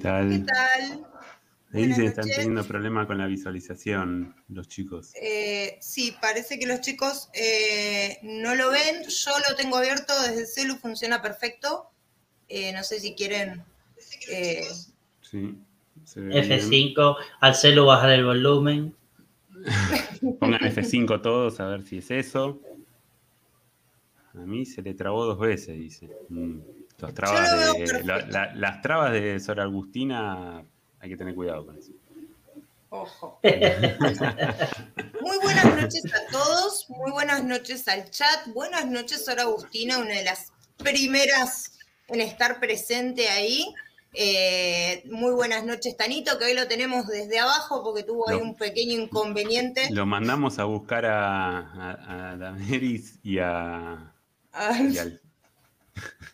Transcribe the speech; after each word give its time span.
¿qué 0.00 0.08
tal? 0.08 0.30
¿Qué 0.30 0.38
tal? 0.38 1.06
Ahí 1.72 1.86
dicen 1.86 2.02
que 2.02 2.08
están 2.08 2.28
teniendo 2.28 2.64
problemas 2.64 3.06
con 3.06 3.18
la 3.18 3.26
visualización 3.26 4.34
los 4.48 4.66
chicos. 4.66 5.12
Eh, 5.14 5.78
sí, 5.80 6.16
parece 6.20 6.58
que 6.58 6.66
los 6.66 6.80
chicos 6.80 7.28
eh, 7.32 8.18
no 8.22 8.56
lo 8.56 8.70
ven. 8.70 9.04
Yo 9.08 9.30
lo 9.48 9.54
tengo 9.54 9.76
abierto 9.76 10.12
desde 10.22 10.40
el 10.40 10.46
celu, 10.48 10.76
funciona 10.76 11.22
perfecto. 11.22 11.90
Eh, 12.48 12.72
no 12.72 12.82
sé 12.82 12.98
si 12.98 13.14
quieren. 13.14 13.62
sí. 15.20 15.56
F5, 16.16 17.16
al 17.40 17.54
celu 17.54 17.84
bajar 17.84 18.10
el 18.10 18.24
volumen. 18.24 18.96
Pongan 20.40 20.60
F5 20.60 21.22
todos 21.22 21.60
a 21.60 21.66
ver 21.66 21.82
si 21.82 21.98
es 21.98 22.10
eso. 22.10 22.60
A 24.34 24.38
mí 24.38 24.64
se 24.66 24.82
le 24.82 24.94
trabó 24.94 25.24
dos 25.24 25.38
veces, 25.38 25.76
dice. 25.76 26.08
Mm 26.30 26.79
las 27.02 28.82
trabas 28.82 29.12
de 29.12 29.40
Sor 29.40 29.60
Agustina 29.60 30.64
hay 31.00 31.08
que 31.08 31.16
tener 31.16 31.34
cuidado 31.34 31.66
con 31.66 31.78
eso. 31.78 31.92
Ojo. 32.90 33.38
muy 33.42 35.38
buenas 35.42 35.64
noches 35.64 36.02
a 36.12 36.30
todos, 36.32 36.86
muy 36.90 37.12
buenas 37.12 37.44
noches 37.44 37.86
al 37.88 38.10
chat, 38.10 38.48
buenas 38.48 38.86
noches 38.86 39.24
Sor 39.24 39.38
Agustina, 39.38 39.98
una 39.98 40.14
de 40.14 40.24
las 40.24 40.52
primeras 40.76 41.78
en 42.08 42.20
estar 42.20 42.58
presente 42.58 43.28
ahí. 43.28 43.72
Eh, 44.12 45.04
muy 45.08 45.32
buenas 45.32 45.64
noches, 45.64 45.96
Tanito, 45.96 46.36
que 46.36 46.46
hoy 46.46 46.54
lo 46.54 46.66
tenemos 46.66 47.06
desde 47.06 47.38
abajo 47.38 47.84
porque 47.84 48.02
tuvo 48.02 48.28
ahí 48.28 48.38
un 48.38 48.56
pequeño 48.56 49.00
inconveniente. 49.00 49.88
Lo 49.92 50.04
mandamos 50.04 50.58
a 50.58 50.64
buscar 50.64 51.06
a, 51.06 51.58
a, 51.60 52.56
y 53.22 53.38
a, 53.38 54.12
y 54.82 54.98
al, 54.98 55.20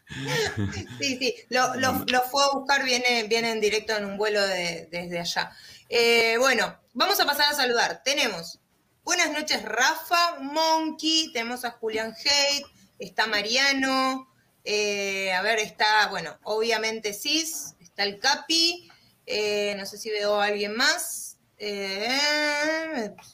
Sí, 0.98 1.18
sí, 1.18 1.34
lo, 1.48 2.22
fue 2.30 2.44
a 2.44 2.50
buscar, 2.54 2.84
viene, 2.84 3.24
viene 3.24 3.50
en 3.50 3.60
directo 3.60 3.94
en 3.94 4.04
un 4.04 4.16
vuelo 4.16 4.40
desde 4.40 5.18
allá. 5.18 5.52
Eh, 5.88 6.36
bueno, 6.38 6.78
vamos 6.94 7.20
a 7.20 7.26
pasar 7.26 7.52
a 7.52 7.56
saludar. 7.56 8.02
Tenemos, 8.04 8.60
buenas 9.04 9.30
noches 9.30 9.62
Rafa, 9.62 10.38
Monkey, 10.40 11.32
tenemos 11.32 11.64
a 11.64 11.72
Julián 11.72 12.14
Haidt, 12.14 12.66
está 12.98 13.26
Mariano, 13.26 14.32
eh, 14.64 15.32
a 15.32 15.42
ver, 15.42 15.58
está, 15.58 16.08
bueno, 16.08 16.38
obviamente 16.44 17.12
Cis, 17.12 17.74
está 17.80 18.04
el 18.04 18.18
Capi, 18.18 18.88
eh, 19.26 19.74
no 19.76 19.86
sé 19.86 19.98
si 19.98 20.10
veo 20.10 20.40
a 20.40 20.46
alguien 20.46 20.74
más. 20.76 21.38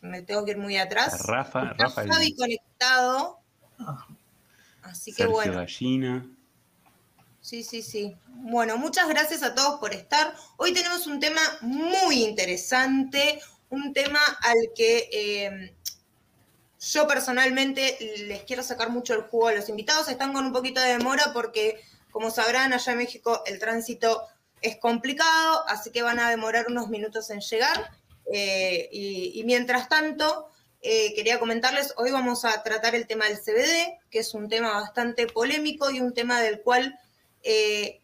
me 0.02 0.22
tengo 0.22 0.44
que 0.44 0.52
ir 0.52 0.58
muy 0.58 0.78
atrás. 0.78 1.26
Rafa, 1.26 1.74
Rafa. 1.78 2.06
Javi 2.06 2.34
conectado. 2.34 3.40
Ah. 3.78 4.06
Así 4.92 5.10
que 5.10 5.24
bueno. 5.24 5.54
Gallina. 5.54 6.26
Sí, 7.40 7.64
sí, 7.64 7.80
sí. 7.80 8.14
Bueno, 8.28 8.76
muchas 8.76 9.08
gracias 9.08 9.42
a 9.42 9.54
todos 9.54 9.80
por 9.80 9.94
estar. 9.94 10.34
Hoy 10.58 10.74
tenemos 10.74 11.06
un 11.06 11.18
tema 11.18 11.40
muy 11.62 12.22
interesante, 12.22 13.40
un 13.70 13.94
tema 13.94 14.20
al 14.42 14.58
que 14.76 15.08
em, 15.10 15.70
yo 16.78 17.08
personalmente 17.08 17.96
les 18.28 18.42
quiero 18.42 18.62
sacar 18.62 18.90
mucho 18.90 19.14
el 19.14 19.22
jugo 19.22 19.48
a 19.48 19.54
los 19.54 19.70
invitados. 19.70 20.08
Están 20.08 20.34
con 20.34 20.44
un 20.44 20.52
poquito 20.52 20.78
de 20.82 20.98
demora 20.98 21.32
porque, 21.32 21.80
como 22.10 22.30
sabrán, 22.30 22.74
allá 22.74 22.92
en 22.92 22.98
México 22.98 23.42
el 23.46 23.58
tránsito 23.58 24.26
es 24.60 24.76
complicado, 24.76 25.66
así 25.68 25.90
que 25.90 26.02
van 26.02 26.18
a 26.18 26.28
demorar 26.28 26.66
unos 26.68 26.90
minutos 26.90 27.30
en 27.30 27.40
llegar. 27.40 27.90
Eh, 28.30 28.90
y 28.92 29.42
mientras 29.44 29.88
tanto, 29.88 30.51
eh, 30.84 31.14
quería 31.14 31.38
comentarles, 31.38 31.94
hoy 31.96 32.10
vamos 32.10 32.44
a 32.44 32.60
tratar 32.64 32.96
el 32.96 33.06
tema 33.06 33.26
del 33.26 33.38
CBD, 33.38 34.00
que 34.10 34.18
es 34.18 34.34
un 34.34 34.48
tema 34.48 34.80
bastante 34.80 35.28
polémico 35.28 35.92
y 35.92 36.00
un 36.00 36.12
tema 36.12 36.40
del 36.40 36.60
cual, 36.60 36.98
eh, 37.44 38.00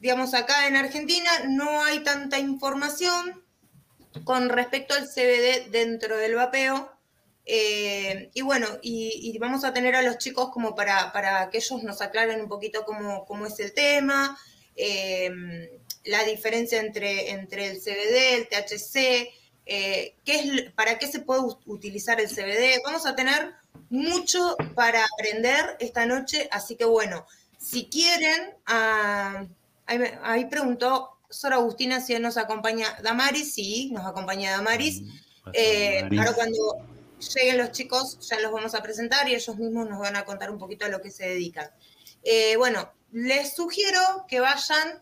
digamos, 0.00 0.32
acá 0.32 0.66
en 0.66 0.76
Argentina 0.76 1.30
no 1.46 1.84
hay 1.84 2.02
tanta 2.02 2.38
información 2.38 3.44
con 4.24 4.48
respecto 4.48 4.94
al 4.94 5.08
CBD 5.08 5.70
dentro 5.70 6.16
del 6.16 6.34
vapeo. 6.34 6.90
Eh, 7.44 8.30
y 8.32 8.40
bueno, 8.40 8.66
y, 8.80 9.36
vamos 9.38 9.62
a 9.64 9.74
tener 9.74 9.94
a 9.94 10.00
los 10.00 10.16
chicos 10.16 10.50
como 10.52 10.74
para, 10.74 11.12
para 11.12 11.50
que 11.50 11.58
ellos 11.58 11.82
nos 11.82 12.00
aclaren 12.00 12.40
un 12.40 12.48
poquito 12.48 12.86
cómo, 12.86 13.26
cómo 13.26 13.44
es 13.44 13.60
el 13.60 13.74
tema, 13.74 14.38
la 16.04 16.24
diferencia 16.24 16.80
entre, 16.80 17.30
entre 17.30 17.66
el 17.70 17.78
CBD, 17.78 18.36
el 18.36 18.48
THC, 18.48 19.41
eh, 19.74 20.16
qué 20.26 20.34
es, 20.34 20.72
para 20.72 20.98
qué 20.98 21.06
se 21.06 21.20
puede 21.20 21.40
utilizar 21.64 22.20
el 22.20 22.28
CBD. 22.28 22.82
Vamos 22.84 23.06
a 23.06 23.16
tener 23.16 23.54
mucho 23.88 24.54
para 24.74 25.02
aprender 25.02 25.78
esta 25.80 26.04
noche, 26.04 26.46
así 26.52 26.76
que 26.76 26.84
bueno, 26.84 27.24
si 27.56 27.86
quieren, 27.86 28.54
ah, 28.66 29.46
ahí, 29.86 30.44
preguntó 30.44 31.16
Sora 31.30 31.56
Agustina 31.56 32.02
si 32.02 32.18
nos 32.18 32.36
acompaña 32.36 32.98
Damaris, 33.02 33.54
sí, 33.54 33.90
nos 33.92 34.04
acompaña 34.04 34.50
Damaris. 34.50 35.04
Eh, 35.54 36.06
ahora 36.18 36.34
cuando 36.34 36.76
lleguen 37.34 37.56
los 37.56 37.72
chicos 37.72 38.18
ya 38.28 38.40
los 38.40 38.52
vamos 38.52 38.74
a 38.74 38.82
presentar 38.82 39.26
y 39.26 39.34
ellos 39.34 39.56
mismos 39.56 39.88
nos 39.88 40.00
van 40.00 40.16
a 40.16 40.26
contar 40.26 40.50
un 40.50 40.58
poquito 40.58 40.84
a 40.84 40.88
lo 40.88 41.00
que 41.00 41.10
se 41.10 41.26
dedican. 41.28 41.70
Eh, 42.22 42.56
bueno, 42.56 42.92
les 43.10 43.54
sugiero 43.54 44.26
que 44.28 44.40
vayan 44.40 45.00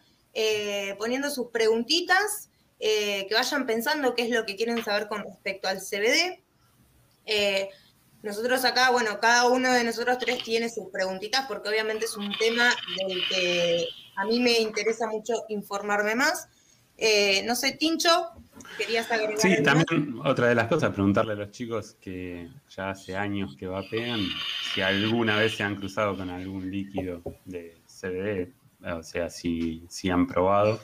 poniendo 0.96 1.28
sus 1.28 1.49
preguntitas 1.49 2.50
eh, 2.81 3.27
que 3.29 3.35
vayan 3.35 3.67
pensando 3.67 4.15
qué 4.15 4.23
es 4.23 4.31
lo 4.31 4.47
que 4.47 4.56
quieren 4.56 4.82
saber 4.82 5.06
con 5.06 5.23
respecto 5.23 5.69
al 5.69 5.81
CBD. 5.81 6.43
Eh, 7.27 7.69
nosotros 8.23 8.65
acá, 8.65 8.91
bueno, 8.91 9.21
cada 9.21 9.49
uno 9.49 9.73
de 9.73 9.85
nosotros 9.85 10.19
tres 10.19 10.43
tiene 10.43 10.69
sus 10.69 10.88
preguntitas 10.91 11.47
porque 11.47 11.69
obviamente 11.69 12.06
es 12.06 12.17
un 12.17 12.32
tema 12.38 12.75
del 12.96 13.20
que 13.29 13.87
a 14.17 14.25
mí 14.25 14.41
me 14.41 14.58
interesa 14.60 15.06
mucho 15.06 15.44
informarme 15.49 16.15
más. 16.15 16.49
Eh, 16.96 17.43
no 17.46 17.55
sé, 17.55 17.72
Tincho, 17.72 18.31
querías 18.77 19.10
agregar. 19.10 19.39
Sí, 19.39 19.63
también 19.63 20.19
otra 20.25 20.49
de 20.49 20.55
las 20.55 20.69
cosas, 20.69 20.93
preguntarle 20.93 21.32
a 21.32 21.37
los 21.37 21.51
chicos 21.51 21.96
que 22.01 22.49
ya 22.75 22.91
hace 22.91 23.17
años 23.17 23.56
que 23.56 23.67
vapean, 23.67 24.20
si 24.75 24.82
alguna 24.82 25.37
vez 25.37 25.56
se 25.56 25.63
han 25.63 25.77
cruzado 25.77 26.17
con 26.17 26.29
algún 26.29 26.70
líquido 26.70 27.22
de 27.46 27.79
CBD, 27.87 28.53
o 28.87 29.03
sea, 29.03 29.31
si, 29.31 29.87
si 29.89 30.10
han 30.10 30.27
probado 30.27 30.81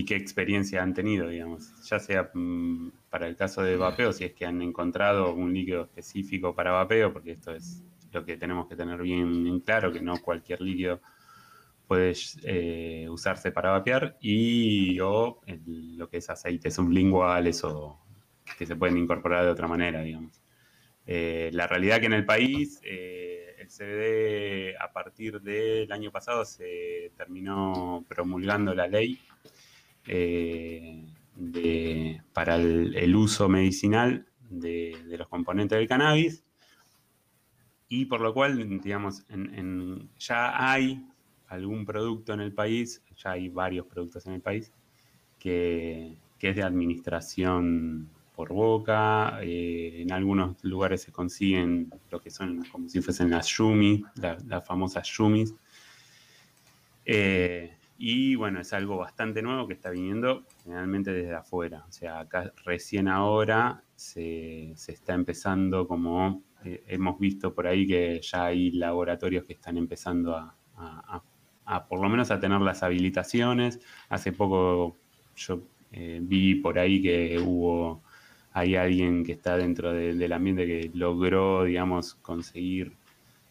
y 0.00 0.04
qué 0.06 0.16
experiencia 0.16 0.82
han 0.82 0.94
tenido, 0.94 1.28
digamos, 1.28 1.72
ya 1.84 1.98
sea 1.98 2.30
mm, 2.32 2.90
para 3.10 3.28
el 3.28 3.36
caso 3.36 3.62
de 3.62 3.76
vapeo, 3.76 4.12
si 4.14 4.24
es 4.24 4.32
que 4.32 4.46
han 4.46 4.62
encontrado 4.62 5.34
un 5.34 5.52
líquido 5.52 5.82
específico 5.82 6.54
para 6.54 6.72
vapeo, 6.72 7.12
porque 7.12 7.32
esto 7.32 7.52
es 7.54 7.82
lo 8.10 8.24
que 8.24 8.38
tenemos 8.38 8.66
que 8.66 8.76
tener 8.76 9.00
bien 9.02 9.46
en 9.46 9.60
claro, 9.60 9.92
que 9.92 10.00
no 10.00 10.16
cualquier 10.22 10.62
líquido 10.62 11.00
puede 11.86 12.14
eh, 12.44 13.08
usarse 13.10 13.52
para 13.52 13.72
vapear, 13.72 14.16
y 14.22 14.98
o 15.00 15.40
lo 15.66 16.08
que 16.08 16.16
es 16.16 16.30
aceites 16.30 16.74
sublinguales 16.74 17.62
o 17.64 18.00
que 18.56 18.64
se 18.64 18.76
pueden 18.76 18.96
incorporar 18.96 19.44
de 19.44 19.50
otra 19.50 19.68
manera, 19.68 20.00
digamos. 20.00 20.40
Eh, 21.06 21.50
la 21.52 21.66
realidad 21.66 22.00
que 22.00 22.06
en 22.06 22.14
el 22.14 22.24
país 22.24 22.80
eh, 22.84 23.54
el 23.58 23.68
CBD 23.68 24.80
a 24.80 24.92
partir 24.92 25.42
del 25.42 25.92
año 25.92 26.10
pasado 26.10 26.46
se 26.46 27.12
terminó 27.18 28.04
promulgando 28.08 28.74
la 28.74 28.86
ley 28.86 29.20
eh, 30.12 31.06
para 32.32 32.56
el, 32.56 33.14
uso 33.14 33.48
medicinal 33.48 34.26
de, 34.48 34.96
los 35.16 35.28
componentes 35.28 35.78
del 35.78 35.86
cannabis 35.86 36.44
y 37.88 38.06
por 38.06 38.20
lo 38.20 38.34
cual, 38.34 38.80
digamos, 38.80 39.24
ya 40.18 40.70
hay 40.72 41.06
algún 41.46 41.84
producto 41.84 42.34
en 42.34 42.40
el 42.40 42.52
país, 42.52 43.04
ya 43.16 43.32
hay 43.32 43.48
varios 43.48 43.86
productos 43.86 44.26
en 44.26 44.34
el 44.34 44.40
país, 44.40 44.72
que, 45.38 46.16
es 46.40 46.56
de 46.56 46.62
administración 46.62 48.08
por 48.34 48.52
boca, 48.52 49.38
eh, 49.42 50.02
en 50.02 50.12
algunos 50.12 50.56
lugares 50.64 51.02
se 51.02 51.12
consiguen 51.12 51.92
lo 52.10 52.20
que 52.20 52.30
son 52.30 52.64
como 52.64 52.88
si 52.88 53.00
fuesen 53.00 53.30
las 53.30 53.46
yumis, 53.48 54.02
las 54.16 54.66
famosas 54.66 55.06
yumis. 55.08 55.54
Eh, 57.04 57.76
y 58.02 58.34
bueno, 58.34 58.60
es 58.60 58.72
algo 58.72 58.96
bastante 58.96 59.42
nuevo 59.42 59.68
que 59.68 59.74
está 59.74 59.90
viniendo 59.90 60.46
generalmente 60.64 61.12
desde 61.12 61.34
afuera. 61.34 61.84
O 61.86 61.92
sea, 61.92 62.20
acá 62.20 62.50
recién 62.64 63.08
ahora 63.08 63.84
se, 63.94 64.70
está 64.70 65.12
empezando 65.12 65.86
como, 65.86 66.42
eh, 66.64 66.82
hemos 66.86 67.18
visto 67.18 67.54
por 67.54 67.66
ahí 67.66 67.86
que 67.86 68.18
ya 68.22 68.46
hay 68.46 68.70
laboratorios 68.70 69.44
que 69.44 69.52
están 69.52 69.76
empezando 69.76 70.34
a, 70.34 70.56
por 71.90 72.00
lo 72.00 72.08
menos 72.08 72.30
a 72.30 72.40
tener 72.40 72.62
las 72.62 72.82
habilitaciones. 72.82 73.80
Hace 74.08 74.32
poco 74.32 74.96
yo 75.36 75.60
eh, 75.92 76.20
vi 76.22 76.54
por 76.54 76.78
ahí 76.78 77.02
que 77.02 77.38
hubo, 77.38 78.02
hay 78.54 78.76
alguien 78.76 79.24
que 79.24 79.32
está 79.32 79.58
dentro 79.58 79.92
del 79.92 80.32
ambiente 80.32 80.66
que 80.66 80.90
logró, 80.94 81.64
digamos, 81.64 82.14
conseguir 82.14 82.94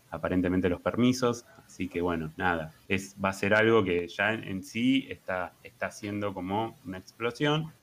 aparentemente 0.09 0.69
los 0.69 0.81
permisos. 0.81 1.45
Así 1.79 1.87
que 1.87 2.01
bueno, 2.01 2.33
nada, 2.35 2.75
es, 2.89 3.15
va 3.23 3.29
a 3.29 3.33
ser 3.33 3.53
algo 3.53 3.85
que 3.85 4.05
ya 4.09 4.33
en, 4.33 4.65
sí 4.65 5.07
está, 5.09 5.53
está 5.63 5.85
haciendo 5.85 6.33
como 6.33 6.77
una 6.83 6.97
explosión. 6.97 7.73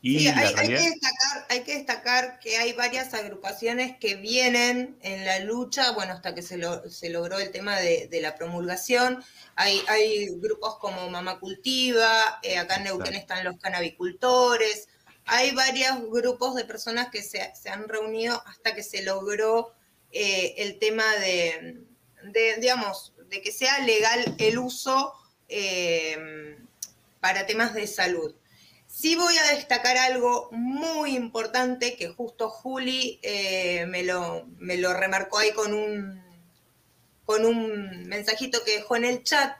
Y 0.00 0.20
sí, 0.20 0.28
hay, 0.28 0.54
que 0.54 0.74
destacar, 0.74 1.46
hay 1.48 1.64
que 1.64 1.74
destacar 1.78 2.38
que 2.38 2.58
hay 2.58 2.74
varias 2.74 3.12
agrupaciones 3.12 3.96
que 3.98 4.14
vienen 4.14 4.96
en 5.02 5.24
la 5.24 5.40
lucha, 5.40 5.90
bueno, 5.94 6.12
hasta 6.12 6.32
que 6.32 6.42
se, 6.42 6.60
se 6.88 7.10
logró 7.10 7.40
el 7.40 7.50
tema 7.50 7.76
de, 7.76 8.08
la 8.22 8.36
promulgación. 8.36 9.20
Hay, 9.56 9.82
hay, 9.88 10.28
grupos 10.38 10.78
como 10.78 11.10
Mamá 11.10 11.40
Cultiva, 11.40 12.38
eh, 12.44 12.56
acá 12.56 12.76
en 12.76 12.84
Neuquén 12.84 13.14
están 13.14 13.42
los 13.42 13.58
canabicultores, 13.58 14.88
hay 15.24 15.52
varios 15.56 16.08
grupos 16.08 16.54
de 16.54 16.64
personas 16.64 17.08
que 17.10 17.22
se, 17.22 17.52
han 17.68 17.88
reunido 17.88 18.40
hasta 18.46 18.76
que 18.76 18.84
se 18.84 19.02
logró 19.02 19.74
eh, 20.12 20.54
el 20.58 20.78
tema 20.78 21.02
de, 21.16 21.84
digamos, 22.32 23.12
de 23.28 23.42
que 23.42 23.52
sea 23.52 23.78
legal 23.80 24.34
el 24.38 24.58
uso 24.58 25.12
eh, 25.48 26.56
para 27.20 27.46
temas 27.46 27.74
de 27.74 27.86
salud. 27.86 28.34
Sí 28.86 29.16
voy 29.16 29.36
a 29.36 29.54
destacar 29.54 29.96
algo 29.96 30.48
muy 30.52 31.16
importante 31.16 31.96
que 31.96 32.08
justo 32.08 32.48
Juli 32.48 33.18
eh, 33.22 33.84
me, 33.86 34.02
lo, 34.04 34.46
me 34.58 34.76
lo 34.76 34.94
remarcó 34.94 35.38
ahí 35.38 35.52
con 35.52 35.74
un, 35.74 36.22
con 37.24 37.44
un 37.44 38.06
mensajito 38.06 38.64
que 38.64 38.76
dejó 38.76 38.96
en 38.96 39.04
el 39.04 39.22
chat. 39.22 39.56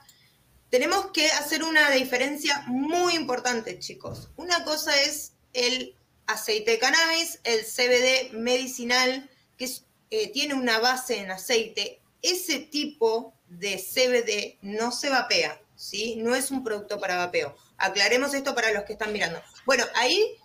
Tenemos 0.69 1.11
que 1.11 1.27
hacer 1.31 1.63
una 1.63 1.91
diferencia 1.91 2.63
muy 2.67 3.13
importante, 3.13 3.79
chicos. 3.79 4.29
Una 4.37 4.63
cosa 4.63 4.99
es 5.01 5.33
el 5.53 5.95
aceite 6.25 6.71
de 6.71 6.79
cannabis, 6.79 7.39
el 7.43 7.61
CBD 7.61 8.33
medicinal, 8.33 9.29
que 9.57 9.69
eh, 10.09 10.31
tiene 10.31 10.53
una 10.53 10.79
base 10.79 11.19
en 11.19 11.31
aceite. 11.31 12.01
Ese 12.21 12.59
tipo 12.59 13.33
de 13.47 13.77
CBD 13.77 14.57
no 14.61 14.91
se 14.91 15.09
vapea, 15.09 15.59
¿sí? 15.75 16.15
No 16.17 16.35
es 16.35 16.51
un 16.51 16.63
producto 16.63 16.99
para 16.99 17.17
vapeo. 17.17 17.55
Aclaremos 17.77 18.33
esto 18.33 18.55
para 18.55 18.71
los 18.71 18.83
que 18.83 18.93
están 18.93 19.13
mirando. 19.13 19.41
Bueno, 19.65 19.85
ahí 19.95 20.35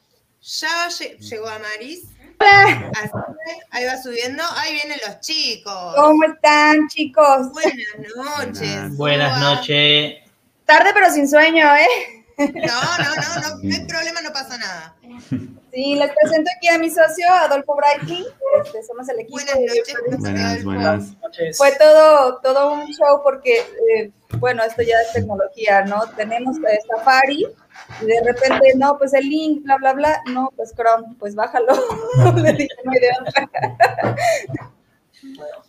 ya 0.41 0.88
llegó 0.88 1.49
a 1.49 1.59
Maris. 1.59 2.09
Hola. 2.38 2.91
ahí 3.71 3.85
va 3.85 4.02
subiendo. 4.02 4.43
Ahí 4.57 4.73
vienen 4.75 4.99
los 5.07 5.21
chicos. 5.21 5.95
¿Cómo 5.95 6.25
están, 6.25 6.88
chicos? 6.88 7.52
Buenas 7.52 8.17
noches. 8.17 8.97
Buenas 8.97 9.41
noches. 9.41 10.23
Tarde 10.67 10.91
pero 10.95 11.12
sin 11.12 11.29
sueño, 11.29 11.67
¿eh? 11.76 12.25
No, 12.38 12.49
no, 12.49 13.14
no, 13.14 13.41
no, 13.41 13.59
no 13.62 13.75
hay 13.75 13.87
problema, 13.87 14.21
no 14.23 14.33
pasa 14.33 14.59
nada. 14.59 14.97
Sí, 15.73 15.95
les 15.95 16.11
presento 16.12 16.50
aquí 16.55 16.69
a 16.69 16.79
mi 16.79 16.91
socio, 16.91 17.26
Adolfo 17.31 17.75
Brighting. 17.75 18.25
Este, 18.62 18.83
somos 18.83 19.09
el 19.09 19.21
equipo. 19.21 19.38
Buenas 19.38 19.57
noches. 19.59 20.21
Buenas, 20.21 20.64
buenas 20.64 21.17
noches. 21.23 21.57
Fue 21.57 21.73
todo, 21.79 22.41
todo 22.43 22.75
un 22.75 22.87
show 22.88 23.23
porque, 23.23 23.61
eh, 23.97 24.11
bueno, 24.38 24.62
esto 24.64 24.83
ya 24.83 25.00
es 25.00 25.14
tecnología, 25.14 25.83
¿no? 25.87 26.02
Tenemos 26.14 26.59
eh, 26.59 26.79
Safari 26.87 27.47
y 28.02 28.05
de 28.05 28.23
repente, 28.23 28.75
no, 28.76 28.99
pues 28.99 29.14
el 29.14 29.26
link, 29.26 29.62
bla, 29.62 29.79
bla, 29.79 29.95
bla. 29.95 30.23
No, 30.26 30.52
pues 30.57 30.75
Chrome, 30.75 31.17
pues 31.19 31.35
bájalo. 31.35 31.73
Le 32.37 32.52
dije, 32.52 32.69
no 32.85 32.93
hay 32.93 33.00
de 33.00 33.11
otra. 33.19 34.17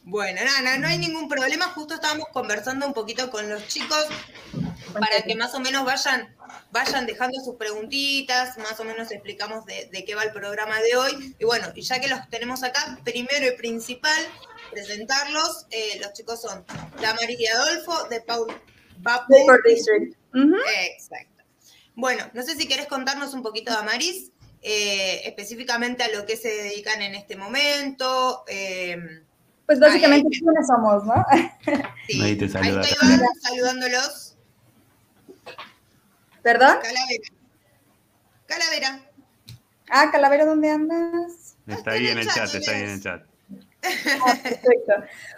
Bueno, 0.03 0.41
nada, 0.43 0.77
no 0.77 0.87
hay 0.87 0.97
ningún 0.97 1.27
problema. 1.27 1.65
Justo 1.65 1.95
estábamos 1.95 2.27
conversando 2.29 2.87
un 2.87 2.93
poquito 2.93 3.29
con 3.29 3.47
los 3.49 3.67
chicos 3.67 4.07
para 4.93 5.21
que 5.21 5.35
más 5.35 5.53
o 5.53 5.59
menos 5.59 5.85
vayan, 5.85 6.35
vayan 6.71 7.05
dejando 7.05 7.39
sus 7.41 7.55
preguntitas, 7.55 8.57
más 8.57 8.79
o 8.79 8.83
menos 8.83 9.11
explicamos 9.11 9.65
de, 9.65 10.03
qué 10.05 10.15
va 10.15 10.23
el 10.23 10.31
programa 10.31 10.79
de 10.81 10.95
hoy. 10.95 11.35
Y 11.39 11.45
bueno, 11.45 11.67
y 11.75 11.81
ya 11.81 11.99
que 11.99 12.07
los 12.07 12.27
tenemos 12.29 12.63
acá, 12.63 12.99
primero 13.03 13.47
y 13.47 13.57
principal, 13.57 14.21
presentarlos. 14.71 15.67
Eh, 15.71 15.99
los 16.01 16.13
chicos 16.13 16.41
son 16.41 16.65
Damaris 17.01 17.39
y 17.39 17.47
Adolfo 17.47 18.07
de 18.09 18.21
Paul 18.21 18.53
Vapor 18.97 19.63
District. 19.65 20.15
Exacto. 20.95 21.43
Bueno, 21.95 22.29
no 22.33 22.41
sé 22.41 22.55
si 22.55 22.67
quieres 22.67 22.87
contarnos 22.87 23.33
un 23.33 23.43
poquito, 23.43 23.71
Damaris, 23.71 24.31
eh, 24.61 25.21
específicamente 25.25 26.03
a 26.03 26.09
lo 26.09 26.25
que 26.25 26.37
se 26.37 26.49
dedican 26.49 27.01
en 27.01 27.13
este 27.13 27.35
momento. 27.35 28.43
Eh, 28.47 28.97
pues 29.65 29.79
básicamente, 29.79 30.29
¿quiénes 30.29 30.67
somos, 30.67 31.05
no? 31.05 31.25
Sí. 32.07 32.21
Ahí 32.21 32.35
te 32.35 32.49
saluda. 32.49 32.81
Ahí 32.81 32.91
estoy 32.91 33.27
saludándolos. 33.41 34.37
¿Perdón? 36.41 36.77
Calavera. 36.81 37.29
Calavera. 38.45 38.99
Ah, 39.89 40.09
Calavera, 40.11 40.45
¿dónde 40.45 40.69
andas? 40.69 41.55
Está 41.65 41.91
ahí 41.91 42.07
en 42.07 42.17
el 42.17 42.27
chat, 42.27 42.53
está 42.53 42.71
ahí 42.71 42.81
en 42.81 42.89
el 42.89 43.01
chat. 43.01 43.23
Ah, 44.25 44.35
perfecto. 44.41 44.93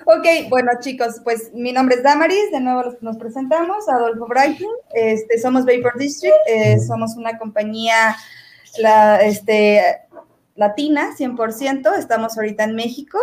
Ok, 0.06 0.50
bueno 0.50 0.72
chicos, 0.80 1.22
pues 1.24 1.52
mi 1.54 1.72
nombre 1.72 1.98
es 1.98 2.04
Damaris, 2.04 2.52
de 2.52 2.60
nuevo 2.60 2.96
nos 3.02 3.18
presentamos, 3.18 3.88
Adolfo 3.90 4.28
Brighton, 4.28 4.70
este, 4.94 5.40
somos 5.40 5.66
Vapor 5.66 5.98
District, 5.98 6.36
eh, 6.48 6.80
somos 6.80 7.16
una 7.16 7.38
compañía 7.38 8.16
la, 8.78 9.22
este, 9.22 9.82
latina, 10.56 11.16
100%, 11.18 11.98
estamos 11.98 12.38
ahorita 12.38 12.64
en 12.64 12.76
México 12.76 13.20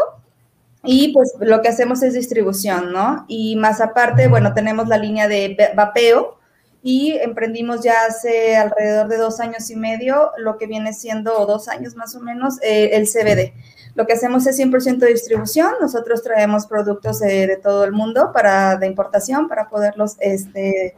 y 0.85 1.13
pues 1.13 1.35
lo 1.41 1.63
que 1.63 1.69
hacemos 1.69 2.03
es 2.03 2.15
distribución, 2.15 2.93
¿no? 2.93 3.25
Y 3.29 3.57
más 3.57 3.81
aparte, 3.81 4.29
bueno, 4.29 4.53
tenemos 4.55 4.89
la 4.89 4.99
línea 4.99 5.29
de 5.29 5.57
vapeo, 5.75 6.39
y 6.83 7.13
emprendimos 7.13 7.83
ya 7.83 7.95
hace 8.09 8.57
alrededor 8.57 9.07
de 9.09 9.17
dos 9.17 9.39
años 9.39 9.71
y 9.71 9.77
medio 9.77 10.33
lo 10.37 10.59
que 10.59 10.67
viene 10.67 10.93
siendo, 10.93 11.47
dos 11.47 11.69
años 11.69 11.95
más 11.95 12.17
o 12.17 12.21
menos, 12.21 12.59
eh, 12.61 12.91
el 12.95 13.07
CBD. 13.07 13.53
Lo 13.95 14.07
que 14.07 14.15
hacemos 14.15 14.47
es 14.47 14.59
100% 14.59 14.99
de 14.99 15.13
distribución. 15.13 15.75
Nosotros 15.81 16.23
traemos 16.23 16.67
productos 16.67 17.21
de 17.21 17.59
todo 17.63 17.85
el 17.85 17.93
mundo 17.93 18.33
para 18.33 18.77
de 18.77 18.87
importación 18.87 19.49
para 19.49 19.69
poderlos, 19.69 20.17
este, 20.19 20.97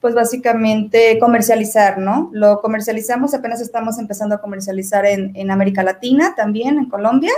pues 0.00 0.14
básicamente 0.14 1.18
comercializar, 1.20 1.98
¿no? 1.98 2.30
Lo 2.32 2.60
comercializamos, 2.60 3.34
apenas 3.34 3.60
estamos 3.60 3.98
empezando 3.98 4.34
a 4.34 4.40
comercializar 4.40 5.06
en, 5.06 5.36
en 5.36 5.50
América 5.50 5.84
Latina, 5.84 6.34
también 6.34 6.78
en 6.78 6.88
Colombia 6.88 7.32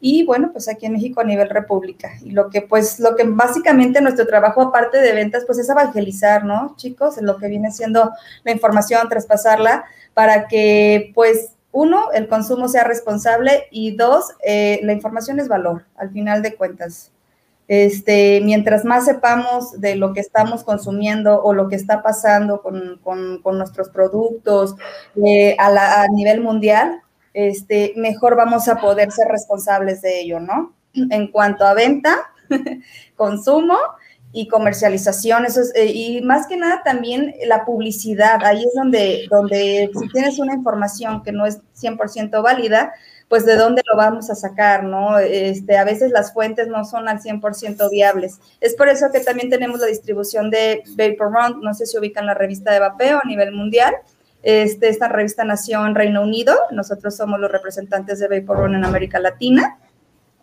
y 0.00 0.24
bueno, 0.24 0.50
pues 0.52 0.68
aquí 0.68 0.86
en 0.86 0.92
México 0.92 1.20
a 1.20 1.24
nivel 1.24 1.48
república. 1.48 2.12
Y 2.22 2.30
lo 2.30 2.50
que 2.50 2.62
pues, 2.62 3.00
lo 3.00 3.16
que 3.16 3.24
básicamente 3.24 4.00
nuestro 4.00 4.26
trabajo 4.26 4.62
aparte 4.62 4.98
de 4.98 5.12
ventas, 5.12 5.44
pues 5.46 5.58
es 5.58 5.68
evangelizar, 5.68 6.44
¿no, 6.44 6.74
chicos? 6.76 7.20
Lo 7.20 7.38
que 7.38 7.48
viene 7.48 7.70
siendo 7.70 8.10
la 8.44 8.52
información, 8.52 9.08
traspasarla 9.08 9.84
para 10.14 10.48
que 10.48 11.12
pues 11.14 11.52
uno, 11.72 12.10
el 12.12 12.28
consumo 12.28 12.68
sea 12.68 12.84
responsable 12.84 13.66
y 13.70 13.96
dos, 13.96 14.32
eh, 14.44 14.80
la 14.82 14.92
información 14.92 15.40
es 15.40 15.48
valor, 15.48 15.84
al 15.96 16.10
final 16.10 16.42
de 16.42 16.54
cuentas. 16.54 17.12
Este, 17.68 18.40
mientras 18.44 18.84
más 18.84 19.06
sepamos 19.06 19.80
de 19.80 19.96
lo 19.96 20.12
que 20.12 20.20
estamos 20.20 20.62
consumiendo 20.62 21.42
o 21.42 21.52
lo 21.52 21.68
que 21.68 21.74
está 21.74 22.00
pasando 22.02 22.62
con, 22.62 23.00
con, 23.02 23.58
nuestros 23.58 23.88
productos 23.88 24.76
eh, 25.24 25.56
a 25.58 26.06
nivel 26.12 26.40
mundial, 26.40 27.02
este, 27.36 27.92
mejor 27.96 28.34
vamos 28.34 28.66
a 28.66 28.80
poder 28.80 29.12
ser 29.12 29.28
responsables 29.28 30.00
de 30.00 30.20
ello, 30.20 30.40
¿no? 30.40 30.74
En 30.94 31.30
cuanto 31.30 31.66
a 31.66 31.74
venta, 31.74 32.16
consumo 33.14 33.76
y 34.32 34.48
comercialización, 34.48 35.44
eso 35.44 35.60
es, 35.60 35.74
eh, 35.74 35.84
y 35.84 36.22
más 36.22 36.46
que 36.46 36.56
nada 36.56 36.80
también 36.82 37.34
la 37.44 37.66
publicidad, 37.66 38.42
ahí 38.42 38.64
es 38.64 38.72
donde, 38.74 39.26
donde 39.30 39.90
si 40.00 40.08
tienes 40.08 40.38
una 40.38 40.54
información 40.54 41.22
que 41.22 41.32
no 41.32 41.44
es 41.44 41.60
100% 41.78 42.42
válida, 42.42 42.94
pues 43.28 43.44
de 43.44 43.56
dónde 43.56 43.82
lo 43.86 43.98
vamos 43.98 44.30
a 44.30 44.34
sacar, 44.34 44.84
¿no? 44.84 45.18
Este, 45.18 45.76
a 45.76 45.84
veces 45.84 46.12
las 46.12 46.32
fuentes 46.32 46.68
no 46.68 46.86
son 46.86 47.06
al 47.06 47.20
100% 47.20 47.90
viables. 47.90 48.40
Es 48.62 48.74
por 48.74 48.88
eso 48.88 49.10
que 49.12 49.20
también 49.20 49.50
tenemos 49.50 49.80
la 49.80 49.88
distribución 49.88 50.48
de 50.48 50.84
Vapor 50.96 51.32
Run, 51.34 51.60
no 51.60 51.74
sé 51.74 51.84
si 51.84 51.98
ubican 51.98 52.24
la 52.24 52.34
revista 52.34 52.72
de 52.72 52.80
vapeo 52.80 53.20
a 53.22 53.28
nivel 53.28 53.52
mundial, 53.52 53.94
este, 54.46 54.88
esta 54.88 55.08
revista 55.08 55.42
nació 55.42 55.84
en 55.84 55.96
Reino 55.96 56.22
Unido, 56.22 56.54
nosotros 56.70 57.16
somos 57.16 57.40
los 57.40 57.50
representantes 57.50 58.20
de 58.20 58.28
Vapor 58.28 58.58
Run 58.58 58.76
en 58.76 58.84
América 58.84 59.18
Latina. 59.18 59.80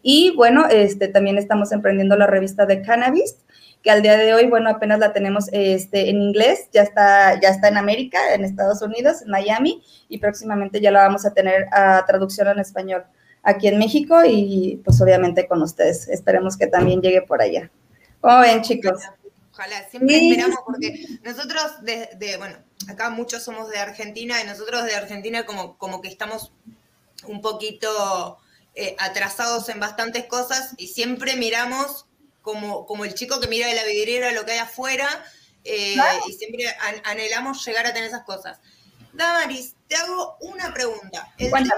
Y 0.01 0.36
bueno, 0.36 0.65
este, 0.69 1.07
también 1.07 1.38
estamos 1.38 1.72
emprendiendo 1.72 2.17
la 2.17 2.27
revista 2.27 2.65
de 2.65 2.81
Cannabis, 2.81 3.38
que 3.81 3.91
al 3.91 4.01
día 4.01 4.17
de 4.17 4.33
hoy, 4.33 4.48
bueno, 4.48 4.69
apenas 4.69 5.00
la 5.00 5.13
tenemos 5.13 5.48
este, 5.53 6.10
en 6.10 6.22
inglés, 6.22 6.67
ya 6.74 6.81
está, 6.81 7.39
ya 7.39 7.48
está 7.48 7.69
en 7.69 7.77
América, 7.77 8.33
en 8.33 8.43
Estados 8.43 8.81
Unidos, 8.81 9.22
en 9.22 9.31
Miami, 9.31 9.81
y 10.10 10.17
próximamente 10.17 10.81
ya 10.81 10.91
la 10.91 11.03
vamos 11.03 11.25
a 11.25 11.33
tener 11.33 11.67
a 11.72 12.03
traducción 12.05 12.50
en 12.50 12.60
español 12.60 13.05
aquí 13.41 13.69
en 13.69 13.79
México 13.79 14.22
y 14.25 14.81
pues 14.83 15.00
obviamente 15.01 15.48
con 15.48 15.62
ustedes. 15.62 16.10
Esperemos 16.10 16.57
que 16.57 16.67
también 16.67 17.01
llegue 17.01 17.22
por 17.22 17.41
allá. 17.41 17.72
¿Cómo 18.19 18.39
ven, 18.41 18.62
chicos? 18.63 19.00
Ojalá, 19.53 19.88
siempre 19.88 20.17
esperamos 20.17 20.60
porque 20.65 21.05
nosotros, 21.22 21.83
de, 21.83 22.36
bueno, 22.39 22.57
acá 22.88 23.12
muchos 23.12 23.43
somos 23.43 23.69
de 23.69 23.77
Argentina 23.77 24.41
y 24.41 24.48
nosotros 24.48 24.83
de 24.83 24.95
Argentina 24.95 25.45
como, 25.45 25.77
como 25.77 26.01
que 26.01 26.07
estamos 26.07 26.51
un 27.27 27.39
poquito 27.39 28.39
eh, 28.74 28.95
atrasados 28.98 29.69
en 29.69 29.79
bastantes 29.79 30.25
cosas 30.25 30.74
y 30.77 30.88
siempre 30.88 31.36
miramos 31.36 32.07
como, 32.41 32.88
como 32.88 33.05
el 33.05 33.13
chico 33.13 33.39
que 33.39 33.48
mira 33.48 33.67
de 33.67 33.75
la 33.75 33.83
vidriera 33.83 34.31
lo 34.31 34.43
que 34.43 34.53
hay 34.53 34.57
afuera 34.57 35.07
eh, 35.63 35.98
y 36.27 36.33
siempre 36.33 36.65
anhelamos 37.03 37.63
llegar 37.63 37.86
a 37.86 37.93
tener 37.93 38.10
esas 38.10 38.24
cosas. 38.24 38.60
Damaris, 39.13 39.75
te 39.88 39.95
hago 39.95 40.38
una 40.41 40.74
pregunta. 40.74 41.31
El 41.38 41.51
tema 41.51 41.75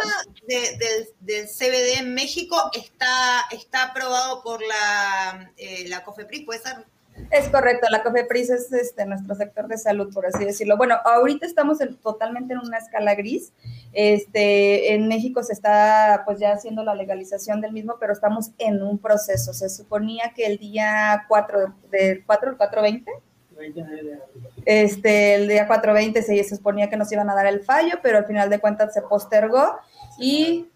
del, 1.20 1.48
CBD 1.48 2.00
en 2.00 2.14
México 2.14 2.72
está, 2.74 3.48
está 3.52 3.84
aprobado 3.84 4.42
por 4.42 4.66
la, 4.66 5.52
eh, 5.58 5.90
la 5.90 6.06
COFEPRIS, 6.06 6.46
¿puede 6.46 6.62
ser? 6.62 6.86
Es 7.32 7.50
correcto, 7.50 7.88
la 7.90 8.04
COFEPRIS 8.04 8.50
es 8.50 8.74
este, 8.74 9.06
nuestro 9.06 9.36
sector 9.36 9.68
de 9.68 9.78
salud, 9.78 10.14
por 10.14 10.26
así 10.26 10.44
decirlo. 10.44 10.78
Bueno, 10.78 10.96
ahorita 11.04 11.46
estamos 11.46 11.80
totalmente 12.02 12.54
en 12.54 12.60
una 12.60 12.78
escala 12.78 13.16
gris. 13.16 13.54
Este, 13.94 14.94
en 14.94 15.08
México 15.08 15.42
se 15.42 15.54
está 15.54 16.24
pues 16.26 16.40
ya 16.40 16.52
haciendo 16.52 16.84
la 16.84 16.94
legalización 16.94 17.62
del 17.62 17.72
mismo, 17.72 17.96
pero 18.00 18.14
estamos 18.14 18.52
en 18.58 18.84
un 18.84 18.98
proceso. 18.98 19.54
Se 19.54 19.70
suponía 19.70 20.34
que 20.36 20.46
el 20.46 20.58
día 20.58 21.26
4 21.28 21.76
del 21.90 22.26
4, 22.26 22.50
el 22.52 22.58
420, 22.58 23.12
este, 24.66 25.36
el 25.36 25.48
día 25.48 25.68
420 25.68 26.22
se, 26.22 26.44
se 26.44 26.56
suponía 26.56 26.90
que 26.90 26.98
nos 26.98 27.12
iban 27.12 27.30
a 27.30 27.36
dar 27.36 27.48
el 27.48 27.62
fallo, 27.62 28.00
pero 28.04 28.18
al 28.18 28.26
final 28.26 28.50
de 28.50 28.60
cuentas 28.60 28.94
se 28.94 29.02
postergó 29.02 29.78
y 30.20 30.70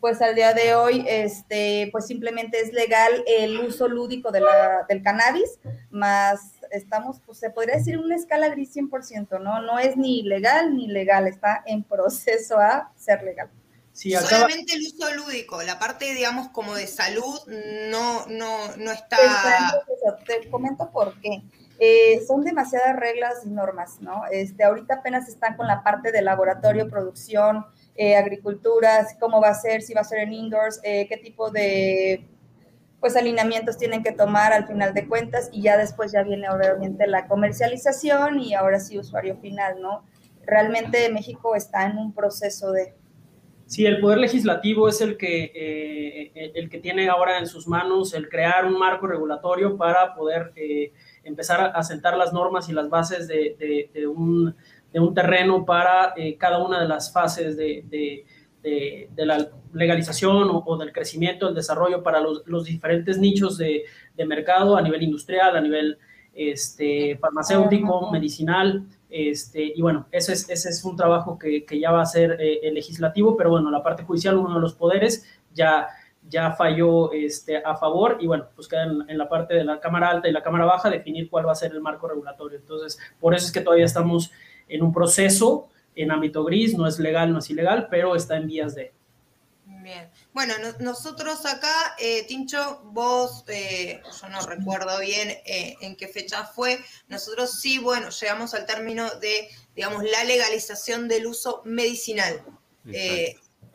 pues 0.00 0.20
al 0.22 0.34
día 0.34 0.52
de 0.52 0.74
hoy, 0.74 1.04
este, 1.08 1.88
pues 1.92 2.06
simplemente 2.06 2.60
es 2.60 2.72
legal 2.72 3.24
el 3.26 3.58
uso 3.60 3.88
lúdico 3.88 4.30
de 4.30 4.40
la, 4.40 4.84
del 4.88 5.02
cannabis, 5.02 5.58
más 5.90 6.52
estamos, 6.70 7.20
pues 7.24 7.38
se 7.38 7.50
podría 7.50 7.76
decir 7.76 7.98
una 7.98 8.16
escala 8.16 8.48
gris 8.48 8.74
100%, 8.74 9.40
¿no? 9.40 9.62
No 9.62 9.78
es 9.78 9.96
ni 9.96 10.22
legal 10.22 10.76
ni 10.76 10.88
legal, 10.88 11.26
está 11.26 11.62
en 11.66 11.82
proceso 11.82 12.58
a 12.58 12.92
ser 12.96 13.22
legal. 13.22 13.50
Sí, 13.92 14.12
Solamente 14.12 14.74
el 14.74 14.82
uso 14.82 15.14
lúdico, 15.14 15.62
la 15.62 15.78
parte, 15.78 16.12
digamos, 16.12 16.48
como 16.48 16.74
de 16.74 16.86
salud, 16.86 17.40
no, 17.90 18.26
no, 18.26 18.76
no 18.76 18.92
está... 18.92 19.16
Te 20.26 20.50
comento 20.50 20.90
por 20.90 21.18
qué. 21.22 21.42
Eh, 21.78 22.22
son 22.26 22.44
demasiadas 22.44 22.94
reglas 22.96 23.46
y 23.46 23.48
normas, 23.48 24.00
¿no? 24.00 24.24
Este, 24.30 24.64
ahorita 24.64 24.96
apenas 24.96 25.28
están 25.28 25.56
con 25.56 25.66
la 25.66 25.82
parte 25.82 26.12
de 26.12 26.20
laboratorio, 26.20 26.90
producción, 26.90 27.64
eh, 27.96 28.16
agricultura, 28.16 29.06
cómo 29.18 29.40
va 29.40 29.48
a 29.48 29.54
ser, 29.54 29.82
si 29.82 29.94
va 29.94 30.02
a 30.02 30.04
ser 30.04 30.20
en 30.20 30.32
indoors, 30.32 30.80
eh, 30.82 31.06
qué 31.08 31.16
tipo 31.16 31.50
de 31.50 32.26
pues 33.00 33.16
alineamientos 33.16 33.76
tienen 33.76 34.02
que 34.02 34.12
tomar 34.12 34.52
al 34.52 34.66
final 34.66 34.94
de 34.94 35.06
cuentas 35.06 35.50
y 35.52 35.62
ya 35.62 35.76
después 35.76 36.12
ya 36.12 36.22
viene 36.22 36.48
obviamente 36.48 37.06
la 37.06 37.26
comercialización 37.26 38.40
y 38.40 38.54
ahora 38.54 38.80
sí 38.80 38.98
usuario 38.98 39.36
final, 39.36 39.80
¿no? 39.80 40.04
Realmente 40.44 41.10
México 41.10 41.54
está 41.54 41.86
en 41.86 41.98
un 41.98 42.12
proceso 42.12 42.72
de... 42.72 42.94
Sí, 43.66 43.84
el 43.84 44.00
poder 44.00 44.18
legislativo 44.18 44.88
es 44.88 45.00
el 45.00 45.16
que, 45.16 46.32
el 46.54 46.70
que 46.70 46.78
tiene 46.78 47.08
ahora 47.08 47.38
en 47.38 47.46
sus 47.46 47.66
manos 47.66 48.14
el 48.14 48.28
crear 48.28 48.64
un 48.64 48.78
marco 48.78 49.06
regulatorio 49.06 49.76
para 49.76 50.14
poder 50.14 50.52
empezar 51.24 51.72
a 51.74 51.82
sentar 51.82 52.16
las 52.16 52.32
normas 52.32 52.68
y 52.68 52.72
las 52.72 52.88
bases 52.88 53.26
de, 53.26 54.06
un, 54.06 54.54
de 54.96 55.00
un, 55.00 55.12
terreno 55.12 55.66
para 55.66 56.14
eh, 56.16 56.38
cada 56.38 56.56
una 56.64 56.80
de 56.80 56.88
las 56.88 57.12
fases 57.12 57.54
de, 57.54 58.24
la 59.16 59.46
legalización 59.74 60.48
o, 60.50 60.76
del 60.78 60.90
crecimiento, 60.90 61.50
el 61.50 61.54
desarrollo 61.54 62.02
para 62.02 62.18
los, 62.18 62.42
los 62.46 62.64
diferentes 62.64 63.18
nichos 63.18 63.58
de, 63.58 63.84
mercado 64.26 64.74
a 64.74 64.80
nivel 64.80 65.02
industrial, 65.02 65.54
a 65.54 65.60
nivel 65.60 65.98
este, 66.34 67.18
farmacéutico, 67.18 68.10
medicinal. 68.10 68.86
Este, 69.10 69.70
y 69.76 69.82
bueno, 69.82 70.06
ese 70.10 70.32
es, 70.32 70.48
ese 70.48 70.70
es 70.70 70.82
un 70.82 70.96
trabajo 70.96 71.38
que, 71.38 71.66
que 71.66 71.78
ya 71.78 71.90
va 71.92 72.00
a 72.00 72.06
ser 72.06 72.38
eh, 72.40 72.60
el 72.62 72.72
legislativo, 72.72 73.36
pero 73.36 73.50
bueno, 73.50 73.70
la 73.70 73.82
parte 73.82 74.02
judicial, 74.02 74.38
uno 74.38 74.54
de 74.54 74.60
los 74.60 74.72
poderes, 74.72 75.26
ya 75.52 75.88
ya 76.28 76.52
falló 76.52 77.12
este, 77.12 77.56
a 77.58 77.76
favor 77.76 78.18
y 78.20 78.26
bueno, 78.26 78.46
pues 78.54 78.68
queda 78.68 78.84
en, 78.84 79.18
la 79.18 79.28
parte 79.28 79.54
de 79.54 79.64
la 79.64 79.80
Cámara 79.80 80.10
Alta 80.10 80.28
y 80.28 80.32
la 80.32 80.42
Cámara 80.42 80.64
Baja 80.64 80.90
definir 80.90 81.30
cuál 81.30 81.46
va 81.46 81.52
a 81.52 81.56
ser 81.56 81.72
el 81.72 81.80
marco 81.80 82.08
regulatorio. 82.08 82.58
Entonces, 82.58 82.98
por 83.20 83.34
eso 83.34 83.46
es 83.46 83.52
que 83.52 83.60
todavía 83.60 83.84
estamos 83.84 84.32
en 84.68 84.82
un 84.82 84.92
proceso 84.92 85.68
en 85.94 86.10
ámbito 86.10 86.44
gris, 86.44 86.74
no 86.74 86.86
es 86.86 86.98
legal, 86.98 87.32
no 87.32 87.38
es 87.38 87.50
ilegal, 87.50 87.88
pero 87.90 88.14
está 88.14 88.36
en 88.36 88.46
vías 88.46 88.74
de... 88.74 88.92
Bien. 89.64 90.10
Bueno, 90.32 90.54
nosotros 90.80 91.46
acá, 91.46 91.94
eh, 91.98 92.24
Tincho, 92.26 92.82
vos, 92.86 93.44
eh, 93.46 94.02
yo 94.20 94.28
no 94.28 94.40
recuerdo 94.42 94.98
bien 94.98 95.30
eh, 95.46 95.76
en 95.80 95.96
qué 95.96 96.08
fecha 96.08 96.44
fue, 96.44 96.78
nosotros 97.08 97.60
sí, 97.60 97.78
bueno, 97.78 98.10
llegamos 98.10 98.52
al 98.54 98.66
término 98.66 99.08
de, 99.20 99.48
digamos, 99.74 100.02
la 100.04 100.24
legalización 100.24 101.08
del 101.08 101.26
uso 101.26 101.62
medicinal. 101.64 102.42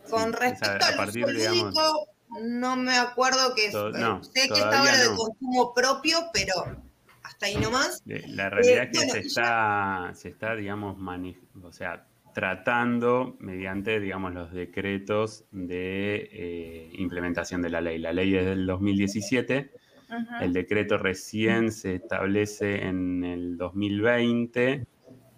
con 0.10 0.34
respecto 0.34 0.86
al 0.86 1.10
uso 1.10 1.28
lúdico, 1.28 2.08
no 2.42 2.76
me 2.76 2.98
acuerdo 2.98 3.56
que 3.56 3.72
sé 3.72 4.48
que 4.48 4.60
estaba 4.60 4.92
de 4.92 5.08
consumo 5.16 5.74
propio, 5.74 6.30
pero 6.34 6.54
hasta 7.42 7.58
ahí 7.58 7.64
nomás. 7.64 8.04
La 8.06 8.50
realidad 8.50 8.90
es 8.92 9.00
que 9.00 9.10
se 9.10 9.20
está, 9.20 10.12
se 10.14 10.30
está, 10.30 10.56
digamos, 10.56 10.98
o 11.64 11.72
sea, 11.72 12.06
tratando 12.34 13.36
mediante, 13.40 14.00
digamos, 14.00 14.34
los 14.34 14.52
decretos 14.52 15.46
de 15.52 16.30
eh, 16.32 16.92
implementación 16.94 17.62
de 17.62 17.70
la 17.70 17.82
ley. 17.82 17.98
La 17.98 18.14
ley 18.14 18.36
es 18.36 18.46
del 18.46 18.68
2017, 18.68 19.72
el 20.42 20.54
decreto 20.54 20.98
recién 20.98 21.72
se 21.72 21.96
establece 21.96 22.86
en 22.86 23.24
el 23.24 23.58
2020 23.58 24.88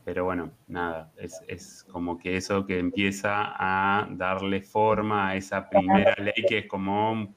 pero 0.06 0.26
bueno, 0.26 0.52
nada, 0.68 1.14
es, 1.16 1.40
es, 1.48 1.86
como 1.90 2.18
que 2.18 2.36
eso 2.36 2.66
que 2.66 2.78
empieza 2.78 3.54
a 3.56 4.06
darle 4.12 4.62
forma 4.62 5.30
a 5.30 5.36
esa 5.38 5.70
primera 5.70 6.14
ley 6.22 6.34
que 6.46 6.58
es 6.58 6.68
como, 6.68 7.34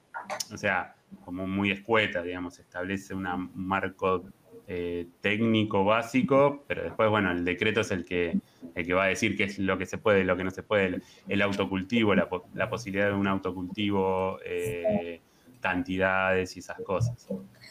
o 0.52 0.56
sea, 0.56 0.96
como 1.24 1.46
muy 1.46 1.70
escueta, 1.70 2.22
digamos, 2.22 2.58
establece 2.58 3.14
un 3.14 3.50
marco 3.54 4.24
eh, 4.68 5.06
técnico 5.20 5.84
básico, 5.84 6.64
pero 6.66 6.82
después, 6.82 7.08
bueno, 7.08 7.30
el 7.30 7.44
decreto 7.44 7.82
es 7.82 7.90
el 7.92 8.04
que, 8.04 8.38
el 8.74 8.86
que 8.86 8.94
va 8.94 9.04
a 9.04 9.08
decir 9.08 9.36
qué 9.36 9.44
es 9.44 9.58
lo 9.58 9.78
que 9.78 9.86
se 9.86 9.98
puede, 9.98 10.24
lo 10.24 10.36
que 10.36 10.44
no 10.44 10.50
se 10.50 10.62
puede, 10.62 11.00
el, 11.28 11.42
autocultivo, 11.42 12.14
la, 12.14 12.28
la, 12.54 12.68
posibilidad 12.68 13.06
de 13.08 13.14
un 13.14 13.28
autocultivo, 13.28 14.38
eh, 14.44 15.20
cantidades 15.60 16.56
y 16.56 16.60
esas 16.60 16.80
cosas. 16.80 17.28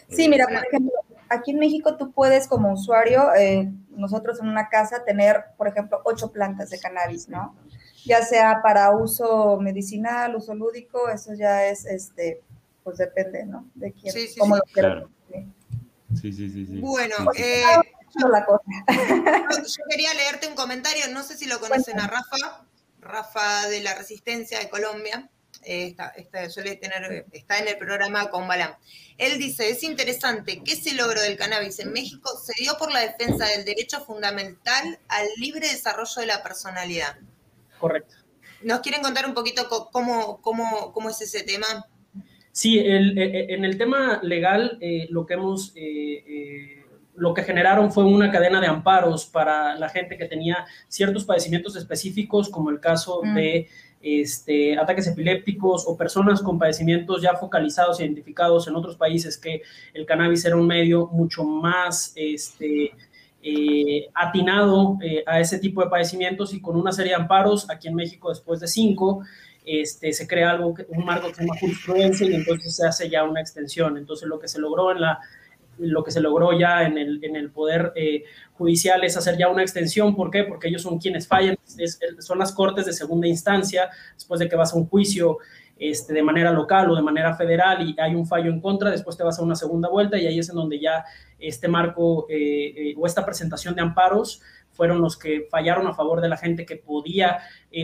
Sí, 0.10 0.30
mira, 0.30 0.46
por 0.46 0.56
ejemplo, 0.56 0.92
aquí 1.30 1.52
en 1.52 1.60
México 1.60 1.98
tú 1.98 2.12
puedes 2.12 2.48
como 2.48 2.74
usuario, 2.74 3.34
eh, 3.36 3.72
nosotros 3.90 4.40
en 4.40 4.48
una 4.48 4.70
casa, 4.70 5.04
tener, 5.04 5.46
por 5.58 5.68
ejemplo, 5.68 6.02
ocho 6.06 6.32
plantas 6.32 6.70
de 6.70 6.80
cannabis, 6.80 7.30
¿no? 7.30 7.56
Ya 8.06 8.22
sea 8.22 8.62
para 8.62 8.92
uso 8.92 9.60
medicinal, 9.60 10.36
uso 10.36 10.54
lúdico, 10.54 11.10
eso 11.10 11.34
ya 11.34 11.68
es, 11.68 11.86
este, 11.86 12.42
pues 12.84 12.98
depende, 12.98 13.46
¿no? 13.46 13.68
De 13.74 13.92
quién, 13.92 14.14
cómo 14.38 14.56
lo 14.56 14.62
quiera. 14.62 15.08
Sí, 16.16 16.32
sí, 16.32 16.50
sí, 16.50 16.66
sí. 16.66 16.80
Bueno, 16.80 17.16
eh, 17.36 17.64
yo, 18.20 18.28
yo, 18.30 19.84
quería 19.90 20.14
leerte 20.14 20.48
un 20.48 20.56
comentario, 20.56 21.08
no 21.10 21.24
sé 21.24 21.38
si 21.38 21.46
lo 21.46 21.60
conocen 21.60 22.00
a 22.00 22.08
Rafa, 22.08 22.66
Rafa 23.00 23.68
de 23.68 23.82
la 23.82 23.94
Resistencia 23.96 24.60
de 24.60 24.70
Colombia 24.70 25.30
está, 25.66 26.50
suele 26.50 26.76
tener, 26.76 27.26
está 27.32 27.60
en 27.60 27.68
el 27.68 27.78
programa 27.78 28.30
con 28.30 28.48
Balam. 28.48 28.74
Él 29.18 29.38
dice, 29.38 29.70
es 29.70 29.84
interesante 29.84 30.62
que 30.64 30.74
ese 30.74 30.94
logro 30.94 31.22
del 31.22 31.38
cannabis 31.38 31.80
en 31.80 31.92
México 31.92 32.38
se 32.38 32.54
dio 32.62 32.78
por 32.78 32.92
la 32.92 33.00
defensa 33.00 33.46
del 33.46 33.66
derecho 33.66 34.04
fundamental 34.04 35.00
al 35.08 35.28
libre 35.38 35.68
desarrollo 35.68 36.22
de 36.22 36.28
la 36.28 36.44
personalidad. 36.44 37.18
Correcto. 37.80 38.16
¿Nos 38.62 38.80
quieren 38.82 39.02
contar 39.02 39.26
un 39.26 39.34
poquito 39.34 39.68
cómo, 39.92 40.42
cómo, 40.42 40.92
cómo 40.92 41.10
es 41.10 41.22
ese 41.22 41.44
tema? 41.44 41.88
Sí, 42.56 42.80
el, 42.80 43.18
eh, 43.18 43.26
eh, 43.26 43.46
en 43.50 43.66
el 43.66 43.78
tema 43.78 44.22
legal, 44.24 44.78
eh, 44.80 45.08
lo 45.10 45.26
que 45.26 45.34
hemos... 45.34 45.74
lo 47.18 47.34
que 47.34 47.44
generaron 47.44 47.92
fue 47.92 48.06
una 48.06 48.32
cadena 48.32 48.62
de 48.62 48.68
amparos 48.68 49.26
para 49.26 49.76
la 49.76 49.90
gente 49.90 50.18
que 50.18 50.26
tenía 50.26 50.66
ciertos 50.88 51.26
padecimientos 51.26 51.76
específicos, 51.76 52.50
como 52.50 52.70
el 52.70 52.80
caso 52.80 53.22
mm. 53.24 53.36
de 53.36 53.68
este, 54.02 54.78
ataques 54.78 55.08
epilépticos 55.08 55.84
o 55.86 55.98
personas 55.98 56.42
con 56.42 56.58
padecimientos 56.58 57.22
ya 57.22 57.36
focalizados, 57.36 58.00
e 58.00 58.06
identificados 58.06 58.70
en 58.70 58.76
otros 58.76 58.96
países, 58.96 59.38
que 59.38 59.62
el 59.94 60.06
cannabis 60.06 60.46
era 60.46 60.56
un 60.56 60.68
medio 60.68 61.08
mucho 61.08 61.44
más 61.44 62.14
este, 62.16 62.94
eh, 63.48 64.10
atinado 64.16 64.98
eh, 65.04 65.24
a 65.28 65.40
ese 65.40 65.60
tipo 65.60 65.84
de 65.84 65.88
padecimientos 65.88 66.52
y 66.56 66.60
con 66.60 66.76
una 66.76 66.92
serie 66.92 67.12
de 67.12 67.22
amparos, 67.22 67.70
aquí 67.70 67.88
en 67.88 67.94
México 67.94 68.30
después 68.30 68.60
de 68.60 68.68
cinco, 68.68 69.22
este, 69.66 70.14
se 70.14 70.28
crea 70.28 70.52
algo, 70.52 70.76
un 70.90 71.06
marco 71.06 71.28
que 71.28 71.36
se 71.36 71.42
llama 71.42 71.60
jurisprudencia 71.60 72.28
y 72.28 72.36
entonces 72.36 72.76
se 72.76 72.88
hace 72.88 73.10
ya 73.10 73.24
una 73.24 73.42
extensión. 73.42 73.98
Entonces 73.98 74.28
lo 74.28 74.40
que 74.40 74.48
se 74.48 74.60
logró 74.60 74.92
en 74.92 75.02
la 75.02 75.20
lo 75.78 76.04
que 76.04 76.12
se 76.12 76.22
logró 76.22 76.58
ya 76.58 76.84
en 76.84 76.98
el, 76.98 77.22
en 77.22 77.36
el 77.36 77.52
Poder 77.52 77.92
eh, 77.96 78.24
Judicial 78.54 79.04
es 79.04 79.18
hacer 79.18 79.38
ya 79.38 79.50
una 79.50 79.62
extensión. 79.62 80.16
¿Por 80.16 80.32
qué? 80.32 80.44
Porque 80.44 80.70
ellos 80.70 80.82
son 80.82 81.00
quienes 81.00 81.28
fallan, 81.28 81.58
son 82.20 82.40
las 82.40 82.54
cortes 82.54 82.86
de 82.86 82.94
segunda 82.94 83.28
instancia, 83.28 83.90
después 84.14 84.40
de 84.40 84.48
que 84.48 84.56
vas 84.56 84.74
a 84.74 84.78
un 84.78 84.88
juicio 84.88 85.40
este, 85.78 86.14
de 86.14 86.24
manera 86.24 86.52
local 86.52 86.90
o 86.90 86.96
de 86.96 87.02
manera 87.02 87.36
federal 87.36 87.88
y 87.88 87.96
hay 88.00 88.16
un 88.16 88.26
fallo 88.26 88.50
en 88.50 88.62
contra, 88.62 88.92
después 88.92 89.18
te 89.18 89.24
vas 89.24 89.38
a 89.40 89.42
una 89.42 89.56
segunda 89.56 89.90
vuelta 89.90 90.18
y 90.18 90.26
ahí 90.26 90.40
es 90.40 90.50
en 90.50 90.56
donde 90.56 90.80
ya 90.80 91.04
este 91.38 91.68
marco 91.68 92.28
eh, 92.30 92.74
eh, 92.92 92.96
o 92.98 93.06
esta 93.06 93.26
presentación 93.26 93.76
de 93.76 93.82
amparos 93.82 94.42
fueron 94.76 95.02
los 95.02 95.18
que 95.18 95.48
fallaron 95.50 95.88
a 95.88 95.94
favor 95.94 96.22
de 96.22 96.30
la 96.30 96.38
gente 96.38 96.66
que 96.66 96.76
podía 96.76 97.40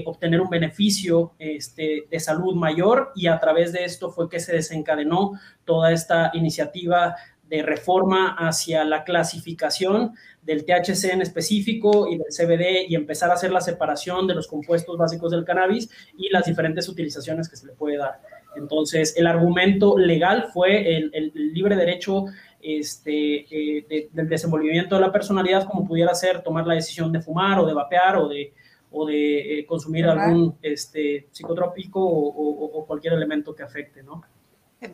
obtener 0.06 0.42
un 0.42 0.50
beneficio 0.50 1.34
este, 1.40 2.08
de 2.10 2.20
salud 2.20 2.56
mayor 2.56 3.12
y 3.16 3.28
a 3.28 3.40
través 3.40 3.74
de 3.74 3.86
esto 3.86 4.12
fue 4.12 4.30
que 4.30 4.40
se 4.40 4.54
desencadenó 4.54 5.40
toda 5.66 5.92
esta 5.92 6.32
iniciativa 6.34 7.16
de 7.52 7.62
reforma 7.64 8.36
hacia 8.40 8.86
la 8.86 9.04
clasificación 9.04 10.14
del 10.42 10.64
THC 10.64 11.12
en 11.12 11.22
específico 11.22 12.08
y 12.08 12.18
del 12.18 12.28
CBD 12.28 12.88
y 12.88 12.96
empezar 12.96 13.30
a 13.30 13.34
hacer 13.34 13.52
la 13.52 13.60
separación 13.60 14.26
de 14.26 14.36
los 14.36 14.48
compuestos 14.48 14.98
básicos 14.98 15.32
del 15.32 15.44
cannabis 15.44 15.90
y 16.18 16.30
las 16.30 16.46
diferentes 16.46 16.88
utilizaciones 16.88 17.50
que 17.50 17.58
se 17.58 17.68
le 17.68 17.74
puede 17.74 17.98
dar. 17.98 18.22
Entonces, 18.56 19.16
el 19.18 19.28
argumento 19.28 19.98
legal 19.98 20.48
fue 20.54 20.96
el, 20.96 21.32
libre 21.34 21.76
derecho 21.76 22.26
este, 22.64 23.46
eh, 23.50 24.10
del 24.12 24.30
desenvolvimiento 24.30 24.96
de 24.96 25.02
la 25.02 25.12
personalidad, 25.12 25.66
como 25.66 25.88
pudiera 25.88 26.14
ser 26.14 26.42
tomar 26.42 26.66
la 26.68 26.76
decisión 26.76 27.12
de 27.12 27.22
fumar 27.22 27.60
o 27.60 27.66
de 27.66 27.74
vapear 27.74 28.18
o 28.18 28.28
de, 28.28 28.54
o 28.92 29.06
de 29.06 29.60
eh, 29.60 29.66
consumir 29.66 30.06
algún 30.06 30.58
este, 30.62 31.28
psicotrópico 31.32 32.00
o, 32.04 32.80
o, 32.80 32.86
cualquier 32.86 33.14
elemento 33.14 33.56
que 33.56 33.64
afecte, 33.64 34.04
¿no? 34.04 34.22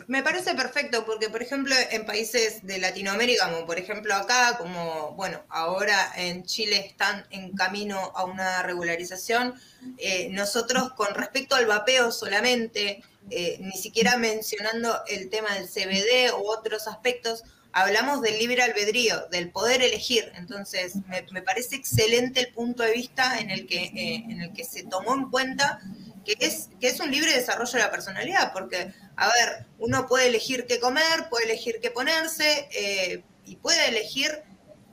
Me 0.08 0.22
parece 0.22 0.54
perfecto 0.54 1.06
porque, 1.06 1.30
por 1.30 1.42
ejemplo, 1.42 1.74
en 1.92 2.06
países 2.06 2.66
de 2.68 2.78
Latinoamérica, 2.78 3.50
como 3.50 3.66
por 3.66 3.80
ejemplo 3.80 4.14
acá, 4.16 4.58
como, 4.58 5.14
bueno, 5.14 5.46
ahora 5.48 6.12
en 6.18 6.44
Chile 6.44 6.86
están 6.86 7.26
en 7.30 7.56
camino 7.56 8.12
a 8.14 8.26
una 8.26 8.64
regularización, 8.64 9.54
eh, 9.98 10.28
nosotros 10.32 10.92
con 10.92 11.16
respecto 11.16 11.56
al 11.56 11.68
vapeo 11.68 12.12
solamente, 12.12 13.02
eh, 13.30 13.60
ni 13.62 13.78
siquiera 13.78 14.18
mencionando 14.18 14.94
el 15.08 15.30
tema 15.30 15.54
del 15.54 15.70
CBD 15.70 16.34
u 16.38 16.50
otros 16.50 16.90
aspectos, 16.90 17.46
hablamos 17.72 18.22
del 18.22 18.40
libre 18.40 18.62
albedrío, 18.64 19.28
del 19.32 19.52
poder 19.52 19.82
elegir. 19.82 20.32
Entonces, 20.36 20.94
me, 21.32 21.42
parece 21.42 21.76
excelente 21.76 22.40
el 22.40 22.54
punto 22.54 22.84
de 22.84 22.92
vista 22.92 23.40
en 23.40 23.50
el 23.50 23.68
que, 23.68 23.84
eh, 23.84 24.24
en 24.30 24.42
el 24.42 24.54
que 24.54 24.64
se 24.64 24.84
tomó 24.84 25.14
en 25.16 25.30
cuenta 25.30 25.80
que 26.26 26.36
es, 26.46 26.70
que 26.82 26.88
es 26.88 27.00
un 27.00 27.10
libre 27.10 27.32
desarrollo 27.34 27.72
de 27.72 27.80
la 27.80 27.92
personalidad, 27.92 28.52
porque, 28.52 28.94
a 29.16 29.28
ver, 29.28 29.66
uno 29.80 30.08
puede 30.08 30.28
elegir 30.28 30.66
qué 30.68 30.80
comer, 30.80 31.30
puede 31.30 31.46
elegir 31.46 31.80
qué 31.82 31.90
ponerse 31.90 32.68
eh, 32.72 33.24
y 33.46 33.56
puede 33.56 33.88
elegir 33.88 34.44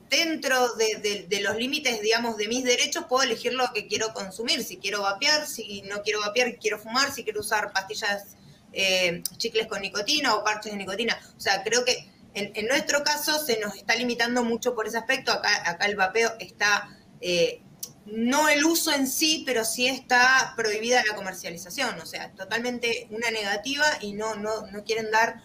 dentro 0.09 0.75
de, 0.75 1.39
los 1.41 1.57
límites, 1.57 2.01
digamos, 2.01 2.37
de 2.37 2.47
mis 2.47 2.63
derechos, 2.63 3.05
puedo 3.09 3.23
elegir 3.23 3.53
lo 3.53 3.65
que 3.73 3.87
quiero 3.87 4.13
consumir, 4.13 4.63
si 4.63 4.77
quiero 4.77 5.01
vapear, 5.01 5.45
si 5.47 5.81
no 5.83 6.01
quiero 6.03 6.21
vapear, 6.21 6.57
quiero 6.57 6.79
fumar, 6.79 7.11
si 7.11 7.23
quiero 7.23 7.41
usar 7.41 7.73
pastillas, 7.73 8.37
eh, 8.71 9.21
chicles 9.37 9.67
con 9.67 9.81
nicotina 9.81 10.35
o 10.35 10.43
parches 10.43 10.71
de 10.71 10.77
nicotina. 10.77 11.19
O 11.37 11.39
sea, 11.39 11.63
creo 11.63 11.83
que 11.83 12.07
en, 12.35 12.67
nuestro 12.67 13.03
caso 13.03 13.43
se 13.43 13.59
nos 13.59 13.75
está 13.75 13.95
limitando 13.95 14.43
mucho 14.43 14.75
por 14.75 14.87
ese 14.87 14.97
aspecto, 14.97 15.31
acá, 15.31 15.85
el 15.85 15.95
vapeo 15.95 16.33
está... 16.39 16.89
Eh, 17.21 17.61
no 18.05 18.49
el 18.49 18.63
uso 18.65 18.93
en 18.93 19.07
sí, 19.07 19.41
pero 19.47 19.65
sí 19.65 19.87
está 19.87 20.53
prohibida 20.55 21.03
la 21.09 21.15
comercialización, 21.15 21.99
o 21.99 22.05
sea, 22.05 22.31
totalmente 22.33 23.07
una 23.09 23.31
negativa 23.31 23.83
y 23.99 24.13
no, 24.13 24.35
no, 24.35 24.67
no 24.67 24.83
quieren 24.83 25.09
dar 25.09 25.41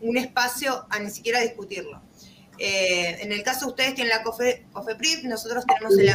un 0.00 0.16
espacio 0.16 0.86
a 0.88 1.00
ni 1.00 1.10
siquiera 1.10 1.40
discutirlo. 1.40 2.02
Eh, 2.58 3.18
en 3.20 3.30
el 3.30 3.42
caso 3.42 3.66
de 3.66 3.70
ustedes 3.72 3.94
tienen 3.94 4.16
la 4.16 4.22
COFE, 4.22 4.66
COFEPRIP, 4.72 5.24
nosotros 5.24 5.64
tenemos 5.66 5.98
el 5.98 6.08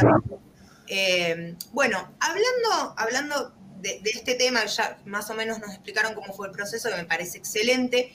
eh, 0.86 1.56
bueno, 1.72 2.14
hablando, 2.20 2.94
hablando 2.96 3.54
de, 3.80 4.00
este 4.04 4.34
tema, 4.34 4.64
ya 4.66 4.98
más 5.04 5.30
o 5.30 5.34
menos 5.34 5.58
nos 5.58 5.70
explicaron 5.70 6.14
cómo 6.14 6.32
fue 6.32 6.48
el 6.48 6.52
proceso, 6.52 6.90
que 6.90 6.96
me 6.96 7.04
parece 7.04 7.38
excelente. 7.38 8.14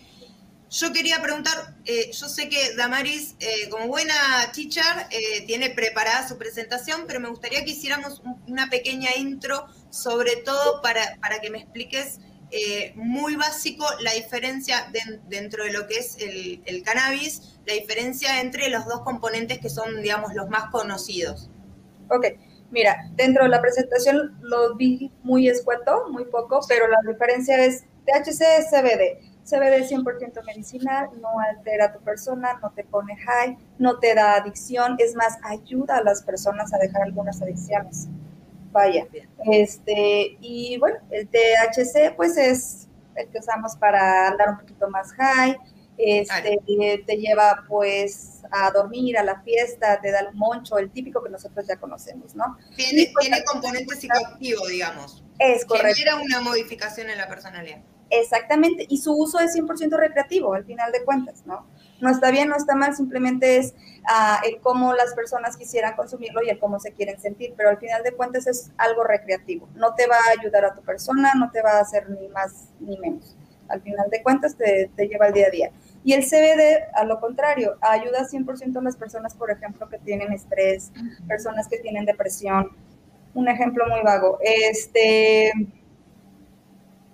Yo 0.70 0.94
quería 0.94 1.20
preguntar, 1.20 1.74
eh, 1.86 2.12
yo 2.12 2.30
sé 2.30 2.48
que 2.48 2.76
Damaris, 2.76 3.36
eh, 3.40 3.70
como 3.70 3.88
buena 3.88 4.14
teacher, 4.54 4.84
eh, 5.10 5.44
tiene 5.48 5.72
preparada 5.72 6.28
su 6.28 6.38
presentación, 6.38 7.06
pero 7.08 7.20
me 7.20 7.28
gustaría 7.28 7.66
que 7.66 7.72
hiciéramos 7.72 8.22
una 8.46 8.70
pequeña 8.70 9.10
intro, 9.18 9.66
sobre 9.90 10.36
todo 10.36 10.84
para, 10.84 11.18
para 11.22 11.40
que 11.40 11.50
me 11.50 11.60
expliques 11.60 12.20
muy 12.96 13.36
básico 13.36 13.86
la 14.02 14.12
diferencia 14.14 14.92
dentro 15.28 15.66
de 15.66 15.72
lo 15.72 15.86
que 15.86 16.00
es 16.00 16.18
el, 16.20 16.64
el, 16.66 16.82
cannabis, 16.82 17.60
la 17.68 17.76
diferencia 17.76 18.42
entre 18.42 18.70
los 18.70 18.86
dos 18.86 19.02
componentes 19.02 19.60
que 19.60 19.70
son, 19.70 20.02
digamos, 20.02 20.34
los 20.34 20.50
más 20.50 20.72
conocidos. 20.72 21.52
Ok, 22.10 22.26
mira, 22.72 23.08
dentro 23.12 23.44
de 23.44 23.50
la 23.50 23.62
presentación 23.62 24.36
lo 24.42 24.76
vi 24.76 25.12
muy 25.22 25.48
escueto, 25.48 26.10
muy 26.10 26.26
poco, 26.26 26.60
pero 26.68 26.88
la 26.88 26.98
diferencia 27.08 27.64
es 27.64 27.84
THC-CBD 28.08 28.70
CBD 28.72 29.29
100% 29.58 30.46
medicinal, 30.46 31.10
no 31.22 31.40
altera 31.40 31.86
a 31.86 31.94
tu 31.94 32.00
persona, 32.02 32.60
no 32.62 32.72
te 32.72 32.84
pone 32.84 33.16
high, 33.18 33.58
no 33.78 34.00
te 34.00 34.14
da 34.14 34.36
adicción, 34.36 34.96
es 35.00 35.16
más, 35.16 35.38
ayuda 35.44 35.98
a 35.98 36.04
las 36.04 36.24
personas 36.24 36.74
a 36.74 36.78
dejar 36.78 37.04
algunas 37.04 37.42
adicciones. 37.42 38.08
Vaya. 38.72 39.08
Este, 39.52 40.38
y 40.40 40.78
bueno, 40.78 41.00
el 41.10 41.28
THC 41.28 42.16
pues 42.16 42.38
es 42.38 42.88
el 43.16 43.28
que 43.30 43.40
usamos 43.40 43.76
para 43.76 44.28
andar 44.28 44.50
un 44.50 44.58
poquito 44.60 44.90
más 44.90 45.12
high, 45.14 45.58
este, 45.98 47.04
te 47.06 47.18
lleva 47.18 47.66
pues 47.68 48.42
a 48.52 48.72
dormir, 48.72 49.18
a 49.18 49.24
la 49.24 49.42
fiesta, 49.42 50.00
te 50.02 50.12
da 50.12 50.20
el 50.20 50.34
moncho, 50.34 50.78
el 50.78 50.92
típico 50.92 51.22
que 51.22 51.30
nosotros 51.30 51.68
ya 51.68 51.76
conocemos, 51.76 52.36
¿no? 52.36 52.58
Tiene, 52.76 53.12
pues, 53.14 53.28
tiene 53.28 53.44
componente 53.44 53.96
psicoactivo, 53.96 54.66
digamos. 54.68 55.24
Es 55.40 55.66
correcto. 55.66 55.98
Genera 55.98 56.16
una 56.16 56.42
modificación 56.42 57.10
en 57.10 57.18
la 57.18 57.28
personalidad. 57.28 57.82
Exactamente, 58.12 58.86
y 58.90 58.98
su 58.98 59.14
uso 59.14 59.40
es 59.40 59.56
100% 59.56 59.96
recreativo 59.98 60.54
al 60.54 60.66
final 60.66 60.92
de 60.92 61.04
cuentas, 61.04 61.44
¿no? 61.46 61.68
No 62.02 62.10
está 62.10 62.32
bien, 62.32 62.50
no 62.50 62.56
está 62.56 62.76
mal, 62.76 62.96
simplemente 62.96 63.58
es 63.58 63.76
uh, 64.04 64.48
el 64.48 64.60
cómo 64.62 64.94
las 64.94 65.14
personas 65.14 65.58
quisieran 65.58 65.96
consumirlo 65.96 66.42
y 66.44 66.50
el 66.50 66.58
cómo 66.58 66.80
se 66.80 66.92
quieren 66.94 67.20
sentir, 67.20 67.54
pero 67.56 67.70
al 67.70 67.78
final 67.78 68.02
de 68.02 68.14
cuentas 68.14 68.48
es 68.48 68.72
algo 68.78 69.04
recreativo. 69.04 69.70
No 69.76 69.94
te 69.94 70.08
va 70.08 70.16
a 70.16 70.40
ayudar 70.40 70.66
a 70.66 70.74
tu 70.74 70.82
persona, 70.82 71.34
no 71.36 71.52
te 71.52 71.62
va 71.62 71.74
a 71.74 71.82
hacer 71.82 72.10
ni 72.10 72.30
más 72.30 72.70
ni 72.80 72.98
menos. 72.98 73.36
Al 73.68 73.82
final 73.82 74.10
de 74.10 74.24
cuentas 74.24 74.56
te, 74.56 74.90
te 74.96 75.08
lleva 75.08 75.28
al 75.28 75.34
día 75.34 75.48
a 75.48 75.52
día. 75.52 75.72
Y 76.04 76.14
el 76.14 76.24
CBD, 76.24 76.88
a 76.96 77.04
lo 77.04 77.20
contrario, 77.20 77.78
ayuda 77.82 78.28
100% 78.28 78.78
a 78.78 78.82
las 78.82 78.96
personas, 78.96 79.36
por 79.36 79.52
ejemplo, 79.52 79.88
que 79.90 80.00
tienen 80.00 80.32
estrés, 80.32 80.92
personas 81.28 81.68
que 81.68 81.78
tienen 81.78 82.06
depresión. 82.06 82.72
Un 83.36 83.48
ejemplo 83.48 83.86
muy 83.88 84.02
vago, 84.02 84.40
este, 84.42 85.52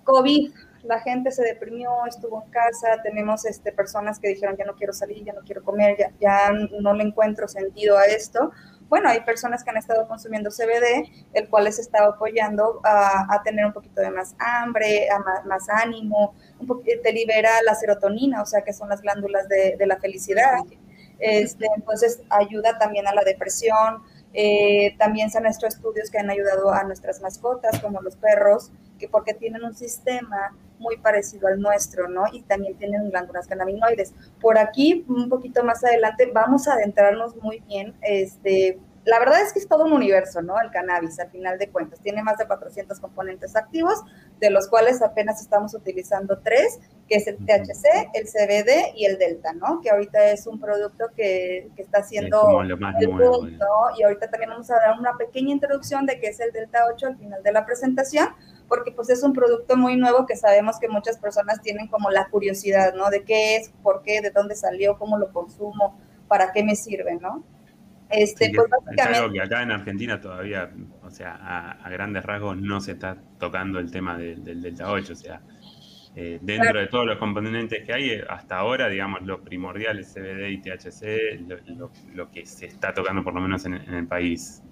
COVID, 0.04 0.50
la 0.86 1.00
gente 1.00 1.30
se 1.30 1.42
deprimió, 1.42 1.90
estuvo 2.06 2.42
en 2.42 2.50
casa, 2.50 3.00
tenemos 3.02 3.44
este, 3.44 3.72
personas 3.72 4.18
que 4.18 4.28
dijeron, 4.28 4.56
ya 4.56 4.64
no 4.64 4.74
quiero 4.74 4.92
salir, 4.92 5.24
ya 5.24 5.32
no 5.32 5.42
quiero 5.42 5.62
comer, 5.62 5.96
ya, 5.98 6.12
ya 6.20 6.50
no 6.80 6.94
le 6.94 7.04
encuentro 7.04 7.48
sentido 7.48 7.98
a 7.98 8.06
esto. 8.06 8.52
Bueno, 8.88 9.08
hay 9.08 9.20
personas 9.20 9.64
que 9.64 9.70
han 9.70 9.76
estado 9.76 10.06
consumiendo 10.06 10.50
CBD, 10.50 11.10
el 11.34 11.48
cual 11.48 11.64
les 11.64 11.78
está 11.78 12.04
apoyando 12.04 12.80
a, 12.84 13.26
a 13.34 13.42
tener 13.42 13.66
un 13.66 13.72
poquito 13.72 14.00
de 14.00 14.10
más 14.10 14.36
hambre, 14.38 15.08
a 15.10 15.18
más, 15.44 15.68
ánimo, 15.68 16.34
un 16.60 16.82
te 17.02 17.12
libera 17.12 17.50
la 17.64 17.74
serotonina, 17.74 18.42
o 18.42 18.46
sea, 18.46 18.62
que 18.62 18.72
son 18.72 18.88
las 18.88 19.02
glándulas 19.02 19.48
de, 19.48 19.76
de 19.76 19.86
la 19.86 19.96
felicidad. 19.96 20.60
Este, 21.18 21.66
entonces, 21.74 22.22
ayuda 22.30 22.78
también 22.78 23.08
a 23.08 23.14
la 23.14 23.24
depresión. 23.24 24.02
Eh, 24.34 24.94
también 24.98 25.30
se 25.30 25.38
han 25.38 25.46
hecho 25.46 25.66
estudios 25.66 26.10
que 26.10 26.18
han 26.18 26.30
ayudado 26.30 26.70
a 26.70 26.84
nuestras 26.84 27.20
mascotas, 27.20 27.80
como 27.80 28.02
los 28.02 28.16
perros, 28.16 28.70
que 28.98 29.08
porque 29.08 29.34
tienen 29.34 29.64
un 29.64 29.74
sistema 29.74 30.54
muy 30.78 30.96
parecido 30.98 31.48
al 31.48 31.60
nuestro, 31.60 32.08
¿no? 32.08 32.24
Y 32.32 32.42
también 32.42 32.76
tienen 32.76 33.10
glándulas 33.10 33.46
cannabinoides. 33.46 34.14
Por 34.40 34.58
aquí, 34.58 35.04
un 35.08 35.28
poquito 35.28 35.64
más 35.64 35.84
adelante, 35.84 36.30
vamos 36.32 36.68
a 36.68 36.74
adentrarnos 36.74 37.36
muy 37.36 37.60
bien. 37.60 37.94
Este, 38.02 38.78
la 39.06 39.20
verdad 39.20 39.40
es 39.40 39.52
que 39.52 39.60
es 39.60 39.68
todo 39.68 39.84
un 39.84 39.92
universo, 39.92 40.42
¿no? 40.42 40.60
El 40.60 40.72
cannabis, 40.72 41.20
al 41.20 41.30
final 41.30 41.58
de 41.58 41.70
cuentas. 41.70 42.00
Tiene 42.00 42.24
más 42.24 42.38
de 42.38 42.46
400 42.48 42.98
componentes 42.98 43.54
activos, 43.54 44.02
de 44.40 44.50
los 44.50 44.66
cuales 44.66 45.00
apenas 45.00 45.40
estamos 45.40 45.74
utilizando 45.74 46.40
tres, 46.40 46.80
que 47.08 47.14
es 47.14 47.28
el 47.28 47.36
THC, 47.36 48.10
el 48.14 48.26
CBD 48.26 48.96
y 48.96 49.04
el 49.04 49.16
Delta, 49.16 49.52
¿no? 49.52 49.80
Que 49.80 49.90
ahorita 49.90 50.32
es 50.32 50.48
un 50.48 50.58
producto 50.58 51.04
que, 51.14 51.70
que 51.76 51.82
está 51.82 51.98
haciendo 51.98 52.60
el 52.60 52.76
punto. 53.10 53.66
Y 53.96 54.02
ahorita 54.02 54.28
también 54.28 54.50
vamos 54.50 54.68
a 54.72 54.74
dar 54.74 54.98
una 54.98 55.16
pequeña 55.16 55.52
introducción 55.52 56.04
de 56.04 56.18
qué 56.18 56.26
es 56.26 56.40
el 56.40 56.50
Delta 56.50 56.80
8 56.92 57.06
al 57.06 57.16
final 57.16 57.40
de 57.44 57.52
la 57.52 57.64
presentación, 57.64 58.30
porque 58.66 58.90
pues 58.90 59.08
es 59.08 59.22
un 59.22 59.32
producto 59.32 59.76
muy 59.76 59.96
nuevo 59.96 60.26
que 60.26 60.34
sabemos 60.34 60.80
que 60.80 60.88
muchas 60.88 61.16
personas 61.16 61.62
tienen 61.62 61.86
como 61.86 62.10
la 62.10 62.28
curiosidad, 62.28 62.92
¿no? 62.94 63.08
De 63.10 63.22
qué 63.22 63.54
es, 63.54 63.70
por 63.84 64.02
qué, 64.02 64.20
de 64.20 64.30
dónde 64.30 64.56
salió, 64.56 64.98
cómo 64.98 65.16
lo 65.16 65.32
consumo, 65.32 65.96
para 66.26 66.50
qué 66.50 66.64
me 66.64 66.74
sirve, 66.74 67.14
¿no? 67.14 67.44
Este, 68.10 68.52
pues 68.54 68.68
básicamente... 68.70 69.18
algo 69.18 69.32
que 69.32 69.40
acá 69.40 69.62
en 69.62 69.72
Argentina 69.72 70.20
todavía, 70.20 70.70
o 71.02 71.10
sea, 71.10 71.74
a, 71.82 71.90
grandes 71.90 72.24
rasgos 72.24 72.56
no 72.56 72.80
se 72.80 72.92
está 72.92 73.16
tocando 73.38 73.78
el 73.78 73.90
tema 73.90 74.16
del 74.16 74.62
Delta 74.62 74.90
8, 74.90 75.12
o 75.12 75.16
sea, 75.16 75.40
eh, 76.14 76.38
dentro 76.40 76.78
de 76.78 76.86
todos 76.86 77.06
los 77.06 77.18
componentes 77.18 77.84
que 77.84 77.92
hay, 77.92 78.20
hasta 78.28 78.58
ahora, 78.58 78.88
digamos, 78.88 79.22
lo 79.22 79.42
primordial 79.42 79.98
es 79.98 80.14
CBD 80.14 80.50
y 80.50 80.58
THC, 80.58 81.40
lo, 82.14 82.30
que 82.30 82.46
se 82.46 82.66
está 82.66 82.94
tocando 82.94 83.22
por 83.22 83.34
lo 83.34 83.40
menos 83.40 83.64
en 83.66 83.74
el 83.74 84.06
país. 84.06 84.62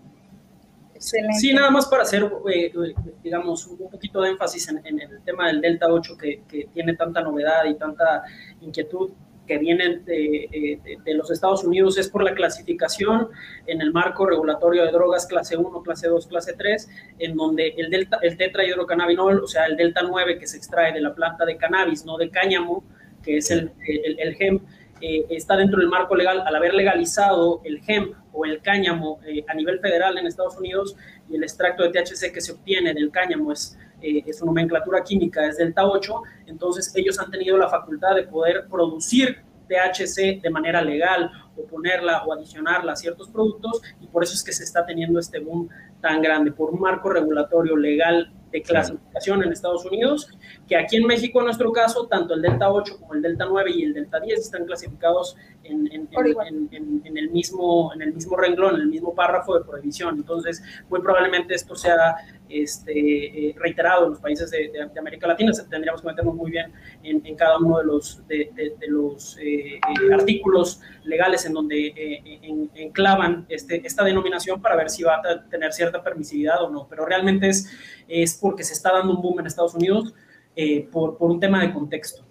Sí, 0.98 1.52
nada 1.52 1.70
más 1.70 1.86
para 1.86 2.02
hacer, 2.02 2.30
eh, 2.50 2.72
digamos, 3.22 3.66
un 3.66 3.90
poquito 3.90 4.22
de 4.22 4.30
énfasis 4.30 4.68
en, 4.68 5.00
el 5.00 5.22
tema 5.22 5.48
del 5.48 5.60
Delta 5.60 5.86
8 5.88 6.16
que, 6.16 6.68
tiene 6.72 6.94
tanta 6.94 7.20
novedad 7.20 7.64
y 7.66 7.74
tanta 7.74 8.22
inquietud 8.60 9.10
que 9.46 9.58
vienen 9.58 10.04
de, 10.04 10.98
los 11.14 11.30
Estados 11.30 11.64
Unidos 11.64 11.98
es 11.98 12.08
por 12.08 12.22
la 12.22 12.34
clasificación 12.34 13.28
en 13.66 13.80
el 13.80 13.92
marco 13.92 14.26
regulatorio 14.26 14.84
de 14.84 14.92
drogas 14.92 15.26
clase 15.26 15.56
1, 15.56 15.82
clase 15.82 16.08
2, 16.08 16.26
clase 16.26 16.54
3, 16.56 16.88
en 17.18 17.36
donde 17.36 17.74
el, 17.76 17.90
delta, 17.90 18.18
el 18.22 18.36
tetrahidrocannabinol, 18.36 19.42
o 19.42 19.46
sea, 19.46 19.66
el 19.66 19.76
delta 19.76 20.02
9 20.02 20.38
que 20.38 20.46
se 20.46 20.56
extrae 20.56 20.92
de 20.92 21.00
la 21.00 21.14
planta 21.14 21.44
de 21.44 21.56
cannabis, 21.56 22.04
no 22.04 22.16
de 22.16 22.30
cáñamo, 22.30 22.84
que 23.22 23.38
es 23.38 23.50
el, 23.50 23.72
el, 23.86 24.18
el 24.18 24.36
hemp, 24.38 24.62
eh, 25.00 25.26
está 25.30 25.56
dentro 25.56 25.80
del 25.80 25.88
marco 25.88 26.14
legal 26.14 26.42
al 26.46 26.54
haber 26.54 26.72
legalizado 26.72 27.60
el 27.64 27.82
hemp 27.86 28.14
o 28.32 28.44
el 28.44 28.62
cáñamo 28.62 29.20
eh, 29.26 29.44
a 29.48 29.54
nivel 29.54 29.80
federal 29.80 30.16
en 30.16 30.26
Estados 30.26 30.56
Unidos 30.56 30.96
y 31.28 31.36
el 31.36 31.42
extracto 31.42 31.82
de 31.82 31.90
THC 31.90 32.32
que 32.32 32.40
se 32.40 32.52
obtiene 32.52 32.94
del 32.94 33.10
cáñamo 33.10 33.52
es, 33.52 33.76
eh, 34.04 34.32
su 34.32 34.44
nomenclatura 34.44 35.02
química, 35.02 35.46
es 35.46 35.56
delta 35.56 35.86
8, 35.86 36.22
entonces 36.46 36.92
ellos 36.94 37.18
han 37.18 37.30
tenido 37.30 37.56
la 37.56 37.68
facultad 37.68 38.14
de 38.14 38.24
poder 38.24 38.66
producir 38.68 39.42
THC 39.68 40.42
de 40.42 40.50
manera 40.50 40.82
legal 40.82 41.30
o 41.56 41.64
ponerla 41.64 42.24
o 42.24 42.32
adicionarla 42.32 42.92
a 42.92 42.96
ciertos 42.96 43.28
productos 43.30 43.82
y 44.00 44.06
por 44.06 44.22
eso 44.22 44.34
es 44.34 44.44
que 44.44 44.52
se 44.52 44.64
está 44.64 44.84
teniendo 44.84 45.18
este 45.18 45.38
boom 45.38 45.68
tan 46.00 46.20
grande 46.20 46.52
por 46.52 46.70
un 46.70 46.80
marco 46.80 47.08
regulatorio 47.08 47.76
legal 47.76 48.32
de 48.50 48.62
clasificación 48.62 49.42
en 49.42 49.52
Estados 49.52 49.84
Unidos, 49.84 50.28
que 50.68 50.76
aquí 50.76 50.96
en 50.96 51.06
México, 51.06 51.40
en 51.40 51.46
nuestro 51.46 51.72
caso, 51.72 52.06
tanto 52.06 52.34
el 52.34 52.42
Delta 52.42 52.70
8 52.70 52.98
como 53.00 53.14
el 53.14 53.22
Delta 53.22 53.46
9 53.48 53.70
y 53.74 53.82
el 53.82 53.94
Delta 53.94 54.20
10 54.20 54.38
están 54.38 54.64
clasificados 54.64 55.36
en, 55.64 55.90
en, 55.92 56.08
en, 57.04 57.16
el, 57.16 57.30
mismo, 57.30 57.92
en 57.94 58.02
el 58.02 58.12
mismo 58.12 58.36
renglón, 58.36 58.76
en 58.76 58.82
el 58.82 58.88
mismo 58.88 59.14
párrafo 59.14 59.58
de 59.58 59.64
prohibición. 59.64 60.16
Entonces, 60.16 60.62
muy 60.88 61.00
probablemente 61.00 61.54
esto 61.54 61.74
sea 61.74 62.16
este, 62.48 63.48
eh, 63.48 63.54
reiterado 63.58 64.04
en 64.04 64.10
los 64.10 64.20
países 64.20 64.50
de, 64.50 64.70
América 64.98 65.26
Latina. 65.26 65.52
Tendríamos 65.68 66.02
que 66.02 66.08
meternos 66.08 66.34
muy 66.34 66.50
bien 66.50 66.72
en, 67.02 67.34
cada 67.36 67.58
uno 67.58 67.78
de 67.78 67.84
los, 67.84 68.26
de, 68.28 68.50
los 68.88 69.36
eh, 69.38 69.76
eh, 69.76 69.80
artículos 70.12 70.80
legales 71.04 71.44
en 71.46 71.54
donde 71.54 72.22
enclavan 72.74 73.46
este, 73.48 73.84
esta 73.86 74.04
denominación 74.04 74.60
para 74.60 74.76
ver 74.76 74.90
si 74.90 75.02
va 75.02 75.16
a 75.16 75.48
tener 75.48 75.72
cierta 75.72 76.02
permisividad 76.02 76.62
o 76.62 76.70
no. 76.70 76.86
Pero 76.88 77.06
realmente 77.06 77.48
es, 77.48 77.70
es 78.08 78.34
porque 78.34 78.62
se 78.64 78.74
está 78.74 78.92
dando 78.92 79.14
un 79.14 79.22
boom 79.22 79.40
en 79.40 79.46
Estados 79.46 79.74
Unidos 79.74 80.14
por, 80.92 81.16
por 81.16 81.30
un 81.30 81.40
tema 81.40 81.60
de 81.60 81.72
contexto. 81.72 82.23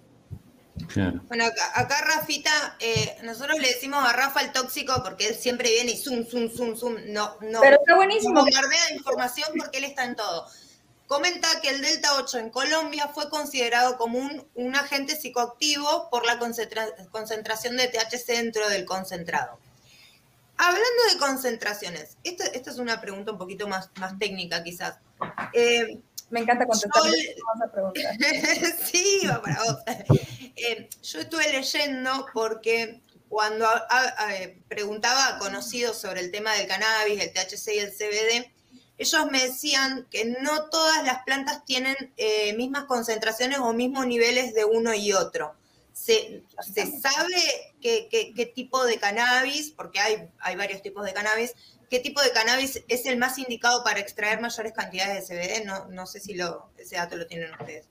Bueno, 1.28 1.44
acá, 1.74 2.00
Rafita, 2.02 2.76
eh, 2.80 3.16
nosotros 3.22 3.58
le 3.60 3.68
decimos 3.68 4.04
a 4.04 4.12
Rafa 4.12 4.40
el 4.40 4.52
tóxico 4.52 5.02
porque 5.04 5.28
él 5.28 5.34
siempre 5.36 5.70
viene 5.70 5.92
y 5.92 5.96
zoom, 5.96 6.24
zoom, 6.26 6.50
zoom, 6.50 6.76
zoom. 6.76 6.96
No, 7.06 7.36
no. 7.40 7.60
Pero 7.60 7.76
está 7.76 7.94
buenísimo. 7.94 8.34
Bombardea 8.34 8.86
de 8.88 8.94
información 8.94 9.48
porque 9.56 9.78
él 9.78 9.84
está 9.84 10.04
en 10.04 10.16
todo. 10.16 10.46
Comenta 11.06 11.48
que 11.60 11.70
el 11.70 11.82
Delta 11.82 12.16
8 12.16 12.38
en 12.38 12.50
Colombia 12.50 13.08
fue 13.08 13.28
considerado 13.28 13.98
como 13.98 14.18
un, 14.18 14.46
un 14.54 14.74
agente 14.74 15.16
psicoactivo 15.16 16.08
por 16.10 16.26
la 16.26 16.38
concentración 16.38 17.76
de 17.76 17.88
THC 17.88 18.26
dentro 18.28 18.68
del 18.68 18.84
concentrado. 18.84 19.58
Hablando 20.56 21.02
de 21.12 21.18
concentraciones, 21.18 22.16
esta, 22.24 22.46
esta 22.46 22.70
es 22.70 22.78
una 22.78 23.00
pregunta 23.00 23.32
un 23.32 23.38
poquito 23.38 23.68
más, 23.68 23.90
más 23.96 24.18
técnica 24.18 24.62
quizás. 24.62 24.98
Eh, 25.52 26.00
me 26.30 26.40
encanta 26.40 26.66
contestar 26.66 27.02
esa 27.06 27.72
pregunta. 27.72 28.00
sí, 28.84 29.26
va 29.26 29.42
para 29.42 29.62
vos. 29.62 29.78
Eh, 30.56 30.88
yo 31.02 31.20
estuve 31.20 31.52
leyendo 31.52 32.26
porque 32.32 33.00
cuando 33.28 33.66
preguntaba 34.68 35.28
a 35.28 35.38
conocidos 35.38 35.98
sobre 35.98 36.20
el 36.20 36.30
tema 36.30 36.54
del 36.54 36.68
cannabis, 36.68 37.20
el 37.20 37.32
THC 37.32 37.74
y 37.74 37.78
el 37.78 37.90
CBD, 37.90 38.54
ellos 38.96 39.26
me 39.30 39.42
decían 39.42 40.06
que 40.10 40.24
no 40.24 40.68
todas 40.70 41.04
las 41.04 41.24
plantas 41.24 41.64
tienen 41.64 41.96
eh, 42.16 42.54
mismas 42.54 42.84
concentraciones 42.84 43.58
o 43.58 43.72
mismos 43.72 44.06
niveles 44.06 44.54
de 44.54 44.64
uno 44.64 44.94
y 44.94 45.12
otro. 45.12 45.56
Se, 45.92 46.42
sabe 47.00 47.74
qué, 47.80 48.08
qué, 48.10 48.46
tipo 48.46 48.84
de 48.84 48.98
cannabis, 48.98 49.70
porque 49.70 50.00
hay, 50.00 50.28
hay 50.40 50.56
varios 50.56 50.82
tipos 50.82 51.04
de 51.04 51.12
cannabis, 51.12 51.54
qué 51.88 52.00
tipo 52.00 52.20
de 52.22 52.30
cannabis 52.30 52.84
es 52.88 53.06
el 53.06 53.18
más 53.18 53.38
indicado 53.38 53.82
para 53.84 54.00
extraer 54.00 54.40
mayores 54.40 54.72
cantidades 54.72 55.28
de 55.28 55.34
CBD. 55.36 55.66
No, 55.66 55.88
no 55.88 56.06
sé 56.06 56.20
si 56.20 56.34
lo, 56.34 56.70
ese 56.78 56.96
dato 56.96 57.16
lo 57.16 57.26
tienen 57.26 57.50
ustedes. 57.58 57.88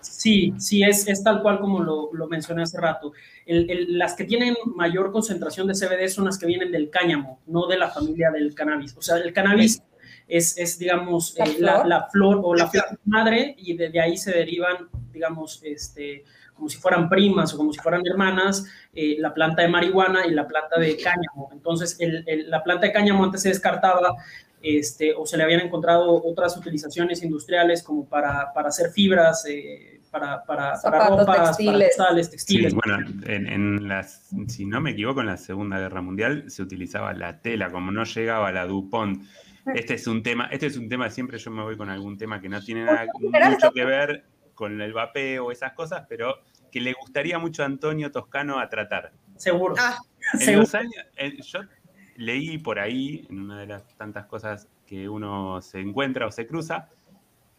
Sí, 0.00 0.54
sí, 0.58 0.82
es, 0.82 1.08
es 1.08 1.22
tal 1.22 1.42
cual 1.42 1.58
como 1.58 1.82
lo, 1.82 2.10
lo 2.12 2.28
mencioné 2.28 2.62
hace 2.62 2.80
rato. 2.80 3.12
las 3.46 4.14
que 4.14 4.24
tienen 4.24 4.54
mayor 4.74 5.12
concentración 5.12 5.66
de 5.66 5.74
CBD 5.74 6.08
son 6.08 6.26
las 6.26 6.38
que 6.38 6.46
vienen 6.46 6.70
del 6.70 6.90
cáñamo, 6.90 7.40
no 7.46 7.66
de 7.66 7.78
la 7.78 7.90
familia 7.90 8.30
del 8.30 8.54
cannabis. 8.54 8.96
O 8.96 9.02
sea, 9.02 9.16
el 9.16 9.32
cannabis 9.32 9.82
es, 10.28 10.56
es 10.58 10.78
digamos, 10.78 11.36
la, 11.58 11.78
eh, 11.78 12.02
flor? 12.12 12.40
o 12.42 12.54
la, 12.54 12.68
flor 12.68 12.98
madre 13.04 13.54
y 13.58 13.76
de, 13.76 14.00
ahí 14.00 14.16
se 14.16 14.32
derivan, 14.32 14.88
digamos, 15.12 15.60
este, 15.62 16.24
como 16.56 16.68
si 16.68 16.78
fueran 16.78 17.08
primas 17.08 17.52
o 17.54 17.56
como 17.56 17.72
si 17.72 17.78
fueran 17.78 18.02
hermanas, 18.06 18.64
eh, 18.94 19.16
la 19.18 19.32
planta 19.34 19.62
de 19.62 19.68
marihuana 19.68 20.26
y 20.26 20.30
la 20.30 20.48
planta 20.48 20.80
de 20.80 20.96
cáñamo. 20.96 21.50
Entonces, 21.52 21.98
la 22.46 22.64
planta 22.64 22.86
de 22.86 22.92
cáñamo 22.92 23.24
antes 23.24 23.42
se 23.42 23.50
descartaba 23.50 24.16
este, 24.62 25.14
o 25.14 25.26
se 25.26 25.36
le 25.36 25.44
habían 25.44 25.60
encontrado 25.60 26.22
otras 26.24 26.56
utilizaciones 26.56 27.22
industriales 27.22 27.82
como 27.82 28.08
para, 28.08 28.52
para 28.52 28.70
hacer 28.70 28.90
fibras, 28.90 29.44
eh, 29.48 30.00
para, 30.10 30.42
para, 30.44 30.74
para 30.82 31.08
ropas, 31.08 31.56
textiles. 31.56 31.94
para 31.96 32.14
textiles. 32.16 32.74
bueno, 32.74 32.98
en, 33.26 33.86
las, 33.86 34.30
si 34.48 34.64
no 34.64 34.80
me 34.80 34.92
equivoco, 34.92 35.20
en 35.20 35.26
la 35.26 35.36
Segunda 35.36 35.78
Guerra 35.78 36.00
Mundial 36.00 36.50
se 36.50 36.62
utilizaba 36.62 37.12
la 37.12 37.40
tela, 37.40 37.70
como 37.70 37.92
no 37.92 38.04
llegaba 38.04 38.50
la 38.50 38.66
DuPont. 38.66 39.22
Este 39.74 39.94
es 39.94 40.06
un 40.06 40.22
tema, 40.22 40.48
este 40.50 40.66
es 40.66 40.76
un 40.76 40.88
tema, 40.88 41.10
siempre 41.10 41.38
yo 41.38 41.50
me 41.50 41.62
voy 41.62 41.76
con 41.76 41.90
algún 41.90 42.16
tema 42.16 42.40
que 42.40 42.48
no 42.48 42.62
tiene 42.62 42.84
nada, 42.84 43.06
mucho 43.20 43.72
que 43.72 43.84
ver 43.84 44.24
con 44.56 44.80
el 44.80 44.92
vapeo 44.92 45.46
o 45.46 45.52
esas 45.52 45.74
cosas, 45.74 46.06
pero 46.08 46.40
que 46.72 46.80
le 46.80 46.92
gustaría 46.94 47.38
mucho 47.38 47.62
a 47.62 47.66
Antonio 47.66 48.10
Toscano 48.10 48.58
a 48.58 48.68
tratar. 48.68 49.12
Seguro. 49.36 49.76
Ah, 49.78 49.98
en 50.40 50.58
Los 50.58 50.74
años, 50.74 50.94
yo 51.44 51.60
leí 52.16 52.58
por 52.58 52.80
ahí, 52.80 53.24
en 53.30 53.40
una 53.42 53.60
de 53.60 53.66
las 53.66 53.86
tantas 53.96 54.26
cosas 54.26 54.68
que 54.86 55.08
uno 55.08 55.60
se 55.62 55.78
encuentra 55.78 56.26
o 56.26 56.32
se 56.32 56.46
cruza, 56.46 56.88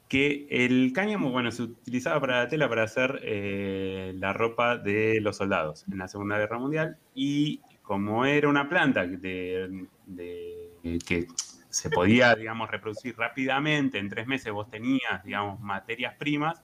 que 0.08 0.48
el 0.50 0.92
cáñamo, 0.94 1.32
bueno, 1.32 1.52
se 1.52 1.64
utilizaba 1.64 2.20
para 2.20 2.44
la 2.44 2.48
tela 2.48 2.70
para 2.70 2.84
hacer 2.84 3.20
eh, 3.24 4.14
la 4.16 4.34
ropa 4.34 4.78
de 4.78 5.20
los 5.22 5.38
soldados 5.38 5.86
en 5.92 5.98
la 5.98 6.08
Segunda 6.08 6.38
Guerra 6.38 6.60
Mundial 6.60 6.98
y 7.14 7.62
como 7.82 8.26
era 8.26 8.48
una 8.48 8.70
planta 8.70 9.06
de, 9.06 9.88
que 11.06 11.28
se 11.70 11.90
podía, 11.90 12.36
digamos, 12.36 12.70
reproducir 12.70 13.18
rápidamente, 13.18 13.98
en 13.98 14.10
tres 14.10 14.28
meses 14.28 14.52
vos 14.52 14.70
tenías, 14.70 15.24
digamos, 15.24 15.60
materias 15.60 16.16
primas, 16.18 16.64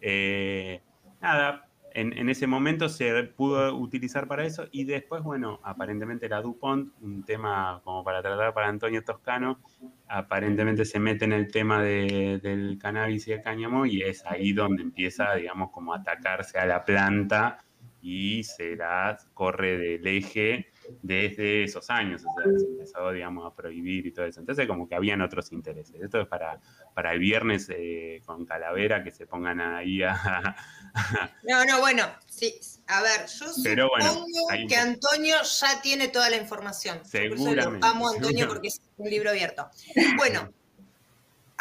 eh, 0.00 0.82
nada, 1.20 1.70
en, 1.92 2.28
ese 2.28 2.46
momento 2.46 2.88
se 2.88 3.24
pudo 3.24 3.76
utilizar 3.76 4.26
para 4.26 4.44
eso 4.44 4.68
y 4.70 4.84
después, 4.84 5.22
bueno, 5.22 5.60
aparentemente 5.62 6.28
la 6.28 6.40
DuPont, 6.40 6.92
un 7.00 7.24
tema 7.24 7.80
como 7.84 8.04
para 8.04 8.22
tratar 8.22 8.54
para 8.54 8.68
Antonio 8.68 9.02
Toscano, 9.02 9.60
aparentemente 10.08 10.84
se 10.84 11.00
mete 11.00 11.24
en 11.24 11.32
el 11.32 11.50
tema 11.50 11.82
del 11.82 12.78
cannabis 12.80 13.28
y 13.28 13.32
el 13.32 13.42
cáñamo 13.42 13.86
y 13.86 14.02
es 14.02 14.24
ahí 14.26 14.52
donde 14.52 14.82
empieza, 14.82 15.34
digamos, 15.34 15.70
como 15.70 15.94
atacarse 15.94 16.58
a 16.58 16.66
la 16.66 16.84
planta 16.84 17.58
y 18.02 18.44
se 18.44 18.76
la 18.76 19.18
corre 19.34 19.76
del 19.76 20.06
eje 20.06 20.68
desde 21.02 21.64
esos 21.64 21.88
años, 21.90 22.22
o 22.24 22.34
sea, 22.34 22.58
se 22.58 22.66
empezó, 22.66 23.10
digamos, 23.12 23.46
a 23.46 23.54
prohibir 23.54 24.06
y 24.06 24.12
todo 24.12 24.26
eso. 24.26 24.40
Entonces, 24.40 24.66
como 24.66 24.88
que 24.88 24.94
habían 24.94 25.20
otros 25.22 25.52
intereses. 25.52 26.00
Esto 26.00 26.20
es 26.20 26.28
para, 26.28 26.60
para 26.94 27.12
el 27.12 27.18
viernes 27.18 27.68
eh, 27.70 28.22
con 28.24 28.44
Calavera, 28.44 29.02
que 29.02 29.10
se 29.10 29.26
pongan 29.26 29.60
ahí 29.60 30.02
a... 30.02 30.56
no, 31.48 31.64
no, 31.64 31.80
bueno, 31.80 32.04
sí, 32.26 32.54
a 32.86 33.02
ver, 33.02 33.26
yo 33.26 33.52
supongo 33.52 34.28
que 34.68 34.76
Antonio 34.76 35.36
ya 35.42 35.80
tiene 35.82 36.08
toda 36.08 36.30
la 36.30 36.36
información. 36.36 37.00
Seguramente. 37.04 37.86
amo 37.86 38.08
a 38.08 38.12
Antonio 38.14 38.48
porque 38.48 38.68
es 38.68 38.80
un 38.96 39.08
libro 39.08 39.30
abierto. 39.30 39.68
Bueno, 40.16 40.50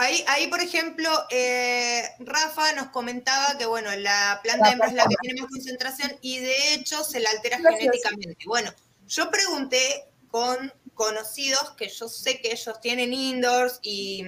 Ahí, 0.01 0.23
ahí, 0.29 0.47
por 0.47 0.61
ejemplo, 0.61 1.09
eh, 1.29 2.03
Rafa 2.19 2.71
nos 2.71 2.87
comentaba 2.87 3.57
que, 3.57 3.65
bueno, 3.65 3.93
la 3.97 4.39
planta 4.41 4.71
hembra 4.71 4.87
es 4.87 4.93
la 4.93 5.05
que 5.05 5.15
tiene 5.21 5.41
más 5.41 5.51
concentración 5.51 6.15
y 6.21 6.39
de 6.39 6.73
hecho 6.73 7.03
se 7.03 7.19
la 7.19 7.29
altera 7.31 7.57
genéticamente. 7.57 8.37
Bueno, 8.45 8.71
yo 9.09 9.29
pregunté 9.29 10.05
con 10.29 10.71
conocidos 10.93 11.71
que 11.71 11.89
yo 11.89 12.07
sé 12.07 12.39
que 12.41 12.51
ellos 12.51 12.79
tienen 12.79 13.13
indoors 13.13 13.79
y, 13.81 14.21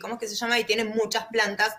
¿cómo 0.00 0.14
es 0.14 0.20
que 0.20 0.28
se 0.28 0.36
llama? 0.36 0.58
Y 0.58 0.64
tienen 0.64 0.88
muchas 0.88 1.26
plantas. 1.26 1.74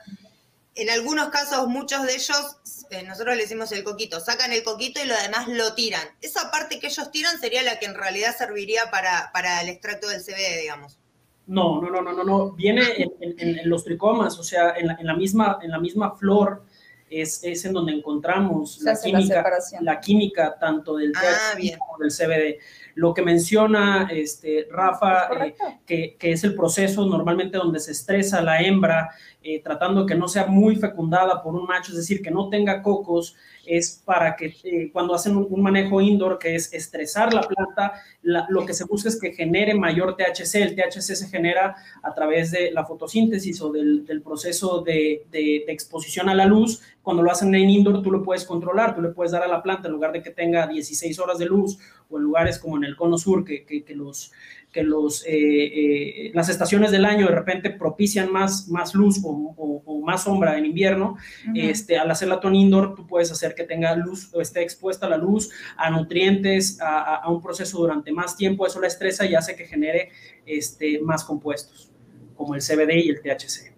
En 0.76 0.90
algunos 0.90 1.30
casos, 1.30 1.68
muchos 1.68 2.04
de 2.04 2.14
ellos, 2.14 2.58
eh, 2.92 3.04
nosotros 3.04 3.36
le 3.36 3.44
decimos 3.44 3.72
el 3.72 3.84
coquito, 3.84 4.20
sacan 4.20 4.52
el 4.52 4.64
coquito 4.64 5.02
y 5.04 5.08
lo 5.08 5.16
demás 5.16 5.48
lo 5.48 5.74
tiran. 5.74 6.08
Esa 6.22 6.52
parte 6.52 6.80
que 6.80 6.88
ellos 6.88 7.10
tiran 7.12 7.40
sería 7.40 7.64
la 7.64 7.80
que 7.80 7.88
en 7.88 7.96
realidad 7.96 8.36
serviría 8.38 8.92
para, 8.92 9.32
para 9.34 9.62
el 9.62 9.70
extracto 9.70 10.08
del 10.08 10.22
CBD, 10.22 10.62
digamos. 10.62 11.00
No, 11.48 11.82
no, 11.82 11.90
no, 11.90 12.02
no, 12.02 12.12
no, 12.12 12.24
no. 12.24 12.52
Viene 12.52 13.10
en, 13.22 13.70
los 13.70 13.86
tricomas, 13.86 14.38
o 14.38 14.44
sea, 14.44 14.74
en 14.76 14.88
la, 14.88 15.16
misma, 15.16 15.60
en 15.62 15.72
la 15.72 15.80
misma 15.80 16.16
flor 16.16 16.64
es, 17.10 17.44
es 17.44 17.66
en 17.66 17.74
donde 17.74 17.94
encontramos 17.94 18.82
la 18.82 19.00
química, 19.00 19.46
la, 19.82 20.00
química 20.00 20.58
tanto 20.60 20.98
del 20.98 21.14
ah, 21.16 21.58
como 21.78 21.98
del 22.00 22.12
CBD. 22.12 22.60
Lo 22.96 23.14
que 23.14 23.22
menciona 23.22 24.10
este, 24.12 24.68
Rafa, 24.72 25.46
eh, 25.46 25.56
que, 25.86 26.16
que, 26.18 26.32
es 26.32 26.44
el 26.44 26.56
proceso 26.56 27.06
normalmente 27.06 27.58
donde 27.58 27.80
se 27.80 27.92
estresa 27.92 28.42
la 28.42 28.62
hembra, 28.62 29.12
eh, 29.44 29.62
tratando 29.62 30.06
que 30.06 30.16
no 30.16 30.28
sea 30.28 30.48
muy 30.48 30.76
fecundada 30.76 31.42
por 31.42 31.56
un 31.56 31.66
macho, 31.66 31.92
es 31.92 31.98
decir, 31.98 32.22
que 32.22 32.32
no 32.32 32.50
tenga 32.50 32.82
cocos, 32.82 33.36
es 33.68 34.02
para 34.06 34.36
que 34.36 34.56
eh, 34.64 34.90
cuando 34.92 35.14
hacen 35.14 35.36
un, 35.36 35.62
manejo 35.62 36.00
indoor, 36.02 36.40
que 36.40 36.56
es 36.56 36.74
estresar 36.74 37.34
la 37.34 37.42
planta, 37.42 37.94
lo 38.22 38.66
que 38.66 38.74
se 38.74 38.86
busca 38.86 39.10
es 39.10 39.20
que 39.20 39.34
genere 39.34 39.74
mayor 39.74 40.16
THC. 40.16 40.56
El 40.56 40.76
THC 40.76 41.16
se 41.16 41.28
genera 41.28 41.76
a 42.02 42.14
través 42.14 42.52
de 42.52 42.72
la 42.72 42.86
fotosíntesis 42.86 43.62
o 43.62 43.72
del, 43.72 44.22
proceso 44.24 44.82
de, 44.82 45.26
exposición 45.68 46.30
a 46.30 46.36
la 46.36 46.46
luz. 46.46 46.82
Cuando 47.02 47.24
lo 47.24 47.32
hacen 47.32 47.54
en 47.56 47.70
indoor, 47.70 48.02
tú 48.02 48.12
lo 48.12 48.24
puedes 48.24 48.46
controlar, 48.46 48.96
tú 48.96 49.02
le 49.02 49.10
puedes 49.10 49.32
dar 49.32 49.44
a 49.44 49.48
la 49.48 49.62
planta 49.62 49.88
en 49.88 49.94
lugar 49.94 50.12
de 50.12 50.22
que 50.22 50.32
tenga 50.32 50.68
16 50.68 51.20
horas 51.20 51.38
de 51.38 51.46
luz 51.46 51.78
o 52.10 52.18
en 52.18 52.24
lugares 52.24 52.60
como 52.60 52.78
en 52.78 52.84
el 52.84 52.96
cono 52.96 53.18
sur, 53.18 53.44
que, 53.44 53.66
que 53.66 53.96
los 53.96 54.32
que 54.78 54.84
los, 54.84 55.26
eh, 55.26 55.32
eh, 55.32 56.32
las 56.36 56.50
estaciones 56.50 56.92
del 56.92 57.04
año 57.04 57.26
de 57.26 57.34
repente 57.34 57.72
propician 57.72 58.32
más, 58.32 58.68
más 58.68 58.94
luz 58.94 59.20
o, 59.24 60.04
más 60.06 60.24
sombra 60.24 60.56
en 60.56 60.68
invierno, 60.68 61.18
este, 61.56 61.98
al 61.98 62.12
hacer 62.12 62.28
la 62.28 62.40
ton 62.40 62.54
indoor 62.54 62.94
tú 62.96 63.08
puedes 63.08 63.32
hacer 63.32 63.56
que 63.56 63.64
tenga 63.64 63.96
luz 63.96 64.30
o 64.34 64.40
esté 64.40 64.62
expuesta 64.62 65.08
a 65.08 65.10
la 65.10 65.18
luz, 65.18 65.50
a 65.76 65.90
nutrientes, 65.90 66.78
a, 66.80 67.28
un 67.28 67.42
proceso 67.42 67.80
durante 67.80 68.12
más 68.12 68.38
tiempo, 68.38 68.68
eso 68.68 68.80
la 68.80 68.86
estresa 68.86 69.26
y 69.26 69.34
hace 69.34 69.56
que 69.56 69.66
genere 69.66 70.12
este, 70.46 71.02
más 71.02 71.24
compuestos, 71.24 71.92
como 72.36 72.54
el 72.54 72.62
CBD 72.62 73.04
y 73.04 73.10
el 73.10 73.20
THC. 73.20 73.74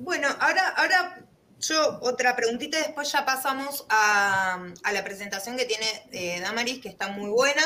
Bueno, 0.00 0.26
ahora, 0.40 0.68
ahora 0.76 1.28
yo 1.60 2.00
otra 2.02 2.34
preguntita 2.34 2.76
y 2.76 2.82
después 2.82 3.12
ya 3.12 3.24
pasamos 3.24 3.86
a, 3.88 4.58
la 4.92 5.04
presentación 5.04 5.56
que 5.56 5.64
tiene 5.64 5.86
eh, 6.10 6.40
Damaris, 6.40 6.80
que 6.80 6.88
está 6.88 7.06
muy 7.06 7.30
buena. 7.30 7.62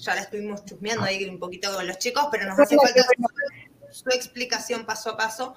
Ya 0.00 0.14
la 0.14 0.22
estuvimos 0.22 0.64
chusmeando 0.64 1.04
ahí 1.04 1.24
un 1.24 1.38
poquito 1.38 1.72
con 1.74 1.86
los 1.86 1.98
chicos, 1.98 2.28
pero 2.30 2.46
nos 2.46 2.58
hace 2.58 2.76
falta 2.76 3.06
su, 3.90 4.08
explicación 4.10 4.86
paso 4.86 5.10
a 5.10 5.16
paso. 5.16 5.54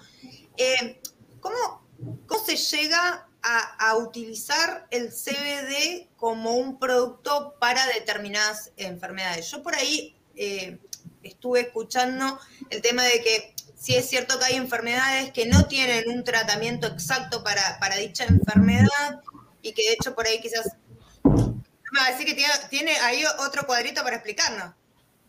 Eh, 0.57 0.99
¿cómo, 1.39 1.87
se 2.45 2.55
llega 2.55 3.27
a, 3.41 3.97
utilizar 3.97 4.87
el 4.89 5.09
CBD 5.09 6.09
como 6.15 6.55
un 6.55 6.79
producto 6.79 7.55
para 7.59 7.85
determinadas 7.87 8.71
enfermedades? 8.77 9.49
Yo 9.51 9.63
por 9.63 9.75
ahí 9.75 10.15
eh, 10.35 10.79
estuve 11.23 11.61
escuchando 11.61 12.39
el 12.69 12.81
tema 12.81 13.03
de 13.03 13.21
que 13.21 13.53
sí 13.75 13.95
es 13.95 14.07
cierto 14.07 14.39
que 14.39 14.45
hay 14.45 14.55
enfermedades 14.55 15.31
que 15.31 15.45
no 15.45 15.67
tienen 15.67 16.09
un 16.09 16.23
tratamiento 16.23 16.87
exacto 16.87 17.43
para, 17.43 17.95
dicha 17.97 18.23
enfermedad 18.23 19.21
y 19.61 19.73
que 19.73 19.83
de 19.83 19.93
hecho 19.93 20.15
por 20.15 20.25
ahí 20.25 20.39
quizás... 20.41 20.75
Me 21.93 21.99
va 21.99 22.07
a 22.07 22.11
decir 22.11 22.25
que 22.25 22.33
tiene, 22.33 22.53
tiene 22.71 22.91
ahí 22.97 23.23
otro 23.39 23.67
cuadrito 23.67 24.01
para 24.03 24.15
explicarnos. 24.15 24.73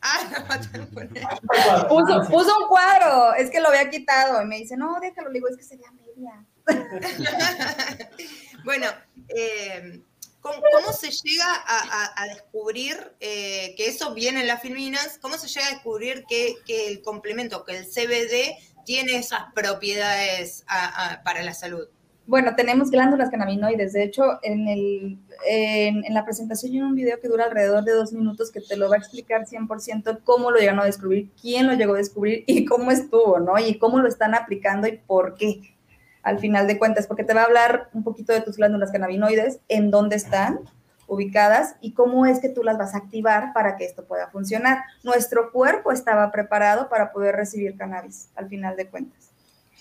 Ah, 0.01 0.49
no, 0.75 1.89
puso, 1.89 2.29
puso 2.31 2.59
un 2.59 2.69
cuadro, 2.69 3.35
es 3.35 3.51
que 3.51 3.61
lo 3.61 3.69
había 3.69 3.91
quitado 3.91 4.43
y 4.43 4.47
me 4.47 4.59
dice, 4.59 4.75
no, 4.75 4.99
déjalo, 4.99 5.29
le 5.29 5.35
digo, 5.35 5.49
es 5.49 5.59
que 5.59 5.63
se 5.63 5.77
vea 5.77 5.91
media. 5.93 6.43
bueno, 8.65 8.87
eh, 9.29 10.03
¿Cómo, 10.41 10.93
se 10.93 11.11
llega 11.11 11.65
a, 11.67 12.27
descubrir 12.29 13.15
eh, 13.21 13.75
que 13.77 13.89
eso 13.89 14.13
viene 14.13 14.41
en 14.41 14.47
las 14.47 14.61
filminas? 14.61 15.19
¿Cómo 15.21 15.39
se 15.39 15.49
llega 15.49 15.67
a 15.67 15.71
descubrir 15.71 16.25
que, 16.27 16.57
el 16.67 17.01
complemento, 17.01 17.65
que 17.65 17.79
el 17.79 17.87
CBD 17.87 18.57
tiene 18.85 19.17
esas 19.17 19.45
propiedades 19.55 20.65
para 21.25 21.43
la 21.43 21.55
salud? 21.55 21.89
Bueno, 22.27 22.55
tenemos 22.57 22.91
glándulas 22.91 23.29
cannabinoides. 23.31 23.93
De 23.93 24.03
hecho, 24.03 24.39
en, 24.43 24.67
el, 24.67 25.19
en, 25.47 26.15
la 26.15 26.25
presentación 26.25 26.73
hay 26.73 26.81
un 26.81 26.95
video 26.95 27.21
que 27.21 27.29
dura 27.29 27.45
alrededor 27.45 27.85
de 27.85 27.93
dos 27.93 28.13
minutos 28.13 28.51
que 28.51 28.61
te 28.61 28.77
lo 28.77 28.89
va 28.89 28.97
a 28.97 28.99
explicar 28.99 29.45
100% 29.47 30.21
cómo 30.25 30.51
lo 30.51 30.59
llegaron 30.59 30.81
a 30.81 30.85
descubrir, 30.85 31.31
quién 31.41 31.67
lo 31.67 31.75
llegó 31.75 31.95
a 31.95 31.99
descubrir 31.99 32.45
y 32.47 32.65
cómo 32.65 32.91
estuvo, 32.91 33.39
¿no? 33.41 33.59
Y 33.59 33.79
cómo 33.79 33.99
lo 33.99 34.09
están 34.09 34.35
aplicando 34.35 34.89
y 34.89 34.99
por 34.99 35.35
qué 35.35 35.75
al 36.23 36.39
final 36.39 36.67
de 36.67 36.79
cuentas, 36.79 37.07
porque 37.07 37.23
te 37.23 37.35
va 37.35 37.43
a 37.43 37.45
hablar 37.45 37.91
un 37.93 38.03
poquito 38.03 38.33
de 38.33 38.41
tus 38.41 38.57
glándulas 38.57 38.91
cannabinoides, 38.91 39.61
en 39.69 39.91
dónde 39.91 40.17
están 40.17 40.61
ubicadas 41.07 41.77
y 41.83 41.93
cómo 41.93 42.25
es 42.25 42.41
que 42.41 42.49
tú 42.49 42.63
las 42.63 42.79
vas 42.79 42.95
a 42.95 42.99
activar 42.99 43.53
para 43.53 43.77
que 43.77 43.85
esto 43.85 44.05
pueda 44.07 44.29
funcionar. 44.29 44.83
Nuestro 45.03 45.53
cuerpo 45.53 45.93
estaba 45.93 46.33
preparado 46.33 46.89
para 46.89 47.13
poder 47.13 47.37
recibir 47.37 47.77
cannabis, 47.77 48.31
al 48.35 48.49
final 48.49 48.75
de 48.77 48.89
cuentas. 48.89 49.24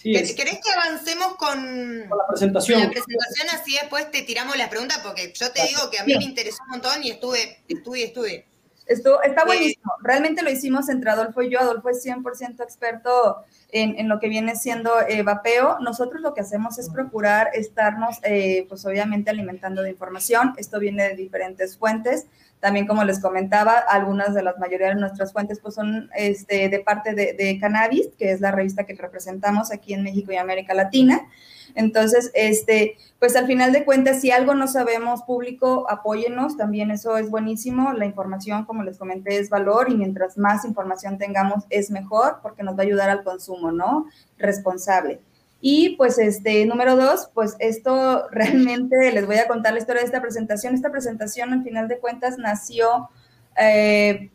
¿Querés 0.03 0.33
que 0.35 0.71
avancemos 0.75 1.35
con, 1.37 1.99
la 2.01 2.27
presentación? 2.27 2.81
la 2.81 2.89
presentación? 2.89 3.47
Así 3.53 3.77
después 3.79 4.11
te 4.11 4.21
tiramos 4.23 4.57
las 4.57 4.69
preguntas, 4.69 4.99
porque 5.03 5.31
yo 5.33 5.51
te 5.51 5.65
digo 5.65 5.89
que 5.89 5.99
a 5.99 6.03
mí 6.03 6.13
me 6.17 6.25
interesó 6.25 6.57
un 6.65 6.71
montón 6.71 7.03
y 7.03 7.11
estuve, 7.11 7.63
estuve, 7.67 8.03
estuve. 8.03 8.45
Esto, 8.85 9.21
está 9.21 9.45
buenísimo. 9.45 9.93
Realmente 10.01 10.41
lo 10.41 10.49
hicimos 10.49 10.89
entre 10.89 11.09
Adolfo 11.09 11.41
y 11.41 11.49
yo. 11.49 11.59
Adolfo 11.59 11.89
es 11.89 12.05
100% 12.05 12.61
experto 12.61 13.37
en, 13.69 14.09
lo 14.09 14.19
que 14.19 14.27
viene 14.27 14.55
siendo 14.55 14.91
eh, 15.07 15.23
vapeo. 15.23 15.77
Nosotros 15.79 16.21
lo 16.21 16.33
que 16.33 16.41
hacemos 16.41 16.77
es 16.77 16.89
procurar 16.89 17.49
estarnos, 17.53 18.17
eh, 18.23 18.65
pues 18.67 18.85
obviamente, 18.85 19.29
alimentando 19.29 19.81
de 19.83 19.91
información. 19.91 20.53
Esto 20.57 20.79
viene 20.79 21.07
de 21.09 21.15
diferentes 21.15 21.77
fuentes. 21.77 22.25
También, 22.63 22.87
como 22.87 23.03
les 23.03 23.19
comentaba, 23.19 23.73
algunas 23.73 24.33
de 24.33 24.41
las 24.41 24.57
mayoría 24.57 24.87
de 24.87 24.95
nuestras 24.95 25.33
fuentes 25.33 25.59
pues 25.59 25.75
son 25.75 26.09
este, 26.15 26.69
de 26.69 26.79
parte 26.79 27.13
de, 27.13 27.33
de 27.33 27.59
Cannabis, 27.59 28.07
que 28.17 28.31
es 28.31 28.39
la 28.39 28.51
revista 28.51 28.85
que 28.85 28.95
representamos 28.95 29.69
aquí 29.69 29.93
en 29.93 30.01
México 30.01 30.31
y 30.31 30.37
América 30.37 30.73
Latina. 30.73 31.27
Entonces, 31.75 32.31
este, 32.33 32.95
pues 33.19 33.35
al 33.35 33.47
final 33.47 33.73
de 33.73 33.83
cuentas, 33.83 34.21
si 34.21 34.31
algo 34.31 34.55
no 34.55 34.67
sabemos 34.67 35.23
público, 35.23 35.85
apóyenos, 35.89 36.55
también 36.55 36.89
eso 36.89 37.17
es 37.17 37.29
buenísimo. 37.29 37.91
La 37.91 38.05
información, 38.05 38.63
como 38.63 38.81
les 38.83 38.97
comenté, 38.97 39.39
es 39.39 39.49
valor 39.49 39.91
y 39.91 39.95
mientras 39.95 40.37
más 40.37 40.63
información 40.63 41.17
tengamos 41.17 41.65
es 41.69 41.91
mejor 41.91 42.39
porque 42.41 42.63
nos 42.63 42.77
va 42.77 42.83
a 42.83 42.85
ayudar 42.85 43.09
al 43.09 43.25
consumo, 43.25 43.73
¿no? 43.73 44.05
Responsable. 44.37 45.19
Y 45.65 45.95
pues 45.95 46.19
este, 46.19 46.65
número 46.65 46.97
dos, 46.97 47.29
pues 47.33 47.55
esto 47.59 48.27
realmente 48.31 48.97
les 49.13 49.25
voy 49.25 49.37
a 49.37 49.47
contar 49.47 49.71
la 49.71 49.79
historia 49.79 50.01
de 50.01 50.07
esta 50.07 50.21
presentación. 50.21 50.73
Esta 50.73 50.91
presentación 50.91 51.53
al 51.53 51.63
final 51.63 51.87
de 51.87 51.99
cuentas 51.99 52.37
nació 52.37 53.09
eh, 53.57 54.29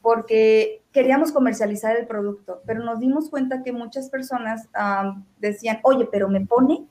porque 0.00 0.82
queríamos 0.92 1.30
comercializar 1.30 1.94
el 1.94 2.06
producto, 2.06 2.62
pero 2.64 2.82
nos 2.82 3.00
dimos 3.00 3.28
cuenta 3.28 3.62
que 3.62 3.72
muchas 3.72 4.08
personas 4.08 4.66
decían, 5.38 5.78
oye, 5.82 6.08
pero 6.10 6.26
me 6.30 6.40
pone, 6.40 6.86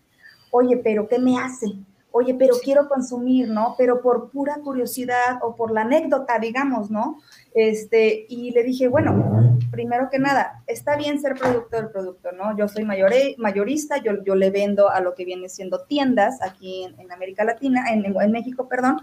oye, 0.51 0.77
pero 0.77 1.07
¿qué 1.07 1.17
me 1.17 1.39
hace? 1.39 1.73
Oye, 2.11 2.33
pero 2.33 2.55
quiero 2.63 2.87
consumir, 2.87 3.49
¿no? 3.49 3.75
Pero 3.77 4.01
por 4.01 4.31
pura 4.31 4.55
curiosidad 4.63 5.39
o 5.41 5.55
por 5.55 5.71
la 5.71 5.81
anécdota, 5.81 6.39
digamos, 6.39 6.89
¿no? 6.89 7.19
Este, 7.53 8.25
y 8.27 8.51
le 8.51 8.63
dije, 8.63 8.87
bueno, 8.87 9.59
primero 9.71 10.09
que 10.09 10.17
nada, 10.17 10.63
está 10.65 10.95
bien 10.97 11.21
ser 11.21 11.35
producto 11.35 11.77
del 11.77 11.89
producto, 11.89 12.31
¿no? 12.31 12.57
Yo 12.57 12.67
soy 12.67 12.83
mayorista, 12.83 13.97
yo, 13.97 14.23
yo 14.23 14.35
le 14.35 14.49
vendo 14.49 14.89
a 14.89 15.01
lo 15.01 15.13
que 15.13 15.25
viene 15.25 15.49
siendo 15.49 15.85
tiendas 15.85 16.41
aquí 16.41 16.85
en, 16.97 17.11
América 17.11 17.43
Latina, 17.43 17.85
en, 17.91 18.05
en 18.05 18.31
México, 18.31 18.67
perdón, 18.67 19.01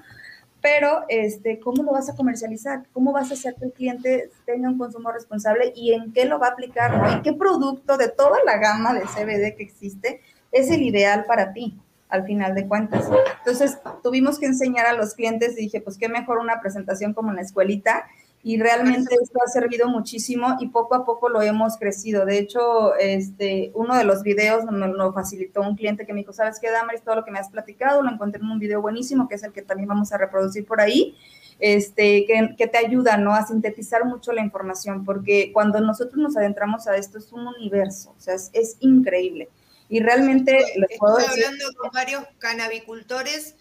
pero 0.60 1.04
este, 1.08 1.60
¿cómo 1.60 1.84
lo 1.84 1.92
vas 1.92 2.08
a 2.08 2.16
comercializar? 2.16 2.86
¿Cómo 2.92 3.12
vas 3.12 3.30
a 3.30 3.34
hacer 3.34 3.54
que 3.54 3.66
el 3.66 3.72
cliente 3.72 4.30
tenga 4.46 4.68
un 4.68 4.78
consumo 4.78 5.12
responsable 5.12 5.72
y 5.76 5.92
en 5.92 6.12
qué 6.12 6.24
lo 6.24 6.40
va 6.40 6.48
a 6.48 6.50
aplicar? 6.50 6.96
¿no? 6.96 7.18
¿Y 7.18 7.22
qué 7.22 7.32
producto 7.34 7.96
de 7.96 8.08
toda 8.08 8.38
la 8.44 8.56
gama 8.58 8.92
de 8.92 9.02
CBD 9.02 9.56
que 9.56 9.62
existe 9.62 10.20
es 10.50 10.70
el 10.70 10.82
ideal 10.82 11.24
para 11.26 11.52
ti? 11.52 11.78
Al 12.08 12.24
final 12.24 12.54
de 12.54 12.66
cuentas. 12.66 13.08
Entonces, 13.38 13.78
tuvimos 14.02 14.38
que 14.38 14.46
enseñar 14.46 14.86
a 14.86 14.92
los 14.92 15.14
clientes 15.14 15.52
y 15.52 15.62
dije, 15.62 15.80
pues 15.80 15.98
qué 15.98 16.08
mejor 16.08 16.38
una 16.38 16.60
presentación 16.60 17.14
como 17.14 17.30
en 17.30 17.36
la 17.36 17.42
escuelita 17.42 18.06
y 18.46 18.58
realmente 18.58 19.16
esto 19.20 19.40
ha 19.44 19.50
servido 19.50 19.88
muchísimo 19.88 20.56
y 20.60 20.68
poco 20.68 20.94
a 20.94 21.04
poco 21.04 21.28
lo 21.28 21.42
hemos 21.42 21.76
crecido. 21.78 22.24
De 22.24 22.38
hecho, 22.38 22.94
este, 22.94 23.72
uno 23.74 23.96
de 23.96 24.04
los 24.04 24.22
videos 24.22 24.64
nos 24.66 24.90
lo 24.90 25.12
facilitó 25.12 25.62
un 25.62 25.74
cliente 25.74 26.06
que 26.06 26.12
me 26.12 26.20
dijo, 26.20 26.32
¿sabes 26.32 26.60
qué, 26.60 26.70
Damaris? 26.70 27.02
Todo 27.02 27.16
lo 27.16 27.24
que 27.24 27.32
me 27.32 27.40
has 27.40 27.48
platicado 27.48 28.02
lo 28.02 28.08
encontré 28.12 28.40
en 28.40 28.48
un 28.48 28.60
video 28.60 28.80
buenísimo, 28.80 29.26
que 29.26 29.34
es 29.34 29.42
el 29.42 29.52
que 29.52 29.62
también 29.62 29.88
vamos 29.88 30.12
a 30.12 30.18
reproducir 30.18 30.64
por 30.64 30.80
ahí, 30.80 31.16
este, 31.58 32.24
que, 32.24 32.54
que 32.56 32.68
te 32.68 32.78
ayuda 32.78 33.16
¿no? 33.16 33.34
a 33.34 33.44
sintetizar 33.44 34.04
mucho 34.04 34.32
la 34.32 34.42
información, 34.42 35.04
porque 35.04 35.50
cuando 35.52 35.80
nosotros 35.80 36.18
nos 36.18 36.36
adentramos 36.36 36.86
a 36.86 36.96
esto 36.96 37.18
es 37.18 37.32
un 37.32 37.48
universo, 37.48 38.14
o 38.16 38.20
sea, 38.20 38.34
es, 38.34 38.76
increíble. 38.78 39.48
Y 39.88 40.00
realmente 40.00 40.52
les 40.76 40.98
puedo 40.98 41.18
Estoy 41.18 41.44
hablando 41.44 41.72
con 41.76 41.90
varios 41.90 42.24
canabicultores 42.38 43.54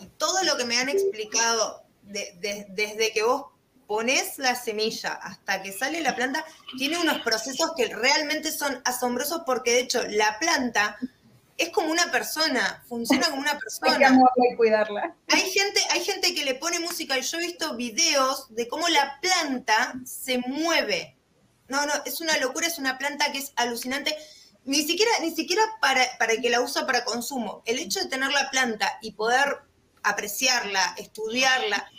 y 0.00 0.06
todo 0.18 0.42
lo 0.44 0.56
que 0.56 0.64
me 0.64 0.76
han 0.78 0.88
explicado 0.88 1.82
desde 2.02 3.12
que 3.12 3.22
vos 3.22 3.46
pones 3.90 4.38
la 4.38 4.54
semilla 4.54 5.14
hasta 5.14 5.62
que 5.64 5.72
sale 5.72 6.00
la 6.00 6.14
planta, 6.14 6.44
tiene 6.78 6.96
unos 6.98 7.22
procesos 7.22 7.72
que 7.76 7.88
realmente 7.88 8.52
son 8.52 8.80
asombrosos 8.84 9.42
porque 9.44 9.72
de 9.72 9.80
hecho 9.80 10.02
la 10.04 10.38
planta 10.38 10.96
es 11.56 11.70
como 11.70 11.90
una 11.90 12.10
persona, 12.12 12.84
funciona 12.88 13.28
como 13.28 13.42
una 13.42 13.58
persona. 13.58 13.90
hay 13.92 13.98
que 13.98 14.04
amarla 14.04 14.44
y 14.52 14.56
cuidarla. 14.56 15.16
Hay 15.26 15.40
gente, 15.40 15.80
hay 15.90 16.04
gente 16.04 16.34
que 16.34 16.44
le 16.44 16.54
pone 16.54 16.78
música 16.78 17.18
y 17.18 17.22
yo 17.22 17.38
he 17.38 17.46
visto 17.48 17.76
videos 17.76 18.46
de 18.54 18.68
cómo 18.68 18.88
la 18.88 19.18
planta 19.20 19.94
se 20.06 20.38
mueve. 20.38 21.16
No, 21.66 21.84
no, 21.84 21.92
es 22.06 22.20
una 22.20 22.38
locura, 22.38 22.68
es 22.68 22.78
una 22.78 22.96
planta 22.96 23.32
que 23.32 23.38
es 23.38 23.52
alucinante. 23.56 24.16
Ni 24.64 24.82
siquiera, 24.84 25.10
ni 25.20 25.30
siquiera 25.34 25.62
para, 25.80 26.04
para 26.18 26.32
el 26.32 26.42
que 26.42 26.50
la 26.50 26.60
usa 26.60 26.86
para 26.86 27.04
consumo. 27.04 27.62
El 27.64 27.78
hecho 27.78 28.00
de 28.00 28.06
tener 28.06 28.30
la 28.30 28.50
planta 28.50 28.98
y 29.00 29.12
poder 29.12 29.58
apreciarla, 30.02 30.94
estudiarla, 30.98 31.90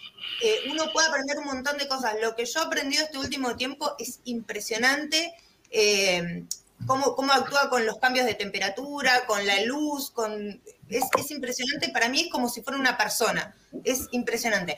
eh, 0.41 0.69
uno 0.69 0.91
puede 0.91 1.07
aprender 1.07 1.37
un 1.39 1.45
montón 1.45 1.77
de 1.77 1.87
cosas. 1.87 2.15
Lo 2.21 2.35
que 2.35 2.45
yo 2.45 2.61
he 2.61 2.65
aprendido 2.65 3.03
este 3.03 3.17
último 3.17 3.55
tiempo 3.55 3.95
es 3.99 4.19
impresionante. 4.25 5.33
Eh, 5.69 6.45
cómo, 6.85 7.15
cómo, 7.15 7.31
actúa 7.31 7.69
con 7.69 7.85
los 7.85 7.97
cambios 7.97 8.25
de 8.25 8.33
temperatura, 8.33 9.25
con 9.25 9.45
la 9.45 9.63
luz, 9.63 10.11
con... 10.11 10.61
Es, 10.89 11.31
impresionante, 11.31 11.89
para 11.89 12.09
mí 12.09 12.23
es 12.23 12.31
como 12.31 12.49
si 12.49 12.61
fuera 12.61 12.77
una 12.77 12.97
persona, 12.97 13.55
es 13.85 14.07
impresionante. 14.11 14.77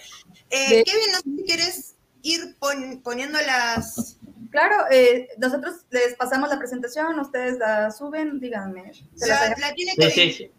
Eh, 0.51 0.83
Kevin, 0.83 1.11
no 1.11 1.17
sé 1.17 1.29
si 1.37 1.43
quieres 1.45 1.95
ir 2.21 2.55
poniendo 3.03 3.39
las... 3.41 4.17
Claro, 4.53 4.85
eh, 4.91 5.29
nosotros 5.39 5.77
les 5.89 6.13
pasamos 6.13 6.47
la 6.47 6.59
presentación, 6.59 7.19
ustedes 7.19 7.57
la 7.57 7.89
suben, 7.89 8.39
díganme. 8.39 8.91
la, 9.27 9.73
tiene 9.73 9.93
que... 9.97 10.11
Sí, 10.11 10.31
sí, 10.31 10.51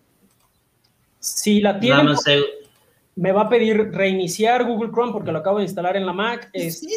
sí. 1.20 1.60
la 1.60 1.78
tienen... 1.78 2.08
me 3.14 3.30
va 3.30 3.42
a 3.42 3.48
pedir 3.48 3.92
reiniciar 3.92 4.64
Google 4.64 4.90
Chrome 4.90 5.12
porque 5.12 5.30
lo 5.30 5.38
acabo 5.38 5.58
de 5.58 5.66
instalar 5.66 5.96
en 5.96 6.06
la 6.06 6.12
Mac 6.12 6.50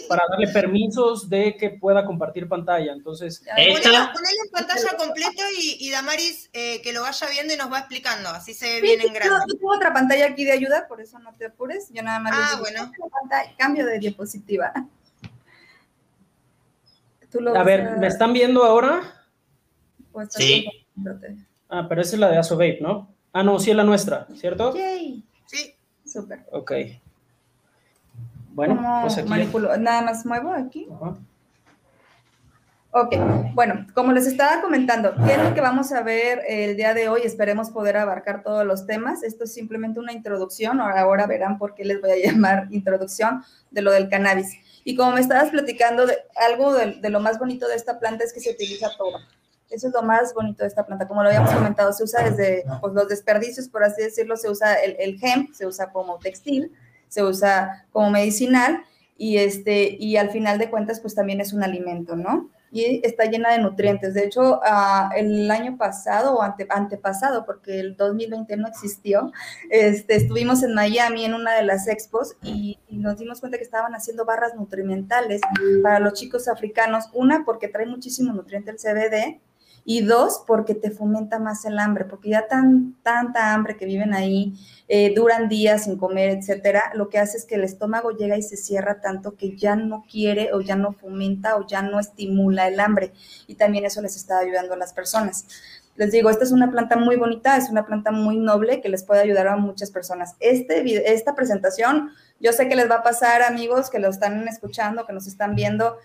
para 0.10 0.24
darle 0.28 0.48
permisos 0.48 1.30
de 1.30 1.56
que 1.56 1.70
pueda 1.70 2.04
compartir 2.04 2.50
pantalla. 2.50 2.94
Entonces, 2.94 3.44
ponelo, 3.46 3.76
en 3.86 4.52
pantalla 4.52 4.98
completa 4.98 5.44
y, 5.56 5.92
Damaris 5.92 6.50
eh, 6.52 6.82
que 6.82 6.94
lo 6.94 7.04
vaya 7.04 7.28
viendo 7.30 7.54
y 7.54 7.58
nos 7.58 7.72
va 7.72 7.78
explicando, 7.78 8.30
así 8.30 8.56
se 8.56 8.66
ve 8.74 8.82
bien 8.82 9.02
en 9.02 9.14
grande. 9.14 9.36
Yo 9.48 9.54
tengo 9.54 9.76
otra 9.76 9.94
pantalla 9.94 10.26
aquí 10.26 10.46
de 10.46 10.54
ayuda, 10.54 10.88
por 10.88 11.00
eso 11.00 11.20
no 11.20 11.36
te 11.36 11.46
apures. 11.46 11.92
Yo 11.94 12.02
nada 12.02 12.18
más. 12.18 12.34
Ah, 12.34 12.58
bueno. 12.60 12.92
cambio 13.56 13.86
de 13.86 14.00
diapositiva. 14.00 14.74
A 17.56 17.64
ver, 17.64 17.98
¿me 17.98 18.08
están 18.08 18.34
viendo 18.34 18.64
ahora? 18.64 19.02
Pues 20.12 20.30
sí. 20.32 20.66
Ah, 21.70 21.86
pero 21.88 22.02
esa 22.02 22.16
es 22.16 22.20
la 22.20 22.30
de 22.30 22.38
Asobate, 22.38 22.80
¿no? 22.82 23.14
Ah, 23.34 23.44
no, 23.44 23.60
sí 23.60 23.70
es 23.70 23.76
la 23.76 23.84
nuestra, 23.84 24.28
¿cierto? 24.36 24.74
Sí. 24.74 25.24
Súper. 26.06 26.46
Ok. 26.52 26.72
Bueno, 28.54 28.82
pues 29.02 29.18
aquí... 29.18 29.30
Manipulo? 29.30 29.78
Nada 29.78 30.02
más 30.02 30.26
muevo 30.26 30.52
aquí. 30.52 30.88
Ok, 32.92 33.16
bueno, 33.54 33.86
como 33.94 34.12
les 34.12 34.26
estaba 34.26 34.62
comentando, 34.62 35.14
¿qué 35.24 35.34
es 35.34 35.44
lo 35.44 35.54
que 35.54 35.62
vamos 35.62 35.92
a 35.92 36.02
ver 36.02 36.42
el 36.48 36.76
día 36.76 36.96
de 36.96 37.10
hoy? 37.10 37.22
Esperemos 37.24 37.70
poder 37.70 37.98
abarcar 37.98 38.42
todos 38.42 38.66
los 38.66 38.88
temas. 38.88 39.22
Esto 39.22 39.44
es 39.44 39.54
simplemente 39.54 40.00
una 40.00 40.14
introducción. 40.14 40.80
Ahora 40.82 41.28
verán 41.28 41.60
por 41.60 41.76
qué 41.76 41.86
les 41.86 42.02
voy 42.02 42.10
a 42.10 42.16
llamar 42.32 42.68
introducción 42.72 43.44
de 43.70 43.82
lo 43.84 43.92
del 43.92 44.10
cannabis. 44.10 44.58
Y 44.88 44.96
como 44.96 45.12
me 45.12 45.20
estabas 45.20 45.50
platicando, 45.50 46.06
de, 46.06 46.18
algo 46.50 46.74
de, 46.74 47.10
lo 47.10 47.20
más 47.20 47.38
bonito 47.40 47.68
de 47.68 47.76
esta 47.76 48.00
planta 48.00 48.24
es 48.24 48.32
que 48.32 48.40
se 48.40 48.52
utiliza 48.52 48.90
todo. 48.98 49.18
Eso 49.70 49.88
es 49.88 49.94
lo 49.94 50.02
más 50.02 50.34
bonito 50.34 50.64
de 50.64 50.70
esta 50.70 50.86
planta. 50.86 51.10
Como 51.10 51.24
lo 51.24 51.28
habíamos 51.28 51.52
comentado, 51.52 51.92
se 51.92 52.06
usa 52.06 52.30
desde 52.30 52.64
pues, 52.80 52.94
los 52.94 53.10
desperdicios, 53.10 53.68
por 53.68 53.84
así 53.84 54.02
decirlo, 54.02 54.38
se 54.38 54.50
usa 54.50 54.76
el, 54.76 54.96
el 54.98 55.20
se 55.54 55.66
usa 55.66 55.92
como 55.92 56.20
textil, 56.20 56.72
se 57.10 57.22
usa 57.22 57.86
como 57.92 58.12
medicinal 58.12 58.82
y, 59.18 59.40
este, 59.40 59.98
y 60.00 60.16
al 60.16 60.30
final 60.30 60.58
de 60.58 60.70
cuentas, 60.70 61.02
pues 61.02 61.14
también 61.14 61.42
es 61.42 61.52
un 61.52 61.64
alimento, 61.64 62.16
¿no? 62.16 62.50
Y 62.72 63.02
está 63.06 63.26
llena 63.26 63.52
de 63.52 63.60
nutrientes. 63.60 64.14
De 64.14 64.26
hecho, 64.26 64.60
ah, 64.64 65.10
el 65.16 65.50
año 65.52 65.78
pasado 65.78 66.36
o 66.36 66.42
ante, 66.42 66.68
antepasado, 66.70 67.46
porque 67.46 67.80
el 67.80 67.96
2020 67.96 68.58
no 68.58 68.68
existió, 68.68 69.32
este, 69.70 70.16
estuvimos 70.16 70.64
en 70.64 70.74
Miami 70.74 71.26
en 71.26 71.34
una 71.34 71.54
de 71.54 71.64
las 71.64 71.88
expos 71.88 72.36
y, 72.42 72.80
y, 72.88 72.98
nos 72.98 73.18
dimos 73.18 73.40
cuenta 73.40 73.58
que 73.58 73.64
estaban 73.64 73.94
haciendo 73.94 74.26
barras 74.26 74.56
nutrimentales 74.56 75.42
para 75.84 76.00
los 76.00 76.14
chicos 76.14 76.48
africanos. 76.48 77.06
Una, 77.14 77.46
porque 77.46 77.68
trae 77.68 77.86
muchísimo 77.86 78.34
nutriente 78.34 78.72
el 78.72 78.78
CBD 78.78 79.40
y 79.90 80.02
dos, 80.02 80.44
porque 80.46 80.76
te 80.76 80.92
fomenta 80.92 81.40
más 81.40 81.64
el 81.64 81.80
hambre, 81.80 82.04
porque 82.04 82.32
ya 82.32 82.46
tan, 82.46 82.98
tanta 83.04 83.54
hambre 83.54 83.78
que 83.78 83.86
viven 83.86 84.14
ahí, 84.14 84.54
eh, 84.90 85.14
duran 85.16 85.48
días 85.48 85.86
sin 85.86 85.96
comer, 85.96 86.30
etcétera, 86.38 86.92
lo 86.94 87.08
que 87.08 87.20
hace 87.20 87.38
es 87.38 87.46
que 87.46 87.56
el 87.56 87.64
estómago 87.64 88.12
llega 88.12 88.36
y 88.36 88.42
se 88.42 88.58
cierra 88.58 89.00
tanto 89.00 89.38
que 89.38 89.56
ya 89.56 89.78
no 89.78 90.04
quiere 90.12 90.52
o 90.52 90.60
ya 90.60 90.76
no 90.76 90.92
fomenta 90.92 91.56
o 91.56 91.66
ya 91.66 91.82
no 91.84 92.02
estimula 92.02 92.68
el 92.68 92.82
hambre. 92.82 93.14
Y 93.48 93.56
también 93.56 93.86
eso 93.86 94.02
les 94.02 94.18
está 94.18 94.40
ayudando 94.40 94.74
a 94.74 94.78
las 94.78 94.92
personas. 94.92 95.46
Les 95.96 96.12
digo, 96.12 96.30
esta 96.30 96.44
es 96.44 96.52
una 96.52 96.70
planta 96.70 96.98
muy 96.98 97.16
bonita, 97.16 97.56
es 97.56 97.70
una 97.70 97.86
planta 97.86 98.12
muy 98.12 98.36
noble 98.36 98.82
que 98.82 98.90
les 98.90 99.06
puede 99.06 99.22
ayudar 99.22 99.48
a 99.48 99.56
muchas 99.56 99.90
personas. 99.90 100.36
Este, 100.42 101.14
esta 101.14 101.34
presentación, 101.34 102.10
yo 102.42 102.52
sé 102.52 102.68
que 102.68 102.76
les 102.76 102.92
va 102.92 102.96
a 102.96 103.04
pasar, 103.04 103.42
amigos, 103.42 103.90
que 103.90 104.00
lo 104.00 104.10
están 104.10 104.50
escuchando, 104.50 105.06
que 105.06 105.14
nos 105.14 105.28
están 105.28 105.56
viendo, 105.56 105.96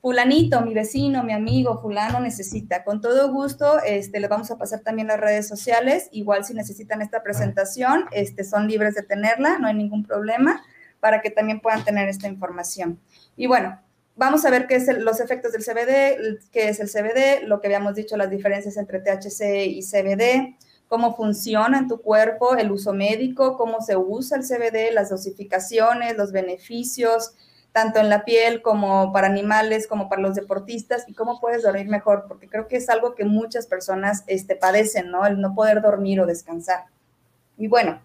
fulanito, 0.00 0.62
mi 0.62 0.72
vecino, 0.72 1.22
mi 1.22 1.32
amigo, 1.32 1.80
fulano 1.80 2.20
necesita. 2.20 2.84
Con 2.84 3.00
todo 3.00 3.32
gusto, 3.32 3.80
este, 3.84 4.20
les 4.20 4.30
vamos 4.30 4.50
a 4.50 4.56
pasar 4.56 4.80
también 4.80 5.08
las 5.08 5.20
redes 5.20 5.46
sociales. 5.46 6.08
Igual 6.10 6.44
si 6.44 6.54
necesitan 6.54 7.02
esta 7.02 7.22
presentación, 7.22 8.06
este, 8.12 8.44
son 8.44 8.66
libres 8.66 8.94
de 8.94 9.02
tenerla, 9.02 9.58
no 9.58 9.68
hay 9.68 9.74
ningún 9.74 10.04
problema, 10.04 10.62
para 11.00 11.20
que 11.20 11.30
también 11.30 11.60
puedan 11.60 11.84
tener 11.84 12.08
esta 12.08 12.28
información. 12.28 12.98
Y 13.36 13.46
bueno, 13.46 13.80
vamos 14.16 14.44
a 14.44 14.50
ver 14.50 14.66
qué 14.66 14.76
es 14.76 14.88
los 14.98 15.20
efectos 15.20 15.52
del 15.52 15.62
CBD, 15.62 16.38
qué 16.50 16.68
es 16.68 16.80
el 16.80 16.88
CBD, 16.88 17.46
lo 17.46 17.60
que 17.60 17.68
habíamos 17.68 17.94
dicho, 17.94 18.16
las 18.16 18.30
diferencias 18.30 18.76
entre 18.76 19.00
THC 19.00 19.66
y 19.66 19.82
CBD, 19.82 20.56
cómo 20.88 21.14
funciona 21.14 21.78
en 21.78 21.88
tu 21.88 22.00
cuerpo, 22.00 22.56
el 22.56 22.72
uso 22.72 22.92
médico, 22.92 23.56
cómo 23.56 23.80
se 23.80 23.96
usa 23.96 24.38
el 24.38 24.44
CBD, 24.44 24.92
las 24.92 25.10
dosificaciones, 25.10 26.16
los 26.16 26.32
beneficios, 26.32 27.34
tanto 27.72 28.00
en 28.00 28.08
la 28.08 28.24
piel 28.24 28.62
como 28.62 29.12
para 29.12 29.28
animales, 29.28 29.86
como 29.86 30.08
para 30.08 30.22
los 30.22 30.34
deportistas, 30.34 31.04
y 31.08 31.14
cómo 31.14 31.40
puedes 31.40 31.62
dormir 31.62 31.88
mejor, 31.88 32.24
porque 32.26 32.48
creo 32.48 32.66
que 32.66 32.76
es 32.76 32.88
algo 32.88 33.14
que 33.14 33.24
muchas 33.24 33.66
personas 33.66 34.24
este, 34.26 34.56
padecen, 34.56 35.10
¿no? 35.10 35.26
El 35.26 35.40
no 35.40 35.54
poder 35.54 35.80
dormir 35.80 36.20
o 36.20 36.26
descansar. 36.26 36.84
Y 37.56 37.68
bueno, 37.68 38.00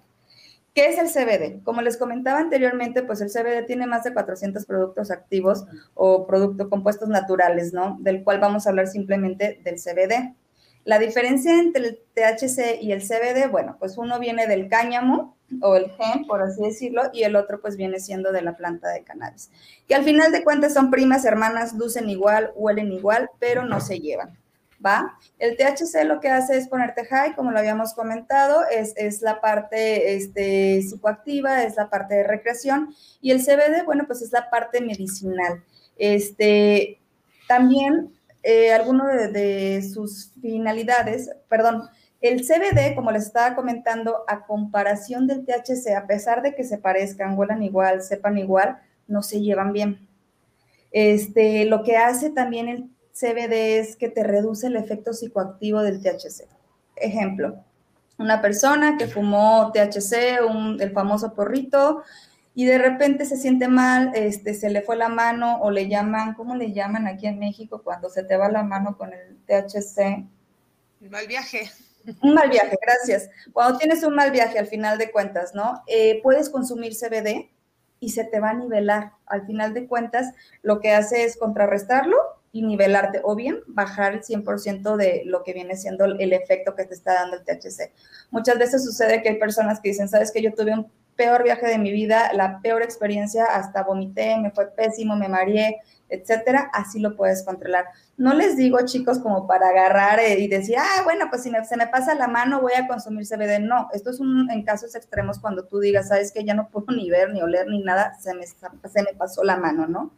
¿qué 0.73 0.87
es 0.87 0.97
el 0.97 1.07
CBD? 1.07 1.63
Como 1.63 1.81
les 1.81 1.97
comentaba 1.97 2.39
anteriormente, 2.39 3.01
pues 3.03 3.21
el 3.21 3.29
CBD 3.29 3.65
tiene 3.65 3.87
más 3.87 4.03
de 4.03 4.13
400 4.13 4.65
productos 4.65 5.09
activos 5.09 5.65
o 5.93 6.27
productos 6.27 6.67
compuestos 6.67 7.09
naturales, 7.09 7.73
¿no? 7.73 7.97
Del 8.01 8.23
cual 8.23 8.39
vamos 8.39 8.67
a 8.67 8.69
hablar 8.69 8.87
simplemente 8.87 9.61
del 9.63 9.75
CBD. 9.75 10.35
La 10.83 10.99
diferencia 10.99 11.57
entre 11.57 11.87
el 11.87 11.99
THC 12.13 12.79
y 12.81 12.91
el 12.91 13.01
CBD, 13.01 13.49
bueno, 13.49 13.77
pues 13.79 13.97
uno 13.97 14.19
viene 14.19 14.45
del 14.45 14.69
cáñamo, 14.69 15.34
o 15.61 15.75
el 15.75 15.91
gen, 15.91 16.25
por 16.25 16.41
así 16.41 16.61
decirlo, 16.61 17.03
y 17.13 17.23
el 17.23 17.35
otro 17.35 17.61
pues 17.61 17.77
viene 17.77 17.99
siendo 17.99 18.31
de 18.31 18.41
la 18.41 18.57
planta 18.57 18.89
de 18.89 19.03
cannabis. 19.03 19.51
Que 19.87 19.95
al 19.95 20.03
final 20.03 20.31
de 20.31 20.43
cuentas 20.43 20.73
son 20.73 20.91
primas, 20.91 21.25
hermanas, 21.25 21.73
lucen 21.73 22.09
igual, 22.09 22.51
huelen 22.55 22.91
igual, 22.91 23.29
pero 23.39 23.63
no 23.63 23.79
se 23.79 23.99
llevan. 23.99 24.37
¿Va? 24.85 25.17
El 25.39 25.55
THC 25.55 26.03
lo 26.05 26.19
que 26.19 26.29
hace 26.29 26.57
es 26.57 26.67
ponerte 26.67 27.05
high, 27.05 27.33
como 27.33 27.51
lo 27.51 27.59
habíamos 27.59 27.93
comentado, 27.93 28.63
es, 28.69 28.93
es 28.97 29.21
la 29.21 29.39
parte 29.39 30.15
este, 30.15 30.81
psicoactiva, 30.81 31.63
es 31.63 31.75
la 31.75 31.89
parte 31.89 32.15
de 32.15 32.23
recreación, 32.23 32.93
y 33.21 33.31
el 33.31 33.43
CBD, 33.43 33.85
bueno, 33.85 34.03
pues 34.05 34.21
es 34.21 34.31
la 34.31 34.49
parte 34.49 34.81
medicinal. 34.81 35.63
Este, 35.97 36.99
también 37.47 38.13
eh, 38.43 38.73
alguno 38.73 39.07
de, 39.07 39.29
de 39.29 39.81
sus 39.81 40.31
finalidades, 40.41 41.31
perdón, 41.47 41.89
el 42.27 42.41
CBD, 42.41 42.95
como 42.95 43.11
les 43.11 43.23
estaba 43.23 43.55
comentando, 43.55 44.23
a 44.27 44.45
comparación 44.45 45.27
del 45.27 45.45
THC, 45.45 45.95
a 45.95 46.07
pesar 46.07 46.41
de 46.41 46.55
que 46.55 46.63
se 46.63 46.77
parezcan, 46.77 47.37
huelan 47.37 47.63
igual, 47.63 48.01
sepan 48.01 48.37
igual, 48.37 48.79
no 49.07 49.21
se 49.21 49.41
llevan 49.41 49.73
bien. 49.73 50.07
Este, 50.91 51.65
lo 51.65 51.83
que 51.83 51.97
hace 51.97 52.29
también 52.29 52.69
el 52.69 52.89
CBD 53.13 53.79
es 53.79 53.95
que 53.95 54.09
te 54.09 54.23
reduce 54.23 54.67
el 54.67 54.75
efecto 54.75 55.13
psicoactivo 55.13 55.81
del 55.81 56.01
THC. 56.01 56.47
Ejemplo, 56.95 57.57
una 58.17 58.41
persona 58.41 58.97
que 58.97 59.07
fumó 59.07 59.71
THC, 59.73 60.39
el 60.79 60.91
famoso 60.91 61.33
porrito, 61.33 62.03
y 62.53 62.65
de 62.65 62.77
repente 62.77 63.25
se 63.25 63.35
siente 63.35 63.67
mal, 63.67 64.13
este, 64.15 64.53
se 64.53 64.69
le 64.69 64.81
fue 64.81 64.95
la 64.95 65.09
mano 65.09 65.59
o 65.61 65.69
le 65.69 65.89
llaman, 65.89 66.33
¿cómo 66.35 66.55
le 66.55 66.71
llaman 66.71 67.05
aquí 67.05 67.27
en 67.27 67.37
México 67.37 67.81
cuando 67.83 68.09
se 68.09 68.23
te 68.23 68.37
va 68.37 68.49
la 68.49 68.63
mano 68.63 68.97
con 68.97 69.11
el 69.11 69.37
THC? 69.45 70.25
Mal 71.09 71.27
viaje. 71.27 71.69
Un 72.21 72.33
mal 72.33 72.49
viaje, 72.49 72.77
gracias. 72.81 73.29
Cuando 73.53 73.77
tienes 73.77 74.03
un 74.03 74.15
mal 74.15 74.31
viaje, 74.31 74.59
al 74.59 74.67
final 74.67 74.97
de 74.97 75.11
cuentas, 75.11 75.53
¿no? 75.53 75.83
Eh, 75.87 76.21
puedes 76.21 76.49
consumir 76.49 76.93
CBD 76.93 77.49
y 77.99 78.09
se 78.09 78.23
te 78.23 78.39
va 78.39 78.51
a 78.51 78.53
nivelar. 78.53 79.13
Al 79.25 79.45
final 79.45 79.73
de 79.73 79.87
cuentas, 79.87 80.33
lo 80.61 80.79
que 80.79 80.91
hace 80.91 81.23
es 81.23 81.37
contrarrestarlo 81.37 82.17
y 82.51 82.61
nivelarte, 82.61 83.19
o 83.23 83.35
bien 83.35 83.59
bajar 83.67 84.13
el 84.13 84.21
100% 84.23 84.95
de 84.95 85.23
lo 85.25 85.43
que 85.43 85.53
viene 85.53 85.75
siendo 85.75 86.05
el 86.05 86.31
efecto 86.31 86.73
que 86.73 86.85
te 86.85 86.93
está 86.93 87.13
dando 87.15 87.35
el 87.35 87.43
THC. 87.43 87.91
Muchas 88.31 88.57
veces 88.57 88.83
sucede 88.85 89.21
que 89.21 89.29
hay 89.29 89.39
personas 89.39 89.81
que 89.81 89.89
dicen, 89.89 90.07
sabes 90.07 90.31
que 90.31 90.41
yo 90.41 90.53
tuve 90.53 90.73
un 90.73 90.89
peor 91.15 91.43
viaje 91.43 91.67
de 91.67 91.77
mi 91.77 91.91
vida, 91.91 92.31
la 92.33 92.59
peor 92.61 92.81
experiencia, 92.81 93.45
hasta 93.45 93.83
vomité, 93.83 94.37
me 94.37 94.51
fue 94.51 94.67
pésimo, 94.67 95.15
me 95.15 95.27
mareé, 95.27 95.81
etcétera, 96.09 96.69
así 96.73 96.99
lo 96.99 97.15
puedes 97.15 97.43
controlar. 97.43 97.85
No 98.17 98.33
les 98.33 98.57
digo, 98.57 98.79
chicos, 98.85 99.19
como 99.19 99.47
para 99.47 99.69
agarrar 99.69 100.19
eh, 100.19 100.39
y 100.39 100.47
decir, 100.47 100.75
ah, 100.77 101.01
bueno, 101.03 101.25
pues 101.29 101.43
si 101.43 101.51
se 101.67 101.77
me 101.77 101.87
pasa 101.87 102.15
la 102.15 102.27
mano 102.27 102.61
voy 102.61 102.73
a 102.73 102.87
consumir 102.87 103.25
CBD. 103.25 103.59
No, 103.59 103.89
esto 103.93 104.11
es 104.11 104.19
un, 104.19 104.49
en 104.51 104.63
casos 104.63 104.95
extremos 104.95 105.39
cuando 105.39 105.65
tú 105.65 105.79
digas, 105.79 106.09
sabes 106.09 106.31
que 106.31 106.43
ya 106.43 106.53
no 106.53 106.69
puedo 106.69 106.93
ni 106.95 107.09
ver, 107.09 107.31
ni 107.31 107.41
oler, 107.41 107.67
ni 107.67 107.81
nada, 107.81 108.13
se 108.19 108.33
me, 108.33 108.45
se 108.45 109.03
me 109.03 109.13
pasó 109.17 109.43
la 109.43 109.57
mano, 109.57 109.87
¿no? 109.87 110.11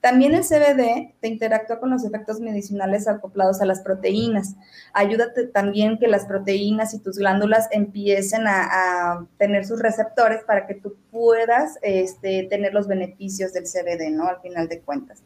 También 0.00 0.32
el 0.34 0.42
CBD 0.42 1.14
te 1.20 1.26
interactúa 1.26 1.80
con 1.80 1.90
los 1.90 2.04
efectos 2.04 2.38
medicinales 2.38 3.08
acoplados 3.08 3.60
a 3.60 3.66
las 3.66 3.80
proteínas. 3.80 4.54
Ayúdate 4.92 5.46
también 5.46 5.98
que 5.98 6.06
las 6.06 6.24
proteínas 6.24 6.94
y 6.94 7.00
tus 7.00 7.18
glándulas 7.18 7.68
empiecen 7.72 8.46
a, 8.46 9.26
tener 9.38 9.66
sus 9.66 9.80
receptores 9.80 10.44
para 10.44 10.66
que 10.66 10.74
tú 10.74 10.94
puedas 11.10 11.78
este, 11.82 12.44
tener 12.44 12.74
los 12.74 12.86
beneficios 12.86 13.52
del 13.52 13.64
CBD, 13.64 14.10
¿no? 14.10 14.28
Al 14.28 14.40
final 14.40 14.68
de 14.68 14.80
cuentas. 14.80 15.22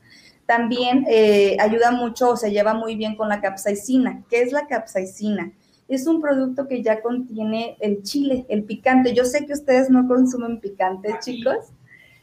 También 0.47 1.05
eh, 1.09 1.57
ayuda 1.61 1.91
mucho 1.91 2.31
o 2.31 2.37
se 2.37 2.51
lleva 2.51 2.73
muy 2.73 2.97
bien 2.97 3.15
con 3.17 3.29
la 3.29 3.43
capsaicina. 3.43 4.25
¿Qué 4.31 4.41
es 4.41 4.53
la 4.53 4.67
capsaicina? 4.67 5.53
Es 5.87 6.07
un 6.07 6.23
producto 6.23 6.67
que 6.67 6.83
ya 6.83 7.03
contiene 7.03 7.77
el 7.81 8.03
chile, 8.03 8.47
el 8.49 8.65
picante. 8.65 9.13
Yo 9.13 9.27
sé 9.27 9.45
que 9.45 9.53
ustedes 9.53 9.91
no 9.91 10.09
consumen 10.09 10.61
picante, 10.61 11.11
chicos 11.21 11.73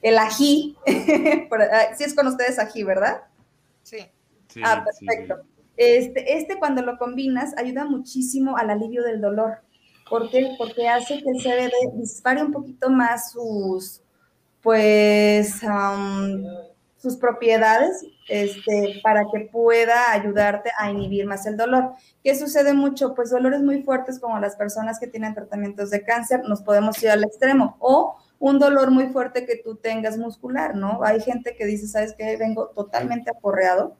el 0.01 0.17
ají. 0.17 0.77
Ah, 1.51 1.93
sí 1.95 2.03
es 2.03 2.13
con 2.13 2.27
ustedes 2.27 2.59
ají, 2.59 2.83
¿verdad? 2.83 3.23
Sí. 3.83 3.97
ah, 4.63 4.83
perfecto. 4.83 5.41
Este, 5.75 6.37
este 6.37 6.57
cuando 6.59 6.81
lo 6.81 6.97
combinas 6.97 7.57
ayuda 7.57 7.85
muchísimo 7.85 8.57
al 8.57 8.69
alivio 8.69 9.03
del 9.03 9.21
dolor. 9.21 9.59
¿Por 10.09 10.29
qué? 10.29 10.55
Porque 10.57 10.87
hace 10.87 11.21
que 11.21 11.29
el 11.29 11.41
CBD 11.41 11.97
dispare 11.97 12.43
un 12.43 12.51
poquito 12.51 12.89
más 12.89 13.31
sus, 13.31 14.01
pues, 14.61 15.61
sus 16.97 17.15
propiedades 17.17 18.05
este, 18.27 18.99
para 19.03 19.23
que 19.31 19.49
pueda 19.51 20.11
ayudarte 20.11 20.71
a 20.77 20.89
inhibir 20.89 21.25
más 21.25 21.45
el 21.45 21.57
dolor. 21.57 21.93
¿Qué 22.23 22.35
sucede 22.35 22.73
mucho? 22.73 23.13
Pues 23.13 23.29
dolores 23.29 23.61
muy 23.61 23.83
fuertes 23.83 24.19
como 24.19 24.39
las 24.39 24.55
personas 24.55 24.99
que 24.99 25.07
tienen 25.07 25.33
tratamientos 25.33 25.91
de 25.91 26.03
cáncer, 26.03 26.41
nos 26.47 26.61
podemos 26.61 27.01
ir 27.03 27.09
al 27.09 27.23
extremo 27.23 27.77
o 27.79 28.17
un 28.39 28.57
dolor 28.57 28.91
muy 28.91 29.07
fuerte 29.07 29.45
que 29.45 29.57
tú 29.57 29.75
tengas 29.75 30.17
muscular, 30.17 30.75
¿no? 30.75 31.03
Hay 31.03 31.19
gente 31.21 31.55
que 31.55 31.65
dice, 31.65 31.87
¿sabes 31.87 32.15
qué? 32.17 32.37
Vengo 32.37 32.69
totalmente 32.69 33.29
aporreado, 33.29 33.97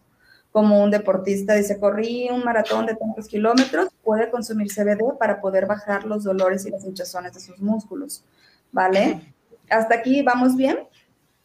como 0.52 0.82
un 0.82 0.90
deportista 0.90 1.54
dice, 1.54 1.80
corrí 1.80 2.30
un 2.32 2.44
maratón 2.44 2.86
de 2.86 2.96
tantos 2.96 3.28
kilómetros, 3.28 3.90
puede 4.04 4.30
consumir 4.32 4.72
CBD 4.72 5.18
para 5.20 5.42
poder 5.42 5.68
bajar 5.68 6.06
los 6.06 6.24
dolores 6.24 6.66
y 6.66 6.72
las 6.72 6.84
hinchazones 6.86 7.34
de 7.34 7.40
sus 7.40 7.60
músculos, 7.60 8.24
¿vale? 8.72 9.34
¿Hasta 9.70 9.96
aquí 9.96 10.24
vamos 10.24 10.56
bien? 10.56 10.80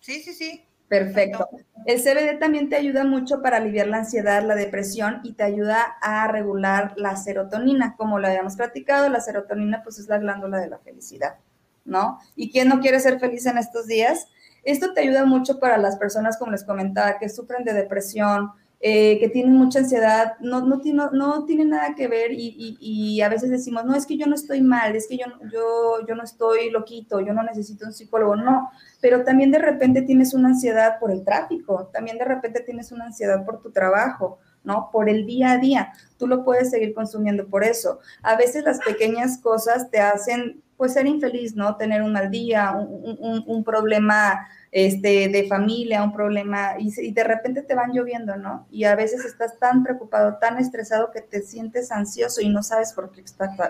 Sí, 0.00 0.20
sí, 0.20 0.32
sí. 0.32 0.64
Perfecto. 0.88 1.48
El 1.86 2.00
CBD 2.00 2.38
también 2.38 2.68
te 2.68 2.76
ayuda 2.76 3.04
mucho 3.04 3.42
para 3.42 3.56
aliviar 3.56 3.88
la 3.88 3.98
ansiedad, 3.98 4.42
la 4.42 4.54
depresión 4.54 5.20
y 5.24 5.32
te 5.32 5.42
ayuda 5.42 5.96
a 6.00 6.28
regular 6.28 6.92
la 6.96 7.16
serotonina. 7.16 7.96
Como 7.96 8.18
lo 8.18 8.26
habíamos 8.26 8.56
platicado, 8.56 9.08
la 9.08 9.20
serotonina 9.20 9.82
pues 9.82 9.98
es 9.98 10.08
la 10.08 10.18
glándula 10.18 10.58
de 10.58 10.68
la 10.68 10.78
felicidad, 10.78 11.36
¿no? 11.84 12.18
¿Y 12.36 12.50
quién 12.50 12.68
no 12.68 12.80
quiere 12.80 13.00
ser 13.00 13.18
feliz 13.18 13.46
en 13.46 13.58
estos 13.58 13.86
días? 13.86 14.28
Esto 14.62 14.94
te 14.94 15.02
ayuda 15.02 15.24
mucho 15.24 15.58
para 15.60 15.78
las 15.78 15.96
personas, 15.96 16.38
como 16.38 16.52
les 16.52 16.64
comentaba, 16.64 17.18
que 17.18 17.28
sufren 17.28 17.64
de 17.64 17.74
depresión, 17.74 18.52
eh, 18.86 19.18
que 19.18 19.30
tienen 19.30 19.54
mucha 19.54 19.78
ansiedad, 19.78 20.34
no, 20.40 20.60
no, 20.60 20.78
no, 20.84 21.10
no 21.10 21.44
tiene 21.46 21.64
nada 21.64 21.94
que 21.94 22.06
ver 22.06 22.32
y, 22.32 22.76
y, 22.78 23.20
a 23.22 23.30
veces 23.30 23.48
decimos, 23.48 23.86
no, 23.86 23.94
es 23.94 24.04
que 24.04 24.18
yo 24.18 24.26
no 24.26 24.34
estoy 24.34 24.60
mal, 24.60 24.94
es 24.94 25.08
que 25.08 25.16
yo, 25.16 25.24
yo, 25.50 26.06
yo 26.06 26.14
no 26.14 26.22
estoy 26.22 26.68
loquito, 26.68 27.20
yo 27.20 27.32
no 27.32 27.42
necesito 27.42 27.86
un 27.86 27.94
psicólogo, 27.94 28.36
no, 28.36 28.70
pero 29.00 29.24
también 29.24 29.50
de 29.50 29.58
repente 29.58 30.02
tienes 30.02 30.34
una 30.34 30.48
ansiedad 30.48 30.98
por 31.00 31.10
el 31.12 31.24
tráfico, 31.24 31.88
también 31.94 32.18
de 32.18 32.26
repente 32.26 32.60
tienes 32.60 32.92
una 32.92 33.06
ansiedad 33.06 33.42
por 33.46 33.62
tu 33.62 33.72
trabajo, 33.72 34.38
¿no? 34.64 34.90
Por 34.92 35.08
el 35.08 35.24
día 35.24 35.52
a 35.52 35.58
día, 35.58 35.92
tú 36.18 36.26
lo 36.26 36.44
puedes 36.44 36.70
seguir 36.70 36.92
consumiendo 36.92 37.46
por 37.46 37.64
eso. 37.64 38.00
A 38.22 38.36
veces 38.36 38.64
las 38.64 38.80
pequeñas 38.80 39.38
cosas 39.38 39.90
te 39.90 40.00
hacen, 40.00 40.62
pues, 40.76 40.94
ser 40.94 41.06
infeliz, 41.06 41.54
¿no? 41.54 41.76
Tener 41.76 42.02
un 42.02 42.12
mal 42.12 42.30
día, 42.30 42.72
un, 42.72 43.16
un, 43.20 43.44
un 43.46 43.64
problema 43.64 44.46
este, 44.74 45.28
de 45.28 45.46
familia, 45.46 46.02
un 46.02 46.12
problema, 46.12 46.72
y, 46.80 47.12
de 47.12 47.22
repente 47.22 47.62
te 47.62 47.76
van 47.76 47.92
lloviendo, 47.92 48.36
¿no? 48.36 48.66
Y 48.72 48.82
a 48.84 48.96
veces 48.96 49.24
estás 49.24 49.56
tan 49.60 49.84
preocupado, 49.84 50.38
tan 50.38 50.58
estresado 50.58 51.12
que 51.12 51.20
te 51.20 51.42
sientes 51.42 51.92
ansioso 51.92 52.40
y 52.40 52.48
no 52.48 52.60
sabes 52.64 52.92
por 52.92 53.12
qué 53.12 53.22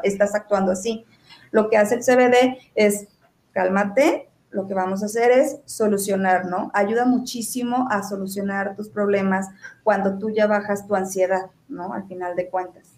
estás 0.02 0.34
actuando 0.34 0.72
así. 0.72 1.04
Lo 1.50 1.68
que 1.68 1.76
hace 1.76 1.96
el 1.96 2.00
CBD 2.00 2.56
es, 2.74 3.06
cálmate, 3.52 4.30
lo 4.48 4.66
que 4.66 4.72
vamos 4.72 5.02
a 5.02 5.06
hacer 5.06 5.30
es 5.30 5.58
solucionar, 5.66 6.46
¿no? 6.46 6.70
Ayuda 6.72 7.04
muchísimo 7.04 7.86
a 7.90 8.02
solucionar 8.02 8.74
tus 8.74 8.88
problemas 8.88 9.48
cuando 9.82 10.16
tú 10.18 10.30
ya 10.30 10.46
bajas 10.46 10.86
tu 10.86 10.94
ansiedad, 10.94 11.50
¿no? 11.68 11.92
Al 11.92 12.08
final 12.08 12.34
de 12.34 12.48
cuentas. 12.48 12.93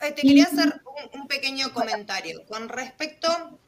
Eh, 0.00 0.12
te 0.12 0.22
quería 0.22 0.44
hacer 0.44 0.80
un, 1.12 1.20
un 1.20 1.28
pequeño 1.28 1.72
comentario 1.72 2.44
con 2.46 2.68
respecto 2.68 3.58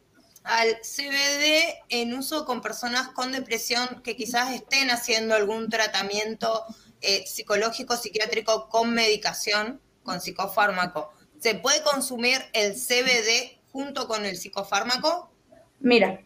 al 0.45 0.78
CBD 0.81 1.78
en 1.89 2.14
uso 2.14 2.45
con 2.47 2.62
personas 2.62 3.09
con 3.09 3.33
depresión 3.33 4.03
que 4.03 4.16
quizás 4.16 4.53
estén 4.55 4.91
haciendo 4.91 5.35
algún 5.35 5.68
tratamiento 5.68 6.64
eh, 7.03 7.26
psicológico, 7.26 7.97
psiquiátrico 7.97 8.68
con 8.68 8.93
medicación, 8.93 9.81
con 10.03 10.20
psicofármaco. 10.20 11.12
¿Se 11.39 11.55
puede 11.55 11.83
consumir 11.83 12.39
el 12.53 12.74
CBD 12.74 13.59
junto 13.72 14.07
con 14.07 14.26
el 14.26 14.37
psicofármaco? 14.37 15.31
Mira, 15.78 16.20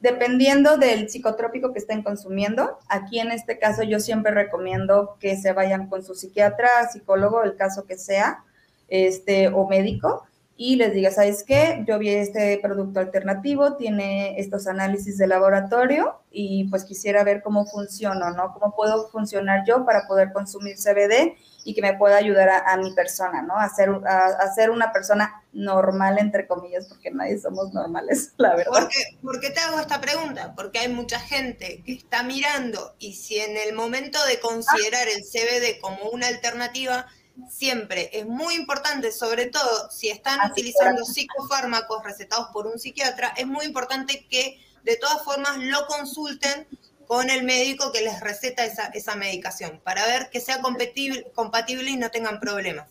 dependiendo 0.00 0.76
del 0.76 1.08
psicotrópico 1.08 1.72
que 1.72 1.78
estén 1.78 2.02
consumiendo, 2.02 2.78
aquí 2.88 3.18
en 3.18 3.30
este 3.30 3.58
caso 3.58 3.82
yo 3.82 3.98
siempre 3.98 4.32
recomiendo 4.32 5.16
que 5.20 5.36
se 5.36 5.52
vayan 5.52 5.88
con 5.88 6.04
su 6.04 6.14
psiquiatra, 6.14 6.90
psicólogo, 6.92 7.42
el 7.42 7.56
caso 7.56 7.86
que 7.86 7.96
sea, 7.96 8.44
este, 8.88 9.48
o 9.48 9.66
médico, 9.68 10.24
y 10.60 10.74
les 10.74 10.92
diga, 10.92 11.12
¿sabes 11.12 11.44
qué? 11.44 11.84
Yo 11.86 12.00
vi 12.00 12.10
este 12.10 12.58
producto 12.60 12.98
alternativo, 12.98 13.76
tiene 13.76 14.40
estos 14.40 14.66
análisis 14.66 15.16
de 15.16 15.28
laboratorio 15.28 16.16
y 16.32 16.64
pues 16.64 16.84
quisiera 16.84 17.22
ver 17.22 17.42
cómo 17.42 17.64
funciona, 17.64 18.30
¿no? 18.32 18.52
¿Cómo 18.52 18.74
puedo 18.74 19.08
funcionar 19.08 19.62
yo 19.64 19.86
para 19.86 20.08
poder 20.08 20.32
consumir 20.32 20.74
CBD 20.76 21.36
y 21.64 21.74
que 21.74 21.82
me 21.82 21.94
pueda 21.94 22.16
ayudar 22.16 22.48
a, 22.66 22.76
mi 22.76 22.92
persona, 22.92 23.40
¿no? 23.42 23.54
A 23.54 23.68
ser, 23.68 24.70
una 24.70 24.92
persona 24.92 25.44
normal, 25.52 26.18
entre 26.18 26.48
comillas, 26.48 26.86
porque 26.88 27.12
nadie 27.12 27.38
somos 27.38 27.72
normales, 27.72 28.32
la 28.38 28.56
verdad. 28.56 28.88
¿Por 29.22 29.38
qué 29.38 29.50
te 29.50 29.60
hago 29.60 29.78
esta 29.78 30.00
pregunta? 30.00 30.54
Porque 30.56 30.80
hay 30.80 30.88
mucha 30.88 31.20
gente 31.20 31.84
que 31.86 31.92
está 31.92 32.24
mirando 32.24 32.96
y 32.98 33.12
si 33.12 33.38
en 33.38 33.56
el 33.56 33.76
momento 33.76 34.18
de 34.26 34.40
considerar 34.40 35.06
el 35.06 35.22
CBD 35.22 35.80
como 35.80 36.10
una 36.10 36.26
alternativa 36.26 37.06
siempre 37.48 38.10
es 38.12 38.26
muy 38.26 38.54
importante, 38.54 39.12
sobre 39.12 39.46
todo 39.46 39.90
si 39.90 40.08
están 40.08 40.50
utilizando 40.50 41.04
psicofármacos 41.04 42.02
recetados 42.04 42.48
por 42.52 42.66
un 42.66 42.78
psiquiatra, 42.78 43.32
es 43.36 43.46
muy 43.46 43.66
importante 43.66 44.26
que 44.28 44.60
de 44.84 44.96
todas 44.96 45.22
formas 45.22 45.58
lo 45.58 45.86
consulten 45.86 46.66
con 47.06 47.30
el 47.30 47.42
médico 47.44 47.90
que 47.92 48.02
les 48.02 48.20
receta 48.20 48.64
esa, 48.64 49.16
medicación 49.16 49.80
para 49.82 50.06
ver 50.06 50.28
que 50.30 50.40
sea 50.40 50.60
compatible, 50.60 51.26
compatible 51.34 51.90
y 51.90 51.96
no 51.96 52.10
tengan 52.10 52.38
problemas. 52.38 52.88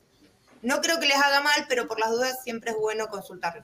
No 0.64 0.82
creo 0.82 1.00
que 1.00 1.06
les 1.06 1.18
haga 1.18 1.42
mal, 1.42 1.66
pero 1.70 1.88
por 1.88 2.00
las 2.00 2.10
dudas 2.10 2.44
siempre 2.44 2.72
es 2.72 2.78
bueno 2.78 3.08
consultarlo. 3.08 3.64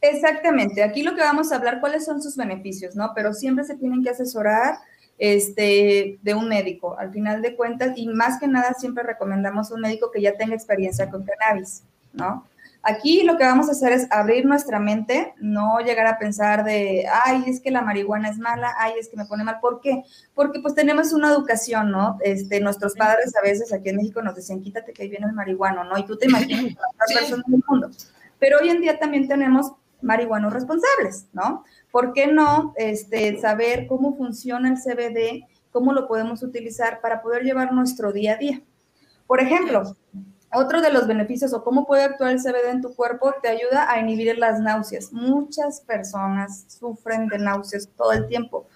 Exactamente, 0.00 0.82
aquí 0.82 1.02
lo 1.02 1.14
que 1.14 1.20
vamos 1.20 1.52
a 1.52 1.56
hablar, 1.56 1.80
cuáles 1.80 2.06
son 2.06 2.22
sus 2.22 2.34
beneficios, 2.34 2.96
¿no? 2.96 3.12
Pero 3.14 3.34
siempre 3.34 3.64
se 3.64 3.76
tienen 3.76 4.02
que 4.02 4.08
asesorar 4.08 4.78
este, 5.20 6.18
de 6.22 6.34
un 6.34 6.48
médico. 6.48 6.98
Al 6.98 7.12
final 7.12 7.42
de 7.42 7.54
cuentas, 7.54 7.92
y 7.94 8.08
más 8.08 8.40
que 8.40 8.48
nada, 8.48 8.74
siempre 8.74 9.04
recomendamos 9.04 9.70
un 9.70 9.82
médico 9.82 10.10
que 10.10 10.22
ya 10.22 10.36
tenga 10.36 10.54
experiencia 10.54 11.10
con 11.10 11.24
cannabis, 11.24 11.84
¿no? 12.14 12.46
Aquí 12.82 13.24
lo 13.24 13.36
que 13.36 13.44
vamos 13.44 13.68
a 13.68 13.72
hacer 13.72 13.92
es 13.92 14.10
abrir 14.10 14.46
nuestra 14.46 14.80
mente, 14.80 15.34
no 15.38 15.80
llegar 15.80 16.06
a 16.06 16.18
pensar 16.18 16.64
de, 16.64 17.04
ay, 17.26 17.44
es 17.46 17.60
que 17.60 17.70
la 17.70 17.82
marihuana 17.82 18.30
es 18.30 18.38
mala, 18.38 18.74
ay, 18.78 18.94
es 18.98 19.10
que 19.10 19.18
me 19.18 19.26
pone 19.26 19.44
mal. 19.44 19.58
¿Por 19.60 19.82
qué? 19.82 20.02
Porque 20.34 20.60
pues 20.60 20.74
tenemos 20.74 21.12
una 21.12 21.30
educación, 21.30 21.90
¿no? 21.90 22.16
Este, 22.22 22.58
nuestros 22.58 22.94
padres 22.94 23.36
a 23.36 23.42
veces 23.42 23.70
aquí 23.74 23.90
en 23.90 23.96
México 23.96 24.22
nos 24.22 24.34
decían, 24.34 24.62
quítate 24.62 24.94
que 24.94 25.02
ahí 25.02 25.10
viene 25.10 25.26
el 25.26 25.34
marihuano, 25.34 25.84
¿no? 25.84 25.98
Y 25.98 26.06
tú 26.06 26.16
te 26.16 26.26
imaginas 26.26 26.74
las 26.98 27.18
personas 27.18 27.44
del 27.46 27.62
mundo. 27.68 27.90
Pero 28.38 28.56
hoy 28.62 28.70
en 28.70 28.80
día 28.80 28.98
también 28.98 29.28
tenemos 29.28 29.74
marihuanos 30.00 30.50
responsables, 30.50 31.26
¿no? 31.34 31.64
¿Por 31.90 32.12
qué 32.12 32.26
no 32.26 32.72
este, 32.76 33.40
saber 33.40 33.86
cómo 33.86 34.16
funciona 34.16 34.68
el 34.68 34.76
CBD, 34.76 35.46
cómo 35.72 35.92
lo 35.92 36.06
podemos 36.06 36.42
utilizar 36.42 37.00
para 37.00 37.22
poder 37.22 37.42
llevar 37.42 37.72
nuestro 37.72 38.12
día 38.12 38.34
a 38.34 38.36
día? 38.36 38.62
Por 39.26 39.40
ejemplo, 39.40 39.96
otro 40.52 40.80
de 40.80 40.92
los 40.92 41.06
beneficios 41.06 41.52
o 41.52 41.62
cómo 41.62 41.86
puede 41.86 42.04
actuar 42.04 42.32
el 42.32 42.40
CBD 42.40 42.70
en 42.70 42.82
tu 42.82 42.94
cuerpo 42.94 43.34
te 43.40 43.48
ayuda 43.48 43.90
a 43.90 44.00
inhibir 44.00 44.36
las 44.38 44.60
náuseas. 44.60 45.12
Muchas 45.12 45.80
personas 45.80 46.64
sufren 46.68 47.28
de 47.28 47.38
náuseas 47.38 47.88
todo 47.96 48.12
el 48.12 48.26
tiempo. 48.26 48.66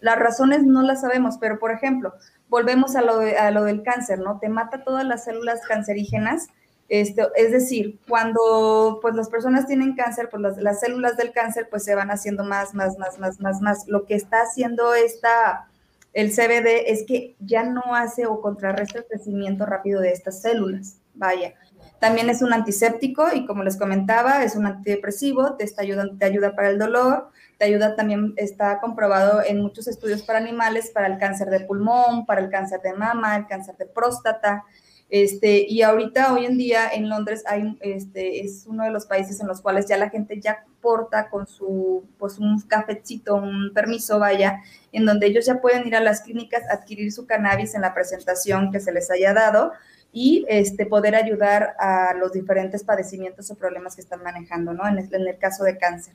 Las 0.00 0.18
razones 0.18 0.64
no 0.64 0.82
las 0.82 1.00
sabemos, 1.00 1.38
pero 1.38 1.58
por 1.58 1.72
ejemplo, 1.72 2.14
volvemos 2.48 2.96
a 2.96 3.02
lo, 3.02 3.20
a 3.20 3.50
lo 3.50 3.64
del 3.64 3.82
cáncer, 3.82 4.18
¿no? 4.18 4.38
Te 4.38 4.48
mata 4.48 4.84
todas 4.84 5.04
las 5.04 5.24
células 5.24 5.60
cancerígenas 5.66 6.48
este, 6.92 7.26
es 7.36 7.50
decir, 7.52 7.98
cuando 8.06 8.98
pues 9.00 9.14
las 9.14 9.30
personas 9.30 9.66
tienen 9.66 9.96
cáncer, 9.96 10.28
pues 10.30 10.42
las, 10.58 10.78
células 10.78 11.16
del 11.16 11.32
cáncer 11.32 11.68
pues 11.70 11.84
se 11.84 11.94
van 11.94 12.10
haciendo 12.10 12.44
más, 12.44 12.74
más, 12.74 12.98
más, 12.98 13.18
más, 13.18 13.40
más, 13.40 13.62
más. 13.62 13.88
Lo 13.88 14.04
que 14.04 14.14
está 14.14 14.42
haciendo 14.42 14.92
esta, 14.92 15.68
el 16.12 16.32
CBD 16.32 16.90
es 16.92 17.06
que 17.06 17.34
ya 17.40 17.62
no 17.62 17.94
hace 17.94 18.26
o 18.26 18.42
contrarresta 18.42 18.98
el 18.98 19.06
crecimiento 19.06 19.64
rápido 19.64 20.02
de 20.02 20.12
estas 20.12 20.42
células. 20.42 20.98
Vaya. 21.14 21.54
También 21.98 22.28
es 22.28 22.42
un 22.42 22.52
antiséptico 22.52 23.24
y 23.32 23.46
como 23.46 23.62
les 23.62 23.78
comentaba, 23.78 24.44
es 24.44 24.54
un 24.54 24.66
antidepresivo, 24.66 25.54
te, 25.54 25.64
está 25.64 25.80
ayudando, 25.80 26.18
te 26.18 26.26
ayuda 26.26 26.54
para 26.54 26.68
el 26.68 26.78
dolor, 26.78 27.30
te 27.56 27.64
ayuda 27.64 27.96
también, 27.96 28.34
está 28.36 28.80
comprobado 28.80 29.40
en 29.42 29.62
muchos 29.62 29.88
estudios 29.88 30.20
para 30.24 30.40
animales, 30.40 30.90
para 30.90 31.06
el 31.06 31.16
cáncer 31.16 31.48
de 31.48 31.60
pulmón, 31.60 32.26
para 32.26 32.42
el 32.42 32.50
cáncer 32.50 32.82
de 32.82 32.92
mama, 32.92 33.34
el 33.36 33.46
cáncer 33.46 33.78
de 33.78 33.86
próstata, 33.86 34.66
este, 35.12 35.66
y 35.68 35.82
ahorita, 35.82 36.32
hoy 36.32 36.46
en 36.46 36.56
día, 36.56 36.88
en 36.90 37.10
Londres 37.10 37.44
hay, 37.46 37.76
este, 37.80 38.40
es 38.40 38.64
uno 38.66 38.84
de 38.84 38.90
los 38.90 39.04
países 39.04 39.38
en 39.42 39.46
los 39.46 39.60
cuales 39.60 39.84
ya 39.86 39.98
la 39.98 40.08
gente 40.08 40.40
ya 40.40 40.64
porta 40.80 41.28
con 41.28 41.46
su, 41.46 42.08
pues 42.18 42.38
un 42.38 42.58
cafecito, 42.62 43.34
un 43.34 43.72
permiso, 43.74 44.18
vaya, 44.18 44.62
en 44.90 45.04
donde 45.04 45.26
ellos 45.26 45.44
ya 45.44 45.60
pueden 45.60 45.86
ir 45.86 45.96
a 45.96 46.00
las 46.00 46.22
clínicas, 46.22 46.62
adquirir 46.70 47.12
su 47.12 47.26
cannabis 47.26 47.74
en 47.74 47.82
la 47.82 47.92
presentación 47.92 48.72
que 48.72 48.80
se 48.80 48.90
les 48.90 49.10
haya 49.10 49.34
dado 49.34 49.72
y 50.12 50.46
este, 50.48 50.86
poder 50.86 51.14
ayudar 51.14 51.76
a 51.78 52.14
los 52.14 52.32
diferentes 52.32 52.82
padecimientos 52.82 53.50
o 53.50 53.54
problemas 53.56 53.94
que 53.94 54.00
están 54.00 54.22
manejando, 54.22 54.72
¿no? 54.72 54.88
En 54.88 54.96
el, 54.96 55.14
en 55.14 55.28
el 55.28 55.36
caso 55.36 55.62
de 55.64 55.76
cáncer. 55.76 56.14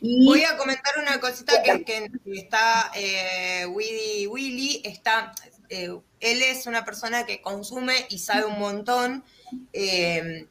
Voy 0.00 0.42
a 0.42 0.56
comentar 0.56 0.94
una 1.00 1.20
cosita 1.20 1.62
que, 1.62 1.84
que 1.84 2.10
está 2.32 2.90
eh, 2.96 3.66
Willy, 3.66 4.26
Willy, 4.26 4.82
está 4.84 5.32
él 5.70 6.42
es 6.42 6.66
una 6.66 6.84
persona 6.84 7.26
que 7.26 7.40
consume 7.40 8.06
y 8.10 8.18
sabe 8.18 8.44
un 8.44 8.58
montón. 8.58 9.24
Eh, 9.72 10.46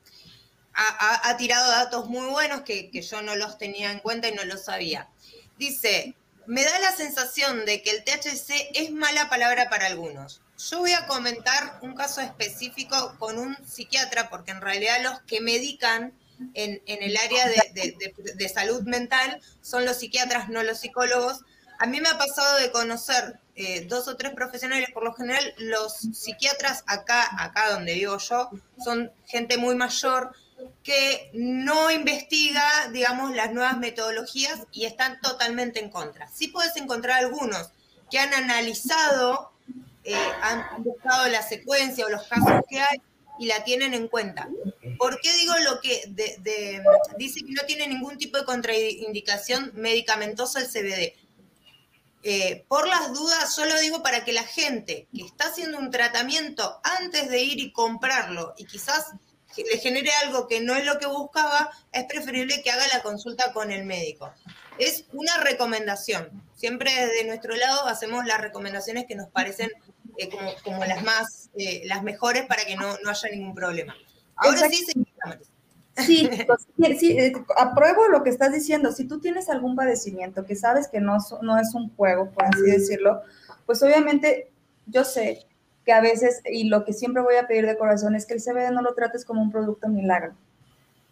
ha, 0.73 1.35
tirado 1.37 1.69
datos 1.71 2.07
muy 2.07 2.27
buenos 2.27 2.61
que, 2.61 2.89
que 2.89 3.01
yo 3.01 3.21
no 3.21 3.35
los 3.35 3.57
tenía 3.57 3.91
en 3.91 3.99
cuenta 3.99 4.29
y 4.29 4.33
no 4.33 4.45
los 4.45 4.63
sabía. 4.65 5.09
Dice, 5.57 6.15
me 6.49 6.63
da 6.63 6.79
la 6.79 6.95
sensación 6.95 7.65
de 7.65 7.83
que 7.83 7.91
el 7.91 8.03
THC 8.03 8.71
es 8.73 8.91
mala 8.91 9.29
palabra 9.29 9.69
para 9.69 9.85
algunos. 9.85 10.41
Yo 10.57 10.79
voy 10.79 10.93
a 10.93 11.05
comentar 11.05 11.79
un 11.83 11.93
caso 11.93 12.21
específico 12.21 13.15
con 13.19 13.37
un 13.37 13.55
psiquiatra, 13.65 14.29
porque 14.29 14.51
en 14.51 14.59
realidad 14.59 15.01
los 15.03 15.21
que 15.21 15.41
medican 15.41 16.11
en, 16.53 16.81
el 16.87 17.17
área 17.17 17.47
de, 17.47 18.49
salud 18.49 18.81
mental 18.81 19.41
son 19.61 19.85
los 19.85 19.97
psiquiatras, 19.97 20.49
no 20.49 20.63
los 20.63 20.79
psicólogos. 20.79 21.41
A 21.79 21.85
mí 21.85 22.01
me 22.01 22.09
ha 22.09 22.17
pasado 22.17 22.57
de 22.57 22.71
conocer 22.71 23.39
eh, 23.55 23.85
dos 23.87 24.09
o 24.09 24.17
tres 24.17 24.33
profesionales, 24.33 24.89
por 24.93 25.03
lo 25.03 25.13
general 25.13 25.53
los 25.57 25.93
psiquiatras 25.93 26.83
acá, 26.87 27.27
acá 27.41 27.71
donde 27.71 27.93
vivo 27.93 28.17
yo, 28.17 28.49
son 28.83 29.11
gente 29.25 29.57
muy 29.57 29.75
mayor 29.75 30.33
que 30.83 31.29
no 31.33 31.89
investiga, 31.89 32.89
digamos, 32.91 33.33
las 33.33 33.53
nuevas 33.53 33.77
metodologías 33.77 34.59
y 34.73 34.85
están 34.85 35.21
totalmente 35.21 35.79
en 35.79 35.89
contra. 35.89 36.27
Sí 36.27 36.49
puedes 36.49 36.75
encontrar 36.75 37.19
algunos 37.19 37.69
que 38.11 38.19
han 38.19 38.33
analizado, 38.33 39.51
eh, 40.03 40.15
han 40.41 40.83
buscado 40.83 41.29
la 41.29 41.41
secuencia 41.43 42.05
o 42.05 42.09
los 42.09 42.27
casos 42.27 42.61
que 42.69 42.81
hay 42.81 43.01
y 43.39 43.45
la 43.45 43.63
tienen 43.63 43.93
en 43.93 44.09
cuenta. 44.09 44.49
¿Por 44.97 45.21
qué 45.21 45.31
digo 45.33 45.53
lo 45.63 45.79
que 45.79 46.03
dice 47.17 47.39
que 47.39 47.53
no 47.53 47.63
tiene 47.65 47.87
ningún 47.87 48.17
tipo 48.17 48.37
de 48.37 48.43
contraindicación 48.43 49.71
medicamentosa 49.75 50.59
el 50.59 50.67
CBD? 50.67 51.28
Eh, 52.21 52.65
por 52.67 52.87
las 52.87 53.13
dudas, 53.13 53.53
solo 53.53 53.79
digo 53.79 54.03
para 54.03 54.25
que 54.25 54.33
la 54.33 54.43
gente 54.43 55.07
que 55.13 55.23
está 55.23 55.45
haciendo 55.45 55.77
un 55.77 55.89
tratamiento 55.89 56.79
antes 56.83 57.29
de 57.29 57.41
ir 57.41 57.59
y 57.59 57.71
comprarlo 57.71 58.53
y 58.57 58.65
quizás 58.65 59.11
le 59.55 59.77
genere 59.77 60.11
algo 60.23 60.47
que 60.47 60.61
no 60.61 60.75
es 60.75 60.85
lo 60.85 60.99
que 60.99 61.07
buscaba, 61.07 61.71
es 61.91 62.05
preferible 62.05 62.61
que 62.61 62.71
haga 62.71 62.87
la 62.87 63.01
consulta 63.01 63.53
con 63.53 63.71
el 63.71 63.85
médico. 63.85 64.31
Es 64.77 65.05
una 65.13 65.37
recomendación. 65.37 66.43
Siempre 66.55 66.91
desde 66.93 67.25
nuestro 67.25 67.55
lado 67.55 67.87
hacemos 67.87 68.25
las 68.25 68.39
recomendaciones 68.39 69.05
que 69.07 69.15
nos 69.15 69.29
parecen 69.29 69.71
eh, 70.17 70.29
como, 70.63 70.83
las 70.85 71.03
más, 71.03 71.49
eh, 71.57 71.83
las 71.85 72.03
mejores 72.03 72.45
para 72.45 72.65
que 72.65 72.75
no, 72.75 72.97
haya 73.05 73.29
ningún 73.31 73.55
problema. 73.55 73.95
Ahora 74.35 74.69
sí, 74.69 74.85
Sí, 76.07 76.29
sí, 76.97 77.17
eh, 77.17 77.33
apruebo 77.57 78.07
lo 78.07 78.23
que 78.23 78.29
estás 78.29 78.53
diciendo. 78.53 78.91
Si 78.91 79.05
tú 79.05 79.19
tienes 79.19 79.49
algún 79.49 79.75
padecimiento 79.75 80.45
que 80.45 80.55
sabes 80.55 80.87
que 80.87 80.99
no, 80.99 81.17
no 81.41 81.57
es 81.57 81.73
un 81.73 81.89
juego, 81.95 82.31
por 82.31 82.45
así 82.45 82.61
decirlo, 82.61 83.21
pues 83.65 83.83
obviamente 83.83 84.51
yo 84.85 85.03
sé 85.03 85.45
que 85.85 85.91
a 85.91 86.01
veces, 86.01 86.41
y 86.45 86.65
lo 86.65 86.85
que 86.85 86.93
siempre 86.93 87.21
voy 87.21 87.35
a 87.35 87.47
pedir 87.47 87.65
de 87.65 87.77
corazón 87.77 88.15
es 88.15 88.25
que 88.25 88.33
el 88.33 88.41
CBD 88.41 88.71
no 88.71 88.81
lo 88.81 88.93
trates 88.93 89.25
como 89.25 89.41
un 89.41 89.51
producto 89.51 89.87
milagro. 89.87 90.33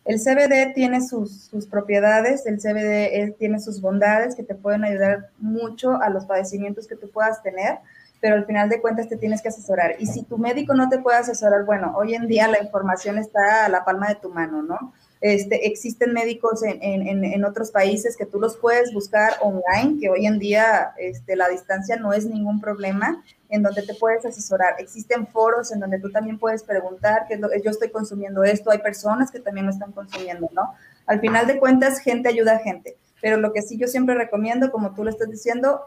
El 0.08 0.20
CBD 0.20 0.74
tiene 0.74 1.02
sus, 1.02 1.50
propiedades, 1.70 2.46
el 2.46 2.60
CBD 2.60 3.36
tiene 3.38 3.60
sus 3.60 3.82
bondades 3.82 4.36
que 4.36 4.44
te 4.44 4.56
pueden 4.56 4.86
ayudar 4.86 5.32
mucho 5.38 6.02
a 6.02 6.10
los 6.10 6.26
padecimientos 6.26 6.88
que 6.88 6.96
tú 6.96 7.10
puedas 7.10 7.44
tener, 7.44 7.80
pero 8.20 8.36
al 8.36 8.46
final 8.46 8.70
de 8.70 8.82
cuentas 8.82 9.08
te 9.08 9.18
tienes 9.18 9.42
que 9.42 9.50
asesorar. 9.50 9.96
Y 10.00 10.08
si 10.08 10.24
tu 10.24 10.38
médico 10.38 10.74
no 10.74 10.90
te 10.90 11.00
puede 11.00 11.18
asesorar, 11.18 11.66
bueno, 11.66 11.94
hoy 11.96 12.16
en 12.16 12.28
día 12.28 12.48
la 12.48 12.62
información 12.62 13.18
está 13.18 13.66
a 13.66 13.70
la 13.70 13.86
palma 13.86 14.08
de 14.08 14.16
tu 14.16 14.30
mano, 14.30 14.62
¿no? 14.62 14.94
Este, 15.20 15.68
existen 15.68 16.14
médicos 16.14 16.62
en, 16.62 16.82
en, 16.82 17.24
en, 17.24 17.44
otros 17.44 17.72
países 17.72 18.16
que 18.16 18.28
tú 18.28 18.40
los 18.40 18.56
puedes 18.58 18.94
buscar 18.94 19.34
online, 19.42 20.00
que 20.00 20.10
hoy 20.10 20.28
en 20.28 20.38
día 20.38 20.94
este, 21.00 21.36
la 21.36 21.50
distancia 21.50 21.96
no 21.96 22.14
es 22.14 22.28
ningún 22.28 22.62
problema, 22.62 23.24
en 23.50 23.64
donde 23.64 23.82
te 23.82 23.96
puedes 23.96 24.26
asesorar. 24.26 24.76
Existen 24.78 25.26
foros 25.26 25.72
en 25.72 25.80
donde 25.80 26.00
tú 26.00 26.12
también 26.12 26.38
puedes 26.38 26.64
preguntar, 26.64 27.26
que 27.28 27.40
yo 27.40 27.72
estoy 27.72 27.90
consumiendo 27.90 28.44
esto, 28.44 28.70
hay 28.70 28.80
personas 28.80 29.32
que 29.32 29.40
también 29.40 29.66
lo 29.66 29.72
están 29.72 29.92
consumiendo, 29.92 30.50
¿no? 30.54 30.74
Al 31.08 31.20
final 31.20 31.48
de 31.48 31.58
cuentas, 31.58 32.00
gente 32.00 32.30
ayuda 32.30 32.58
a 32.58 32.60
gente, 32.60 32.98
pero 33.20 33.38
lo 33.38 33.54
que 33.54 33.64
sí 33.64 33.78
yo 33.78 33.88
siempre 33.88 34.14
recomiendo, 34.14 34.72
como 34.72 34.94
tú 34.94 35.04
lo 35.04 35.10
estás 35.10 35.30
diciendo, 35.30 35.82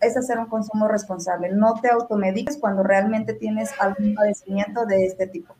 es 0.00 0.16
hacer 0.16 0.38
un 0.38 0.46
consumo 0.46 0.88
responsable. 0.88 1.50
No 1.50 1.74
te 1.80 1.88
automediques 1.88 2.58
cuando 2.58 2.82
realmente 2.82 3.34
tienes 3.34 3.70
algún 3.78 4.14
padecimiento 4.14 4.86
de 4.86 5.06
este 5.06 5.26
tipo. 5.26 5.54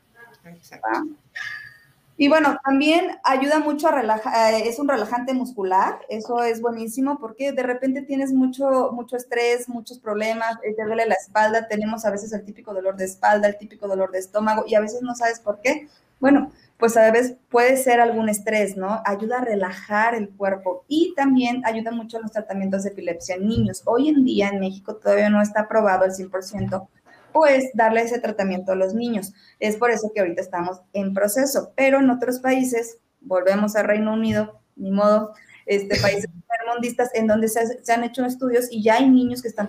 Y 2.17 2.29
bueno, 2.29 2.59
también 2.63 3.19
ayuda 3.25 3.61
mucho 3.61 3.89
a 3.89 3.93
relajar, 3.93 4.53
eh, 4.53 4.69
es 4.69 4.79
un 4.79 4.89
relajante 4.89 5.33
muscular, 5.33 6.01
eso 6.11 6.43
es 6.43 6.61
buenísimo 6.61 7.19
porque 7.19 7.53
de 7.53 7.63
repente 7.63 8.03
tienes 8.03 8.31
mucho, 8.31 8.91
mucho 8.93 9.17
estrés, 9.17 9.71
muchos 9.71 9.99
problemas, 9.99 10.59
eh, 10.63 10.75
te 10.75 10.85
duele 10.85 11.07
la 11.07 11.15
espalda, 11.15 11.67
tenemos 11.67 12.05
a 12.05 12.11
veces 12.11 12.35
el 12.35 12.45
típico 12.45 12.75
dolor 12.75 12.97
de 12.97 13.07
espalda, 13.07 13.49
el 13.49 13.57
típico 13.57 13.89
dolor 13.89 14.11
de 14.11 14.19
estómago 14.19 14.65
y 14.67 14.75
a 14.75 14.81
veces 14.81 15.01
no 15.01 15.15
sabes 15.15 15.41
por 15.41 15.63
qué. 15.63 15.89
Bueno, 16.21 16.53
pues 16.81 16.97
a 16.97 17.11
veces 17.13 17.37
puede 17.51 17.77
ser 17.77 18.01
algún 18.01 18.31
estrés, 18.31 18.77
¿no? 18.77 19.03
Ayuda 19.05 19.39
a 19.39 19.45
relajar 19.45 20.15
el 20.15 20.31
cuerpo 20.31 20.85
y 20.89 21.13
también 21.15 21.63
ayuda 21.67 21.93
mucho 21.93 22.17
a 22.17 22.21
los 22.21 22.33
tratamientos 22.33 22.83
de 22.83 22.91
epilepsia 22.91 23.37
en 23.37 23.47
niños. 23.47 23.83
Hoy 23.85 24.09
en 24.09 24.25
día 24.25 24.49
en 24.49 24.61
México 24.61 24.97
todavía 24.97 25.29
no 25.29 25.43
está 25.43 25.61
aprobado 25.61 26.05
al 26.05 26.13
100%, 26.13 26.89
pues 27.33 27.71
darle 27.75 28.01
ese 28.01 28.19
tratamiento 28.19 28.73
a 28.73 28.77
los 28.77 28.95
niños. 28.95 29.35
Es 29.61 29.77
por 29.77 29.91
eso 29.91 30.11
que 30.13 30.21
ahorita 30.21 30.41
estamos 30.41 30.81
en 30.95 31.13
proceso, 31.13 31.73
pero 31.77 32.01
en 32.01 32.09
otros 32.09 32.41
países, 32.41 32.99
volvemos 33.21 33.77
a 33.77 33.83
Reino 33.83 34.15
Unido, 34.15 34.61
ni 34.75 34.91
modo, 34.91 35.35
este, 35.71 36.01
países 36.01 36.29
mundistas 36.75 37.11
en 37.15 37.29
donde 37.29 37.49
se, 37.49 37.93
han 37.93 38.03
hecho 38.03 38.25
estudios 38.25 38.67
y 38.73 38.83
ya 38.83 38.97
hay 38.97 39.09
niños 39.09 39.41
que 39.41 39.47
están 39.47 39.69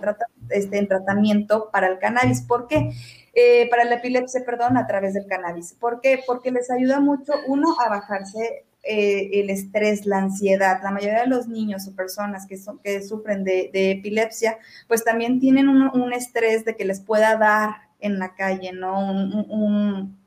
este, 0.50 0.78
en 0.78 0.88
tratamiento 0.88 1.70
para 1.72 1.86
el 1.86 2.00
cannabis. 2.00 2.42
¿Por 2.42 2.66
qué? 2.66 2.90
Eh, 3.34 3.68
para 3.70 3.84
la 3.84 3.94
epilepsia, 3.94 4.42
perdón, 4.44 4.76
a 4.76 4.86
través 4.88 5.14
del 5.14 5.26
cannabis. 5.26 5.74
¿Por 5.78 6.00
qué? 6.00 6.20
Porque 6.26 6.50
les 6.50 6.72
ayuda 6.72 6.98
mucho, 6.98 7.32
uno, 7.46 7.76
a 7.80 7.88
bajarse 7.88 8.64
eh, 8.82 9.30
el 9.34 9.50
estrés, 9.50 10.04
la 10.04 10.18
ansiedad. 10.18 10.80
La 10.82 10.90
mayoría 10.90 11.20
de 11.20 11.28
los 11.28 11.46
niños 11.46 11.86
o 11.86 11.94
personas 11.94 12.46
que, 12.48 12.56
son, 12.56 12.80
que 12.80 13.00
sufren 13.00 13.44
de, 13.44 13.70
epilepsia, 13.72 14.58
pues 14.88 15.04
también 15.04 15.38
tienen 15.38 15.68
un, 15.68 16.12
estrés 16.12 16.64
de 16.64 16.74
que 16.74 16.84
les 16.84 17.00
pueda 17.00 17.36
dar 17.36 17.76
en 18.00 18.18
la 18.18 18.34
calle, 18.34 18.72
¿no? 18.72 19.08
un, 19.08 20.18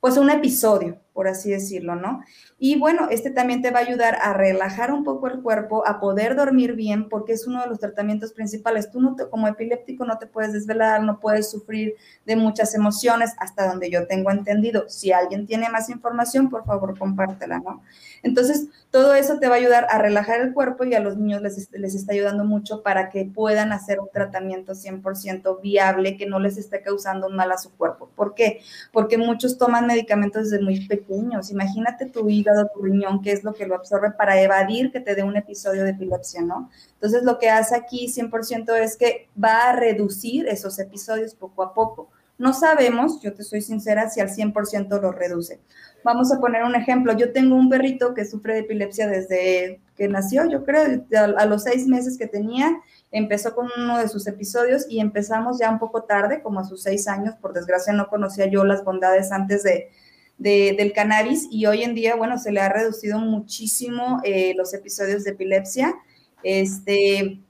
pues 0.00 0.16
un 0.16 0.28
episodio, 0.28 0.98
por 1.14 1.28
así 1.28 1.50
decirlo, 1.50 1.94
¿no? 1.94 2.22
Y 2.58 2.76
bueno, 2.78 3.08
este 3.08 3.30
también 3.30 3.62
te 3.62 3.70
va 3.70 3.78
a 3.78 3.82
ayudar 3.82 4.18
a 4.20 4.34
relajar 4.34 4.92
un 4.92 5.04
poco 5.04 5.28
el 5.28 5.40
cuerpo, 5.42 5.86
a 5.86 6.00
poder 6.00 6.34
dormir 6.34 6.74
bien, 6.74 7.08
porque 7.08 7.32
es 7.32 7.46
uno 7.46 7.62
de 7.62 7.68
los 7.68 7.78
tratamientos 7.78 8.32
principales. 8.32 8.90
Tú 8.90 9.00
no 9.00 9.16
como 9.30 9.46
epiléptico 9.46 10.04
no 10.04 10.18
te 10.18 10.26
puedes 10.26 10.52
desvelar, 10.52 11.02
no 11.02 11.20
puedes 11.20 11.50
sufrir 11.50 11.94
de 12.26 12.36
muchas 12.36 12.74
emociones, 12.74 13.32
hasta 13.38 13.68
donde 13.68 13.90
yo 13.90 14.06
tengo 14.08 14.30
entendido. 14.32 14.88
Si 14.88 15.12
alguien 15.12 15.46
tiene 15.46 15.68
más 15.70 15.88
información, 15.88 16.50
por 16.50 16.64
favor, 16.64 16.98
compártela, 16.98 17.60
¿no? 17.60 17.82
Entonces, 18.24 18.68
todo 18.90 19.14
eso 19.14 19.38
te 19.38 19.48
va 19.48 19.56
a 19.56 19.58
ayudar 19.58 19.86
a 19.90 19.98
relajar 19.98 20.40
el 20.40 20.54
cuerpo 20.54 20.84
y 20.84 20.94
a 20.94 21.00
los 21.00 21.18
niños 21.18 21.42
les, 21.42 21.70
les 21.72 21.94
está 21.94 22.14
ayudando 22.14 22.44
mucho 22.44 22.82
para 22.82 23.10
que 23.10 23.26
puedan 23.26 23.70
hacer 23.70 24.00
un 24.00 24.08
tratamiento 24.10 24.72
100% 24.72 25.60
viable 25.60 26.16
que 26.16 26.24
no 26.24 26.40
les 26.40 26.56
esté 26.56 26.80
causando 26.80 27.28
mal 27.28 27.52
a 27.52 27.58
su 27.58 27.70
cuerpo. 27.72 28.08
¿Por 28.16 28.34
qué? 28.34 28.62
Porque 28.92 29.18
muchos 29.18 29.58
toman 29.58 29.86
medicamentos 29.86 30.50
desde 30.50 30.64
muy 30.64 30.86
pequeños. 30.88 31.50
Imagínate 31.50 32.06
tu 32.06 32.30
hígado, 32.30 32.70
tu 32.74 32.82
riñón, 32.82 33.20
que 33.20 33.32
es 33.32 33.44
lo 33.44 33.52
que 33.52 33.66
lo 33.66 33.74
absorbe 33.74 34.12
para 34.12 34.40
evadir 34.40 34.90
que 34.90 35.00
te 35.00 35.14
dé 35.14 35.22
un 35.22 35.36
episodio 35.36 35.84
de 35.84 35.90
epilepsia, 35.90 36.40
¿no? 36.40 36.70
Entonces, 36.94 37.24
lo 37.24 37.38
que 37.38 37.50
hace 37.50 37.76
aquí 37.76 38.08
100% 38.08 38.74
es 38.76 38.96
que 38.96 39.28
va 39.42 39.68
a 39.68 39.76
reducir 39.76 40.48
esos 40.48 40.78
episodios 40.78 41.34
poco 41.34 41.62
a 41.62 41.74
poco. 41.74 42.08
No 42.38 42.52
sabemos, 42.52 43.20
yo 43.20 43.34
te 43.34 43.44
soy 43.44 43.60
sincera, 43.60 44.08
si 44.08 44.20
al 44.20 44.28
100% 44.28 45.00
lo 45.00 45.12
reduce. 45.12 45.60
Vamos 46.04 46.30
a 46.30 46.38
poner 46.38 46.64
un 46.64 46.74
ejemplo. 46.74 47.16
Yo 47.16 47.32
tengo 47.32 47.56
un 47.56 47.70
perrito 47.70 48.12
que 48.12 48.26
sufre 48.26 48.52
de 48.52 48.60
epilepsia 48.60 49.08
desde 49.08 49.80
que 49.96 50.06
nació, 50.06 50.48
yo 50.50 50.62
creo, 50.62 51.02
a, 51.36 51.46
los 51.46 51.62
seis 51.62 51.86
meses 51.86 52.18
que 52.18 52.26
tenía, 52.26 52.78
empezó 53.10 53.54
con 53.54 53.70
uno 53.78 53.96
de 53.96 54.08
sus 54.08 54.26
episodios 54.26 54.84
y 54.90 55.00
empezamos 55.00 55.58
ya 55.58 55.70
un 55.70 55.78
poco 55.78 56.02
tarde, 56.02 56.42
como 56.42 56.60
a 56.60 56.64
sus 56.64 56.82
seis 56.82 57.08
años. 57.08 57.36
Por 57.36 57.54
desgracia 57.54 57.94
no 57.94 58.08
conocía 58.08 58.46
yo 58.46 58.64
las 58.64 58.84
bondades 58.84 59.32
antes 59.32 59.62
de, 59.62 59.88
del 60.36 60.92
cannabis 60.92 61.48
y 61.50 61.64
hoy 61.64 61.82
en 61.82 61.94
día, 61.94 62.16
bueno, 62.16 62.36
se 62.36 62.52
le 62.52 62.60
ha 62.60 62.68
reducido 62.68 63.18
muchísimo 63.18 64.20
eh, 64.24 64.52
los 64.56 64.74
episodios 64.74 65.24
de 65.24 65.30
epilepsia. 65.30 65.94
Este, 66.42 67.40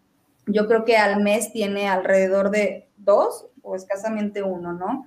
yo 0.47 0.69
creo 0.69 0.85
que 0.85 0.97
al 0.97 1.21
mes 1.25 1.51
tiene 1.53 1.89
alrededor 1.89 2.51
de 2.51 2.87
dos 2.99 3.47
o 3.63 3.75
escasamente 3.75 4.45
uno, 4.45 4.73
¿no? 4.75 5.07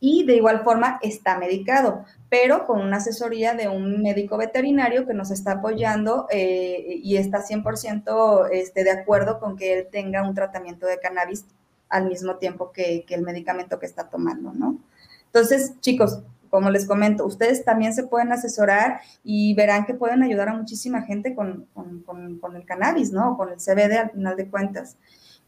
Y 0.00 0.24
de 0.24 0.36
igual 0.36 0.62
forma 0.62 0.98
está 1.02 1.38
medicado, 1.38 2.04
pero 2.28 2.66
con 2.66 2.80
una 2.80 2.98
asesoría 2.98 3.54
de 3.54 3.68
un 3.68 4.02
médico 4.02 4.36
veterinario 4.36 5.06
que 5.06 5.14
nos 5.14 5.30
está 5.30 5.52
apoyando 5.52 6.26
eh, 6.30 7.00
y 7.02 7.16
está 7.16 7.44
100% 7.44 8.48
este, 8.52 8.84
de 8.84 8.90
acuerdo 8.90 9.40
con 9.40 9.56
que 9.56 9.78
él 9.78 9.88
tenga 9.90 10.22
un 10.22 10.34
tratamiento 10.34 10.86
de 10.86 10.98
cannabis 10.98 11.44
al 11.88 12.06
mismo 12.08 12.36
tiempo 12.36 12.70
que, 12.70 13.04
el 13.08 13.22
medicamento 13.22 13.78
que 13.78 13.86
está 13.86 14.08
tomando, 14.08 14.52
¿no? 14.52 14.78
Entonces, 15.26 15.74
chicos, 15.80 16.22
como 16.50 16.70
les 16.70 16.86
comento, 16.86 17.26
ustedes 17.26 17.64
también 17.64 17.92
se 17.92 18.04
pueden 18.04 18.32
asesorar 18.32 19.00
y 19.24 19.54
verán 19.54 19.84
que 19.84 19.94
pueden 19.94 20.22
ayudar 20.22 20.48
a 20.48 20.54
muchísima 20.54 21.02
gente 21.02 21.34
con, 21.34 21.66
con 21.74 22.56
el 22.56 22.64
cannabis, 22.64 23.10
¿no? 23.10 23.36
Con 23.36 23.50
el 23.50 23.56
CBD 23.56 23.98
al 23.98 24.10
final 24.10 24.36
de 24.36 24.48
cuentas. 24.48 24.96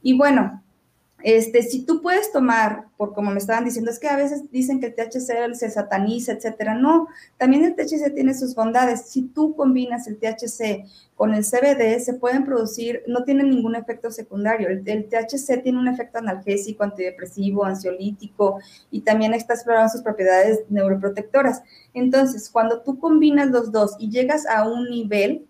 Y 0.02 0.16
bueno, 0.16 0.62
Este, 1.22 1.62
si 1.62 1.84
tú 1.84 2.00
puedes 2.00 2.32
tomar, 2.32 2.86
por 2.96 3.12
como 3.12 3.30
me 3.30 3.38
estaban 3.38 3.64
diciendo, 3.64 3.90
es 3.90 3.98
que 3.98 4.08
a 4.08 4.16
veces 4.16 4.50
dicen 4.50 4.80
que 4.80 4.86
el 4.86 4.94
THC 4.94 5.54
se 5.54 5.70
sataniza, 5.70 6.32
etcétera. 6.32 6.74
No, 6.74 7.08
también 7.36 7.64
el 7.64 7.74
THC 7.74 8.14
tiene 8.14 8.34
sus 8.34 8.54
bondades. 8.54 9.02
Si 9.08 9.22
tú 9.22 9.54
combinas 9.54 10.06
el 10.06 10.18
THC 10.18 10.84
con 11.14 11.34
el 11.34 11.44
CBD, 11.44 12.00
se 12.00 12.14
pueden 12.14 12.46
producir, 12.46 13.02
no 13.06 13.24
tienen 13.24 13.50
ningún 13.50 13.74
efecto 13.74 14.10
secundario. 14.10 14.68
El, 14.68 14.82
THC 14.82 15.62
tiene 15.62 15.78
un 15.78 15.88
efecto 15.88 16.18
analgésico, 16.18 16.82
antidepresivo, 16.82 17.64
ansiolítico 17.64 18.58
y 18.90 19.02
también 19.02 19.34
está 19.34 19.54
explorando 19.54 19.92
sus 19.92 20.02
propiedades 20.02 20.60
neuroprotectoras. 20.70 21.62
Entonces, 21.92 22.48
cuando 22.48 22.80
tú 22.80 22.98
combinas 22.98 23.50
los 23.50 23.70
dos 23.70 23.96
y 23.98 24.10
llegas 24.10 24.46
a 24.46 24.66
un 24.66 24.88
nivel 24.88 25.46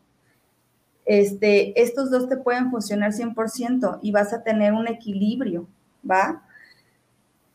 este, 1.04 1.80
estos 1.80 2.10
dos 2.10 2.28
te 2.28 2.36
pueden 2.36 2.70
funcionar 2.70 3.12
100% 3.12 3.98
y 4.02 4.12
vas 4.12 4.32
a 4.32 4.42
tener 4.42 4.72
un 4.72 4.88
equilibrio, 4.88 5.68
¿va? 6.08 6.42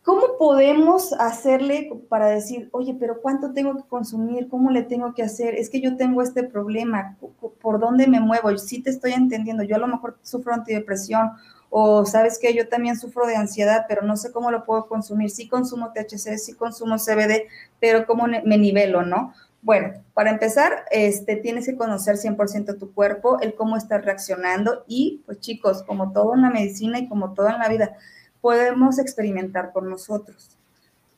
¿Cómo 0.06 0.38
podemos 0.38 1.14
hacerle 1.14 1.90
para 2.10 2.28
decir, 2.28 2.70
oye, 2.72 2.96
pero 3.00 3.22
cuánto 3.24 3.54
tengo 3.54 3.76
que 3.76 3.88
consumir? 3.88 4.48
¿Cómo 4.50 4.70
le 4.70 4.84
tengo 4.84 5.16
que 5.16 5.24
hacer? 5.24 5.56
Es 5.56 5.72
que 5.72 5.82
yo 5.82 5.98
tengo 5.98 6.22
este 6.22 6.44
problema, 6.44 7.18
¿por 7.60 7.80
dónde 7.80 8.06
me 8.06 8.20
muevo? 8.20 8.56
Sí 8.60 8.84
te 8.84 8.92
estoy 8.92 9.14
entendiendo, 9.14 9.64
yo 9.64 9.78
a 9.78 9.80
lo 9.80 9.88
mejor 9.88 10.20
sufro 10.22 10.54
antidepresión 10.54 11.32
o 11.72 12.06
sabes 12.06 12.38
que 12.38 12.54
yo 12.54 12.70
también 12.70 12.98
sufro 12.98 13.26
de 13.26 13.36
ansiedad, 13.36 13.86
pero 13.88 14.04
no 14.04 14.16
sé 14.16 14.32
cómo 14.32 14.52
lo 14.52 14.64
puedo 14.64 14.88
consumir. 14.88 15.32
Sí 15.32 15.48
consumo 15.48 15.92
THC, 15.92 16.38
sí 16.38 16.54
consumo 16.54 16.98
CBD, 16.98 17.48
pero 17.80 18.06
cómo 18.06 18.28
me 18.28 18.58
nivelo, 18.58 19.02
¿no? 19.02 19.34
Bueno, 19.66 19.94
para 20.14 20.30
empezar, 20.30 20.86
este, 20.92 21.38
tienes 21.38 21.66
que 21.66 21.76
conocer 21.76 22.18
100% 22.18 22.78
tu 22.78 22.94
cuerpo, 22.94 23.40
el 23.42 23.56
cómo 23.56 23.78
está 23.78 23.98
reaccionando 23.98 24.84
y, 24.88 25.24
pues 25.26 25.40
chicos, 25.40 25.82
como 25.82 26.12
todo 26.12 26.36
en 26.36 26.44
la 26.44 26.52
medicina 26.52 27.00
y 27.00 27.10
como 27.10 27.34
todo 27.34 27.50
en 27.50 27.58
la 27.58 27.68
vida, 27.68 27.98
podemos 28.42 29.00
experimentar 29.00 29.72
con 29.74 29.90
nosotros. 29.90 30.56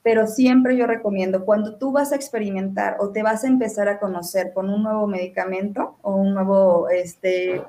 Pero 0.02 0.28
siempre 0.28 0.78
yo 0.78 0.88
recomiendo, 0.88 1.44
cuando 1.44 1.76
tú 1.76 1.92
vas 1.92 2.14
a 2.14 2.16
experimentar 2.16 2.96
o 3.02 3.10
te 3.10 3.22
vas 3.22 3.44
a 3.44 3.48
empezar 3.48 3.90
a 3.90 4.00
conocer 4.00 4.54
con 4.54 4.70
un 4.70 4.82
nuevo 4.82 5.08
medicamento 5.08 5.98
o 6.02 6.16
un 6.16 6.34
nuevo 6.34 6.88
este, 6.88 7.62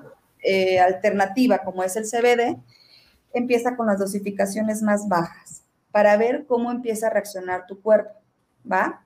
eh, 0.45 0.79
alternativa 0.79 1.59
como 1.59 1.83
es 1.83 1.97
el 1.97 2.05
CBD, 2.05 2.57
empieza 3.33 3.74
con 3.74 3.89
las 3.89 3.99
dosificaciones 3.99 4.83
más 4.83 5.09
bajas 5.09 5.64
para 5.91 6.16
ver 6.16 6.47
cómo 6.47 6.70
empieza 6.70 7.09
a 7.09 7.11
reaccionar 7.11 7.66
tu 7.66 7.83
cuerpo, 7.83 8.12
¿va? 8.70 9.05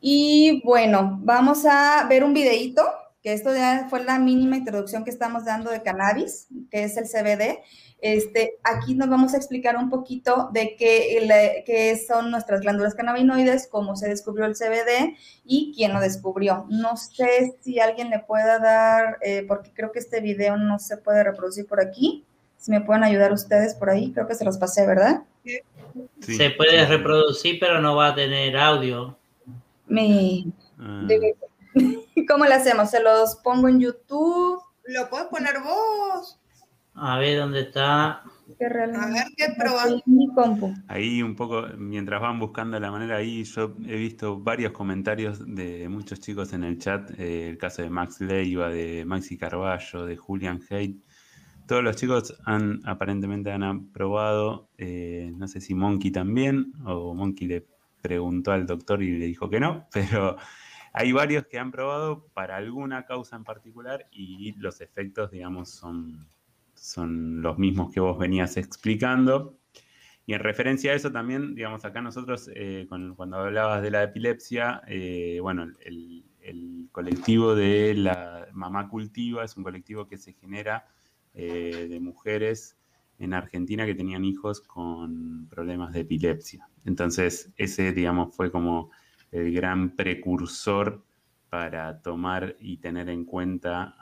Y 0.00 0.62
bueno, 0.64 1.18
vamos 1.22 1.64
a 1.66 2.06
ver 2.08 2.22
un 2.24 2.32
videíto, 2.32 2.84
que 3.22 3.32
esto 3.32 3.54
ya 3.54 3.88
fue 3.90 4.04
la 4.04 4.18
mínima 4.18 4.56
introducción 4.56 5.04
que 5.04 5.10
estamos 5.10 5.44
dando 5.44 5.70
de 5.70 5.82
cannabis, 5.82 6.46
que 6.70 6.84
es 6.84 6.96
el 6.96 7.04
CBD. 7.04 7.58
Este, 8.00 8.58
aquí 8.62 8.94
nos 8.94 9.08
vamos 9.08 9.34
a 9.34 9.38
explicar 9.38 9.76
un 9.76 9.90
poquito 9.90 10.50
de 10.52 10.76
qué, 10.78 11.64
qué, 11.66 11.96
son 11.96 12.30
nuestras 12.30 12.60
glándulas 12.60 12.94
cannabinoides, 12.94 13.66
cómo 13.66 13.96
se 13.96 14.08
descubrió 14.08 14.46
el 14.46 14.54
CBD 14.54 15.16
y 15.44 15.72
quién 15.74 15.92
lo 15.92 16.00
descubrió. 16.00 16.66
No 16.68 16.96
sé 16.96 17.56
si 17.60 17.80
alguien 17.80 18.10
le 18.10 18.20
pueda 18.20 18.60
dar, 18.60 19.18
eh, 19.20 19.44
porque 19.48 19.72
creo 19.74 19.90
que 19.90 19.98
este 19.98 20.20
video 20.20 20.56
no 20.56 20.78
se 20.78 20.96
puede 20.96 21.24
reproducir 21.24 21.66
por 21.66 21.80
aquí. 21.80 22.24
Si 22.56 22.70
me 22.70 22.80
pueden 22.80 23.02
ayudar 23.02 23.32
ustedes 23.32 23.74
por 23.74 23.90
ahí, 23.90 24.12
creo 24.12 24.28
que 24.28 24.36
se 24.36 24.44
los 24.44 24.58
pasé, 24.58 24.86
¿verdad? 24.86 25.22
Se 26.20 26.50
puede 26.50 26.86
reproducir, 26.86 27.58
pero 27.58 27.80
no 27.80 27.96
va 27.96 28.08
a 28.08 28.14
tener 28.14 28.56
audio. 28.56 29.17
Me... 29.88 30.44
Ah. 30.78 31.06
¿Cómo 32.28 32.44
lo 32.44 32.54
hacemos? 32.54 32.90
¿Se 32.90 33.02
los 33.02 33.36
pongo 33.36 33.68
en 33.68 33.80
YouTube? 33.80 34.60
¿Lo 34.84 35.08
puedes 35.10 35.26
poner 35.28 35.54
vos? 35.62 36.40
A 36.94 37.18
ver 37.18 37.38
dónde 37.38 37.60
está. 37.60 38.10
A 38.10 38.52
ver 38.58 39.26
qué 39.36 39.46
probamos. 39.56 40.02
Ahí 40.88 41.22
un 41.22 41.36
poco, 41.36 41.66
mientras 41.76 42.20
van 42.20 42.38
buscando 42.38 42.80
la 42.80 42.90
manera, 42.90 43.16
ahí 43.16 43.44
yo 43.44 43.76
he 43.86 43.96
visto 43.96 44.40
varios 44.40 44.72
comentarios 44.72 45.44
de 45.46 45.88
muchos 45.88 46.20
chicos 46.20 46.52
en 46.54 46.64
el 46.64 46.78
chat, 46.78 47.10
eh, 47.18 47.50
el 47.50 47.58
caso 47.58 47.82
de 47.82 47.90
Max 47.90 48.20
Leiva, 48.20 48.68
de 48.68 49.04
Maxi 49.04 49.36
Carballo, 49.36 50.06
de 50.06 50.16
Julian 50.16 50.60
Haidt. 50.70 51.04
Todos 51.66 51.84
los 51.84 51.96
chicos 51.96 52.34
han 52.46 52.80
aparentemente 52.86 53.52
han 53.52 53.92
probado, 53.92 54.70
eh, 54.78 55.30
no 55.36 55.46
sé 55.46 55.60
si 55.60 55.74
Monkey 55.74 56.10
también, 56.10 56.72
o 56.86 57.14
Monkey 57.14 57.46
le 57.46 57.66
preguntó 58.00 58.52
al 58.52 58.66
doctor 58.66 59.02
y 59.02 59.18
le 59.18 59.26
dijo 59.26 59.48
que 59.50 59.60
no, 59.60 59.86
pero 59.92 60.36
hay 60.92 61.12
varios 61.12 61.46
que 61.46 61.58
han 61.58 61.70
probado 61.70 62.26
para 62.34 62.56
alguna 62.56 63.04
causa 63.04 63.36
en 63.36 63.44
particular 63.44 64.08
y 64.10 64.52
los 64.58 64.80
efectos, 64.80 65.30
digamos, 65.30 65.70
son, 65.70 66.28
son 66.74 67.42
los 67.42 67.58
mismos 67.58 67.92
que 67.92 68.00
vos 68.00 68.18
venías 68.18 68.56
explicando. 68.56 69.58
Y 70.26 70.34
en 70.34 70.40
referencia 70.40 70.92
a 70.92 70.94
eso 70.94 71.10
también, 71.10 71.54
digamos, 71.54 71.84
acá 71.84 72.02
nosotros, 72.02 72.50
eh, 72.54 72.86
cuando 72.88 73.38
hablabas 73.38 73.82
de 73.82 73.90
la 73.90 74.02
epilepsia, 74.02 74.82
eh, 74.86 75.38
bueno, 75.40 75.66
el, 75.80 76.24
colectivo 76.92 77.54
de 77.54 77.94
la 77.94 78.48
Mamá 78.52 78.88
Cultiva 78.88 79.44
es 79.44 79.56
un 79.56 79.62
colectivo 79.62 80.08
que 80.08 80.16
se 80.16 80.32
genera 80.32 80.88
eh, 81.34 81.86
de 81.88 82.00
mujeres 82.00 82.77
en 83.18 83.34
Argentina 83.34 83.84
que 83.84 83.94
tenían 83.94 84.24
hijos 84.24 84.60
con 84.60 85.46
problemas 85.48 85.92
de 85.92 86.00
epilepsia. 86.00 86.68
Entonces, 86.84 87.52
ese, 87.56 87.92
digamos, 87.92 88.34
fue 88.34 88.50
como 88.50 88.90
el 89.30 89.52
gran 89.52 89.96
precursor 89.96 91.04
para 91.50 92.00
tomar 92.02 92.56
y 92.60 92.76
tener 92.78 93.08
en 93.08 93.24
cuenta 93.24 93.96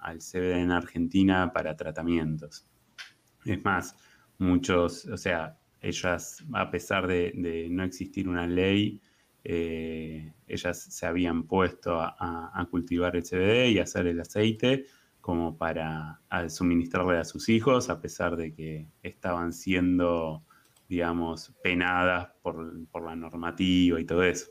al 0.00 0.18
CBD 0.18 0.58
en 0.58 0.70
Argentina 0.70 1.52
para 1.52 1.76
tratamientos. 1.76 2.68
Es 3.44 3.64
más, 3.64 3.96
muchos, 4.38 5.04
o 5.06 5.16
sea, 5.16 5.58
ellas, 5.80 6.42
a 6.54 6.70
pesar 6.70 7.06
de, 7.06 7.68
no 7.70 7.84
existir 7.84 8.28
una 8.28 8.46
ley, 8.46 9.00
eh, 9.42 10.32
ellas 10.46 10.82
se 10.82 11.06
habían 11.06 11.42
puesto 11.44 12.00
a, 12.00 12.66
cultivar 12.70 13.16
el 13.16 13.22
CBD 13.22 13.70
y 13.70 13.78
hacer 13.78 14.06
el 14.06 14.20
aceite 14.20 14.86
como 15.24 15.56
para 15.56 16.20
suministrarle 16.50 17.16
a 17.16 17.24
sus 17.24 17.48
hijos, 17.48 17.88
a 17.88 17.98
pesar 17.98 18.36
de 18.36 18.52
que 18.52 18.88
estaban 19.02 19.54
siendo, 19.54 20.44
digamos, 20.86 21.54
penadas 21.62 22.28
por, 22.42 23.02
la 23.02 23.16
normativa 23.16 23.98
y 23.98 24.04
todo 24.04 24.22
eso. 24.22 24.48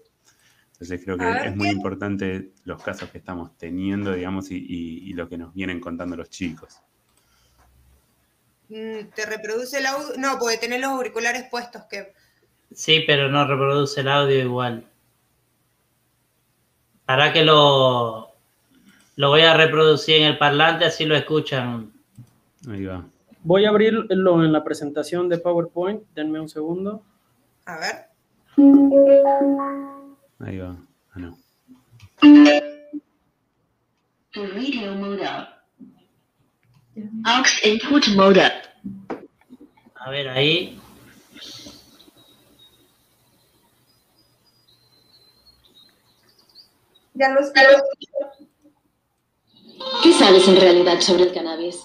Entonces 0.71 0.99
creo 1.05 1.15
que 1.15 1.29
es 1.45 1.55
muy 1.55 1.69
importante 1.69 2.53
los 2.63 2.81
casos 2.81 3.11
que 3.11 3.19
estamos 3.19 3.55
teniendo, 3.55 4.13
digamos, 4.13 4.49
y, 4.49 5.13
lo 5.13 5.29
que 5.29 5.37
nos 5.37 5.53
vienen 5.53 5.79
contando 5.79 6.15
los 6.15 6.31
chicos. 6.31 6.81
Mm, 8.69 9.09
¿Te 9.13 9.27
reproduce 9.27 9.77
el 9.77 9.85
audio? 9.85 10.17
No, 10.17 10.39
puede 10.39 10.57
tener 10.57 10.81
los 10.81 10.89
auriculares 10.89 11.43
puestos 11.51 11.83
que... 11.83 12.15
Sí, 12.71 13.03
pero 13.05 13.29
no 13.29 13.45
reproduce 13.45 14.01
el 14.01 14.07
audio 14.07 14.39
igual. 14.39 14.89
Para 17.05 17.31
que 17.31 17.43
lo, 17.43 18.32
lo 19.15 19.29
voy 19.29 19.41
a 19.41 19.55
reproducir 19.55 20.15
en 20.15 20.23
el 20.23 20.37
parlante, 20.37 20.85
así 20.85 21.05
lo 21.05 21.15
escuchan. 21.15 21.91
Ahí 22.69 22.85
va. 22.85 23.05
Voy 23.43 23.65
a 23.65 23.69
abrirlo 23.69 24.43
en 24.43 24.53
la 24.53 24.63
presentación 24.63 25.27
de 25.29 25.37
PowerPoint. 25.37 26.03
Denme 26.15 26.39
un 26.39 26.49
segundo. 26.49 27.03
A 27.65 27.77
ver. 27.77 28.07
Ahí 30.39 30.57
va. 30.57 30.75
Ah, 31.13 31.19
no. 31.19 31.37
Radio 34.33 34.95
mode 34.95 35.27
Aux 37.25 37.65
input 37.65 38.07
mode 38.15 38.51
A 39.95 40.09
ver, 40.09 40.27
ahí. 40.29 40.79
Ya 47.13 47.29
lo 47.29 47.41
¿Qué 50.01 50.11
sabes 50.13 50.47
en 50.47 50.55
realidad 50.55 50.99
sobre 51.01 51.23
el 51.23 51.33
cannabis? 51.33 51.83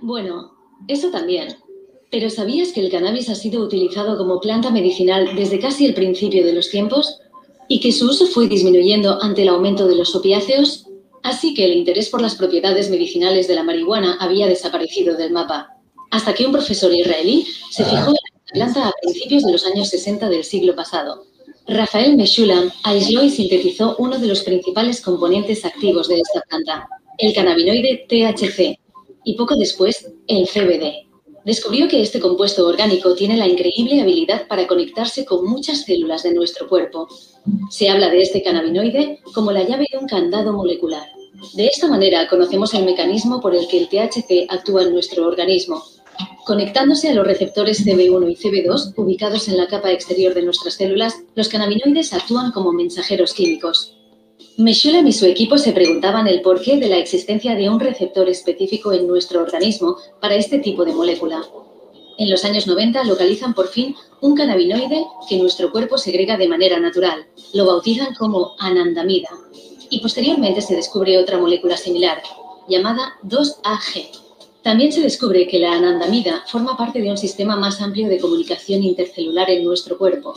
Bueno, 0.00 0.52
eso 0.88 1.10
también. 1.10 1.56
Pero 2.10 2.30
¿sabías 2.30 2.72
que 2.72 2.80
el 2.80 2.90
cannabis 2.90 3.28
ha 3.28 3.34
sido 3.34 3.62
utilizado 3.62 4.16
como 4.16 4.40
planta 4.40 4.70
medicinal 4.70 5.34
desde 5.36 5.58
casi 5.58 5.86
el 5.86 5.94
principio 5.94 6.44
de 6.44 6.52
los 6.52 6.70
tiempos? 6.70 7.18
¿Y 7.68 7.80
que 7.80 7.92
su 7.92 8.06
uso 8.06 8.26
fue 8.26 8.48
disminuyendo 8.48 9.20
ante 9.22 9.42
el 9.42 9.48
aumento 9.48 9.86
de 9.86 9.96
los 9.96 10.14
opiáceos? 10.14 10.86
Así 11.22 11.52
que 11.52 11.64
el 11.64 11.74
interés 11.74 12.08
por 12.08 12.22
las 12.22 12.36
propiedades 12.36 12.90
medicinales 12.90 13.48
de 13.48 13.56
la 13.56 13.64
marihuana 13.64 14.16
había 14.20 14.46
desaparecido 14.46 15.16
del 15.16 15.32
mapa. 15.32 15.74
Hasta 16.10 16.32
que 16.32 16.46
un 16.46 16.52
profesor 16.52 16.94
israelí 16.94 17.46
se 17.70 17.84
fijó 17.84 18.10
en 18.10 18.14
la 18.14 18.52
planta 18.52 18.88
a 18.88 18.92
principios 19.02 19.42
de 19.42 19.52
los 19.52 19.66
años 19.66 19.88
60 19.88 20.28
del 20.28 20.44
siglo 20.44 20.76
pasado. 20.76 21.24
Rafael 21.66 22.16
Meshulam 22.16 22.70
aisló 22.84 23.24
y 23.24 23.30
sintetizó 23.30 23.96
uno 23.98 24.18
de 24.18 24.28
los 24.28 24.44
principales 24.44 25.00
componentes 25.00 25.64
activos 25.64 26.06
de 26.06 26.20
esta 26.20 26.40
planta, 26.42 26.88
el 27.18 27.34
cannabinoide 27.34 28.06
THC 28.08 28.78
y 29.24 29.34
poco 29.36 29.56
después 29.56 30.12
el 30.26 30.46
CBD. 30.46 31.06
Descubrió 31.44 31.86
que 31.86 32.02
este 32.02 32.18
compuesto 32.18 32.66
orgánico 32.66 33.14
tiene 33.14 33.36
la 33.36 33.46
increíble 33.46 34.00
habilidad 34.00 34.48
para 34.48 34.66
conectarse 34.66 35.24
con 35.24 35.46
muchas 35.46 35.84
células 35.84 36.24
de 36.24 36.34
nuestro 36.34 36.68
cuerpo. 36.68 37.08
Se 37.70 37.88
habla 37.88 38.10
de 38.10 38.22
este 38.22 38.42
cannabinoide 38.42 39.20
como 39.32 39.52
la 39.52 39.62
llave 39.62 39.86
de 39.90 39.98
un 39.98 40.08
candado 40.08 40.52
molecular. 40.52 41.06
De 41.54 41.66
esta 41.66 41.86
manera 41.86 42.26
conocemos 42.28 42.74
el 42.74 42.84
mecanismo 42.84 43.40
por 43.40 43.54
el 43.54 43.68
que 43.68 43.78
el 43.78 43.88
THC 43.88 44.46
actúa 44.48 44.82
en 44.82 44.92
nuestro 44.92 45.26
organismo. 45.26 45.82
Conectándose 46.44 47.10
a 47.10 47.14
los 47.14 47.26
receptores 47.26 47.84
CB1 47.86 48.30
y 48.30 48.36
CB2 48.36 48.94
ubicados 48.96 49.48
en 49.48 49.56
la 49.56 49.66
capa 49.66 49.92
exterior 49.92 50.34
de 50.34 50.42
nuestras 50.42 50.74
células, 50.74 51.14
los 51.34 51.48
cannabinoides 51.48 52.12
actúan 52.12 52.52
como 52.52 52.72
mensajeros 52.72 53.34
químicos. 53.34 53.95
Meshulam 54.56 55.06
y 55.06 55.12
su 55.12 55.26
equipo 55.26 55.58
se 55.58 55.72
preguntaban 55.72 56.26
el 56.26 56.40
porqué 56.42 56.78
de 56.78 56.88
la 56.88 56.96
existencia 56.96 57.54
de 57.54 57.68
un 57.68 57.80
receptor 57.80 58.28
específico 58.28 58.92
en 58.92 59.06
nuestro 59.06 59.40
organismo 59.40 59.96
para 60.20 60.34
este 60.34 60.58
tipo 60.58 60.84
de 60.84 60.94
molécula. 60.94 61.42
En 62.18 62.30
los 62.30 62.44
años 62.44 62.66
90 62.66 63.04
localizan 63.04 63.52
por 63.52 63.68
fin 63.68 63.94
un 64.20 64.34
cannabinoide 64.34 65.04
que 65.28 65.38
nuestro 65.38 65.70
cuerpo 65.70 65.98
segrega 65.98 66.36
de 66.36 66.48
manera 66.48 66.80
natural. 66.80 67.26
Lo 67.52 67.66
bautizan 67.66 68.14
como 68.14 68.54
anandamida. 68.58 69.28
Y 69.90 70.00
posteriormente 70.00 70.62
se 70.62 70.74
descubre 70.74 71.18
otra 71.18 71.38
molécula 71.38 71.76
similar, 71.76 72.22
llamada 72.68 73.14
2AG, 73.22 74.26
también 74.66 74.90
se 74.90 75.00
descubre 75.00 75.46
que 75.46 75.60
la 75.60 75.74
anandamida 75.74 76.42
forma 76.48 76.76
parte 76.76 77.00
de 77.00 77.08
un 77.08 77.16
sistema 77.16 77.54
más 77.54 77.80
amplio 77.80 78.08
de 78.08 78.18
comunicación 78.18 78.82
intercelular 78.82 79.48
en 79.48 79.62
nuestro 79.62 79.96
cuerpo. 79.96 80.34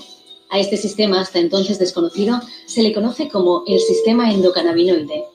A 0.49 0.59
este 0.59 0.77
sistema, 0.77 1.21
hasta 1.21 1.39
entonces 1.39 1.77
desconocido, 1.77 2.39
se 2.65 2.81
le 2.81 2.93
conoce 2.93 3.29
como 3.29 3.63
el 3.67 3.79
sistema 3.79 4.31
endocannabinoide 4.31 5.25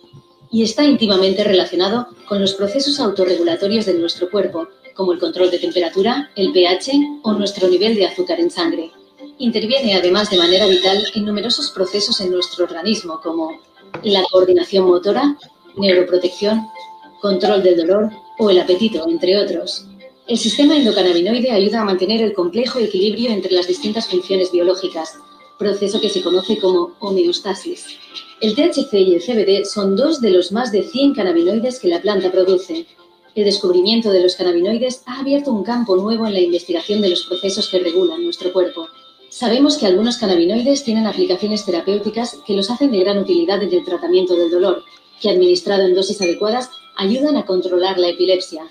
y 0.50 0.62
está 0.62 0.84
íntimamente 0.84 1.44
relacionado 1.44 2.08
con 2.28 2.40
los 2.40 2.54
procesos 2.54 2.98
autorregulatorios 3.00 3.86
de 3.86 3.94
nuestro 3.94 4.30
cuerpo, 4.30 4.68
como 4.94 5.12
el 5.12 5.18
control 5.18 5.50
de 5.50 5.58
temperatura, 5.58 6.30
el 6.36 6.52
pH 6.52 7.20
o 7.22 7.32
nuestro 7.32 7.68
nivel 7.68 7.94
de 7.94 8.06
azúcar 8.06 8.40
en 8.40 8.50
sangre. 8.50 8.90
Interviene 9.38 9.94
además 9.94 10.30
de 10.30 10.38
manera 10.38 10.66
vital 10.66 11.04
en 11.14 11.24
numerosos 11.24 11.70
procesos 11.70 12.20
en 12.20 12.30
nuestro 12.30 12.64
organismo, 12.64 13.20
como 13.22 13.50
la 14.02 14.22
coordinación 14.30 14.86
motora, 14.86 15.36
neuroprotección, 15.76 16.66
control 17.20 17.62
del 17.62 17.76
dolor, 17.76 18.10
o 18.38 18.50
el 18.50 18.60
apetito, 18.60 19.08
entre 19.08 19.38
otros. 19.38 19.86
El 20.26 20.38
sistema 20.38 20.74
endocannabinoide 20.74 21.50
ayuda 21.50 21.82
a 21.82 21.84
mantener 21.84 22.22
el 22.22 22.32
complejo 22.32 22.78
equilibrio 22.78 23.28
entre 23.28 23.52
las 23.52 23.66
distintas 23.66 24.08
funciones 24.08 24.50
biológicas, 24.50 25.18
proceso 25.58 26.00
que 26.00 26.08
se 26.08 26.22
conoce 26.22 26.56
como 26.56 26.92
homeostasis. 27.00 27.98
El 28.40 28.54
THC 28.54 28.94
y 28.94 29.14
el 29.16 29.20
CBD 29.20 29.66
son 29.66 29.96
dos 29.96 30.22
de 30.22 30.30
los 30.30 30.50
más 30.50 30.72
de 30.72 30.82
100 30.82 31.12
cannabinoides 31.12 31.78
que 31.78 31.88
la 31.88 32.00
planta 32.00 32.32
produce. 32.32 32.86
El 33.34 33.44
descubrimiento 33.44 34.10
de 34.12 34.22
los 34.22 34.34
cannabinoides 34.36 35.02
ha 35.04 35.20
abierto 35.20 35.52
un 35.52 35.62
campo 35.62 35.94
nuevo 35.94 36.26
en 36.26 36.32
la 36.32 36.40
investigación 36.40 37.02
de 37.02 37.10
los 37.10 37.26
procesos 37.26 37.68
que 37.68 37.80
regulan 37.80 38.24
nuestro 38.24 38.50
cuerpo. 38.50 38.86
Sabemos 39.28 39.76
que 39.76 39.84
algunos 39.84 40.16
cannabinoides 40.16 40.84
tienen 40.84 41.06
aplicaciones 41.06 41.66
terapéuticas 41.66 42.38
que 42.46 42.54
los 42.54 42.70
hacen 42.70 42.92
de 42.92 43.00
gran 43.00 43.18
utilidad 43.18 43.62
en 43.62 43.74
el 43.74 43.84
tratamiento 43.84 44.34
del 44.36 44.50
dolor, 44.50 44.84
que 45.20 45.28
administrado 45.28 45.82
en 45.82 45.94
dosis 45.94 46.22
adecuadas 46.22 46.70
ayudan 46.96 47.36
a 47.36 47.44
controlar 47.44 47.98
la 47.98 48.08
epilepsia 48.08 48.62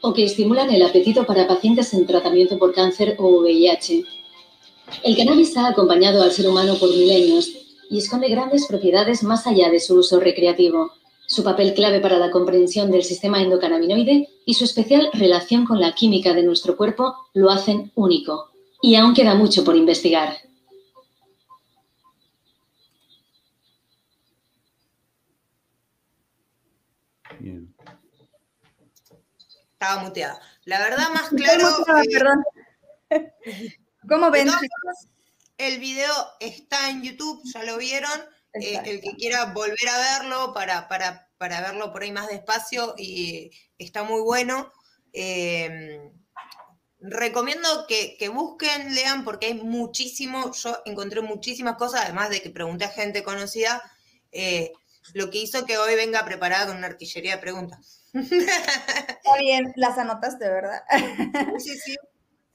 o 0.00 0.12
que 0.12 0.24
estimulan 0.24 0.70
el 0.70 0.82
apetito 0.82 1.24
para 1.24 1.46
pacientes 1.46 1.92
en 1.94 2.06
tratamiento 2.06 2.58
por 2.58 2.74
cáncer 2.74 3.16
o 3.18 3.40
VIH. 3.40 4.04
El 5.02 5.16
cannabis 5.16 5.56
ha 5.56 5.68
acompañado 5.68 6.22
al 6.22 6.32
ser 6.32 6.48
humano 6.48 6.74
por 6.76 6.90
milenios 6.90 7.50
y 7.90 7.98
esconde 7.98 8.28
grandes 8.28 8.66
propiedades 8.66 9.22
más 9.22 9.46
allá 9.46 9.70
de 9.70 9.80
su 9.80 9.96
uso 9.96 10.20
recreativo. 10.20 10.92
Su 11.26 11.42
papel 11.42 11.74
clave 11.74 12.00
para 12.00 12.18
la 12.18 12.30
comprensión 12.30 12.90
del 12.90 13.02
sistema 13.02 13.42
endocannabinoide 13.42 14.28
y 14.44 14.54
su 14.54 14.64
especial 14.64 15.10
relación 15.12 15.64
con 15.64 15.80
la 15.80 15.92
química 15.92 16.34
de 16.34 16.44
nuestro 16.44 16.76
cuerpo 16.76 17.14
lo 17.34 17.50
hacen 17.50 17.90
único. 17.96 18.50
Y 18.80 18.94
aún 18.94 19.14
queda 19.14 19.34
mucho 19.34 19.64
por 19.64 19.76
investigar. 19.76 20.45
Estaba 29.78 30.02
muteada. 30.02 30.40
La 30.64 30.78
verdad, 30.78 31.10
más 31.10 31.28
claro. 31.28 31.68
Eh, 33.10 33.34
¿Cómo 34.08 34.30
ven? 34.30 34.48
El 35.58 35.78
video 35.80 36.12
está 36.40 36.88
en 36.88 37.02
YouTube, 37.02 37.42
ya 37.52 37.62
lo 37.62 37.76
vieron. 37.76 38.18
Eh, 38.54 38.80
el 38.86 39.02
que 39.02 39.14
quiera 39.16 39.52
volver 39.52 39.88
a 39.90 39.98
verlo 39.98 40.54
para, 40.54 40.88
para, 40.88 41.28
para, 41.36 41.60
verlo 41.60 41.92
por 41.92 42.02
ahí 42.02 42.10
más 42.10 42.28
despacio 42.28 42.94
y 42.96 43.50
está 43.76 44.02
muy 44.02 44.22
bueno. 44.22 44.72
Eh, 45.12 46.10
recomiendo 46.98 47.86
que, 47.86 48.16
que, 48.18 48.30
busquen, 48.30 48.94
lean, 48.94 49.24
porque 49.24 49.48
hay 49.48 49.54
muchísimo, 49.54 50.52
yo 50.54 50.82
encontré 50.86 51.20
muchísimas 51.20 51.76
cosas, 51.76 52.04
además 52.04 52.30
de 52.30 52.40
que 52.40 52.48
pregunté 52.48 52.86
a 52.86 52.90
gente 52.90 53.22
conocida, 53.22 53.82
lo 55.12 55.30
que 55.30 55.38
hizo 55.38 55.66
que 55.66 55.76
hoy 55.76 55.96
venga 55.96 56.24
preparada 56.24 56.68
con 56.68 56.78
una 56.78 56.86
artillería 56.86 57.36
de 57.36 57.42
preguntas. 57.42 58.05
Está 59.08 59.36
bien, 59.40 59.72
las 59.76 59.98
anotaste, 59.98 60.48
¿verdad? 60.48 60.82
Sí, 61.58 61.76
sí. 61.76 61.96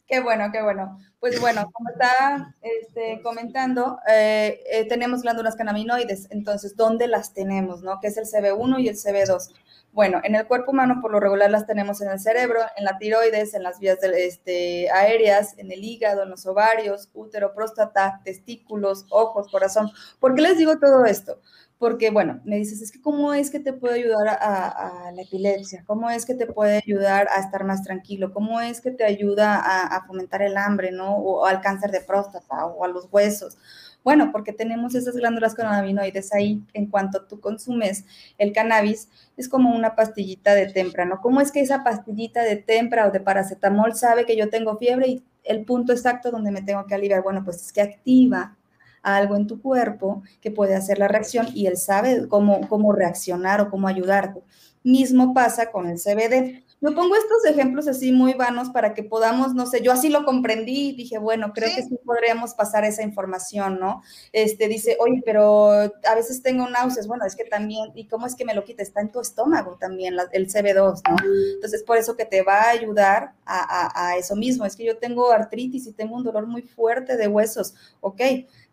Qué 0.08 0.20
bueno, 0.20 0.50
qué 0.52 0.62
bueno. 0.62 0.98
Pues 1.22 1.40
bueno, 1.40 1.72
como 1.72 1.90
está 1.90 2.54
este, 2.62 3.22
comentando, 3.22 3.98
eh, 4.10 4.62
eh, 4.70 4.86
tenemos 4.90 5.22
glándulas 5.22 5.56
cannabinoides. 5.56 6.28
Entonces, 6.32 6.76
¿dónde 6.76 7.08
las 7.08 7.34
tenemos? 7.34 7.82
¿no? 7.82 7.98
¿Qué 8.02 8.08
es 8.08 8.18
el 8.18 8.26
CB1 8.26 8.82
y 8.82 8.90
el 8.90 8.98
CB2? 8.98 9.54
Bueno, 9.94 10.20
en 10.26 10.36
el 10.36 10.48
cuerpo 10.48 10.72
humano 10.72 11.00
por 11.02 11.12
lo 11.12 11.22
regular 11.22 11.50
las 11.50 11.66
tenemos 11.66 12.02
en 12.02 12.10
el 12.10 12.20
cerebro, 12.20 12.60
en 12.76 12.84
la 12.84 12.98
tiroides, 12.98 13.54
en 13.54 13.64
las 13.64 13.80
vías 13.80 14.00
este, 14.04 14.90
aéreas, 14.92 15.58
en 15.58 15.72
el 15.72 15.82
hígado, 15.82 16.24
en 16.24 16.30
los 16.30 16.46
ovarios, 16.46 17.08
útero, 17.14 17.54
próstata, 17.54 18.20
testículos, 18.26 19.06
ojos, 19.12 19.50
corazón. 19.50 19.92
¿Por 20.20 20.36
qué 20.36 20.42
les 20.42 20.58
digo 20.58 20.78
todo 20.78 21.06
esto? 21.06 21.40
Porque, 21.82 22.12
bueno, 22.12 22.42
me 22.46 22.58
dices, 22.58 22.80
es 22.84 22.92
que 22.92 23.02
cómo 23.02 23.34
es 23.34 23.50
que 23.50 23.60
te 23.60 23.74
puede 23.74 23.96
ayudar 23.96 24.28
a, 24.30 25.12
la 25.16 25.22
epilepsia, 25.24 25.84
cómo 25.88 26.12
es 26.12 26.28
que 26.28 26.36
te 26.36 26.46
puede 26.46 26.76
ayudar 26.78 27.28
a 27.36 27.40
estar 27.40 27.64
más 27.64 27.82
tranquilo, 27.82 28.32
cómo 28.34 28.62
es 28.62 28.82
que 28.82 28.92
te 28.92 29.04
ayuda 29.04 29.60
a, 29.60 30.06
fomentar 30.06 30.44
el 30.44 30.58
hambre, 30.58 30.92
¿no? 30.92 31.16
O 31.16 31.44
al 31.44 31.60
cáncer 31.60 31.90
de 31.90 32.02
próstata 32.02 32.68
o 32.68 32.86
a 32.86 32.88
los 32.88 33.08
huesos. 33.12 33.58
Bueno, 34.04 34.30
porque 34.32 34.54
tenemos 34.54 34.94
esas 34.94 35.16
glándulas 35.16 35.56
cannabinoides 35.56 36.32
ahí. 36.36 36.64
En 36.74 36.86
cuanto 36.86 37.26
tú 37.26 37.40
consumes 37.40 38.06
el 38.38 38.54
cannabis, 38.54 39.10
es 39.36 39.50
como 39.50 39.76
una 39.76 39.96
pastillita 39.96 40.54
de 40.54 40.68
tempra, 40.68 41.06
¿no? 41.06 41.20
¿Cómo 41.20 41.42
es 41.42 41.52
que 41.52 41.62
esa 41.62 41.84
pastillita 41.84 42.44
de 42.44 42.58
tempra 42.58 43.08
o 43.08 43.12
de 43.12 43.22
paracetamol 43.22 43.96
sabe 43.96 44.28
que 44.28 44.38
yo 44.38 44.52
tengo 44.52 44.78
fiebre 44.78 45.08
y 45.08 45.24
el 45.44 45.66
punto 45.66 45.94
exacto 45.94 46.30
donde 46.30 46.52
me 46.52 46.62
tengo 46.62 46.86
que 46.86 46.94
aliviar? 46.94 47.24
Bueno, 47.24 47.44
pues 47.44 47.60
es 47.60 47.74
que 47.74 47.82
activa 47.82 48.56
algo 49.04 49.36
en 49.36 49.48
tu 49.48 49.62
cuerpo 49.62 50.24
que 50.42 50.52
puede 50.52 50.76
hacer 50.76 51.00
la 51.00 51.08
reacción 51.08 51.48
y 51.54 51.68
él 51.68 51.78
sabe 51.78 52.28
cómo, 52.28 52.68
cómo 52.68 52.94
reaccionar 52.94 53.62
o 53.62 53.70
cómo 53.70 53.88
ayudarte. 53.88 54.42
Mismo 54.84 55.34
pasa 55.34 55.72
con 55.72 55.88
el 55.88 56.00
CBD. 56.00 56.64
Yo 56.84 56.96
pongo 56.96 57.16
estos 57.16 57.46
ejemplos 57.46 57.88
así 57.88 58.12
muy 58.12 58.34
vanos 58.34 58.72
para 58.72 58.96
que 58.96 59.04
podamos, 59.04 59.54
no 59.54 59.68
sé, 59.68 59.84
yo 59.84 59.92
así 59.92 60.10
lo 60.10 60.26
comprendí 60.26 60.90
y 60.90 60.96
dije, 60.96 61.20
bueno, 61.20 61.54
creo 61.54 61.70
que 61.76 61.84
sí 61.84 62.00
podríamos 62.04 62.56
pasar 62.56 62.84
esa 62.86 63.04
información, 63.04 63.80
¿no? 63.80 64.02
Este 64.34 64.68
dice, 64.68 64.98
oye, 65.00 65.22
pero 65.24 65.70
a 65.70 66.16
veces 66.16 66.42
tengo 66.42 66.68
náuseas, 66.68 67.06
bueno, 67.06 67.24
es 67.24 67.36
que 67.36 67.44
también, 67.44 67.92
¿y 67.94 68.08
cómo 68.08 68.26
es 68.26 68.34
que 68.34 68.46
me 68.46 68.56
lo 68.56 68.64
quita? 68.64 68.82
Está 68.82 69.02
en 69.02 69.12
tu 69.12 69.22
estómago 69.22 69.78
también 69.80 70.16
el 70.32 70.48
CB2, 70.52 71.02
¿no? 71.08 71.16
Entonces, 71.54 71.84
por 71.84 71.98
eso 71.98 72.18
que 72.18 72.26
te 72.26 72.42
va 72.42 72.62
a 72.62 72.70
ayudar 72.72 73.34
a, 73.46 74.10
a 74.10 74.18
eso 74.18 74.36
mismo. 74.36 74.66
Es 74.66 74.76
que 74.76 74.84
yo 74.84 74.98
tengo 74.98 75.32
artritis 75.32 75.86
y 75.86 75.94
tengo 75.94 76.16
un 76.16 76.24
dolor 76.24 76.48
muy 76.48 76.64
fuerte 76.64 77.16
de 77.16 77.28
huesos, 77.28 77.76
ok 78.00 78.22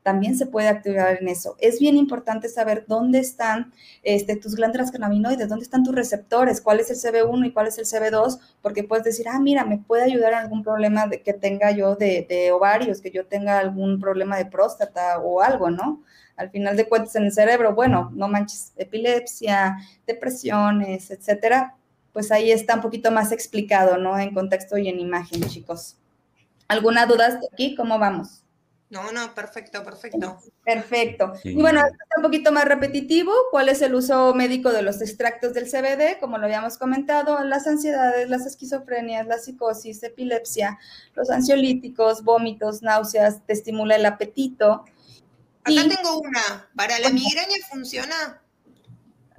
también 0.09 0.39
se 0.39 0.47
puede 0.47 0.69
activar 0.69 1.19
en 1.21 1.29
eso. 1.29 1.55
Es 1.61 1.79
bien 1.81 1.99
importante 1.99 2.49
saber 2.49 2.87
dónde 2.89 3.19
están 3.19 3.75
este, 4.03 4.37
tus 4.37 4.55
glándulas 4.55 4.91
cannabinoides, 4.91 5.51
dónde 5.51 5.65
están 5.65 5.85
tus 5.85 5.95
receptores, 5.95 6.63
cuál 6.63 6.81
es 6.81 6.89
el 6.91 6.97
CB1 6.97 7.47
y 7.47 7.53
cuál 7.53 7.67
es 7.67 7.77
el 7.77 7.85
CB2, 7.85 8.41
porque 8.63 8.85
puedes 8.85 9.05
decir, 9.05 9.27
ah, 9.29 9.39
mira, 9.39 9.67
me 9.67 9.77
puede 9.77 10.05
ayudar 10.05 10.33
en 10.33 10.39
algún 10.39 10.63
problema 10.63 11.07
de, 11.07 11.21
que 11.21 11.35
tenga 11.35 11.73
yo 11.73 11.95
de, 11.95 12.25
de 12.27 12.53
ovarios, 12.53 13.03
que 13.03 13.11
yo 13.11 13.27
tenga 13.27 13.59
algún 13.59 14.01
problema 14.01 14.39
de 14.39 14.47
próstata 14.47 15.19
o 15.19 15.43
algo, 15.43 15.69
¿no? 15.69 16.03
Al 16.37 16.49
final 16.49 16.75
de 16.79 16.89
cuentas 16.89 17.15
en 17.17 17.25
el 17.25 17.33
cerebro, 17.33 17.75
bueno, 17.75 18.11
no 18.15 18.29
manches, 18.29 18.73
epilepsia, 18.79 19.77
depresiones, 20.07 21.11
etcétera, 21.11 21.77
pues 22.15 22.33
ahí 22.33 22.51
está 22.51 22.77
un 22.77 22.81
poquito 22.81 23.11
más 23.11 23.31
explicado, 23.31 23.99
¿no? 23.99 24.19
En 24.19 24.33
contexto 24.33 24.79
y 24.79 24.89
en 24.89 25.01
imagen, 25.01 25.43
chicos. 25.43 25.99
¿Alguna 26.67 27.05
duda 27.05 27.27
hasta 27.27 27.47
aquí? 27.53 27.75
¿Cómo 27.75 27.99
vamos? 27.99 28.43
No, 28.91 29.13
no, 29.13 29.35
perfecto, 29.35 29.85
perfecto. 29.85 30.39
Perfecto. 30.65 31.35
Y 31.45 31.61
bueno, 31.61 31.83
un 32.17 32.23
poquito 32.23 32.53
más 32.53 32.65
repetitivo. 32.65 33.33
¿Cuál 33.51 33.69
es 33.69 33.83
el 33.83 33.95
uso 33.95 34.33
médico 34.35 34.73
de 34.73 34.81
los 34.81 35.03
extractos 35.03 35.53
del 35.53 35.71
CBD? 35.71 36.19
Como 36.19 36.39
lo 36.39 36.47
habíamos 36.47 36.79
comentado, 36.79 37.45
las 37.45 37.67
ansiedades, 37.67 38.31
las 38.31 38.47
esquizofrenias, 38.47 39.27
la 39.27 39.39
psicosis, 39.39 40.03
epilepsia, 40.03 40.79
los 41.15 41.29
ansiolíticos, 41.29 42.25
vómitos, 42.25 42.83
náuseas, 42.83 43.45
te 43.45 43.53
estimula 43.53 43.97
el 43.97 44.07
apetito. 44.07 44.85
Acá 45.65 45.83
tengo 45.87 46.21
una. 46.21 46.71
¿Para 46.75 46.99
la 46.99 47.11
migraña 47.11 47.57
funciona? 47.71 48.43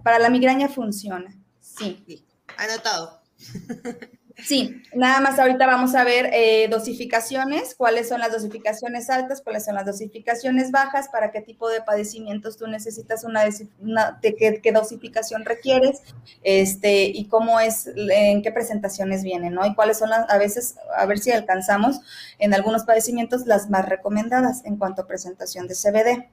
Para 0.04 0.20
la 0.20 0.30
migraña 0.30 0.70
funciona, 0.70 1.36
sí. 1.60 2.24
Anotado. 2.56 3.24
Sí, 4.46 4.82
nada 4.94 5.20
más 5.22 5.40
ahorita 5.40 5.66
vamos 5.66 5.96
a 5.96 6.04
ver 6.04 6.30
eh, 6.34 6.68
dosificaciones, 6.70 7.76
cuáles 7.76 8.10
son 8.10 8.20
las 8.20 8.32
dosificaciones 8.32 9.10
altas, 9.10 9.42
cuáles 9.42 9.66
son 9.66 9.76
las 9.76 9.86
dosificaciones 9.86 10.72
bajas, 10.72 11.10
para 11.10 11.32
qué 11.32 11.42
tipo 11.42 11.70
de 11.70 11.82
padecimientos 11.82 12.58
tú 12.58 12.68
necesitas 12.68 13.24
una, 13.24 13.44
de 13.44 14.62
qué, 14.62 14.72
dosificación 14.72 15.46
requieres, 15.46 16.02
este, 16.44 17.06
y 17.06 17.28
cómo 17.28 17.60
es, 17.60 17.90
en 17.96 18.42
qué 18.42 18.52
presentaciones 18.52 19.24
vienen, 19.24 19.54
¿no? 19.54 19.66
Y 19.66 19.76
cuáles 19.76 19.98
son 19.98 20.10
las, 20.10 20.30
a 20.30 20.38
veces, 20.38 20.76
a 20.98 21.06
ver 21.06 21.20
si 21.20 21.32
alcanzamos 21.32 22.02
en 22.38 22.54
algunos 22.54 22.84
padecimientos 22.84 23.46
las 23.46 23.70
más 23.70 23.88
recomendadas 23.88 24.64
en 24.66 24.78
cuanto 24.78 25.02
a 25.02 25.08
presentación 25.08 25.68
de 25.68 25.76
CBD, 25.76 26.30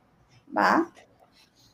¿va? 0.57 0.91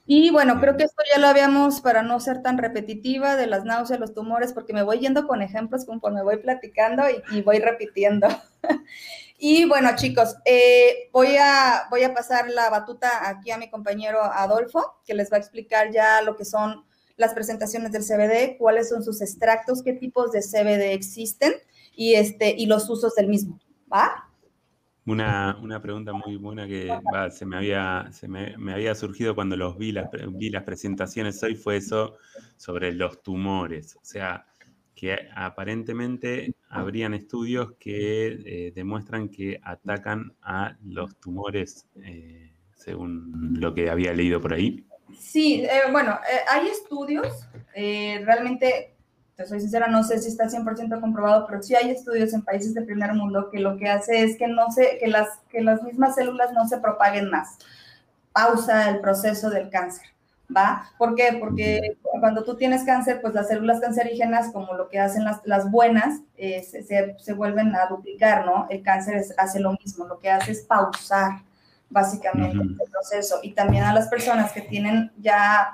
Y 0.04 0.30
bueno, 0.30 0.60
creo 0.60 0.76
que 0.76 0.84
esto 0.84 1.02
ya 1.12 1.20
lo 1.20 1.28
habíamos 1.28 1.80
para 1.80 2.02
no 2.02 2.18
ser 2.18 2.42
tan 2.42 2.58
repetitiva 2.58 3.36
de 3.36 3.46
las 3.46 3.64
náuseas, 3.64 4.00
los 4.00 4.14
tumores, 4.14 4.52
porque 4.52 4.72
me 4.72 4.82
voy 4.82 4.98
yendo 4.98 5.26
con 5.28 5.42
ejemplos 5.42 5.84
conforme 5.84 6.22
voy 6.22 6.38
platicando 6.38 7.04
y, 7.30 7.42
voy 7.42 7.60
repitiendo. 7.60 8.26
y 9.38 9.64
bueno, 9.68 9.90
chicos, 9.94 10.36
eh, 10.44 11.08
voy, 11.12 11.36
a, 11.38 11.84
voy 11.90 12.02
a 12.02 12.14
pasar 12.14 12.50
la 12.50 12.68
batuta 12.68 13.28
aquí 13.28 13.52
a 13.52 13.58
mi 13.58 13.70
compañero 13.70 14.22
Adolfo, 14.22 15.00
que 15.06 15.14
les 15.14 15.30
va 15.32 15.36
a 15.36 15.40
explicar 15.40 15.92
ya 15.92 16.20
lo 16.22 16.36
que 16.36 16.44
son 16.44 16.84
las 17.16 17.32
presentaciones 17.32 17.92
del 17.92 18.02
CBD, 18.02 18.58
cuáles 18.58 18.88
son 18.88 19.04
sus 19.04 19.20
extractos, 19.20 19.82
qué 19.84 19.92
tipos 19.92 20.32
de 20.32 20.40
CBD 20.40 20.94
existen 20.94 21.54
y, 21.94 22.14
este, 22.14 22.54
y 22.56 22.66
los 22.66 22.90
usos 22.90 23.14
del 23.14 23.28
mismo. 23.28 23.60
¿Va? 23.92 24.31
Una, 25.04 25.58
una, 25.60 25.82
pregunta 25.82 26.12
muy 26.12 26.36
buena 26.36 26.66
que 26.68 26.88
se, 27.32 27.44
me 27.44 27.56
había, 27.56 28.08
se 28.12 28.28
me, 28.28 28.54
había 28.72 28.94
surgido 28.94 29.34
cuando 29.34 29.56
los 29.56 29.76
vi 29.76 29.90
las, 29.90 30.08
vi 30.28 30.48
las 30.48 30.62
presentaciones 30.62 31.42
hoy 31.42 31.56
fue 31.56 31.78
eso 31.78 32.16
sobre 32.56 32.92
los 32.92 33.20
tumores. 33.20 33.96
O 33.96 34.04
sea, 34.04 34.46
que 34.94 35.18
aparentemente 35.34 36.54
habrían 36.68 37.14
estudios 37.14 37.72
que 37.80 38.26
eh, 38.46 38.72
demuestran 38.72 39.28
que 39.28 39.58
atacan 39.64 40.32
a 40.40 40.76
los 40.84 41.16
tumores, 41.18 41.88
eh, 42.04 42.52
según 42.76 43.56
lo 43.58 43.74
que 43.74 43.90
había 43.90 44.12
leído 44.12 44.40
por 44.40 44.54
ahí. 44.54 44.86
Sí, 45.18 45.64
eh, 45.64 45.90
bueno, 45.90 46.16
hay 46.48 46.68
estudios, 46.68 47.48
realmente 47.74 48.94
te 49.36 49.46
soy 49.46 49.60
sincera, 49.60 49.86
no 49.88 50.04
sé 50.04 50.18
si 50.18 50.28
está 50.28 50.46
100% 50.46 51.00
comprobado, 51.00 51.46
pero 51.46 51.62
sí 51.62 51.74
hay 51.74 51.90
estudios 51.90 52.32
en 52.34 52.42
países 52.42 52.74
del 52.74 52.84
primer 52.84 53.14
mundo 53.14 53.48
que 53.50 53.60
lo 53.60 53.76
que 53.76 53.88
hace 53.88 54.22
es 54.22 54.36
que, 54.36 54.46
no 54.46 54.70
se, 54.70 54.98
que, 54.98 55.08
las, 55.08 55.28
que 55.50 55.62
las 55.62 55.82
mismas 55.82 56.14
células 56.14 56.52
no 56.52 56.68
se 56.68 56.78
propaguen 56.78 57.30
más. 57.30 57.56
Pausa 58.32 58.90
el 58.90 59.00
proceso 59.00 59.50
del 59.50 59.70
cáncer. 59.70 60.06
¿Va? 60.54 60.90
¿Por 60.98 61.14
qué? 61.14 61.38
Porque 61.40 61.96
cuando 62.02 62.44
tú 62.44 62.56
tienes 62.56 62.84
cáncer, 62.84 63.22
pues 63.22 63.32
las 63.32 63.48
células 63.48 63.80
cancerígenas, 63.80 64.52
como 64.52 64.74
lo 64.74 64.90
que 64.90 64.98
hacen 64.98 65.24
las, 65.24 65.40
las 65.46 65.70
buenas, 65.70 66.20
eh, 66.36 66.62
se, 66.62 66.82
se, 67.18 67.32
vuelven 67.32 67.74
a 67.74 67.86
duplicar, 67.86 68.44
¿no? 68.44 68.66
El 68.68 68.82
cáncer 68.82 69.24
hace 69.38 69.60
lo 69.60 69.72
mismo, 69.72 70.04
lo 70.04 70.18
que 70.18 70.28
hace 70.28 70.52
es 70.52 70.60
pausar 70.60 71.40
básicamente 71.88 72.58
el 72.58 72.90
proceso. 72.90 73.40
Y 73.42 73.52
también 73.52 73.84
a 73.84 73.94
las 73.94 74.08
personas 74.08 74.52
que 74.52 74.60
tienen 74.60 75.10
ya 75.18 75.72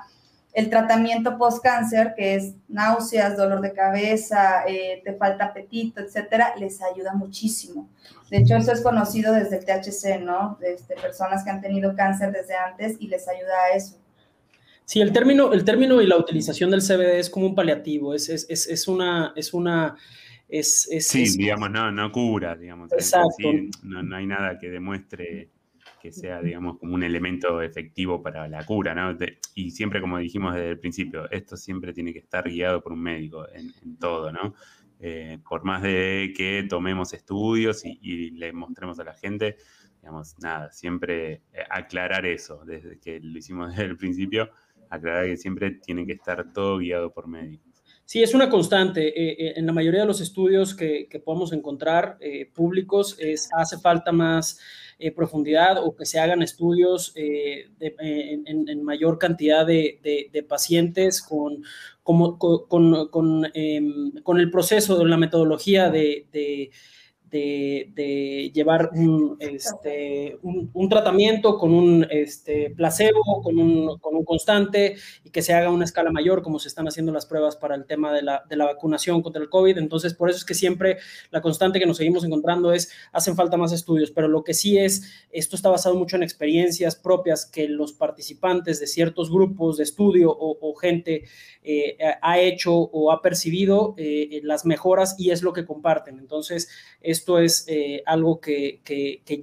el 0.53 0.69
tratamiento 0.69 1.37
post-cáncer, 1.37 2.13
que 2.17 2.35
es 2.35 2.55
náuseas, 2.67 3.37
dolor 3.37 3.61
de 3.61 3.71
cabeza, 3.73 4.63
eh, 4.67 5.01
te 5.03 5.13
falta 5.13 5.45
apetito, 5.45 6.01
etcétera, 6.01 6.53
les 6.57 6.81
ayuda 6.81 7.13
muchísimo. 7.13 7.89
De 8.31 8.37
hecho, 8.37 8.55
eso 8.55 8.71
es 8.71 8.81
conocido 8.81 9.33
desde 9.33 9.57
el 9.57 9.65
THC, 9.65 10.21
¿no? 10.21 10.57
Desde 10.59 10.95
personas 10.95 11.43
que 11.43 11.51
han 11.51 11.61
tenido 11.61 11.95
cáncer 11.95 12.31
desde 12.31 12.55
antes 12.55 12.97
y 12.99 13.07
les 13.07 13.27
ayuda 13.27 13.53
a 13.71 13.75
eso. 13.75 13.97
Sí, 14.85 15.01
el 15.01 15.13
término, 15.13 15.53
el 15.53 15.63
término 15.63 16.01
y 16.01 16.07
la 16.07 16.17
utilización 16.17 16.71
del 16.71 16.81
CBD 16.81 17.19
es 17.19 17.29
como 17.29 17.45
un 17.45 17.53
paliativo, 17.53 18.15
es, 18.15 18.27
es, 18.27 18.47
es, 18.49 18.67
es 18.67 18.87
una, 18.87 19.33
es 19.35 19.53
una, 19.53 19.95
es, 20.47 20.89
sí, 21.01 21.37
digamos, 21.37 21.69
no, 21.69 21.91
no 21.91 22.11
cura, 22.11 22.55
digamos. 22.55 22.91
Exacto. 22.91 23.51
no, 23.83 24.01
no 24.01 24.15
hay 24.15 24.25
nada 24.25 24.57
que 24.57 24.69
demuestre 24.69 25.49
que 25.99 26.11
sea, 26.11 26.41
digamos, 26.41 26.77
como 26.79 26.95
un 26.95 27.03
elemento 27.03 27.61
efectivo 27.61 28.21
para 28.21 28.47
la 28.47 28.65
cura, 28.65 28.95
¿no? 28.95 29.17
y 29.55 29.71
siempre, 29.71 30.01
como 30.01 30.17
dijimos 30.17 30.55
desde 30.55 30.69
el 30.69 30.79
principio, 30.79 31.29
esto 31.31 31.57
siempre 31.57 31.93
tiene 31.93 32.13
que 32.13 32.19
estar 32.19 32.49
guiado 32.49 32.81
por 32.81 32.93
un 32.93 33.01
médico 33.01 33.45
en, 33.53 33.97
todo, 33.97 34.31
¿no? 34.31 34.53
Eh, 35.01 35.39
por 35.47 35.63
más 35.63 35.81
de 35.81 36.33
que 36.35 36.65
tomemos 36.69 37.13
estudios 37.13 37.83
y, 37.85 38.31
le 38.31 38.51
mostremos 38.51 38.99
a 38.99 39.03
la 39.03 39.13
gente, 39.13 39.57
digamos, 40.01 40.35
nada, 40.39 40.71
siempre 40.71 41.33
eh, 41.53 41.63
aclarar 41.69 42.25
eso, 42.25 42.63
desde 42.65 42.99
que 42.99 43.19
lo 43.19 43.37
hicimos 43.37 43.69
desde 43.75 43.85
el 43.85 43.97
principio, 43.97 44.49
aclarar 44.89 45.25
que 45.25 45.37
siempre 45.37 45.71
tiene 45.71 46.05
que 46.05 46.13
estar 46.13 46.51
todo 46.53 46.77
guiado 46.77 47.11
por 47.11 47.27
médicos. 47.27 47.67
Sí, 48.05 48.23
es 48.23 48.33
una 48.33 48.49
constante. 48.49 49.07
Eh, 49.07 49.53
en 49.55 49.65
la 49.65 49.71
mayoría 49.71 50.01
de 50.01 50.07
los 50.07 50.19
estudios 50.19 50.73
que, 50.73 51.07
podemos 51.23 51.53
encontrar 51.53 52.17
públicos, 52.55 53.15
es, 53.19 53.49
hace 53.55 53.77
falta 53.77 54.11
más 54.11 54.59
eh, 54.99 55.11
profundidad 55.11 55.83
o 55.83 55.95
que 55.95 56.05
se 56.05 56.19
hagan 56.19 56.41
estudios 56.41 57.13
eh, 57.15 57.69
en, 57.79 58.83
mayor 58.83 59.17
cantidad 59.17 59.65
de, 59.65 60.45
pacientes 60.47 61.21
con, 61.21 61.63
em, 63.53 64.11
con, 64.23 64.39
el 64.39 64.51
proceso 64.51 64.97
de 64.97 65.05
la 65.05 65.17
metodología 65.17 65.89
de 65.89 66.69
de, 67.31 68.51
llevar 68.53 68.89
un, 68.93 69.37
este, 69.39 70.37
un, 70.41 70.89
tratamiento 70.89 71.57
con 71.57 71.73
un 71.73 72.07
este, 72.09 72.71
placebo, 72.71 73.41
con 73.43 73.57
un, 73.59 73.97
con 73.99 74.15
un, 74.15 74.25
constante 74.25 74.95
y 75.23 75.29
que 75.29 75.41
se 75.41 75.53
haga 75.53 75.69
una 75.69 75.85
escala 75.85 76.11
mayor, 76.11 76.41
como 76.41 76.59
se 76.59 76.67
están 76.67 76.87
haciendo 76.87 77.11
las 77.11 77.25
pruebas 77.25 77.55
para 77.55 77.75
el 77.75 77.85
tema 77.85 78.13
de 78.13 78.23
la, 78.23 78.43
de 78.49 78.55
la, 78.55 78.65
vacunación 78.65 79.21
contra 79.21 79.41
el 79.41 79.49
COVID. 79.49 79.77
Entonces, 79.77 80.13
por 80.13 80.29
eso 80.29 80.37
es 80.37 80.45
que 80.45 80.53
siempre 80.53 80.97
la 81.31 81.41
constante 81.41 81.79
que 81.79 81.85
nos 81.85 81.97
seguimos 81.97 82.23
encontrando 82.23 82.71
es, 82.71 82.91
hacen 83.11 83.35
falta 83.35 83.57
más 83.57 83.71
estudios, 83.71 84.11
pero 84.11 84.27
lo 84.27 84.43
que 84.43 84.53
sí 84.53 84.77
es, 84.77 85.03
esto 85.31 85.55
está 85.55 85.69
basado 85.69 85.95
mucho 85.95 86.15
en 86.15 86.23
experiencias 86.23 86.95
propias 86.95 87.45
que 87.45 87.67
los 87.67 87.93
participantes 87.93 88.79
de 88.79 88.87
ciertos 88.87 89.31
grupos 89.31 89.77
de 89.77 89.83
estudio 89.83 90.35
o, 90.39 90.73
gente 90.79 91.23
eh, 91.63 91.97
ha 92.21 92.39
hecho 92.39 92.73
o 92.73 93.11
ha 93.11 93.21
percibido 93.21 93.95
eh, 93.97 94.39
las 94.43 94.65
mejoras 94.65 95.15
y 95.17 95.31
es 95.31 95.41
lo 95.41 95.51
que 95.51 95.65
comparten. 95.65 96.19
Entonces, 96.19 96.69
es 97.01 97.18
esto 97.19 97.39
es 97.39 97.65
eh, 97.67 98.01
algo 98.05 98.39
que, 98.39 98.81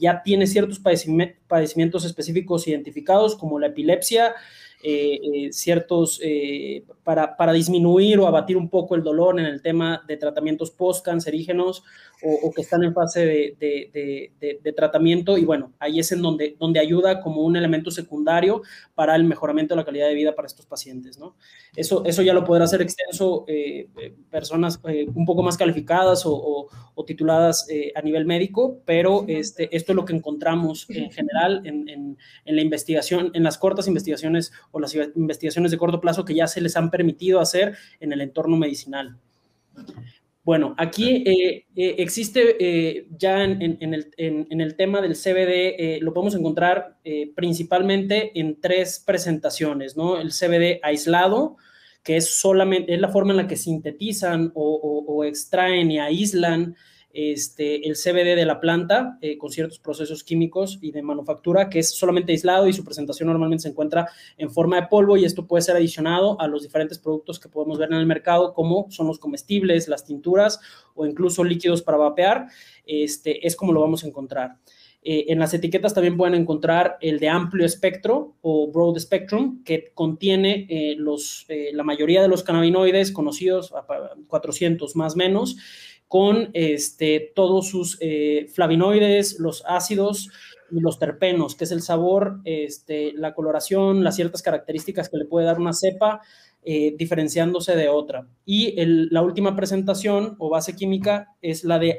ya 0.00 0.22
tiene 0.22 0.46
ciertos 0.46 0.80
padecimientos 0.80 2.04
específicos 2.04 2.66
identificados, 2.66 3.36
como 3.36 3.58
la 3.58 3.68
epilepsia, 3.68 4.34
eh, 4.82 5.18
eh, 5.22 5.52
ciertos, 5.52 6.20
para, 7.02 7.36
para, 7.36 7.52
disminuir 7.52 8.18
o 8.18 8.26
abatir 8.26 8.56
un 8.56 8.68
poco 8.68 8.94
el 8.94 9.02
dolor 9.02 9.38
en 9.40 9.46
el 9.46 9.62
tema 9.62 10.02
de 10.06 10.16
tratamientos 10.16 10.70
post-cancerígenos 10.70 11.82
o, 12.22 12.50
que 12.52 12.62
están 12.62 12.82
en 12.82 12.94
fase 12.94 13.54
de, 13.58 14.72
tratamiento. 14.74 15.38
Y 15.38 15.44
bueno, 15.44 15.72
ahí 15.78 15.98
es 15.98 16.12
en 16.12 16.22
donde, 16.22 16.56
donde 16.58 16.80
ayuda 16.80 17.20
como 17.20 17.42
un 17.42 17.56
elemento 17.56 17.90
secundario 17.90 18.62
para 18.94 19.14
el 19.16 19.24
mejoramiento 19.24 19.74
de 19.74 19.80
la 19.80 19.84
calidad 19.84 20.08
de 20.08 20.14
vida 20.14 20.34
para 20.34 20.46
estos 20.46 20.66
pacientes, 20.66 21.18
¿no? 21.18 21.36
Eso, 21.74 22.04
eso 22.04 22.22
ya 22.22 22.32
lo 22.32 22.44
podrá 22.44 22.64
hacer 22.64 22.82
extenso 22.82 23.44
eh, 23.46 23.88
eh, 23.98 24.14
personas 24.30 24.80
eh, 24.88 25.06
un 25.14 25.26
poco 25.26 25.42
más 25.42 25.56
calificadas 25.56 26.22
o, 26.24 26.68
tituladas 27.06 27.68
a 27.94 28.02
nivel 28.02 28.26
médico, 28.26 28.80
pero 28.84 29.24
este, 29.28 29.74
esto 29.76 29.92
es 29.92 29.96
lo 29.96 30.04
que 30.04 30.12
encontramos 30.12 30.86
en 30.88 31.08
general 31.12 31.60
en, 31.64 31.88
en, 31.88 32.18
en 32.44 32.56
la 32.56 32.62
investigación, 32.62 33.30
en 33.32 33.44
las 33.44 33.58
cortas 33.58 33.86
investigaciones 33.86 34.50
o 34.76 34.80
las 34.80 34.94
investigaciones 34.94 35.70
de 35.70 35.78
corto 35.78 36.02
plazo 36.02 36.26
que 36.26 36.34
ya 36.34 36.46
se 36.46 36.60
les 36.60 36.76
han 36.76 36.90
permitido 36.90 37.40
hacer 37.40 37.74
en 37.98 38.12
el 38.12 38.20
entorno 38.20 38.58
medicinal. 38.58 39.16
Bueno, 40.44 40.74
aquí 40.76 41.24
eh, 41.26 41.64
eh, 41.74 41.94
existe 41.96 42.56
eh, 42.60 43.08
ya 43.18 43.42
en, 43.42 43.78
el, 43.80 44.76
tema 44.76 45.00
del 45.00 45.14
CBD, 45.14 45.98
lo 46.02 46.12
podemos 46.12 46.34
encontrar 46.34 46.98
principalmente 47.34 48.38
en 48.38 48.60
tres 48.60 49.02
presentaciones, 49.04 49.96
¿no? 49.96 50.20
El 50.20 50.32
CBD 50.32 50.78
aislado, 50.82 51.56
que 52.04 52.18
es 52.18 52.38
solamente, 52.38 52.92
es 52.92 53.00
la 53.00 53.08
forma 53.08 53.30
en 53.32 53.38
la 53.38 53.48
que 53.48 53.56
sintetizan 53.56 54.52
o 54.54 55.24
extraen 55.24 55.90
y 55.90 56.00
aíslan 56.00 56.76
este, 57.18 57.88
el 57.88 57.94
CBD 57.94 58.36
de 58.36 58.44
la 58.44 58.60
planta 58.60 59.16
eh, 59.22 59.38
con 59.38 59.50
ciertos 59.50 59.78
procesos 59.78 60.22
químicos 60.22 60.78
y 60.82 60.92
de 60.92 61.00
manufactura 61.00 61.70
que 61.70 61.78
es 61.78 61.88
solamente 61.88 62.32
aislado 62.32 62.68
y 62.68 62.74
su 62.74 62.84
presentación 62.84 63.30
normalmente 63.30 63.62
se 63.62 63.70
encuentra 63.70 64.06
en 64.36 64.50
forma 64.50 64.78
de 64.78 64.86
polvo 64.88 65.16
y 65.16 65.24
esto 65.24 65.46
puede 65.46 65.62
ser 65.62 65.76
adicionado 65.76 66.38
a 66.38 66.46
los 66.46 66.62
diferentes 66.62 66.98
productos 66.98 67.40
que 67.40 67.48
podemos 67.48 67.78
ver 67.78 67.90
en 67.90 67.96
el 67.96 68.04
mercado 68.04 68.52
como 68.52 68.90
son 68.90 69.06
los 69.06 69.18
comestibles, 69.18 69.88
las 69.88 70.04
tinturas 70.04 70.60
o 70.94 71.06
incluso 71.06 71.42
líquidos 71.42 71.80
para 71.80 71.96
vapear. 71.96 72.48
Este, 72.84 73.46
es 73.46 73.56
como 73.56 73.72
lo 73.72 73.80
vamos 73.80 74.04
a 74.04 74.08
encontrar. 74.08 74.58
Eh, 75.02 75.32
en 75.32 75.38
las 75.38 75.54
etiquetas 75.54 75.94
también 75.94 76.18
pueden 76.18 76.34
encontrar 76.34 76.98
el 77.00 77.18
de 77.18 77.30
amplio 77.30 77.64
espectro 77.64 78.34
o 78.42 78.70
broad 78.70 78.98
spectrum, 78.98 79.62
que 79.64 79.92
contiene 79.94 80.66
eh, 80.68 80.96
los, 80.98 81.46
la 81.48 81.84
mayoría 81.84 82.20
de 82.20 82.28
los 82.28 82.42
cannabinoides 82.42 83.12
conocidos, 83.12 83.72
400 84.26 84.96
más 84.96 85.14
menos, 85.16 85.56
con 86.08 86.50
este, 86.54 87.32
todos 87.34 87.68
sus 87.68 87.98
eh, 88.00 88.48
flavinoides, 88.54 89.38
los 89.40 89.64
ácidos 89.66 90.30
y 90.70 90.80
los 90.80 90.98
terpenos, 90.98 91.54
que 91.54 91.64
es 91.64 91.72
el 91.72 91.82
sabor, 91.82 92.40
este, 92.44 93.12
la 93.12 93.34
coloración, 93.34 94.04
las 94.04 94.16
ciertas 94.16 94.42
características 94.42 95.08
que 95.08 95.16
le 95.16 95.24
puede 95.24 95.46
dar 95.46 95.60
una 95.60 95.72
cepa 95.72 96.20
eh, 96.68 96.96
diferenciándose 96.98 97.76
de 97.76 97.88
otra. 97.88 98.26
Y 98.44 98.74
la 98.76 99.22
última 99.22 99.54
presentación 99.54 100.34
o 100.40 100.50
base 100.50 100.74
química 100.74 101.28
es 101.40 101.62
la 101.62 101.78
de, 101.78 101.96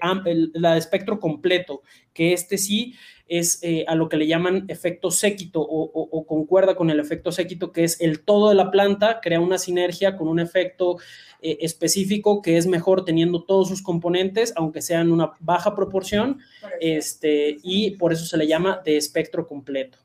la 0.53 0.74
de 0.74 0.78
espectro 0.78 1.22
completo, 1.22 1.84
que 2.13 2.34
este 2.34 2.57
sí 2.57 2.93
es 3.30 3.63
eh, 3.63 3.86
a 3.88 3.95
lo 3.95 4.09
que 4.09 4.18
le 4.18 4.28
llaman 4.28 4.65
efecto 4.68 5.09
séquito 5.09 5.61
o, 5.61 6.26
concuerda 6.26 6.76
con 6.76 6.89
el 6.89 6.99
efecto 6.99 7.32
séquito, 7.32 7.72
que 7.72 7.86
es 7.86 8.01
el 8.01 8.26
todo 8.26 8.49
de 8.49 8.55
la 8.55 8.70
planta, 8.70 9.22
crea 9.22 9.39
una 9.39 9.57
sinergia 9.57 10.18
con 10.18 10.28
un 10.28 10.41
efecto 10.41 10.97
eh, 11.41 11.59
específico 11.61 12.41
que 12.41 12.57
es 12.57 12.68
mejor 12.68 13.05
teniendo 13.05 13.45
todos 13.45 13.70
sus 13.70 13.82
componentes, 13.82 14.51
aunque 14.57 14.82
sean 14.82 15.13
una 15.13 15.32
baja 15.39 15.76
proporción, 15.76 16.39
este, 16.82 17.55
y 17.63 17.91
por 17.91 18.11
eso 18.11 18.26
se 18.26 18.36
le 18.36 18.47
llama 18.47 18.82
de 18.84 18.97
espectro 18.97 19.47
completo. 19.47 19.99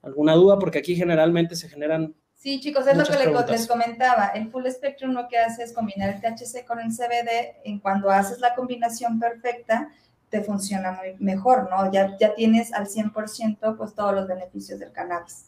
¿Alguna 0.00 0.32
duda? 0.36 0.58
Porque 0.58 0.78
aquí 0.78 0.96
generalmente 0.96 1.54
se 1.54 1.68
generan 1.68 2.14
Sí, 2.44 2.60
chicos, 2.60 2.86
es 2.86 2.94
lo 2.94 3.04
que 3.04 3.52
les 3.52 3.66
comentaba. 3.66 4.26
El 4.26 4.50
full 4.50 4.66
spectrum 4.66 5.14
lo 5.14 5.28
que 5.28 5.38
hace 5.38 5.62
es 5.62 5.72
combinar 5.72 6.10
el 6.10 6.20
THC 6.20 6.66
con 6.66 6.78
el 6.78 6.90
CBD. 6.90 7.56
En 7.64 7.78
cuando 7.78 8.10
haces 8.10 8.38
la 8.38 8.54
combinación 8.54 9.18
perfecta, 9.18 9.88
te 10.28 10.42
funciona 10.42 10.92
muy 10.92 11.16
mejor, 11.20 11.70
¿no? 11.70 11.90
Ya, 11.90 12.18
ya 12.20 12.34
tienes 12.34 12.74
al 12.74 12.86
100% 12.86 13.78
pues 13.78 13.94
todos 13.94 14.14
los 14.14 14.28
beneficios 14.28 14.78
del 14.78 14.92
cannabis. 14.92 15.46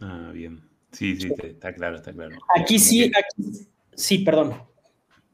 Ah, 0.00 0.30
bien. 0.32 0.62
Sí, 0.92 1.20
sí, 1.20 1.34
está 1.42 1.74
claro, 1.74 1.96
está 1.96 2.12
claro. 2.12 2.36
Aquí 2.56 2.78
sí, 2.78 3.06
aquí, 3.06 3.66
sí, 3.92 4.18
perdón. 4.18 4.62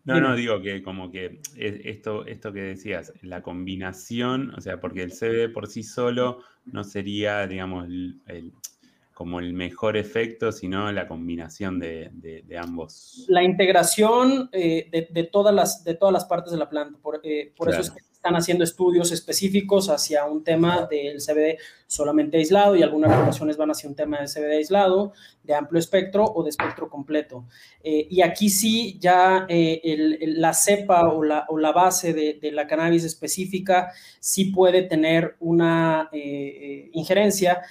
No, 0.05 0.23
no, 0.23 0.35
digo 0.35 0.63
que 0.63 0.83
como 0.83 1.11
que 1.11 1.43
esto, 1.55 2.25
esto 2.25 2.51
que 2.51 2.63
decías, 2.63 3.13
la 3.21 3.43
combinación, 3.43 4.55
o 4.55 4.61
sea, 4.63 4.81
porque 4.81 5.03
el 5.03 5.13
CBD 5.13 5.53
por 5.53 5.69
sí 5.69 5.83
solo 5.83 6.39
no 6.65 6.83
sería, 6.83 7.47
digamos, 7.47 7.89
el 7.89 8.55
como 9.15 9.41
el 9.41 9.53
mejor 9.53 9.97
efecto, 9.97 10.53
sino 10.53 10.91
la 10.93 11.07
combinación 11.07 11.79
de, 11.79 12.11
ambos. 12.59 13.25
La 13.29 13.43
integración 13.43 14.49
eh, 14.53 15.09
de, 15.11 15.25
todas 15.25 15.55
las, 15.55 15.85
de 15.85 15.95
todas 15.95 16.13
las 16.13 16.25
partes 16.25 16.53
de 16.53 16.59
la 16.59 16.69
planta. 16.69 16.99
Por, 17.01 17.21
eh, 17.23 17.53
por 17.57 17.71
eso 17.71 17.81
es 17.81 17.91
que 17.91 18.12
están 18.23 18.37
haciendo 18.37 18.63
estudios 18.63 19.11
específicos 19.11 19.91
hacia 19.91 20.25
un 20.27 20.45
tema 20.45 20.87
del 20.89 21.17
CBD 21.19 21.59
solamente 21.89 22.39
aislado 22.39 22.75
y 22.77 22.83
algunas 22.83 23.11
regulaciones 23.11 23.57
van 23.57 23.71
hacia 23.71 23.89
un 23.89 23.97
tema 23.97 24.21
de 24.21 24.27
CBD 24.27 24.59
aislado, 24.59 25.13
de 25.43 25.55
amplio 25.55 25.79
espectro 25.79 26.25
o 26.25 26.43
de 26.43 26.51
espectro 26.51 26.89
completo. 26.89 27.45
Eh, 27.83 28.07
y 28.09 28.23
aquí 28.23 28.49
sí 28.49 28.97
ya 28.99 29.45
eh, 29.49 30.23
la 30.37 30.55
cepa 30.55 31.09
o 31.11 31.23
la, 31.23 31.45
o 31.49 31.59
la 31.59 31.73
base 31.73 32.15
de, 32.15 32.53
la 32.53 32.67
cannabis 32.67 33.05
específica 33.05 33.93
sí 34.21 34.47
puede 34.47 34.83
tener 34.83 35.37
una 35.41 36.09
eh, 36.13 36.91
injerencia, 36.93 37.63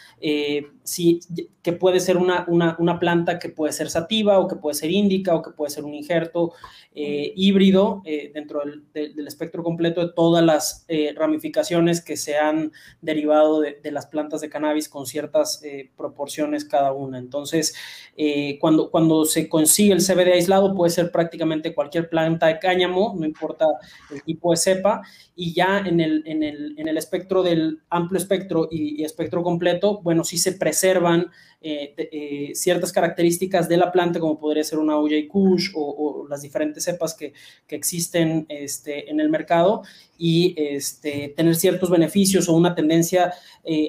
sí, 0.83 1.19
que 1.63 1.73
puede 1.73 1.99
ser 1.99 2.17
una, 2.17 2.45
una, 2.47 2.75
una, 2.77 2.99
planta 2.99 3.39
que 3.39 3.49
puede 3.49 3.71
ser 3.71 3.89
sativa 3.89 4.39
o 4.39 4.47
que 4.47 4.55
puede 4.55 4.75
ser 4.75 4.91
índica 4.91 5.33
o 5.33 5.41
que 5.41 5.51
puede 5.51 5.71
ser 5.71 5.85
un 5.85 5.93
injerto 5.93 6.53
híbrido 6.93 8.03
dentro 8.33 8.61
del, 8.65 8.83
del, 8.93 9.27
espectro 9.27 9.63
completo 9.63 10.05
de 10.05 10.13
las 10.41 10.85
ramificaciones 11.15 12.01
que 12.01 12.17
se 12.17 12.37
han 12.37 12.71
derivado 13.01 13.61
de, 13.61 13.91
las 13.91 14.07
plantas 14.07 14.41
de 14.41 14.49
cannabis 14.49 14.89
con 14.89 15.05
ciertas 15.05 15.61
eh, 15.63 15.89
proporciones 15.95 16.65
cada 16.65 16.91
una. 16.93 17.17
Entonces, 17.17 17.73
eh, 18.17 18.57
cuando, 18.59 18.89
cuando 18.89 19.25
se 19.25 19.49
consigue 19.49 19.93
el 19.93 20.01
CBD 20.01 20.33
aislado, 20.33 20.75
puede 20.75 20.91
ser 20.91 21.11
prácticamente 21.11 21.73
cualquier 21.73 22.09
planta 22.09 22.47
de 22.47 22.59
cáñamo, 22.59 23.15
no 23.17 23.25
importa 23.25 23.65
el 24.11 24.23
tipo 24.23 24.51
de 24.51 24.57
cepa, 24.57 25.01
y 25.35 25.53
ya 25.53 25.79
en 25.79 25.99
el, 25.99 26.23
en 26.25 26.43
el, 26.43 26.75
en 26.77 26.87
el 26.87 26.97
espectro 26.97 27.43
del 27.43 27.81
amplio 27.89 28.19
espectro 28.19 28.67
y, 28.69 29.03
espectro 29.03 29.43
completo, 29.43 30.01
bueno, 30.01 30.23
sí 30.23 30.37
se 30.37 30.53
preservan 30.53 31.31
eh, 31.61 32.51
ciertas 32.55 32.91
características 32.91 33.69
de 33.69 33.77
la 33.77 33.91
planta, 33.91 34.19
como 34.19 34.39
podría 34.39 34.63
ser 34.63 34.79
una 34.79 34.97
OJ 34.97 35.27
Kush 35.29 35.71
o, 35.75 36.25
las 36.29 36.41
diferentes 36.41 36.83
cepas 36.83 37.13
que, 37.13 37.33
que 37.67 37.75
existen 37.75 38.45
este, 38.49 39.09
en 39.09 39.19
el 39.19 39.29
mercado, 39.29 39.83
y 40.17 40.53
este, 40.57 41.33
tener 41.35 41.55
ciertos 41.55 41.89
beneficios 41.89 42.47
o 42.47 42.53
una 42.53 42.75
tendencia 42.75 43.33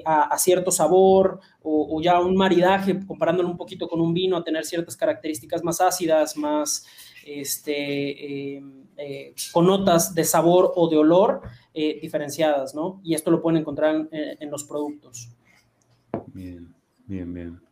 a, 0.05 0.37
cierto 0.39 0.71
sabor 0.71 1.39
o, 1.61 2.01
ya 2.01 2.19
un 2.19 2.35
maridaje, 2.35 3.05
comparándolo 3.05 3.49
un 3.49 3.57
poquito 3.57 3.87
con 3.87 4.01
un 4.01 4.13
vino, 4.13 4.35
a 4.35 4.43
tener 4.43 4.65
ciertas 4.65 4.97
características 4.97 5.63
más 5.63 5.79
ácidas, 5.79 6.35
más 6.35 6.85
este, 7.25 8.57
eh, 8.95 9.33
con 9.51 9.65
notas 9.65 10.13
de 10.13 10.23
sabor 10.23 10.71
o 10.75 10.87
de 10.87 10.97
olor 10.97 11.41
eh, 11.73 11.99
diferenciadas, 11.99 12.75
¿no? 12.75 13.01
Y 13.03 13.15
esto 13.15 13.31
lo 13.31 13.41
pueden 13.41 13.61
encontrar 13.61 14.07
en, 14.11 14.51
los 14.51 14.63
productos. 14.65 15.29
Bien, 16.27 16.73
bien, 17.07 17.33
bien. 17.33 17.62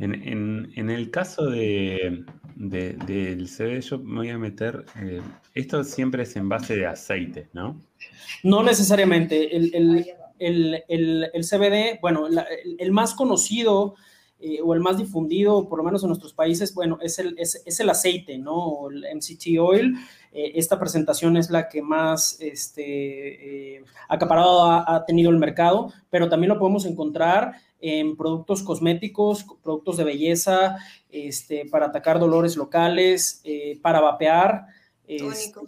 En, 0.00 0.90
el 0.90 1.10
caso 1.10 1.50
de, 1.50 2.24
del 2.56 3.46
CBD, 3.48 3.80
yo 3.80 3.98
me 3.98 4.16
voy 4.16 4.30
a 4.30 4.38
meter, 4.38 4.84
eh, 4.96 5.20
esto 5.54 5.84
siempre 5.84 6.22
es 6.22 6.34
en 6.36 6.48
base 6.48 6.74
de 6.76 6.86
aceite, 6.86 7.48
¿no? 7.52 7.78
No 8.42 8.62
necesariamente. 8.62 9.54
El, 9.54 10.06
el, 10.38 10.82
el, 10.88 11.44
CBD, 11.44 12.00
bueno, 12.00 12.26
el, 12.78 12.92
más 12.92 13.14
conocido 13.14 13.94
eh, 14.38 14.58
o 14.64 14.72
el 14.72 14.80
más 14.80 14.96
difundido, 14.96 15.68
por 15.68 15.78
lo 15.78 15.84
menos 15.84 16.02
en 16.02 16.08
nuestros 16.08 16.32
países, 16.32 16.74
bueno, 16.74 16.98
es 17.02 17.18
el, 17.18 17.34
es, 17.38 17.62
es 17.66 17.80
el 17.80 17.90
aceite, 17.90 18.38
¿no? 18.38 18.88
El 18.90 19.04
MCT 19.14 19.58
oil. 19.60 19.96
Eh, 20.32 20.52
esta 20.54 20.78
presentación 20.78 21.36
es 21.36 21.50
la 21.50 21.68
que 21.68 21.82
más 21.82 22.40
este, 22.40 23.76
eh, 23.76 23.84
acaparado 24.08 24.64
ha, 24.64 25.04
tenido 25.04 25.30
el 25.30 25.38
mercado, 25.38 25.92
pero 26.08 26.28
también 26.28 26.48
lo 26.50 26.58
podemos 26.58 26.86
encontrar 26.86 27.54
en 27.80 28.16
productos 28.16 28.62
cosméticos, 28.62 29.46
productos 29.62 29.96
de 29.96 30.04
belleza, 30.04 30.76
este, 31.10 31.66
para 31.66 31.86
atacar 31.86 32.18
dolores 32.18 32.56
locales, 32.56 33.42
para 33.82 34.00
vapear. 34.00 34.66
Este, 35.06 35.60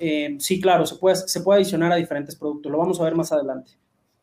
eh, 0.00 0.36
sí, 0.40 0.60
claro, 0.60 0.86
se 0.86 0.96
puede, 0.96 1.16
se 1.16 1.40
puede 1.40 1.60
adicionar 1.60 1.92
a 1.92 1.96
diferentes 1.96 2.36
productos. 2.36 2.70
Lo 2.70 2.78
vamos 2.78 3.00
a 3.00 3.04
ver 3.04 3.14
más 3.14 3.32
adelante. 3.32 3.72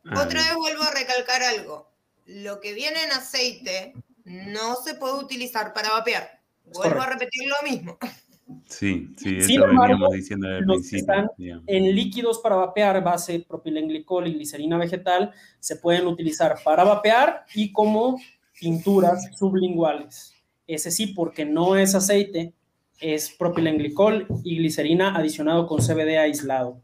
Otra 0.06 0.41
vez 0.41 0.56
vuelvo 0.56 0.84
a 0.84 0.91
recalcar 0.91 1.41
algo. 1.43 1.89
Lo 2.26 2.60
que 2.60 2.74
viene 2.74 3.03
en 3.03 3.12
aceite 3.12 3.93
no 4.24 4.76
se 4.76 4.95
puede 4.95 5.16
utilizar 5.16 5.74
para 5.74 5.91
vapear. 5.91 6.41
Vuelvo 6.66 7.01
a 7.01 7.08
repetir 7.08 7.43
lo 7.47 7.70
mismo. 7.70 7.97
Sí, 8.66 9.10
sí, 9.18 9.38
eso 9.38 9.68
veníamos 9.68 10.12
diciendo 10.12 10.48
desde 10.48 10.60
el 10.60 10.66
principio. 10.66 11.64
en 11.66 11.96
líquidos 11.96 12.39
para 12.39 12.56
vapear, 12.56 13.04
base 13.04 13.39
propilenglicol 13.48 14.28
y 14.28 14.34
glicerina 14.34 14.78
vegetal, 14.78 15.32
se 15.60 15.78
pueden 15.78 16.06
utilizar 16.06 16.56
para 16.64 16.84
vapear 16.84 17.46
y 17.56 17.72
como 17.72 18.20
pinturas 18.60 19.30
sublinguales. 19.36 20.34
Ese 20.68 20.91
sí, 20.91 21.08
porque 21.08 21.46
no 21.46 21.76
es 21.76 21.96
aceite, 21.96 22.54
es 23.00 23.32
propilenglicol 23.32 24.28
y 24.43 24.58
glicerina 24.58 25.16
adicionado 25.16 25.68
con 25.68 25.80
CBD 25.80 26.18
aislado. 26.18 26.82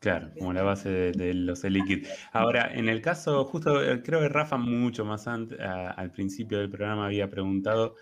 Claro, 0.00 0.30
como 0.38 0.52
la 0.52 0.62
base 0.62 0.90
de, 0.90 1.32
los 1.32 1.64
líquidos. 1.64 2.10
Ahora, 2.32 2.70
en 2.74 2.90
el 2.90 3.00
caso, 3.00 3.42
justo 3.46 3.82
eh, 3.82 4.02
creo 4.02 4.20
que 4.20 4.28
Rafa 4.28 4.58
mucho 4.58 5.02
más 5.06 5.26
antes, 5.26 5.58
al 5.60 6.12
principio 6.12 6.58
del 6.58 6.68
programa 6.68 7.06
había 7.06 7.30
preguntado, 7.30 7.94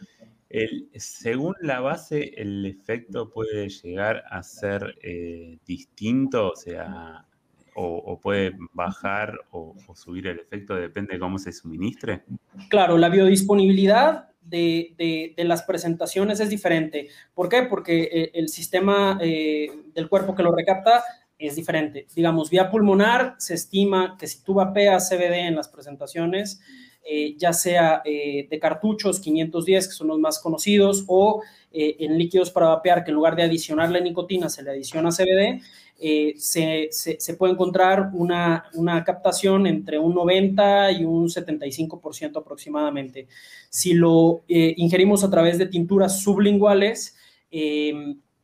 según 0.96 1.54
la 1.60 1.80
base, 1.80 2.32
¿el 2.36 2.66
efecto 2.66 3.30
puede 3.30 3.68
llegar 3.68 4.24
a 4.30 4.42
ser 4.42 4.96
eh, 5.02 5.58
distinto? 5.66 6.50
O 6.50 6.56
sea, 6.56 7.26
o, 7.74 8.20
puede 8.20 8.52
bajar 8.72 9.38
o, 9.50 9.74
o, 9.86 9.94
subir 9.94 10.26
el 10.26 10.40
efecto, 10.40 10.74
depende 10.74 11.14
de 11.14 11.20
cómo 11.20 11.38
se 11.38 11.52
suministre. 11.52 12.24
Claro, 12.68 12.98
la 12.98 13.08
biodisponibilidad 13.08 14.32
de, 14.44 15.34
las 15.38 15.62
presentaciones 15.62 16.40
es 16.40 16.50
diferente. 16.50 17.08
¿Por 17.34 17.48
qué? 17.48 17.62
Porque 17.62 18.02
eh, 18.02 18.30
el 18.34 18.48
sistema 18.48 19.18
eh, 19.20 19.68
del 19.94 20.08
cuerpo 20.08 20.34
que 20.34 20.42
lo 20.42 20.54
recapta 20.54 21.02
es 21.38 21.56
diferente. 21.56 22.06
Digamos, 22.14 22.50
vía 22.50 22.70
pulmonar 22.70 23.34
se 23.38 23.54
estima 23.54 24.16
que 24.18 24.26
si 24.26 24.42
tú 24.42 24.54
vapeas 24.54 25.08
CBD 25.08 25.46
en 25.46 25.56
las 25.56 25.68
presentaciones, 25.68 26.60
eh, 27.04 27.34
ya 27.36 27.52
sea 27.52 28.02
de 28.04 28.58
cartuchos 28.60 29.20
510, 29.20 29.88
que 29.88 29.94
son 29.94 30.08
los 30.08 30.18
más 30.18 30.38
conocidos, 30.38 31.04
o 31.06 31.42
en 31.74 32.18
líquidos 32.18 32.50
para 32.50 32.68
vapear, 32.68 33.02
que 33.02 33.10
en 33.10 33.14
lugar 33.14 33.34
de 33.34 33.44
adicionar 33.44 33.90
la 33.90 34.00
nicotina 34.00 34.48
se 34.48 34.62
le 34.62 34.70
adiciona 34.70 35.10
CBD, 35.10 35.62
eh, 36.04 36.34
se, 36.36 36.88
se, 36.90 37.34
puede 37.34 37.52
encontrar 37.52 38.10
una, 38.12 38.64
una, 38.74 39.04
captación 39.04 39.68
entre 39.68 40.00
un 40.00 40.12
90 40.16 40.90
y 40.90 41.04
un 41.04 41.28
75% 41.28 42.38
aproximadamente. 42.38 43.28
Si 43.70 43.94
lo 43.94 44.42
eh, 44.48 44.74
ingerimos 44.78 45.22
a 45.22 45.30
través 45.30 45.58
de 45.58 45.66
tinturas 45.66 46.20
sublinguales, 46.20 47.16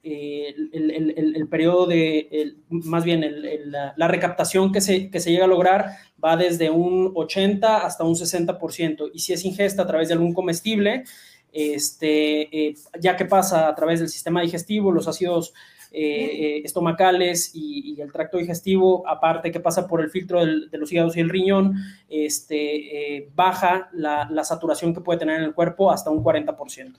eh, 0.02 0.54
el, 0.72 1.48
periodo 1.48 1.86
de, 1.86 2.54
más 2.68 3.04
bien 3.04 3.24
la, 3.66 3.94
la, 3.96 4.08
recaptación 4.08 4.72
que 4.72 4.80
se, 4.80 5.10
que 5.10 5.18
se 5.18 5.32
llega 5.32 5.44
a 5.44 5.48
lograr 5.48 5.96
va 6.22 6.36
desde 6.36 6.70
un 6.70 7.12
80 7.14 7.84
hasta 7.84 8.04
un 8.04 8.14
60%. 8.14 9.10
Y 9.12 9.18
si 9.18 9.32
es 9.32 9.44
ingesta 9.44 9.82
a 9.82 9.86
través 9.86 10.08
de 10.08 10.14
algún 10.14 10.34
comestible, 10.34 11.04
este, 11.52 12.74
ya 13.00 13.16
que 13.16 13.24
pasa 13.24 13.68
a 13.68 13.74
través 13.74 14.00
del 14.00 14.08
sistema 14.08 14.42
digestivo, 14.42 14.92
los 14.92 15.08
ácidos 15.08 15.52
eh, 15.90 16.60
estomacales 16.64 17.50
y, 17.54 18.00
el 18.00 18.12
tracto 18.12 18.38
digestivo, 18.38 19.06
aparte 19.08 19.50
que 19.50 19.60
pasa 19.60 19.88
por 19.88 20.00
el 20.00 20.10
filtro 20.10 20.44
de 20.44 20.78
los 20.78 20.92
hígados 20.92 21.16
y 21.16 21.20
el 21.20 21.30
riñón, 21.30 21.74
este, 22.08 23.30
baja 23.34 23.88
la, 23.92 24.44
saturación 24.44 24.94
que 24.94 25.00
puede 25.00 25.18
tener 25.18 25.38
en 25.38 25.44
el 25.44 25.54
cuerpo 25.54 25.90
hasta 25.90 26.10
un 26.10 26.22
40%. 26.22 26.94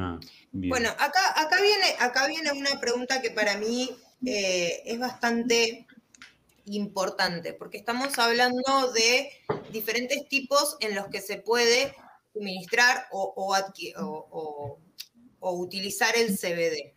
Ah, 0.00 0.20
bueno, 0.52 0.90
acá, 0.90 1.40
acá, 1.40 1.60
viene, 1.60 1.96
acá 1.98 2.28
viene 2.28 2.52
una 2.52 2.78
pregunta 2.78 3.20
que 3.20 3.32
para 3.32 3.56
mí 3.56 3.90
es 4.22 4.98
bastante 4.98 5.88
importante, 6.66 7.52
porque 7.52 7.78
estamos 7.78 8.16
hablando 8.18 8.92
de 8.92 9.28
diferentes 9.72 10.28
tipos 10.28 10.76
en 10.78 10.94
los 10.94 11.08
que 11.08 11.20
se 11.20 11.38
puede 11.38 11.96
suministrar 12.32 13.06
o, 13.10 13.34
o, 15.40 15.52
utilizar 15.52 16.16
el 16.16 16.36
CBD. 16.36 16.94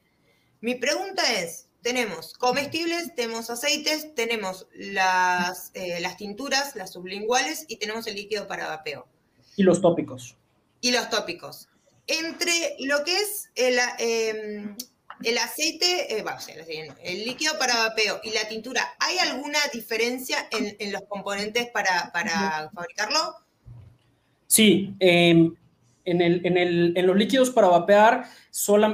Mi 0.60 0.76
pregunta 0.76 1.24
es, 1.42 1.70
tenemos 1.82 2.34
comestibles, 2.34 3.16
tenemos 3.16 3.50
aceites, 3.50 4.14
tenemos 4.14 4.68
las, 4.76 5.72
eh, 5.74 6.00
las 6.02 6.18
tinturas, 6.18 6.76
las 6.76 6.94
sublinguales 6.94 7.66
y 7.68 7.78
tenemos 7.78 8.06
el 8.06 8.16
líquido 8.16 8.48
para 8.48 8.68
vapeo. 8.68 9.08
Y 9.56 9.64
los 9.64 9.82
tópicos. 9.82 10.38
Y 10.82 10.92
los 10.92 11.10
tópicos. 11.10 11.71
Entre 12.08 12.76
lo 12.80 13.04
que 13.04 13.16
es 13.16 13.50
el, 13.56 13.78
em, 14.00 14.76
el 15.24 15.38
aceite, 15.38 16.18
eh, 16.18 16.24
el 17.04 17.26
líquido 17.26 17.54
para 17.60 17.76
vapeo 17.88 18.20
y 18.24 18.32
la 18.32 18.48
tintura, 18.48 18.82
¿hay 19.00 19.18
alguna 19.20 19.60
diferencia 19.74 20.38
en, 20.52 20.92
los 20.92 21.04
componentes 21.04 21.70
para, 21.70 22.12
fabricarlo? 22.74 23.36
Sí, 24.48 24.94
em, 25.00 25.56
en, 26.06 27.08
los 27.08 27.16
líquidos 27.16 27.52
para 27.52 27.68
vapear, 27.68 28.26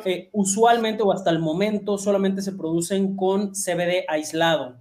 eh, 0.05 0.29
usualmente 0.33 1.03
o 1.03 1.11
hasta 1.11 1.29
el 1.29 1.39
momento 1.39 1.97
solamente 1.97 2.41
se 2.41 2.51
producen 2.51 3.15
con 3.15 3.53
CBD 3.53 4.05
aislado, 4.07 4.77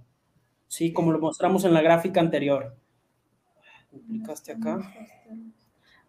¿sí? 0.67 0.91
Como 0.91 1.11
lo 1.11 1.19
mostramos 1.19 1.63
en 1.63 1.73
la 1.73 1.81
gráfica 1.81 2.19
anterior. 2.19 2.75
¿Duplicaste 3.91 4.51
acá? 4.51 4.93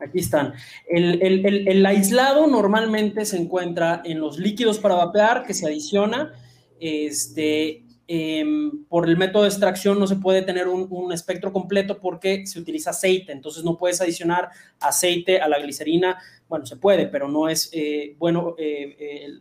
Aquí 0.01 0.21
están. 0.21 0.55
El, 0.89 1.85
aislado 1.85 2.47
normalmente 2.47 3.25
se 3.25 3.37
encuentra 3.37 4.01
en 4.05 4.21
los 4.21 4.39
líquidos 4.39 4.79
para 4.79 4.95
vapear 4.95 5.45
que 5.45 5.55
se 5.55 5.67
adiciona. 5.67 6.33
Este, 6.79 7.85
em, 8.07 8.85
por 8.85 9.09
el 9.09 9.17
método 9.17 9.43
de 9.43 9.49
extracción 9.49 9.99
no 9.99 10.07
se 10.07 10.17
puede 10.17 10.43
tener 10.43 10.69
un, 10.69 11.13
espectro 11.13 11.53
completo 11.53 11.99
porque 11.99 12.47
se 12.47 12.61
utiliza 12.61 12.91
aceite, 12.91 13.33
entonces 13.33 13.65
no 13.65 13.77
puedes 13.77 14.01
adicionar 14.01 14.51
aceite 14.79 15.41
a 15.41 15.49
la 15.49 15.59
glicerina. 15.59 16.19
Bueno, 16.49 16.65
se 16.65 16.77
puede, 16.77 17.07
pero 17.09 17.29
no 17.29 17.49
es 17.49 17.69
eh, 17.73 18.15
bueno 18.19 18.55
eh, 18.57 19.39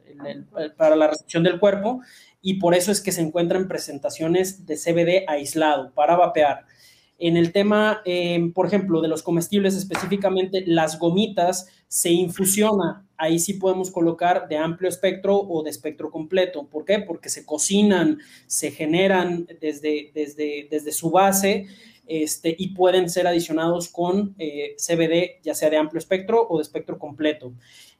para 0.75 0.95
la 0.95 1.07
recepción 1.07 1.43
del 1.43 1.59
cuerpo 1.59 2.01
y 2.41 2.55
por 2.55 2.73
eso 2.73 2.91
es 2.91 3.01
que 3.01 3.11
se 3.11 3.21
encuentran 3.21 3.67
presentaciones 3.67 4.65
de 4.65 4.75
CBD 4.75 5.25
aislado 5.27 5.93
para 5.93 6.15
vapear. 6.15 6.65
En 7.19 7.35
el 7.35 7.51
tema, 7.51 8.01
em, 8.05 8.53
por 8.53 8.67
ejemplo, 8.67 9.01
de 9.01 9.07
los 9.07 9.23
comestibles 9.23 9.75
específicamente, 9.75 10.63
las 10.67 10.99
gomitas 10.99 11.67
se 11.87 12.11
infusiona. 12.11 13.07
Ahí 13.17 13.39
sí 13.39 13.53
podemos 13.53 13.89
colocar 13.89 14.47
de 14.47 14.57
amplio 14.57 14.87
espectro 14.87 15.35
o 15.35 15.63
de 15.63 15.71
espectro 15.71 16.11
completo. 16.11 16.67
¿Por 16.67 16.85
qué? 16.85 16.99
Porque 16.99 17.29
se 17.29 17.45
cocinan, 17.45 18.19
se 18.45 18.69
generan 18.69 19.47
desde, 19.59 20.11
desde, 20.13 20.67
desde 20.69 20.91
su 20.91 21.09
base 21.09 21.65
este, 22.07 22.55
y 22.57 22.69
pueden 22.69 23.09
ser 23.09 23.27
adicionados 23.27 23.89
con 23.89 24.35
eh, 24.37 24.75
CBD, 24.77 25.41
ya 25.43 25.53
sea 25.53 25.69
de 25.69 25.77
amplio 25.77 25.99
espectro 25.99 26.45
o 26.47 26.57
de 26.57 26.63
espectro 26.63 26.97
completo. 26.97 27.53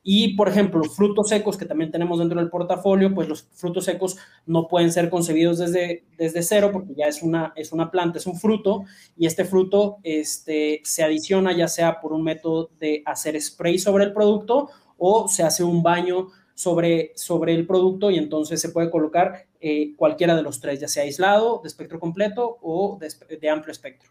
Y, 0.09 0.35
por 0.35 0.47
ejemplo, 0.47 0.81
frutos 0.85 1.27
secos 1.27 1.57
que 1.57 1.65
también 1.65 1.91
tenemos 1.91 2.19
dentro 2.19 2.39
del 2.39 2.49
portafolio, 2.49 3.13
pues 3.13 3.27
los 3.27 3.43
frutos 3.51 3.83
secos 3.83 4.15
no 4.45 4.69
pueden 4.69 4.89
ser 4.89 5.09
concebidos 5.09 5.57
desde, 5.57 6.05
desde 6.17 6.43
cero 6.43 6.69
porque 6.71 6.95
ya 6.95 7.07
es 7.07 7.21
una, 7.21 7.51
es 7.57 7.73
una 7.73 7.91
planta, 7.91 8.17
es 8.17 8.25
un 8.25 8.39
fruto, 8.39 8.85
y 9.17 9.25
este 9.25 9.43
fruto 9.43 9.97
este, 10.03 10.79
se 10.85 11.03
adiciona 11.03 11.51
ya 11.51 11.67
sea 11.67 11.99
por 11.99 12.13
un 12.13 12.23
método 12.23 12.69
de 12.79 13.03
hacer 13.05 13.37
spray 13.41 13.79
sobre 13.79 14.05
el 14.05 14.13
producto 14.13 14.69
o 14.97 15.27
se 15.27 15.43
hace 15.43 15.65
un 15.65 15.83
baño 15.83 16.29
sobre, 16.55 17.11
sobre 17.15 17.53
el 17.53 17.67
producto 17.67 18.09
y 18.09 18.17
entonces 18.17 18.61
se 18.61 18.69
puede 18.69 18.89
colocar 18.89 19.47
eh, 19.59 19.93
cualquiera 19.97 20.37
de 20.37 20.41
los 20.41 20.61
tres, 20.61 20.79
ya 20.79 20.87
sea 20.87 21.03
aislado, 21.03 21.59
de 21.61 21.67
espectro 21.67 21.99
completo 21.99 22.59
o 22.61 22.97
de, 22.97 23.49
amplio 23.49 23.73
espectro. 23.73 24.09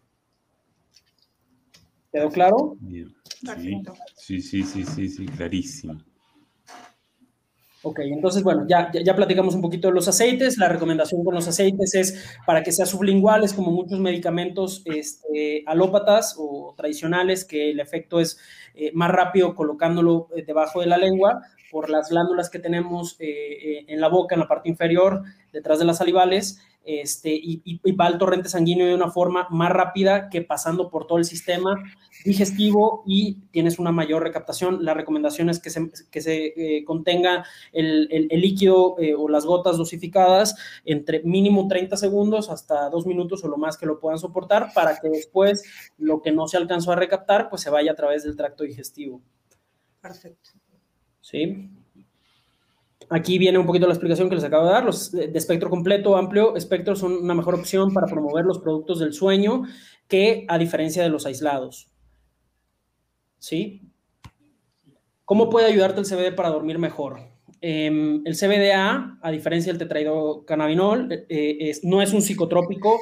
¿Quedó 2.13 2.29
claro? 2.29 2.77
Sí, 4.17 4.41
sí, 4.41 4.63
sí, 4.63 4.85
sí, 4.85 5.09
sí, 5.09 5.27
clarísimo. 5.27 6.01
Ok, 7.83 8.01
entonces, 8.01 8.43
bueno, 8.43 8.67
ya, 8.67 8.91
ya, 8.93 9.15
platicamos 9.15 9.55
un 9.55 9.63
poquito 9.63 9.87
de 9.87 9.95
los 9.95 10.09
aceites. 10.09 10.59
La 10.59 10.69
recomendación 10.69 11.23
con 11.23 11.35
los 11.37 11.47
aceites 11.47 11.95
es 11.95 12.37
para 12.45 12.65
que 12.65 12.73
sea 12.73 12.85
sublinguales, 12.85 13.53
como 13.53 13.71
muchos 13.71 14.01
medicamentos 14.01 14.83
este, 14.87 15.63
alópatas 15.67 16.35
o 16.37 16.75
tradicionales, 16.77 17.45
que 17.45 17.71
el 17.71 17.79
efecto 17.79 18.19
es 18.19 18.39
eh, 18.75 18.91
más 18.93 19.13
rápido 19.13 19.55
colocándolo 19.55 20.29
eh, 20.35 20.43
debajo 20.45 20.81
de 20.81 20.87
la 20.87 20.99
lengua 20.99 21.43
por 21.71 21.89
las 21.89 22.09
glándulas 22.09 22.51
que 22.51 22.59
tenemos 22.59 23.17
eh, 23.21 23.85
en 23.87 24.01
la 24.01 24.09
boca, 24.09 24.35
en 24.35 24.41
la 24.41 24.49
parte 24.49 24.69
inferior, 24.69 25.23
detrás 25.53 25.79
de 25.79 25.85
las 25.85 25.99
salivales 25.99 26.59
este, 26.87 27.35
y, 27.35 27.81
va 27.93 28.07
al 28.07 28.19
torrente 28.19 28.49
sanguíneo 28.49 28.87
de 28.87 28.95
una 28.95 29.11
forma 29.11 29.49
más 29.51 29.71
rápida 29.73 30.29
que 30.31 30.41
pasando 30.41 30.89
por 30.89 31.07
todo 31.07 31.19
el 31.19 31.25
sistema 31.25 31.83
digestivo 32.25 33.03
y 33.07 33.41
tienes 33.51 33.79
una 33.79 33.91
mayor 33.91 34.23
recaptación. 34.23 34.85
La 34.85 34.95
recomendación 34.95 35.51
es 35.51 35.59
que 35.59 35.71
se, 35.71 35.91
que 36.11 36.21
se 36.21 36.47
eh, 36.57 36.85
contenga 36.85 37.45
el, 37.73 38.09
el, 38.11 38.41
líquido 38.41 38.97
eh, 38.99 39.15
o 39.15 39.29
las 39.29 39.45
gotas 39.45 39.77
dosificadas 39.77 40.57
entre 40.85 41.23
mínimo 41.25 41.67
30 41.67 41.97
segundos 41.97 42.51
hasta 42.51 42.89
dos 42.89 43.07
minutos 43.07 43.43
o 43.43 43.49
lo 43.49 43.57
más 43.57 43.77
que 43.77 43.87
lo 43.87 43.99
puedan 43.99 44.19
soportar 44.19 44.71
para 44.73 44.99
que 45.01 45.09
después 45.09 45.65
lo 45.99 46.23
que 46.23 46.33
no 46.33 46.47
se 46.47 46.57
alcanzó 46.57 46.93
a 46.93 46.97
recaptar 46.97 47.51
pues 47.51 47.63
se 47.63 47.71
vaya 47.71 47.93
a 47.93 47.97
través 47.97 48.23
del 48.23 48.37
tracto 48.37 48.65
digestivo. 48.65 49.21
Perfecto. 50.01 50.51
¿Sí? 51.21 51.71
Aquí 53.09 53.39
viene 53.39 53.59
un 53.59 53.67
poquito 53.67 53.87
la 53.87 53.93
explicación 53.93 54.29
que 54.29 54.35
les 54.35 54.45
acabo 54.45 54.67
de 54.67 54.73
dar. 54.73 54.85
Los 54.85 55.13
de 55.13 55.31
espectro 55.35 55.71
completo, 55.71 56.17
amplio, 56.17 56.57
espectro 56.57 56.97
son 56.97 57.13
una 57.13 57.35
mejor 57.35 57.55
opción 57.55 57.93
para 57.93 58.07
promover 58.07 58.45
los 58.45 58.59
productos 58.59 58.99
del 58.99 59.13
sueño 59.13 59.63
que 60.09 60.45
a 60.49 60.59
diferencia 60.59 61.03
de 61.03 61.09
los 61.09 61.27
aislados. 61.27 61.89
¿Sí? 63.39 63.83
¿Cómo 65.25 65.51
puede 65.51 65.67
ayudarte 65.67 66.01
el 66.01 66.07
CBD 66.07 66.35
para 66.35 66.51
dormir 66.51 66.79
mejor? 66.79 67.19
Em, 67.61 68.23
el 68.25 68.37
CBDA, 68.37 69.19
a 69.23 69.31
diferencia 69.31 69.73
del 69.73 69.79
tetrahidrocannabinol, 69.79 71.13
eh, 71.13 71.27
eh, 71.29 71.73
no 71.83 72.03
es 72.03 72.13
un 72.13 72.23
psicotrópico, 72.23 72.99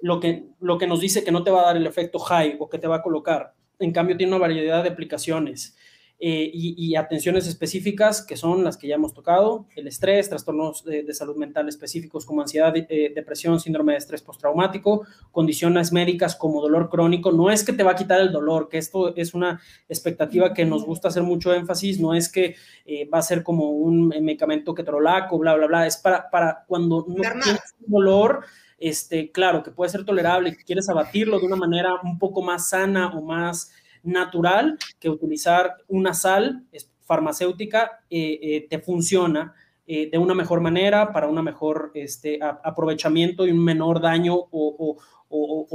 lo 0.00 0.20
que, 0.20 0.50
lo 0.60 0.78
que 0.78 0.86
nos 0.86 1.00
dice 1.00 1.24
que 1.24 1.32
no 1.32 1.42
te 1.42 1.50
va 1.50 1.62
a 1.62 1.66
dar 1.66 1.76
el 1.76 1.86
efecto 1.86 2.18
high 2.18 2.56
o 2.60 2.68
que 2.68 2.78
te 2.78 2.86
va 2.86 2.96
a 2.96 3.02
colocar. 3.02 3.54
En 3.78 3.92
cambio, 3.92 4.16
tiene 4.16 4.32
una 4.32 4.40
variedad 4.40 4.82
de 4.82 4.90
aplicaciones. 4.90 5.76
Eh, 6.20 6.50
y, 6.52 6.96
atenciones 6.96 7.46
específicas 7.46 8.22
que 8.22 8.36
son 8.36 8.64
las 8.64 8.76
que 8.76 8.88
ya 8.88 8.96
hemos 8.96 9.14
tocado, 9.14 9.66
el 9.76 9.86
estrés, 9.86 10.28
trastornos 10.28 10.84
de, 10.84 11.14
salud 11.14 11.36
mental 11.36 11.68
específicos 11.68 12.26
como 12.26 12.42
ansiedad, 12.42 12.74
eh, 12.76 13.12
depresión, 13.14 13.60
síndrome 13.60 13.92
de 13.92 13.98
estrés 13.98 14.20
postraumático, 14.22 15.06
condiciones 15.30 15.92
médicas 15.92 16.34
como 16.34 16.60
dolor 16.60 16.88
crónico. 16.90 17.30
No 17.30 17.52
es 17.52 17.62
que 17.62 17.72
te 17.72 17.84
va 17.84 17.92
a 17.92 17.94
quitar 17.94 18.20
el 18.20 18.32
dolor, 18.32 18.68
que 18.68 18.78
esto 18.78 19.14
es 19.14 19.32
una 19.32 19.60
expectativa 19.88 20.52
que 20.52 20.64
nos 20.64 20.84
gusta 20.84 21.06
hacer 21.06 21.22
mucho 21.22 21.54
énfasis, 21.54 22.00
no 22.00 22.12
es 22.14 22.28
que 22.28 22.56
eh, 22.84 23.08
va 23.08 23.18
a 23.18 23.22
ser 23.22 23.44
como 23.44 23.70
un 23.70 24.08
medicamento 24.08 24.74
que 24.74 24.82
ketorolaco, 24.82 25.38
bla, 25.38 25.54
bla, 25.54 25.68
bla, 25.68 25.86
es 25.86 25.98
para, 25.98 26.28
para 26.30 26.64
cuando 26.66 27.06
no 27.06 27.14
tienes 27.14 27.76
dolor, 27.86 28.44
este, 28.78 29.30
claro, 29.30 29.62
que 29.62 29.70
puede 29.70 29.90
ser 29.90 30.04
tolerable, 30.04 30.56
que 30.56 30.64
quieres 30.64 30.88
abatirlo 30.88 31.38
de 31.38 31.46
una 31.46 31.56
manera 31.56 31.94
un 32.02 32.18
poco 32.18 32.42
más 32.42 32.70
sana 32.70 33.16
o 33.16 33.22
más 33.22 33.72
natural 34.02 34.78
que 34.98 35.08
utilizar 35.08 35.76
una 35.88 36.14
sal 36.14 36.64
farmacéutica 37.08 38.00
eh, 38.10 38.38
eh, 38.42 38.66
te 38.68 38.78
funciona 38.78 39.54
eh, 39.86 40.10
de 40.10 40.18
una 40.18 40.34
mejor 40.34 40.60
manera, 40.60 41.12
para 41.12 41.26
un 41.26 41.42
mejor 41.42 41.90
este, 41.94 42.38
aprovechamiento 42.42 43.46
y 43.46 43.50
un 43.50 43.64
menor 43.64 44.00
daño 44.02 44.34
o, 44.50 44.98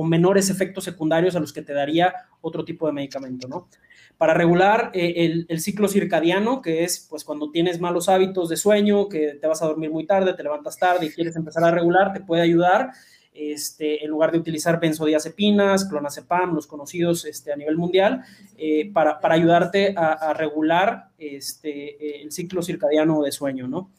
menores 0.06 0.50
efectos 0.50 0.84
secundarios 0.84 1.36
a 1.36 1.40
los 1.40 1.52
que 1.52 1.64
te 1.64 1.74
daría 1.74 2.14
otro 2.42 2.64
tipo 2.64 2.86
de 2.86 2.94
medicamento, 2.94 3.48
¿no? 3.48 3.70
Para 4.18 4.34
regular 4.36 4.92
el, 4.94 5.46
el, 5.50 5.60
ciclo 5.60 5.88
circadiano, 5.88 6.62
que 6.62 6.84
es 6.84 7.08
pues 7.10 7.24
cuando 7.24 7.50
tienes 7.50 7.80
malos 7.80 8.10
hábitos 8.10 8.50
de 8.50 8.58
sueño, 8.58 9.10
que 9.10 9.40
te 9.42 9.48
vas 9.48 9.64
a 9.64 9.66
dormir 9.66 9.90
muy 9.90 10.06
tarde, 10.06 10.34
te 10.34 10.44
levantas 10.44 10.78
tarde 10.78 11.08
y 11.08 11.10
quieres 11.10 11.36
empezar 11.36 11.64
a 11.64 11.72
regular, 11.72 12.14
te 12.14 12.20
puede 12.20 12.44
ayudar 12.44 12.92
este, 13.34 14.04
en 14.04 14.12
lugar 14.12 14.32
de 14.32 14.38
utilizar 14.38 14.80
benzodiazepinas, 14.80 15.86
clonazepam, 15.86 16.54
los 16.54 16.68
conocidos 16.68 17.26
este, 17.26 17.52
a 17.52 17.56
nivel 17.56 17.78
mundial, 17.78 18.24
eh, 18.58 18.92
para, 18.94 19.20
ayudarte 19.22 19.94
a, 19.98 20.34
regular 20.34 21.10
este, 21.18 22.22
el 22.22 22.32
ciclo 22.32 22.62
circadiano 22.62 23.22
de 23.22 23.32
sueño, 23.32 23.68
¿no? 23.68 23.92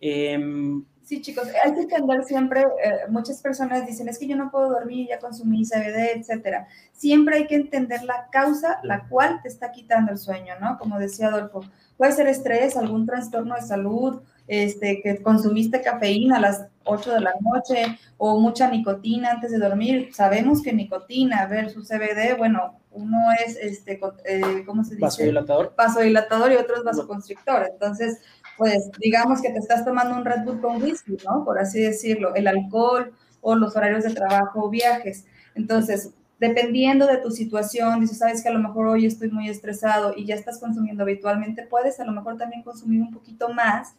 Em, 0.00 0.84
sí, 1.04 1.20
chicos, 1.20 1.46
hay 1.64 1.74
que 1.74 1.82
entender 1.82 2.24
siempre, 2.24 2.62
eh, 2.62 3.08
muchas 3.08 3.40
personas 3.40 3.86
dicen, 3.86 4.08
es 4.08 4.18
que 4.18 4.26
yo 4.26 4.36
no 4.36 4.50
puedo 4.50 4.70
dormir, 4.70 5.08
ya 5.08 5.18
consumí 5.18 5.64
CBD, 5.64 6.16
etcétera. 6.16 6.66
Siempre 6.92 7.36
hay 7.36 7.46
que 7.46 7.54
entender 7.54 8.02
la 8.02 8.28
causa 8.32 8.80
la 8.82 9.06
cual 9.08 9.40
te 9.42 9.48
está 9.48 9.70
quitando 9.70 10.10
el 10.10 10.18
sueño, 10.18 10.54
¿no? 10.60 10.78
Como 10.78 10.98
decía 10.98 11.28
Adolfo, 11.28 11.60
puede 11.96 12.12
ser 12.12 12.26
estrés, 12.26 12.76
algún 12.76 13.06
trastorno 13.06 13.54
de 13.54 13.62
salud, 13.62 14.22
este, 14.48 15.00
que 15.02 15.22
consumiste 15.22 15.80
cafeína 15.80 16.36
a 16.36 16.40
las 16.40 16.66
8 16.84 17.14
de 17.14 17.20
la 17.20 17.32
noche 17.40 17.98
o 18.18 18.38
mucha 18.40 18.68
nicotina 18.68 19.30
antes 19.30 19.52
de 19.52 19.58
dormir, 19.58 20.10
sabemos 20.12 20.62
que 20.62 20.72
nicotina 20.72 21.46
versus 21.46 21.88
CBD, 21.88 22.36
bueno, 22.36 22.78
uno 22.90 23.18
es, 23.44 23.56
este, 23.56 24.00
eh, 24.24 24.64
¿cómo 24.66 24.84
se 24.84 24.96
dice? 24.96 25.02
Vasodilatador. 25.02 25.74
Vasodilatador 25.76 26.52
y 26.52 26.56
otro 26.56 26.76
es 26.76 26.84
vasoconstrictor. 26.84 27.68
Entonces, 27.72 28.18
pues 28.58 28.90
digamos 28.98 29.40
que 29.40 29.50
te 29.50 29.58
estás 29.58 29.84
tomando 29.84 30.14
un 30.14 30.24
Red 30.24 30.44
Bull 30.44 30.60
con 30.60 30.82
whisky, 30.82 31.16
¿no? 31.24 31.44
Por 31.44 31.58
así 31.58 31.80
decirlo, 31.80 32.34
el 32.34 32.46
alcohol 32.46 33.12
o 33.40 33.54
los 33.54 33.74
horarios 33.76 34.04
de 34.04 34.14
trabajo 34.14 34.64
o 34.64 34.70
viajes. 34.70 35.24
Entonces, 35.54 36.10
dependiendo 36.38 37.06
de 37.06 37.18
tu 37.18 37.30
situación, 37.30 38.00
dices, 38.00 38.18
sabes 38.18 38.42
que 38.42 38.48
a 38.48 38.52
lo 38.52 38.58
mejor 38.58 38.88
hoy 38.88 39.06
estoy 39.06 39.30
muy 39.30 39.48
estresado 39.48 40.12
y 40.16 40.26
ya 40.26 40.34
estás 40.34 40.58
consumiendo 40.58 41.02
habitualmente, 41.02 41.66
puedes 41.66 41.98
a 42.00 42.04
lo 42.04 42.12
mejor 42.12 42.36
también 42.36 42.62
consumir 42.62 43.00
un 43.00 43.12
poquito 43.12 43.48
más 43.48 43.94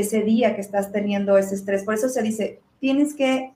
ese 0.00 0.22
día 0.22 0.54
que 0.54 0.60
estás 0.60 0.92
teniendo 0.92 1.38
ese 1.38 1.54
estrés. 1.54 1.84
Por 1.84 1.94
eso 1.94 2.08
se 2.08 2.22
dice, 2.22 2.60
tienes 2.80 3.14
que 3.14 3.52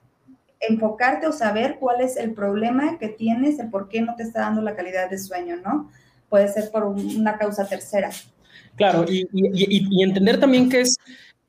enfocarte 0.59 1.27
o 1.27 1.31
saber 1.31 1.77
cuál 1.79 2.01
es 2.01 2.17
el 2.17 2.33
problema 2.33 2.97
que 2.97 3.09
tienes, 3.09 3.59
el 3.59 3.69
por 3.69 3.89
qué 3.89 4.01
no 4.01 4.15
te 4.15 4.23
está 4.23 4.41
dando 4.41 4.61
la 4.61 4.75
calidad 4.75 5.09
de 5.09 5.17
sueño, 5.17 5.57
¿no? 5.57 5.91
Puede 6.29 6.47
ser 6.47 6.71
por 6.71 6.83
una 6.83 7.37
causa 7.37 7.67
tercera. 7.67 8.09
Claro, 8.75 9.05
y, 9.07 9.27
entender 10.01 10.39
también 10.39 10.69
que 10.69 10.83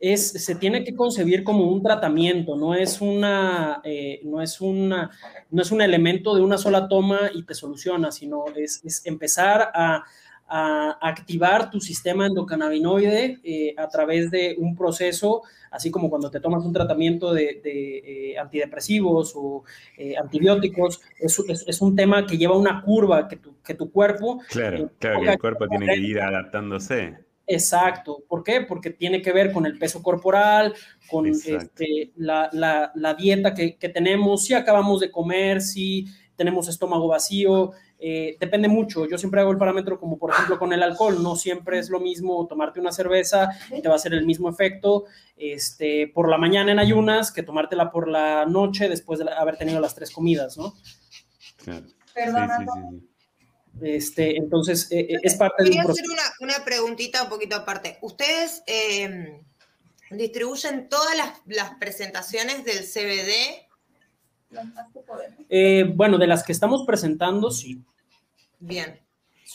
es, 0.01 0.29
se 0.29 0.55
tiene 0.57 0.85
que 0.85 0.95
concebir 0.95 1.45
como 1.45 1.71
un 1.71 1.83
tratamiento, 1.83 2.57
no 2.57 2.75
es, 2.75 3.01
una, 3.01 3.81
eh, 3.85 4.21
no, 4.25 4.43
es 4.43 4.61
una, 4.61 5.11
no 5.51 5.63
es 5.63 5.71
un 5.71 5.81
elemento 5.81 6.35
de 6.35 6.43
una 6.43 6.59
sola 6.59 6.89
toma 6.89 7.31
y 7.35 7.45
te 7.45 7.55
soluciona, 7.55 8.11
sino 8.11 8.45
es, 8.55 8.83
es 8.85 9.07
empezar 9.07 9.71
a 9.75 10.05
a 10.47 10.99
activar 11.01 11.71
tu 11.71 11.81
sistema 11.81 12.27
endocannabinoide 12.27 13.39
eh, 13.43 13.75
a 13.77 13.89
través 13.89 14.31
de 14.31 14.55
un 14.59 14.77
proceso, 14.77 15.43
así 15.71 15.91
como 15.91 16.11
cuando 16.11 16.31
te 16.31 16.41
tomas 16.41 16.65
un 16.65 16.73
tratamiento 16.73 17.33
de, 17.33 17.61
eh, 17.65 18.39
antidepresivos 18.39 19.33
o 19.35 19.65
eh, 19.97 20.17
antibióticos, 20.17 21.01
es, 21.19 21.39
es, 21.67 21.81
un 21.81 21.97
tema 21.97 22.27
que 22.27 22.37
lleva 22.37 22.57
una 22.57 22.83
curva 22.83 23.27
que 23.27 23.37
tu, 23.37 23.57
que 23.63 23.75
tu 23.75 23.91
cuerpo... 23.91 24.41
Claro, 24.49 24.91
claro 24.99 25.21
que 25.23 25.31
el 25.31 25.39
cuerpo 25.39 25.69
tiene 25.69 25.87
que 25.87 26.01
ir 26.01 26.21
adaptándose. 26.21 27.17
Exacto. 27.47 28.23
¿Por 28.29 28.43
qué? 28.43 28.63
Porque 28.63 28.91
tiene 28.91 29.21
que 29.21 29.33
ver 29.33 29.53
con 29.53 29.67
el 29.67 29.79
peso 29.79 30.03
corporal, 30.03 30.75
con 31.11 31.27
este, 31.27 32.13
la, 32.17 32.49
la, 32.53 32.91
la, 32.95 33.15
dieta 33.15 33.55
que, 33.55 33.77
que 33.77 33.89
tenemos, 33.89 34.45
si 34.45 34.55
acabamos 34.55 35.01
de 35.01 35.11
comer, 35.11 35.61
si 35.61 36.07
tenemos 36.37 36.69
estómago 36.69 37.09
vacío, 37.09 37.73
eh, 37.99 38.37
depende 38.39 38.69
mucho. 38.69 39.07
Yo 39.07 39.19
siempre 39.19 39.41
hago 39.41 39.51
el 39.51 39.59
parámetro 39.59 39.99
como 39.99 40.19
por 40.19 40.31
ejemplo 40.31 40.59
con 40.59 40.73
el 40.73 40.83
alcohol. 40.83 41.23
No 41.23 41.37
siempre 41.37 41.79
es 41.79 41.89
lo 41.89 42.01
mismo 42.01 42.47
tomarte 42.47 42.81
una 42.81 42.93
cerveza 42.93 43.51
y 43.71 43.81
te 43.81 43.89
va 43.89 43.95
a 43.95 43.97
hacer 43.97 44.15
el 44.15 44.27
mismo 44.27 44.49
efecto 44.49 45.05
este, 45.37 46.09
por 46.09 46.29
la 46.29 46.39
mañana 46.39 46.73
en 46.73 46.79
ayunas 46.79 47.33
que 47.33 47.43
tomártela 47.43 47.91
por 47.91 48.09
la 48.09 48.47
noche 48.47 48.89
después 48.89 49.19
de 49.19 49.31
haber 49.31 49.57
tenido 49.57 49.81
las 49.81 49.95
tres 49.95 50.11
comidas, 50.11 50.57
¿no? 50.59 50.75
Claro. 51.57 51.87
este, 53.81 54.37
entonces, 54.37 54.91
eh, 54.91 55.07
eh, 55.09 55.19
es 55.23 55.35
parte 55.37 55.65
de 55.65 55.71
un 55.71 55.79
hacer 55.79 56.05
una, 56.11 56.23
una, 56.41 56.65
preguntita 56.65 57.23
un 57.23 57.29
poquito 57.29 57.57
aparte. 57.57 57.99
¿Ustedes 58.03 58.63
distribuyen 60.11 60.89
todas 60.89 61.17
las, 61.17 61.41
las 61.47 61.75
presentaciones 61.79 62.65
del 62.65 62.85
CBD 62.85 63.64
eh, 65.49 65.85
bueno, 65.95 66.19
de 66.19 66.27
las 66.27 66.43
que 66.43 66.53
estamos 66.53 66.85
presentando, 66.87 67.51
sí. 67.51 67.83
Bien. 68.59 69.01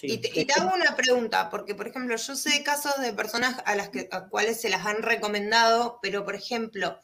Y, 0.01 0.17
te, 0.19 0.47
hago 0.53 0.73
una 0.73 0.95
pregunta, 0.95 1.49
porque 1.49 1.75
por 1.75 1.87
ejemplo, 1.87 2.15
yo 2.15 2.35
sé 2.35 2.63
casos 2.63 2.99
de 3.01 3.11
personas 3.11 3.61
a 3.65 3.75
las 3.75 3.89
que, 3.89 4.07
a 4.11 4.29
cuales 4.29 4.61
se 4.61 4.69
las 4.69 4.85
han 4.85 5.01
recomendado, 5.01 5.99
pero 6.01 6.23
por 6.23 6.35
ejemplo, 6.35 6.97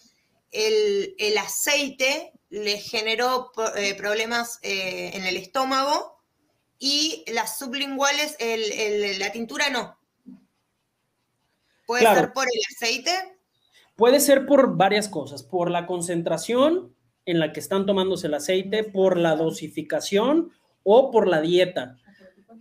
el, 0.51 1.37
aceite 1.37 2.31
le 2.49 2.77
generó 2.77 3.51
eh, 3.75 3.95
problemas 3.95 4.59
eh, 4.61 5.11
en 5.13 5.25
el 5.25 5.35
estómago 5.35 6.21
y 6.79 7.25
las 7.27 7.57
sublinguales, 7.57 8.37
la 9.19 9.31
tintura 9.31 9.69
no. 9.69 9.97
¿Puede 11.85 12.03
ser 12.03 12.33
por 12.33 12.45
el 12.45 12.61
aceite? 12.75 13.37
Puede 13.95 14.19
ser 14.19 14.45
por 14.45 14.75
varias 14.75 15.07
cosas, 15.07 15.43
por 15.43 15.69
la 15.69 15.85
concentración 15.85 16.94
en 17.25 17.39
la 17.39 17.51
que 17.53 17.59
están 17.59 17.85
tomándose 17.85 18.27
el 18.27 18.33
aceite 18.33 18.83
por 18.83 19.17
la 19.17 19.35
dosificación 19.35 20.51
o 20.83 21.11
por 21.11 21.27
la 21.27 21.41
dieta. 21.41 21.97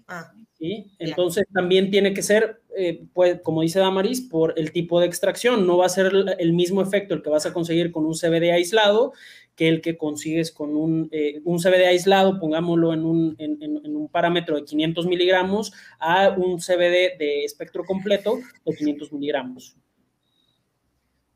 Ah, 0.08 0.32
¿sí? 0.58 0.92
Entonces 0.98 1.44
también 1.52 1.90
tiene 1.90 2.14
que 2.14 2.22
ser, 2.22 2.62
eh, 2.76 3.06
pues, 3.12 3.40
como 3.42 3.62
dice 3.62 3.78
Damaris, 3.78 4.22
por 4.22 4.54
el 4.56 4.72
tipo 4.72 5.00
de 5.00 5.06
extracción. 5.06 5.66
No 5.66 5.78
va 5.78 5.86
a 5.86 5.90
ser 5.90 6.12
el 6.38 6.52
mismo 6.52 6.82
efecto 6.82 7.14
el 7.14 7.22
que 7.22 7.30
vas 7.30 7.46
a 7.46 7.52
conseguir 7.52 7.92
con 7.92 8.06
un 8.06 8.14
CBD 8.14 8.52
aislado 8.52 9.12
que 9.56 9.68
el 9.68 9.80
que 9.80 9.96
consigues 9.96 10.50
con 10.50 10.74
un, 10.76 11.08
eh, 11.12 11.40
un 11.44 11.58
CBD 11.58 11.86
aislado, 11.86 12.40
pongámoslo 12.40 12.92
en 12.92 13.04
un, 13.04 13.36
en, 13.38 13.62
en 13.62 13.96
un, 13.96 14.08
parámetro 14.08 14.56
de 14.56 14.64
500 14.64 15.06
miligramos, 15.06 15.72
a 16.00 16.30
un 16.30 16.58
CBD 16.58 17.16
de 17.18 17.44
espectro 17.44 17.84
completo 17.84 18.38
de 18.64 18.74
500 18.74 19.12
miligramos. 19.12 19.76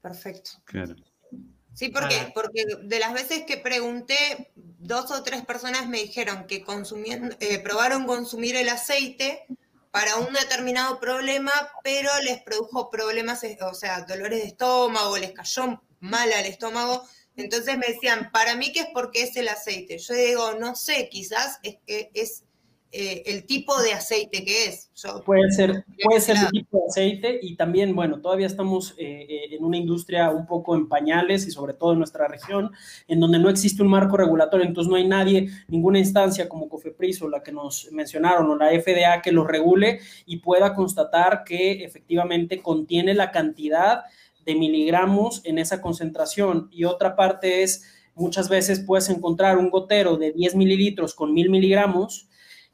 Perfecto. 0.00 0.50
Claro. 0.64 0.96
Sí, 1.78 1.90
porque, 1.90 2.32
porque 2.34 2.64
de 2.82 2.98
las 2.98 3.12
veces 3.12 3.44
que 3.44 3.56
pregunté, 3.56 4.50
dos 4.56 5.12
o 5.12 5.22
tres 5.22 5.44
personas 5.44 5.88
me 5.88 5.98
dijeron 5.98 6.48
que 6.48 6.64
consumiendo, 6.64 7.36
eh, 7.38 7.60
probaron 7.60 8.04
consumir 8.04 8.56
el 8.56 8.68
aceite 8.68 9.46
para 9.92 10.16
un 10.16 10.32
determinado 10.32 10.98
problema, 10.98 11.52
pero 11.84 12.10
les 12.24 12.42
produjo 12.42 12.90
problemas, 12.90 13.44
eh, 13.44 13.56
o 13.60 13.74
sea, 13.74 14.00
dolores 14.00 14.42
de 14.42 14.48
estómago, 14.48 15.16
les 15.18 15.30
cayó 15.30 15.80
mal 16.00 16.32
al 16.32 16.46
estómago. 16.46 17.04
Entonces 17.36 17.78
me 17.78 17.86
decían, 17.86 18.32
para 18.32 18.56
mí 18.56 18.72
que 18.72 18.80
es 18.80 18.88
porque 18.92 19.22
es 19.22 19.36
el 19.36 19.46
aceite. 19.46 19.98
Yo 19.98 20.14
digo, 20.14 20.54
no 20.54 20.74
sé, 20.74 21.08
quizás 21.08 21.60
es, 21.62 21.76
es 21.86 22.42
eh, 22.90 23.22
el 23.26 23.44
tipo 23.44 23.78
de 23.82 23.92
aceite 23.92 24.46
que 24.46 24.64
es. 24.64 24.90
puede 25.26 25.50
ser, 25.50 25.84
puede 26.02 26.20
ser 26.22 26.36
el 26.38 26.48
tipo 26.48 26.78
de 26.78 26.84
aceite 26.88 27.38
y 27.42 27.54
también, 27.54 27.94
bueno, 27.94 28.22
todavía 28.22 28.46
estamos 28.46 28.94
eh, 28.96 29.26
eh, 29.28 29.54
en 29.54 29.62
una 29.62 29.76
industria 29.76 30.30
un 30.30 30.46
poco 30.46 30.74
en 30.74 30.88
pañales 30.88 31.46
y 31.46 31.50
sobre 31.50 31.74
todo 31.74 31.92
en 31.92 31.98
nuestra 31.98 32.28
región, 32.28 32.70
en 33.06 33.20
donde 33.20 33.38
no 33.38 33.50
existe 33.50 33.82
un 33.82 33.90
marco 33.90 34.16
regulatorio, 34.16 34.66
entonces 34.66 34.90
no 34.90 34.96
hay 34.96 35.06
nadie, 35.06 35.50
ninguna 35.68 35.98
instancia 35.98 36.48
como 36.48 36.70
COFEPRIS 36.70 37.20
o 37.20 37.28
la 37.28 37.42
que 37.42 37.52
nos 37.52 37.92
mencionaron 37.92 38.48
o 38.48 38.56
la 38.56 38.70
FDA 38.70 39.20
que 39.20 39.32
lo 39.32 39.44
regule 39.44 40.00
y 40.24 40.38
pueda 40.38 40.74
constatar 40.74 41.44
que 41.44 41.84
efectivamente 41.84 42.62
contiene 42.62 43.12
la 43.12 43.30
cantidad 43.32 44.04
de 44.46 44.54
miligramos 44.54 45.42
en 45.44 45.58
esa 45.58 45.82
concentración. 45.82 46.70
Y 46.72 46.84
otra 46.84 47.16
parte 47.16 47.62
es, 47.62 47.84
muchas 48.14 48.48
veces 48.48 48.80
puedes 48.80 49.10
encontrar 49.10 49.58
un 49.58 49.68
gotero 49.68 50.16
de 50.16 50.32
10 50.32 50.54
mililitros 50.54 51.14
con 51.14 51.34
mil 51.34 51.50
miligramos 51.50 52.28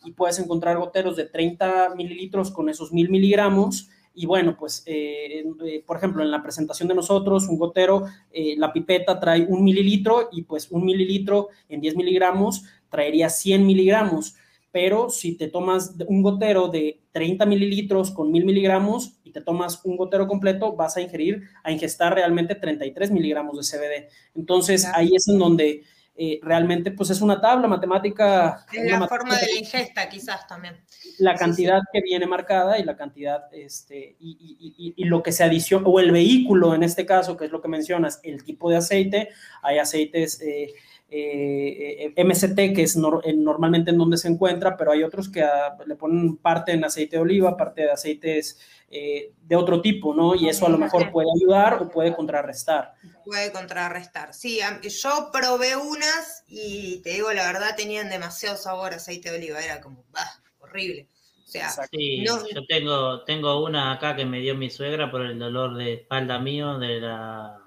y 0.05 0.12
puedes 0.12 0.39
encontrar 0.39 0.78
goteros 0.78 1.16
de 1.16 1.24
30 1.24 1.94
mililitros 1.97 2.51
con 2.51 2.68
esos 2.68 2.93
mil 2.93 3.10
miligramos. 3.10 3.89
Y 4.14 4.26
bueno, 4.26 4.56
pues, 4.56 4.85
eh, 4.86 5.44
eh, 5.66 5.82
por 5.85 5.97
ejemplo, 5.97 6.22
en 6.22 6.31
la 6.31 6.43
presentación 6.43 6.89
de 6.89 6.94
nosotros, 6.94 7.48
un 7.48 7.59
gotero, 7.59 8.06
eh, 8.31 8.55
la 8.56 8.72
pipeta 8.72 9.18
trae 9.18 9.44
un 9.44 9.64
mililitro 9.64 10.28
y 10.31 10.43
pues 10.43 10.70
un 10.70 10.85
mililitro 10.85 11.48
en 11.68 11.81
10 11.81 11.97
miligramos 11.97 12.64
traería 12.89 13.28
100 13.28 13.66
miligramos. 13.66 14.36
Pero 14.70 15.09
si 15.09 15.36
te 15.36 15.48
tomas 15.48 15.94
un 16.06 16.22
gotero 16.22 16.68
de 16.68 17.01
30 17.12 17.47
mililitros 17.47 18.10
con 18.10 18.32
mil 18.32 18.44
miligramos 18.44 19.18
y 19.22 19.31
te 19.31 19.40
tomas 19.40 19.85
un 19.85 19.97
gotero 19.97 20.26
completo, 20.26 20.74
vas 20.74 20.97
a 20.97 21.01
ingerir, 21.01 21.43
a 21.62 21.70
ingestar 21.70 22.12
realmente 22.12 22.56
33 22.56 23.12
miligramos 23.12 23.56
de 23.56 23.78
CBD. 23.78 24.09
Entonces, 24.35 24.85
ahí 24.93 25.10
es 25.14 25.28
en 25.28 25.39
donde 25.39 25.85
eh, 26.16 26.38
realmente 26.42 26.92
pues 26.92 27.10
es 27.10 27.20
una 27.20 27.40
tabla 27.40 27.66
matemática. 27.66 28.64
Es 28.72 28.90
la 28.90 29.08
forma 29.08 29.36
de 29.36 29.46
la 29.46 29.58
ingesta 29.58 30.08
quizás 30.08 30.46
también. 30.46 30.76
La 31.18 31.34
cantidad 31.34 31.80
que 31.92 32.00
viene 32.02 32.26
marcada 32.26 32.78
y 32.78 32.84
la 32.84 32.96
cantidad, 32.96 33.44
este, 33.52 34.16
y, 34.20 34.94
y, 34.96 35.04
lo 35.04 35.22
que 35.22 35.32
se 35.32 35.42
adiciona, 35.42 35.86
o 35.88 35.98
el 35.98 36.12
vehículo 36.12 36.74
en 36.74 36.82
este 36.82 37.04
caso, 37.04 37.36
que 37.36 37.46
es 37.46 37.52
lo 37.52 37.60
que 37.60 37.68
mencionas, 37.68 38.20
el 38.22 38.44
tipo 38.44 38.70
de 38.70 38.76
aceite, 38.76 39.28
hay 39.62 39.78
aceites... 39.78 40.40
Eh, 40.40 40.72
eh, 41.16 42.14
MCT, 42.16 42.74
que 42.74 42.82
es 42.82 42.96
normalmente 42.96 43.90
en 43.90 43.98
donde 43.98 44.16
se 44.16 44.28
encuentra, 44.28 44.76
pero 44.76 44.92
hay 44.92 45.02
otros 45.02 45.28
que 45.28 45.42
ah, 45.42 45.76
le 45.86 45.96
ponen 45.96 46.36
parte 46.36 46.72
en 46.72 46.84
aceite 46.84 47.16
de 47.16 47.22
oliva, 47.22 47.56
parte 47.56 47.82
de 47.82 47.90
aceites 47.90 48.58
de 48.90 49.56
otro 49.56 49.80
tipo, 49.80 50.14
¿no? 50.14 50.36
Y 50.36 50.48
eso 50.48 50.66
a 50.66 50.68
lo 50.68 50.78
mejor 50.78 51.10
puede 51.10 51.26
ayudar 51.36 51.82
o 51.82 51.88
puede 51.88 52.14
contrarrestar 52.14 52.94
puede 53.24 53.52
contrarrestar. 53.52 54.34
Sí, 54.34 54.60
yo 54.82 55.30
probé 55.32 55.76
unas 55.76 56.44
y 56.46 57.00
te 57.02 57.10
digo 57.10 57.32
la 57.32 57.46
verdad, 57.46 57.74
tenían 57.76 58.08
demasiado 58.10 58.56
sabor 58.56 58.94
aceite 58.94 59.30
de 59.30 59.38
oliva, 59.38 59.60
era 59.60 59.80
como, 59.80 60.04
bah, 60.12 60.42
horrible. 60.60 61.08
O 61.44 61.46
sea, 61.46 61.70
yo 61.92 62.66
tengo, 62.68 63.22
tengo 63.24 63.64
una 63.64 63.92
acá 63.92 64.16
que 64.16 64.24
me 64.24 64.40
dio 64.40 64.54
mi 64.54 64.70
suegra 64.70 65.10
por 65.10 65.22
el 65.22 65.38
dolor 65.38 65.76
de 65.76 65.94
espalda 65.94 66.38
mío, 66.38 66.78
de 66.78 67.00
la 67.00 67.60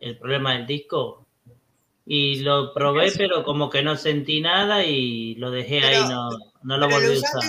el 0.00 0.18
problema 0.18 0.52
del 0.52 0.66
disco. 0.66 1.25
Y 2.08 2.40
lo 2.40 2.72
probé, 2.72 3.10
pero 3.12 3.42
como 3.42 3.68
que 3.68 3.82
no 3.82 3.96
sentí 3.96 4.40
nada 4.40 4.84
y 4.84 5.34
lo 5.34 5.50
dejé 5.50 5.80
ahí, 5.84 6.00
no, 6.08 6.28
no 6.62 6.78
lo 6.78 6.88
volví 6.88 7.06
a 7.16 7.18
usar. 7.18 7.42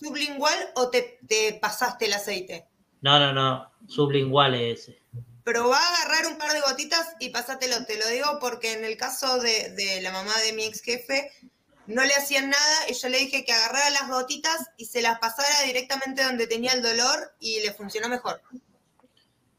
sublingual 0.00 0.56
o 0.76 0.88
te, 0.88 1.18
te 1.26 1.58
pasaste 1.60 2.06
el 2.06 2.12
aceite? 2.12 2.66
No, 3.00 3.18
no, 3.18 3.32
no, 3.32 3.72
sublingual 3.88 4.54
es 4.54 4.80
ese. 4.88 5.02
Pero 5.42 5.68
va 5.68 5.78
a 5.78 5.94
agarrar 6.02 6.32
un 6.32 6.38
par 6.38 6.52
de 6.52 6.60
gotitas 6.60 7.16
y 7.18 7.30
pásatelo. 7.30 7.84
Te 7.86 7.98
lo 7.98 8.06
digo 8.06 8.38
porque 8.40 8.72
en 8.72 8.84
el 8.84 8.96
caso 8.96 9.40
de, 9.40 9.70
de 9.70 10.00
la 10.00 10.12
mamá 10.12 10.32
de 10.46 10.52
mi 10.52 10.62
ex 10.64 10.80
jefe, 10.80 11.30
no 11.86 12.02
le 12.04 12.14
hacían 12.14 12.48
nada 12.48 12.88
y 12.88 12.94
yo 12.94 13.08
le 13.08 13.18
dije 13.18 13.44
que 13.44 13.52
agarrara 13.52 13.90
las 13.90 14.08
gotitas 14.08 14.70
y 14.78 14.86
se 14.86 15.02
las 15.02 15.18
pasara 15.18 15.62
directamente 15.66 16.22
donde 16.22 16.46
tenía 16.46 16.72
el 16.72 16.82
dolor 16.82 17.34
y 17.40 17.60
le 17.60 17.74
funcionó 17.74 18.08
mejor. 18.08 18.40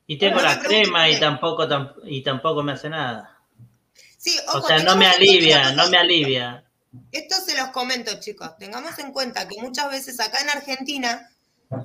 Y 0.08 0.18
tengo 0.18 0.38
No 0.38 0.44
la 0.44 0.60
crema 0.60 1.10
y 1.10 1.20
tampoco, 1.20 1.68
tam- 1.68 1.94
y 2.06 2.24
tampoco 2.24 2.64
me 2.64 2.72
hace 2.72 2.90
nada. 2.90 3.35
Sí, 4.26 4.36
O 4.48 4.62
sea, 4.66 4.80
no 4.80 4.96
me 4.96 5.06
alivia, 5.06 5.74
no 5.74 5.88
me 5.88 6.00
alivia. 6.00 6.64
Esto 7.12 7.36
se 7.46 7.56
los 7.56 7.70
comento, 7.70 8.20
chicos. 8.20 8.58
Tengamos 8.58 8.98
en 8.98 9.12
cuenta 9.12 9.48
que 9.48 9.62
muchas 9.62 9.92
veces 9.92 10.20
acá 10.20 10.42
en 10.42 10.50
Argentina 10.50 11.30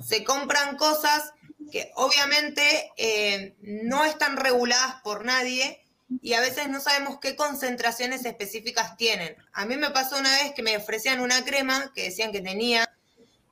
se 0.03 0.23
compran 0.23 0.75
cosas 0.75 1.33
que 1.71 1.91
obviamente 1.93 2.91
eh, 2.97 3.53
no 3.61 4.05
están 4.05 4.37
reguladas 4.37 4.95
por 5.03 5.23
nadie 5.23 5.83
y 6.19 6.33
a 6.33 6.41
veces 6.41 6.67
no 6.67 6.81
sabemos 6.81 7.19
qué 7.21 7.35
concentraciones 7.35 8.25
específicas 8.25 8.97
tienen. 8.97 9.35
A 9.53 9.65
mí 9.65 9.77
me 9.77 9.91
pasó 9.91 10.17
una 10.17 10.31
vez 10.31 10.53
que 10.55 10.63
me 10.63 10.75
ofrecían 10.75 11.21
una 11.21 11.45
crema 11.45 11.91
que 11.93 12.05
decían 12.05 12.31
que 12.31 12.41
tenía 12.41 12.89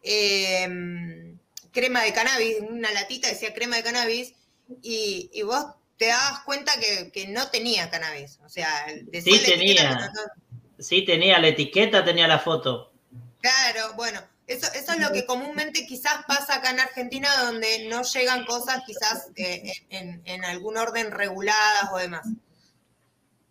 eh, 0.01 1.37
crema 1.71 2.01
de 2.01 2.13
cannabis, 2.13 2.55
una 2.67 2.91
latita 2.91 3.27
decía 3.27 3.53
crema 3.53 3.75
de 3.75 3.83
cannabis 3.83 4.33
y, 4.81 5.29
y 5.31 5.43
vos 5.43 5.63
te 5.99 6.07
dabas 6.07 6.39
cuenta 6.45 6.71
que, 6.79 7.11
que 7.11 7.27
no 7.27 7.49
tenía 7.49 7.89
cannabis. 7.91 8.39
O 8.43 8.49
sea, 8.49 8.67
decía 9.03 9.33
Sí 9.35 9.41
la 9.41 9.57
tenía. 9.57 9.95
no- 9.95 10.81
Sí, 10.81 11.03
tenía 11.03 11.37
la 11.39 11.49
etiqueta, 11.49 12.05
tenía 12.05 12.25
la 12.27 12.39
foto. 12.39 12.93
Claro, 13.41 13.93
bueno, 13.97 14.21
eso, 14.47 14.65
eso 14.73 14.93
es 14.93 14.99
lo 14.99 15.11
que 15.11 15.25
comúnmente 15.25 15.85
quizás 15.85 16.23
pasa 16.25 16.55
acá 16.55 16.71
en 16.71 16.79
Argentina, 16.79 17.27
donde 17.43 17.85
no 17.89 18.01
llegan 18.03 18.45
cosas 18.45 18.81
quizás 18.87 19.27
eh, 19.35 19.73
en, 19.89 20.21
en 20.23 20.45
algún 20.45 20.77
orden 20.77 21.11
reguladas 21.11 21.89
o 21.91 21.97
demás. 21.97 22.25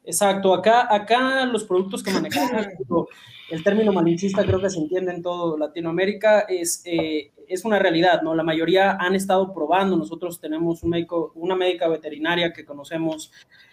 Exacto, 0.04 0.54
acá, 0.54 0.88
acá 0.92 1.44
los 1.44 1.64
productos 1.64 2.02
que 2.02 2.10
manejamos, 2.12 2.66
el 3.50 3.62
término 3.62 3.92
malinchista 3.92 4.42
creo 4.44 4.60
que 4.60 4.70
se 4.70 4.78
entiende 4.78 5.12
en 5.12 5.22
todo 5.22 5.58
Latinoamérica, 5.58 6.40
es, 6.48 6.80
eh, 6.86 7.30
es 7.48 7.64
una 7.64 7.78
realidad, 7.78 8.22
¿no? 8.22 8.34
La 8.34 8.42
mayoría 8.42 8.92
han 8.92 9.14
estado 9.14 9.52
probando, 9.52 9.96
nosotros 9.96 10.40
tenemos 10.40 10.82
un 10.82 10.90
médico, 10.90 11.32
una 11.34 11.56
médica 11.56 11.88
veterinaria 11.88 12.52
que 12.52 12.64
conocemos, 12.64 13.32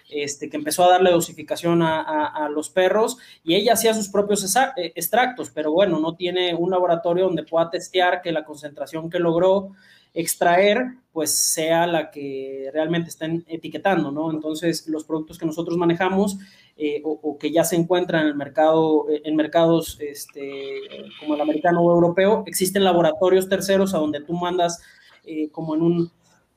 este, 0.10 0.50
que 0.50 0.58
empezó 0.58 0.84
a 0.84 0.92
darle 0.92 1.12
dosificación 1.12 1.82
a, 1.82 2.48
los 2.50 2.70
perros 2.70 3.18
y 3.44 3.56
ella 3.56 3.74
hacía 3.74 3.94
sus 3.94 4.10
propios 4.10 4.56
eh, 4.56 4.94
extractos, 4.96 5.50
pero 5.50 5.72
bueno, 5.72 6.00
no 6.00 6.16
tiene 6.16 6.54
un 6.54 6.70
laboratorio 6.70 7.26
donde 7.26 7.44
pueda 7.44 7.70
testear 7.70 8.22
que 8.22 8.32
la 8.32 8.46
concentración 8.46 9.10
que 9.10 9.20
logró 9.20 9.72
extraer, 10.14 10.86
pues 11.12 11.32
sea 11.32 11.86
la 11.88 12.10
que 12.10 12.70
realmente 12.74 13.10
estén 13.10 13.44
etiquetando, 13.48 14.12
¿no? 14.12 14.32
Entonces, 14.32 14.88
los 14.88 15.04
productos 15.04 15.38
que 15.38 15.46
nosotros 15.46 15.78
manejamos 15.78 16.38
eh, 16.78 17.02
o, 17.06 17.20
o 17.24 17.38
que 17.38 17.52
ya 17.52 17.64
se 17.64 17.76
encuentran 17.76 18.24
en 18.24 18.28
el 18.30 18.36
mercado, 18.36 19.10
eh, 19.10 19.22
en 19.26 19.36
mercados 19.36 19.98
este, 20.02 20.82
como 21.20 21.36
el 21.36 21.42
americano 21.42 21.82
o 21.82 21.94
europeo, 21.94 22.44
existen 22.48 22.84
laboratorios 22.84 23.48
terceros 23.50 23.94
a 23.94 23.98
donde 24.00 24.22
tú 24.22 24.34
mandas 24.34 24.82
eh, 25.26 25.50
como 25.52 25.76
en 25.76 25.82
un 25.82 26.12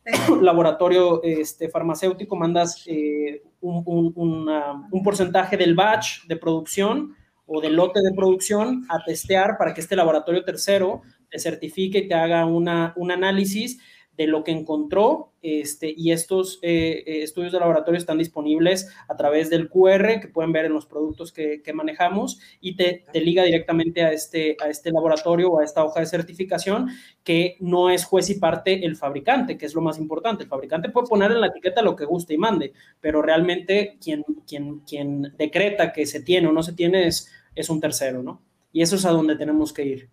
laboratorio 0.42 1.22
este, 1.22 1.68
farmacéutico, 1.68 2.36
mandas 2.36 2.82
eh, 2.86 3.42
un, 3.60 3.82
un- 3.86 4.12
una- 4.16 4.88
un 4.90 5.02
porcentaje 5.02 5.56
del 5.56 5.74
batch 5.74 6.24
de 6.26 6.36
producción 6.36 7.14
o 7.46 7.60
del 7.60 7.74
lote 7.76 8.00
de 8.00 8.12
producción 8.14 8.84
a 8.88 9.02
testear 9.04 9.56
para 9.58 9.72
que 9.72 9.80
este 9.80 9.96
laboratorio 9.96 10.44
tercero 10.44 11.02
te 11.30 11.38
certifique 11.38 11.98
y 11.98 12.08
te 12.08 12.14
haga 12.14 12.44
una, 12.46 12.92
un 12.96 13.10
análisis 13.10 13.78
de 14.16 14.26
lo 14.26 14.44
que 14.44 14.50
encontró 14.52 15.27
este, 15.42 15.94
y 15.96 16.12
estos 16.12 16.58
eh, 16.62 17.04
eh, 17.06 17.22
estudios 17.22 17.52
de 17.52 17.60
laboratorio 17.60 17.98
están 17.98 18.18
disponibles 18.18 18.88
a 19.08 19.16
través 19.16 19.50
del 19.50 19.68
QR 19.68 20.20
que 20.20 20.28
pueden 20.28 20.52
ver 20.52 20.64
en 20.64 20.72
los 20.72 20.86
productos 20.86 21.32
que, 21.32 21.62
manejamos 21.74 22.40
y 22.60 22.76
te, 22.76 23.04
te 23.12 23.20
liga 23.20 23.44
directamente 23.44 24.02
a 24.02 24.10
este, 24.10 24.56
a 24.60 24.68
este 24.68 24.90
laboratorio 24.90 25.50
o 25.50 25.60
a 25.60 25.64
esta 25.64 25.84
hoja 25.84 26.00
de 26.00 26.06
certificación 26.06 26.88
que 27.22 27.56
no 27.60 27.90
es 27.90 28.04
juez 28.04 28.30
y 28.30 28.38
parte 28.38 28.84
el 28.84 28.96
fabricante, 28.96 29.56
que 29.56 29.66
es 29.66 29.74
lo 29.74 29.82
más 29.82 29.98
importante. 29.98 30.44
El 30.44 30.48
fabricante 30.48 30.88
puede 30.88 31.06
poner 31.06 31.30
en 31.30 31.40
la 31.40 31.48
etiqueta 31.48 31.82
lo 31.82 31.94
que 31.94 32.04
guste 32.04 32.34
y 32.34 32.38
mande, 32.38 32.72
pero 33.00 33.22
realmente 33.22 33.98
quien, 34.02 34.24
quien, 34.46 34.80
quien 34.80 35.34
decreta 35.36 35.92
que 35.92 36.06
se 36.06 36.22
tiene 36.22 36.48
o 36.48 36.52
no 36.52 36.62
se 36.62 36.72
tiene 36.72 37.06
es, 37.06 37.30
es 37.54 37.68
un 37.68 37.80
tercero, 37.80 38.22
¿no? 38.22 38.42
Y 38.72 38.82
eso 38.82 38.96
es 38.96 39.04
a 39.04 39.10
donde 39.10 39.36
tenemos 39.36 39.72
que 39.72 39.84
ir. 39.84 40.10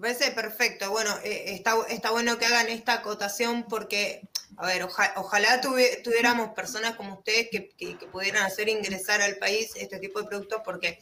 Parece 0.00 0.30
perfecto. 0.30 0.90
Bueno, 0.90 1.10
eh, 1.24 1.54
está, 1.54 1.74
está 1.88 2.10
bueno 2.10 2.38
que 2.38 2.46
hagan 2.46 2.68
esta 2.68 2.94
acotación 2.94 3.64
porque, 3.64 4.28
a 4.56 4.66
ver, 4.66 4.82
oja- 4.84 5.12
ojalá 5.16 5.60
tuvi- 5.60 6.02
tuviéramos 6.02 6.50
personas 6.54 6.94
como 6.96 7.14
ustedes 7.14 7.48
que, 7.50 7.68
que- 7.70 7.98
que 7.98 8.06
pudieran 8.06 8.44
hacer 8.44 8.68
ingresar 8.68 9.20
al 9.22 9.36
país 9.36 9.72
este 9.76 9.98
tipo 9.98 10.20
de 10.22 10.28
productos 10.28 10.62
porque 10.64 11.00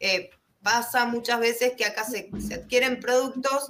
eh, 0.00 0.30
pasa 0.62 1.04
muchas 1.06 1.40
veces 1.40 1.72
que 1.76 1.84
acá 1.84 2.04
se, 2.04 2.28
se 2.46 2.54
adquieren 2.54 3.00
productos 3.00 3.68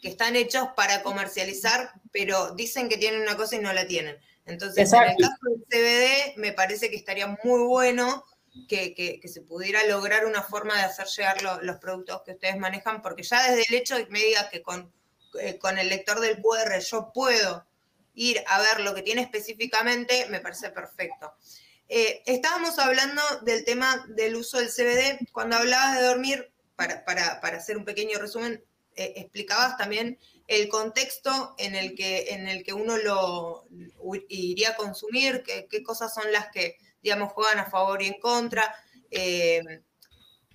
que 0.00 0.08
están 0.08 0.36
hechos 0.36 0.68
para 0.76 1.02
comercializar, 1.02 1.92
pero 2.12 2.54
dicen 2.54 2.88
que 2.88 2.98
tienen 2.98 3.22
una 3.22 3.36
cosa 3.36 3.56
y 3.56 3.60
no 3.60 3.72
la 3.72 3.86
tienen. 3.86 4.16
Entonces, 4.46 4.76
en 4.92 5.10
el 5.10 5.16
caso 5.16 5.36
del 5.42 5.64
CBD, 5.70 6.36
me 6.36 6.52
parece 6.52 6.90
que 6.90 6.96
estaría 6.96 7.26
muy 7.42 7.62
bueno 7.62 8.22
que, 8.68 9.20
se 9.26 9.42
pudiera 9.42 9.84
lograr 9.86 10.26
una 10.26 10.42
forma 10.42 10.74
de 10.76 10.82
hacer 10.82 11.06
llegar 11.06 11.42
lo- 11.42 11.60
los 11.62 11.76
productos 11.78 12.22
que 12.24 12.32
ustedes 12.32 12.56
manejan, 12.56 13.02
porque 13.02 13.22
ya 13.22 13.42
desde 13.50 13.64
el 13.68 13.74
hecho 13.74 13.96
de 13.96 14.04
que 14.06 14.12
me 14.12 14.20
digas 14.20 14.48
que 14.50 14.62
con, 14.62 14.92
eh, 15.40 15.58
con 15.58 15.78
el 15.78 15.88
lector 15.88 16.20
del 16.20 16.40
QR 16.40 16.78
yo 16.80 17.10
puedo 17.12 17.66
ir 18.14 18.42
a 18.46 18.60
ver 18.60 18.80
lo 18.80 18.94
que 18.94 19.02
tiene 19.02 19.22
específicamente, 19.22 20.26
me 20.30 20.40
parece 20.40 20.70
perfecto. 20.70 21.34
Eh, 21.88 22.22
estábamos 22.26 22.78
hablando 22.78 23.20
del 23.42 23.64
tema 23.64 24.06
del 24.08 24.36
uso 24.36 24.58
del 24.58 24.70
CBD. 24.70 25.18
Cuando 25.32 25.56
hablabas 25.56 25.96
de 25.96 26.02
dormir, 26.06 26.52
para, 26.76 27.04
para- 27.04 27.40
para 27.40 27.58
hacer 27.58 27.76
un 27.76 27.84
pequeño 27.84 28.18
resumen, 28.18 28.64
eh, 28.96 29.14
explicabas 29.16 29.76
también 29.76 30.18
el 30.46 30.68
contexto 30.68 31.54
en 31.58 31.74
el 31.74 31.94
que, 31.94 32.26
en 32.30 32.48
el 32.48 32.62
que 32.62 32.72
uno 32.72 32.96
lo 32.96 33.66
iría 34.28 34.70
a 34.70 34.76
consumir, 34.76 35.42
qué, 35.42 35.66
qué 35.70 35.82
cosas 35.82 36.12
son 36.12 36.30
las 36.32 36.48
que, 36.50 36.76
digamos, 37.02 37.32
juegan 37.32 37.58
a 37.58 37.70
favor 37.70 38.02
y 38.02 38.08
en 38.08 38.20
contra. 38.20 38.74
Eh, 39.10 39.62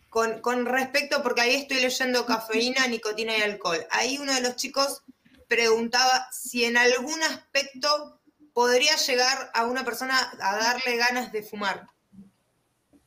con, 0.10 0.42
con 0.42 0.66
respecto, 0.66 1.22
porque 1.22 1.42
ahí 1.42 1.56
estoy 1.56 1.82
leyendo 1.82 2.26
cafeína, 2.26 2.88
nicotina 2.88 3.38
y 3.38 3.42
alcohol. 3.42 3.86
Ahí 3.92 4.18
uno 4.18 4.34
de 4.34 4.42
los 4.42 4.56
chicos 4.56 5.04
preguntaba 5.48 6.28
si 6.32 6.66
en 6.66 6.78
algún 6.78 7.22
aspecto 7.24 8.20
podría 8.54 8.96
llegar 8.96 9.52
a 9.54 9.66
una 9.66 9.86
persona 9.86 10.18
a 10.42 10.58
darle 10.58 10.98
ganas 10.98 11.32
de 11.32 11.44
fumar. 11.44 11.88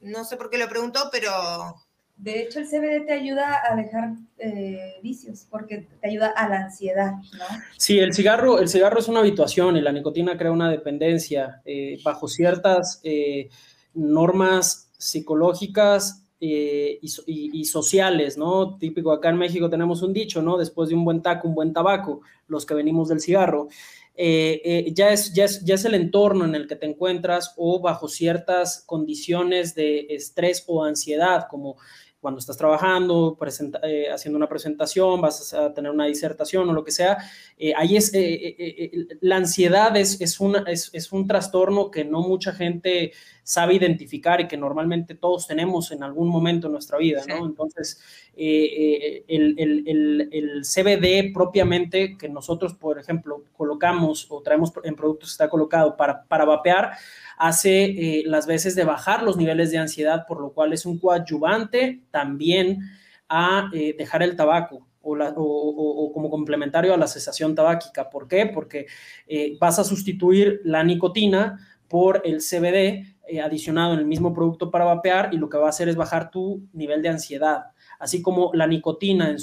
No 0.01 0.25
sé 0.25 0.37
por 0.37 0.51
qué 0.51 0.59
lo 0.59 0.69
preguntó, 0.69 1.09
pero 1.11 1.75
De 2.17 2.41
hecho, 2.43 2.61
el 2.61 2.67
CBD 2.67 3.01
te 3.07 3.13
ayuda 3.13 3.61
a 3.69 3.75
dejar 3.75 4.11
eh, 4.39 4.95
vicios 5.03 5.47
porque 5.51 5.89
te 6.01 6.09
ayuda 6.09 6.29
a 6.29 6.49
la 6.49 6.65
ansiedad, 6.67 7.13
¿no? 7.15 7.45
Sí, 7.77 7.99
el 7.99 8.13
cigarro, 8.15 8.61
el 8.61 8.69
cigarro 8.69 9.01
es 9.01 9.09
una 9.09 9.21
habituación 9.21 9.77
y 9.77 9.81
la 9.81 9.91
nicotina 9.93 10.37
crea 10.39 10.53
una 10.53 10.71
dependencia 10.71 11.63
eh, 11.65 11.99
bajo 12.05 12.29
ciertas 12.29 13.01
eh, 13.03 13.49
normas 13.95 14.91
psicológicas 14.99 16.19
y- 16.39 16.99
y 17.27 17.65
sociales, 17.67 18.37
¿no? 18.37 18.77
Típico 18.77 19.13
acá 19.13 19.29
en 19.31 19.37
México 19.39 19.71
tenemos 19.71 20.03
un 20.03 20.13
dicho, 20.13 20.43
¿no? 20.43 20.59
Después 20.59 20.89
de 20.89 20.97
un 20.97 21.05
buen 21.05 21.23
taco, 21.23 21.47
un 21.47 21.55
buen 21.55 21.73
tabaco, 21.73 22.21
los 22.49 22.67
que 22.67 22.75
venimos 22.75 23.09
del 23.09 23.21
cigarro. 23.21 23.69
Eh, 24.15 24.61
eh, 24.65 24.93
ya, 24.95 25.11
es, 25.11 25.33
ya, 25.33 25.45
es, 25.45 25.65
ya 25.65 25.75
es 25.75 25.85
el 25.85 25.95
entorno 25.95 26.45
en 26.45 26.55
el 26.55 26.67
que 26.67 26.77
te 26.77 26.87
encuentras 26.87 27.55
o 27.57 27.81
bajo 27.81 28.09
ciertas 28.09 28.85
condiciones 28.87 29.75
de 29.75 30.07
estrés 30.11 30.65
o 30.67 30.85
ansiedad, 30.85 31.47
como 31.49 31.77
cuando 32.23 32.39
estás 32.39 32.57
trabajando, 32.57 33.36
presenta- 33.39 33.81
eh, 33.82 34.09
haciendo 34.11 34.36
una 34.39 34.49
presentación, 34.49 35.20
vas 35.20 35.53
a 35.53 35.74
tener 35.74 35.90
una 35.90 36.07
disertación 36.07 36.70
o 36.70 36.73
lo 36.73 36.85
que 36.85 36.93
sea, 36.93 37.19
eh, 37.59 37.74
ahí 37.77 37.97
es, 37.97 38.15
eh, 38.15 39.16
la 39.20 39.36
ansiedad 39.36 39.94
es, 39.97 40.20
es, 40.20 40.39
una, 40.40 40.61
es, 40.69 40.89
es 40.94 41.11
un 41.12 41.27
trastorno 41.27 41.90
que 41.90 42.05
no 42.05 42.20
mucha 42.23 42.53
gente 42.53 43.12
sabe 43.43 43.74
identificar 43.74 44.40
y 44.40 44.47
que 44.47 44.57
normalmente 44.57 45.16
todos 45.16 45.49
tenemos 45.49 45.90
en 45.90 46.05
algún 46.05 46.28
momento 46.28 46.69
en 46.69 46.74
nuestra 46.74 46.97
vida, 46.97 47.23
¿no? 47.28 47.35
Sí. 47.39 47.43
Entonces, 47.44 48.01
el, 48.36 49.55
el- 49.59 49.85
el- 49.86 50.28
el 50.32 50.65
CBD 50.65 51.32
propiamente 51.35 52.16
que 52.16 52.28
nosotros, 52.28 52.74
por 52.74 52.99
ejemplo, 52.99 53.43
colocamos 53.57 54.27
o 54.31 54.43
traemos 54.43 54.73
en 54.85 54.94
productos 54.94 55.31
que 55.31 55.32
está 55.32 55.49
colocado 55.51 55.97
para, 55.97 56.24
para 56.24 56.44
vapear, 56.44 56.93
hace 57.39 57.85
eh, 57.85 58.23
las 58.27 58.47
veces 58.47 58.75
de 58.75 58.85
bajar 58.85 59.23
los 59.23 59.37
niveles 59.37 59.71
de 59.71 59.79
ansiedad, 59.79 60.27
por 60.27 60.41
lo 60.41 60.53
cual 60.53 60.73
es 60.73 60.87
un 60.87 60.99
coadyuvante 60.99 62.03
también 62.11 62.81
a 63.29 63.71
eh, 63.73 63.95
dejar 63.97 64.23
el 64.23 64.37
tabaco. 64.37 64.87
O, 65.05 66.13
como 66.15 66.31
complementario 66.31 66.95
a 66.95 66.97
la 66.97 67.09
cesación 67.09 67.57
tabáquica. 67.57 68.09
¿Por 68.09 68.29
qué? 68.29 68.47
Porque 68.47 68.87
eh, 69.27 69.57
vas 69.61 69.81
a 69.81 69.85
sustituir 69.85 70.61
la 70.63 70.85
nicotina 70.85 71.59
por 71.89 72.23
el 72.25 72.39
CBD 72.39 73.17
adicionado 73.43 73.95
en 73.95 73.99
el 73.99 74.07
mismo 74.07 74.33
producto 74.33 74.71
para 74.71 74.85
vapear 74.85 75.35
y 75.35 75.39
lo 75.39 75.49
que 75.49 75.59
va 75.59 75.67
a 75.67 75.71
hacer 75.71 75.89
es 75.89 75.97
bajar 75.97 76.31
tu 76.31 76.69
nivel 76.73 77.03
de 77.03 77.09
ansiedad. 77.09 77.73
Así 78.03 78.21
como 78.21 78.51
la 78.53 78.67
nicotina 78.67 79.31
en 79.31 79.39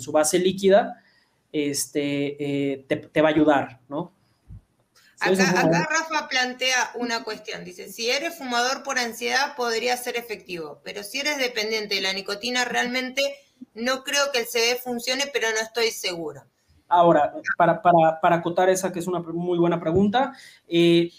su, 0.00 0.12
base 0.12 0.38
líquida 0.38 1.02
este, 1.52 2.72
eh, 2.72 2.84
te, 2.86 3.22
va 3.22 3.28
a 3.28 3.32
ayudar, 3.32 3.80
¿no? 3.88 4.12
Acá, 5.22 5.88
Rafa 5.90 6.28
plantea 6.28 6.92
una 6.94 7.24
cuestión. 7.24 7.64
Dice, 7.64 7.92
si 7.92 8.10
eres 8.10 8.36
fumador 8.36 8.82
por 8.82 8.98
ansiedad 8.98 9.56
podría 9.56 9.96
ser 9.96 10.16
efectivo, 10.16 10.80
pero 10.84 11.02
si 11.02 11.20
eres 11.20 11.38
dependiente 11.38 11.96
de 11.96 12.00
la 12.00 12.12
nicotina 12.12 12.64
realmente 12.64 13.22
no 13.74 14.04
creo 14.04 14.32
que 14.32 14.40
el 14.40 14.46
CD 14.46 14.76
funcione, 14.76 15.24
pero 15.32 15.48
no 15.50 15.58
estoy 15.58 15.90
seguro. 15.90 16.42
Ahora, 16.88 17.32
para, 17.56 17.80
para, 17.80 18.36
acotar 18.36 18.68
esa 18.68 18.92
que 18.92 18.98
es 18.98 19.06
una 19.06 19.20
muy 19.20 19.58
buena 19.58 19.80
pregunta, 19.80 20.34
eh, 20.68 21.10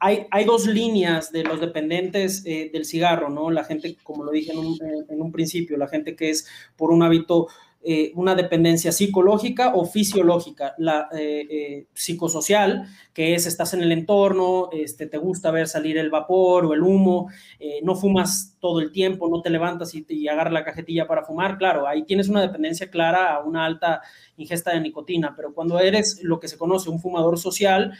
hay, 0.00 0.26
hay, 0.32 0.44
dos 0.44 0.66
líneas 0.66 1.30
de 1.30 1.44
los 1.44 1.60
dependientes 1.60 2.42
eh, 2.44 2.70
del 2.72 2.84
cigarro, 2.84 3.28
¿no? 3.28 3.52
La 3.52 3.62
gente, 3.62 3.96
como 4.02 4.24
lo 4.24 4.32
dije 4.32 4.50
en 4.50 4.58
un, 4.58 4.78
en 5.08 5.22
un 5.22 5.30
principio, 5.30 5.76
la 5.76 5.86
gente 5.86 6.16
que 6.16 6.30
es 6.30 6.48
por 6.76 6.90
un 6.90 7.04
hábito 7.04 7.46
eh, 7.82 8.12
una 8.14 8.34
dependencia 8.34 8.92
psicológica 8.92 9.74
o 9.74 9.86
fisiológica, 9.86 10.74
la 10.76 11.08
eh, 11.12 11.46
eh, 11.50 11.86
psicosocial, 11.94 12.86
que 13.14 13.34
es 13.34 13.46
estás 13.46 13.72
en 13.72 13.80
el 13.80 13.90
entorno, 13.90 14.68
este, 14.70 15.06
te 15.06 15.16
gusta 15.16 15.50
ver 15.50 15.66
salir 15.66 15.96
el 15.96 16.10
vapor 16.10 16.66
o 16.66 16.74
el 16.74 16.82
humo, 16.82 17.30
no 17.82 17.94
fumas 17.96 18.58
todo 18.60 18.80
el 18.80 18.92
tiempo, 18.92 19.30
no 19.30 19.40
te 19.40 19.48
levantas 19.48 19.94
y, 19.94 20.04
y 20.10 20.28
agarras 20.28 20.52
la 20.52 20.64
cajetilla 20.64 21.06
para 21.06 21.24
fumar, 21.24 21.56
claro, 21.56 21.88
ahí 21.88 22.02
tienes 22.04 22.28
una 22.28 22.42
dependencia 22.42 22.90
clara 22.90 23.34
a 23.34 23.42
una 23.42 23.64
alta 23.64 24.02
ingesta 24.36 24.72
de 24.72 24.80
nicotina, 24.80 25.32
pero 25.34 25.54
cuando 25.54 25.78
eres 25.80 26.22
lo 26.22 26.38
que 26.38 26.48
se 26.48 26.58
conoce 26.58 26.90
un 26.90 27.00
fumador 27.00 27.38
social 27.38 27.94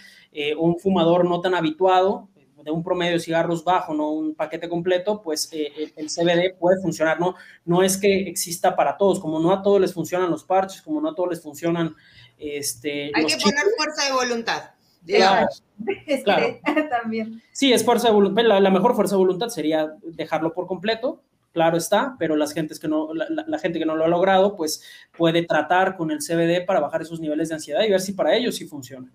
o 0.59 0.65
un 0.65 0.78
fumador 0.78 1.24
no 1.24 1.40
tan 1.40 1.55
habituado, 1.55 2.28
de 2.62 2.70
un 2.70 2.82
promedio 2.82 3.15
de 3.15 3.20
cigarros 3.20 3.65
bajo, 3.65 3.95
no 3.95 4.11
un 4.11 4.35
paquete 4.35 4.69
completo, 4.69 5.23
pues 5.23 5.49
eh, 5.53 5.93
el, 5.97 6.09
CBD 6.09 6.57
puede 6.59 6.81
funcionar, 6.81 7.20
¿no? 7.20 7.35
No 7.65 7.82
es 7.82 7.97
que 7.97 8.28
exista 8.28 8.77
para 8.77 8.97
todos, 8.97 9.20
como 9.20 9.39
no 9.39 9.53
a 9.53 9.62
todos 9.62 9.81
les 9.81 9.93
funcionan 9.93 10.31
los 10.31 10.45
parches, 10.45 10.82
como 10.82 11.01
no 11.01 11.11
a 11.11 11.15
todos 11.15 11.31
les 11.31 11.43
funcionan 11.43 11.95
este... 12.39 13.11
Hay 13.15 13.27
que 13.27 13.37
poner 13.37 13.65
fuerza 13.77 14.07
de 14.07 14.12
voluntad. 14.12 14.70
Claro, 15.07 15.49
claro. 16.24 16.61
También. 16.91 17.43
Sí, 17.53 17.73
es 17.73 17.85
fuerza 17.85 18.09
de 18.09 18.15
voluntad. 18.15 18.43
La, 18.45 18.70
mejor 18.70 18.95
fuerza 18.95 19.15
de 19.15 19.20
voluntad 19.20 19.49
sería 19.49 19.95
dejarlo 20.03 20.53
por 20.53 20.66
completo, 20.66 21.23
claro 21.53 21.77
está, 21.78 22.16
pero 22.19 22.37
las 22.37 22.53
gentes 22.53 22.78
que 22.78 22.89
no, 22.89 23.15
la, 23.15 23.27
la, 23.47 23.59
gente 23.59 23.78
que 23.78 23.87
no 23.87 23.97
lo 23.97 24.05
ha 24.05 24.09
logrado, 24.09 24.57
pues 24.57 24.82
puede 25.16 25.43
tratar 25.43 25.97
con 25.97 26.11
el 26.11 26.19
CBD 26.19 26.65
para 26.66 26.81
bajar 26.81 27.03
esos 27.03 27.20
niveles 27.20 27.49
de 27.49 27.55
ansiedad 27.55 27.82
y 27.82 27.91
ver 27.91 28.01
si 28.01 28.12
para 28.12 28.37
ellos 28.37 28.57
sí 28.57 28.66
funciona 28.66 29.11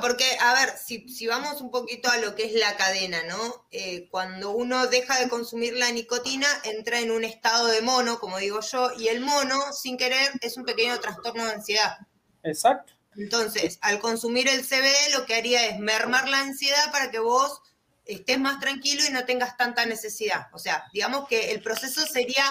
porque, 0.00 0.24
a 0.40 0.54
ver, 0.54 0.74
si, 0.76 1.26
vamos 1.26 1.60
un 1.60 1.70
poquito 1.70 2.10
a 2.10 2.18
lo 2.18 2.34
que 2.34 2.44
es 2.44 2.52
la 2.54 2.76
cadena, 2.76 3.22
¿no? 3.24 3.66
Eh, 3.70 4.08
cuando 4.10 4.50
uno 4.50 4.86
deja 4.86 5.18
de 5.18 5.28
consumir 5.28 5.74
la 5.74 5.90
nicotina, 5.90 6.46
entra 6.64 7.00
en 7.00 7.10
un 7.10 7.24
estado 7.24 7.66
de 7.68 7.82
mono, 7.82 8.18
como 8.18 8.38
digo 8.38 8.60
yo, 8.60 8.90
y 8.98 9.08
el 9.08 9.20
mono, 9.20 9.60
sin 9.72 9.96
querer, 9.96 10.32
es 10.40 10.56
un 10.56 10.64
pequeño 10.64 10.98
trastorno 11.00 11.44
de 11.44 11.52
ansiedad. 11.52 11.98
Exacto. 12.42 12.92
Entonces, 13.16 13.78
al 13.80 13.98
consumir 14.00 14.48
el 14.48 14.62
CBD, 14.62 15.14
lo 15.14 15.24
que 15.24 15.34
haría 15.34 15.66
es 15.66 15.78
mermar 15.78 16.28
la 16.28 16.40
ansiedad 16.40 16.92
para 16.92 17.10
que 17.10 17.18
vos 17.18 17.60
estés 18.04 18.38
más 18.38 18.60
tranquilo 18.60 19.02
y 19.08 19.12
no 19.12 19.24
tengas 19.24 19.56
tanta 19.56 19.86
necesidad. 19.86 20.48
O 20.52 20.58
sea, 20.58 20.84
digamos 20.92 21.26
que 21.28 21.50
el 21.52 21.62
proceso 21.62 22.04
sería 22.06 22.44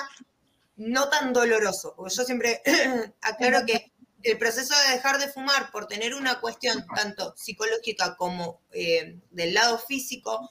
no 0.76 1.10
tan 1.10 1.34
doloroso. 1.34 1.94
Porque 1.95 2.16
yo 2.16 2.24
siempre 2.24 2.62
aclaro 3.22 3.66
que 3.66 3.94
el 4.26 4.38
proceso 4.39 4.73
de 4.88 4.95
dejar 4.95 5.19
de 5.19 5.27
fumar 5.27 5.72
por 5.72 5.85
tener 5.88 6.15
una 6.15 6.39
cuestión 6.39 6.85
tanto 6.95 7.34
psicológica 7.38 8.15
como 8.15 8.61
eh, 8.72 9.19
del 9.30 9.53
lado 9.53 9.77
físico, 9.77 10.49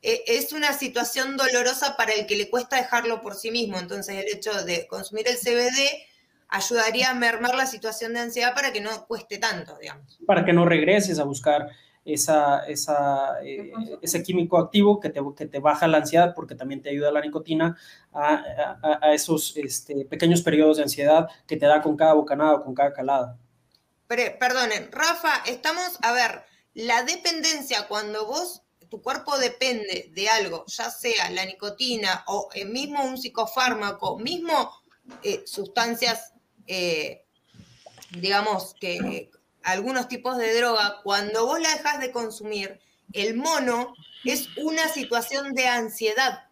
eh, 0.00 0.22
es 0.28 0.52
una 0.52 0.72
situación 0.72 1.36
dolorosa 1.36 1.96
para 1.96 2.12
el 2.12 2.26
que 2.26 2.36
le 2.36 2.48
cuesta 2.48 2.76
dejarlo 2.76 3.20
por 3.20 3.34
sí 3.34 3.50
mismo. 3.50 3.78
Entonces 3.78 4.14
el 4.16 4.32
hecho 4.32 4.64
de 4.64 4.86
consumir 4.86 5.26
el 5.26 5.36
CBD 5.36 6.06
ayudaría 6.48 7.10
a 7.10 7.14
mermar 7.14 7.56
la 7.56 7.66
situación 7.66 8.14
de 8.14 8.20
ansiedad 8.20 8.54
para 8.54 8.72
que 8.72 8.80
no 8.80 9.06
cueste 9.06 9.38
tanto, 9.38 9.76
digamos. 9.78 10.18
Para 10.24 10.44
que 10.44 10.52
no 10.52 10.64
regreses 10.64 11.18
a 11.18 11.24
buscar 11.24 11.68
esa, 12.06 12.60
esa, 12.66 13.42
eh, 13.44 13.72
ese 14.00 14.22
químico 14.22 14.58
activo 14.58 15.00
que 15.00 15.10
te, 15.10 15.20
que 15.36 15.46
te, 15.46 15.58
baja 15.58 15.88
la 15.88 15.98
ansiedad 15.98 16.34
porque 16.34 16.54
también 16.54 16.80
te 16.80 16.90
ayuda 16.90 17.10
la 17.10 17.20
nicotina 17.20 17.76
a, 18.12 18.98
a, 19.02 19.12
esos 19.12 19.56
este, 19.56 20.04
pequeños 20.04 20.40
periodos 20.42 20.76
de 20.76 20.84
ansiedad 20.84 21.28
que 21.46 21.56
te 21.56 21.66
da 21.66 21.82
con 21.82 21.96
cada 21.96 22.14
bocanada 22.14 22.54
o 22.54 22.64
con 22.64 22.74
cada 22.74 22.92
calada. 22.92 23.36
Pero, 24.06 24.38
perdonen, 24.38 24.90
Rafa, 24.92 25.42
estamos, 25.46 25.98
a 26.02 26.12
ver, 26.12 26.44
la 26.74 27.02
dependencia 27.02 27.88
cuando 27.88 28.26
vos, 28.26 28.62
tu 28.88 29.02
cuerpo 29.02 29.36
depende 29.38 30.10
de 30.14 30.28
algo, 30.28 30.64
ya 30.68 30.90
sea 30.90 31.28
la 31.30 31.44
nicotina 31.44 32.22
o 32.28 32.48
el 32.54 32.68
mismo 32.68 33.02
un 33.04 33.18
psicofármaco, 33.18 34.16
mismo 34.16 34.70
eh, 35.24 35.42
sustancias, 35.44 36.34
eh, 36.68 37.24
digamos, 38.12 38.74
que 38.78 39.30
algunos 39.66 40.06
tipos 40.06 40.38
de 40.38 40.56
droga, 40.56 41.00
cuando 41.02 41.44
vos 41.44 41.60
la 41.60 41.70
dejas 41.70 41.98
de 41.98 42.12
consumir, 42.12 42.80
el 43.12 43.34
mono 43.34 43.94
es 44.24 44.48
una 44.56 44.88
situación 44.88 45.54
de 45.54 45.66
ansiedad. 45.66 46.44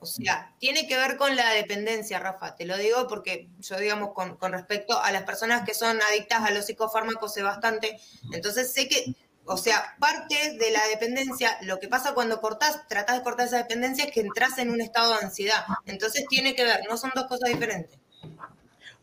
O 0.00 0.06
sea, 0.06 0.54
tiene 0.58 0.88
que 0.88 0.96
ver 0.96 1.16
con 1.16 1.36
la 1.36 1.50
dependencia, 1.50 2.18
Rafa. 2.18 2.56
Te 2.56 2.64
lo 2.64 2.76
digo 2.78 3.06
porque 3.08 3.48
yo, 3.60 3.76
digamos, 3.76 4.12
con, 4.14 4.36
respecto 4.52 5.00
a 5.00 5.12
las 5.12 5.22
personas 5.24 5.64
que 5.64 5.74
son 5.74 6.00
adictas 6.02 6.42
a 6.42 6.50
los 6.50 6.64
psicofármacos 6.66 7.34
sé 7.34 7.42
bastante. 7.42 8.00
Entonces 8.32 8.72
sé 8.72 8.88
que, 8.88 9.14
o 9.44 9.58
sea, 9.58 9.94
parte 10.00 10.56
de 10.58 10.70
la 10.70 10.84
dependencia, 10.88 11.58
lo 11.62 11.78
que 11.78 11.88
pasa 11.88 12.14
cuando 12.14 12.40
cortás, 12.40 12.88
tratás 12.88 13.18
de 13.18 13.22
cortar 13.22 13.46
esa 13.46 13.58
dependencia 13.58 14.06
es 14.06 14.12
que 14.12 14.20
entras 14.20 14.56
en 14.58 14.70
un 14.70 14.80
estado 14.80 15.12
de 15.12 15.26
ansiedad. 15.26 15.64
Entonces 15.84 16.24
tiene 16.28 16.54
que 16.54 16.64
ver, 16.64 16.80
no 16.88 16.96
son 16.96 17.12
dos 17.14 17.26
cosas 17.26 17.50
diferentes. 17.50 17.98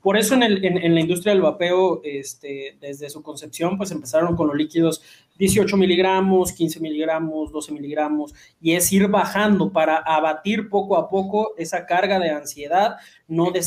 Por 0.01 0.17
eso 0.17 0.33
en, 0.33 0.43
el, 0.43 0.63
en, 0.63 0.95
la 0.95 1.01
industria 1.01 1.33
del 1.33 1.41
vapeo, 1.41 1.99
este, 2.05 2.77
desde 2.79 3.09
su 3.09 3.21
concepción, 3.21 3.77
pues 3.77 3.91
empezaron 3.91 4.35
con 4.35 4.47
los 4.47 4.55
líquidos 4.55 5.01
18 5.37 5.75
miligramos, 5.75 6.53
15 6.53 6.79
miligramos, 6.79 7.51
12 7.51 7.73
miligramos, 7.73 8.33
y 8.61 8.73
es 8.73 8.91
ir 8.93 9.07
bajando 9.09 9.71
para 9.71 9.97
abatir 9.97 10.69
poco 10.69 10.95
a 10.95 11.09
poco 11.09 11.53
esa 11.57 11.85
carga 11.85 12.17
de 12.17 12.29
ansiedad, 12.29 12.95
no 13.27 13.51
de, 13.51 13.65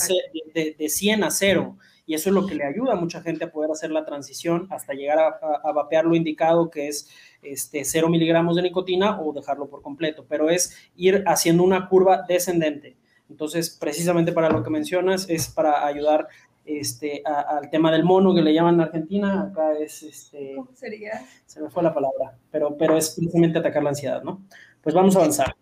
de, 0.55 0.75
de 0.79 0.89
100 0.89 1.25
a 1.25 1.31
0. 1.31 1.77
Y 2.07 2.15
eso 2.15 2.31
es 2.31 2.35
lo 2.35 2.47
que 2.47 2.55
le 2.55 2.65
ayuda 2.65 2.95
a 2.95 2.97
mucha 2.97 3.21
gente 3.21 3.45
a 3.45 3.53
poder 3.53 3.71
hacer 3.71 3.91
la 3.91 4.05
transición 4.05 4.67
hasta 4.71 4.95
llegar 4.95 5.19
a, 5.19 5.39
a, 5.63 5.73
vapear 5.73 6.05
lo 6.05 6.17
indicado, 6.17 6.71
que 6.71 6.89
es 6.89 7.09
este, 7.43 7.85
0 7.85 8.09
miligramos 8.09 8.57
de 8.57 8.63
nicotina 8.63 9.21
o 9.21 9.33
dejarlo 9.33 9.69
por 9.69 9.83
completo, 9.83 10.25
pero 10.29 10.49
es 10.49 10.77
ir 10.97 11.23
haciendo 11.27 11.63
una 11.63 11.89
curva 11.89 12.25
descendente 12.27 12.97
entonces, 13.33 13.71
precisamente 13.71 14.31
para 14.31 14.51
lo 14.51 14.63
que 14.63 14.69
mencionas, 14.69 15.27
es 15.31 15.49
para 15.49 15.87
ayudar 15.87 16.29
este, 16.67 17.23
al 17.25 17.71
tema 17.71 17.91
del 17.91 18.05
mono 18.05 18.35
que 18.35 18.43
le 18.43 18.53
llaman 18.53 18.75
en 18.75 18.81
Argentina. 18.83 19.49
Acá 19.51 19.73
es, 19.81 20.03
este, 20.03 20.53
¿cómo 20.55 20.69
sería? 20.75 21.25
Se 21.47 21.63
me 21.63 21.71
fue 21.71 21.83
la 21.83 21.95
palabra, 21.95 22.37
pero, 22.51 22.77
pero 22.77 22.97
es 22.97 23.11
precisamente 23.11 23.59
atacar 23.59 23.83
la 23.83 23.89
ansiedad, 23.89 24.23
¿no? 24.23 24.45
Pues 24.83 24.95
vamos 24.95 25.17
a 25.17 25.21
avanzar. 25.21 25.57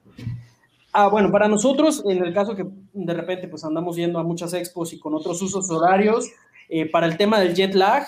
Ah, 0.92 1.06
bueno, 1.06 1.30
para 1.30 1.46
nosotros, 1.46 2.02
en 2.04 2.24
el 2.24 2.34
caso 2.34 2.56
que 2.56 2.66
de 2.66 3.14
repente 3.14 3.46
pues 3.46 3.64
andamos 3.64 3.94
yendo 3.94 4.18
a 4.18 4.24
muchas 4.24 4.52
expos 4.52 4.92
y 4.92 4.98
con 4.98 5.14
otros 5.14 5.40
usos 5.40 5.70
horarios, 5.70 6.28
eh, 6.68 6.90
para 6.90 7.06
el 7.06 7.16
tema 7.16 7.38
del 7.38 7.54
jet 7.54 7.74
lag 7.74 8.04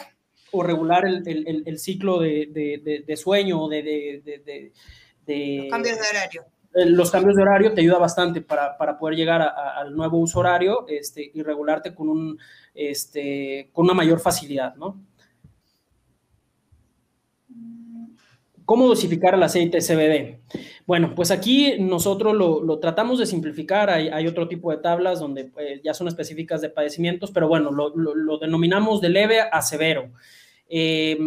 o 0.51 0.65
regular 0.65 1.07
el, 1.07 1.23
el, 1.29 1.63
el 1.65 1.79
ciclo 1.79 2.19
de, 2.19 2.49
de, 2.51 3.05
de, 3.07 3.17
sueño, 3.17 3.69
de, 3.69 3.83
de, 3.85 4.73
de, 5.25 5.69
cambios 5.71 5.99
de 5.99 6.03
horario 6.11 6.45
los 6.75 7.11
cambios 7.11 7.37
de 7.37 7.43
horario 7.43 7.75
te 7.75 7.81
ayuda 7.81 7.99
bastante 7.99 8.41
para, 8.41 8.77
para 8.77 8.99
poder 8.99 9.17
llegar 9.17 9.43
al 9.43 9.95
nuevo 9.95 10.19
uso 10.19 10.41
horario 10.41 10.87
este, 10.89 11.31
y 11.35 11.43
regularte 11.43 11.95
con, 11.95 12.09
un, 12.09 12.39
este, 12.75 13.69
con 13.73 13.85
una 13.85 13.95
mayor 13.95 14.21
facilidad, 14.21 14.75
¿no? 14.77 15.01
¿Cómo 18.65 18.87
dosificar 18.87 19.35
el 19.35 19.43
aceite 19.43 19.81
CBD? 19.81 20.41
Bueno, 20.87 21.15
pues 21.15 21.31
aquí 21.31 21.75
nosotros 21.79 22.35
lo, 22.35 22.63
lo 22.63 22.79
tratamos 22.79 23.19
de 23.19 23.27
simplificar. 23.27 23.91
Hay, 23.91 24.09
hay, 24.09 24.27
otro 24.27 24.49
tipo 24.49 24.71
de 24.71 24.79
tablas 24.79 25.21
donde 25.21 25.45
pues, 25.45 25.83
ya 25.83 25.93
son 25.93 26.09
específicas 26.09 26.61
de 26.61 26.71
padecimientos, 26.71 27.31
pero 27.33 27.49
bueno, 27.49 27.71
lo, 27.71 27.95
lo, 27.95 28.39
denominamos 28.39 29.01
de 29.01 29.09
leve 29.11 29.41
a 29.41 29.61
severo. 29.63 30.13
Eh, 30.69 31.19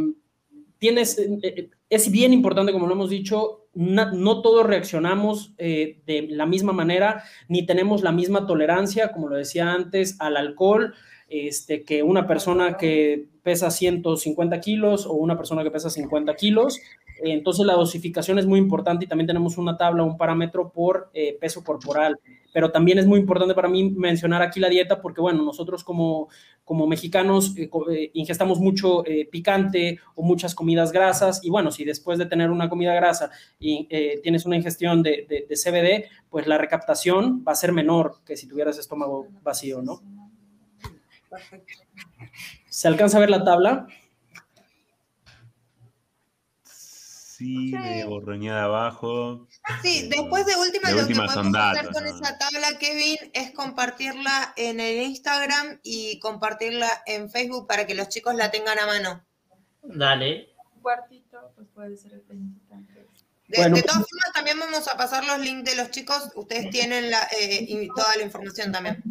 tienes, 0.80 1.20
eh, 1.20 1.70
es 1.90 2.12
bien 2.12 2.34
importante, 2.34 2.72
como 2.72 2.88
lo 2.88 2.94
hemos 2.94 3.10
dicho, 3.10 3.68
no, 3.74 4.42
todos 4.42 4.66
reaccionamos 4.66 5.54
eh, 5.58 6.02
de 6.06 6.28
la 6.30 6.46
misma 6.46 6.74
manera, 6.74 7.24
ni 7.48 7.66
tenemos 7.66 8.02
la 8.02 8.12
misma 8.12 8.48
tolerancia, 8.48 9.12
como 9.12 9.28
lo 9.28 9.36
decía 9.36 9.72
antes, 9.72 10.16
al 10.20 10.38
alcohol, 10.38 10.94
este, 11.28 11.84
que 11.84 12.04
una 12.04 12.28
persona 12.28 12.78
que 12.78 13.28
pesa 13.44 13.70
150 13.70 14.60
kilos 14.62 15.06
o 15.06 15.14
una 15.14 15.38
persona 15.38 15.64
que 15.64 15.72
pesa 15.72 15.90
50 15.90 16.36
kilos. 16.36 16.80
Entonces 17.24 17.66
la 17.66 17.74
dosificación 17.74 18.40
es 18.40 18.46
muy 18.46 18.60
importante 18.60 19.06
y 19.06 19.08
también 19.08 19.28
tenemos 19.28 19.58
una 19.58 19.78
tabla, 19.78 20.04
un 20.04 20.18
parámetro 20.18 20.72
por 20.72 21.10
eh, 21.14 21.38
peso 21.40 21.64
corporal. 21.64 22.20
Pero 22.54 22.72
también 22.72 23.00
es 23.00 23.06
muy 23.06 23.20
importante 23.20 23.54
para 23.54 23.68
mí 23.68 23.90
mencionar 23.90 24.42
aquí 24.42 24.60
la 24.60 24.70
dieta 24.70 25.02
porque, 25.02 25.20
bueno, 25.20 25.44
nosotros 25.44 25.84
como, 25.84 26.30
como 26.64 26.88
mexicanos 26.88 27.54
eh, 27.58 27.70
eh, 27.92 28.12
ingestamos 28.14 28.60
mucho 28.60 29.04
picante 29.30 30.00
o 30.16 30.24
muchas 30.24 30.56
comidas 30.56 30.92
grasas 30.92 31.44
y, 31.44 31.50
bueno, 31.50 31.72
si 31.72 31.84
después 31.84 32.18
de 32.18 32.26
tener 32.26 32.52
una 32.52 32.70
comida 32.70 32.94
grasa 32.94 33.30
y 33.60 33.88
tienes 34.24 34.46
una 34.46 34.56
ingestión 34.56 35.04
de, 35.04 35.26
de, 35.28 35.46
de 35.50 35.56
CBD, 35.56 36.10
pues 36.30 36.48
la 36.48 36.58
recaptación 36.58 37.44
va 37.46 37.52
a 37.52 37.56
ser 37.56 37.74
menor 37.74 38.20
que 38.26 38.38
si 38.38 38.48
tuvieras 38.48 38.78
estómago 38.78 39.28
vacío, 39.44 39.82
¿no? 39.82 40.02
¿Se 42.70 42.88
alcanza 42.88 43.18
a 43.18 43.20
ver 43.22 43.30
la 43.30 43.44
tabla? 43.44 43.88
Sí, 47.46 47.72
de 47.72 48.06
borroñada 48.06 48.64
abajo. 48.64 49.48
Sí, 49.82 50.10
después 50.10 50.46
de 50.46 50.56
última, 50.56 50.90
lo 50.92 51.08
que 51.08 51.14
podemos 51.14 51.56
hacer 51.56 51.92
con 51.92 52.08
esa 52.08 52.38
tabla, 52.38 52.78
Kevin, 52.80 53.18
es 53.34 53.52
compartirla 53.52 54.54
en 54.58 54.80
el 54.80 55.04
Instagram 55.04 55.80
y 55.84 56.20
compartirla 56.20 56.90
en 57.06 57.30
Facebook 57.30 57.68
para 57.68 57.86
que 57.86 57.94
los 57.94 58.10
chicos 58.10 58.34
la 58.36 58.50
tengan 58.52 58.80
a 58.80 58.86
mano. 58.88 59.24
Dale. 59.84 60.50
Cuartito, 60.82 61.52
pues 61.56 61.68
puede 61.74 61.98
ser 61.98 62.14
el 62.14 62.24
de, 63.48 63.58
todas 63.58 63.70
pues, 63.70 63.84
formas, 63.86 64.34
también 64.34 64.60
vamos 64.60 64.88
a 64.88 64.98
pasar 64.98 65.24
los 65.24 65.40
links 65.40 65.70
de 65.70 65.76
los 65.76 65.92
chicos. 65.92 66.32
Ustedes 66.36 66.70
tienen 66.72 67.12
la, 67.12 67.28
eh, 67.40 67.88
toda 67.96 68.16
la 68.16 68.24
información 68.24 68.72
también. 68.72 69.04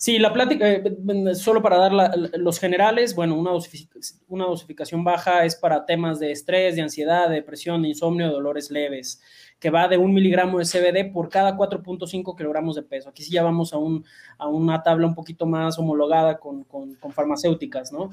Sí, 0.00 0.20
la 0.20 0.32
plática, 0.32 0.70
eh, 0.70 1.34
solo 1.34 1.60
para 1.60 1.76
dar 1.76 1.92
los 2.38 2.60
generales, 2.60 3.16
bueno, 3.16 3.34
una, 3.34 3.50
dosificación 3.50 5.02
baja 5.02 5.44
es 5.44 5.56
para 5.56 5.86
temas 5.86 6.20
de 6.20 6.30
estrés, 6.30 6.76
de 6.76 6.82
ansiedad, 6.82 7.28
de 7.28 7.34
depresión, 7.34 7.82
de 7.82 7.88
insomnio, 7.88 8.30
dolores 8.30 8.70
leves 8.70 9.20
que 9.58 9.70
va 9.70 9.88
de 9.88 9.98
un 9.98 10.14
miligramo 10.14 10.58
de 10.58 10.64
CBD 10.64 11.12
por 11.12 11.28
cada 11.28 11.56
4.5 11.56 12.36
kilogramos 12.36 12.76
de 12.76 12.82
peso. 12.82 13.08
Aquí 13.08 13.24
sí 13.24 13.32
ya 13.32 13.42
vamos 13.42 13.72
a, 13.72 13.78
un, 13.78 14.04
a 14.38 14.46
una 14.46 14.82
tabla 14.82 15.06
un 15.06 15.14
poquito 15.14 15.46
más 15.46 15.78
homologada 15.78 16.38
con, 16.38 16.62
con, 16.64 16.96
farmacéuticas, 17.12 17.92
¿no? 17.92 18.10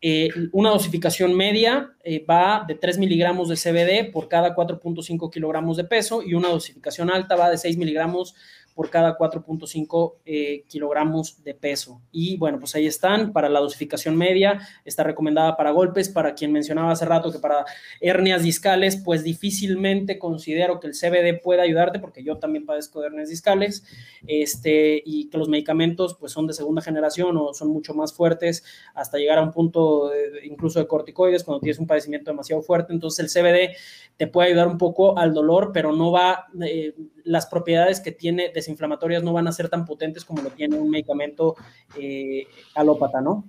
Eh, 0.00 0.30
una 0.52 0.70
dosificación 0.70 1.34
media 1.34 1.94
eh, 2.02 2.24
va 2.24 2.64
de 2.66 2.76
3 2.76 2.98
miligramos 2.98 3.48
de 3.48 3.56
CBD 3.56 4.10
por 4.10 4.28
cada 4.28 4.54
4.5 4.54 5.30
kilogramos 5.30 5.76
de 5.76 5.84
peso 5.84 6.22
y 6.22 6.34
una 6.34 6.48
dosificación 6.48 7.10
alta 7.10 7.36
va 7.36 7.50
de 7.50 7.58
6 7.58 7.76
miligramos 7.76 8.34
por 8.76 8.90
cada 8.90 9.16
4.5 9.16 10.16
eh, 10.26 10.64
kilogramos 10.68 11.42
de 11.42 11.54
peso. 11.54 12.02
Y 12.12 12.36
bueno, 12.36 12.60
pues 12.60 12.74
ahí 12.74 12.86
están 12.86 13.32
para 13.32 13.48
la 13.48 13.58
dosificación 13.60 14.18
media, 14.18 14.60
está 14.84 15.02
recomendada 15.02 15.56
para 15.56 15.70
golpes, 15.70 16.10
para 16.10 16.34
quien 16.34 16.52
mencionaba 16.52 16.92
hace 16.92 17.06
rato 17.06 17.32
que 17.32 17.38
para 17.38 17.64
hernias 18.02 18.42
discales, 18.42 19.00
pues 19.02 19.24
difícilmente 19.24 20.18
considero 20.18 20.78
que 20.78 20.88
el 20.88 20.92
CBD 20.92 21.40
pueda 21.42 21.62
ayudarte, 21.62 21.98
porque 21.98 22.22
yo 22.22 22.36
también 22.36 22.66
padezco 22.66 23.00
de 23.00 23.06
hernias 23.06 23.30
discales, 23.30 23.82
este, 24.26 25.02
y 25.06 25.30
que 25.30 25.38
los 25.38 25.48
medicamentos 25.48 26.14
pues 26.20 26.32
son 26.32 26.46
de 26.46 26.52
segunda 26.52 26.82
generación 26.82 27.34
o 27.38 27.54
son 27.54 27.68
mucho 27.68 27.94
más 27.94 28.12
fuertes 28.12 28.62
hasta 28.94 29.16
llegar 29.16 29.38
a 29.38 29.42
un 29.42 29.52
punto 29.52 30.12
incluso 30.44 30.80
de 30.80 30.86
corticoides 30.86 31.44
cuando 31.44 31.60
tienes 31.60 31.78
un 31.78 31.86
padecimiento 31.86 32.30
demasiado 32.30 32.60
fuerte. 32.60 32.92
Entonces 32.92 33.24
el 33.24 33.42
CBD 33.42 33.74
te 34.18 34.26
puede 34.26 34.48
ayudar 34.48 34.68
un 34.68 34.76
poco 34.76 35.18
al 35.18 35.32
dolor, 35.32 35.70
pero 35.72 35.92
no 35.92 36.12
va, 36.12 36.46
eh, 36.62 36.94
las 37.26 37.46
propiedades 37.46 38.00
que 38.00 38.12
tiene 38.12 38.50
desinflamatorias 38.54 39.22
no 39.22 39.32
van 39.32 39.48
a 39.48 39.52
ser 39.52 39.68
tan 39.68 39.84
potentes 39.84 40.24
como 40.24 40.42
lo 40.42 40.50
tiene 40.50 40.76
un 40.76 40.88
medicamento 40.88 41.56
eh, 41.98 42.46
alópata, 42.74 43.20
¿no? 43.20 43.44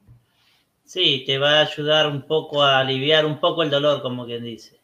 Sí, 0.83 1.23
te 1.25 1.37
va 1.37 1.59
a 1.59 1.61
ayudar 1.61 2.07
un 2.07 2.21
poco 2.21 2.63
a 2.63 2.79
aliviar 2.79 3.25
un 3.25 3.39
poco 3.39 3.61
el 3.61 3.69
dolor, 3.69 4.01
como 4.01 4.25
quien 4.25 4.43
dice. 4.43 4.79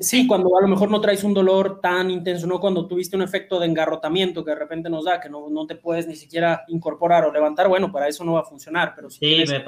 Sí, 0.00 0.26
cuando 0.26 0.56
a 0.58 0.60
lo 0.60 0.68
mejor 0.68 0.90
no 0.90 1.00
traes 1.00 1.24
un 1.24 1.32
dolor 1.32 1.80
tan 1.80 2.10
intenso, 2.10 2.46
no 2.46 2.60
cuando 2.60 2.86
tuviste 2.86 3.16
un 3.16 3.22
efecto 3.22 3.58
de 3.58 3.66
engarrotamiento 3.66 4.44
que 4.44 4.50
de 4.50 4.58
repente 4.58 4.90
nos 4.90 5.06
da, 5.06 5.18
que 5.18 5.30
no, 5.30 5.48
no 5.48 5.66
te 5.66 5.76
puedes 5.76 6.06
ni 6.06 6.14
siquiera 6.14 6.64
incorporar 6.68 7.24
o 7.24 7.32
levantar, 7.32 7.68
bueno, 7.68 7.90
para 7.90 8.06
eso 8.06 8.22
no 8.22 8.34
va 8.34 8.40
a 8.40 8.44
funcionar. 8.44 8.92
Pero 8.94 9.08
sí, 9.08 9.44
me, 9.48 9.64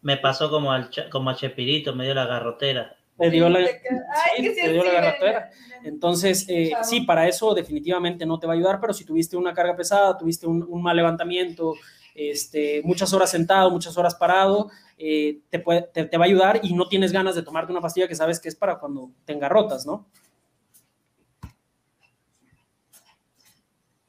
me, 0.00 0.16
pasó 0.16 0.48
como, 0.48 0.70
al, 0.70 0.90
como 1.10 1.30
a 1.30 1.34
Chepirito, 1.34 1.92
me 1.92 2.04
dio 2.04 2.14
la 2.14 2.26
garrotera. 2.26 2.95
Me 3.18 3.30
dio 3.30 3.48
la, 3.48 3.60
dio 3.60 4.84
la 4.84 4.92
garrotera. 4.92 5.50
Entonces, 5.84 6.46
eh, 6.48 6.72
sí, 6.82 7.02
para 7.02 7.26
eso 7.26 7.54
definitivamente 7.54 8.26
no 8.26 8.38
te 8.38 8.46
va 8.46 8.52
a 8.52 8.56
ayudar, 8.56 8.80
pero 8.80 8.92
si 8.92 9.04
tuviste 9.04 9.36
una 9.36 9.54
carga 9.54 9.74
pesada, 9.76 10.18
tuviste 10.18 10.46
un, 10.46 10.82
mal 10.82 10.96
levantamiento, 10.96 11.74
este, 12.14 12.82
muchas 12.84 13.12
horas 13.12 13.30
sentado, 13.30 13.70
muchas 13.70 13.96
horas 13.96 14.14
parado, 14.14 14.70
eh, 14.98 15.40
te, 15.48 15.58
puede, 15.58 15.82
te, 15.82 16.18
va 16.18 16.24
a 16.24 16.28
ayudar 16.28 16.60
y 16.62 16.74
no 16.74 16.88
tienes 16.88 17.12
ganas 17.12 17.34
de 17.34 17.42
tomarte 17.42 17.72
una 17.72 17.80
pastilla 17.80 18.08
que 18.08 18.14
sabes 18.14 18.40
que 18.40 18.48
es 18.48 18.56
para 18.56 18.78
cuando 18.78 19.10
tenga 19.24 19.48
rotas, 19.48 19.86
¿no? 19.86 20.06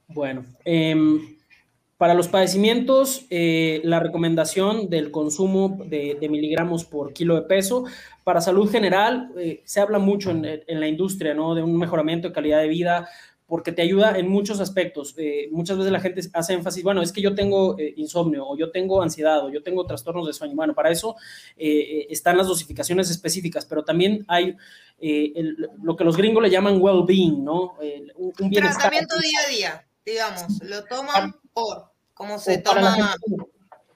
Bueno, 0.07 0.45
em, 0.65 1.36
para 1.97 2.13
los 2.13 2.27
padecimientos, 2.27 3.25
eh, 3.31 3.81
la 3.83 3.99
recomendación 3.99 4.89
del 4.89 5.09
consumo 5.09 5.79
de, 5.85 6.15
miligramos 6.29 6.85
por 6.85 7.11
kilo 7.11 7.35
de 7.35 7.41
peso. 7.41 7.85
Para 8.23 8.39
salud 8.39 8.69
general, 8.69 9.31
eh, 9.37 9.61
se 9.65 9.79
habla 9.79 9.97
mucho 9.97 10.29
en, 10.29 10.79
la 10.79 10.87
industria, 10.87 11.33
¿no? 11.33 11.55
De 11.55 11.63
un 11.63 11.75
mejoramiento 11.75 12.27
de 12.27 12.33
calidad 12.35 12.59
de 12.59 12.67
vida, 12.67 13.09
porque 13.47 13.71
te 13.71 13.81
ayuda 13.81 14.19
en 14.19 14.29
muchos 14.29 14.59
aspectos. 14.59 15.15
Eh, 15.17 15.47
muchas 15.51 15.77
veces 15.77 15.91
la 15.91 15.99
gente 15.99 16.21
hace 16.33 16.53
énfasis, 16.53 16.83
bueno, 16.83 17.01
es 17.01 17.11
que 17.11 17.21
yo 17.21 17.33
tengo 17.33 17.77
insomnio, 17.95 18.45
o 18.45 18.55
yo 18.55 18.69
tengo 18.69 19.01
ansiedad, 19.01 19.43
o 19.43 19.49
yo 19.49 19.63
tengo 19.63 19.85
trastornos 19.87 20.27
de 20.27 20.33
sueño. 20.33 20.55
Bueno, 20.55 20.75
para 20.75 20.91
eso 20.91 21.15
están 21.57 22.37
las 22.37 22.45
dosificaciones 22.45 23.09
específicas, 23.09 23.65
pero 23.65 23.83
también 23.83 24.23
hay 24.27 24.55
lo 25.81 25.95
que 25.95 26.03
los 26.03 26.15
gringos 26.15 26.43
le 26.43 26.51
llaman 26.51 26.79
well-being, 26.79 27.43
¿no? 27.43 27.75
un, 28.17 28.33
un 28.39 28.51
Tratamiento 28.51 29.17
día 29.17 29.39
a 29.39 29.49
día 29.49 29.86
digamos, 30.07 30.63
lo 30.63 30.85
toman 30.85 31.35
por 31.53 31.91
cómo 32.13 32.39
se 32.39 32.57
toma 32.59 33.13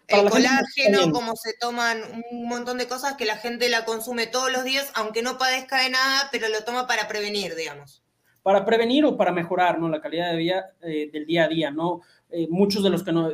el 0.08 0.30
colágeno, 0.30 1.10
cómo 1.14 1.38
se 1.38 1.54
toman 1.58 2.02
un 2.32 2.48
montón 2.50 2.78
de 2.78 2.88
cosas 2.88 3.16
que 3.16 3.24
la 3.24 3.38
gente 3.38 3.70
la 3.70 3.86
consume 3.86 4.28
todos 4.28 4.52
los 4.52 4.66
días, 4.66 4.92
aunque 4.94 5.22
no 5.22 5.38
padezca 5.38 5.82
de 5.82 5.90
nada, 5.90 6.28
pero 6.30 6.50
lo 6.50 6.66
toma 6.66 6.86
para 6.86 7.08
prevenir, 7.08 7.56
digamos. 7.56 8.04
Para 8.44 8.66
prevenir 8.66 9.06
o 9.06 9.16
para 9.16 9.32
mejorar, 9.32 9.80
¿no? 9.80 9.88
La 9.88 10.02
calidad 10.02 10.32
de 10.32 10.38
vida 10.38 10.74
eh, 10.82 11.10
del 11.14 11.26
día 11.26 11.46
a 11.46 11.48
día, 11.48 11.72
¿no? 11.72 12.02
Eh, 12.30 12.48
muchos 12.50 12.84
de 12.84 12.90
los 12.90 13.04
que 13.04 13.14
no, 13.14 13.30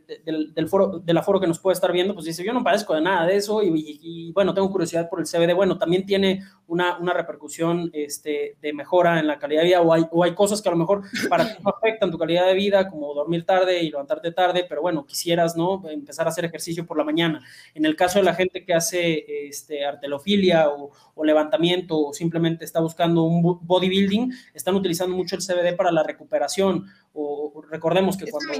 del, 0.00 0.68
foro, 0.68 0.98
del 0.98 1.16
aforo 1.16 1.40
que 1.40 1.46
nos 1.46 1.58
puede 1.58 1.74
estar 1.74 1.92
viendo, 1.92 2.14
pues 2.14 2.26
dice, 2.26 2.44
yo 2.44 2.52
no 2.52 2.64
padezco 2.64 2.94
de 2.94 3.00
nada 3.00 3.26
de 3.26 3.36
eso 3.36 3.62
y, 3.62 4.32
bueno, 4.32 4.54
tengo 4.54 4.70
curiosidad 4.70 5.08
por 5.08 5.20
el 5.20 5.26
CBD. 5.26 5.54
Bueno, 5.54 5.78
también 5.78 6.06
tiene 6.06 6.42
una, 6.66 6.98
una, 6.98 7.12
repercusión 7.12 7.90
este, 7.92 8.56
de 8.60 8.72
mejora 8.72 9.20
en 9.20 9.26
la 9.26 9.38
calidad 9.38 9.62
de 9.62 9.68
vida 9.68 9.80
o 9.82 9.92
hay, 9.92 10.04
o 10.10 10.24
hay 10.24 10.34
cosas 10.34 10.62
que 10.62 10.68
a 10.68 10.72
lo 10.72 10.78
mejor 10.78 11.02
para 11.28 11.44
ti 11.44 11.62
no 11.62 11.70
afectan 11.70 12.10
tu 12.10 12.18
calidad 12.18 12.46
de 12.46 12.54
vida, 12.54 12.88
como 12.88 13.12
dormir 13.14 13.44
tarde 13.44 13.82
y 13.82 13.90
levantarte 13.90 14.32
tarde, 14.32 14.64
pero 14.68 14.82
bueno, 14.82 15.04
quisieras, 15.04 15.56
¿no? 15.56 15.82
Empezar 15.88 16.26
a 16.26 16.30
hacer 16.30 16.44
ejercicio 16.44 16.86
por 16.86 16.96
la 16.96 17.04
mañana. 17.04 17.44
En 17.74 17.84
el 17.84 17.96
caso 17.96 18.18
de 18.18 18.24
la 18.24 18.34
gente 18.34 18.64
que 18.64 18.74
hace 18.74 19.46
este, 19.46 19.84
artelofilia 19.84 20.70
o, 20.70 20.90
o 21.14 21.24
levantamiento 21.24 21.98
o 21.98 22.12
simplemente 22.12 22.64
está 22.64 22.80
buscando 22.80 23.24
un 23.24 23.58
bodybuilding, 23.62 24.32
están 24.54 24.74
utilizando 24.74 25.16
mucho 25.16 25.36
el 25.36 25.42
CBD 25.42 25.76
para 25.76 25.92
la 25.92 26.02
recuperación 26.02 26.86
o 27.12 27.62
recordemos 27.68 28.16
que 28.16 28.30
cuando, 28.30 28.52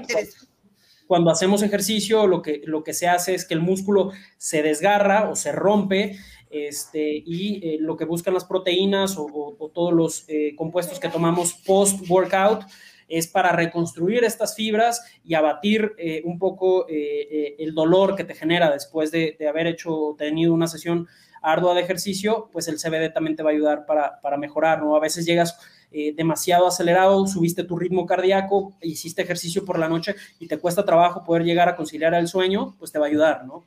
cuando 1.07 1.31
hacemos 1.31 1.63
ejercicio 1.63 2.27
lo 2.27 2.43
que, 2.43 2.63
lo 2.65 2.85
que 2.85 2.95
se 2.95 3.09
hace 3.09 3.35
es 3.35 3.45
que 3.45 3.55
el 3.55 3.61
músculo 3.61 4.13
se 4.39 4.63
desgarra 4.63 5.29
o 5.29 5.37
se 5.37 5.53
rompe 5.53 6.17
este, 6.53 7.23
y 7.25 7.67
eh, 7.67 7.77
lo 7.81 7.97
que 7.97 8.05
buscan 8.05 8.35
las 8.35 8.45
proteínas 8.45 9.17
o, 9.17 9.57
todos 9.75 9.93
los 9.93 10.25
eh, 10.29 10.55
compuestos 10.55 11.01
que 11.01 11.09
tomamos 11.09 11.55
post-workout 11.55 12.65
es 13.09 13.27
para 13.27 13.53
reconstruir 13.53 14.23
estas 14.25 14.55
fibras 14.55 15.03
y 15.25 15.35
abatir 15.35 15.93
eh, 15.97 16.21
un 16.25 16.39
poco 16.39 16.87
el 16.89 17.75
dolor 17.75 18.17
que 18.17 18.25
te 18.25 18.35
genera 18.35 18.71
después 18.71 19.11
de, 19.11 19.37
haber 19.49 19.67
hecho, 19.67 20.15
tenido 20.17 20.55
una 20.55 20.67
sesión 20.67 21.09
ardua 21.43 21.75
de 21.75 21.81
ejercicio, 21.81 22.49
pues 22.53 22.69
el 22.69 22.77
CBD 22.77 23.13
también 23.13 23.37
te 23.37 23.43
va 23.43 23.51
a 23.51 23.53
ayudar 23.53 23.85
para, 23.87 24.21
para 24.21 24.37
mejorar, 24.37 24.83
¿no? 24.83 24.95
A 24.95 25.01
veces 25.01 25.27
llegas 25.27 25.59
eh, 25.95 26.15
demasiado 26.17 26.67
acelerado, 26.67 27.27
subiste 27.27 27.65
tu 27.65 27.79
ritmo 27.79 28.07
cardíaco, 28.07 28.75
hiciste 28.81 29.21
ejercicio 29.21 29.65
por 29.65 29.79
la 29.79 29.89
noche 29.89 30.15
y 30.39 30.49
te 30.49 30.59
cuesta 30.59 30.87
trabajo 30.87 31.23
poder 31.23 31.45
llegar 31.45 31.69
a 31.69 31.77
conciliar 31.77 32.15
el 32.15 32.29
sueño, 32.29 32.75
pues 32.79 32.91
te 32.93 32.99
va 32.99 33.05
a 33.05 33.09
ayudar, 33.09 33.45
¿no? 33.45 33.67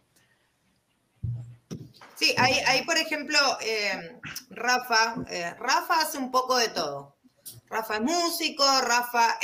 Sí, 2.16 2.34
ahí, 2.38 2.84
por 2.86 2.98
ejemplo, 2.98 3.38
eh, 3.62 4.20
Rafa, 4.50 5.16
eh, 5.30 5.54
Rafa 5.60 6.02
hace 6.02 6.18
un 6.18 6.32
poco 6.32 6.58
de 6.58 6.70
todo. 6.70 7.16
Rafa 7.70 7.98
es 7.98 8.02
músico, 8.02 8.64
Rafa 8.82 9.38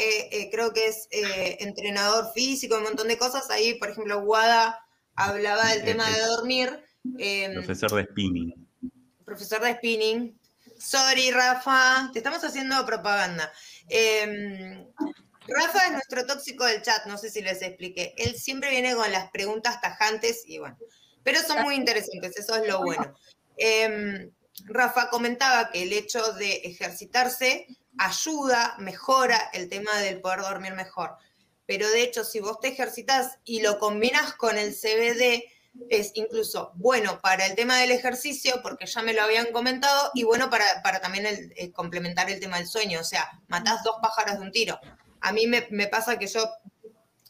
creo 0.52 0.74
que 0.74 0.88
es 0.88 1.08
entrenador 1.12 2.32
físico, 2.34 2.78
un 2.78 2.84
montón 2.84 3.10
de 3.10 3.18
cosas. 3.18 3.52
Ahí, 3.52 3.76
por 3.76 3.90
ejemplo, 3.90 4.22
Guada 4.22 4.80
hablaba 5.16 5.68
del 5.68 5.84
tema 5.84 6.10
de 6.10 6.22
dormir. 6.22 6.84
profesor 7.54 7.94
de 7.94 8.06
spinning. 8.06 8.68
Profesor 9.24 9.62
de 9.62 9.74
spinning. 9.74 10.41
Sorry, 10.82 11.30
Rafa, 11.30 12.10
te 12.12 12.20
estamos 12.20 12.44
haciendo 12.44 12.84
propaganda. 12.88 13.54
Em, 13.88 14.84
Rafa 15.48 15.86
es 15.86 15.92
nuestro 15.92 16.26
tóxico 16.26 16.66
del 16.66 16.82
chat, 16.82 17.06
no 17.06 17.20
sé 17.20 17.30
si 17.30 17.44
les 17.44 17.62
expliqué. 17.62 18.16
Él 18.18 18.36
siempre 18.36 18.72
viene 18.72 18.96
con 18.96 19.12
las 19.12 19.30
preguntas 19.30 19.80
tajantes 19.80 20.44
y 20.48 20.58
bueno, 20.58 20.78
pero 21.22 21.40
son 21.44 21.62
muy 21.62 21.76
interesantes, 21.76 22.36
eso 22.36 22.56
es 22.56 22.68
lo 22.68 22.82
bueno. 22.82 23.14
Em, 23.58 24.32
Rafa 24.66 25.10
comentaba 25.10 25.70
que 25.70 25.84
el 25.84 25.94
hecho 25.94 26.34
de 26.34 26.54
ejercitarse 26.64 27.68
ayuda, 28.00 28.76
mejora 28.80 29.52
el 29.54 29.70
tema 29.70 29.96
del 30.00 30.20
poder 30.20 30.42
dormir 30.42 30.74
mejor. 30.74 31.16
Pero 31.68 31.88
de 31.92 32.02
hecho, 32.02 32.24
si 32.24 32.40
vos 32.40 32.60
te 32.60 32.70
ejercitas 32.70 33.38
y 33.46 33.62
lo 33.62 33.78
combinas 33.78 34.34
con 34.34 34.58
el 34.58 34.74
CBD, 34.74 35.44
es 35.90 36.12
incluso 36.16 36.72
bueno 36.76 37.20
para 37.22 37.46
el 37.46 37.56
tema 37.56 37.78
del 37.78 37.92
ejercicio, 37.92 38.62
porque 38.62 38.86
ya 38.86 39.02
me 39.02 39.14
lo 39.14 39.24
habían 39.24 39.52
comentado, 39.52 40.12
y 40.14 40.24
bueno 40.24 40.50
para, 40.50 41.00
también 41.02 41.26
el, 41.26 41.72
complementar 41.74 42.30
el 42.30 42.40
tema 42.40 42.58
del 42.58 42.68
sueño, 42.68 43.00
o 43.00 43.04
sea, 43.04 43.30
matás 43.48 43.84
dos 43.84 43.96
pájaros 44.02 44.40
de 44.40 44.42
un 44.42 44.52
tiro. 44.52 44.80
A 45.22 45.32
mí 45.32 45.48
me, 45.48 45.88
pasa 45.88 46.18
que 46.18 46.28
yo 46.28 46.50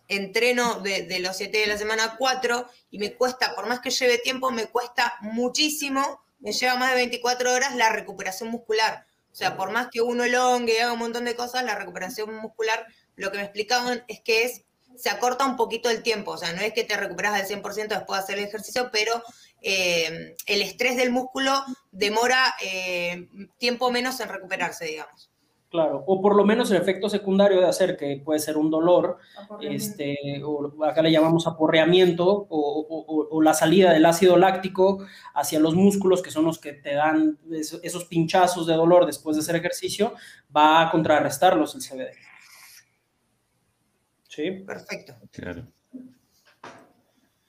entreno 0.08 0.80
de, 0.80 1.20
los 1.20 1.38
siete 1.38 1.60
de 1.60 1.68
la 1.68 1.78
semana 1.78 2.16
cuatro 2.18 2.68
y 2.90 3.00
me 3.00 3.16
cuesta, 3.16 3.54
por 3.56 3.68
más 3.68 3.80
que 3.80 3.90
lleve 3.90 4.18
tiempo, 4.18 4.52
me 4.52 4.68
cuesta 4.68 5.14
muchísimo, 5.22 6.22
me 6.40 6.52
lleva 6.52 6.76
más 6.76 6.90
de 6.92 6.96
24 6.96 7.54
horas 7.54 7.76
la 7.76 7.90
recuperación 7.90 8.50
muscular. 8.50 9.06
O 9.32 9.36
sea, 9.36 9.56
por 9.56 9.72
más 9.72 9.88
que 9.90 10.02
uno 10.02 10.24
elongue 10.24 10.74
y 10.74 10.78
haga 10.78 10.94
un 10.94 11.00
montón 11.00 11.26
de 11.26 11.36
cosas, 11.36 11.64
la 11.64 11.76
recuperación 11.76 12.36
muscular, 12.36 12.86
lo 13.16 13.32
que 13.32 13.38
me 13.38 13.44
explicaban 13.44 14.04
es 14.08 14.22
que 14.22 14.44
es, 14.44 14.64
se 15.02 15.10
acorta 15.10 15.46
un 15.46 15.56
poquito 15.56 15.90
el 15.90 16.04
tiempo. 16.04 16.32
O 16.32 16.38
sea, 16.38 16.54
no 16.54 16.62
es 16.62 16.74
que 16.74 16.84
te 16.84 16.96
recuperas 16.96 17.34
al 17.34 17.48
100% 17.48 17.88
después 17.88 18.20
de 18.20 18.24
hacer 18.24 18.38
el 18.38 18.46
ejercicio, 18.46 18.90
pero 18.92 19.12
eh, 19.62 20.36
el 20.46 20.62
estrés 20.62 20.96
del 20.96 21.12
músculo 21.12 21.52
demora 21.92 22.54
eh, 22.64 23.28
tiempo 23.58 23.92
menos 23.92 24.20
en 24.20 24.30
recuperarse, 24.30 24.86
digamos. 24.86 25.32
Claro, 25.72 26.04
o 26.06 26.22
por 26.22 26.36
lo 26.36 26.44
menos 26.44 26.70
el 26.70 26.78
efecto 26.78 27.08
secundario 27.08 27.62
de 27.62 27.68
hacer, 27.68 27.96
que 27.96 28.22
puede 28.24 28.42
ser 28.42 28.58
un 28.58 28.70
dolor, 28.70 29.20
este, 29.62 30.18
o 30.44 30.84
acá 30.84 31.02
le 31.02 31.14
llamamos 31.14 31.48
aporreamiento, 31.48 32.46
o, 32.50 33.42
la 33.42 33.54
salida 33.54 33.94
del 33.94 34.06
ácido 34.06 34.36
láctico 34.36 35.06
hacia 35.34 35.62
los 35.62 35.74
músculos, 35.74 36.22
que 36.22 36.30
son 36.30 36.44
los 36.44 36.60
que 36.60 36.74
te 36.74 36.94
dan 36.94 37.40
esos 37.50 38.04
pinchazos 38.04 38.68
de 38.68 38.74
dolor 38.74 39.06
después 39.06 39.38
de 39.38 39.44
hacer 39.44 39.56
ejercicio, 39.56 40.14
va 40.56 40.82
a 40.82 40.92
contrarrestarlos 40.92 41.74
el 41.74 41.82
CBD. 41.82 42.31
Sí. 44.32 44.52
Perfecto. 44.66 45.14
Claro. 45.32 45.68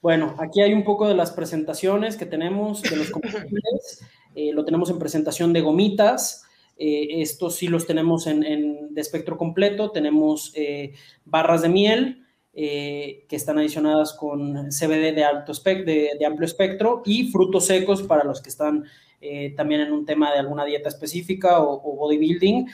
Bueno, 0.01 0.35
aquí 0.37 0.61
hay 0.61 0.73
un 0.73 0.83
poco 0.83 1.07
de 1.07 1.15
las 1.15 1.31
presentaciones 1.31 2.17
que 2.17 2.25
tenemos 2.25 2.81
de 2.81 2.97
los 2.97 3.09
combustibles. 3.09 4.01
Eh, 4.35 4.51
lo 4.51 4.65
tenemos 4.65 4.89
en 4.89 4.97
presentación 4.97 5.53
de 5.53 5.61
gomitas. 5.61 6.43
Eh, 6.75 7.21
estos 7.21 7.55
sí 7.55 7.67
los 7.67 7.85
tenemos 7.85 8.25
en, 8.25 8.91
de 8.91 8.99
espectro 8.99 9.37
completo. 9.37 9.91
Tenemos 9.91 10.51
eh, 10.55 10.95
barras 11.23 11.61
de 11.61 11.69
miel 11.69 12.25
eh, 12.55 13.25
que 13.27 13.35
están 13.35 13.57
adicionadas 13.57 14.13
con 14.13 14.69
CBD 14.69 15.15
de, 15.15 15.23
alto 15.23 15.53
de, 15.53 16.23
amplio 16.23 16.45
espectro 16.45 17.01
y 17.03 17.31
frutos 17.31 17.65
secos 17.65 18.03
para 18.03 18.23
los 18.23 18.41
que 18.41 18.49
están 18.49 18.85
también 19.55 19.81
en 19.81 19.91
un 19.91 20.05
tema 20.05 20.31
de 20.31 20.39
alguna 20.39 20.65
dieta 20.65 20.89
específica 20.89 21.61
o, 21.61 21.79
bodybuilding 21.79 22.67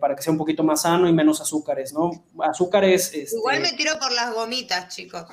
para 0.00 0.14
que 0.14 0.22
sea 0.22 0.32
un 0.32 0.38
poquito 0.38 0.62
más 0.62 0.82
sano 0.82 1.08
y 1.08 1.12
menos 1.12 1.40
azúcares, 1.40 1.92
¿no? 1.92 2.10
Azúcares... 2.40 3.12
Este 3.14 3.36
Igual 3.36 3.60
me 3.60 3.72
tiro 3.72 3.92
por 3.98 4.12
las 4.12 4.34
gomitas, 4.34 4.94
chicos. 4.94 5.24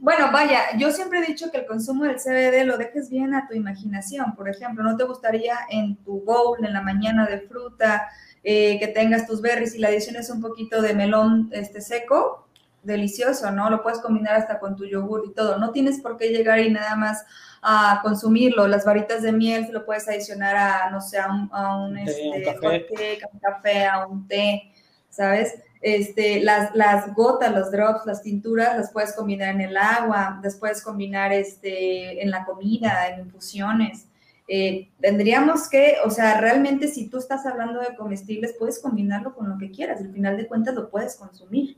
Bueno, 0.00 0.30
vaya, 0.32 0.76
yo 0.78 0.90
siempre 0.90 1.18
he 1.18 1.26
dicho 1.26 1.50
que 1.50 1.58
el 1.58 1.66
consumo 1.66 2.04
del 2.04 2.16
CBD 2.16 2.64
lo 2.64 2.78
dejes 2.78 3.10
bien 3.10 3.34
a 3.34 3.46
tu 3.46 3.54
imaginación. 3.54 4.34
Por 4.36 4.48
ejemplo, 4.48 4.82
¿no 4.82 4.96
te 4.96 5.04
gustaría 5.04 5.54
en 5.70 5.96
tu 5.96 6.20
bowl 6.20 6.64
en 6.64 6.72
la 6.72 6.80
mañana 6.80 7.26
de 7.26 7.40
fruta 7.40 8.08
eh, 8.42 8.78
que 8.78 8.86
tengas 8.86 9.26
tus 9.26 9.42
berries 9.42 9.74
y 9.74 9.78
la 9.78 9.88
adición 9.88 10.16
es 10.16 10.30
un 10.30 10.40
poquito 10.40 10.80
de 10.80 10.94
melón 10.94 11.50
este, 11.52 11.80
seco? 11.80 12.47
Delicioso, 12.88 13.50
¿no? 13.50 13.68
Lo 13.68 13.82
puedes 13.82 14.00
combinar 14.00 14.34
hasta 14.34 14.58
con 14.58 14.74
tu 14.74 14.86
yogur 14.86 15.24
y 15.26 15.34
todo. 15.34 15.58
No 15.58 15.72
tienes 15.72 16.00
por 16.00 16.16
qué 16.16 16.30
llegar 16.30 16.58
y 16.58 16.70
nada 16.70 16.96
más 16.96 17.22
a 17.60 18.00
consumirlo. 18.02 18.66
Las 18.66 18.86
varitas 18.86 19.22
de 19.22 19.30
miel 19.30 19.68
lo 19.70 19.84
puedes 19.84 20.08
adicionar 20.08 20.56
a, 20.56 20.90
no 20.90 21.02
sé, 21.02 21.18
a 21.18 21.28
un, 21.28 21.98
este, 21.98 22.42
café. 22.44 22.86
a 23.22 23.28
un 23.30 23.38
café, 23.40 23.84
a 23.86 24.06
un 24.06 24.26
té, 24.26 24.72
¿sabes? 25.10 25.54
Este, 25.82 26.40
las, 26.40 26.74
las 26.74 27.14
gotas, 27.14 27.52
los 27.54 27.70
drops, 27.70 28.06
las 28.06 28.22
tinturas, 28.22 28.76
las 28.78 28.90
puedes 28.90 29.14
combinar 29.14 29.54
en 29.54 29.60
el 29.60 29.76
agua, 29.76 30.40
las 30.42 30.56
puedes 30.56 30.82
combinar 30.82 31.30
este, 31.32 32.22
en 32.22 32.30
la 32.30 32.46
comida, 32.46 33.08
en 33.08 33.26
infusiones. 33.26 34.06
Eh, 34.48 34.88
tendríamos 34.98 35.68
que, 35.68 35.96
o 36.06 36.10
sea, 36.10 36.40
realmente 36.40 36.88
si 36.88 37.10
tú 37.10 37.18
estás 37.18 37.44
hablando 37.44 37.80
de 37.80 37.94
comestibles, 37.96 38.56
puedes 38.58 38.78
combinarlo 38.78 39.34
con 39.34 39.46
lo 39.46 39.58
que 39.58 39.70
quieras. 39.70 40.00
Al 40.00 40.10
final 40.10 40.38
de 40.38 40.48
cuentas 40.48 40.74
lo 40.74 40.88
puedes 40.88 41.16
consumir. 41.16 41.76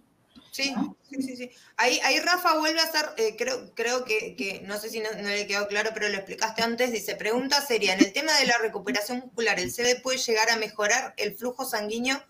Sí, 0.50 0.74
sí, 1.08 1.22
sí, 1.22 1.36
sí. 1.36 1.50
Ahí, 1.76 2.00
ahí 2.02 2.18
Rafa 2.18 2.58
vuelve 2.58 2.80
a 2.80 2.84
hacer, 2.84 3.06
eh, 3.16 3.36
creo, 3.36 3.72
creo 3.74 4.04
que, 4.04 4.62
no 4.64 4.78
sé 4.78 4.90
si 4.90 5.00
no, 5.00 5.10
le 5.12 5.46
quedó 5.46 5.68
claro, 5.68 5.90
pero 5.94 6.08
lo 6.08 6.16
explicaste 6.16 6.62
antes, 6.62 6.90
dice, 6.90 7.14
pregunta 7.14 7.64
sería, 7.64 7.94
en 7.94 8.00
el 8.00 8.12
tema 8.12 8.36
de 8.36 8.46
la 8.46 8.58
recuperación 8.58 9.20
muscular, 9.20 9.60
¿el 9.60 9.70
CD 9.70 10.00
puede 10.00 10.18
llegar 10.18 10.50
a 10.50 10.56
mejorar 10.56 11.14
el 11.16 11.36
flujo 11.36 11.64
sanguíneo 11.64 12.20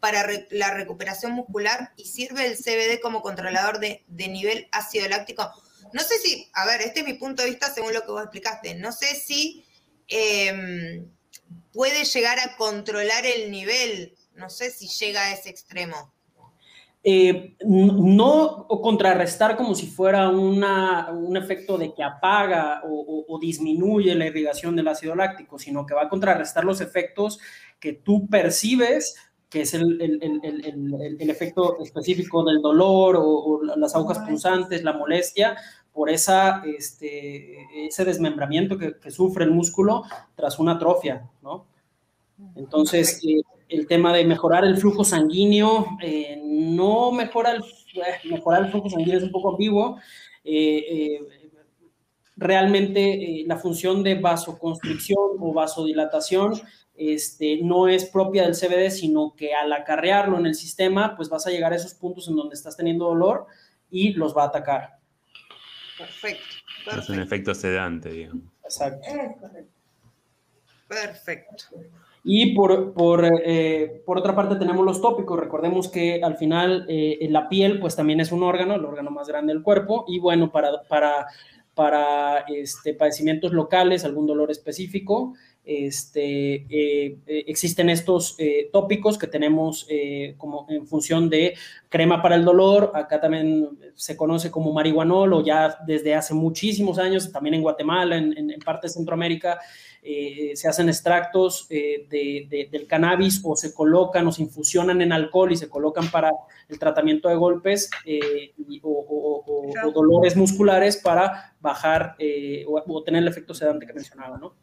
para 0.00 0.26
la 0.50 0.74
recuperación 0.74 1.32
muscular 1.32 1.92
y 1.96 2.04
sirve 2.06 2.46
el 2.46 2.56
CBD 2.56 3.00
como 3.00 3.22
controlador 3.22 3.78
de, 3.78 4.04
nivel 4.08 4.68
ácido 4.72 5.08
láctico. 5.08 5.50
No 5.92 6.02
sé 6.02 6.18
si, 6.18 6.48
a 6.52 6.66
ver, 6.66 6.82
este 6.82 7.00
es 7.00 7.06
mi 7.06 7.14
punto 7.14 7.42
de 7.42 7.50
vista 7.50 7.72
según 7.72 7.92
lo 7.92 8.02
que 8.02 8.12
vos 8.12 8.22
explicaste, 8.22 8.74
no 8.74 8.92
sé 8.92 9.14
si 9.14 9.64
em, 10.08 11.10
puede 11.72 12.04
llegar 12.04 12.38
a 12.40 12.56
controlar 12.56 13.26
el 13.26 13.50
nivel, 13.50 14.16
no 14.34 14.50
sé 14.50 14.70
si 14.70 14.88
llega 14.88 15.22
a 15.22 15.32
ese 15.32 15.50
extremo. 15.50 16.12
Eh, 17.02 17.56
no 17.64 18.66
contrarrestar 18.68 19.56
como 19.56 19.74
si 19.74 19.86
fuera 19.86 20.28
un 20.28 21.34
efecto 21.34 21.78
de 21.78 21.94
que 21.94 22.02
apaga 22.02 22.82
o, 22.84 23.38
disminuye 23.40 24.14
la 24.14 24.26
irrigación 24.26 24.76
del 24.76 24.88
ácido 24.88 25.14
láctico, 25.14 25.58
sino 25.58 25.86
que 25.86 25.94
va 25.94 26.02
a 26.02 26.08
contrarrestar 26.10 26.64
los 26.64 26.82
efectos 26.82 27.40
que 27.78 27.94
tú 27.94 28.28
percibes 28.28 29.16
que 29.48 29.62
es 29.62 29.74
el, 29.74 29.98
efecto 31.18 31.78
específico 31.82 32.44
del 32.44 32.60
dolor 32.60 33.16
o, 33.18 33.62
las 33.76 33.96
agujas 33.96 34.20
punzantes, 34.20 34.84
la 34.84 34.92
molestia, 34.92 35.56
por 35.92 36.08
esa, 36.08 36.62
este, 36.64 37.86
ese 37.86 38.04
desmembramiento 38.04 38.78
que, 38.78 39.10
sufre 39.10 39.44
el 39.44 39.50
músculo 39.50 40.04
tras 40.36 40.58
una 40.58 40.72
atrofia, 40.72 41.28
¿no? 41.42 41.66
Entonces, 42.54 43.20
eh, 43.26 43.42
el 43.68 43.86
tema 43.86 44.12
de 44.12 44.24
mejorar 44.24 44.64
el 44.64 44.76
flujo 44.76 45.04
sanguíneo, 45.04 45.86
eh, 46.02 46.39
no 46.76 47.12
mejora 47.12 47.52
el, 47.52 47.62
eh, 47.62 48.28
mejorar 48.28 48.64
el 48.64 48.70
flujo 48.70 48.90
sanguíneo 48.90 49.18
es 49.18 49.24
un 49.24 49.32
poco 49.32 49.50
ambiguo. 49.50 49.98
realmente 52.36 53.44
la 53.46 53.58
función 53.58 54.02
de 54.02 54.14
vasoconstricción 54.14 55.36
o 55.38 55.52
vasodilatación 55.52 56.54
este, 57.00 57.60
no 57.62 57.88
es 57.88 58.04
propia 58.04 58.42
del 58.42 58.54
CBD, 58.54 58.90
sino 58.90 59.34
que 59.34 59.54
al 59.54 59.72
acarrearlo 59.72 60.38
en 60.38 60.44
el 60.44 60.54
sistema, 60.54 61.16
pues 61.16 61.30
vas 61.30 61.46
a 61.46 61.50
llegar 61.50 61.72
a 61.72 61.76
esos 61.76 61.94
puntos 61.94 62.28
en 62.28 62.36
donde 62.36 62.54
estás 62.54 62.76
teniendo 62.76 63.06
dolor 63.06 63.46
y 63.90 64.12
los 64.12 64.36
va 64.36 64.42
a 64.42 64.46
atacar. 64.48 64.98
Perfecto. 65.96 66.44
Es 66.98 67.08
un 67.08 67.20
efecto 67.20 67.54
sedante, 67.54 68.10
digamos. 68.10 68.44
Exacto. 68.64 69.08
Perfecto. 70.88 71.64
Y 72.22 72.54
por, 72.54 72.94
eh, 73.44 74.02
por, 74.04 74.18
otra 74.18 74.34
parte 74.34 74.56
tenemos 74.56 74.84
los 74.84 75.00
tópicos. 75.00 75.38
Recordemos 75.38 75.88
que 75.88 76.20
al 76.22 76.36
final 76.36 76.84
eh, 76.88 77.26
la 77.30 77.48
piel 77.48 77.80
pues 77.80 77.96
también 77.96 78.20
es 78.20 78.30
un 78.30 78.42
órgano, 78.42 78.74
el 78.74 78.84
órgano 78.84 79.10
más 79.10 79.28
grande 79.28 79.54
del 79.54 79.62
cuerpo. 79.62 80.04
Y 80.06 80.18
bueno, 80.18 80.52
para, 80.52 80.82
para, 80.88 81.26
para 81.74 82.40
este, 82.40 82.92
padecimientos 82.92 83.52
locales, 83.52 84.04
algún 84.04 84.26
dolor 84.26 84.50
específico, 84.50 85.34
este, 85.64 86.66
eh, 86.68 87.18
existen 87.26 87.88
estos 87.90 88.36
tópicos 88.72 89.16
que 89.16 89.26
tenemos 89.26 89.86
como 90.36 90.66
en 90.68 90.86
función 90.86 91.30
de 91.30 91.54
crema 91.88 92.20
para 92.22 92.34
el 92.34 92.44
dolor, 92.44 92.92
acá 92.94 93.20
también 93.20 93.68
se 93.94 94.16
conoce 94.16 94.50
como 94.50 94.72
marihuanol 94.72 95.32
o 95.34 95.44
ya 95.44 95.76
desde 95.86 96.14
hace 96.14 96.34
muchísimos 96.34 96.98
años, 96.98 97.30
también 97.30 97.54
en 97.54 97.62
Guatemala, 97.62 98.16
en, 98.16 98.58
parte 98.64 98.86
de 98.86 98.94
Centroamérica, 98.94 99.60
se 100.02 100.68
hacen 100.68 100.88
extractos 100.88 101.68
del 101.68 102.86
cannabis 102.88 103.40
o 103.44 103.56
se 103.56 103.74
colocan 103.74 104.26
o 104.26 104.32
se 104.32 104.42
infusionan 104.42 105.02
en 105.02 105.12
alcohol 105.12 105.52
y 105.52 105.56
se 105.56 105.68
colocan 105.68 106.10
para 106.10 106.30
el 106.68 106.78
tratamiento 106.78 107.28
de 107.28 107.36
golpes 107.36 107.90
o, 108.82 109.92
dolores 109.94 110.36
musculares 110.36 110.96
para 110.96 111.54
bajar 111.60 112.16
o, 112.66 113.02
tener 113.02 113.22
el 113.22 113.28
efecto 113.28 113.54
sedante 113.54 113.86
que 113.86 113.92
mencionaba, 113.92 114.38
¿no? 114.38 114.54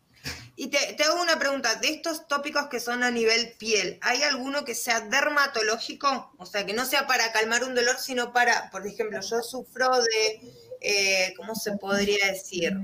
Y 0.59 0.67
te, 0.69 1.03
hago 1.03 1.21
una 1.21 1.37
pregunta, 1.37 1.75
de 1.75 1.89
estos 1.89 2.27
tópicos 2.27 2.65
que 2.67 2.79
son 2.79 3.03
a 3.03 3.11
nivel 3.11 3.53
piel, 3.59 3.99
¿hay 4.01 4.23
alguno 4.23 4.65
que 4.65 4.73
sea 4.73 5.01
dermatológico? 5.01 6.33
O 6.39 6.47
sea, 6.47 6.65
que 6.65 6.73
no 6.73 6.83
sea 6.85 7.05
para 7.05 7.31
calmar 7.31 7.63
un 7.63 7.75
dolor, 7.75 7.97
sino 7.99 8.33
para, 8.33 8.71
por 8.71 8.85
ejemplo, 8.87 9.19
yo 9.21 9.41
sufro 9.43 10.01
de, 10.01 10.41
eh, 10.81 11.33
¿cómo 11.37 11.53
se 11.53 11.77
podría 11.77 12.31
decir? 12.31 12.75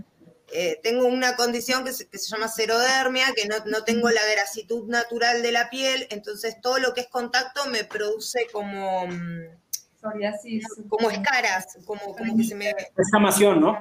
Eh, 0.55 0.80
tengo 0.84 1.07
una 1.07 1.35
condición 1.35 1.84
que 1.84 1.91
se, 1.93 2.07
llama 2.30 2.47
serodermia, 2.47 3.25
que 3.35 3.47
no, 3.47 3.84
tengo 3.84 4.09
la 4.11 4.21
grasitud 4.31 4.88
natural 4.88 5.41
de 5.41 5.51
la 5.51 5.69
piel, 5.71 6.05
entonces 6.11 6.61
todo 6.61 6.77
lo 6.77 6.93
que 6.93 7.01
es 7.01 7.07
contacto 7.07 7.65
me 7.71 7.84
produce 7.84 8.47
como... 8.51 9.07
Mm, 9.07 9.63
Psoriasis. 9.99 10.65
Como 10.89 11.09
escaras, 11.09 11.77
como, 11.85 12.01
como 12.15 12.38
que 12.38 12.43
se 12.43 12.55
me... 12.55 12.71
Escamación, 12.97 13.61
¿no? 13.61 13.80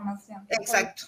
Exacto. 0.49 1.05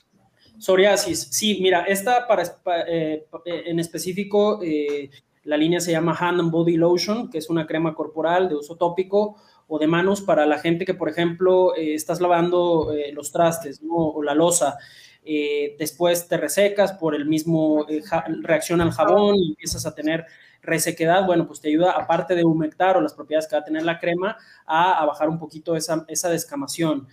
Psoriasis, 0.58 1.28
sí, 1.30 1.58
mira, 1.62 1.82
esta 1.82 2.26
para, 2.26 2.42
eh, 2.86 3.26
en 3.44 3.80
específico, 3.80 4.60
eh, 4.62 5.10
la 5.44 5.56
línea 5.56 5.80
se 5.80 5.92
llama 5.92 6.16
Hand 6.18 6.40
and 6.40 6.50
Body 6.50 6.76
Lotion, 6.76 7.30
que 7.30 7.38
es 7.38 7.48
una 7.48 7.66
crema 7.66 7.94
corporal 7.94 8.48
de 8.48 8.56
uso 8.56 8.76
tópico 8.76 9.36
o 9.66 9.78
de 9.78 9.86
manos 9.86 10.20
para 10.20 10.46
la 10.46 10.58
gente 10.58 10.84
que, 10.84 10.94
por 10.94 11.08
ejemplo, 11.08 11.74
eh, 11.74 11.94
estás 11.94 12.20
lavando 12.20 12.92
los 13.12 13.32
trastes 13.32 13.80
o 13.88 14.22
la 14.22 14.34
losa 14.34 14.78
eh, 15.24 15.76
después 15.78 16.28
te 16.28 16.36
resecas 16.36 16.92
por 16.92 17.14
el 17.14 17.26
mismo 17.26 17.86
eh, 17.88 18.02
reacción 18.42 18.80
al 18.80 18.92
jabón 18.92 19.36
y 19.36 19.50
empiezas 19.50 19.86
a 19.86 19.94
tener 19.94 20.26
resequedad, 20.62 21.26
bueno, 21.26 21.46
pues 21.46 21.60
te 21.60 21.68
ayuda, 21.68 21.92
aparte 21.92 22.34
de 22.34 22.44
humectar 22.44 22.96
o 22.96 23.00
las 23.00 23.14
propiedades 23.14 23.48
que 23.48 23.56
va 23.56 23.62
a 23.62 23.64
tener 23.64 23.82
la 23.82 23.98
crema, 23.98 24.36
a, 24.66 25.04
bajar 25.04 25.28
un 25.28 25.38
poquito 25.38 25.76
esa, 25.76 26.04
esa 26.08 26.30
descamación. 26.30 27.06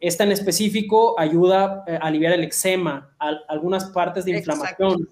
esta 0.00 0.24
en 0.24 0.32
específico 0.32 1.14
ayuda 1.20 1.84
a 1.86 2.06
aliviar 2.06 2.32
el 2.32 2.44
eczema, 2.44 3.14
algunas 3.18 3.84
partes 3.86 4.24
de 4.24 4.38
inflamación. 4.38 5.10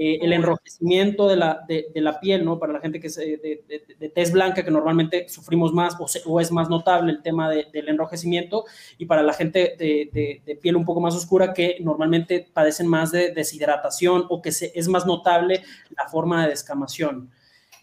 Eh, 0.00 0.20
el 0.22 0.32
enrojecimiento 0.32 1.26
de 1.26 1.34
la, 1.34 1.64
de, 1.66 1.90
la, 1.96 2.20
piel, 2.20 2.44
¿no? 2.44 2.60
Para 2.60 2.72
la 2.72 2.78
gente 2.78 3.00
que 3.00 3.08
es 3.08 3.16
de, 3.16 4.12
tez 4.14 4.30
blanca, 4.30 4.64
que 4.64 4.70
normalmente 4.70 5.28
sufrimos 5.28 5.72
más 5.72 5.96
o, 6.24 6.40
es 6.40 6.52
más 6.52 6.70
notable 6.70 7.10
el 7.10 7.20
tema 7.20 7.50
del 7.50 7.88
enrojecimiento, 7.88 8.64
y 8.96 9.06
para 9.06 9.24
la 9.24 9.32
gente 9.32 9.74
de, 9.76 10.58
piel 10.62 10.76
un 10.76 10.84
poco 10.84 11.00
más 11.00 11.16
oscura, 11.16 11.52
que 11.52 11.78
normalmente 11.80 12.46
padecen 12.52 12.86
más 12.86 13.10
de 13.10 13.32
deshidratación 13.32 14.24
o 14.28 14.40
que 14.40 14.52
se, 14.52 14.70
es 14.72 14.86
más 14.86 15.04
notable 15.04 15.64
la 15.90 16.06
forma 16.08 16.44
de 16.44 16.50
descamación. 16.50 17.32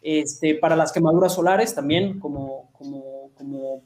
Este, 0.02 0.56
para 0.56 0.78
las 0.78 0.94
quemaduras 0.94 1.34
solares 1.36 1.76
también, 1.76 2.22
como, 2.22 2.70
como, 2.72 3.32
como 3.34 3.84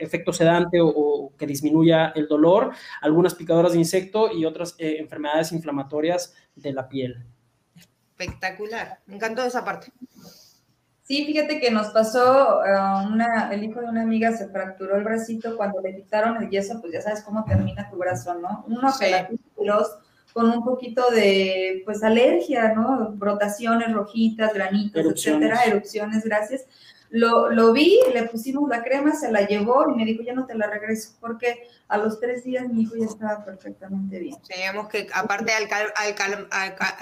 efecto 0.00 0.32
sedante 0.32 0.80
o, 0.82 1.30
que 1.38 1.46
disminuya 1.46 2.08
el 2.16 2.26
dolor, 2.26 2.72
algunas 3.02 3.36
picadoras 3.36 3.72
de 3.74 3.78
insecto 3.78 4.32
y 4.32 4.46
otras 4.46 4.74
eh, 4.78 4.96
enfermedades 4.98 5.52
inflamatorias 5.52 6.34
de 6.56 6.72
la 6.72 6.88
piel 6.88 7.24
espectacular. 8.18 8.98
Me 9.06 9.16
encantó 9.16 9.44
esa 9.44 9.64
parte. 9.64 9.92
Sí, 11.02 11.24
fíjate 11.24 11.58
que 11.58 11.70
nos 11.70 11.88
pasó, 11.88 12.58
uh, 12.58 13.12
una, 13.12 13.50
el 13.50 13.64
hijo 13.64 13.80
de 13.80 13.86
una 13.86 14.02
amiga 14.02 14.36
se 14.36 14.48
fracturó 14.48 14.96
el 14.96 15.04
bracito 15.04 15.56
cuando 15.56 15.80
le 15.80 15.96
quitaron 15.96 16.36
el 16.42 16.50
yeso, 16.50 16.80
pues 16.82 16.92
ya 16.92 17.00
sabes 17.00 17.22
cómo 17.22 17.44
termina 17.44 17.88
tu 17.88 17.96
brazo, 17.96 18.34
¿no? 18.34 18.64
Uno 18.68 18.92
sí. 18.92 19.06
los 19.58 19.98
con 20.34 20.50
un 20.50 20.62
poquito 20.62 21.10
de, 21.10 21.82
pues, 21.86 22.02
alergia, 22.02 22.74
¿no? 22.74 23.12
Brotaciones 23.12 23.92
rojitas, 23.92 24.52
granitos, 24.52 25.04
etcétera, 25.04 25.64
erupciones, 25.64 26.22
gracias. 26.24 26.66
Lo, 27.10 27.50
lo, 27.50 27.72
vi, 27.72 27.98
le 28.12 28.24
pusimos 28.24 28.68
la 28.68 28.82
crema, 28.82 29.14
se 29.14 29.32
la 29.32 29.46
llevó 29.46 29.90
y 29.90 29.96
me 29.96 30.04
dijo, 30.04 30.22
ya 30.22 30.34
no 30.34 30.44
te 30.44 30.54
la 30.54 30.66
regreso, 30.66 31.16
porque 31.20 31.66
a 31.88 31.96
los 31.96 32.20
tres 32.20 32.44
días 32.44 32.68
mi 32.68 32.82
hijo 32.82 32.96
ya 32.96 33.06
estaba 33.06 33.44
perfectamente 33.44 34.18
bien. 34.18 34.36
Teníamos 34.46 34.88
que, 34.88 35.06
aparte 35.14 35.52
al, 35.52 35.64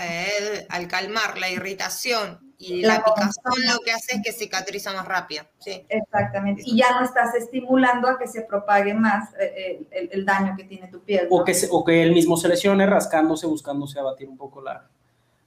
eh, 0.00 0.66
al, 0.68 0.86
calmar 0.86 1.38
la 1.38 1.50
irritación 1.50 2.54
y 2.56 2.82
la, 2.82 3.02
picazón, 3.02 3.54
lo 3.66 3.80
que 3.84 3.90
hace 3.90 4.16
es 4.16 4.22
que 4.24 4.32
cicatriza 4.32 4.92
más 4.92 5.06
rápido. 5.06 5.44
Sí. 5.58 5.84
Exactamente. 5.88 6.62
Y 6.64 6.76
ya 6.76 6.98
no 6.98 7.04
estás 7.04 7.34
estimulando 7.34 8.08
a 8.08 8.16
que 8.16 8.28
se 8.28 8.42
propague 8.42 8.94
más 8.94 9.34
eh, 9.40 9.86
eh, 9.90 10.08
el, 10.12 10.24
daño 10.24 10.54
que 10.56 10.64
tiene 10.64 10.86
tu 10.86 11.02
piel. 11.02 11.26
O, 11.30 11.44
que 11.44 11.52
o 11.70 11.84
que 11.84 12.02
él 12.04 12.12
mismo 12.12 12.36
se 12.36 12.48
lesione 12.48 12.86
rascándose, 12.86 13.46
buscándose 13.46 13.98
abatir 13.98 14.28
un 14.28 14.36
poco 14.36 14.62
la, 14.62 14.88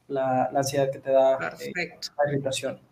la, 0.09 0.49
ansiedad 0.53 0.91
que 0.91 0.99
te 0.99 1.11
da 1.11 1.39
la 1.39 2.31
irritación. 2.31 2.88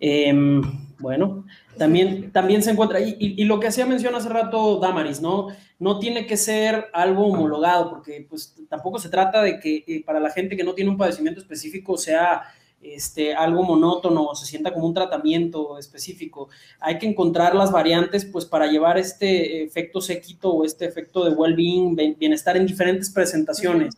Em, 0.00 0.62
bueno, 0.98 1.44
también, 1.76 2.30
también 2.32 2.62
se 2.62 2.70
encuentra, 2.70 3.00
y, 3.00 3.44
lo 3.44 3.60
que 3.60 3.68
hacía 3.68 3.86
mención 3.86 4.14
hace 4.14 4.28
rato 4.28 4.78
Damaris, 4.78 5.20
¿no? 5.20 5.48
No 5.78 5.98
tiene 5.98 6.26
que 6.26 6.36
ser 6.36 6.86
algo 6.92 7.26
homologado, 7.26 7.90
porque 7.90 8.26
pues 8.28 8.54
tampoco 8.68 8.98
se 8.98 9.08
trata 9.08 9.42
de 9.42 9.58
que 9.58 9.84
eh, 9.86 10.04
para 10.04 10.20
la 10.20 10.30
gente 10.30 10.56
que 10.56 10.64
no 10.64 10.74
tiene 10.74 10.90
un 10.90 10.96
padecimiento 10.96 11.40
específico 11.40 11.98
sea 11.98 12.42
este, 12.84 13.34
algo 13.34 13.62
monótono 13.62 14.24
o 14.26 14.34
se 14.34 14.46
sienta 14.46 14.72
como 14.72 14.86
un 14.86 14.94
tratamiento 14.94 15.78
específico. 15.78 16.48
Hay 16.80 16.98
que 16.98 17.06
encontrar 17.06 17.54
las 17.54 17.72
variantes 17.72 18.24
pues 18.24 18.44
para 18.44 18.66
llevar 18.66 18.98
este 18.98 19.64
efecto 19.64 20.00
sequito 20.00 20.52
o 20.52 20.64
este 20.64 20.84
efecto 20.84 21.24
de 21.24 21.34
well-being, 21.34 21.96
bienestar 22.18 22.56
en 22.56 22.66
diferentes 22.66 23.10
presentaciones. 23.10 23.94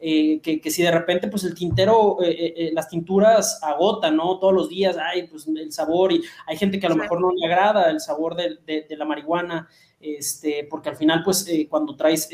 Eh, 0.00 0.40
que, 0.42 0.70
si 0.70 0.82
de 0.82 0.90
repente 0.90 1.28
pues 1.28 1.44
el 1.44 1.54
tintero, 1.54 2.18
eh, 2.22 2.54
eh, 2.56 2.70
las 2.72 2.88
tinturas 2.88 3.58
agotan, 3.62 4.16
¿no? 4.16 4.38
Todos 4.38 4.52
los 4.52 4.68
días, 4.68 4.96
hay 4.98 5.26
pues 5.26 5.46
el 5.46 5.72
sabor 5.72 6.12
y 6.12 6.22
hay 6.46 6.56
gente 6.56 6.78
que 6.78 6.86
a 6.86 6.90
lo 6.90 6.96
mejor 6.96 7.20
no 7.20 7.32
le 7.32 7.46
agrada 7.46 7.90
el 7.90 8.00
sabor 8.00 8.34
de, 8.34 8.86
la 8.90 9.04
marihuana, 9.04 9.68
este, 10.00 10.66
porque 10.68 10.90
al 10.90 10.96
final 10.96 11.22
pues 11.24 11.48
cuando 11.70 11.96
traes 11.96 12.28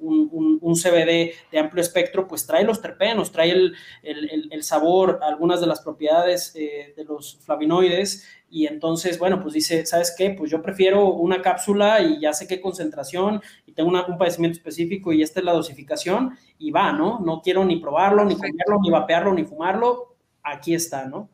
un, 0.00 0.58
un, 0.60 0.74
CBD 0.74 1.32
de 1.52 1.58
amplio 1.58 1.82
espectro, 1.82 2.26
pues 2.26 2.44
trae 2.46 2.64
los 2.64 2.80
terpenos, 2.80 3.30
trae 3.30 3.50
el, 3.50 3.74
el, 4.02 4.48
el 4.50 4.62
sabor, 4.64 5.20
algunas 5.22 5.60
de 5.60 5.68
las 5.68 5.80
propiedades 5.80 6.52
de 6.52 7.04
los 7.06 7.38
flavonoides 7.42 8.24
y 8.50 8.66
entonces, 8.66 9.18
bueno, 9.18 9.40
pues 9.42 9.54
dice, 9.54 9.84
¿sabes 9.84 10.14
qué? 10.16 10.30
Pues 10.30 10.50
yo 10.50 10.62
prefiero 10.62 11.12
una 11.12 11.42
cápsula 11.42 12.00
y 12.00 12.20
ya 12.20 12.32
sé 12.32 12.46
qué 12.46 12.60
concentración 12.60 13.42
y 13.66 13.72
tengo 13.72 13.90
un 13.90 14.18
padecimiento 14.18 14.56
específico 14.56 15.12
y 15.12 15.22
esta 15.22 15.40
es 15.40 15.46
la 15.46 15.52
dosificación 15.52 16.36
y 16.58 16.70
va, 16.70 16.92
¿no? 16.92 17.20
No 17.20 17.42
quiero 17.42 17.64
ni 17.64 17.76
probarlo, 17.76 18.24
ni 18.24 18.34
comerlo, 18.34 18.80
ni 18.82 18.90
vapearlo, 18.90 19.34
ni 19.34 19.44
fumarlo. 19.44 20.16
Aquí 20.42 20.74
está, 20.74 21.06
¿no? 21.06 21.28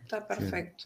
Está 0.00 0.26
perfecto. 0.26 0.84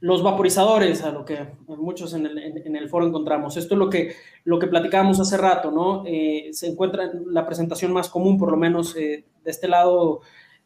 Los 0.00 0.22
vaporizadores, 0.22 1.04
a 1.04 1.12
lo 1.12 1.24
que 1.24 1.46
muchos 1.68 2.14
en 2.14 2.26
el, 2.26 2.88
foro 2.88 3.06
encontramos. 3.06 3.56
Esto 3.56 3.74
es 3.74 3.78
lo 3.78 3.88
que, 3.88 4.16
lo 4.44 4.58
que 4.58 4.66
platicábamos 4.66 5.20
hace 5.20 5.36
rato, 5.36 5.70
¿no? 5.70 6.04
Eh, 6.06 6.48
se 6.52 6.68
encuentra 6.68 7.04
en 7.04 7.32
la 7.32 7.46
presentación 7.46 7.92
más 7.92 8.08
común, 8.08 8.38
por 8.38 8.50
lo 8.50 8.56
menos 8.56 8.96
eh, 8.96 9.24
de 9.44 9.50
este 9.50 9.68
lado, 9.68 10.22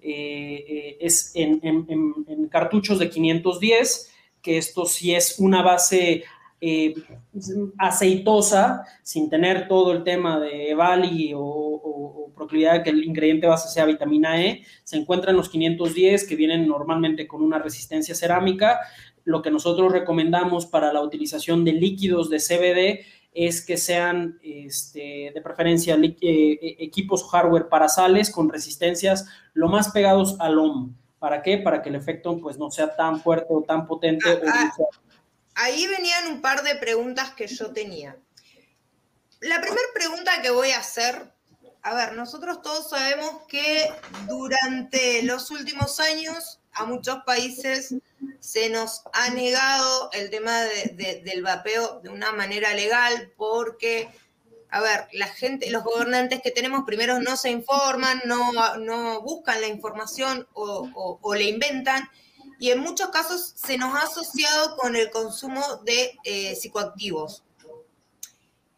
eh, 0.09 0.65
eh, 0.69 0.97
es 1.01 1.33
en, 1.35 2.49
cartuchos 2.49 3.01
de 3.01 3.11
510, 3.11 4.13
que 4.41 4.57
esto 4.57 4.87
sí 4.87 5.13
es 5.13 5.41
una 5.41 5.63
base 5.63 6.23
eh, 6.61 6.95
aceitosa, 7.77 8.85
sin 9.03 9.29
tener 9.29 9.67
todo 9.67 9.91
el 9.91 10.05
tema 10.05 10.39
de 10.39 10.71
Evali 10.71 11.35
o, 11.35 11.41
o, 11.43 12.33
proclividad 12.37 12.75
de 12.75 12.83
que 12.85 12.91
el 12.91 13.03
ingrediente 13.03 13.49
base 13.49 13.69
sea 13.69 13.85
vitamina 13.85 14.41
E, 14.41 14.63
se 14.85 14.97
encuentra 14.97 15.33
en 15.33 15.39
los 15.39 15.49
510 15.49 16.29
que 16.29 16.37
vienen 16.37 16.69
normalmente 16.69 17.27
con 17.27 17.43
una 17.43 17.59
resistencia 17.59 18.15
cerámica. 18.15 18.79
Lo 19.25 19.43
que 19.43 19.51
nosotros 19.51 19.91
recomendamos 19.91 20.67
para 20.67 20.93
la 20.93 21.03
utilización 21.03 21.65
de 21.65 21.73
líquidos 21.73 22.31
de 22.31 22.39
CBD 22.39 23.07
es 23.37 23.61
que 23.61 23.77
sean 23.77 24.39
este, 24.43 25.31
de 25.35 25.41
preferencia 25.43 25.95
eh, 25.95 26.17
eh, 26.23 26.77
equipos 26.79 27.29
hardware 27.31 27.69
para 27.69 27.87
sales 27.89 28.31
con 28.31 28.49
resistencias 28.49 29.27
lo 29.53 29.69
más 29.69 29.91
pegados 29.91 30.37
al 30.41 30.59
OM. 30.59 30.97
¿Para 31.19 31.43
qué? 31.43 31.59
Para 31.59 31.83
que 31.83 31.91
el 31.91 31.97
efecto 31.97 32.39
pues, 32.41 32.57
no 32.57 32.71
sea 32.71 32.97
tan 32.97 33.21
fuerte 33.21 33.47
o 33.51 33.63
tan 33.63 33.87
potente. 33.87 34.41
Ah, 34.47 34.73
ah, 34.79 34.85
ahí 35.55 35.87
venían 35.87 36.29
un 36.29 36.41
par 36.41 36.63
de 36.63 36.77
preguntas 36.77 37.33
que 37.33 37.47
yo 37.47 37.73
tenía. 37.73 38.17
La 39.41 39.61
primera 39.61 39.89
pregunta 39.95 40.41
que 40.41 40.51
voy 40.51 40.71
a 40.71 40.79
hacer, 40.79 41.31
a 41.83 41.95
ver, 41.95 42.15
nosotros 42.15 42.63
todos 42.63 42.89
sabemos 42.89 43.43
que 43.49 43.87
durante 44.29 45.23
los 45.25 45.51
últimos 45.51 46.01
años 46.01 46.59
a 46.73 46.87
muchos 46.87 47.19
países 47.27 47.95
se 48.41 48.71
nos 48.71 49.03
ha 49.13 49.31
negado 49.31 50.11
el 50.13 50.31
tema 50.31 50.61
del 50.61 51.43
vapeo 51.43 52.01
de 52.01 52.11
una 52.11 52.33
manera 52.33 52.75
legal 52.75 53.33
porque, 53.37 54.09
a 54.71 54.81
ver, 54.81 55.09
la 55.13 55.27
gente, 55.27 55.71
los 55.71 55.85
gobernantes 55.85 56.41
que 56.43 56.51
tenemos 56.51 56.85
primero 56.87 57.21
no 57.21 57.37
se 57.37 57.51
informan, 57.51 58.23
no, 58.25 58.77
no 58.79 59.21
buscan 59.23 59.61
la 59.61 59.69
información 59.69 60.47
o, 60.53 61.19
o, 61.21 61.35
le 61.35 61.45
inventan 61.45 62.09
y 62.59 62.71
en 62.71 62.81
muchos 62.81 63.09
casos 63.09 63.55
se 63.57 63.79
nos 63.79 63.95
ha 63.95 64.03
asociado 64.03 64.77
con 64.77 64.97
el 64.97 65.11
consumo 65.11 65.63
de 65.85 66.17
eh, 66.25 66.57
psicoactivos. 66.57 67.43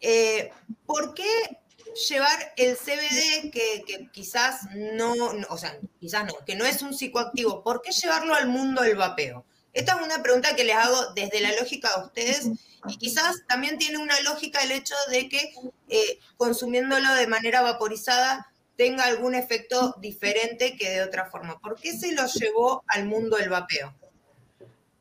Eh, 0.01 0.51
¿Por 0.85 1.13
qué 1.13 1.59
llevar 2.07 2.53
el 2.57 2.75
CBD 2.77 3.51
que, 3.51 4.09
quizás 4.11 4.61
no, 4.75 5.13
o 5.49 5.57
sea, 5.57 5.77
quizás 5.99 6.25
no, 6.25 6.33
que 6.45 6.55
no 6.55 6.65
es 6.65 6.81
un 6.81 6.93
psicoactivo, 6.93 7.63
¿por 7.63 7.81
qué 7.81 7.91
llevarlo 7.91 8.35
al 8.35 8.47
mundo 8.47 8.81
del 8.81 8.95
vapeo? 8.95 9.45
Esta 9.73 9.93
es 9.93 10.05
una 10.05 10.23
pregunta 10.23 10.55
que 10.55 10.63
les 10.63 10.75
hago 10.75 11.13
desde 11.15 11.41
la 11.41 11.51
lógica 11.59 11.89
de 11.95 12.05
ustedes 12.05 12.49
y 12.87 12.97
quizás 12.97 13.43
también 13.47 13.77
tiene 13.77 13.97
una 13.97 14.19
lógica 14.21 14.61
el 14.63 14.71
hecho 14.71 14.95
de 15.11 15.29
que 15.29 15.53
eh, 15.89 16.19
consumiéndolo 16.37 17.13
de 17.13 17.27
manera 17.27 17.61
vaporizada 17.61 18.47
tenga 18.75 19.05
algún 19.05 19.35
efecto 19.35 19.95
diferente 19.99 20.75
que 20.77 20.89
de 20.89 21.03
otra 21.03 21.25
forma. 21.25 21.59
¿Por 21.59 21.75
qué 21.75 21.91
se 21.93 22.13
lo 22.13 22.25
llevó 22.27 22.83
al 22.87 23.05
mundo 23.05 23.37
del 23.37 23.49
vapeo? 23.49 23.93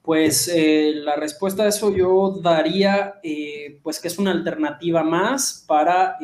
Pues 0.03 0.51
eh, 0.53 0.93
la 0.97 1.17
respuesta 1.17 1.63
a 1.63 1.69
eso 1.69 1.95
yo 1.95 2.41
daría, 2.43 3.21
eh, 3.23 3.79
pues 3.83 4.01
que 4.01 4.09
es 4.09 4.19
una 4.19 4.33
alternativa 4.33 5.03
más 5.03 5.65
para 5.67 6.17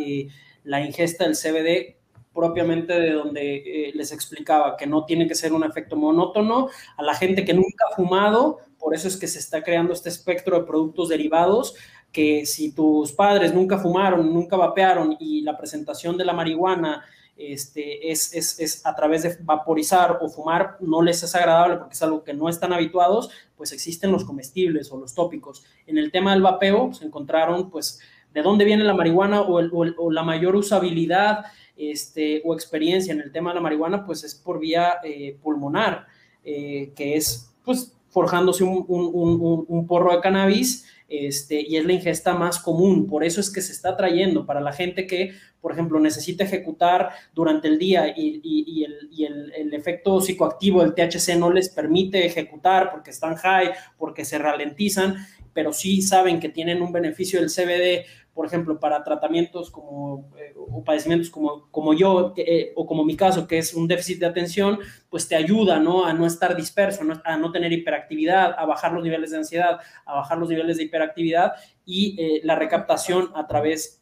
la 0.65 0.81
ingesta 0.81 1.25
del 1.25 1.37
CBD 1.37 1.97
propiamente 2.35 2.93
de 2.93 3.13
donde 3.13 3.57
eh, 3.57 3.93
les 3.95 4.13
explicaba, 4.13 4.77
que 4.77 4.87
no 4.87 5.05
tiene 5.05 5.29
que 5.29 5.37
ser 5.37 5.53
un 5.53 5.65
efecto 5.65 5.97
monótono. 5.97 6.69
A 6.97 7.03
la 7.03 7.15
gente 7.15 7.45
que 7.45 7.55
nunca 7.55 7.85
ha 7.91 7.95
fumado, 7.95 8.59
por 8.79 8.95
eso 8.95 9.07
es 9.07 9.17
que 9.17 9.29
se 9.29 9.39
está 9.39 9.63
creando 9.63 9.93
este 9.93 10.09
espectro 10.09 10.59
de 10.59 10.67
productos 10.67 11.09
derivados, 11.09 11.77
que 12.13 12.45
si 12.45 12.73
tus 12.73 13.13
padres 13.13 13.55
nunca 13.55 13.79
fumaron, 13.79 14.33
nunca 14.33 14.57
vapearon 14.57 15.17
y 15.19 15.43
la 15.43 15.57
presentación 15.57 16.17
de 16.17 16.25
la 16.25 16.33
marihuana 16.33 17.05
este, 17.37 18.13
es, 18.13 18.33
es, 18.33 18.61
es, 18.61 18.87
a 18.87 18.95
través 18.95 19.25
de 19.25 19.37
vaporizar 19.41 20.19
o 20.21 20.29
fumar, 20.29 20.77
no 20.81 21.03
les 21.03 21.23
es 21.23 21.35
agradable 21.35 21.79
porque 21.79 21.95
es 21.95 22.03
algo 22.03 22.23
que 22.23 22.33
no 22.33 22.49
están 22.49 22.73
habituados, 22.73 23.31
pues 23.57 23.73
existen 23.73 24.13
los 24.13 24.25
comestibles 24.25 24.93
o 24.93 24.99
los 24.99 25.15
tópicos. 25.15 25.65
En 25.87 25.99
el 25.99 26.13
tema 26.13 26.33
del 26.33 26.43
vapeo 26.43 26.93
se 26.93 27.05
encontraron 27.05 27.71
pues 27.71 27.99
de 28.35 28.43
dónde 28.43 28.65
viene 28.65 28.85
la 28.85 28.95
marihuana 28.95 29.43
o, 29.43 30.11
la 30.11 30.23
mayor 30.25 30.57
usabilidad 30.57 31.45
este, 31.77 32.43
o 32.45 32.53
experiencia 32.53 33.15
en 33.15 33.21
el 33.21 33.33
tema 33.33 33.51
de 33.51 33.55
la 33.55 33.61
marihuana, 33.61 34.05
pues 34.05 34.25
es 34.25 34.35
por 34.35 34.59
vía 34.59 34.95
eh, 35.05 35.39
pulmonar, 35.41 36.07
eh, 36.45 36.93
que 36.95 37.17
es 37.17 37.55
pues 37.65 37.95
forjándose 38.11 38.63
un, 38.63 39.87
porro 39.89 40.13
de 40.13 40.21
cannabis 40.21 40.87
este, 41.09 41.61
y 41.61 41.77
es 41.77 41.85
la 41.85 41.93
ingesta 41.93 42.35
más 42.35 42.59
común. 42.59 43.07
Por 43.07 43.25
eso 43.25 43.41
es 43.41 43.51
que 43.51 43.61
se 43.61 43.73
está 43.73 43.97
trayendo 43.97 44.47
para 44.47 44.61
la 44.61 44.73
gente 44.73 45.07
que, 45.07 45.33
por 45.61 45.73
ejemplo, 45.73 45.99
necesita 45.99 46.45
ejecutar 46.45 47.11
durante 47.35 47.69
el 47.69 47.79
día 47.79 48.15
y, 48.17 48.85
el, 48.85 49.53
el, 49.53 49.75
efecto 49.75 50.21
psicoactivo 50.21 50.83
del 50.83 50.95
THC 50.95 51.37
no 51.37 51.53
les 51.53 51.69
permite 51.69 52.25
ejecutar 52.25 52.91
porque 52.91 53.11
están 53.11 53.35
high, 53.37 53.73
porque 53.99 54.25
se 54.25 54.39
ralentizan, 54.39 55.17
pero 55.53 55.73
sí 55.73 56.03
saben 56.03 56.39
que 56.39 56.49
tienen 56.51 56.83
un 56.83 56.93
beneficio 56.93 57.41
del 57.41 57.51
CBD 57.51 58.07
por 58.35 58.47
ejemplo, 58.47 58.81
para 58.81 59.05
tratamientos 59.05 59.71
como, 59.71 60.29
eh, 60.37 60.53
o 60.57 60.83
padecimientos 60.83 61.31
como, 61.31 61.71
como 61.71 61.95
yo, 61.95 62.35
eh, 62.37 62.73
o 62.75 62.85
como 62.85 63.05
mi 63.05 63.17
caso, 63.17 63.47
que 63.47 63.59
es 63.59 63.73
un 63.75 63.87
déficit 63.87 64.19
de 64.19 64.27
atención, 64.27 64.81
pues 65.09 65.29
te 65.29 65.37
ayuda, 65.37 65.79
¿no? 65.79 66.05
A 66.05 66.13
no 66.13 66.27
estar 66.27 66.57
disperso, 66.57 67.03
a 67.25 67.37
no 67.37 67.53
tener 67.53 67.73
hiperactividad, 67.73 68.55
a 68.59 68.67
bajar 68.67 68.93
los 68.93 69.05
niveles 69.05 69.31
de 69.31 69.39
ansiedad, 69.39 69.79
a 70.05 70.15
bajar 70.15 70.37
los 70.39 70.49
niveles 70.49 70.77
de 70.77 70.83
hiperactividad 70.83 71.53
y 71.85 72.21
eh, 72.21 72.41
la 72.43 72.57
recaptación 72.57 73.31
a 73.35 73.47
través 73.47 74.01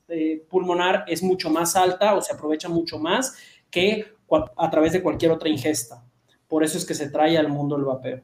pulmonar 0.50 1.06
es 1.08 1.22
mucho 1.22 1.48
más 1.48 1.74
alta 1.74 2.14
o 2.14 2.20
se 2.20 2.34
aprovecha 2.34 2.68
mucho 2.68 2.98
más 2.98 3.34
que 3.70 4.12
a 4.58 4.70
través 4.70 4.92
de 4.92 5.02
cualquier 5.02 5.32
otra 5.32 5.48
ingesta. 5.48 6.04
Por 6.46 6.62
eso 6.62 6.76
es 6.76 6.84
que 6.84 6.92
se 6.92 7.08
trae 7.08 7.38
al 7.38 7.48
mundo 7.48 7.76
el 7.76 7.84
vapeo. 7.84 8.20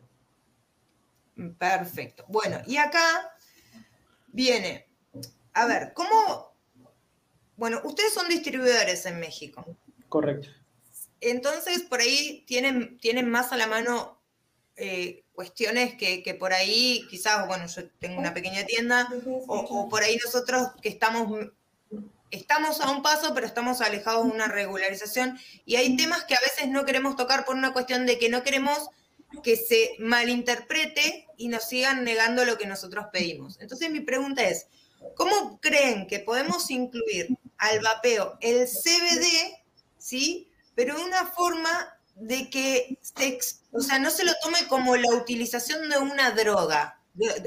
Perfecto. 1.59 2.27
Bueno, 2.29 2.59
y 2.67 2.77
acá 2.77 3.33
viene 4.27 4.88
a 5.59 5.67
ver, 5.67 5.93
¿cómo? 5.93 6.55
Bueno, 7.57 7.81
ustedes 7.85 8.15
son 8.15 8.29
distribuidores 8.29 9.05
en 9.07 9.19
México. 9.19 9.67
Correcto. 10.09 10.49
Entonces, 11.21 11.83
por 11.83 12.01
ahí 12.01 12.45
tienen, 12.47 12.99
tienen 12.99 13.29
más 13.29 13.51
a 13.51 13.57
la 13.57 13.67
mano 13.67 14.23
eh, 14.77 15.25
cuestiones 15.33 15.95
que, 15.97 16.37
por 16.39 16.53
ahí, 16.53 17.05
quizás, 17.11 17.49
bueno, 17.49 17.67
yo 17.67 17.91
tengo 17.99 18.21
una 18.21 18.35
pequeña 18.35 18.65
tienda, 18.65 19.09
o, 19.49 19.89
por 19.89 20.05
ahí 20.05 20.17
nosotros 20.25 20.69
que 20.81 20.89
estamos, 20.89 21.49
estamos 22.31 22.81
a 22.81 22.91
un 22.93 23.03
paso, 23.03 23.35
pero 23.35 23.47
estamos 23.47 23.81
alejados 23.81 24.27
de 24.27 24.31
una 24.31 24.47
regularización, 24.47 25.39
y 25.65 25.75
hay 25.75 25.97
temas 25.97 26.23
que 26.25 26.37
a 26.37 26.41
veces 26.41 26.69
no 26.69 26.85
queremos 26.85 27.17
tocar 27.17 27.45
por 27.45 27.57
una 27.57 27.73
cuestión 27.73 28.07
de 28.07 28.19
que 28.19 28.29
no 28.29 28.45
queremos 28.45 28.91
que 29.43 29.57
se 29.57 29.97
malinterprete 29.99 31.27
y 31.37 31.49
nos 31.49 31.65
sigan 31.65 32.05
negando 32.05 32.45
lo 32.45 32.57
que 32.57 32.67
nosotros 32.67 33.07
pedimos. 33.13 33.61
Entonces, 33.61 33.91
mi 33.91 34.01
pregunta 34.01 34.49
es, 34.49 34.69
¿Cómo 35.15 35.61
creen 35.61 36.07
que 36.07 36.21
podemos 36.21 36.71
incluir 36.71 37.37
al 37.59 37.81
vapeo 37.81 38.39
el 38.41 38.67
CBD, 38.67 39.57
¿sí? 39.99 40.51
Pero 40.75 40.97
de 40.97 41.05
una 41.05 41.27
forma 41.27 41.99
de 42.15 42.51
que 42.51 42.99
o 43.73 43.81
sea, 43.81 43.99
no 43.99 44.11
se 44.11 44.25
lo 44.25 44.33
tome 44.43 44.67
como 44.69 44.97
la 44.97 45.15
utilización 45.15 45.89
de 45.89 45.99
una 45.99 46.33
droga, 46.33 47.01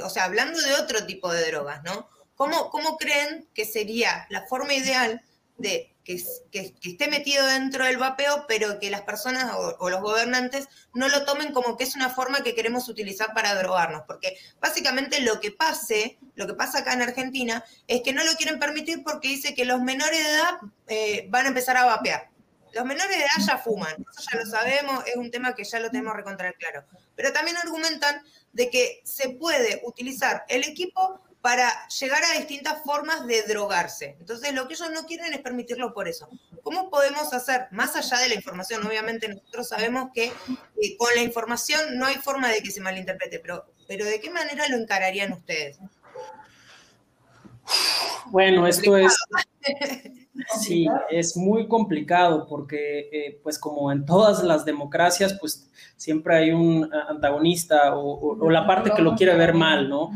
o 0.03 0.09
sea, 0.09 0.25
hablando 0.25 0.59
de 0.59 0.73
otro 0.73 1.05
tipo 1.05 1.31
de 1.31 1.45
drogas, 1.47 1.83
¿no? 1.83 2.09
¿Cómo, 2.35 2.69
¿Cómo 2.69 2.97
creen 2.97 3.47
que 3.53 3.65
sería 3.65 4.25
la 4.29 4.47
forma 4.47 4.73
ideal 4.73 5.21
de 5.57 5.90
que, 6.03 6.15
esté 6.51 7.07
metido 7.07 7.45
dentro 7.45 7.85
del 7.85 7.97
vapeo, 7.97 8.45
pero 8.47 8.79
que 8.79 8.89
las 8.89 9.01
personas 9.01 9.53
o, 9.55 9.89
los 9.89 10.01
gobernantes 10.01 10.67
no 10.93 11.07
lo 11.07 11.25
tomen 11.25 11.53
como 11.53 11.77
que 11.77 11.83
es 11.83 11.95
una 11.95 12.09
forma 12.09 12.43
que 12.43 12.55
queremos 12.55 12.89
utilizar 12.89 13.33
para 13.33 13.55
drogarnos, 13.55 14.03
porque 14.07 14.37
básicamente 14.59 15.21
lo 15.21 15.39
que 15.39 15.51
pase, 15.51 16.17
lo 16.35 16.47
que 16.47 16.53
pasa 16.53 16.79
acá 16.79 16.93
en 16.93 17.03
Argentina, 17.03 17.63
es 17.87 18.01
que 18.01 18.13
no 18.13 18.23
lo 18.23 18.33
quieren 18.33 18.59
permitir 18.59 19.03
porque 19.03 19.27
dice 19.27 19.53
que 19.53 19.65
los 19.65 19.81
menores 19.81 20.23
de 20.23 20.31
edad 20.31 20.59
eh, 20.87 21.25
van 21.29 21.45
a 21.45 21.49
empezar 21.49 21.77
a 21.77 21.85
vapear. 21.85 22.29
Los 22.73 22.85
menores 22.85 23.17
de 23.17 23.23
edad 23.23 23.45
ya 23.45 23.57
fuman, 23.57 23.93
eso 23.93 24.29
ya 24.31 24.39
lo 24.39 24.45
sabemos, 24.45 25.03
es 25.05 25.17
un 25.17 25.29
tema 25.29 25.53
que 25.53 25.65
ya 25.65 25.79
lo 25.79 25.91
tenemos 25.91 26.15
recontra 26.15 26.53
claro. 26.53 26.85
Pero 27.15 27.33
también 27.33 27.57
argumentan 27.57 28.23
de 28.53 28.69
que 28.69 29.01
se 29.03 29.29
puede 29.29 29.81
utilizar 29.83 30.45
el 30.47 30.63
equipo 30.63 31.21
para 31.41 31.87
llegar 31.87 32.23
a 32.23 32.37
distintas 32.37 32.83
formas 32.83 33.25
de 33.25 33.43
drogarse. 33.43 34.15
Entonces, 34.19 34.53
lo 34.53 34.67
que 34.67 34.75
ellos 34.75 34.91
no 34.93 35.05
quieren 35.05 35.33
es 35.33 35.41
permitirlo 35.41 35.93
por 35.93 36.07
eso. 36.07 36.29
¿Cómo 36.61 36.89
podemos 36.89 37.33
hacer, 37.33 37.67
más 37.71 37.95
allá 37.95 38.19
de 38.19 38.29
la 38.29 38.35
información? 38.35 38.85
Obviamente 38.85 39.27
nosotros 39.27 39.67
sabemos 39.67 40.09
que 40.13 40.25
eh, 40.25 40.97
con 40.97 41.13
la 41.15 41.21
información 41.21 41.97
no 41.97 42.05
hay 42.05 42.15
forma 42.15 42.49
de 42.49 42.61
que 42.61 42.69
se 42.69 42.81
malinterprete, 42.81 43.39
pero, 43.39 43.65
pero 43.87 44.05
¿de 44.05 44.19
qué 44.19 44.29
manera 44.29 44.67
lo 44.67 44.77
encararían 44.77 45.33
ustedes? 45.33 45.79
Bueno, 48.27 48.67
esto 48.67 48.97
es... 48.97 49.15
Sí, 50.61 50.87
es 51.09 51.35
muy 51.35 51.67
complicado 51.67 52.47
porque, 52.47 53.09
eh, 53.11 53.39
pues 53.43 53.59
como 53.59 53.91
en 53.91 54.05
todas 54.05 54.43
las 54.43 54.63
democracias, 54.63 55.37
pues 55.39 55.69
siempre 55.97 56.35
hay 56.35 56.51
un 56.51 56.89
antagonista 57.09 57.95
o, 57.95 58.49
la 58.49 58.65
parte 58.65 58.91
que 58.95 59.01
lo 59.01 59.15
quiere 59.15 59.35
ver 59.35 59.53
mal, 59.53 59.89
¿no? 59.89 60.11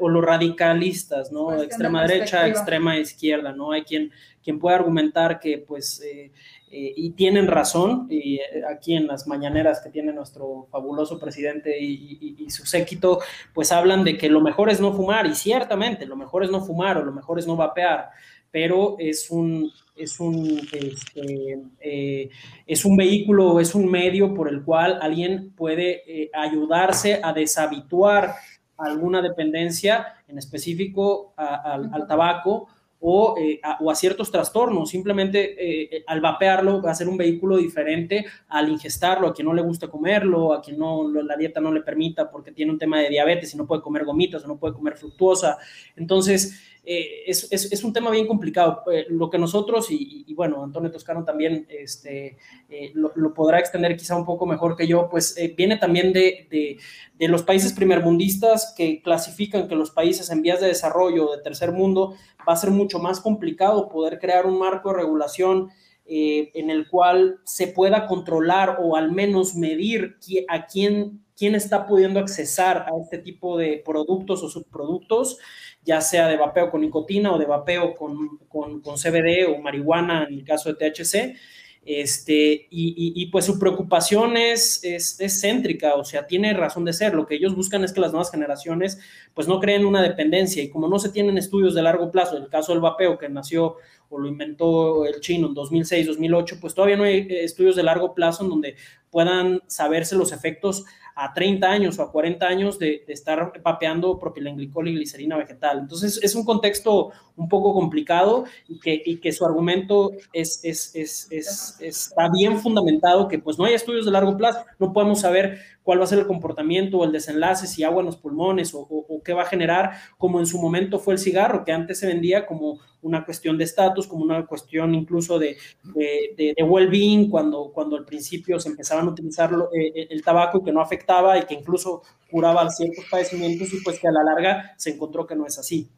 O, 0.00 0.08
los 0.08 0.24
radicalistas, 0.24 1.30
¿no? 1.30 1.46
Pues, 1.46 1.64
extrema 1.64 2.06
derecha, 2.06 2.48
extrema 2.48 2.96
izquierda, 2.96 3.52
¿no? 3.52 3.72
Hay 3.72 3.82
quien, 3.82 4.10
quien 4.42 4.58
puede 4.58 4.76
argumentar 4.76 5.38
que, 5.38 5.58
pues, 5.58 6.00
eh, 6.00 6.32
eh, 6.70 6.94
y 6.96 7.10
tienen 7.10 7.48
razón, 7.48 8.06
y 8.08 8.40
aquí 8.70 8.94
en 8.94 9.06
las 9.06 9.26
mañaneras 9.26 9.82
que 9.82 9.90
tiene 9.90 10.14
nuestro 10.14 10.66
fabuloso 10.70 11.20
presidente 11.20 11.78
y, 11.78 12.36
y, 12.38 12.50
su 12.50 12.64
séquito, 12.64 13.20
pues 13.52 13.70
hablan 13.70 14.02
de 14.02 14.16
que 14.16 14.30
lo 14.30 14.40
mejor 14.40 14.70
es 14.70 14.80
no 14.80 14.94
fumar, 14.94 15.26
y 15.26 15.34
ciertamente, 15.34 16.06
lo 16.06 16.16
mejor 16.16 16.42
es 16.44 16.50
no 16.50 16.64
fumar 16.64 16.96
o 16.96 17.04
lo 17.04 17.12
mejor 17.12 17.38
es 17.38 17.46
no 17.46 17.56
vapear 17.56 18.10
pero 18.52 18.96
es 18.98 19.30
un, 19.30 19.72
es 19.96 20.20
un, 20.20 20.60
este, 20.72 21.58
eh, 21.80 22.30
es 22.66 22.84
un 22.84 22.96
vehículo, 22.96 23.58
es 23.58 23.74
un 23.74 23.90
medio 23.90 24.34
por 24.34 24.48
el 24.48 24.62
cual 24.62 24.98
alguien 25.00 25.52
puede 25.56 26.02
eh, 26.06 26.30
ayudarse 26.34 27.20
a 27.22 27.32
deshabituar 27.32 28.34
alguna 28.76 29.22
dependencia, 29.22 30.06
en 30.28 30.38
específico 30.38 31.34
al 31.36 32.06
tabaco, 32.06 32.68
o, 33.04 33.36
eh, 33.36 33.58
a, 33.62 33.78
o, 33.80 33.90
a, 33.90 33.94
ciertos 33.94 34.30
trastornos. 34.30 34.90
Simplemente 34.90 36.04
al 36.06 36.20
vapearlo 36.20 36.80
va 36.80 36.92
a 36.92 36.94
ser 36.94 37.08
un 37.08 37.16
vehículo 37.16 37.56
diferente 37.56 38.24
al 38.48 38.68
ingestarlo, 38.68 39.28
a 39.28 39.34
quien 39.34 39.46
no 39.46 39.54
le 39.54 39.62
gusta 39.62 39.88
comerlo, 39.88 40.52
a 40.52 40.62
quien 40.62 40.78
no 40.78 41.08
la 41.08 41.36
dieta 41.36 41.60
no 41.60 41.72
le 41.72 41.82
permita 41.82 42.30
porque 42.30 42.52
tiene 42.52 42.72
un 42.72 42.78
tema 42.78 43.00
de 43.00 43.08
diabetes 43.08 43.52
y 43.54 43.56
no 43.56 43.66
puede 43.66 43.82
comer 43.82 44.04
gomitas 44.04 44.44
o 44.44 44.48
no 44.48 44.56
puede 44.58 44.74
comer 44.74 44.96
fructuosa. 44.96 45.58
Entonces, 45.96 46.71
eh, 46.84 47.22
es, 47.26 47.84
un 47.84 47.92
tema 47.92 48.10
bien 48.10 48.26
complicado. 48.26 48.82
Eh, 48.90 49.06
lo 49.08 49.30
que 49.30 49.38
nosotros, 49.38 49.86
y, 49.90 50.32
bueno, 50.34 50.64
Antonio 50.64 50.90
Toscano 50.90 51.24
también 51.24 51.66
este, 51.70 52.38
eh, 52.68 52.90
lo, 52.94 53.32
podrá 53.34 53.60
extender 53.60 53.96
quizá 53.96 54.16
un 54.16 54.24
poco 54.24 54.46
mejor 54.46 54.76
que 54.76 54.86
yo, 54.86 55.08
pues 55.08 55.36
viene 55.56 55.76
también 55.76 56.12
de, 56.12 56.78
los 57.20 57.44
países 57.44 57.72
primermundistas 57.72 58.74
que 58.76 59.00
clasifican 59.00 59.68
que 59.68 59.76
los 59.76 59.92
países 59.92 60.28
en 60.30 60.42
vías 60.42 60.60
de 60.60 60.66
desarrollo 60.66 61.30
de 61.30 61.42
tercer 61.42 61.70
mundo 61.70 62.16
va 62.48 62.54
a 62.54 62.56
ser 62.56 62.70
mucho 62.70 62.98
más 62.98 63.20
complicado 63.20 63.88
poder 63.88 64.18
crear 64.18 64.44
un 64.44 64.58
marco 64.58 64.90
de 64.90 64.96
regulación. 64.96 65.70
en 66.04 66.68
el 66.68 66.88
cual 66.88 67.38
se 67.44 67.68
pueda 67.68 68.06
controlar 68.08 68.78
o 68.82 68.96
al 68.96 69.12
menos 69.12 69.54
medir 69.54 70.16
a 70.48 70.66
quién, 70.66 71.22
quién 71.36 71.54
está 71.54 71.86
pudiendo 71.86 72.18
accesar 72.18 72.86
a 72.88 73.00
este 73.00 73.18
tipo 73.18 73.56
de 73.56 73.80
productos 73.84 74.42
o 74.42 74.48
subproductos 74.48 75.38
ya 75.84 76.00
sea 76.00 76.28
de 76.28 76.36
vapeo 76.36 76.70
con 76.70 76.80
nicotina 76.80 77.32
o 77.32 77.38
de 77.38 77.46
vapeo 77.46 77.94
con, 77.94 78.38
con, 78.48 78.80
CBD 78.82 79.46
o 79.48 79.58
marihuana 79.58 80.26
en 80.28 80.34
el 80.34 80.44
caso 80.44 80.72
de 80.72 80.90
THC. 80.90 81.36
Este, 81.84 82.68
y, 82.70 83.26
pues 83.32 83.44
su 83.44 83.58
preocupación 83.58 84.36
es, 84.36 84.84
es, 84.84 85.40
céntrica, 85.40 85.96
o 85.96 86.04
sea, 86.04 86.28
tiene 86.28 86.54
razón 86.54 86.84
de 86.84 86.92
ser. 86.92 87.14
Lo 87.14 87.26
que 87.26 87.34
ellos 87.34 87.56
buscan 87.56 87.82
es 87.82 87.92
que 87.92 88.00
las 88.00 88.12
nuevas 88.12 88.30
generaciones 88.30 89.00
pues 89.34 89.48
no 89.48 89.58
creen 89.58 89.84
una 89.84 90.00
dependencia 90.00 90.62
y 90.62 90.70
como 90.70 90.86
no 90.86 91.00
se 91.00 91.08
tienen 91.08 91.38
estudios 91.38 91.74
de 91.74 91.82
largo 91.82 92.12
plazo, 92.12 92.36
en 92.36 92.44
el 92.44 92.48
caso 92.48 92.70
del 92.70 92.80
vapeo 92.80 93.18
que 93.18 93.28
nació 93.28 93.76
o 94.10 94.18
lo 94.18 94.28
inventó 94.28 95.06
el 95.06 95.20
chino 95.20 95.48
en 95.48 95.54
2006, 95.54 96.06
2008, 96.06 96.58
pues 96.60 96.74
todavía 96.74 96.96
no 96.96 97.04
hay 97.04 97.26
eh, 97.28 97.44
estudios 97.44 97.74
de 97.74 97.82
largo 97.82 98.14
plazo 98.14 98.44
en 98.44 98.50
donde 98.50 98.76
puedan 99.10 99.62
saberse 99.66 100.14
los 100.14 100.32
efectos 100.32 100.84
a 101.14 101.32
30 101.32 101.66
años 101.66 101.98
o 101.98 102.02
a 102.02 102.12
40 102.12 102.46
años 102.46 102.78
de, 102.78 103.04
estar 103.08 103.52
papeando 103.62 104.18
propilenglicol 104.18 104.88
y 104.88 104.94
glicerina 104.94 105.36
vegetal. 105.36 105.78
Entonces 105.80 106.18
es 106.22 106.34
un 106.34 106.44
contexto 106.44 107.10
un 107.36 107.48
poco 107.48 107.74
complicado 107.74 108.44
y 108.68 108.78
que, 108.78 109.02
y 109.04 109.16
que 109.18 109.32
su 109.32 109.44
argumento 109.44 110.12
es, 110.32 110.60
es, 110.64 110.94
es, 110.94 111.78
está 111.80 112.28
bien 112.30 112.58
fundamentado, 112.58 113.28
que 113.28 113.38
pues 113.38 113.58
no 113.58 113.64
hay 113.64 113.74
estudios 113.74 114.04
de 114.04 114.12
largo 114.12 114.36
plazo, 114.36 114.64
no 114.78 114.92
podemos 114.92 115.20
saber 115.20 115.58
cuál 115.82 116.00
va 116.00 116.04
a 116.04 116.06
ser 116.06 116.18
el 116.18 116.26
comportamiento 116.26 116.98
o 116.98 117.04
el 117.04 117.12
desenlace, 117.12 117.66
si 117.66 117.82
agua 117.84 118.00
en 118.00 118.06
los 118.06 118.16
pulmones 118.16 118.72
o, 118.74 118.86
qué 119.24 119.32
va 119.32 119.42
a 119.42 119.46
generar, 119.46 119.92
como 120.18 120.40
en 120.40 120.46
su 120.46 120.60
momento 120.60 120.98
fue 120.98 121.14
el 121.14 121.20
cigarro, 121.20 121.64
que 121.64 121.72
antes 121.72 121.98
se 121.98 122.06
vendía 122.06 122.46
como 122.46 122.80
una 123.02 123.24
cuestión 123.24 123.58
de 123.58 123.64
estatus, 123.64 124.06
como 124.06 124.24
una 124.24 124.46
cuestión 124.46 124.94
incluso 124.94 125.38
de, 125.38 125.56
de, 125.84 126.54
well-being, 126.62 127.28
cuando, 127.30 127.70
cuando 127.72 127.96
al 127.96 128.04
principio 128.04 128.58
se 128.60 128.68
empezaban 128.68 129.06
a 129.06 129.10
utilizar 129.10 129.52
eh, 129.52 129.92
eh, 129.94 130.06
el 130.10 130.22
tabaco 130.22 130.58
y 130.58 130.64
que 130.64 130.72
no 130.72 130.80
afectaba 130.80 131.38
y 131.38 131.44
que 131.44 131.54
incluso 131.54 132.02
curaba 132.30 132.68
ciertos 132.70 133.04
padecimientos 133.10 133.72
y 133.72 133.80
pues 133.80 133.98
que 133.98 134.08
a 134.08 134.12
la 134.12 134.22
larga 134.22 134.74
se 134.76 134.90
encontró 134.90 135.26
que 135.26 135.34
no 135.34 135.46
es 135.46 135.58
así. 135.58 135.88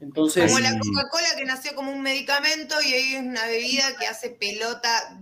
Entonces, 0.00 0.52
como 0.52 0.60
la 0.60 0.78
Coca-Cola 0.78 1.28
que 1.38 1.44
nació 1.46 1.74
como 1.74 1.90
un 1.90 2.02
medicamento 2.02 2.74
y 2.82 2.92
hoy 2.92 3.14
es 3.14 3.22
una 3.22 3.46
bebida 3.46 3.96
que 3.98 4.06
hace 4.06 4.28
pelota 4.28 5.18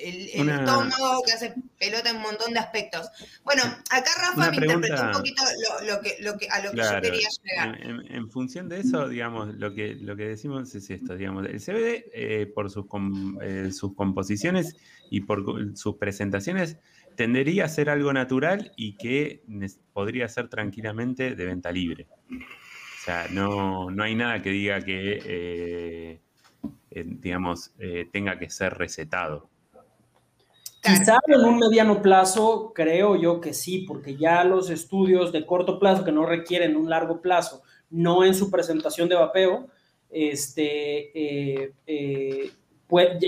el, 0.00 0.48
estómago, 0.48 1.22
que 1.24 1.32
hace 1.32 1.54
pelota 1.78 2.10
en 2.10 2.16
un 2.16 2.22
montón 2.22 2.52
de 2.52 2.60
aspectos. 2.60 3.08
Bueno, 3.44 3.62
acá 3.90 4.10
Rafa 4.18 4.50
me 4.50 4.56
interpretó 4.56 5.02
un 5.04 5.12
poquito 5.12 5.42
lo, 5.86 6.00
que, 6.00 6.16
lo 6.20 6.36
que, 6.36 6.48
a 6.48 6.62
lo 6.62 6.72
que 6.72 6.78
yo 6.78 7.00
quería 7.00 7.28
llegar. 7.42 7.80
En, 8.10 8.30
función 8.30 8.68
de 8.68 8.80
eso, 8.80 9.08
digamos, 9.08 9.54
lo 9.56 9.74
que, 9.74 9.94
lo 9.94 10.16
que 10.16 10.28
decimos 10.28 10.74
es 10.74 10.90
esto, 10.90 11.16
digamos, 11.16 11.46
el 11.46 11.60
CBD 11.60 12.10
eh, 12.12 12.50
por 12.54 12.70
sus, 12.70 12.86
eh, 13.42 13.70
sus 13.72 13.94
composiciones 13.94 14.76
y 15.10 15.20
por 15.22 15.76
sus 15.76 15.96
presentaciones 15.96 16.76
tendería 17.16 17.64
a 17.64 17.68
ser 17.68 17.90
algo 17.90 18.12
natural 18.12 18.72
y 18.76 18.96
que 18.96 19.42
podría 19.92 20.28
ser 20.28 20.48
tranquilamente 20.48 21.34
de 21.34 21.44
venta 21.44 21.72
libre. 21.72 22.06
O 22.30 23.04
sea, 23.04 23.26
no, 23.30 23.90
no 23.90 24.02
hay 24.02 24.14
nada 24.14 24.42
que 24.42 24.50
diga 24.50 24.80
que, 24.82 25.20
eh, 25.24 26.20
digamos, 26.90 27.72
tenga 28.12 28.38
que 28.38 28.50
ser 28.50 28.74
recetado. 28.74 29.50
Quizá 30.80 31.18
en 31.26 31.44
un 31.44 31.58
mediano 31.58 32.00
plazo, 32.00 32.72
creo 32.74 33.16
yo 33.16 33.40
que 33.40 33.52
sí, 33.52 33.80
porque 33.80 34.16
ya 34.16 34.44
los 34.44 34.70
estudios 34.70 35.32
de 35.32 35.44
corto 35.44 35.78
plazo 35.78 36.04
que 36.04 36.12
no 36.12 36.24
requieren 36.24 36.76
un 36.76 36.88
largo 36.88 37.20
plazo, 37.20 37.62
no 37.90 38.24
en 38.24 38.34
su 38.34 38.50
presentación 38.50 39.08
de 39.08 39.16
vapeo, 39.16 39.68
este, 40.10 41.10
eh, 41.14 41.72
eh, 41.86 42.50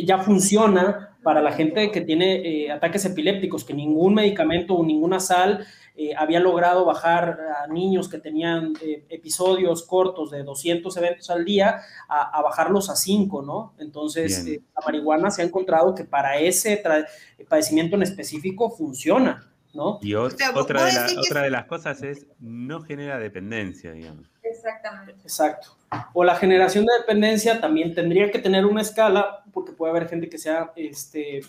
ya 0.05 0.19
funciona 0.19 1.17
para 1.23 1.43
la 1.43 1.53
gente 1.53 1.91
que 1.91 2.01
tiene 2.01 2.37
eh, 2.37 2.71
ataques 2.71 3.05
epilépticos, 3.05 3.65
que 3.65 3.75
ningún 3.75 4.15
medicamento 4.15 4.75
o 4.75 4.85
ninguna 4.85 5.21
sal 5.21 5.67
eh, 6.03 6.15
había 6.17 6.41
logrado 6.41 6.87
bajar 6.87 7.39
a 7.63 7.67
niños 7.67 8.09
que 8.09 8.17
tenían 8.17 8.73
eh, 8.81 9.05
episodios 9.11 9.83
cortos 9.83 10.31
de 10.31 10.43
200 10.43 10.97
eventos 10.97 11.29
al 11.29 11.45
día 11.45 11.83
a, 12.09 12.41
bajarlos 12.41 12.89
a 12.89 12.97
5, 12.97 13.43
¿no? 13.43 13.75
Entonces, 13.79 14.47
la 14.47 14.83
marihuana 14.83 15.31
se 15.31 15.43
ha 15.43 15.45
encontrado 15.45 15.95
que 15.95 16.05
para 16.05 16.39
ese 16.39 16.83
padecimiento 17.47 17.97
en 17.97 18.03
específico 18.03 18.71
funciona. 18.71 19.47
¿No? 19.75 19.99
Y 20.03 20.15
otra, 20.15 20.51
de 20.53 20.59
otra 20.59 21.43
de 21.43 21.51
las 21.51 21.67
cosas 21.67 22.03
es 22.03 22.27
no 22.41 22.81
genera 22.81 23.19
dependencia, 23.19 23.93
digamos. 23.93 24.27
Exactamente. 24.43 25.21
Exacto. 25.23 25.77
O 26.15 26.25
la 26.25 26.35
generación 26.35 26.87
de 26.87 26.95
dependencia 26.99 27.61
también 27.61 27.95
tendría 27.95 28.31
que 28.31 28.39
tener 28.39 28.65
una 28.65 28.81
escala, 28.81 29.45
porque 29.53 29.73
puede 29.73 29.91
haber 29.91 30.09
gente 30.09 30.31
que 30.31 30.39
sea, 30.39 30.73
este, 30.77 31.43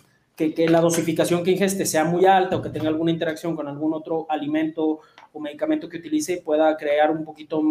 que, 0.50 0.68
la 0.68 0.82
dosificación 0.82 1.44
que 1.44 1.52
ingeste 1.52 1.86
sea 1.86 2.04
muy 2.04 2.26
alta 2.26 2.58
o 2.58 2.62
que 2.62 2.70
tenga 2.70 2.88
alguna 2.88 3.12
interacción 3.12 3.56
con 3.56 3.68
algún 3.68 3.94
otro 3.94 4.26
alimento 4.30 5.00
o 5.32 5.40
medicamento 5.40 5.88
que 5.88 5.98
utilice 5.98 6.42
pueda 6.44 6.76
crear 6.78 7.12
un 7.12 7.24
poquito 7.24 7.62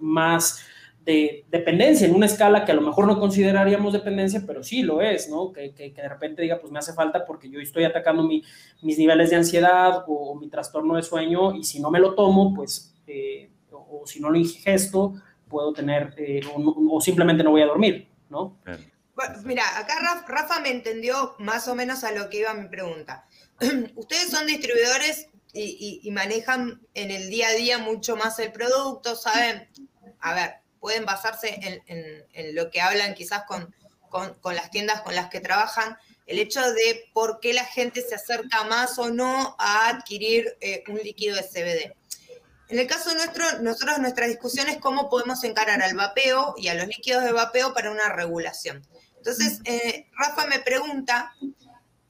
más 0.00 0.64
de 1.04 1.44
dependencia 1.50 2.06
en 2.06 2.14
una 2.14 2.26
escala 2.26 2.64
que 2.64 2.72
a 2.72 2.74
lo 2.74 2.80
mejor 2.80 3.06
no 3.06 3.20
consideraríamos 3.20 3.92
dependencia, 3.92 4.42
pero 4.46 4.62
sí 4.62 4.82
lo 4.82 5.02
es, 5.02 5.28
¿no? 5.28 5.52
Que, 5.52 5.70
de 5.70 6.08
repente 6.08 6.42
diga, 6.42 6.58
pues 6.58 6.72
me 6.72 6.78
hace 6.78 6.94
falta 6.94 7.26
porque 7.26 7.50
yo 7.50 7.60
estoy 7.60 7.84
atacando 7.84 8.22
mi, 8.22 8.42
mis 8.82 8.98
niveles 8.98 9.30
de 9.30 9.36
ansiedad 9.36 10.04
o, 10.06 10.34
mi 10.34 10.48
trastorno 10.48 10.96
de 10.96 11.02
sueño 11.02 11.54
y 11.54 11.64
si 11.64 11.80
no 11.80 11.90
me 11.90 12.00
lo 12.00 12.14
tomo, 12.14 12.54
pues 12.54 12.94
eh, 13.06 13.50
o 13.70 14.06
si 14.06 14.20
no 14.20 14.30
lo 14.30 14.38
ingesto, 14.38 15.14
puedo 15.48 15.72
tener, 15.72 16.14
eh, 16.16 16.40
o, 16.56 17.00
simplemente 17.00 17.44
no 17.44 17.50
voy 17.50 17.62
a 17.62 17.66
dormir, 17.66 18.08
¿no? 18.30 18.56
Mira, 19.44 19.78
acá 19.78 20.24
Rafa 20.26 20.60
me 20.60 20.70
entendió 20.70 21.34
más 21.38 21.68
o 21.68 21.74
menos 21.74 22.04
a 22.04 22.12
lo 22.12 22.28
que 22.30 22.38
iba 22.38 22.54
mi 22.54 22.68
pregunta. 22.68 23.26
Ustedes 23.94 24.30
son 24.30 24.46
distribuidores 24.46 25.28
y, 25.52 26.10
manejan 26.10 26.80
en 26.94 27.10
el 27.10 27.30
día 27.30 27.48
a 27.48 27.52
día 27.52 27.78
mucho 27.78 28.16
más 28.16 28.38
el 28.40 28.50
producto, 28.50 29.14
saben, 29.14 29.68
a 30.20 30.34
ver, 30.34 30.54
pueden 30.80 31.04
basarse 31.04 31.58
en, 31.86 32.54
lo 32.54 32.70
que 32.70 32.80
hablan 32.80 33.14
quizás 33.14 33.44
con, 33.44 33.74
con, 34.10 34.54
las 34.54 34.70
tiendas 34.70 35.02
con 35.02 35.14
las 35.14 35.30
que 35.30 35.40
trabajan, 35.40 35.96
el 36.26 36.38
hecho 36.38 36.60
de 36.72 37.08
por 37.12 37.38
qué 37.40 37.52
la 37.52 37.64
gente 37.64 38.02
se 38.02 38.16
acerca 38.16 38.64
más 38.64 38.98
o 38.98 39.10
no 39.10 39.54
a 39.58 39.88
adquirir 39.88 40.56
eh, 40.60 40.82
un 40.88 40.96
líquido 40.96 41.36
CBD. 41.40 41.94
En 42.68 42.78
el 42.78 42.86
caso 42.86 43.14
nuestro, 43.14 43.60
nosotros 43.60 43.98
nuestra 43.98 44.26
discusión 44.26 44.68
es 44.68 44.78
cómo 44.78 45.08
podemos 45.10 45.44
encarar 45.44 45.82
al 45.82 45.94
vapeo 45.94 46.54
y 46.56 46.68
a 46.68 46.74
los 46.74 46.88
líquidos 46.88 47.22
de 47.22 47.32
vapeo 47.32 47.74
para 47.74 47.90
una 47.90 48.08
regulación. 48.08 48.82
Entonces, 49.24 49.60
eh, 49.64 50.06
Rafa 50.18 50.46
me 50.46 50.58
pregunta, 50.58 51.34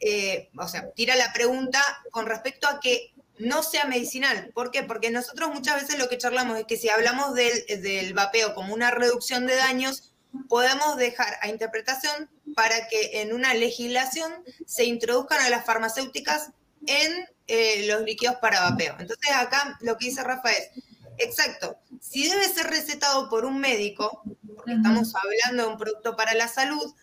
eh, 0.00 0.50
o 0.58 0.66
sea, 0.66 0.90
tira 0.90 1.14
la 1.14 1.32
pregunta 1.32 1.80
con 2.10 2.26
respecto 2.26 2.66
a 2.66 2.80
que 2.80 3.14
no 3.38 3.62
sea 3.62 3.84
medicinal. 3.84 4.50
¿Por 4.52 4.72
qué? 4.72 4.82
Porque 4.82 5.12
nosotros 5.12 5.50
muchas 5.54 5.80
veces 5.80 5.98
lo 5.98 6.08
que 6.08 6.18
charlamos 6.18 6.58
es 6.58 6.64
que 6.64 6.76
si 6.76 6.88
hablamos 6.88 7.34
del, 7.34 7.64
del 7.82 8.14
vapeo 8.14 8.54
como 8.54 8.74
una 8.74 8.90
reducción 8.90 9.46
de 9.46 9.54
daños, 9.54 10.12
podemos 10.48 10.96
dejar 10.96 11.36
a 11.40 11.48
interpretación 11.48 12.28
para 12.56 12.88
que 12.88 13.22
en 13.22 13.32
una 13.32 13.54
legislación 13.54 14.32
se 14.66 14.84
introduzcan 14.84 15.40
a 15.42 15.50
las 15.50 15.64
farmacéuticas 15.64 16.50
en 16.86 17.28
eh, 17.46 17.86
los 17.86 18.02
líquidos 18.02 18.36
para 18.36 18.70
vapeo. 18.70 18.96
Entonces 18.98 19.30
acá 19.32 19.78
lo 19.82 19.96
que 19.98 20.06
dice 20.06 20.24
Rafa 20.24 20.50
es, 20.50 20.70
exacto, 21.18 21.78
si 22.00 22.28
debe 22.28 22.48
ser 22.48 22.66
recetado 22.66 23.28
por 23.28 23.44
un 23.44 23.60
médico, 23.60 24.22
porque 24.56 24.72
estamos 24.72 25.12
hablando 25.14 25.64
de 25.64 25.68
un 25.68 25.78
producto 25.78 26.16
para 26.16 26.34
la 26.34 26.48
salud, 26.48 26.94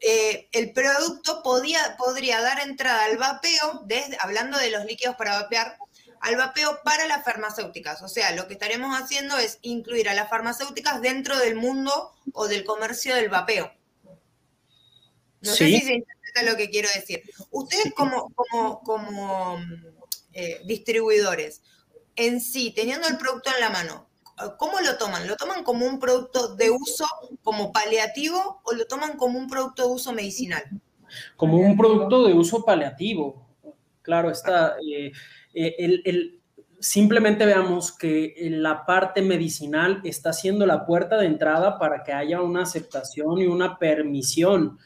eh, 0.00 0.48
el 0.52 0.72
producto 0.72 1.42
podía, 1.42 1.96
podría 1.98 2.40
dar 2.40 2.60
entrada 2.60 3.04
al 3.04 3.18
vapeo, 3.18 3.82
desde, 3.84 4.16
hablando 4.20 4.58
de 4.58 4.70
los 4.70 4.84
líquidos 4.84 5.16
para 5.16 5.40
vapear, 5.40 5.76
al 6.20 6.36
vapeo 6.36 6.80
para 6.84 7.06
las 7.06 7.24
farmacéuticas. 7.24 8.02
O 8.02 8.08
sea, 8.08 8.32
lo 8.32 8.46
que 8.46 8.54
estaremos 8.54 8.98
haciendo 8.98 9.38
es 9.38 9.58
incluir 9.62 10.08
a 10.08 10.14
las 10.14 10.28
farmacéuticas 10.28 11.00
dentro 11.00 11.38
del 11.38 11.54
mundo 11.54 12.12
o 12.32 12.48
del 12.48 12.64
comercio 12.64 13.14
del 13.14 13.28
vapeo. 13.28 13.72
No 15.42 15.54
sé 15.54 15.66
si 15.66 15.80
se 15.80 16.44
lo 16.44 16.56
que 16.56 16.70
quiero 16.70 16.88
decir. 16.94 17.22
Ustedes 17.50 17.92
como, 17.94 18.32
como, 18.34 18.80
como 18.82 19.58
eh, 20.32 20.60
distribuidores, 20.64 21.62
en 22.16 22.40
sí, 22.40 22.72
teniendo 22.74 23.08
el 23.08 23.16
producto 23.16 23.50
en 23.54 23.60
la 23.60 23.70
mano, 23.70 24.09
¿cómo 24.56 24.80
lo 24.80 24.96
toman? 24.96 25.26
¿Lo 25.26 25.36
toman 25.36 25.64
como 25.64 25.86
un 25.86 25.98
producto 25.98 26.54
de 26.54 26.70
uso 26.70 27.04
como 27.42 27.72
paliativo 27.72 28.60
o 28.64 28.72
lo 28.72 28.86
toman 28.86 29.16
como 29.16 29.38
un 29.38 29.48
producto 29.48 29.86
de 29.86 29.94
uso 29.94 30.12
medicinal? 30.12 30.62
Como 31.36 31.58
un 31.58 31.76
producto 31.76 32.26
de 32.26 32.34
uso 32.34 32.64
paliativo. 32.64 33.46
Claro, 34.02 34.30
está. 34.30 34.76
Eh, 34.78 35.12
eh, 35.54 36.00
el, 36.04 36.40
simplemente 36.78 37.44
veamos 37.44 37.92
que 37.92 38.34
la 38.50 38.86
parte 38.86 39.20
medicinal 39.20 40.00
está 40.04 40.32
siendo 40.32 40.64
la 40.66 40.86
puerta 40.86 41.18
de 41.18 41.26
entrada 41.26 41.78
para 41.78 42.02
que 42.02 42.12
haya 42.12 42.40
una 42.40 42.62
aceptación 42.62 43.38
y 43.38 43.46
una 43.46 43.78
permisión 43.78 44.78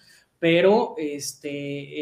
pero 0.45 0.95
este, 0.99 1.49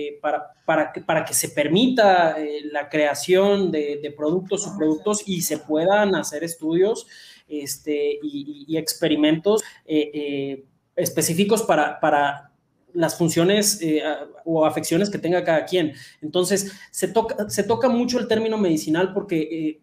eh, 0.09 0.19
para, 0.21 0.51
para, 0.65 0.93
que, 0.93 1.01
para 1.01 1.25
que 1.25 1.33
se 1.33 1.51
permita 1.51 2.41
eh, 2.41 2.63
la 2.73 2.89
creación 2.89 3.71
de, 3.71 4.13
productos, 4.17 4.65
subproductos 4.65 5.23
y 5.29 5.43
se 5.43 5.59
puedan 5.59 6.17
hacer 6.17 6.43
estudios 6.43 7.07
este, 7.61 8.19
y, 8.23 8.77
experimentos 8.77 9.63
eh, 9.85 10.65
específicos 10.97 11.63
para, 11.63 12.01
para, 12.01 12.49
las 12.95 13.17
funciones 13.17 13.81
o 14.45 14.67
afecciones 14.67 15.09
que 15.09 15.17
tenga 15.17 15.43
cada 15.43 15.65
quien. 15.65 15.95
Entonces, 16.21 16.73
se 16.91 17.09
toca, 17.09 17.49
se 17.49 17.63
toca 17.63 17.89
mucho 17.89 18.19
el 18.19 18.29
término 18.29 18.59
medicinal 18.59 19.15
porque 19.15 19.81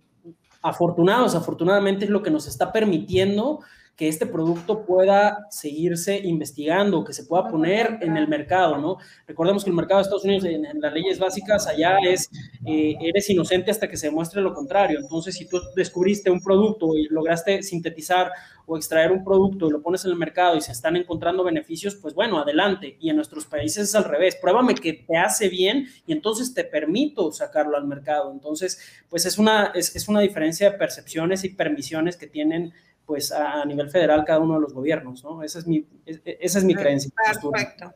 afortunados, 0.61 1.35
afortunadamente 1.35 2.05
es 2.05 2.11
lo 2.11 2.21
que 2.21 2.29
nos 2.29 2.47
está 2.47 2.71
permitiendo 2.71 3.61
que 3.99 4.07
este 4.07 4.25
producto 4.25 4.85
pueda 4.85 5.45
seguirse 5.49 6.17
investigando, 6.19 7.03
que 7.03 7.11
se 7.11 7.25
pueda 7.25 7.49
poner 7.49 7.97
en 7.99 8.15
el 8.15 8.29
mercado, 8.29 8.77
¿no? 8.77 8.95
Recordemos 9.27 9.61
que 9.61 9.71
el 9.71 9.75
mercado 9.75 9.97
de 9.97 10.03
Estados 10.03 10.23
Unidos 10.23 10.45
en, 10.45 10.79
las 10.79 10.93
leyes 10.93 11.19
básicas 11.19 11.67
allá 11.67 11.97
es, 12.07 12.29
eh, 12.65 12.95
eres 13.01 13.29
inocente 13.29 13.71
hasta 13.71 13.89
que 13.89 13.97
se 13.97 14.07
demuestre 14.07 14.41
lo 14.41 14.53
contrario. 14.53 14.99
Entonces, 15.01 15.35
si 15.35 15.49
tú 15.49 15.59
descubriste 15.75 16.31
un 16.31 16.39
producto 16.39 16.95
y 16.95 17.09
lograste 17.09 17.61
sintetizar 17.61 18.31
o 18.65 18.77
extraer 18.77 19.11
un 19.11 19.21
producto 19.21 19.67
y 19.67 19.71
lo 19.71 19.81
pones 19.81 20.05
en 20.05 20.11
el 20.11 20.17
mercado 20.17 20.55
y 20.55 20.61
se 20.61 20.71
están 20.71 20.95
encontrando 20.95 21.43
beneficios, 21.43 21.95
pues 21.95 22.13
bueno, 22.13 22.39
adelante. 22.39 22.95
Y 23.01 23.09
en 23.09 23.17
nuestros 23.17 23.47
países 23.47 23.89
es 23.89 23.95
al 23.95 24.05
revés. 24.05 24.37
Pruébame 24.37 24.75
que 24.75 24.93
te 24.93 25.17
hace 25.17 25.49
bien 25.49 25.87
y 26.07 26.13
entonces 26.13 26.53
te 26.53 26.63
permito 26.63 27.33
sacarlo 27.33 27.75
al 27.75 27.85
mercado. 27.85 28.31
Entonces, 28.31 28.79
pues 29.09 29.25
es 29.25 29.37
una, 29.37 29.73
es, 29.75 29.93
es 29.93 30.07
una 30.07 30.21
diferencia 30.21 30.71
de 30.71 30.77
percepciones 30.77 31.43
y 31.43 31.49
permisiones 31.49 32.15
que 32.15 32.27
tienen 32.27 32.71
pues 33.09 33.31
a, 33.31 33.65
nivel 33.65 33.89
federal 33.89 34.23
cada 34.23 34.37
uno 34.37 34.53
de 34.53 34.61
los 34.61 34.71
gobiernos, 34.71 35.23
¿no? 35.23 35.41
Esa 35.41 35.57
es 35.57 35.65
mi, 35.65 35.83
esa 36.05 36.59
es 36.59 36.63
mi 36.63 36.75
creencia. 36.75 37.09
Perfecto, 37.25 37.91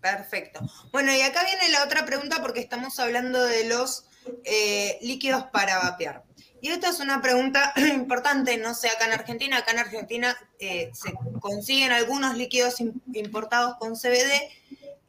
perfecto. 0.00 0.60
Bueno, 0.92 1.12
y 1.12 1.20
acá 1.22 1.40
viene 1.44 1.72
la 1.72 1.82
otra 1.82 2.06
pregunta 2.06 2.36
porque 2.40 2.60
estamos 2.60 3.00
hablando 3.00 3.42
de 3.42 3.68
los 3.68 4.06
eh, 4.44 4.96
líquidos 5.02 5.46
para 5.46 5.80
vapear. 5.80 6.22
Y 6.60 6.68
esta 6.68 6.88
es 6.88 7.00
una 7.00 7.20
pregunta 7.20 7.72
importante, 7.94 8.56
no 8.56 8.74
sé, 8.74 8.90
acá 8.90 9.06
en 9.06 9.14
Argentina, 9.14 9.58
acá 9.58 9.72
en 9.72 9.80
Argentina 9.80 10.36
eh, 10.60 10.92
se 10.94 11.12
consiguen 11.40 11.90
algunos 11.90 12.36
líquidos 12.36 12.76
importados 13.12 13.74
con 13.80 13.96
CBD, 13.96 14.52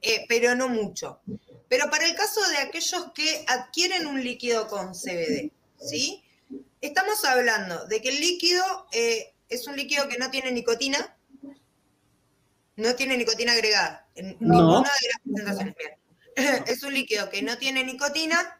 eh, 0.01 0.25
pero 0.27 0.55
no 0.55 0.69
mucho. 0.69 1.19
Pero 1.69 1.91
para 1.91 2.07
el 2.07 2.15
caso 2.15 2.41
de 2.49 2.57
aquellos 2.57 3.11
que 3.13 3.45
adquieren 3.47 4.07
un 4.07 4.23
líquido 4.23 4.67
con 4.67 4.93
CBD, 4.95 5.51
¿sí? 5.79 6.23
Estamos 6.81 7.23
hablando 7.25 7.85
de 7.85 8.01
que 8.01 8.09
el 8.09 8.19
líquido 8.19 8.87
es 9.49 9.67
un 9.67 9.75
líquido 9.75 10.07
que 10.07 10.17
no 10.17 10.29
tiene 10.29 10.51
nicotina, 10.51 11.17
no 12.75 12.95
tiene 12.95 13.17
nicotina 13.17 13.53
agregada. 13.53 14.07
En 14.15 14.37
ninguna 14.39 14.89
de 15.01 15.07
las 15.09 15.21
presentaciones. 15.23 15.75
Es 16.67 16.83
un 16.83 16.93
líquido 16.93 17.29
que 17.29 17.41
no 17.41 17.57
tiene 17.57 17.85
nicotina, 17.85 18.59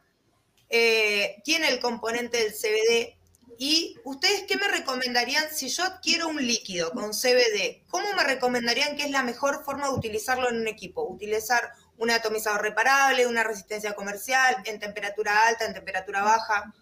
eh, 0.70 1.42
tiene 1.44 1.68
el 1.68 1.82
componente 1.82 2.38
del 2.38 2.54
CBD. 2.54 3.18
¿Y 3.58 3.98
ustedes 4.06 4.44
qué 4.44 4.56
me 4.56 4.70
recomendarían 4.70 5.46
si 5.54 5.68
yo 5.68 5.84
adquiero 5.84 6.30
un 6.30 6.38
líquido 6.38 6.92
con 6.92 7.12
CBD? 7.12 7.84
¿Cómo 7.90 8.14
me 8.14 8.24
recomendarían 8.24 8.96
que 8.96 9.04
es 9.04 9.12
la 9.12 9.24
mejor 9.24 9.66
forma 9.66 9.88
de 9.88 9.94
utilizarlo 9.94 10.50
en 10.50 10.62
un 10.62 10.68
equipo? 10.68 11.04
¿Utilizar 11.04 11.70
un 11.98 12.12
atomizador 12.12 12.62
reparable, 12.62 13.28
una 13.28 13.44
resistencia 13.44 13.94
comercial, 13.94 14.56
en 14.66 14.80
temperatura 14.80 15.48
alta, 15.48 15.66
en 15.66 15.74
temperatura 15.74 16.22
baja? 16.22 16.74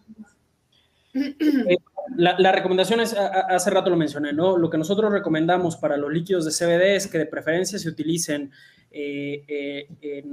Eh, 1.16 1.78
la, 2.16 2.52
recomendación 2.52 3.00
es, 3.00 3.14
hace 3.14 3.70
rato 3.70 3.90
lo 3.90 3.96
mencioné, 3.96 4.34
¿no? 4.34 4.58
Lo 4.58 4.70
que 4.70 4.78
nosotros 4.78 5.12
recomendamos 5.12 5.78
para 5.78 5.98
los 5.98 6.12
líquidos 6.12 6.46
de 6.46 6.52
CBD 6.52 6.96
es 6.96 7.08
que 7.08 7.18
de 7.18 7.26
preferencia 7.26 7.80
se 7.80 7.90
utilicen 7.90 8.52
eh, 8.92 9.44
eh, 9.48 10.24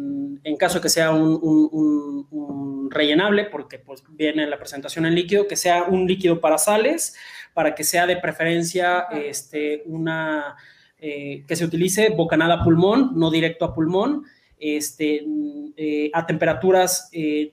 en, 0.45 0.57
caso 0.57 0.81
que 0.81 0.89
sea 0.89 1.13
un, 1.13 2.89
rellenable, 2.91 3.45
porque 3.45 3.79
pues 3.79 4.03
viene 4.11 4.47
la 4.47 4.59
presentación 4.59 5.07
en 5.07 5.15
líquido, 5.15 5.47
que 5.47 5.57
sea 5.57 5.85
un 5.85 6.07
líquido 6.07 6.41
para 6.41 6.59
sales, 6.59 7.17
para 7.55 7.75
que 7.75 7.85
sea 7.85 8.07
de 8.07 8.17
preferencia 8.17 9.07
este, 9.13 9.83
una, 9.87 10.57
que 10.99 11.57
se 11.57 11.65
utilice 11.65 12.11
bocanada 12.11 12.55
a 12.55 12.65
pulmón, 12.65 13.13
no 13.15 13.31
directo 13.31 13.65
a 13.65 13.75
pulmón, 13.75 14.25
este, 14.59 15.25
a 16.13 16.27
temperaturas 16.27 17.11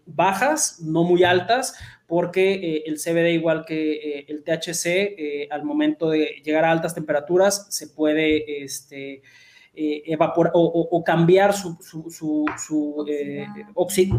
bajas, 0.07 0.81
no 0.81 1.03
muy 1.03 1.23
altas, 1.23 1.75
porque 2.07 2.53
eh, 2.53 2.83
el 2.87 2.95
CBD, 2.95 3.33
igual 3.33 3.65
que 3.65 3.91
eh, 3.91 4.25
el 4.29 4.43
THC, 4.43 4.85
eh, 4.85 5.47
al 5.51 5.63
momento 5.63 6.09
de 6.09 6.41
llegar 6.43 6.63
a 6.63 6.71
altas 6.71 6.95
temperaturas, 6.95 7.67
se 7.69 7.87
puede 7.87 8.63
este, 8.63 9.21
evaporar 9.75 10.53
o, 10.55 11.03
cambiar 11.05 11.53
su, 11.53 11.77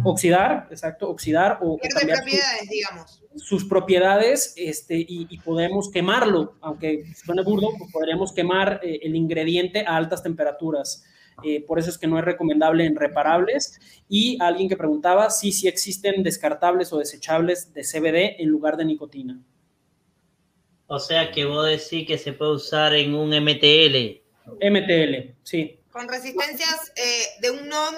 oxidar, 0.05 0.69
exacto, 0.71 1.11
oxidar 1.11 1.59
o, 1.63 1.79
cambiar 1.79 2.19
propiedades, 2.19 2.69
digamos. 2.71 3.25
sus 3.35 3.65
propiedades 3.65 4.55
este, 4.57 5.05
y, 5.09 5.39
podemos 5.41 5.91
quemarlo, 5.91 6.59
aunque 6.61 7.05
suene 7.25 7.43
burdo, 7.43 7.71
pues 7.77 7.91
podríamos 7.91 8.33
quemar 8.33 8.81
el 8.85 9.17
ingrediente 9.17 9.85
a 9.85 9.97
altas 9.97 10.23
temperaturas. 10.23 11.05
Eh, 11.43 11.65
por 11.65 11.79
eso 11.79 11.91
es 11.91 11.99
que 11.99 12.07
no 12.07 12.19
es 12.19 12.25
recomendable 12.25 12.85
en 12.85 12.97
reparables. 12.97 13.81
Y 14.09 14.39
alguien 14.41 14.69
que 14.69 14.77
preguntaba 14.77 15.31
si 15.31 15.53
sí, 15.53 15.69
existen 15.69 16.23
descartables 16.23 16.93
o 16.93 16.99
desechables 16.99 17.73
de 17.73 17.83
CBD 17.83 18.43
en 18.43 18.49
lugar 18.49 18.77
de 18.77 18.85
nicotina. 18.85 19.41
O 20.87 20.99
sea 20.99 21.31
que 21.31 21.45
vos 21.45 21.67
decís 21.67 22.07
que 22.07 22.19
se 22.19 22.33
puede 22.33 22.53
usar 22.53 22.95
en 22.95 23.15
un 23.15 23.31
MTL. 23.31 24.23
MTL, 24.61 25.35
sí. 25.43 25.79
Con 25.91 26.09
resistencias 26.09 26.93
eh, 26.97 27.41
de 27.43 27.51
un 27.51 27.69
NOM. 27.69 27.95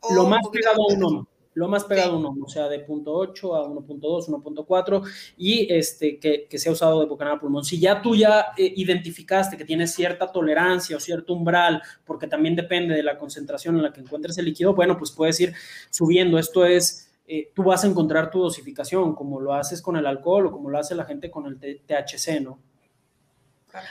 O 0.00 0.14
Lo 0.14 0.26
más 0.26 0.46
pegado 0.52 0.82
a 0.82 0.92
un 0.92 1.00
NOM 1.00 1.26
lo 1.54 1.68
más 1.68 1.84
pegado 1.84 2.18
uno, 2.18 2.36
o 2.44 2.48
sea, 2.48 2.68
de 2.68 2.84
0.8 2.84 3.56
a 3.56 3.68
1.2, 3.68 4.28
1.4 4.28 5.02
y 5.36 5.72
este, 5.72 6.18
que, 6.18 6.46
que 6.48 6.58
se 6.58 6.68
ha 6.68 6.72
usado 6.72 7.00
de 7.00 7.06
bocanada 7.06 7.38
pulmón. 7.38 7.64
Si 7.64 7.78
ya 7.78 8.02
tú 8.02 8.16
ya 8.16 8.46
eh, 8.58 8.72
identificaste 8.76 9.56
que 9.56 9.64
tienes 9.64 9.94
cierta 9.94 10.30
tolerancia 10.30 10.96
o 10.96 11.00
cierto 11.00 11.32
umbral, 11.32 11.80
porque 12.04 12.26
también 12.26 12.56
depende 12.56 12.94
de 12.94 13.02
la 13.02 13.16
concentración 13.16 13.76
en 13.76 13.82
la 13.82 13.92
que 13.92 14.00
encuentres 14.00 14.36
el 14.38 14.46
líquido, 14.46 14.74
bueno, 14.74 14.98
pues 14.98 15.12
puedes 15.12 15.38
ir 15.40 15.54
subiendo. 15.90 16.38
Esto 16.38 16.66
es, 16.66 17.12
eh, 17.26 17.50
tú 17.54 17.62
vas 17.62 17.84
a 17.84 17.86
encontrar 17.86 18.30
tu 18.30 18.40
dosificación, 18.40 19.14
como 19.14 19.40
lo 19.40 19.54
haces 19.54 19.80
con 19.80 19.96
el 19.96 20.06
alcohol 20.06 20.46
o 20.46 20.52
como 20.52 20.70
lo 20.70 20.78
hace 20.78 20.94
la 20.94 21.04
gente 21.04 21.30
con 21.30 21.46
el 21.46 21.58
THC, 21.58 22.40
¿no? 22.42 22.58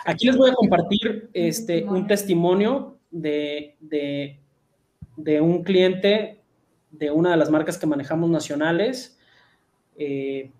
Aquí 0.05 0.27
les 0.27 0.37
voy 0.37 0.49
a 0.49 0.53
compartir 0.53 1.29
este, 1.33 1.83
un 1.83 2.07
testimonio 2.07 2.99
de, 3.11 3.75
de, 3.81 4.39
de 5.17 5.41
un 5.41 5.63
cliente 5.63 6.42
de 6.93 7.11
una 7.11 7.31
de 7.31 7.37
las 7.37 7.49
marcas 7.49 7.77
que 7.77 7.87
manejamos 7.87 8.29
nacionales. 8.29 9.17
Eh, 9.97 10.51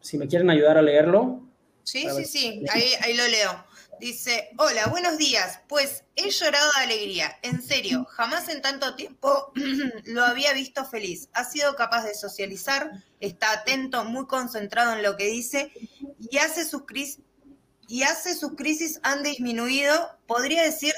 si 0.00 0.18
me 0.18 0.28
quieren 0.28 0.50
ayudar 0.50 0.78
a 0.78 0.82
leerlo. 0.82 1.42
Sí, 1.82 2.06
sí, 2.16 2.24
sí, 2.24 2.64
ahí, 2.70 3.14
lo 3.14 3.26
leo. 3.28 3.64
Dice, 3.98 4.50
hola, 4.58 4.86
buenos 4.88 5.16
días. 5.16 5.60
Pues 5.68 6.04
he 6.14 6.30
llorado 6.30 6.70
de 6.76 6.84
alegría. 6.84 7.38
En 7.42 7.62
serio, 7.62 8.04
jamás 8.04 8.48
en 8.50 8.60
tanto 8.60 8.94
tiempo 8.96 9.52
lo 10.04 10.24
había 10.24 10.52
visto 10.52 10.84
feliz. 10.84 11.28
Ha 11.32 11.44
sido 11.44 11.74
capaz 11.74 12.04
de 12.04 12.14
socializar, 12.14 12.90
está 13.20 13.52
atento, 13.52 14.04
muy 14.04 14.26
concentrado 14.26 14.92
en 14.92 15.02
lo 15.02 15.16
que 15.16 15.26
dice 15.26 15.72
y 16.30 16.36
hace 16.38 16.64
sus 16.66 16.82
y 17.88 18.02
hace 18.02 18.34
sus 18.34 18.54
crisis 18.54 19.00
han 19.02 19.22
disminuido. 19.22 20.18
Podría 20.26 20.62
decir 20.62 20.92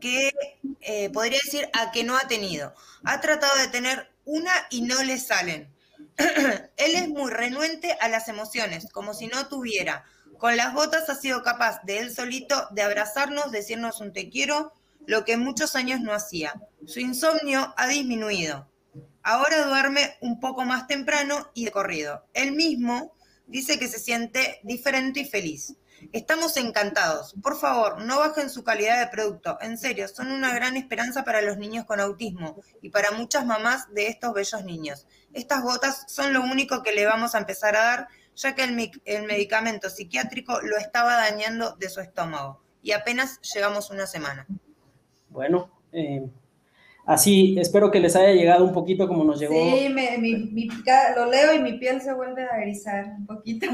que 0.00 0.32
eh, 0.80 1.10
podría 1.10 1.40
decir 1.44 1.68
a 1.72 1.90
que 1.90 2.04
no 2.04 2.16
ha 2.16 2.28
tenido. 2.28 2.74
Ha 3.04 3.20
tratado 3.20 3.56
de 3.58 3.68
tener 3.68 4.10
una 4.24 4.52
y 4.70 4.82
no 4.82 5.02
le 5.02 5.18
salen. 5.18 5.72
Él 6.16 6.94
es 6.94 7.08
muy 7.08 7.30
renuente 7.30 7.96
a 8.00 8.08
las 8.08 8.28
emociones, 8.28 8.86
como 8.92 9.14
si 9.14 9.26
no 9.26 9.48
tuviera. 9.48 10.04
Con 10.38 10.56
las 10.56 10.74
botas 10.74 11.08
ha 11.08 11.14
sido 11.14 11.42
capaz 11.42 11.82
de 11.84 12.00
él 12.00 12.14
solito 12.14 12.68
de 12.72 12.82
abrazarnos, 12.82 13.50
decirnos 13.50 14.00
un 14.00 14.12
te 14.12 14.28
quiero, 14.28 14.74
lo 15.06 15.24
que 15.24 15.36
muchos 15.36 15.76
años 15.76 16.00
no 16.00 16.12
hacía. 16.12 16.54
Su 16.86 17.00
insomnio 17.00 17.72
ha 17.76 17.86
disminuido. 17.86 18.68
Ahora 19.22 19.64
duerme 19.66 20.16
un 20.20 20.40
poco 20.40 20.64
más 20.64 20.86
temprano 20.86 21.50
y 21.54 21.64
de 21.64 21.70
corrido. 21.70 22.26
Él 22.34 22.52
mismo 22.52 23.14
dice 23.46 23.78
que 23.78 23.88
se 23.88 23.98
siente 23.98 24.60
diferente 24.64 25.20
y 25.20 25.24
feliz. 25.24 25.74
Estamos 26.12 26.56
encantados. 26.56 27.34
Por 27.42 27.58
favor, 27.58 28.00
no 28.02 28.18
bajen 28.18 28.50
su 28.50 28.64
calidad 28.64 29.00
de 29.00 29.10
producto. 29.10 29.58
En 29.60 29.78
serio, 29.78 30.08
son 30.08 30.30
una 30.30 30.54
gran 30.54 30.76
esperanza 30.76 31.24
para 31.24 31.42
los 31.42 31.58
niños 31.58 31.84
con 31.84 32.00
autismo 32.00 32.60
y 32.82 32.90
para 32.90 33.10
muchas 33.10 33.46
mamás 33.46 33.92
de 33.92 34.08
estos 34.08 34.32
bellos 34.32 34.64
niños. 34.64 35.06
Estas 35.32 35.62
gotas 35.62 36.04
son 36.08 36.32
lo 36.32 36.42
único 36.42 36.82
que 36.82 36.92
le 36.92 37.06
vamos 37.06 37.34
a 37.34 37.38
empezar 37.38 37.76
a 37.76 37.84
dar, 37.84 38.08
ya 38.34 38.54
que 38.54 38.64
el, 38.64 39.26
medicamento 39.26 39.90
psiquiátrico 39.90 40.60
lo 40.60 40.76
estaba 40.76 41.16
dañando 41.16 41.76
de 41.76 41.88
su 41.88 42.00
estómago. 42.00 42.62
Y 42.82 42.92
apenas 42.92 43.40
llevamos 43.54 43.90
una 43.90 44.06
semana. 44.06 44.46
Bueno, 45.30 45.70
eh, 45.92 46.28
Así, 47.06 47.54
espero 47.58 47.90
que 47.90 48.00
les 48.00 48.16
haya 48.16 48.32
llegado 48.32 48.64
un 48.64 48.72
poquito 48.72 49.06
como 49.06 49.24
nos 49.24 49.38
llegó. 49.38 49.52
Sí, 49.52 49.88
mi, 49.90 50.68
lo 51.14 51.26
leo 51.26 51.54
y 51.54 51.58
mi 51.58 51.74
piel 51.74 52.00
se 52.00 52.14
vuelve 52.14 52.44
a 52.44 52.62
erizar 52.62 53.16
un 53.18 53.26
poquito. 53.26 53.66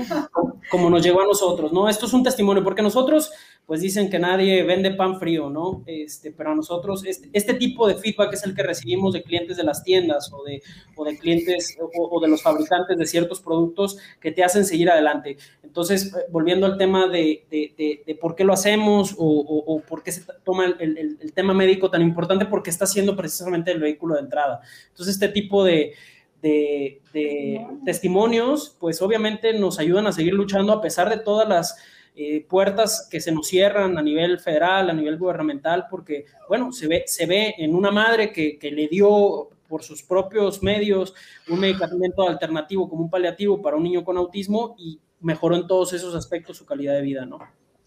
Como 0.68 0.90
nos 0.90 1.02
llegó 1.02 1.20
a 1.20 1.26
nosotros, 1.26 1.72
¿no? 1.72 1.88
Esto 1.88 2.06
es 2.06 2.12
un 2.12 2.24
testimonio, 2.24 2.64
porque 2.64 2.82
nosotros, 2.82 3.32
pues 3.66 3.80
dicen 3.80 4.10
que 4.10 4.18
nadie 4.18 4.62
vende 4.64 4.90
pan 4.90 5.20
frío, 5.20 5.48
¿no? 5.48 5.84
Este, 5.86 6.32
pero 6.32 6.50
a 6.50 6.54
nosotros, 6.54 7.04
este, 7.04 7.30
este 7.32 7.54
tipo 7.54 7.86
de 7.86 7.94
feedback 7.94 8.32
es 8.32 8.44
el 8.44 8.54
que 8.54 8.62
recibimos 8.62 9.12
de 9.12 9.22
clientes 9.22 9.56
de 9.56 9.62
las 9.62 9.84
tiendas 9.84 10.32
o 10.32 10.42
de, 10.42 10.60
o 10.96 11.04
de 11.04 11.16
clientes 11.16 11.76
o, 11.92 12.20
de 12.20 12.28
los 12.28 12.42
fabricantes 12.42 12.98
de 12.98 13.06
ciertos 13.06 13.40
productos 13.40 13.98
que 14.20 14.32
te 14.32 14.42
hacen 14.42 14.64
seguir 14.64 14.90
adelante. 14.90 15.36
Entonces, 15.62 16.12
eh, 16.14 16.26
volviendo 16.30 16.66
al 16.66 16.78
tema 16.78 17.06
de, 17.06 17.46
de, 17.50 18.02
de, 18.04 18.14
por 18.16 18.34
qué 18.34 18.42
lo 18.42 18.52
hacemos 18.52 19.14
o, 19.16 19.26
o, 19.26 19.80
por 19.82 20.02
qué 20.02 20.12
se 20.12 20.22
toma 20.44 20.66
el, 20.66 20.76
el, 20.80 21.18
el 21.20 21.32
tema 21.32 21.54
médico 21.54 21.90
tan 21.90 22.02
importante, 22.02 22.46
porque 22.46 22.70
está 22.70 22.86
siendo 22.86 23.14
precisamente 23.16 23.70
el 23.70 23.80
vehículo 23.80 24.16
de 24.16 24.22
entrada. 24.22 24.60
Entonces, 24.90 25.14
este 25.14 25.28
tipo 25.28 25.62
de, 25.62 25.94
de, 26.42 27.66
testimonios, 27.84 28.76
pues 28.78 29.00
obviamente 29.02 29.52
nos 29.58 29.78
ayudan 29.78 30.06
a 30.06 30.12
seguir 30.12 30.34
luchando 30.34 30.72
a 30.72 30.80
pesar 30.80 31.08
de 31.08 31.18
todas 31.18 31.48
las 31.48 31.76
eh, 32.22 32.44
puertas 32.46 33.08
que 33.10 33.18
se 33.18 33.32
nos 33.32 33.48
cierran 33.48 33.96
a 33.96 34.02
nivel 34.02 34.38
federal, 34.40 34.90
a 34.90 34.92
nivel 34.92 35.16
gubernamental, 35.16 35.86
porque, 35.88 36.26
bueno, 36.50 36.70
se 36.70 36.86
ve, 36.86 37.04
se 37.06 37.24
ve 37.24 37.54
en 37.56 37.74
una 37.74 37.90
madre 37.90 38.30
que, 38.30 38.58
que 38.58 38.70
le 38.70 38.88
dio 38.88 39.48
por 39.66 39.82
sus 39.82 40.02
propios 40.02 40.62
medios 40.62 41.14
un 41.48 41.60
medicamento 41.60 42.28
alternativo 42.28 42.90
como 42.90 43.04
un 43.04 43.10
paliativo 43.10 43.62
para 43.62 43.78
un 43.78 43.84
niño 43.84 44.04
con 44.04 44.18
autismo 44.18 44.74
y 44.78 45.00
mejoró 45.20 45.56
en 45.56 45.66
todos 45.66 45.94
esos 45.94 46.14
aspectos 46.14 46.58
su 46.58 46.66
calidad 46.66 46.92
de 46.92 47.00
vida, 47.00 47.24
¿no? 47.24 47.38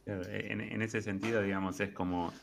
En, 0.07 0.81
ese 0.81 1.03
sentido, 1.03 1.43
digamos, 1.43 1.79
es 1.79 1.91
como 1.91 2.33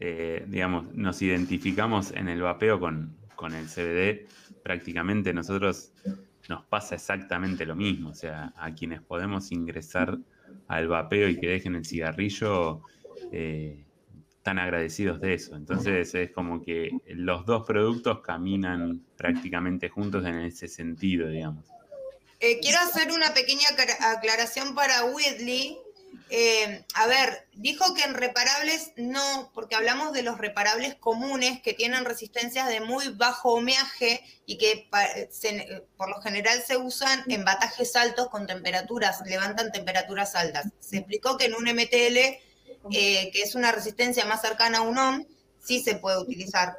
eh, 0.00 0.46
digamos, 0.48 0.94
nos 0.94 1.20
identificamos 1.20 2.10
en 2.12 2.28
el 2.30 2.40
vapeo 2.40 2.80
con, 2.80 3.14
con 3.36 3.54
el 3.54 3.66
CBD, 3.66 4.26
prácticamente 4.62 5.34
nosotros 5.34 5.92
nos 6.48 6.64
pasa 6.64 6.94
exactamente 6.94 7.66
lo 7.66 7.76
mismo. 7.76 8.08
O 8.08 8.14
sea, 8.14 8.54
a 8.56 8.72
quienes 8.74 9.02
podemos 9.02 9.52
ingresar 9.52 10.18
al 10.68 10.88
vapeo 10.88 11.28
y 11.28 11.38
que 11.38 11.48
dejen 11.48 11.74
el 11.74 11.84
cigarrillo, 11.84 12.82
eh, 13.32 13.84
están 14.36 14.58
agradecidos 14.58 15.20
de 15.20 15.34
eso. 15.34 15.56
Entonces 15.56 16.14
es 16.14 16.30
como 16.32 16.62
que 16.62 16.90
los 17.06 17.46
dos 17.46 17.66
productos 17.66 18.20
caminan 18.20 19.02
prácticamente 19.16 19.88
juntos 19.88 20.24
en 20.26 20.40
ese 20.40 20.68
sentido, 20.68 21.28
digamos. 21.28 21.64
Eh, 22.40 22.58
quiero 22.60 22.78
hacer 22.80 23.10
una 23.10 23.32
pequeña 23.32 23.64
aclaración 24.14 24.74
para 24.74 25.04
Whitley, 25.04 25.78
Eh, 26.30 26.84
a 26.94 27.06
ver, 27.06 27.46
dijo 27.52 27.94
que 27.94 28.02
en 28.02 28.14
reparables 28.14 28.92
no, 28.96 29.50
porque 29.54 29.74
hablamos 29.74 30.12
de 30.12 30.22
los 30.22 30.38
reparables 30.38 30.94
comunes 30.94 31.60
que 31.62 31.74
tienen 31.74 32.04
resistencias 32.04 32.68
de 32.68 32.80
muy 32.80 33.08
bajo 33.08 33.54
homeaje 33.54 34.20
y 34.46 34.58
que 34.58 34.88
por 35.96 36.08
lo 36.08 36.20
general 36.20 36.62
se 36.62 36.76
usan 36.76 37.24
en 37.28 37.44
batajes 37.44 37.94
altos 37.96 38.28
con 38.28 38.46
temperaturas, 38.46 39.22
levantan 39.26 39.72
temperaturas 39.72 40.34
altas. 40.34 40.66
Se 40.80 40.98
explicó 40.98 41.36
que 41.36 41.46
en 41.46 41.54
un 41.54 41.64
MTL, 41.64 42.16
eh, 42.16 43.30
que 43.32 43.42
es 43.42 43.54
una 43.54 43.72
resistencia 43.72 44.24
más 44.24 44.40
cercana 44.40 44.78
a 44.78 44.82
un 44.82 44.98
ohm, 44.98 45.26
sí 45.62 45.82
se 45.82 45.96
puede 45.96 46.18
utilizar 46.18 46.76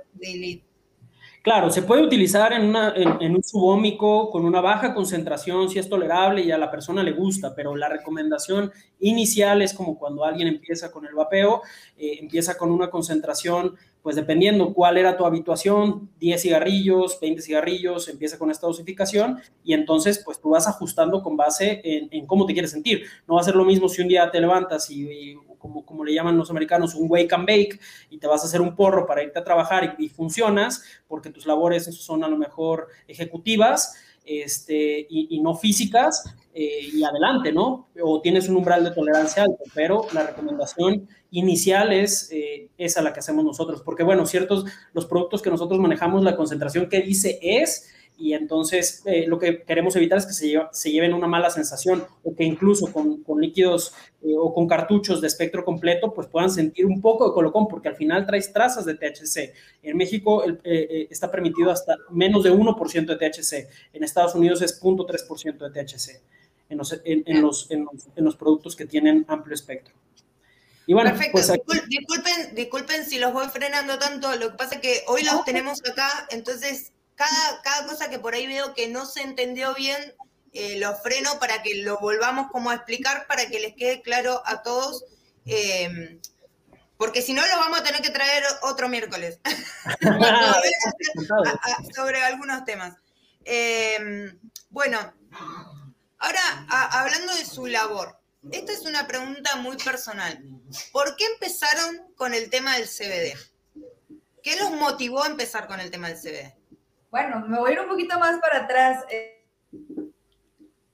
Claro, 1.45 1.69
se 1.69 1.83
puede 1.83 2.01
utilizar 2.01 2.53
en, 2.53 2.75
un 2.75 3.43
subómico 3.43 4.31
con 4.31 4.45
una 4.45 4.61
baja 4.61 4.95
concentración 4.95 5.69
si 5.69 5.77
es 5.77 5.87
tolerable 5.87 6.41
y 6.41 6.49
a 6.49 6.57
la 6.57 6.71
persona 6.71 7.03
le 7.03 7.11
gusta, 7.11 7.53
pero 7.53 7.75
la 7.75 7.87
recomendación 7.87 8.71
inicial 8.99 9.61
es 9.61 9.71
como 9.75 9.95
cuando 9.95 10.25
alguien 10.25 10.47
empieza 10.47 10.91
con 10.91 11.05
el 11.05 11.13
vapeo, 11.13 11.61
eh, 11.97 12.17
empieza 12.19 12.57
con 12.57 12.71
una 12.71 12.89
concentración, 12.89 13.75
pues 14.05 14.15
dependiendo 14.15 14.71
cuál 14.71 14.97
era 14.97 15.17
tu 15.17 15.25
habituación, 15.25 16.11
10 16.19 16.39
cigarrillos, 16.39 17.19
20 17.19 17.41
cigarrillos, 17.41 18.07
empieza 18.07 18.37
con 18.37 18.51
esta 18.51 18.67
dosificación 18.67 19.39
y 19.63 19.73
entonces 19.73 20.21
pues 20.23 20.39
tú 20.39 20.51
vas 20.51 20.67
ajustando 20.67 21.23
con 21.23 21.35
base 21.35 21.81
en, 21.83 22.27
cómo 22.27 22.45
te 22.45 22.53
quieres 22.53 22.69
sentir. 22.69 23.07
No 23.27 23.33
va 23.33 23.41
a 23.41 23.43
ser 23.43 23.55
lo 23.55 23.65
mismo 23.65 23.89
si 23.89 24.03
un 24.03 24.07
día 24.07 24.29
te 24.29 24.39
levantas 24.39 24.91
y 24.91 25.35
como, 25.57 26.05
le 26.05 26.13
llaman 26.13 26.37
los 26.37 26.51
americanos, 26.51 26.93
un 26.93 27.09
wake 27.09 27.33
and 27.33 27.47
bake, 27.47 27.79
y 28.11 28.19
te 28.19 28.27
vas 28.27 28.43
a 28.43 28.45
hacer 28.45 28.61
un 28.61 28.75
porro 28.75 29.07
para 29.07 29.23
irte 29.23 29.39
a 29.39 29.43
trabajar 29.43 29.95
y, 29.97 30.07
funcionas, 30.09 30.83
porque 31.07 31.31
tus 31.31 31.47
labores 31.47 31.85
son 31.85 32.23
a 32.23 32.27
lo 32.27 32.37
mejor 32.37 32.89
ejecutivas 33.07 33.95
este, 34.23 35.07
y, 35.09 35.39
no 35.39 35.55
físicas, 35.55 36.35
eh, 36.57 36.89
y 36.93 37.03
adelante, 37.03 37.51
¿no? 37.51 37.89
O 38.01 38.21
tienes 38.21 38.47
un 38.47 38.55
umbral 38.55 38.81
de 38.85 38.91
tolerancia 38.91 39.43
alto, 39.43 39.61
pero 39.73 40.07
la 40.13 40.25
recomendación 40.25 41.05
inicial 41.31 41.91
es 41.91 42.31
eh, 42.31 42.69
esa 42.77 43.01
la 43.01 43.11
que 43.11 43.19
hacemos 43.19 43.43
nosotros, 43.43 43.81
porque 43.81 44.03
bueno, 44.03 44.25
ciertos, 44.25 44.63
los 44.93 45.05
productos 45.05 45.41
que 45.41 45.49
nosotros 45.49 45.81
manejamos, 45.81 46.23
la 46.23 46.37
concentración 46.37 46.87
que 46.87 47.01
dice 47.01 47.39
es, 47.41 47.91
y 48.17 48.33
entonces 48.33 49.01
eh, 49.05 49.25
lo 49.27 49.37
que 49.37 49.63
queremos 49.63 49.95
evitar 49.95 50.17
es 50.17 50.25
que 50.25 50.33
se, 50.33 50.53
se, 50.71 50.91
lleven 50.91 51.13
una 51.13 51.27
mala 51.27 51.49
sensación 51.49 52.05
o 52.23 52.33
que 52.33 52.45
incluso 52.45 52.91
con, 52.91 53.21
con 53.23 53.41
líquidos 53.41 53.93
eh, 54.21 54.35
o 54.37 54.53
con 54.53 54.67
cartuchos 54.67 55.19
de 55.19 55.27
espectro 55.27 55.65
completo 55.65 56.13
pues 56.13 56.27
puedan 56.27 56.49
sentir 56.49 56.85
un 56.85 57.01
poco 57.01 57.27
de 57.27 57.33
colocón 57.33 57.67
porque 57.67 57.89
al 57.89 57.95
final 57.95 58.25
traes 58.25 58.53
trazas 58.53 58.85
de 58.85 58.95
THC. 58.95 59.53
En 59.83 59.97
México 59.97 60.43
eh, 60.63 61.07
está 61.09 61.29
permitido 61.29 61.71
hasta 61.71 61.97
menos 62.09 62.43
de 62.43 62.53
1% 62.53 63.05
de 63.05 63.15
THC, 63.17 63.69
en 63.93 64.03
Estados 64.03 64.35
Unidos 64.35 64.61
es 64.61 64.81
0.3% 64.81 65.57
de 65.57 65.83
THC 65.83 66.21
en 66.69 66.77
los, 66.77 66.93
en, 67.03 67.41
los, 67.41 67.69
en, 67.71 67.85
los, 67.85 68.07
en 68.15 68.25
los 68.25 68.35
productos 68.35 68.75
que 68.75 68.85
tienen 68.85 69.25
amplio 69.27 69.55
espectro. 69.55 69.93
Y 70.87 70.93
bueno, 70.93 71.09
Perfecto, 71.11 71.63
pues 71.65 71.87
disculpen, 71.87 72.53
disculpen 72.53 73.05
si 73.05 73.17
los 73.17 73.33
voy 73.33 73.47
frenando 73.47 73.97
tanto, 73.97 74.35
lo 74.35 74.51
que 74.51 74.57
pasa 74.57 74.75
es 74.75 74.81
que 74.81 75.03
hoy 75.07 75.23
los 75.23 75.43
tenemos 75.43 75.81
acá, 75.89 76.27
entonces 76.29 76.91
cada, 77.15 77.61
cada 77.63 77.87
cosa 77.87 78.09
que 78.09 78.19
por 78.19 78.35
ahí 78.35 78.45
veo 78.45 78.75
que 78.75 78.87
no 78.87 79.05
se 79.07 79.23
entendió 79.23 79.73
bien, 79.73 80.13
eh, 80.53 80.77
lo 80.79 80.95
freno 80.95 81.37
para 81.39 81.61
que 81.63 81.75
lo 81.83 81.97
volvamos 81.97 82.49
como 82.49 82.69
a 82.69 82.75
explicar, 82.75 83.27
para 83.27 83.47
que 83.47 83.59
les 83.59 83.73
quede 83.75 84.01
claro 84.01 84.41
a 84.45 84.61
todos. 84.61 85.03
Eh, 85.45 86.19
porque 86.97 87.21
si 87.21 87.33
no, 87.33 87.45
lo 87.45 87.57
vamos 87.57 87.79
a 87.79 87.83
tener 87.83 88.01
que 88.01 88.09
traer 88.09 88.41
otro 88.61 88.87
miércoles 88.87 89.39
sobre 91.95 92.23
algunos 92.23 92.63
temas. 92.63 92.95
Eh, 93.43 94.37
bueno, 94.69 95.13
ahora 96.25 96.65
hablando 96.91 97.33
de 97.33 97.45
su 97.45 97.67
labor, 97.67 98.17
esta 98.51 98.71
es 98.71 98.81
una 98.81 99.07
pregunta 99.07 99.55
muy 99.57 99.77
personal. 99.77 100.43
¿Por 100.91 101.15
qué 101.15 101.25
empezaron 101.33 102.13
con 102.15 102.33
el 102.33 102.49
tema 102.49 102.75
del 102.75 102.87
CBD? 102.87 103.37
¿Qué 104.41 104.55
los 104.57 104.71
motivó 104.71 105.23
a 105.23 105.27
empezar 105.27 105.67
con 105.67 105.79
el 105.79 105.89
tema 105.89 106.09
del 106.09 106.17
CBD? 106.17 106.53
Bueno, 107.09 107.45
me 107.47 107.57
voy 107.57 107.71
a 107.71 107.73
ir 107.73 107.79
un 107.79 107.89
poquito 107.89 108.19
más 108.19 108.39
para 108.39 108.63
atrás. 108.63 109.03
Eh. 109.09 109.45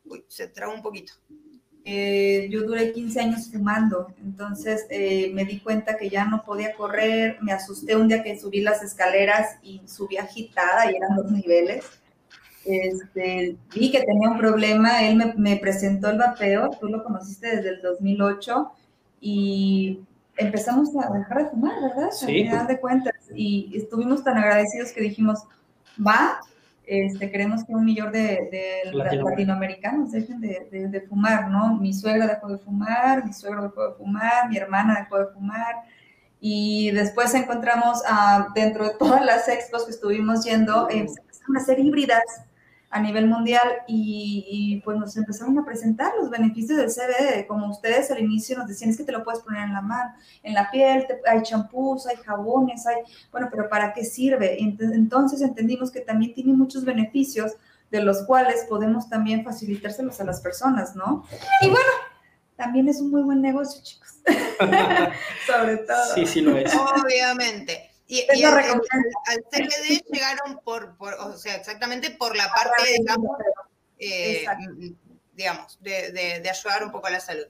Uy, 0.06 0.24
se 0.28 0.48
traba 0.48 0.74
un 0.74 0.82
poquito. 0.82 1.14
Eh, 1.84 2.48
yo 2.52 2.62
duré 2.62 2.94
15 2.94 3.20
años 3.20 3.50
fumando, 3.52 4.14
entonces 4.20 4.86
eh, 4.92 5.32
me 5.34 5.46
di 5.46 5.60
cuenta 5.60 5.98
que 5.98 6.10
ya 6.10 6.26
no 6.26 6.44
podía 6.44 6.76
correr, 6.76 7.40
me 7.42 7.54
asusté 7.54 7.96
un 7.96 8.08
día 8.08 8.22
que 8.22 8.40
subí 8.40 8.62
las 8.62 8.84
escaleras 8.84 9.58
y 9.64 9.82
subí 9.88 10.18
agitada 10.18 10.92
y 10.92 10.96
eran 10.96 11.16
dos 11.16 11.32
niveles. 11.32 12.01
Este, 12.66 13.58
vi 13.74 13.92
que 13.92 14.04
tenía 14.04 14.30
un 14.30 14.38
problema, 14.38 15.04
él 15.04 15.16
me, 15.16 15.34
me, 15.36 15.58
presentó 15.58 16.10
el 16.10 16.20
vapeo, 16.20 16.70
tú 16.80 16.88
lo 16.88 17.04
conociste 17.04 17.56
desde 17.56 17.70
el 17.70 17.82
2008 17.82 18.72
y 19.20 20.00
empezamos 20.38 20.90
a 20.96 21.12
dejar 21.12 21.44
de 21.44 21.50
fumar, 21.50 21.82
¿verdad? 21.82 22.12
Sí. 22.12 22.48
A 22.48 22.66
de 22.66 22.80
cuentas 22.80 23.14
y 23.34 23.72
estuvimos 23.76 24.24
tan 24.24 24.38
agradecidos 24.38 24.92
que 24.92 25.02
dijimos, 25.02 25.44
va, 26.06 26.40
este, 26.86 27.32
queremos 27.32 27.64
que 27.64 27.74
un 27.74 27.86
millón 27.86 28.12
de, 28.12 28.82
latinoamericanos 28.92 30.12
dejen 30.12 30.42
de, 30.42 31.06
fumar, 31.08 31.50
¿no? 31.50 31.76
Mi 31.78 31.94
suegra 31.94 32.28
dejó 32.28 32.50
de 32.50 32.58
fumar, 32.58 33.26
mi 33.26 33.34
suegro 33.34 33.64
dejó 33.64 33.90
de 33.90 33.96
fumar, 33.96 34.50
mi 34.50 34.58
hermana 34.58 35.00
dejó 35.00 35.20
de 35.20 35.34
fumar. 35.34 35.76
Y 36.40 36.90
después 36.92 37.34
encontramos 37.36 38.02
ah, 38.08 38.50
dentro 38.56 38.86
de 38.86 38.96
todas 38.98 39.24
las 39.24 39.48
expos 39.48 39.86
que 39.86 39.92
estuvimos 39.92 40.44
yendo, 40.44 40.90
eh, 40.90 41.08
empezaron 41.08 41.58
a 41.58 41.60
ser 41.60 41.80
híbridas 41.80 42.24
a 42.92 43.00
nivel 43.00 43.28
mundial 43.28 43.84
y, 43.88 44.82
pues 44.84 44.98
nos 44.98 45.16
empezaron 45.16 45.58
a 45.58 45.66
presentar 45.66 46.12
los 46.20 46.30
beneficios 46.30 46.78
del 46.78 46.90
CBD, 46.90 47.48
como 47.48 47.70
ustedes 47.70 48.12
al 48.12 48.20
inicio 48.20 48.58
nos 48.58 48.68
decían, 48.68 48.90
es 48.90 48.98
que 48.98 49.06
te 49.06 49.14
lo 49.14 49.24
puedes 49.24 49.42
poner 49.42 49.64
en 49.64 49.74
la 49.74 49.82
mano, 49.82 50.14
en 50.44 50.54
la 50.54 50.70
piel, 50.70 51.08
hay 51.26 51.42
champús, 51.42 52.06
hay 52.06 52.18
jabones, 52.18 52.86
hay, 52.86 52.98
bueno, 53.32 53.48
pero 53.50 53.70
¿para 53.70 53.94
qué 53.94 54.04
sirve? 54.04 54.58
Entonces 54.62 55.42
entendimos 55.42 55.90
que 55.90 56.02
también 56.02 56.34
tiene 56.34 56.54
muchos 56.54 56.84
beneficios 56.84 57.54
de 57.90 58.02
los 58.02 58.24
cuales 58.24 58.66
podemos 58.68 59.10
también 59.10 59.44
facilitárselos 59.44 60.20
a 60.20 60.26
las 60.26 60.42
personas, 60.42 60.96
¿no? 60.96 61.26
Y 61.62 61.70
bueno, 61.70 61.92
también 62.58 62.90
es 62.90 63.00
un 63.00 63.10
muy 63.10 63.24
buen 63.24 63.42
negocio, 63.42 63.82
chicos. 63.84 64.10
Sobre 65.48 65.78
todo. 65.78 66.14
Sí, 66.16 66.26
sí 66.26 66.42
lo 66.42 66.56
es. 66.58 66.74
Obviamente. 66.76 67.91
Y, 68.12 68.44
al, 68.44 68.82
CBD 69.50 70.04
llegaron 70.12 70.60
por, 70.66 70.98
o 71.00 71.38
sea, 71.38 71.56
exactamente 71.56 72.12
por 72.12 72.36
la 72.36 72.50
parte, 72.50 72.92
digamos, 73.00 73.38
eh, 74.00 74.46
digamos 75.32 75.80
de, 75.80 76.44
ayudar 76.50 76.84
un 76.84 76.92
poco 76.92 77.08
a 77.08 77.12
la 77.12 77.22
salud. 77.22 77.46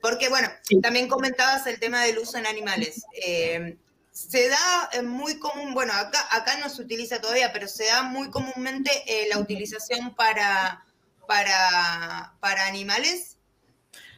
Porque, 0.00 0.30
bueno, 0.30 0.48
también 0.80 1.08
comentabas 1.08 1.66
el 1.66 1.78
tema 1.78 2.04
del 2.04 2.20
uso 2.20 2.38
en 2.38 2.46
animales. 2.46 3.04
Eh, 3.22 3.76
se 4.10 4.48
da 4.48 4.88
eh, 4.92 5.02
muy 5.02 5.38
común, 5.38 5.74
bueno, 5.74 5.92
acá, 5.92 6.20
acá 6.30 6.56
no 6.56 6.70
se 6.70 6.80
utiliza 6.80 7.20
todavía, 7.20 7.52
pero 7.52 7.68
se 7.68 7.84
da 7.84 8.02
muy 8.02 8.30
comúnmente 8.30 8.90
la 9.28 9.38
utilización 9.38 10.14
para, 10.14 10.86
para, 11.26 12.32
para 12.40 12.64
animales. 12.64 13.36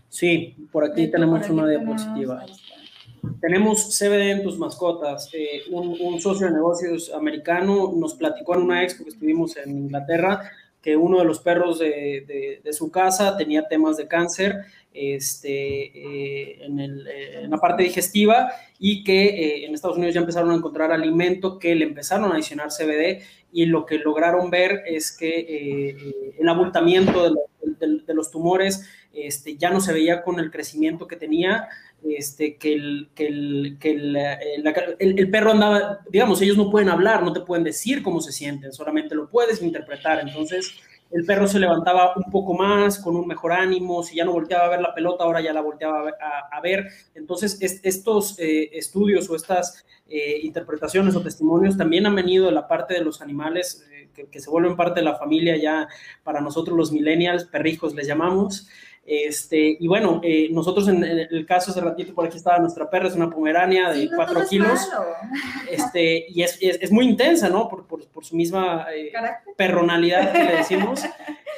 Sí, 0.09 0.55
por 0.71 0.85
aquí 0.85 1.11
tenemos 1.11 1.51
una 1.51 1.67
diapositiva. 1.67 2.47
Tenemos 3.41 3.99
CBD 3.99 4.31
en 4.31 4.43
tus 4.43 4.59
mascotas. 4.59 5.31
Eh, 5.33 5.63
un, 5.71 6.21
socio 6.21 6.47
de 6.47 6.53
negocios 6.53 7.11
americano 7.13 7.93
nos 7.97 8.15
platicó 8.15 8.55
en 8.55 8.63
una 8.63 8.83
expo 8.83 9.05
que 9.05 9.11
estuvimos 9.11 9.57
en 9.57 9.71
Inglaterra 9.71 10.51
que 10.83 10.97
uno 10.97 11.19
de 11.19 11.27
los 11.27 11.41
perros 11.41 11.79
de, 11.79 12.61
su 12.73 12.91
casa 12.91 13.37
tenía 13.37 13.69
temas 13.69 13.99
de 13.99 14.09
cáncer 14.09 14.65
este, 14.95 15.85
eh, 15.85 16.65
en, 16.65 17.51
la 17.51 17.59
parte 17.59 17.83
digestiva 17.83 18.51
y 18.79 19.05
que 19.05 19.27
eh, 19.27 19.67
en 19.67 19.75
Estados 19.75 19.99
Unidos 19.99 20.15
ya 20.15 20.21
empezaron 20.21 20.51
a 20.51 20.55
encontrar 20.55 20.91
alimento 20.91 21.59
que 21.59 21.75
le 21.75 21.85
empezaron 21.85 22.31
a 22.31 22.35
adicionar 22.35 22.69
CBD 22.71 23.23
y 23.53 23.67
lo 23.67 23.85
que 23.85 23.99
lograron 23.99 24.49
ver 24.49 24.83
es 24.87 25.15
que 25.15 25.97
el 26.39 26.49
abultamiento 26.49 27.25
de, 27.25 28.15
los 28.15 28.31
tumores 28.31 28.89
este, 29.13 29.57
ya 29.57 29.71
no 29.71 29.81
se 29.81 29.93
veía 29.93 30.23
con 30.23 30.41
el 30.41 30.51
crecimiento 30.51 31.07
que 31.07 31.17
tenía 31.17 31.69
este, 32.03 32.57
que, 32.57 32.73
el, 32.73 33.11
que, 33.15 33.27
el, 33.27 33.77
que 33.79 33.91
eh, 33.91 34.97
el, 34.99 35.31
perro 35.31 35.53
andaba, 35.53 36.01
digamos, 36.11 36.41
ellos 36.41 36.57
no 36.57 36.71
pueden 36.71 36.89
hablar, 36.89 37.23
no 37.23 37.33
te 37.33 37.41
pueden 37.41 37.65
decir 37.65 38.03
cómo 38.03 38.21
se 38.21 38.33
sienten, 38.33 38.73
solamente 38.73 39.15
lo 39.15 39.29
puedes 39.29 39.63
interpretar. 39.63 40.21
Entonces, 40.21 40.73
el 41.11 41.25
perro 41.25 41.47
se 41.47 41.59
levantaba 41.59 42.15
un 42.17 42.31
poco 42.31 42.55
más, 42.55 42.99
con 42.99 43.17
un 43.17 43.27
mejor 43.27 43.53
ánimo, 43.53 44.03
si 44.03 44.17
ya 44.17 44.25
no 44.25 44.33
volteaba 44.33 44.67
a 44.67 44.71
ver 44.71 44.81
la 44.81 44.95
pelota, 44.95 45.25
ahora 45.25 45.41
ya 45.41 45.53
la 45.53 45.61
volteaba 45.61 46.15
a, 46.53 46.61
ver. 46.61 46.87
Entonces, 47.15 47.59
estos 47.61 48.39
eh, 48.39 48.71
estudios 48.73 49.29
o 49.29 49.37
estas 49.37 49.85
eh, 50.09 50.41
interpretaciones 50.43 51.15
o 51.17 51.23
testimonios 51.23 51.77
también 51.77 52.07
han 52.07 52.15
venido 52.15 52.47
de 52.47 52.53
la 52.53 52.69
parte 52.69 52.95
de 52.95 53.05
los 53.05 53.21
animales 53.21 53.85
que, 54.15 54.27
que, 54.27 54.41
se 54.41 54.51
vuelven 54.51 54.77
parte 54.77 55.01
de 55.01 55.05
la 55.05 55.17
familia 55.17 55.57
ya 55.57 55.89
para 56.23 56.41
nosotros 56.41 56.77
los 56.77 56.93
millennials, 56.93 57.45
perrijos 57.45 57.95
les 57.95 58.07
llamamos. 58.07 58.69
Este, 59.05 59.77
y 59.81 59.89
bueno, 59.89 60.21
eh, 60.23 60.49
nosotros 60.53 60.87
en, 60.87 61.03
el 61.03 61.45
caso 61.47 61.71
hace 61.71 61.81
ratito 61.81 62.15
por 62.15 62.27
aquí 62.27 62.37
estaba 62.37 62.59
nuestra 62.59 62.89
perra, 62.89 63.09
es 63.09 63.17
una 63.17 63.31
pomerania 63.31 63.91
de 63.91 64.09
4 64.15 64.47
kilos. 64.49 64.89
Este, 65.71 66.27
y 66.29 66.43
es, 66.43 66.59
es, 66.61 66.93
muy 66.93 67.07
intensa, 67.07 67.49
¿no? 67.49 67.69
Por, 67.69 67.87
por, 67.87 68.07
por 68.09 68.25
su 68.25 68.37
misma 68.37 68.87
eh, 68.95 69.13
perronalidad 69.57 70.33
que 70.33 70.45
le 70.45 70.57
decimos. 70.59 71.03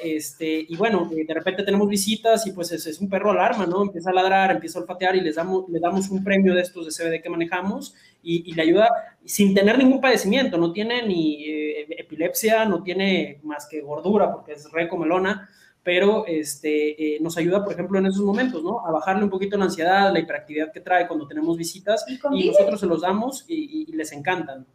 este, 0.03 0.67
y 0.69 0.77
bueno, 0.77 1.11
eh, 1.13 1.25
de 1.27 1.35
repente 1.35 1.63
tenemos 1.63 1.89
visitas 1.89 2.47
y 2.47 2.53
pues 2.53 2.73
es, 2.73 2.87
es, 2.87 3.01
un 3.01 3.11
perro 3.11 3.31
alarma, 3.31 3.67
¿no? 3.67 3.83
Empieza 3.83 4.11
a 4.11 4.15
ladrar, 4.15 4.51
empieza 4.53 4.79
a 4.79 4.83
olfatear 4.83 5.17
y 5.17 5.21
les 5.21 5.37
damos, 5.37 5.69
le 5.69 5.79
damos 5.79 6.09
un 6.11 6.25
premio 6.25 6.55
de 6.55 6.63
estos 6.63 6.87
de 6.87 6.93
CBD 6.93 7.23
que 7.23 7.31
manejamos 7.31 7.95
y, 8.23 8.51
y 8.51 8.55
le 8.55 8.63
ayuda 8.63 8.89
sin 9.25 9.55
tener 9.55 9.79
ningún 9.79 10.01
padecimiento, 10.01 10.59
no 10.59 10.73
tiene 10.73 11.07
ni 11.07 11.45
eh, 11.45 11.87
epilepsia, 11.99 12.65
no 12.65 12.83
tiene 12.83 13.41
más 13.43 13.67
que 13.67 13.81
gordura 13.81 14.33
porque 14.33 14.53
es 14.53 14.71
re 14.73 14.89
comelona, 14.89 15.49
pero 15.83 16.25
este, 16.27 17.17
eh, 17.17 17.19
nos 17.21 17.37
ayuda, 17.37 17.65
por 17.65 17.73
ejemplo, 17.73 17.99
en 17.99 18.07
esos 18.07 18.23
momentos, 18.23 18.63
¿no? 18.63 18.87
A 18.87 18.93
bajarle 18.93 19.25
un 19.25 19.31
poquito 19.31 19.57
la 19.57 19.65
ansiedad, 19.65 20.13
la 20.13 20.21
hiperactividad 20.21 20.73
que 20.73 20.81
trae 20.81 21.07
cuando 21.09 21.27
tenemos 21.27 21.57
visitas 21.57 22.05
y, 22.09 22.21
y 22.41 22.49
nosotros 22.49 22.81
se 22.81 22.87
los 22.87 23.03
damos 23.03 23.45
y, 23.49 23.87
y 23.89 23.93
les 23.93 24.13
encantan. 24.13 24.67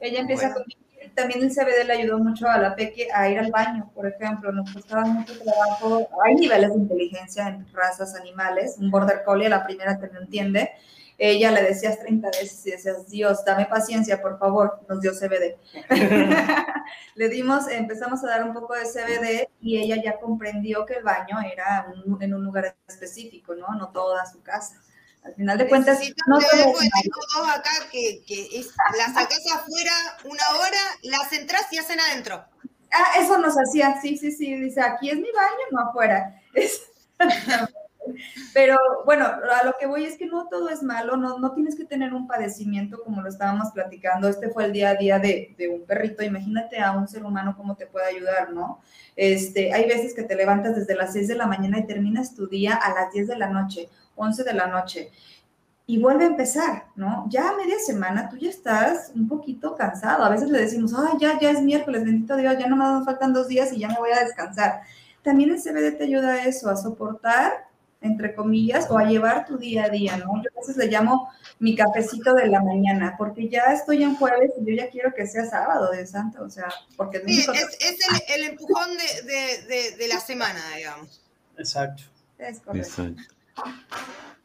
Ella 0.00 0.20
empieza 0.20 0.48
bueno. 0.50 0.64
con 0.64 0.88
también 1.18 1.42
el 1.42 1.50
CBD 1.50 1.84
le 1.84 1.92
ayudó 1.94 2.18
mucho 2.18 2.48
a 2.48 2.58
la 2.58 2.76
Peque 2.76 3.08
a 3.12 3.28
ir 3.28 3.38
al 3.38 3.50
baño, 3.50 3.90
por 3.94 4.06
ejemplo, 4.06 4.52
nos 4.52 4.72
costaba 4.72 5.04
mucho 5.04 5.34
trabajo, 5.40 6.08
hay 6.24 6.36
niveles 6.36 6.70
de 6.70 6.76
inteligencia 6.76 7.48
en 7.48 7.66
razas 7.72 8.14
animales, 8.14 8.76
un 8.78 8.90
border 8.90 9.22
collie, 9.24 9.48
la 9.48 9.64
primera 9.64 9.98
que 9.98 10.06
no 10.08 10.20
entiende, 10.20 10.70
ella 11.18 11.50
le 11.50 11.62
decías 11.62 11.98
30 11.98 12.28
veces 12.28 12.64
y 12.64 12.70
decías, 12.70 13.08
Dios, 13.08 13.44
dame 13.44 13.66
paciencia, 13.66 14.22
por 14.22 14.38
favor, 14.38 14.80
nos 14.88 15.00
dio 15.00 15.12
CBD. 15.12 15.58
le 17.16 17.28
dimos, 17.28 17.66
empezamos 17.68 18.22
a 18.22 18.28
dar 18.28 18.44
un 18.44 18.54
poco 18.54 18.74
de 18.74 18.84
CBD 18.84 19.48
y 19.60 19.78
ella 19.78 20.00
ya 20.02 20.18
comprendió 20.20 20.86
que 20.86 20.94
el 20.94 21.02
baño 21.02 21.38
era 21.40 21.92
un, 22.06 22.22
en 22.22 22.34
un 22.34 22.44
lugar 22.44 22.76
específico, 22.86 23.56
¿no? 23.56 23.66
No 23.74 23.90
toda 23.90 24.24
su 24.26 24.42
casa. 24.42 24.80
Al 25.24 25.34
final 25.34 25.58
de 25.58 25.68
cuentas, 25.68 25.98
no 26.28 26.38
tengo 26.38 26.72
dos 26.72 27.48
acá 27.48 27.70
que, 27.90 28.22
que 28.24 28.48
es, 28.56 28.72
la 28.96 29.06
sacas 29.06 29.42
afuera 29.52 29.92
una 30.24 30.58
hora, 30.60 30.78
las 31.02 31.32
entras 31.32 31.66
y 31.72 31.78
hacen 31.78 31.98
adentro. 31.98 32.44
Ah, 32.92 33.14
eso 33.18 33.36
nos 33.38 33.56
hacía, 33.56 34.00
sí, 34.00 34.16
sí, 34.16 34.30
sí, 34.30 34.54
dice, 34.54 34.80
aquí 34.80 35.10
es 35.10 35.16
mi 35.16 35.30
baño, 35.32 35.64
no 35.72 35.80
afuera. 35.80 36.40
Es... 36.54 36.82
Pero 38.54 38.76
bueno, 39.04 39.26
a 39.26 39.64
lo 39.64 39.74
que 39.78 39.86
voy 39.86 40.04
es 40.04 40.16
que 40.16 40.26
no 40.26 40.48
todo 40.48 40.68
es 40.68 40.82
malo, 40.82 41.16
no, 41.16 41.38
no 41.38 41.52
tienes 41.52 41.76
que 41.76 41.84
tener 41.84 42.14
un 42.14 42.26
padecimiento 42.26 43.02
como 43.02 43.22
lo 43.22 43.28
estábamos 43.28 43.70
platicando. 43.72 44.28
Este 44.28 44.50
fue 44.50 44.64
el 44.64 44.72
día 44.72 44.90
a 44.90 44.94
día 44.94 45.18
de, 45.18 45.54
de, 45.58 45.68
un 45.68 45.84
perrito. 45.84 46.22
Imagínate 46.22 46.78
a 46.80 46.92
un 46.92 47.08
ser 47.08 47.24
humano 47.24 47.54
cómo 47.56 47.76
te 47.76 47.86
puede 47.86 48.06
ayudar, 48.06 48.52
¿no? 48.52 48.80
Este, 49.16 49.72
hay 49.72 49.88
veces 49.88 50.14
que 50.14 50.22
te 50.22 50.36
levantas 50.36 50.76
desde 50.76 50.94
las 50.94 51.12
6 51.12 51.28
de 51.28 51.34
la 51.34 51.46
mañana 51.46 51.78
y 51.78 51.86
terminas 51.86 52.34
tu 52.34 52.46
día 52.46 52.74
a 52.74 52.94
las 52.94 53.12
10 53.12 53.28
de 53.28 53.36
la 53.36 53.48
noche, 53.48 53.88
11 54.16 54.44
de 54.44 54.54
la 54.54 54.66
noche. 54.66 55.10
Y 55.86 55.98
vuelve 55.98 56.24
a 56.24 56.28
empezar, 56.28 56.84
¿no? 56.96 57.24
Ya 57.30 57.48
a 57.48 57.56
media 57.56 57.78
semana 57.78 58.28
tú 58.28 58.36
ya 58.36 58.50
estás 58.50 59.10
un 59.14 59.26
poquito 59.26 59.74
cansado. 59.74 60.22
A 60.22 60.28
veces 60.28 60.50
le 60.50 60.60
decimos, 60.60 60.92
ay, 60.94 61.16
ya, 61.18 61.38
ya 61.40 61.50
es 61.50 61.62
miércoles, 61.62 62.04
bendito 62.04 62.36
Dios, 62.36 62.58
ya 62.58 62.66
no 62.66 62.76
me 62.76 63.04
faltan 63.06 63.32
dos 63.32 63.48
días 63.48 63.72
y 63.72 63.78
ya 63.78 63.88
me 63.88 63.96
voy 63.96 64.10
a 64.10 64.22
descansar 64.22 64.82
también 65.28 65.50
el 65.50 65.60
CBD 65.60 65.96
te 65.96 66.04
ayuda 66.04 66.32
a 66.32 66.44
eso, 66.46 66.70
a 66.70 66.76
soportar, 66.76 67.67
entre 68.00 68.34
comillas, 68.34 68.88
o 68.90 68.98
a 68.98 69.04
llevar 69.04 69.46
tu 69.46 69.58
día 69.58 69.84
a 69.84 69.88
día, 69.88 70.16
¿no? 70.16 70.42
Yo 70.42 70.50
a 70.54 70.60
veces 70.60 70.76
le 70.76 70.86
llamo 70.86 71.30
mi 71.58 71.74
cafecito 71.74 72.34
de 72.34 72.46
la 72.46 72.62
mañana, 72.62 73.16
porque 73.18 73.48
ya 73.48 73.72
estoy 73.72 74.02
en 74.02 74.14
jueves 74.14 74.52
y 74.60 74.70
yo 74.70 74.76
ya 74.76 74.88
quiero 74.88 75.12
que 75.14 75.26
sea 75.26 75.46
sábado 75.46 75.90
de 75.90 76.06
santo, 76.06 76.42
o 76.42 76.50
sea, 76.50 76.68
porque... 76.96 77.22
Sí, 77.26 77.40
es, 77.40 77.76
es 77.80 77.98
el, 78.08 78.40
el, 78.40 78.50
empujón 78.50 78.88
de, 78.96 79.22
de, 79.22 79.66
de, 79.66 79.96
de, 79.96 80.08
la 80.08 80.20
semana, 80.20 80.60
digamos. 80.76 81.22
Exacto. 81.56 82.04
Es 82.38 82.60
correcto. 82.60 82.88
Exacto. 82.88 83.22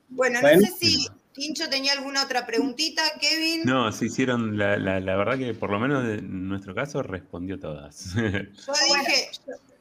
Bueno, 0.09 0.41
no 0.41 0.49
sé 0.59 0.73
si 0.79 1.07
Tincho 1.33 1.69
tenía 1.69 1.93
alguna 1.93 2.23
otra 2.23 2.45
preguntita, 2.45 3.01
Kevin. 3.19 3.63
No, 3.65 3.91
se 3.91 4.05
hicieron, 4.05 4.57
la, 4.57 4.77
la, 4.77 4.99
la 4.99 5.15
verdad 5.15 5.37
que 5.37 5.53
por 5.53 5.71
lo 5.71 5.79
menos 5.79 6.03
en 6.05 6.47
nuestro 6.47 6.75
caso 6.75 7.01
respondió 7.01 7.59
todas. 7.59 8.13
Yo 8.15 8.21
dije, 8.23 9.31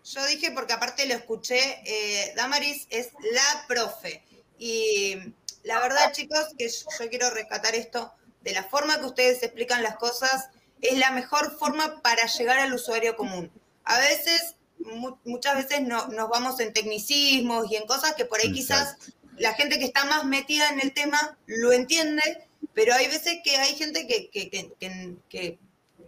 yo 0.04 0.26
dije, 0.26 0.50
porque 0.50 0.72
aparte 0.72 1.06
lo 1.06 1.14
escuché, 1.14 1.58
eh, 1.84 2.32
Damaris 2.36 2.86
es 2.90 3.10
la 3.32 3.64
profe. 3.68 4.22
Y 4.58 5.16
la 5.62 5.80
verdad, 5.80 6.12
chicos, 6.12 6.48
que 6.58 6.68
yo 6.68 7.08
quiero 7.08 7.30
rescatar 7.30 7.74
esto, 7.74 8.12
de 8.42 8.52
la 8.52 8.64
forma 8.64 8.98
que 8.98 9.06
ustedes 9.06 9.42
explican 9.42 9.82
las 9.82 9.96
cosas, 9.96 10.50
es 10.80 10.98
la 10.98 11.12
mejor 11.12 11.56
forma 11.58 12.02
para 12.02 12.26
llegar 12.26 12.58
al 12.58 12.74
usuario 12.74 13.16
común. 13.16 13.50
A 13.84 13.98
veces, 13.98 14.56
mu 14.78 15.16
muchas 15.24 15.56
veces 15.56 15.82
no, 15.82 16.08
nos 16.08 16.28
vamos 16.28 16.58
en 16.60 16.72
tecnicismos 16.72 17.70
y 17.70 17.76
en 17.76 17.86
cosas 17.86 18.14
que 18.14 18.24
por 18.24 18.40
ahí 18.40 18.52
quizás 18.52 18.96
la 19.36 19.54
gente 19.54 19.78
que 19.78 19.84
está 19.84 20.04
más 20.04 20.24
metida 20.24 20.68
en 20.70 20.80
el 20.80 20.92
tema 20.92 21.38
lo 21.46 21.72
entiende, 21.72 22.48
pero 22.74 22.94
hay 22.94 23.06
veces 23.06 23.38
que 23.44 23.56
hay 23.56 23.74
gente 23.76 24.06
que, 24.06 24.28
que, 24.30 24.50
que, 24.50 25.16
que 25.28 25.58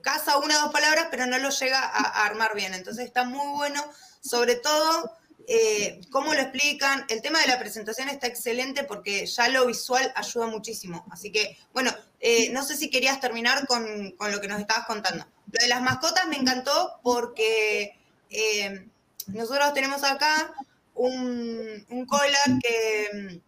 casa 0.04 0.38
una 0.38 0.58
o 0.58 0.62
dos 0.62 0.72
palabras, 0.72 1.08
pero 1.10 1.26
no 1.26 1.38
lo 1.38 1.50
llega 1.50 1.80
a, 1.80 2.24
armar 2.26 2.54
bien. 2.54 2.74
Entonces 2.74 3.06
está 3.06 3.24
muy 3.24 3.56
bueno, 3.56 3.84
sobre 4.20 4.54
todo 4.54 5.16
eh, 5.48 6.00
cómo 6.10 6.34
lo 6.34 6.40
explican. 6.40 7.04
El 7.08 7.22
tema 7.22 7.40
de 7.40 7.48
la 7.48 7.58
presentación 7.58 8.08
está 8.08 8.28
excelente 8.28 8.84
porque 8.84 9.26
ya 9.26 9.48
lo 9.48 9.66
visual 9.66 10.12
ayuda 10.14 10.46
muchísimo. 10.46 11.04
Así 11.10 11.32
que, 11.32 11.58
bueno, 11.72 11.90
eh, 12.20 12.50
no 12.52 12.62
sé 12.62 12.76
si 12.76 12.90
querías 12.90 13.18
terminar 13.18 13.66
con, 13.66 14.12
con, 14.12 14.30
lo 14.30 14.40
que 14.40 14.46
nos 14.46 14.60
estabas 14.60 14.86
contando. 14.86 15.26
Lo 15.50 15.60
de 15.60 15.68
las 15.68 15.82
mascotas 15.82 16.28
me 16.28 16.36
encantó 16.36 17.00
porque 17.02 17.98
eh, 18.30 18.86
nosotros 19.26 19.74
tenemos 19.74 20.04
acá 20.04 20.52
un, 20.94 21.84
un 21.88 22.06
collar 22.06 22.58
que, 22.62 23.40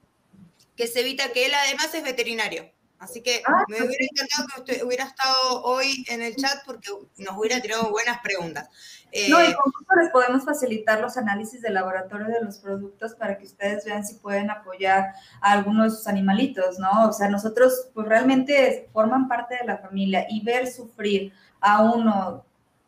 que 0.76 0.86
se 0.88 1.00
evita 1.00 1.32
que 1.32 1.46
él 1.46 1.54
además 1.54 1.94
es 1.94 2.02
veterinario. 2.02 2.70
Así 3.06 3.22
que 3.22 3.40
ah, 3.46 3.64
me 3.68 3.76
hubiera 3.76 4.04
encantado 4.04 4.48
que 4.48 4.60
usted 4.60 4.84
hubiera 4.84 5.04
estado 5.04 5.62
hoy 5.62 6.04
en 6.08 6.22
el 6.22 6.34
chat 6.34 6.64
porque 6.66 6.90
nos 7.18 7.36
hubiera 7.36 7.60
tirado 7.60 7.88
buenas 7.90 8.18
preguntas. 8.18 8.68
Eh, 9.12 9.28
no, 9.30 9.40
y 9.40 9.54
con 9.54 9.72
esto 9.80 9.94
les 9.96 10.10
podemos 10.10 10.44
facilitar 10.44 11.00
los 11.00 11.16
análisis 11.16 11.62
de 11.62 11.70
laboratorio 11.70 12.26
de 12.26 12.42
los 12.42 12.58
productos 12.58 13.14
para 13.14 13.38
que 13.38 13.44
ustedes 13.44 13.84
vean 13.84 14.04
si 14.04 14.16
pueden 14.16 14.50
apoyar 14.50 15.14
a 15.40 15.52
algunos 15.52 15.84
de 15.84 15.96
sus 15.98 16.08
animalitos, 16.08 16.80
¿no? 16.80 17.08
O 17.08 17.12
sea, 17.12 17.28
nosotros 17.28 17.90
pues 17.94 18.08
realmente 18.08 18.90
forman 18.92 19.28
parte 19.28 19.54
de 19.54 19.66
la 19.66 19.78
familia 19.78 20.26
y 20.28 20.42
ver 20.42 20.66
sufrir 20.66 21.32
a 21.60 21.84
uno 21.84 22.44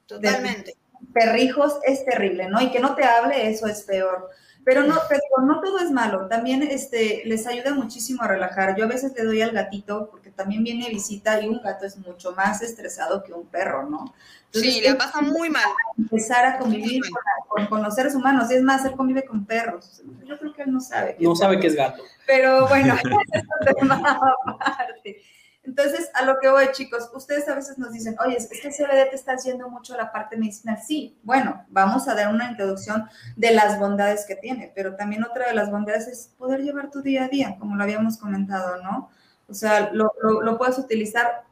Totalmente. 0.06 0.74
perrijos 1.14 1.78
es 1.86 2.04
terrible, 2.04 2.48
¿no? 2.48 2.60
Y 2.60 2.72
que 2.72 2.80
no 2.80 2.96
te 2.96 3.04
hable, 3.04 3.48
eso 3.48 3.68
es 3.68 3.82
peor. 3.82 4.30
Pero 4.68 4.82
no, 4.82 4.96
pero 5.08 5.22
no 5.46 5.62
todo 5.62 5.78
es 5.78 5.90
malo, 5.90 6.26
también 6.26 6.62
este, 6.62 7.22
les 7.24 7.46
ayuda 7.46 7.72
muchísimo 7.72 8.22
a 8.22 8.28
relajar. 8.28 8.76
Yo 8.76 8.84
a 8.84 8.88
veces 8.88 9.14
le 9.16 9.24
doy 9.24 9.40
al 9.40 9.52
gatito, 9.52 10.10
porque 10.10 10.30
también 10.30 10.62
viene 10.62 10.90
visita 10.90 11.40
y 11.40 11.48
un 11.48 11.62
gato 11.62 11.86
es 11.86 11.96
mucho 11.96 12.32
más 12.32 12.60
estresado 12.60 13.24
que 13.24 13.32
un 13.32 13.46
perro, 13.46 13.88
¿no? 13.88 14.12
Entonces, 14.44 14.74
sí, 14.74 14.80
le 14.82 14.94
pasa 14.94 15.22
muy 15.22 15.48
mal. 15.48 15.70
Empezar 15.96 16.44
a 16.44 16.58
convivir 16.58 17.00
con, 17.00 17.22
con, 17.48 17.66
con, 17.68 17.82
los 17.82 17.94
seres 17.94 18.14
humanos, 18.14 18.50
y 18.50 18.56
es 18.56 18.62
más, 18.62 18.84
él 18.84 18.92
convive 18.92 19.24
con 19.24 19.46
perros. 19.46 20.02
Yo 20.26 20.38
creo 20.38 20.52
que 20.52 20.62
él 20.64 20.70
no 20.70 20.82
sabe. 20.82 21.16
no 21.18 21.34
sabe 21.34 21.58
que 21.58 21.68
es 21.68 21.74
gato. 21.74 22.02
Pero 22.26 22.68
bueno, 22.68 22.94
es 23.32 23.42
un 23.42 23.74
tema 23.74 24.20
aparte. 24.44 25.22
Entonces, 25.68 26.10
a 26.14 26.24
lo 26.24 26.40
que 26.40 26.48
voy, 26.48 26.72
chicos, 26.72 27.10
ustedes 27.12 27.46
a 27.46 27.54
veces 27.54 27.76
nos 27.76 27.92
dicen, 27.92 28.16
oye, 28.24 28.38
es 28.38 28.48
que 28.48 28.68
el 28.68 28.72
CBD 28.72 29.10
te 29.10 29.16
está 29.16 29.32
haciendo 29.32 29.68
mucho 29.68 29.94
la 29.98 30.10
parte 30.10 30.38
medicinal. 30.38 30.78
Sí, 30.82 31.18
bueno, 31.22 31.62
vamos 31.68 32.08
a 32.08 32.14
dar 32.14 32.32
una 32.32 32.50
introducción 32.50 33.06
de 33.36 33.50
las 33.50 33.78
bondades 33.78 34.24
que 34.26 34.34
tiene, 34.34 34.72
pero 34.74 34.96
también 34.96 35.24
otra 35.24 35.46
de 35.46 35.54
las 35.54 35.70
bondades 35.70 36.08
es 36.08 36.30
poder 36.38 36.62
llevar 36.62 36.90
tu 36.90 37.02
día 37.02 37.24
a 37.24 37.28
día, 37.28 37.56
como 37.58 37.76
lo 37.76 37.82
habíamos 37.82 38.16
comentado, 38.16 38.82
¿no? 38.82 39.10
O 39.46 39.52
sea, 39.52 39.90
lo, 39.92 40.10
lo, 40.22 40.40
lo 40.40 40.56
puedes 40.56 40.78
utilizar, 40.78 41.42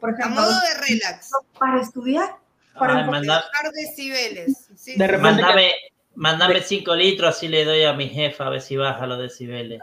por 0.00 0.14
ejemplo, 0.14 0.40
a 0.40 0.46
modo 0.46 0.58
de 0.58 0.88
relax. 0.88 1.30
Para 1.58 1.82
estudiar, 1.82 2.36
para 2.78 2.96
Ay, 2.96 3.10
mandar 3.10 3.44
decibeles. 3.74 4.66
Sí. 4.76 4.96
De 4.96 5.06
repente, 5.06 5.42
Mándame, 5.42 5.72
Mándame 6.16 6.60
5 6.62 6.94
litros, 6.94 7.36
así 7.36 7.46
le 7.46 7.64
doy 7.64 7.84
a 7.84 7.92
mi 7.92 8.08
jefa 8.08 8.46
a 8.46 8.50
ver 8.50 8.62
si 8.62 8.76
baja 8.76 9.06
los 9.06 9.18
decibeles. 9.18 9.80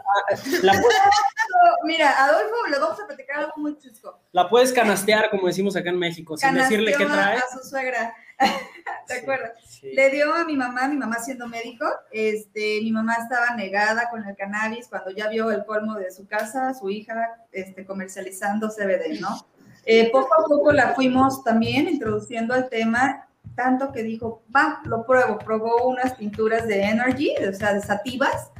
La 0.62 0.72
Mira, 1.84 2.24
Adolfo, 2.24 2.66
le 2.70 2.78
vamos 2.78 3.00
a 3.00 3.06
platicar 3.06 3.38
algo 3.38 3.52
muy 3.56 3.78
chusco. 3.78 4.18
La 4.32 4.48
puedes 4.48 4.72
canastear, 4.72 5.30
como 5.30 5.46
decimos 5.46 5.76
acá 5.76 5.90
en 5.90 5.98
México, 5.98 6.36
sin 6.36 6.54
decirle 6.54 6.94
qué 6.96 7.06
trae. 7.06 7.36
A 7.36 7.42
su 7.52 7.68
suegra. 7.68 8.14
¿Te 9.06 9.14
acuerdas? 9.14 9.52
Sí. 9.68 9.92
Le 9.94 10.10
dio 10.10 10.34
a 10.34 10.44
mi 10.44 10.56
mamá, 10.56 10.88
mi 10.88 10.96
mamá 10.96 11.18
siendo 11.18 11.46
médico, 11.46 11.86
este, 12.10 12.80
mi 12.82 12.90
mamá 12.90 13.14
estaba 13.14 13.54
negada 13.54 14.10
con 14.10 14.26
el 14.26 14.34
cannabis 14.34 14.88
cuando 14.88 15.10
ya 15.10 15.28
vio 15.28 15.50
el 15.50 15.64
colmo 15.64 15.94
de 15.94 16.10
su 16.10 16.26
casa, 16.26 16.74
su 16.74 16.90
hija 16.90 17.36
este, 17.52 17.84
comercializando 17.84 18.70
CBD, 18.70 19.20
¿no? 19.20 19.46
Eh, 19.86 20.10
poco 20.10 20.34
a 20.34 20.44
poco 20.44 20.72
la 20.72 20.94
fuimos 20.94 21.44
también 21.44 21.88
introduciendo 21.88 22.54
al 22.54 22.68
tema 22.70 23.28
tanto 23.54 23.92
que 23.92 24.02
dijo, 24.02 24.42
va, 24.54 24.80
lo 24.84 25.04
pruebo, 25.04 25.38
probó 25.38 25.88
unas 25.88 26.14
pinturas 26.14 26.66
de 26.66 26.82
Energy, 26.82 27.34
o 27.48 27.52
sea, 27.52 27.74
de 27.74 27.80
sativas, 27.80 28.50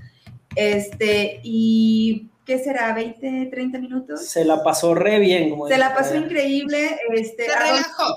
este, 0.56 1.40
y 1.42 2.30
¿qué 2.44 2.58
será? 2.58 2.96
¿20, 2.96 3.50
30 3.50 3.78
minutos? 3.78 4.26
Se 4.26 4.44
la 4.44 4.62
pasó 4.62 4.94
re 4.94 5.18
bien. 5.18 5.50
Como 5.50 5.68
Se 5.68 5.78
la 5.78 5.94
pasó 5.94 6.14
increíble. 6.14 6.98
Este, 7.12 7.46
se 7.46 7.58
relajó. 7.58 8.14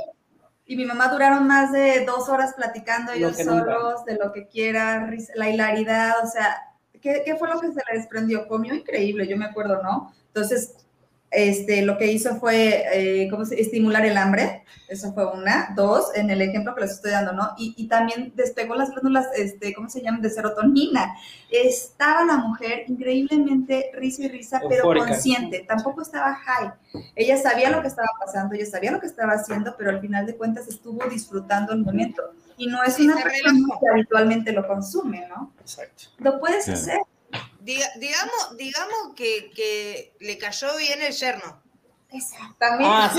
Y 0.66 0.76
mi 0.76 0.86
mamá 0.86 1.08
duraron 1.08 1.48
más 1.48 1.72
de 1.72 2.04
dos 2.06 2.28
horas 2.28 2.54
platicando 2.54 3.14
ellos 3.14 3.38
solos, 3.38 4.04
de 4.06 4.16
lo 4.16 4.34
que 4.34 4.48
quiera, 4.48 5.10
la 5.36 5.50
hilaridad, 5.50 6.16
o 6.22 6.28
sea, 6.28 6.58
¿qué, 7.02 7.24
¿qué, 7.26 7.38
fue 7.38 7.48
lo 7.48 7.62
que 7.62 7.68
se 7.68 7.82
le 7.90 7.98
desprendió? 7.98 8.50
Comió 8.50 8.76
increíble, 8.76 9.28
yo 9.28 9.38
me 9.38 9.46
acuerdo, 9.46 9.82
¿no? 9.82 10.14
Entonces, 10.28 10.76
este, 11.30 11.82
lo 11.82 11.98
que 11.98 12.12
hizo 12.12 12.38
fue 12.38 12.86
eh, 12.94 13.28
¿cómo 13.30 13.44
se, 13.46 13.60
estimular 13.60 14.06
el 14.06 14.18
hambre, 14.18 14.64
eso 14.88 15.14
fue 15.14 15.30
una. 15.30 15.74
Dos, 15.76 16.16
en 16.16 16.30
el 16.30 16.42
ejemplo 16.42 16.74
que 16.74 16.82
les 16.82 16.92
estoy 16.92 17.12
dando, 17.12 17.34
¿no? 17.34 17.52
Y, 17.58 17.74
y 17.76 17.88
también 17.88 18.32
despegó 18.36 18.76
las 18.76 18.92
glándulas, 18.92 19.28
este, 19.36 19.74
¿cómo 19.74 19.90
se 19.90 20.02
llaman? 20.02 20.22
De 20.22 20.30
serotonina. 20.30 21.16
Estaba 21.52 22.24
la 22.24 22.38
mujer 22.38 22.86
increíblemente 22.88 23.92
risa 23.94 24.24
y 24.24 24.30
risa, 24.30 24.62
pero 24.70 24.84
consciente, 24.84 25.66
tampoco 25.68 26.02
estaba 26.02 26.34
high. 26.36 26.72
Ella 27.16 27.38
sabía 27.38 27.70
lo 27.70 27.82
que 27.82 27.90
estaba 27.90 28.10
pasando, 28.20 28.56
ella 28.56 28.66
sabía 28.66 28.92
lo 28.92 29.02
que 29.02 29.08
estaba 29.08 29.34
haciendo, 29.34 29.76
pero 29.78 29.90
al 29.90 30.00
final 30.00 30.26
de 30.26 30.36
cuentas 30.36 30.68
estuvo 30.68 31.06
disfrutando 31.10 31.74
el 31.74 31.84
momento. 31.84 32.24
Y 32.56 32.68
no 32.68 32.82
es 32.84 33.00
una 33.00 33.16
persona 33.16 33.60
que 33.80 33.90
habitualmente 33.92 34.52
lo 34.52 34.66
consume, 34.66 35.28
¿no? 35.28 35.54
Exacto. 35.60 36.06
Lo 36.20 36.40
puedes 36.40 36.68
hacer 36.70 37.00
digamos, 37.60 38.58
digamos 38.58 39.14
que, 39.16 39.52
que, 39.56 40.16
le 40.20 40.38
cayó 40.38 40.76
bien 40.78 41.02
el 41.02 41.14
yerno. 41.14 41.62
Exactamente. 42.12 42.86
Ah. 42.86 43.12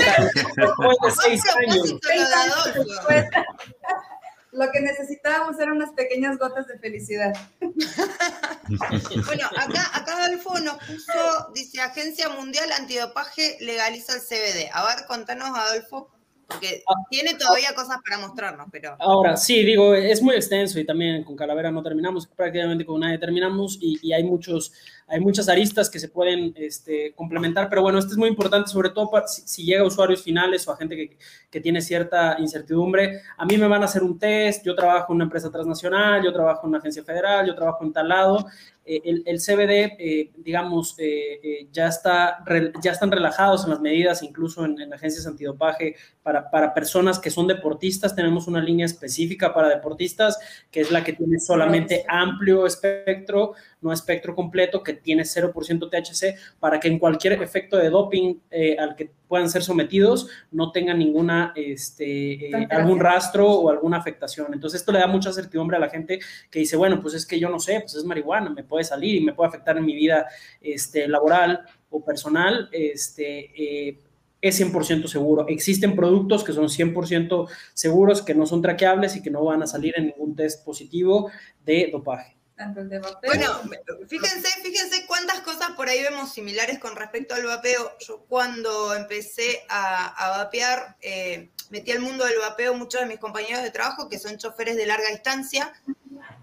Lo 4.51 4.71
que 4.71 4.81
necesitábamos 4.81 5.59
eran 5.59 5.75
unas 5.75 5.91
pequeñas 5.91 6.39
gotas 6.39 6.65
de 6.65 6.79
felicidad. 6.79 7.33
bueno, 7.61 9.47
acá, 9.55 9.91
acá 9.93 10.25
Adolfo 10.25 10.59
nos 10.59 10.77
puso, 10.77 11.51
dice, 11.53 11.81
Agencia 11.81 12.29
Mundial 12.29 12.71
Antidopaje 12.71 13.57
legaliza 13.59 14.13
el 14.15 14.21
CBD. 14.21 14.69
A 14.73 14.85
ver, 14.85 15.05
contanos, 15.05 15.55
Adolfo. 15.55 16.09
Porque 16.49 16.83
ah. 16.87 16.93
tiene 17.11 17.35
todavía 17.35 17.75
cosas 17.75 17.97
para 18.03 18.19
mostrarnos, 18.25 18.67
pero... 18.71 18.95
Ahora, 18.99 19.37
sí, 19.37 19.63
digo, 19.63 19.93
es 19.93 20.19
muy 20.21 20.33
extenso 20.33 20.79
y 20.79 20.85
también 20.85 21.23
con 21.23 21.35
Calavera 21.35 21.69
no 21.69 21.83
terminamos, 21.83 22.25
prácticamente 22.25 22.85
con 22.85 22.99
nadie 23.01 23.19
terminamos 23.19 23.77
y, 23.79 23.99
y 24.01 24.13
hay, 24.13 24.23
muchos, 24.23 24.73
hay 25.07 25.19
muchas 25.19 25.47
aristas 25.47 25.91
que 25.91 25.99
se 25.99 26.09
pueden 26.09 26.51
este, 26.57 27.13
complementar, 27.13 27.69
pero 27.69 27.83
bueno, 27.83 27.99
esto 27.99 28.13
es 28.13 28.17
muy 28.17 28.29
importante, 28.29 28.71
sobre 28.71 28.89
todo 28.89 29.11
para, 29.11 29.27
si, 29.27 29.63
llega 29.63 29.83
a 29.83 29.85
usuarios 29.85 30.23
finales 30.23 30.67
o 30.67 30.71
a 30.71 30.77
gente 30.77 30.95
que, 30.95 31.17
que, 31.51 31.61
tiene 31.61 31.81
cierta 31.81 32.37
incertidumbre. 32.39 33.21
A 33.37 33.45
mí 33.45 33.55
me 33.55 33.67
van 33.67 33.83
a 33.83 33.85
hacer 33.85 34.01
un 34.01 34.17
test, 34.17 34.65
yo 34.65 34.75
trabajo 34.75 35.13
en 35.13 35.17
una 35.17 35.25
empresa 35.25 35.51
transnacional, 35.51 36.23
yo 36.23 36.33
trabajo 36.33 36.61
en 36.63 36.69
una 36.69 36.79
agencia 36.79 37.03
federal, 37.03 37.45
yo 37.45 37.53
trabajo 37.53 37.83
en 37.83 37.93
tal 37.93 38.09
lado, 38.09 38.47
eh, 38.91 39.21
el, 39.23 39.37
CBD, 39.37 39.97
eh, 39.99 40.31
digamos, 40.37 40.95
eh, 40.97 41.67
ya, 41.71 41.89
está, 41.89 42.43
ya 42.81 42.91
están 42.91 43.11
relajados 43.11 43.63
en 43.63 43.69
las 43.69 43.81
medidas, 43.81 44.23
incluso 44.23 44.65
en, 44.65 44.91
agencias 44.91 45.27
antidopaje, 45.27 45.95
para, 46.23 46.49
para, 46.49 46.73
personas 46.73 47.19
que 47.19 47.29
son 47.29 47.45
deportistas. 47.45 48.15
Tenemos 48.15 48.47
una 48.47 48.63
línea 48.63 48.87
específica 48.87 49.53
para 49.53 49.69
deportistas, 49.69 50.39
que 50.71 50.81
es 50.81 50.89
la 50.89 51.03
que 51.03 51.13
tiene 51.13 51.39
solamente 51.39 52.03
amplio 52.07 52.65
espectro, 52.65 53.53
no 53.81 53.93
espectro 53.93 54.35
completo, 54.35 54.83
que 54.83 54.93
tiene 54.93 55.23
0% 55.23 55.89
THC, 55.89 56.59
para 56.59 56.79
que 56.79 56.87
en 56.87 56.99
cualquier 56.99 57.41
efecto 57.41 57.77
de 57.77 57.89
doping 57.89 58.35
al 58.77 58.95
que 58.95 59.11
puedan 59.29 59.49
ser 59.49 59.63
sometidos 59.63 60.27
no 60.51 60.71
tengan 60.71 60.99
ninguna, 60.99 61.53
este, 61.55 62.51
algún 62.71 62.99
rastro 62.99 63.49
o 63.49 63.69
alguna 63.69 63.97
afectación. 63.97 64.53
Entonces, 64.53 64.81
esto 64.81 64.91
le 64.91 64.99
da 64.99 65.07
mucha 65.07 65.31
certidumbre 65.31 65.77
a 65.77 65.79
la 65.79 65.89
gente 65.89 66.19
que 66.49 66.59
dice, 66.59 66.75
bueno, 66.75 67.01
pues 67.01 67.13
es 67.13 67.25
que 67.25 67.39
yo 67.39 67.49
no 67.49 67.59
sé, 67.59 67.79
pues 67.81 67.95
es 67.95 68.03
marihuana, 68.03 68.49
me 68.49 68.63
puede 68.63 68.83
salir 68.83 69.15
y 69.15 69.23
me 69.23 69.33
puede 69.33 69.49
afectar 69.49 69.77
en 69.77 69.85
mi 69.85 69.95
vida 69.95 70.25
este, 70.59 71.07
laboral 71.07 71.61
o 71.91 72.03
personal, 72.03 72.69
este, 72.71 73.89
eh, 73.89 73.99
es 74.41 74.59
100% 74.59 75.07
seguro. 75.07 75.47
Existen 75.47 75.95
productos 75.95 76.43
que 76.43 76.53
son 76.53 76.65
100% 76.65 77.47
seguros, 77.73 78.21
que 78.21 78.33
no 78.33 78.45
son 78.45 78.61
traqueables 78.61 79.15
y 79.15 79.21
que 79.21 79.29
no 79.29 79.43
van 79.43 79.61
a 79.63 79.67
salir 79.67 79.93
en 79.97 80.07
ningún 80.07 80.35
test 80.35 80.65
positivo 80.65 81.29
de 81.65 81.89
dopaje. 81.91 82.38
Bueno, 83.25 83.61
fíjense, 84.07 84.49
fíjense 84.61 85.05
cuántas 85.05 85.39
cosas 85.41 85.71
por 85.71 85.87
ahí 85.87 86.01
vemos 86.03 86.33
similares 86.33 86.79
con 86.79 86.95
respecto 86.95 87.35
al 87.35 87.45
vapeo. 87.45 87.97
Yo 87.99 88.25
cuando 88.27 88.93
empecé 88.95 89.65
a, 89.69 90.37
vapear, 90.37 90.97
eh, 91.01 91.49
metí 91.69 91.91
al 91.91 91.99
mundo 91.99 92.25
del 92.25 92.39
vapeo 92.39 92.73
muchos 92.73 93.01
de 93.01 93.07
mis 93.07 93.19
compañeros 93.19 93.63
de 93.63 93.71
trabajo 93.71 94.09
que 94.09 94.19
son 94.19 94.37
choferes 94.37 94.75
de 94.75 94.85
larga 94.85 95.09
distancia 95.09 95.73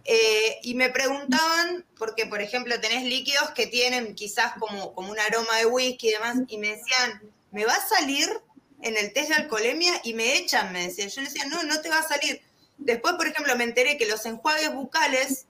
eh, 0.05 0.59
y 0.63 0.75
me 0.75 0.89
preguntaban, 0.89 1.85
porque 1.99 2.27
por 2.27 2.41
ejemplo 2.41 2.81
tenés 2.81 3.05
líquidos 3.05 3.51
que 3.51 3.67
tienen 3.67 4.15
quizás 4.15 4.53
como, 4.59 4.95
como 4.95 5.11
un 5.11 5.19
aroma 5.19 5.57
de 5.59 5.67
whisky 5.67 6.09
y 6.09 6.13
demás, 6.13 6.37
y 6.49 6.59
me 6.59 6.69
decían, 6.69 7.23
¿me 7.51 7.65
va 7.65 7.75
a 7.75 7.89
salir 7.89 8.29
en 8.83 8.97
el 8.97 9.13
test 9.13 9.31
de 9.31 9.35
alcoholemia? 9.35 10.01
Y 10.05 10.15
me 10.15 10.37
echan, 10.37 10.73
me 10.73 10.87
decían. 10.87 11.09
Yo 11.09 11.23
les 11.23 11.35
decía, 11.35 11.49
no, 11.49 11.63
no 11.65 11.81
te 11.81 11.91
va 11.91 11.99
a 11.99 12.09
salir. 12.09 12.41
Después, 12.79 13.15
por 13.15 13.27
ejemplo, 13.27 13.57
me 13.57 13.65
enteré 13.65 13.99
que 13.99 14.07
los 14.07 14.25
enjuagues 14.27 14.73
bucales 14.73 15.47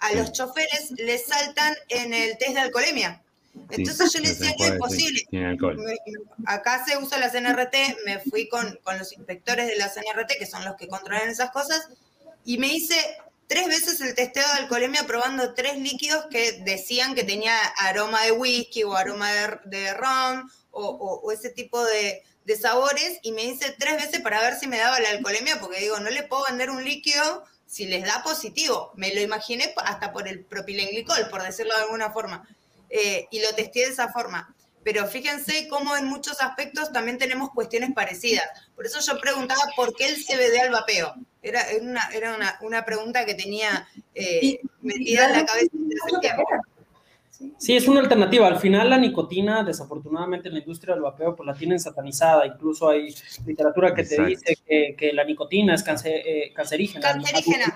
a 0.00 0.12
los 0.12 0.32
choferes 0.32 0.92
les 0.96 1.26
saltan 1.26 1.74
en 1.88 2.14
el 2.14 2.38
test 2.38 2.52
de 2.52 2.60
alcoholemia. 2.60 3.22
Entonces 3.70 4.12
yo 4.12 4.20
les 4.20 4.38
decía, 4.38 4.54
no 4.58 4.64
es 4.66 4.78
posible. 4.78 5.26
Acá 6.44 6.84
se 6.86 6.98
usa 6.98 7.18
la 7.18 7.30
CNRT, 7.30 7.74
me 8.04 8.20
fui 8.20 8.48
con, 8.48 8.78
con 8.82 8.98
los 8.98 9.12
inspectores 9.12 9.66
de 9.66 9.76
la 9.76 9.88
CNRT, 9.88 10.38
que 10.38 10.46
son 10.46 10.64
los 10.64 10.76
que 10.76 10.88
controlan 10.88 11.28
esas 11.28 11.50
cosas, 11.50 11.88
y 12.44 12.58
me 12.58 12.68
hice 12.68 12.96
tres 13.46 13.66
veces 13.68 14.00
el 14.00 14.14
testeo 14.14 14.44
de 14.46 14.60
alcoholemia 14.60 15.06
probando 15.06 15.54
tres 15.54 15.78
líquidos 15.78 16.26
que 16.30 16.60
decían 16.64 17.14
que 17.14 17.24
tenía 17.24 17.56
aroma 17.78 18.24
de 18.24 18.32
whisky 18.32 18.84
o 18.84 18.94
aroma 18.94 19.30
de, 19.64 19.94
ron 19.94 20.50
o, 20.70 21.30
ese 21.32 21.50
tipo 21.50 21.82
de, 21.84 22.22
sabores 22.60 23.18
y 23.22 23.32
me 23.32 23.44
hice 23.44 23.74
tres 23.78 23.96
veces 23.96 24.20
para 24.20 24.40
ver 24.40 24.54
si 24.54 24.68
me 24.68 24.78
daba 24.78 25.00
la 25.00 25.10
alcoholemia 25.10 25.58
porque 25.60 25.80
digo, 25.80 25.98
no 25.98 26.10
le 26.10 26.22
puedo 26.22 26.44
vender 26.44 26.70
un 26.70 26.84
líquido 26.84 27.44
si 27.66 27.86
les 27.86 28.04
da 28.04 28.22
positivo. 28.22 28.92
Me 28.94 29.14
lo 29.14 29.20
imaginé 29.20 29.74
hasta 29.76 30.12
por 30.12 30.28
el 30.28 30.44
propilenglicol, 30.44 31.28
por 31.30 31.42
decirlo 31.42 31.74
de 31.74 31.82
alguna 31.82 32.10
forma. 32.10 32.48
Eh, 32.88 33.26
y 33.30 33.40
lo 33.40 33.54
testé 33.54 33.80
de 33.80 33.86
esa 33.86 34.12
forma. 34.12 34.54
Pero 34.84 35.06
fíjense 35.08 35.66
cómo 35.68 35.96
en 35.96 36.06
muchos 36.06 36.40
aspectos 36.40 36.92
también 36.92 37.18
tenemos 37.18 37.50
cuestiones 37.50 37.92
parecidas. 37.92 38.46
Por 38.76 38.86
eso 38.86 39.00
yo 39.00 39.20
preguntaba 39.20 39.62
por 39.74 39.94
qué 39.96 40.06
el 40.06 40.24
CBD 40.24 40.60
al 40.62 40.70
vapeo. 40.70 41.14
Era, 41.42 41.64
una, 41.80 42.08
era 42.12 42.56
una, 42.60 42.84
pregunta 42.84 43.24
que 43.24 43.34
tenía 43.34 43.88
eh, 44.14 44.60
metida 44.82 45.26
en 45.26 45.32
la 45.32 45.44
cabeza 45.44 45.70
Sí, 47.58 47.76
es 47.76 47.86
una 47.86 48.00
alternativa. 48.00 48.46
Al 48.46 48.58
final 48.58 48.88
la 48.88 48.98
nicotina, 48.98 49.62
desafortunadamente 49.62 50.48
en 50.48 50.54
la 50.54 50.60
industria 50.60 50.94
del 50.94 51.02
vapeo, 51.02 51.36
pues 51.36 51.46
la 51.46 51.54
tienen 51.54 51.78
satanizada. 51.78 52.46
Incluso 52.46 52.88
hay 52.88 53.14
literatura 53.44 53.94
que 53.94 54.04
te 54.04 54.24
dice 54.24 54.56
que, 54.66 55.12
la 55.12 55.24
nicotina 55.24 55.74
es 55.74 55.84
eh, 56.04 56.52
cancerígena. 56.54 57.12
Cancerígena. 57.12 57.74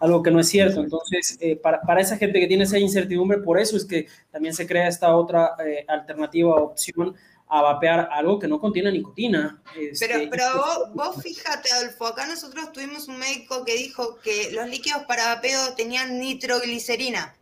Algo 0.00 0.22
que, 0.22 0.30
no 0.30 0.40
es 0.40 0.48
cierto. 0.48 0.80
Entonces, 0.80 1.36
eh, 1.40 1.56
para, 1.56 2.00
esa 2.00 2.16
gente 2.16 2.40
que 2.40 2.46
tiene 2.46 2.64
esa 2.64 2.78
incertidumbre, 2.78 3.38
por 3.38 3.58
eso 3.58 3.76
es 3.76 3.84
que 3.84 4.06
también 4.30 4.54
se 4.54 4.66
crea 4.66 4.88
esta 4.88 5.14
otra 5.14 5.56
alternativa, 5.88 6.56
opción 6.56 7.14
a 7.48 7.62
vapear 7.62 8.08
algo 8.10 8.38
que 8.38 8.48
no 8.48 8.58
contiene 8.58 8.90
nicotina. 8.90 9.62
Este, 9.78 10.08
pero, 10.08 10.30
pero 10.30 10.92
vos, 10.94 11.22
fíjate, 11.22 11.70
Adolfo, 11.72 12.06
acá 12.06 12.26
nosotros 12.26 12.72
tuvimos 12.72 13.08
un 13.08 13.18
médico 13.18 13.64
que 13.64 13.74
dijo 13.74 14.18
que 14.22 14.50
los 14.52 14.68
líquidos 14.68 15.02
para 15.04 15.34
vapeo 15.34 15.74
tenían 15.76 16.18
nitroglicerina. 16.18 17.36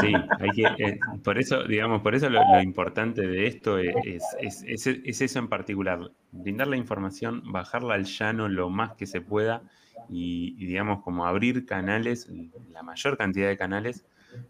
Sí, 0.00 0.12
hay 0.40 0.50
que, 0.50 0.62
eh, 0.84 0.98
por 1.22 1.38
eso, 1.38 1.64
digamos, 1.64 2.02
por 2.02 2.14
eso 2.14 2.28
lo, 2.28 2.60
importante 2.60 3.22
de 3.22 3.46
esto 3.46 3.78
es, 3.78 4.22
es, 4.40 5.20
eso 5.20 5.38
en 5.38 5.48
particular, 5.48 6.10
brindar 6.32 6.68
la 6.68 6.76
información, 6.76 7.42
bajarla 7.44 7.94
al 7.94 8.04
llano 8.04 8.48
lo 8.48 8.70
más 8.70 8.94
que 8.94 9.06
se 9.06 9.20
pueda 9.20 9.62
y, 10.08 10.56
y 10.58 10.66
digamos, 10.66 11.02
como 11.02 11.26
abrir 11.26 11.64
canales, 11.66 12.28
la 12.70 12.82
mayor 12.82 13.16
cantidad 13.16 13.48
de 13.48 13.56
canales, 13.56 14.04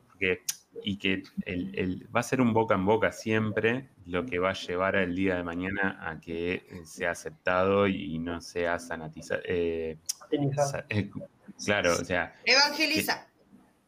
porque 0.08 0.40
y 0.84 0.96
que 0.96 1.22
el, 1.44 2.08
va 2.14 2.20
a 2.20 2.22
ser 2.22 2.40
un 2.40 2.52
boca 2.52 2.74
en 2.74 2.84
boca 2.84 3.12
siempre 3.12 3.88
lo 4.06 4.24
que 4.26 4.38
va 4.38 4.50
a 4.50 4.54
llevar 4.54 4.96
al 4.96 5.14
día 5.14 5.36
de 5.36 5.44
mañana 5.44 5.98
a 6.00 6.18
que 6.20 6.64
sea 6.84 7.12
aceptado 7.12 7.86
y 7.86 8.18
no 8.18 8.40
sea 8.40 8.78
sanatizado. 8.78 9.42
Eh, 9.44 9.98
eh, 10.88 11.10
claro, 11.64 11.92
o 11.92 12.04
sea. 12.04 12.34
Evangeliza. 12.44 13.26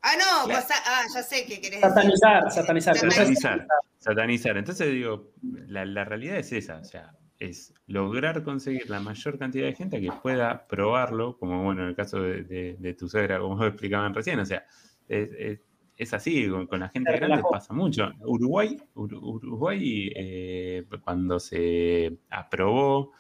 Ah, 0.05 0.13
no, 0.17 0.53
pues, 0.53 0.67
ah, 0.71 1.03
ya 1.13 1.23
sé 1.23 1.45
que 1.47 1.61
querés 1.61 1.81
satanizar, 1.81 2.51
Satanizar, 2.51 2.97
satanizar. 2.97 3.67
Satanizar. 3.99 4.57
Entonces 4.57 4.93
digo, 4.93 5.33
la, 5.67 6.05
realidad 6.05 6.37
es 6.37 6.53
esa, 6.53 6.77
o 6.77 6.85
sea, 6.85 7.13
es 7.39 7.75
lograr 7.87 8.45
conseguir 8.45 8.89
la 8.89 9.01
mayor 9.01 9.39
cantidad 9.39 9.67
de 9.67 9.75
gente 9.75 10.01
que 10.01 10.13
pueda 10.13 10.67
probarlo, 10.69 11.37
como 11.39 11.65
bueno, 11.65 11.83
en 11.83 11.89
el 11.89 11.97
caso 11.97 12.21
de, 12.21 12.97
tu 12.99 13.09
suegra, 13.09 13.41
como 13.41 13.65
explicaban 13.65 14.15
recién, 14.15 14.39
o 14.39 14.47
sea, 14.47 14.65
es 15.09 15.59
es 15.97 16.13
así, 16.13 16.49
con, 16.49 16.81
la 16.81 16.89
gente 16.89 17.13
grande 17.13 17.43
pasa 17.49 17.73
mucho. 17.73 18.11
Uruguay, 18.21 18.77
Uruguay 18.95 20.13
eh, 20.15 20.85
cuando 21.03 21.39
se 21.39 22.19
aprobó 22.31 23.13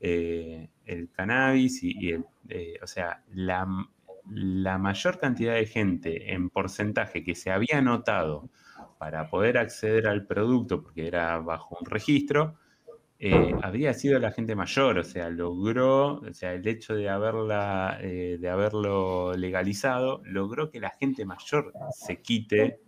eh, 0.00 0.68
el 0.84 1.10
cannabis 1.10 1.82
y, 1.82 2.14
eh, 2.48 2.78
o 2.82 2.86
sea, 2.86 3.22
la, 3.34 3.66
la, 4.30 4.78
mayor 4.78 5.18
cantidad 5.18 5.54
de 5.54 5.66
gente 5.66 6.32
en 6.32 6.50
porcentaje 6.50 7.24
que 7.24 7.34
se 7.34 7.50
había 7.50 7.78
anotado 7.78 8.50
para 8.98 9.28
poder 9.30 9.58
acceder 9.58 10.06
al 10.06 10.26
producto, 10.26 10.82
porque 10.82 11.06
era 11.06 11.38
bajo 11.38 11.76
un 11.80 11.86
registro, 11.86 12.56
eh, 13.20 13.52
había 13.62 13.94
sido 13.94 14.18
la 14.20 14.30
gente 14.30 14.54
mayor, 14.54 14.98
o 14.98 15.04
sea, 15.04 15.28
logró, 15.28 16.20
o 16.20 16.32
sea, 16.32 16.54
el 16.54 16.66
hecho 16.68 16.94
de 16.94 17.08
haberla, 17.08 17.98
eh, 18.00 18.38
de 18.40 18.48
haberlo 18.48 19.34
legalizado, 19.34 20.22
logró 20.24 20.70
que 20.70 20.80
la 20.80 20.90
gente 20.90 21.24
mayor 21.24 21.72
se 21.90 22.22
quite 22.22 22.80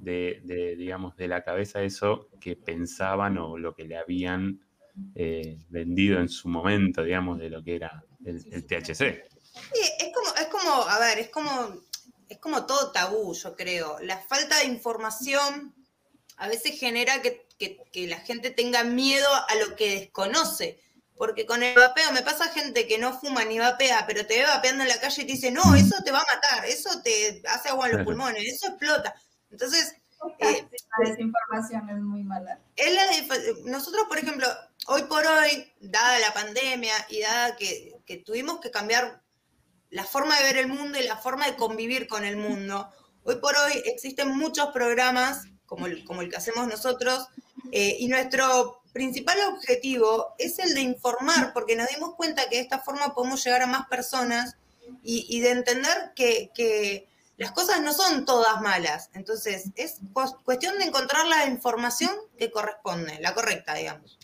de, 0.00 0.74
digamos, 0.76 1.16
de 1.16 1.28
la 1.28 1.42
cabeza 1.42 1.82
eso 1.82 2.28
que 2.40 2.56
pensaban 2.56 3.38
o 3.38 3.56
lo 3.56 3.74
que 3.74 3.84
le 3.84 3.96
habían 3.96 4.60
eh, 5.14 5.58
vendido 5.70 6.20
en 6.20 6.28
su 6.28 6.48
momento, 6.48 7.02
digamos, 7.02 7.38
de 7.38 7.50
lo 7.50 7.62
que 7.62 7.76
era 7.76 8.04
el, 8.24 8.66
THC. 8.66 9.22
Sí, 10.68 10.80
es 10.80 10.80
como, 10.80 10.82
es 10.82 10.84
como, 10.84 10.88
a 10.88 10.98
ver, 10.98 11.18
es 11.18 11.28
como, 11.30 11.82
es 12.28 12.38
como 12.38 12.66
todo 12.66 12.92
tabú, 12.92 13.34
yo 13.34 13.56
creo. 13.56 13.98
La 14.00 14.18
falta 14.18 14.58
de 14.58 14.66
información 14.66 15.74
a 16.36 16.48
veces 16.48 16.78
genera 16.78 17.22
que, 17.22 17.46
que 17.58 18.06
la 18.06 18.18
gente 18.18 18.50
tenga 18.50 18.84
miedo 18.84 19.28
a 19.48 19.54
lo 19.56 19.76
que 19.76 20.00
desconoce. 20.00 20.80
Porque 21.18 21.46
con 21.46 21.64
el 21.64 21.74
vapeo 21.74 22.12
me 22.12 22.22
pasa 22.22 22.48
gente 22.52 22.86
que 22.86 22.96
no 22.96 23.18
fuma 23.18 23.44
ni 23.44 23.58
vapea, 23.58 24.06
pero 24.06 24.24
te 24.24 24.38
ve 24.38 24.46
vapeando 24.46 24.84
en 24.84 24.88
la 24.88 25.00
calle 25.00 25.22
y 25.22 25.26
te 25.26 25.32
dice, 25.32 25.50
no, 25.50 25.74
eso 25.74 25.96
te 26.04 26.12
va 26.12 26.20
a 26.20 26.34
matar, 26.34 26.64
eso 26.64 27.02
te 27.02 27.42
hace 27.48 27.70
agua 27.70 27.88
en 27.88 27.96
los 27.96 28.06
pulmones, 28.06 28.44
eso 28.46 28.68
explota. 28.68 29.14
Entonces... 29.50 29.96
Eh, 30.40 30.66
la 30.98 31.10
desinformación 31.10 31.90
es 31.90 32.00
muy 32.00 32.24
mala. 32.24 32.60
nosotros, 33.66 34.06
por 34.08 34.18
ejemplo, 34.18 34.48
hoy 34.86 35.02
por 35.04 35.24
hoy, 35.26 35.72
dada 35.80 36.18
la 36.20 36.32
pandemia 36.32 36.94
y 37.08 37.20
dada 37.20 37.56
que, 37.56 38.00
tuvimos 38.24 38.60
que 38.60 38.70
cambiar 38.70 39.22
la 39.90 40.04
forma 40.04 40.36
de 40.36 40.42
ver 40.44 40.56
el 40.58 40.68
mundo 40.68 40.98
y 40.98 41.02
la 41.02 41.16
forma 41.16 41.46
de 41.46 41.56
convivir 41.56 42.06
con 42.08 42.24
el 42.24 42.36
mundo, 42.36 42.88
hoy 43.24 43.36
por 43.36 43.56
hoy 43.56 43.82
existen 43.84 44.36
muchos 44.36 44.68
programas 44.68 45.46
como 45.66 45.86
el, 45.86 46.04
como 46.04 46.22
el 46.22 46.30
que 46.30 46.36
hacemos 46.36 46.66
nosotros 46.66 47.28
eh, 47.72 47.96
y 47.98 48.08
nuestro 48.08 48.80
principal 48.92 49.38
objetivo 49.52 50.34
es 50.38 50.58
el 50.58 50.74
de 50.74 50.80
informar, 50.80 51.52
porque 51.52 51.76
nos 51.76 51.88
dimos 51.88 52.14
cuenta 52.14 52.48
que 52.48 52.56
de 52.56 52.62
esta 52.62 52.78
forma 52.80 53.14
podemos 53.14 53.44
llegar 53.44 53.62
a 53.62 53.66
más 53.66 53.86
personas 53.88 54.56
y, 55.02 55.40
de 55.40 55.50
entender 55.50 56.12
que, 56.14 57.06
las 57.36 57.52
cosas 57.52 57.80
no 57.80 57.92
son 57.92 58.24
todas 58.24 58.60
malas. 58.60 59.10
Entonces, 59.14 59.70
es 59.76 59.98
cuestión 60.42 60.76
de 60.78 60.86
encontrar 60.86 61.24
la 61.26 61.46
información 61.46 62.10
que 62.36 62.50
corresponde, 62.50 63.16
la 63.20 63.32
correcta, 63.32 63.74
digamos. 63.74 64.18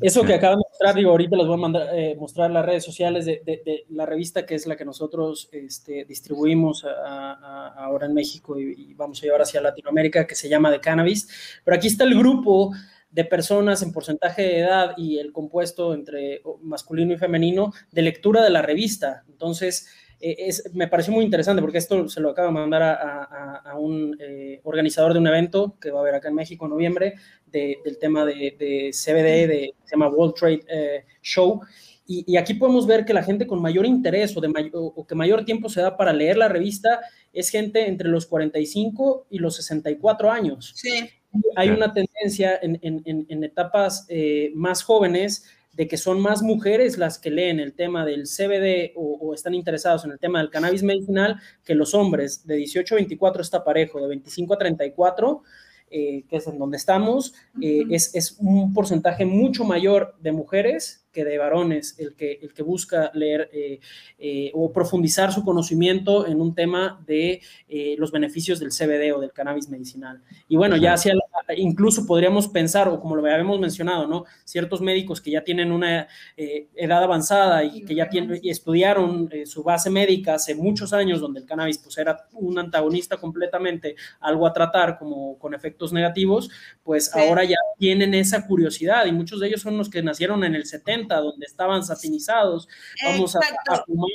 Eso 0.00 0.24
que 0.24 0.34
acabo 0.34 0.56
de 0.56 0.64
mostrar, 0.78 0.94
digo, 0.94 1.10
ahorita 1.10 1.36
les 1.36 1.46
voy 1.46 1.54
a 1.54 1.58
mandar, 1.58 1.88
eh, 1.92 2.14
mostrar 2.16 2.50
las 2.52 2.64
redes 2.64 2.84
sociales 2.84 3.26
de, 3.26 3.84
la 3.88 4.06
revista 4.06 4.46
que 4.46 4.54
es 4.54 4.64
la 4.66 4.76
que 4.76 4.84
nosotros 4.84 5.48
este, 5.50 6.04
distribuimos 6.04 6.84
ahora 6.84 8.06
en 8.06 8.14
México 8.14 8.60
y, 8.60 8.90
y, 8.90 8.94
vamos 8.94 9.18
a 9.18 9.22
llevar 9.22 9.42
hacia 9.42 9.60
Latinoamérica, 9.60 10.24
que 10.24 10.36
se 10.36 10.48
llama 10.48 10.70
The 10.70 10.80
Cannabis. 10.80 11.60
Pero 11.64 11.76
aquí 11.76 11.88
está 11.88 12.04
el 12.04 12.16
grupo 12.16 12.72
de 13.10 13.24
personas 13.24 13.82
en 13.82 13.92
porcentaje 13.92 14.42
de 14.42 14.58
edad 14.60 14.94
y 14.96 15.18
el 15.18 15.32
compuesto 15.32 15.94
entre 15.94 16.42
masculino 16.62 17.12
y 17.12 17.16
femenino 17.16 17.72
de 17.90 18.02
lectura 18.02 18.44
de 18.44 18.50
la 18.50 18.62
revista. 18.62 19.24
Entonces, 19.28 19.88
eh, 20.20 20.36
es, 20.48 20.70
me 20.74 20.88
pareció 20.88 21.12
muy 21.12 21.24
interesante 21.24 21.62
porque 21.62 21.78
esto 21.78 22.08
se 22.08 22.20
lo 22.20 22.30
acaba 22.30 22.48
de 22.48 22.54
mandar 22.54 22.82
a, 22.82 23.76
un 23.78 24.16
eh, 24.20 24.60
organizador 24.64 25.12
de 25.12 25.20
un 25.20 25.26
evento 25.26 25.76
que 25.80 25.90
va 25.90 26.00
a 26.00 26.02
haber 26.02 26.16
acá 26.16 26.28
en 26.28 26.34
México 26.34 26.64
en 26.66 26.70
noviembre 26.70 27.14
del 27.52 27.98
tema 27.98 28.24
de, 28.24 28.90
CBD, 28.92 29.48
de, 29.48 29.74
se 29.84 29.96
llama 29.96 30.08
World 30.08 30.34
Trade 30.34 30.60
eh, 30.68 31.04
Show. 31.22 31.60
Y, 32.06 32.36
aquí 32.38 32.54
podemos 32.54 32.86
ver 32.86 33.04
que 33.04 33.12
la 33.12 33.22
gente 33.22 33.46
con 33.46 33.60
mayor 33.60 33.84
interés 33.84 34.34
o, 34.34 34.40
de 34.40 34.70
o 34.72 35.06
que 35.06 35.14
mayor 35.14 35.44
tiempo 35.44 35.68
se 35.68 35.82
da 35.82 35.96
para 35.96 36.12
leer 36.12 36.38
la 36.38 36.48
revista 36.48 37.00
es 37.34 37.50
gente 37.50 37.86
entre 37.86 38.08
los 38.08 38.26
45 38.26 39.26
y 39.28 39.38
los 39.38 39.56
64 39.56 40.30
años. 40.30 40.72
Sí 40.74 41.10
hay 41.56 41.70
una 41.70 41.92
tendencia 41.92 42.58
en, 42.62 43.44
etapas 43.44 44.06
eh, 44.08 44.50
más 44.54 44.82
jóvenes 44.82 45.44
de 45.72 45.86
que 45.86 45.96
son 45.96 46.20
más 46.20 46.42
mujeres 46.42 46.98
las 46.98 47.18
que 47.18 47.30
leen 47.30 47.60
el 47.60 47.74
tema 47.74 48.04
del 48.04 48.24
CBD 48.24 48.92
o, 48.96 49.32
están 49.34 49.54
interesados 49.54 50.04
en 50.04 50.12
el 50.12 50.18
tema 50.18 50.40
del 50.40 50.50
cannabis 50.50 50.82
medicinal 50.82 51.40
que 51.64 51.74
los 51.74 51.94
hombres. 51.94 52.46
De 52.46 52.56
18 52.56 52.94
a 52.94 52.96
24 52.96 53.42
está 53.42 53.64
parejo, 53.64 54.00
de 54.00 54.08
25 54.08 54.54
a 54.54 54.58
34, 54.58 55.42
eh, 55.90 56.24
que 56.28 56.36
es 56.36 56.46
en 56.46 56.58
donde 56.58 56.76
estamos, 56.76 57.34
eh, 57.60 57.84
es, 57.90 58.14
es, 58.14 58.36
un 58.38 58.72
porcentaje 58.74 59.24
mucho 59.24 59.64
mayor 59.64 60.14
de 60.20 60.32
mujeres 60.32 61.07
de 61.14 61.38
varones 61.38 61.98
el 61.98 62.14
que, 62.14 62.38
el 62.42 62.52
que 62.52 62.62
busca 62.62 63.10
leer 63.14 63.50
eh, 63.52 63.80
eh, 64.18 64.50
o 64.54 64.72
profundizar 64.72 65.32
su 65.32 65.44
conocimiento 65.44 66.26
en 66.26 66.40
un 66.40 66.54
tema 66.54 67.02
de 67.06 67.40
eh, 67.68 67.96
los 67.98 68.12
beneficios 68.12 68.60
del 68.60 68.70
CBD 68.70 69.14
o 69.14 69.20
del 69.20 69.32
cannabis 69.32 69.68
medicinal. 69.68 70.22
Y 70.48 70.56
bueno, 70.56 70.76
ya 70.76 70.94
hacia 70.94 71.14
incluso 71.56 72.06
podríamos 72.06 72.48
pensar, 72.48 72.88
o 72.88 73.00
como 73.00 73.16
lo 73.16 73.26
habíamos 73.26 73.58
mencionado, 73.58 74.06
¿no? 74.06 74.24
Ciertos 74.44 74.80
médicos 74.80 75.20
que 75.20 75.30
ya 75.30 75.42
tienen 75.42 75.72
una 75.72 76.06
edad 76.36 77.02
avanzada 77.02 77.64
y 77.64 77.84
que 77.84 77.94
ya 77.94 78.08
tienen, 78.10 78.38
y 78.42 78.50
estudiaron 78.50 79.30
su 79.46 79.62
base 79.62 79.88
médica 79.88 80.34
hace 80.34 80.54
muchos 80.54 80.92
años, 80.92 81.20
donde 81.20 81.40
el 81.40 81.46
cannabis 81.46 81.78
pues 81.78 81.96
era 81.96 82.28
un 82.32 82.58
antagonista 82.58 83.16
completamente, 83.16 83.96
algo 84.20 84.46
a 84.46 84.52
tratar 84.52 84.98
como 84.98 85.38
con 85.38 85.54
efectos 85.54 85.92
negativos, 85.92 86.50
pues 86.82 87.14
ahora 87.14 87.44
ya 87.44 87.56
tienen 87.78 88.12
esa 88.12 88.46
curiosidad 88.46 89.06
y 89.06 89.12
muchos 89.12 89.40
de 89.40 89.48
ellos 89.48 89.62
son 89.62 89.78
los 89.78 89.88
que 89.88 90.02
nacieron 90.02 90.44
en 90.44 90.54
el 90.54 90.66
70 90.66 90.97
donde 91.06 91.46
estaban 91.46 91.82
satinizados, 91.84 92.68
vamos 93.04 93.36
a, 93.36 93.40
fumar 93.86 94.08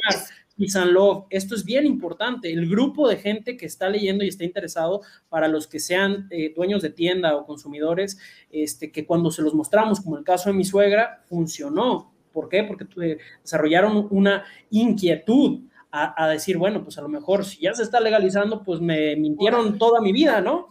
Peace 0.58 0.78
and 0.78 0.92
Love. 0.92 1.26
Esto 1.30 1.56
es 1.56 1.66
bien 1.66 1.86
importante. 1.86 2.52
El 2.52 2.70
grupo 2.70 3.08
de 3.08 3.18
gente 3.18 3.58
que 3.58 3.66
está 3.66 3.90
leyendo 3.90 4.24
y 4.24 4.28
está 4.28 4.44
interesado, 4.44 5.02
para 5.30 5.48
los 5.48 5.68
que 5.68 5.80
sean 5.80 6.28
eh, 6.30 6.54
dueños 6.56 6.82
de 6.82 6.92
tienda 6.92 7.36
o 7.36 7.46
consumidores, 7.46 8.18
este, 8.52 8.92
que 8.92 9.06
cuando 9.06 9.32
se 9.32 9.42
los 9.42 9.54
mostramos, 9.54 10.02
como 10.02 10.18
el 10.18 10.24
caso 10.24 10.50
de 10.50 10.56
mi 10.56 10.66
suegra, 10.66 11.24
funcionó. 11.26 12.14
¿Por 12.32 12.50
qué? 12.50 12.64
Porque 12.64 12.86
eh, 13.02 13.18
desarrollaron 13.42 14.08
una 14.10 14.44
inquietud 14.70 15.62
a, 15.96 16.28
decir, 16.28 16.58
bueno, 16.58 16.84
pues 16.84 16.98
a 16.98 17.02
lo 17.02 17.08
mejor 17.08 17.46
si 17.46 17.62
ya 17.62 17.74
se 17.76 17.84
está 17.84 18.00
legalizando, 18.00 18.64
pues 18.64 18.82
me 18.82 19.16
mintieron 19.16 19.78
toda 19.78 20.02
mi 20.02 20.12
vida, 20.12 20.42
¿no? 20.42 20.68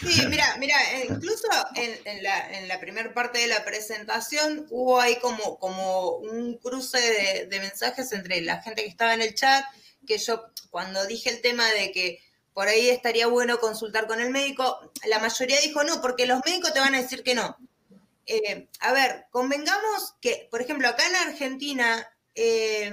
Sí, 0.00 0.26
mira, 0.30 0.56
mira, 0.58 0.76
eh, 0.94 1.08
incluso 1.10 1.46
en, 1.74 2.22
la, 2.22 2.58
en 2.58 2.66
la 2.66 2.80
primera 2.80 3.12
parte 3.12 3.38
de 3.38 3.48
la 3.48 3.66
presentación 3.66 4.66
hubo 4.70 4.98
ahí 4.98 5.18
como, 5.20 5.58
como 5.58 6.16
un 6.16 6.56
cruce 6.56 7.46
de, 7.48 7.60
mensajes 7.60 8.12
entre 8.12 8.40
la 8.40 8.62
gente 8.62 8.82
que 8.82 8.88
estaba 8.88 9.12
en 9.12 9.20
el 9.20 9.34
chat, 9.34 9.62
que 10.06 10.16
yo 10.16 10.46
cuando 10.70 11.06
dije 11.06 11.28
el 11.28 11.42
tema 11.42 11.66
de 11.72 11.92
que 11.92 12.20
por 12.54 12.68
ahí 12.68 12.88
estaría 12.88 13.26
bueno 13.26 13.58
consultar 13.58 14.06
con 14.06 14.20
el 14.20 14.30
médico, 14.30 14.90
la 15.06 15.18
mayoría 15.18 15.60
dijo 15.60 15.84
no, 15.84 16.00
porque 16.00 16.26
los 16.26 16.40
médicos 16.46 16.72
te 16.72 16.80
van 16.80 16.94
a 16.94 17.02
decir 17.02 17.22
que 17.22 17.34
no. 17.34 17.58
Eh, 18.24 18.68
a 18.80 18.92
ver, 18.94 19.26
convengamos 19.30 20.14
que, 20.22 20.48
por 20.50 20.62
ejemplo, 20.62 20.88
acá 20.88 21.06
en 21.06 21.16
Argentina, 21.16 22.08
eh, 22.34 22.90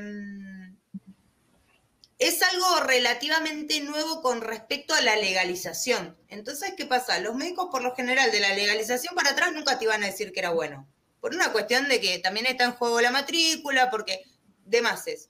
es 2.27 2.42
algo 2.42 2.80
relativamente 2.82 3.82
nuevo 3.82 4.22
con 4.22 4.42
respecto 4.42 4.93
a 4.93 5.02
la 5.02 5.16
legalización. 5.18 6.18
Entonces, 6.30 6.74
¿qué 6.77 6.85
pasa? 6.85 7.19
Los 7.19 7.35
médicos, 7.35 7.68
por 7.69 7.82
lo 7.82 7.95
general, 7.95 8.32
de 8.32 8.40
la 8.40 8.53
legalización 8.53 9.14
para 9.14 9.32
atrás 9.32 9.52
nunca 9.52 9.77
te 9.77 9.85
iban 9.85 10.03
a 10.03 10.08
decir 10.08 10.32
que 10.32 10.40
era 10.40 10.52
bueno. 10.52 10.88
Por 11.19 11.35
una 11.35 11.52
cuestión 11.52 11.90
de 11.90 12.00
que 12.00 12.19
también 12.19 12.45
está 12.45 12.64
en 12.64 12.74
juego 12.74 13.02
la 13.02 13.11
matrícula, 13.11 13.90
porque 13.90 14.24
demás 14.66 15.06
es. 15.08 15.30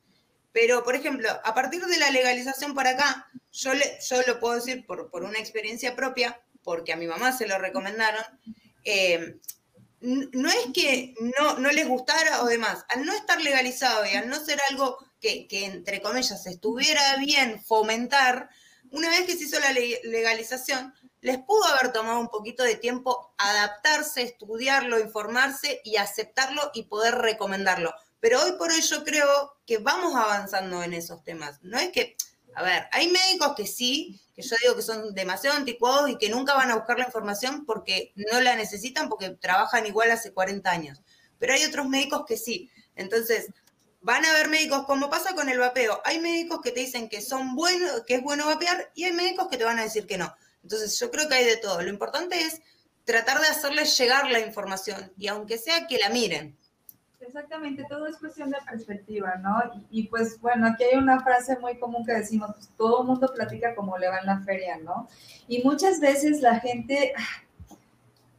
Pero, 0.51 0.83
por 0.83 0.95
ejemplo, 0.95 1.29
a 1.43 1.55
partir 1.55 1.83
de 1.83 1.97
la 1.97 2.11
legalización 2.11 2.75
para 2.75 2.91
acá, 2.91 3.27
yo, 3.51 3.73
le, 3.73 3.97
lo 4.27 4.39
puedo 4.39 4.55
decir 4.55 4.85
por, 4.85 5.09
una 5.23 5.39
experiencia 5.39 5.95
propia, 5.95 6.41
porque 6.63 6.93
a 6.93 6.97
mi 6.97 7.07
mamá 7.07 7.35
se 7.35 7.47
lo 7.47 7.57
recomendaron, 7.57 8.23
eh, 8.83 9.39
no 10.01 10.49
es 10.49 10.67
que 10.73 11.15
no, 11.39 11.57
no 11.57 11.71
les 11.71 11.87
gustara 11.87 12.43
o 12.43 12.45
demás, 12.45 12.85
al 12.89 13.03
no 13.05 13.13
estar 13.13 13.41
legalizado 13.41 14.05
y 14.05 14.15
al 14.15 14.29
no 14.29 14.43
ser 14.43 14.59
algo 14.69 14.99
que, 15.23 15.65
entre 15.65 16.01
comillas, 16.01 16.45
estuviera 16.45 17.15
bien 17.17 17.63
fomentar, 17.63 18.49
una 18.91 19.09
vez 19.09 19.21
que 19.21 19.35
se 19.35 19.45
hizo 19.45 19.59
la 19.59 19.71
legalización, 19.71 20.93
les 21.21 21.37
pudo 21.39 21.63
haber 21.65 21.93
tomado 21.93 22.19
un 22.19 22.27
poquito 22.27 22.63
de 22.63 22.75
tiempo 22.75 23.33
adaptarse, 23.37 24.21
estudiarlo, 24.21 24.99
informarse 24.99 25.81
y 25.85 25.95
aceptarlo 25.95 26.69
y 26.73 26.83
poder 26.83 27.15
recomendarlo. 27.15 27.93
Pero 28.19 28.43
hoy 28.43 28.51
por 28.57 28.71
hoy 28.71 28.81
yo 28.81 29.03
creo 29.03 29.57
que 29.65 29.77
vamos 29.77 30.13
avanzando 30.15 30.83
en 30.83 30.93
esos 30.93 31.23
temas. 31.23 31.59
No 31.63 31.79
es 31.79 31.91
que, 31.91 32.15
a 32.53 32.63
ver, 32.63 32.87
hay 32.91 33.09
médicos 33.09 33.53
que 33.55 33.65
sí, 33.65 34.21
que 34.35 34.41
yo 34.41 34.55
digo 34.61 34.75
que 34.75 34.81
son 34.81 35.15
demasiado 35.15 35.57
anticuados 35.57 36.09
y 36.09 36.17
que 36.17 36.29
nunca 36.29 36.53
van 36.53 36.69
a 36.69 36.75
buscar 36.75 36.99
la 36.99 37.05
información 37.05 37.65
porque 37.65 38.11
no 38.15 38.41
la 38.41 38.55
necesitan, 38.55 39.09
porque 39.09 39.29
trabajan 39.29 39.85
igual 39.87 40.11
hace 40.11 40.33
40 40.33 40.69
años. 40.69 41.01
Pero 41.39 41.53
hay 41.53 41.63
otros 41.63 41.87
médicos 41.87 42.25
que 42.27 42.37
sí. 42.37 42.69
Entonces, 42.95 43.47
van 44.03 44.23
a 44.25 44.31
haber 44.31 44.49
médicos, 44.49 44.85
como 44.85 45.09
pasa 45.09 45.33
con 45.33 45.49
el 45.49 45.57
vapeo, 45.57 46.01
hay 46.05 46.19
médicos 46.19 46.61
que 46.61 46.71
te 46.71 46.81
dicen 46.81 47.09
que 47.09 47.21
son 47.21 47.55
buenos, 47.55 48.03
que 48.05 48.15
es 48.15 48.21
bueno 48.21 48.45
vapear, 48.45 48.91
y 48.93 49.05
hay 49.05 49.13
médicos 49.13 49.47
que 49.47 49.57
te 49.57 49.63
van 49.63 49.79
a 49.79 49.83
decir 49.83 50.05
que 50.05 50.17
no. 50.17 50.35
Entonces, 50.61 50.99
yo 50.99 51.09
creo 51.09 51.27
que 51.27 51.35
hay 51.35 51.45
de 51.45 51.57
todo. 51.57 51.81
Lo 51.81 51.89
importante 51.89 52.39
es 52.39 52.61
tratar 53.05 53.39
de 53.41 53.47
hacerles 53.47 53.97
llegar 53.97 54.29
la 54.29 54.39
información, 54.39 55.11
y 55.17 55.27
aunque 55.27 55.57
sea 55.57 55.87
que 55.87 55.97
la 55.97 56.09
miren. 56.09 56.57
Exactamente, 57.21 57.85
todo 57.87 58.05
es 58.07 58.17
cuestión 58.17 58.49
de 58.49 58.57
perspectiva, 58.69 59.35
¿no? 59.37 59.61
Y, 59.89 60.07
pues 60.07 60.39
bueno, 60.41 60.67
aquí 60.67 60.83
hay 60.83 60.97
una 60.97 61.21
frase 61.21 61.57
muy 61.59 61.79
común 61.79 62.05
que 62.05 62.11
decimos, 62.11 62.51
pues 62.53 62.69
todo 62.77 63.05
mundo 63.05 63.31
platica 63.33 63.73
como 63.75 63.97
le 63.97 64.09
va 64.09 64.19
en 64.19 64.25
la 64.25 64.41
feria, 64.41 64.77
¿no? 64.77 65.07
Y 65.47 65.63
muchas 65.63 66.01
veces 66.01 66.41
la 66.41 66.59
gente, 66.59 67.13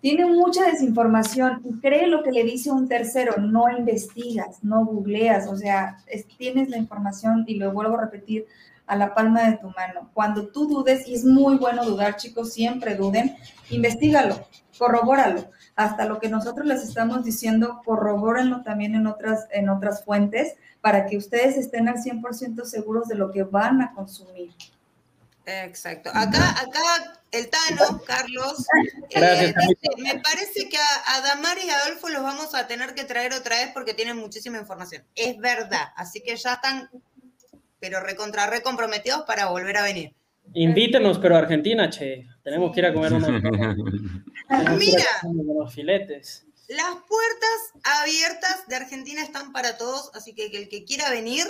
tiene 0.04 0.26
mucha 0.26 0.66
desinformación 0.66 1.62
y 1.64 1.80
cree 1.80 2.06
lo 2.08 2.22
que 2.22 2.30
le 2.30 2.44
dice 2.44 2.70
un 2.70 2.88
tercero, 2.88 3.36
no 3.38 3.70
investigas, 3.70 4.62
no 4.62 4.84
googleas, 4.84 5.48
o 5.48 5.56
sea, 5.56 5.96
tienes 6.36 6.68
la 6.68 6.76
información 6.76 7.44
y 7.46 7.54
lo 7.54 7.72
vuelvo 7.72 7.96
a 7.96 8.02
repetir, 8.02 8.44
a 8.86 8.96
la 8.96 9.14
palma 9.14 9.48
de 9.48 9.56
tu 9.56 9.68
mano. 9.68 10.10
Cuando 10.12 10.48
tú 10.48 10.68
dudes, 10.68 11.08
y 11.08 11.14
es 11.14 11.24
muy 11.24 11.56
bueno 11.56 11.86
dudar, 11.86 12.16
chicos, 12.16 12.52
siempre 12.52 12.96
duden, 12.96 13.34
investigalo, 13.70 14.46
corrobóralo. 14.78 15.46
Hasta 15.74 16.04
lo 16.04 16.18
que 16.18 16.28
nosotros 16.28 16.66
les 16.66 16.82
estamos 16.82 17.24
diciendo, 17.24 17.80
corrobórenlo 17.82 18.62
también 18.62 18.94
en 18.94 19.06
otras, 19.06 19.46
en 19.52 19.70
otras 19.70 20.04
fuentes 20.04 20.56
para 20.82 21.06
que 21.06 21.16
ustedes 21.16 21.56
estén 21.56 21.88
al 21.88 21.96
100% 21.96 22.62
seguros 22.66 23.08
de 23.08 23.14
lo 23.14 23.30
que 23.30 23.44
van 23.44 23.80
a 23.80 23.94
consumir. 23.94 24.50
Exacto. 25.46 26.10
Acá, 26.14 26.50
acá 26.60 27.20
el 27.30 27.50
Tano, 27.50 28.00
Carlos, 28.06 28.66
eh, 29.10 29.54
me 29.98 30.18
parece 30.20 30.68
que 30.68 30.76
a, 30.78 31.16
a 31.16 31.20
Damar 31.20 31.58
y 31.58 31.68
Adolfo 31.68 32.08
los 32.08 32.22
vamos 32.22 32.54
a 32.54 32.66
tener 32.66 32.94
que 32.94 33.04
traer 33.04 33.32
otra 33.34 33.56
vez 33.56 33.70
porque 33.74 33.92
tienen 33.94 34.16
muchísima 34.16 34.58
información. 34.58 35.04
Es 35.14 35.36
verdad. 35.38 35.88
Así 35.96 36.22
que 36.22 36.36
ya 36.36 36.54
están, 36.54 36.88
pero 37.80 38.00
recontra 38.00 38.46
recomprometidos 38.46 39.22
para 39.22 39.46
volver 39.46 39.76
a 39.76 39.82
venir. 39.82 40.14
Invítenos, 40.54 41.18
pero 41.18 41.36
a 41.36 41.38
Argentina, 41.40 41.90
che. 41.90 42.26
Tenemos 42.42 42.72
que 42.72 42.80
ir 42.80 42.86
a 42.86 42.94
comer 42.94 43.12
unos, 43.12 43.28
Mira, 44.78 45.06
unos 45.24 45.74
filetes. 45.74 46.46
las 46.68 46.96
puertas 47.08 48.00
abiertas 48.00 48.66
de 48.68 48.76
Argentina 48.76 49.22
están 49.22 49.52
para 49.52 49.76
todos, 49.78 50.10
así 50.14 50.34
que 50.34 50.46
el 50.46 50.68
que 50.68 50.84
quiera 50.84 51.10
venir, 51.10 51.46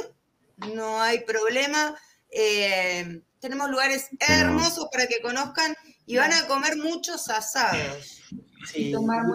no 0.72 1.02
hay 1.02 1.20
problema. 1.20 1.96
Eh, 2.30 3.20
tenemos 3.44 3.68
lugares 3.68 4.08
hermosos 4.26 4.88
para 4.90 5.06
que 5.06 5.20
conozcan 5.20 5.74
y 6.06 6.16
van 6.16 6.32
a 6.32 6.46
comer 6.46 6.78
muchos 6.78 7.28
asados. 7.28 8.22
Sí, 8.64 8.90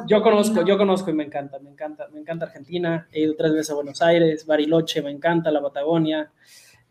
yo 0.07 0.23
conozco, 0.23 0.65
yo 0.65 0.79
conozco 0.79 1.11
y 1.11 1.13
me 1.13 1.25
encanta, 1.25 1.59
me 1.59 1.69
encanta, 1.69 2.07
me 2.11 2.19
encanta 2.19 2.45
Argentina. 2.45 3.07
He 3.11 3.21
ido 3.21 3.35
tres 3.35 3.53
veces 3.53 3.69
a 3.69 3.75
Buenos 3.75 4.01
Aires, 4.01 4.47
Bariloche, 4.47 5.03
me 5.03 5.11
encanta 5.11 5.51
la 5.51 5.61
Patagonia, 5.61 6.31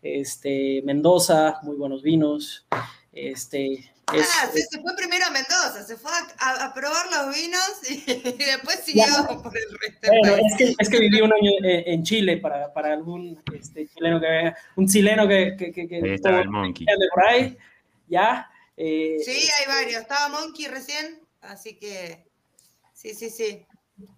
este, 0.01 0.81
Mendoza, 0.85 1.59
muy 1.63 1.75
buenos 1.75 2.03
vinos. 2.03 2.65
Este, 3.11 3.91
es- 4.13 4.27
Ah, 4.41 4.49
se, 4.53 4.61
se 4.63 4.81
fue 4.81 4.95
primero 4.95 5.25
a 5.25 5.29
Mendoza, 5.31 5.83
se 5.85 5.95
fue 5.97 6.11
a, 6.11 6.27
a- 6.49 6.65
a 6.65 6.73
probar 6.73 7.05
los 7.11 7.35
vinos 7.35 7.69
y, 7.89 7.97
después 8.37 8.79
siguió 8.85 9.05
por 9.43 9.57
el 9.57 9.79
resto 9.79 10.11
del 10.11 10.19
Bueno, 10.21 10.35
país. 10.37 10.51
es 10.51 10.57
que, 10.57 10.75
es 10.77 10.89
que 10.89 10.99
viví 10.99 11.21
un 11.21 11.33
año 11.33 11.51
en 11.63 12.03
Chile 12.03 12.37
para, 12.37 12.71
para 12.73 12.93
algún 12.93 13.41
este, 13.53 13.87
chileno 13.87 14.19
que 14.19 14.27
venga, 14.27 14.57
un 14.75 14.87
chileno 14.87 15.27
que, 15.27 15.55
que, 15.57 15.71
que, 15.71 15.87
que 15.87 15.95
Ahí 15.97 16.13
estaba 16.13 16.39
el 16.41 16.49
monkey. 16.49 16.85
de 16.85 17.07
por 17.13 17.25
ahí, 17.25 17.57
ya. 18.07 18.49
eh, 18.77 19.17
Sí, 19.23 19.31
hay 19.59 19.65
varios. 19.67 20.01
Estaba 20.01 20.29
Monkey 20.29 20.67
recién, 20.67 21.19
así 21.41 21.77
que 21.77 22.25
sí, 22.93 23.13
sí, 23.13 23.29
sí. 23.29 23.65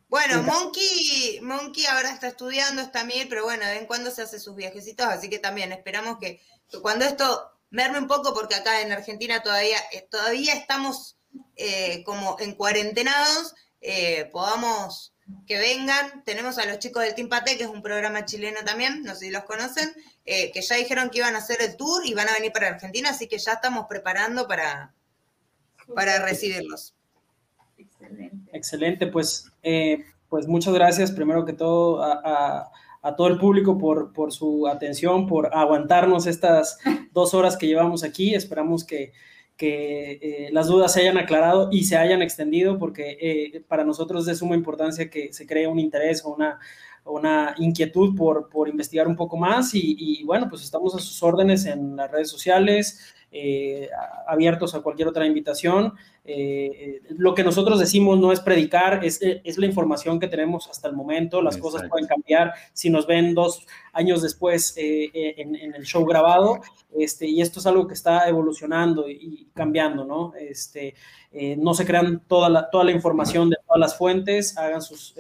Bueno, 0.07 0.43
Monkey, 0.43 1.39
Monkey 1.41 1.85
ahora 1.87 2.11
está 2.11 2.27
estudiando, 2.27 2.81
está 2.81 3.03
mil, 3.03 3.27
pero 3.27 3.43
bueno, 3.43 3.65
de 3.65 3.71
vez 3.71 3.81
en 3.81 3.87
cuando 3.87 4.11
se 4.11 4.21
hace 4.21 4.39
sus 4.39 4.55
viajecitos, 4.55 5.07
así 5.07 5.29
que 5.29 5.39
también 5.39 5.71
esperamos 5.71 6.17
que, 6.19 6.39
que 6.69 6.79
cuando 6.81 7.05
esto 7.05 7.50
merme 7.71 7.97
un 7.99 8.07
poco, 8.07 8.33
porque 8.33 8.55
acá 8.55 8.81
en 8.81 8.91
Argentina 8.91 9.41
todavía, 9.41 9.77
eh, 9.91 10.07
todavía 10.11 10.53
estamos 10.53 11.17
eh, 11.55 12.03
como 12.03 12.37
en 12.39 12.53
cuarentenados, 12.53 13.55
eh, 13.81 14.29
podamos 14.31 15.13
que 15.47 15.57
vengan. 15.57 16.23
Tenemos 16.25 16.57
a 16.57 16.65
los 16.65 16.79
chicos 16.79 17.03
del 17.03 17.15
Team 17.15 17.29
que 17.45 17.63
es 17.63 17.69
un 17.69 17.81
programa 17.81 18.25
chileno 18.25 18.59
también, 18.65 19.01
no 19.03 19.13
sé 19.15 19.25
si 19.25 19.31
los 19.31 19.45
conocen, 19.45 19.93
que 20.25 20.61
ya 20.61 20.75
dijeron 20.75 21.09
que 21.09 21.19
iban 21.19 21.35
a 21.35 21.39
hacer 21.39 21.61
el 21.61 21.77
tour 21.77 22.05
y 22.05 22.13
van 22.13 22.27
a 22.29 22.33
venir 22.33 22.51
para 22.51 22.67
Argentina, 22.67 23.09
así 23.09 23.27
que 23.27 23.37
ya 23.37 23.53
estamos 23.53 23.85
preparando 23.87 24.47
para, 24.47 24.93
para 25.95 26.19
recibirlos. 26.19 26.93
Excelente. 27.77 28.51
Excelente, 28.53 29.07
pues, 29.07 29.45
pues 30.29 30.47
muchas 30.47 30.73
gracias 30.73 31.11
primero 31.11 31.45
que 31.45 31.53
todo 31.53 32.03
a- 32.03 32.71
a 33.01 33.15
todo 33.15 33.27
el 33.27 33.37
público 33.37 33.77
por, 33.77 34.13
por 34.13 34.31
su 34.31 34.67
atención, 34.67 35.27
por 35.27 35.53
aguantarnos 35.53 36.27
estas 36.27 36.77
dos 37.13 37.33
horas 37.33 37.57
que 37.57 37.67
llevamos 37.67 38.03
aquí. 38.03 38.35
Esperamos 38.35 38.83
que, 38.83 39.13
que 39.57 40.19
eh, 40.21 40.49
las 40.51 40.67
dudas 40.67 40.93
se 40.93 41.01
hayan 41.01 41.17
aclarado 41.17 41.69
y 41.71 41.83
se 41.83 41.97
hayan 41.97 42.21
extendido 42.21 42.77
porque 42.77 43.17
eh, 43.21 43.63
para 43.67 43.83
nosotros 43.83 44.21
es 44.21 44.25
de 44.27 44.35
suma 44.35 44.55
importancia 44.55 45.09
que 45.09 45.33
se 45.33 45.45
cree 45.45 45.67
un 45.67 45.79
interés 45.79 46.23
o 46.25 46.33
una, 46.33 46.59
una 47.05 47.55
inquietud 47.57 48.15
por, 48.15 48.49
por 48.49 48.69
investigar 48.69 49.07
un 49.07 49.15
poco 49.15 49.37
más 49.37 49.73
y, 49.73 49.95
y, 49.97 50.23
bueno, 50.23 50.47
pues 50.49 50.63
estamos 50.63 50.95
a 50.95 50.99
sus 50.99 51.21
órdenes 51.23 51.65
en 51.65 51.95
las 51.95 52.11
redes 52.11 52.29
sociales, 52.29 53.13
eh, 53.31 53.89
abiertos 54.27 54.75
a 54.75 54.81
cualquier 54.81 55.07
otra 55.07 55.25
invitación. 55.25 55.93
Eh, 56.25 56.71
eh, 56.73 57.01
lo 57.17 57.33
que 57.33 57.43
nosotros 57.43 57.79
decimos 57.79 58.19
no 58.19 58.31
es 58.31 58.41
predicar, 58.41 59.03
es, 59.05 59.19
es 59.21 59.57
la 59.57 59.65
información 59.65 60.19
que 60.19 60.27
tenemos 60.27 60.67
hasta 60.69 60.87
el 60.87 60.95
momento. 60.95 61.41
Las 61.41 61.57
cosas 61.57 61.87
pueden 61.89 62.07
cambiar 62.07 62.53
si 62.73 62.89
nos 62.89 63.07
ven 63.07 63.33
dos 63.33 63.65
años 63.93 64.21
después 64.21 64.73
en, 64.77 65.55
en 65.55 65.75
el 65.75 65.83
show 65.83 66.05
grabado. 66.05 66.59
Este, 66.97 67.25
y 67.25 67.41
esto 67.41 67.59
es 67.59 67.65
algo 67.65 67.87
que 67.87 67.93
está 67.93 68.27
evolucionando 68.27 69.09
y, 69.09 69.13
y 69.13 69.47
cambiando, 69.53 70.03
¿no? 70.03 70.33
Este, 70.37 70.93
no 71.57 71.73
se 71.73 71.85
crean 71.85 72.21
toda 72.27 72.49
la, 72.49 72.69
toda 72.69 72.83
la 72.83 72.91
información 72.91 73.49
de 73.49 73.55
todas 73.65 73.79
las 73.79 73.97
fuentes, 73.97 74.57
hagan 74.57 74.81
sus, 74.81 75.15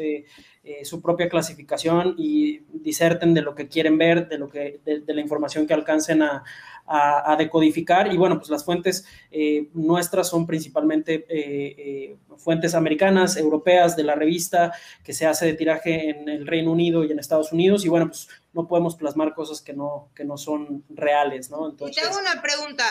eh, 0.63 0.85
su 0.85 1.01
propia 1.01 1.27
clasificación 1.27 2.13
y 2.19 2.59
diserten 2.71 3.33
de 3.33 3.41
lo 3.41 3.55
que 3.55 3.67
quieren 3.67 3.97
ver, 3.97 4.27
de, 4.27 4.37
lo 4.37 4.47
que, 4.47 4.79
de, 4.85 4.99
de 4.99 5.13
la 5.15 5.21
información 5.21 5.65
que 5.65 5.73
alcancen 5.73 6.21
a, 6.21 6.43
a, 6.85 7.31
a 7.31 7.35
decodificar. 7.35 8.11
Y 8.13 8.17
bueno, 8.17 8.37
pues 8.37 8.49
las 8.49 8.65
fuentes 8.65 9.05
eh, 9.31 9.69
nuestras 9.73 10.29
son 10.29 10.45
principalmente 10.45 11.25
eh, 11.29 11.75
eh, 11.77 12.17
fuentes 12.37 12.75
americanas, 12.75 13.37
europeas, 13.37 13.95
de 13.95 14.03
la 14.03 14.15
revista 14.15 14.73
que 15.03 15.13
se 15.13 15.25
hace 15.25 15.45
de 15.45 15.53
tiraje 15.53 16.09
en 16.09 16.29
el 16.29 16.47
Reino 16.47 16.71
Unido 16.71 17.03
y 17.03 17.11
en 17.11 17.19
Estados 17.19 17.51
Unidos. 17.51 17.85
Y 17.85 17.89
bueno, 17.89 18.07
pues 18.07 18.27
no 18.53 18.67
podemos 18.67 18.95
plasmar 18.95 19.33
cosas 19.33 19.61
que 19.61 19.73
no, 19.73 20.09
que 20.15 20.23
no 20.23 20.37
son 20.37 20.83
reales, 20.89 21.49
¿no? 21.49 21.67
Y 21.67 21.71
Entonces, 21.71 21.95
te 21.95 22.07
hago 22.07 22.19
una 22.19 22.41
pregunta, 22.41 22.83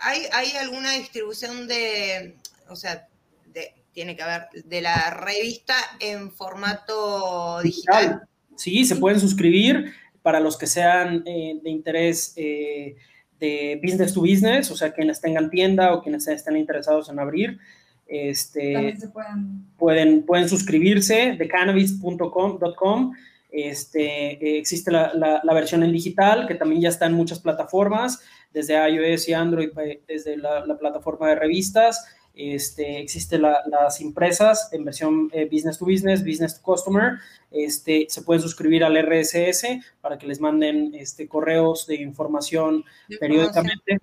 ¿hay, 0.00 0.22
¿hay 0.32 0.52
alguna 0.56 0.92
distribución 0.92 1.66
de, 1.66 2.36
o 2.68 2.76
sea, 2.76 3.08
de, 3.46 3.74
tiene 3.92 4.16
que 4.16 4.22
haber, 4.22 4.48
de 4.64 4.80
la 4.80 5.10
revista 5.10 5.74
en 6.00 6.30
formato 6.30 7.60
digital? 7.62 8.22
Sí, 8.56 8.84
se 8.84 8.96
pueden 8.96 9.18
suscribir 9.18 9.94
para 10.22 10.40
los 10.40 10.58
que 10.58 10.66
sean 10.66 11.22
eh, 11.26 11.58
de 11.62 11.70
interés 11.70 12.34
eh, 12.36 12.96
de 13.40 13.80
business 13.82 14.14
to 14.14 14.20
business, 14.20 14.70
o 14.70 14.76
sea, 14.76 14.92
quienes 14.92 15.20
tengan 15.20 15.50
tienda 15.50 15.94
o 15.94 16.02
quienes 16.02 16.28
estén 16.28 16.56
interesados 16.56 17.08
en 17.08 17.18
abrir. 17.18 17.58
Este, 18.06 18.96
se 18.96 19.08
pueden. 19.08 19.66
pueden, 19.78 20.22
pueden 20.26 20.48
suscribirse 20.48 21.36
de 21.38 21.48
cannabis.com. 21.48 23.12
Este, 23.52 24.32
eh, 24.32 24.58
existe 24.58 24.90
la, 24.92 25.12
la, 25.14 25.40
la, 25.42 25.54
versión 25.54 25.82
en 25.82 25.92
digital 25.92 26.46
que 26.46 26.54
también 26.54 26.82
ya 26.82 26.88
está 26.88 27.06
en 27.06 27.14
muchas 27.14 27.40
plataformas, 27.40 28.20
desde 28.52 28.74
iOS 28.74 29.28
y 29.28 29.32
Android, 29.32 29.70
eh, 29.78 30.02
desde 30.06 30.36
la, 30.36 30.66
la 30.66 30.78
plataforma 30.78 31.28
de 31.28 31.36
revistas. 31.36 32.04
Este, 32.34 33.00
existe 33.00 33.38
la, 33.38 33.62
las 33.66 34.00
impresas 34.00 34.68
en 34.72 34.84
versión 34.84 35.30
eh, 35.32 35.48
business 35.50 35.78
to 35.78 35.84
business, 35.84 36.24
business 36.24 36.54
to 36.54 36.62
customer. 36.62 37.18
Este, 37.50 38.06
se 38.08 38.22
pueden 38.22 38.40
suscribir 38.40 38.84
al 38.84 38.96
RSS 38.96 39.64
para 40.00 40.16
que 40.16 40.26
les 40.26 40.40
manden 40.40 40.94
este, 40.94 41.28
correos 41.28 41.86
de 41.86 41.96
información 41.96 42.84
de 43.08 43.18
periódicamente. 43.18 43.98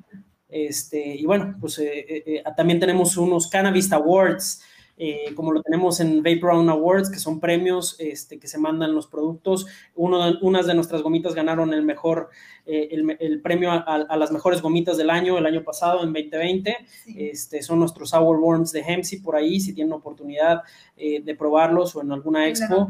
Este, 0.50 1.16
y 1.16 1.26
bueno, 1.26 1.56
pues 1.60 1.78
eh, 1.80 2.24
eh, 2.26 2.44
también 2.56 2.80
tenemos 2.80 3.18
unos 3.18 3.50
Cannabis 3.50 3.92
Awards, 3.92 4.62
eh, 4.98 5.34
como 5.36 5.52
lo 5.52 5.62
tenemos 5.62 6.00
en 6.00 6.24
Vapor 6.24 6.52
Round 6.52 6.70
Awards, 6.72 7.12
que 7.12 7.20
son 7.20 7.40
premios 7.40 7.96
este, 8.00 8.40
que 8.40 8.48
se 8.48 8.58
mandan 8.58 8.96
los 8.96 9.06
productos. 9.06 9.68
Uno 9.96 10.26
de, 10.26 10.38
unas 10.42 10.66
de 10.66 10.74
nuestras 10.74 11.04
gomitas 11.04 11.36
ganaron 11.36 11.72
el 11.74 11.84
mejor, 11.84 12.30
eh, 12.66 12.90
el, 12.92 13.16
el, 13.20 13.42
premio 13.42 13.72
a, 13.72 13.78
a, 13.78 14.18
las 14.18 14.32
mejores 14.32 14.62
gomitas 14.62 14.98
del 14.98 15.12
año, 15.12 15.38
el 15.38 15.46
año 15.46 15.64
pasado, 15.64 16.00
en 16.04 16.14
2020. 16.14 16.78
Sí. 17.06 17.16
Este, 17.16 17.62
son 17.62 17.80
nuestros 17.80 18.10
Sour 18.10 18.40
Worms 18.40 18.72
de 18.72 18.82
Hemsy 18.82 19.20
por 19.20 19.36
ahí, 19.36 19.60
si 19.60 19.74
tienen 19.74 19.94
oportunidad 19.94 20.64
eh, 20.96 21.22
de 21.22 21.36
probarlos 21.36 21.96
o 21.96 22.02
en 22.02 22.12
alguna 22.12 22.48
expo. 22.48 22.88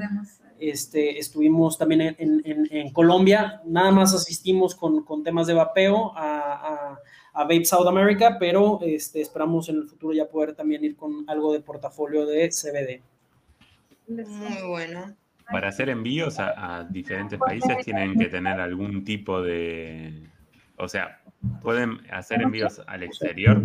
Este, 0.60 1.20
estuvimos 1.20 1.78
también 1.78 2.02
en, 2.02 2.42
en, 2.44 2.68
en, 2.72 2.92
Colombia, 2.92 3.62
nada 3.66 3.92
más 3.92 4.16
asistimos 4.16 4.74
con, 4.74 5.04
con 5.04 5.24
temas 5.24 5.46
de 5.46 5.54
vapeo 5.54 6.14
a, 6.16 6.94
a, 6.94 7.00
a, 7.38 7.44
Vape 7.44 7.66
South 7.66 7.88
America, 7.88 8.38
pero 8.40 8.80
este, 8.82 9.22
esperamos 9.22 9.70
en 9.70 9.78
el 9.78 9.88
futuro 9.88 10.14
ya 10.14 10.28
poder 10.28 10.54
también 10.56 10.84
ir 10.84 10.96
con 10.96 11.24
algo 11.28 11.54
de 11.54 11.60
portafolio 11.60 12.26
de 12.26 12.50
CBD. 12.50 13.02
Muy 14.08 14.68
bueno. 14.68 15.16
Para 15.52 15.70
hacer 15.70 15.90
envíos 15.90 16.40
a, 16.40 16.80
a 16.80 16.84
diferentes 16.84 17.40
países 17.40 17.78
tienen 17.86 18.18
que 18.18 18.26
tener 18.26 18.60
algún 18.60 19.06
tipo 19.06 19.42
de, 19.42 20.28
o 20.78 20.88
sea, 20.88 21.22
pueden 21.62 22.00
hacer 22.12 22.42
envíos 22.42 22.82
al 22.88 23.04
exterior. 23.04 23.64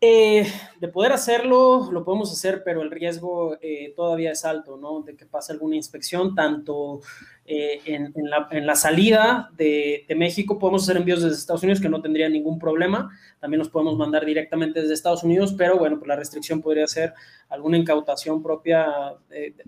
Eh, 0.00 0.46
de 0.80 0.88
poder 0.88 1.12
hacerlo, 1.12 1.88
lo 1.90 2.04
podemos 2.04 2.30
hacer, 2.30 2.62
pero 2.64 2.82
el 2.82 2.90
riesgo 2.90 3.56
eh, 3.62 3.92
todavía 3.96 4.32
es 4.32 4.44
alto, 4.44 4.76
¿no? 4.76 5.00
De 5.00 5.16
que 5.16 5.24
pase 5.24 5.52
alguna 5.52 5.76
inspección, 5.76 6.34
tanto 6.34 7.00
eh, 7.46 7.80
en, 7.84 8.12
en, 8.16 8.30
la, 8.30 8.48
en, 8.50 8.66
la, 8.66 8.74
salida 8.74 9.50
de, 9.56 10.04
de, 10.08 10.14
México, 10.14 10.58
podemos 10.58 10.82
hacer 10.84 10.96
envíos 10.96 11.22
desde 11.22 11.36
Estados 11.36 11.62
Unidos 11.62 11.80
que 11.80 11.90
no 11.90 12.00
tendría 12.00 12.28
ningún 12.28 12.58
problema, 12.58 13.10
también 13.38 13.58
los 13.58 13.68
podemos 13.68 13.98
mandar 13.98 14.24
directamente 14.24 14.80
desde 14.80 14.94
Estados 14.94 15.22
Unidos, 15.24 15.54
pero 15.56 15.78
bueno, 15.78 15.98
pues 15.98 16.08
la 16.08 16.16
restricción 16.16 16.62
podría 16.62 16.86
ser 16.86 17.12
alguna 17.50 17.76
incautación 17.76 18.42
propia 18.42 18.86
al, 18.88 19.18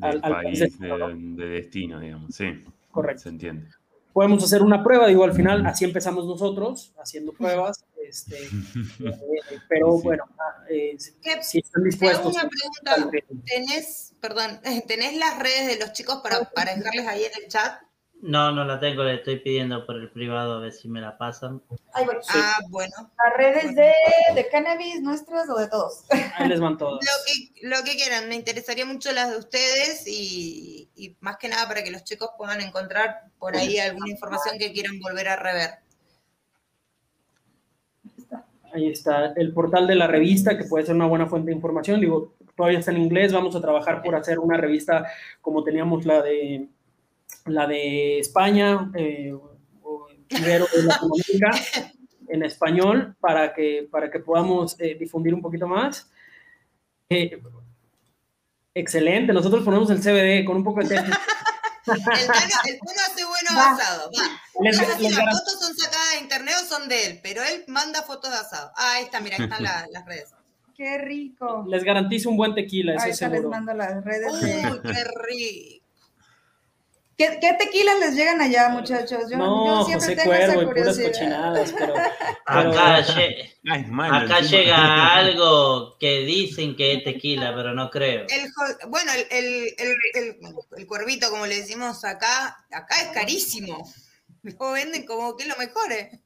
al, 0.01 0.21
país, 0.21 0.61
país 0.61 0.79
de, 0.79 0.89
de, 0.89 1.45
de, 1.45 1.47
destino, 1.49 2.01
digamos, 2.01 2.35
sí. 2.35 2.47
Correcto. 2.91 3.25
Se 3.25 3.29
entiende. 3.29 3.67
podemos 4.13 4.43
hacer 4.43 4.63
una 4.63 4.83
prueba, 4.83 5.07
digo, 5.07 5.25
al 5.25 5.35
final 5.35 5.67
así 5.67 5.85
empezamos 5.85 6.27
nosotros, 6.27 6.95
haciendo 6.99 7.33
pruebas, 7.33 7.85
este, 8.09 8.37
eh, 9.05 9.61
pero 9.69 9.99
bueno, 10.01 10.25
ah, 10.39 10.65
eh, 10.69 10.97
si 10.99 11.59
están 11.59 11.85
dispuestos. 11.85 12.35
Una 12.35 12.49
pregunta, 12.49 13.21
¿tenés, 13.45 14.15
perdón, 14.21 14.61
¿tenés 14.87 15.17
las 15.17 15.39
redes 15.39 15.67
de 15.67 15.79
los 15.79 15.93
chicos 15.93 16.21
para, 16.23 16.51
para 16.51 16.75
dejarles 16.75 17.07
ahí 17.07 17.25
en 17.25 17.43
el 17.43 17.49
chat? 17.49 17.81
No, 18.23 18.51
no 18.51 18.65
la 18.65 18.81
tengo, 18.81 19.05
le 19.05 19.17
estoy 19.17 19.41
pidiendo 19.41 19.85
por 19.85 19.97
el 19.97 20.11
privado 20.11 20.57
a 20.57 20.61
ver 20.61 20.73
si 20.73 20.89
me 20.89 21.01
la 21.01 21.19
pasan. 21.19 21.63
Ah, 21.95 22.59
bueno. 22.71 23.13
Las 23.25 23.37
redes 23.37 23.75
de, 23.75 23.93
de, 24.35 24.49
cannabis 24.49 25.03
nuestras 25.03 25.49
o 25.51 25.59
de 25.59 25.69
todos. 25.69 26.05
Ahí 26.37 26.49
les 26.49 26.59
van 26.59 26.79
todos. 26.79 27.05
Lo 27.05 27.13
que, 27.27 27.69
lo 27.69 27.85
que 27.85 27.97
quieran, 27.97 28.29
me 28.29 28.35
interesaría 28.35 28.87
mucho 28.87 29.13
las 29.13 29.31
de 29.31 29.37
ustedes 29.37 30.07
y, 30.07 30.91
y, 30.97 31.17
más 31.21 31.37
que 31.37 31.49
nada 31.49 31.69
para 31.69 31.85
que 31.85 31.91
los 31.91 32.05
chicos 32.05 32.31
puedan 32.39 32.61
encontrar 32.63 33.25
por 33.39 33.55
ahí 33.55 33.79
alguna 33.79 34.11
información 34.11 34.59
que 34.59 34.73
quieran 34.73 34.99
volver 34.99 35.29
a 35.29 35.37
rever. 35.37 35.86
Ahí 38.77 38.89
está 38.91 39.33
el 39.37 39.55
portal 39.55 39.87
de 39.87 39.95
la 39.95 40.07
revista, 40.07 40.59
que 40.59 40.65
puede 40.65 40.85
ser 40.85 40.95
una 40.95 41.07
buena 41.07 41.27
fuente 41.27 41.49
de 41.49 41.57
información. 41.57 41.99
Digo, 41.99 42.35
todavía 42.55 42.79
está 42.79 42.91
en 42.91 42.99
inglés, 42.99 43.33
vamos 43.33 43.57
a 43.57 43.61
trabajar 43.63 44.03
por 44.03 44.15
hacer 44.15 44.39
una 44.39 44.59
revista 44.59 45.07
como 45.41 45.65
teníamos 45.65 46.05
la 46.05 46.21
de 46.21 46.69
la 47.47 47.67
de 47.67 48.19
España, 48.19 48.91
eh, 48.95 49.33
o 49.83 50.09
de 50.29 50.59
Latinoamérica, 50.59 51.53
en 52.29 52.43
español, 52.43 53.17
para 53.19 53.55
que, 53.55 53.89
para 53.91 54.11
que 54.11 54.19
podamos 54.19 54.79
eh, 54.79 54.95
difundir 55.01 55.33
un 55.33 55.41
poquito 55.41 55.67
más. 55.67 56.11
Eh, 57.09 57.41
excelente, 58.75 59.33
nosotros 59.33 59.65
ponemos 59.65 59.89
el 59.89 60.01
CBD 60.01 60.45
con 60.45 60.59
un 60.59 60.65
poco 60.65 60.81
de. 60.81 61.01
el 61.87 62.79
tono 62.79 63.01
hace 63.07 63.25
bueno 63.25 63.51
asado, 63.51 64.11
va. 64.19 64.41
Les, 64.63 64.79
no 64.81 64.87
sé 64.87 64.97
si 64.97 65.09
las 65.09 65.39
fotos 65.39 65.59
son 65.61 65.77
sacadas 65.77 66.13
de 66.15 66.21
internet 66.21 66.55
o 66.63 66.67
son 66.67 66.89
de 66.89 67.07
él, 67.07 67.21
pero 67.23 67.43
él 67.43 67.65
manda 67.69 68.03
fotos 68.03 68.31
de 68.31 68.39
asado. 68.39 68.73
Ah, 68.77 68.95
ahí 68.95 69.05
está, 69.05 69.21
mira, 69.21 69.37
ahí 69.39 69.45
están 69.45 69.63
la, 69.63 69.87
las 69.93 70.05
redes. 70.05 70.31
Qué 70.77 70.99
rico. 70.99 71.65
Les 71.69 71.83
garantizo 71.85 72.29
un 72.29 72.37
buen 72.37 72.55
tequila, 72.55 72.93
eso 72.95 73.03
Ahorita 73.05 73.17
seguro. 73.17 73.41
les 73.43 73.51
mando 73.51 73.73
las 73.75 74.05
redes. 74.05 74.33
Uy, 74.33 74.41
de... 74.41 74.81
qué 74.83 75.05
rico. 75.27 75.86
¿Qué, 77.17 77.39
¿Qué, 77.41 77.57
tequilas 77.59 77.99
les 77.99 78.15
llegan 78.15 78.41
allá, 78.43 78.69
muchachos? 78.69 79.31
Yo, 79.31 79.39
no, 79.39 79.89
yo 79.89 80.01
siempre 80.01 80.15
José 80.15 80.17
tengo 80.17 80.31
Cuervo 80.31 80.53
esa 80.53 80.65
curiosidad. 80.67 81.07
y 81.07 81.11
puras 81.11 81.19
cochinadas, 81.19 81.75
pero... 81.79 81.95
Acá, 82.47 82.97
Ay, 83.69 83.87
acá 84.13 84.41
llega 84.41 85.15
algo 85.17 85.97
que 85.99 86.21
dicen 86.21 86.77
que 86.77 86.93
es 86.93 87.05
tequila, 87.05 87.55
pero 87.57 87.75
no 87.75 87.91
creo. 87.91 88.27
El, 88.29 88.53
bueno, 88.89 89.11
el, 89.13 89.27
el, 89.31 89.97
el, 90.15 90.37
el, 90.77 90.87
cuervito, 90.87 91.31
como 91.31 91.47
le 91.47 91.57
decimos 91.57 92.05
acá, 92.05 92.65
acá 92.71 92.95
es 93.03 93.09
carísimo. 93.09 93.91
Lo 94.43 94.73
venden 94.73 95.05
como 95.07 95.37
que 95.37 95.45
es 95.45 95.49
lo 95.49 95.57
mejor, 95.57 95.91
¿eh? 95.91 96.21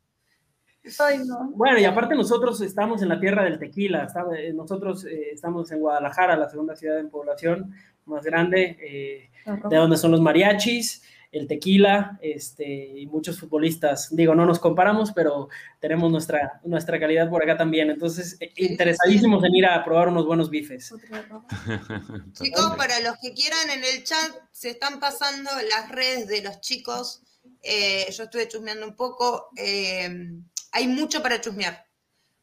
Ay, 0.98 1.18
no. 1.24 1.50
Bueno, 1.54 1.78
y 1.78 1.84
aparte 1.84 2.14
nosotros 2.14 2.60
estamos 2.62 3.00
en 3.02 3.10
la 3.10 3.20
tierra 3.20 3.44
del 3.44 3.58
tequila, 3.58 4.08
nosotros 4.54 5.04
eh, 5.04 5.30
estamos 5.32 5.70
en 5.72 5.80
Guadalajara, 5.80 6.36
la 6.36 6.48
segunda 6.48 6.74
ciudad 6.74 6.98
en 6.98 7.10
población 7.10 7.74
más 8.06 8.24
grande, 8.24 8.76
eh, 8.80 9.29
de 9.44 9.76
donde 9.76 9.96
son 9.96 10.10
los 10.10 10.20
mariachis, 10.20 11.02
el 11.32 11.46
tequila, 11.46 12.18
este, 12.22 12.64
y 12.98 13.06
muchos 13.06 13.38
futbolistas. 13.38 14.14
Digo, 14.14 14.34
no 14.34 14.44
nos 14.46 14.58
comparamos, 14.58 15.12
pero 15.12 15.48
tenemos 15.78 16.10
nuestra, 16.10 16.60
nuestra 16.64 16.98
calidad 16.98 17.30
por 17.30 17.42
acá 17.42 17.56
también. 17.56 17.90
Entonces, 17.90 18.36
interesadísimos 18.56 19.44
en 19.44 19.54
ir 19.54 19.66
a 19.66 19.84
probar 19.84 20.08
unos 20.08 20.26
buenos 20.26 20.50
bifes. 20.50 20.92
Chicos, 22.32 22.74
para 22.76 23.00
los 23.00 23.16
que 23.18 23.32
quieran 23.32 23.70
en 23.70 23.84
el 23.84 24.02
chat, 24.02 24.30
se 24.50 24.70
están 24.70 24.98
pasando 24.98 25.50
las 25.76 25.90
redes 25.90 26.26
de 26.26 26.42
los 26.42 26.60
chicos. 26.60 27.22
Eh, 27.62 28.06
yo 28.10 28.24
estuve 28.24 28.48
chusmeando 28.48 28.86
un 28.86 28.96
poco. 28.96 29.50
Eh, 29.56 30.32
hay 30.72 30.88
mucho 30.88 31.22
para 31.22 31.40
chusmear. 31.40 31.86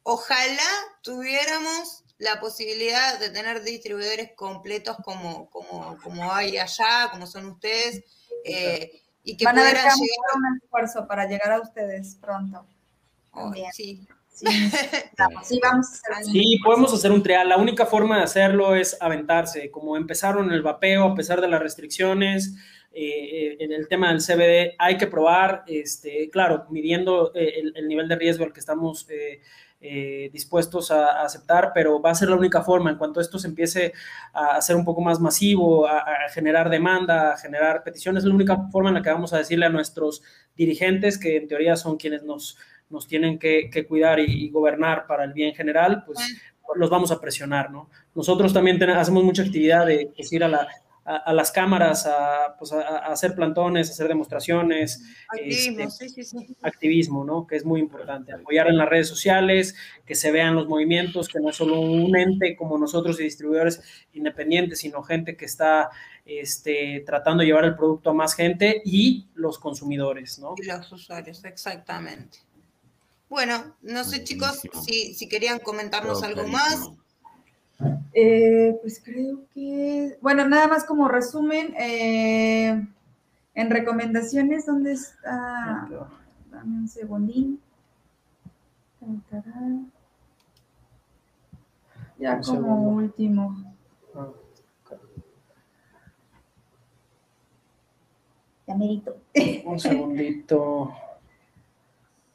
Ojalá 0.03 0.69
tuviéramos 1.01 2.05
la 2.19 2.39
posibilidad 2.39 3.19
de 3.19 3.29
tener 3.29 3.63
distribuidores 3.63 4.31
completos 4.35 4.97
como, 5.03 5.49
como, 5.49 5.97
como 6.03 6.31
hay 6.31 6.57
allá, 6.57 7.09
como 7.11 7.27
son 7.27 7.45
ustedes, 7.45 8.03
eh, 8.43 8.91
y 9.23 9.37
que 9.37 9.45
Van 9.45 9.55
pudieran 9.55 9.87
a 9.87 9.93
llegar... 9.93 10.35
un 10.35 10.57
esfuerzo 10.63 11.07
para 11.07 11.27
llegar 11.27 11.51
a 11.51 11.61
ustedes 11.61 12.15
pronto. 12.15 12.65
Oh, 13.33 13.53
sí. 13.73 14.07
Sí, 14.29 14.45
sí, 15.43 15.59
vamos 15.63 15.87
a 16.07 16.13
hacer 16.13 16.25
sí, 16.31 16.59
podemos 16.63 16.93
hacer 16.93 17.11
un 17.11 17.23
trial. 17.23 17.49
La 17.49 17.57
única 17.57 17.87
forma 17.87 18.17
de 18.17 18.23
hacerlo 18.23 18.75
es 18.75 18.95
aventarse. 19.01 19.71
Como 19.71 19.97
empezaron 19.97 20.51
el 20.51 20.61
vapeo, 20.61 21.05
a 21.05 21.15
pesar 21.15 21.41
de 21.41 21.47
las 21.47 21.59
restricciones, 21.59 22.53
eh, 22.91 23.57
en 23.59 23.71
el 23.71 23.87
tema 23.87 24.09
del 24.09 24.21
CBD 24.21 24.75
hay 24.77 24.97
que 24.97 25.07
probar, 25.07 25.63
este, 25.67 26.29
claro, 26.29 26.67
midiendo 26.69 27.31
eh, 27.35 27.53
el, 27.59 27.73
el, 27.75 27.87
nivel 27.87 28.07
de 28.07 28.15
riesgo 28.15 28.43
al 28.45 28.53
que 28.53 28.59
estamos 28.59 29.07
eh, 29.09 29.41
eh, 29.79 30.29
dispuestos 30.33 30.89
a, 30.89 31.21
a, 31.21 31.25
aceptar, 31.25 31.71
pero 31.73 32.01
va 32.01 32.11
a 32.11 32.15
ser 32.15 32.29
la 32.29 32.35
única 32.35 32.63
forma. 32.63 32.89
En 32.89 32.97
cuanto 32.97 33.21
esto 33.21 33.37
se 33.37 33.47
empiece 33.47 33.93
a 34.33 34.57
hacer 34.57 34.75
un 34.75 34.83
poco 34.83 35.01
más 35.01 35.19
masivo, 35.19 35.87
a, 35.87 35.99
a, 35.99 36.29
generar 36.33 36.69
demanda, 36.69 37.33
a 37.33 37.37
generar 37.37 37.83
peticiones, 37.83 38.23
es 38.23 38.29
la 38.29 38.35
única 38.35 38.69
forma 38.71 38.89
en 38.89 38.95
la 38.95 39.01
que 39.01 39.11
vamos 39.11 39.33
a 39.33 39.37
decirle 39.37 39.67
a 39.67 39.69
nuestros 39.69 40.23
dirigentes, 40.55 41.19
que 41.19 41.37
en 41.37 41.47
teoría 41.47 41.75
son 41.75 41.97
quienes 41.97 42.23
nos, 42.23 42.57
nos 42.89 43.07
tienen 43.07 43.37
que, 43.37 43.69
que 43.69 43.85
cuidar 43.85 44.19
y, 44.19 44.25
y, 44.25 44.49
gobernar 44.49 45.05
para 45.05 45.23
el 45.23 45.33
bien 45.33 45.53
general, 45.53 46.03
pues 46.05 46.19
los 46.75 46.89
vamos 46.89 47.11
a 47.11 47.21
presionar, 47.21 47.71
¿no? 47.71 47.89
Nosotros 48.15 48.53
también 48.53 48.81
hacemos 48.89 49.23
mucha 49.23 49.43
actividad 49.43 49.85
de 49.85 50.11
pues, 50.15 50.31
ir 50.33 50.43
a 50.43 50.47
la 50.47 50.67
a, 51.07 51.15
a, 51.15 51.33
las 51.33 51.51
cámaras 51.51 52.05
a, 52.05 52.57
pues 52.59 52.73
a, 52.73 52.97
hacer 52.97 53.33
plantones, 53.33 53.89
a 53.89 53.93
hacer 53.93 54.09
demostraciones. 54.09 55.01
Activismo, 55.29 55.79
este, 55.79 56.09
sí, 56.09 56.23
sí, 56.23 56.39
sí. 56.39 56.55
Activismo, 56.61 57.23
¿no? 57.23 57.47
Que 57.47 57.55
es 57.55 57.63
muy 57.63 57.79
importante. 57.79 58.33
Apoyar 58.33 58.67
en 58.67 58.77
las 58.77 58.89
redes 58.89 59.07
sociales, 59.07 59.75
que 60.05 60.15
se 60.15 60.31
vean 60.31 60.53
los 60.53 60.67
movimientos, 60.67 61.29
que 61.29 61.39
no 61.39 61.49
es 61.49 61.55
solo 61.55 61.79
un 61.79 62.15
ente 62.17 62.57
como 62.57 62.77
nosotros 62.77 63.19
y 63.19 63.23
distribuidores 63.23 63.81
independientes, 64.13 64.79
sino 64.79 65.01
gente 65.01 65.37
que 65.37 65.45
está 65.45 65.89
este, 66.25 67.03
tratando 67.05 67.41
de 67.41 67.47
llevar 67.47 67.63
el 67.63 67.77
producto 67.77 68.09
a 68.09 68.13
más 68.13 68.35
gente 68.35 68.81
y 68.83 69.29
los 69.33 69.59
consumidores, 69.59 70.39
¿no? 70.39 70.55
Y 70.57 70.65
los 70.65 70.91
usuarios, 70.91 71.43
exactamente. 71.45 72.39
Bueno, 73.29 73.77
no 73.81 74.03
sé, 74.03 74.25
chicos, 74.25 74.59
si, 74.85 75.13
si 75.13 75.29
querían 75.29 75.59
comentarnos 75.59 76.21
algo 76.23 76.45
más. 76.47 76.89
Eh, 78.13 78.77
pues 78.81 79.01
creo 79.03 79.41
que, 79.53 80.17
bueno, 80.21 80.47
nada 80.47 80.67
más 80.67 80.83
como 80.85 81.07
resumen, 81.07 81.75
eh, 81.77 82.87
en 83.53 83.69
recomendaciones, 83.69 84.65
¿dónde 84.65 84.93
está? 84.93 85.87
Dame 86.51 86.77
un 86.79 86.87
segundín. 86.87 87.59
Ya 92.17 92.41
como 92.41 92.89
último. 92.89 93.55
Ah, 94.15 94.27
Ya 98.65 98.75
merito. 98.75 99.17
Un 99.65 99.79
segundito. 99.79 100.91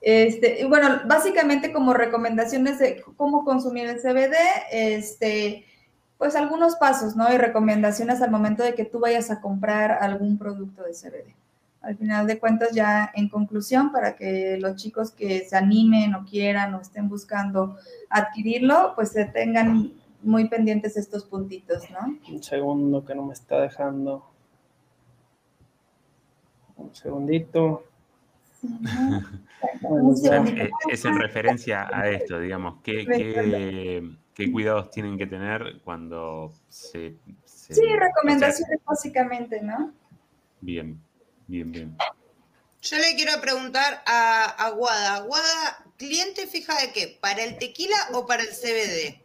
Este, 0.02 0.66
bueno, 0.66 0.88
básicamente 1.06 1.72
como 1.72 1.94
recomendaciones 1.94 2.80
de 2.80 3.00
cómo 3.16 3.44
consumir 3.44 3.86
el 3.86 4.00
CBD, 4.00 4.34
este, 4.72 5.64
pues 6.18 6.34
algunos 6.34 6.74
pasos, 6.74 7.14
¿no? 7.14 7.32
Y 7.32 7.38
recomendaciones 7.38 8.20
al 8.20 8.32
momento 8.32 8.64
de 8.64 8.74
que 8.74 8.84
tú 8.84 8.98
vayas 8.98 9.30
a 9.30 9.40
comprar 9.40 9.92
algún 9.92 10.38
producto 10.38 10.82
de 10.82 10.92
CBD. 10.92 11.34
Al 11.82 11.96
final 11.96 12.26
de 12.26 12.40
cuentas, 12.40 12.72
ya 12.72 13.12
en 13.14 13.28
conclusión, 13.28 13.92
para 13.92 14.16
que 14.16 14.56
los 14.60 14.74
chicos 14.74 15.12
que 15.12 15.44
se 15.44 15.56
animen 15.56 16.14
o 16.16 16.24
quieran 16.24 16.74
o 16.74 16.80
estén 16.80 17.08
buscando 17.08 17.76
adquirirlo, 18.10 18.92
pues 18.96 19.10
se 19.10 19.24
tengan 19.26 19.92
muy 20.20 20.48
pendientes 20.48 20.96
estos 20.96 21.24
puntitos, 21.24 21.90
¿no? 21.90 22.18
Un 22.28 22.42
segundo 22.42 23.04
que 23.04 23.14
no 23.14 23.24
me 23.24 23.34
está 23.34 23.60
dejando. 23.60 24.24
Un 26.76 26.94
segundito. 26.94 27.84
O 29.82 30.16
sea, 30.16 30.44
es 30.90 31.04
en 31.04 31.18
referencia 31.18 31.88
a 31.92 32.08
esto, 32.08 32.38
digamos, 32.38 32.80
¿qué, 32.82 33.04
qué, 33.06 34.02
qué 34.34 34.52
cuidados 34.52 34.90
tienen 34.90 35.18
que 35.18 35.26
tener 35.26 35.80
cuando 35.84 36.52
se... 36.68 37.16
se 37.44 37.74
sí, 37.74 37.82
recomendaciones 37.96 38.78
o 38.78 38.78
sea, 38.78 38.84
básicamente, 38.86 39.60
¿no? 39.62 39.92
Bien, 40.60 41.00
bien, 41.46 41.72
bien. 41.72 41.96
Yo 42.82 42.96
le 42.98 43.14
quiero 43.14 43.40
preguntar 43.40 44.02
a, 44.06 44.44
a 44.44 44.70
Guada, 44.70 45.20
Guada, 45.20 45.84
¿cliente 45.96 46.46
fija 46.46 46.74
de 46.80 46.92
qué? 46.92 47.18
¿Para 47.20 47.44
el 47.44 47.58
tequila 47.58 47.96
o 48.14 48.26
para 48.26 48.42
el 48.42 48.48
CBD? 48.48 49.20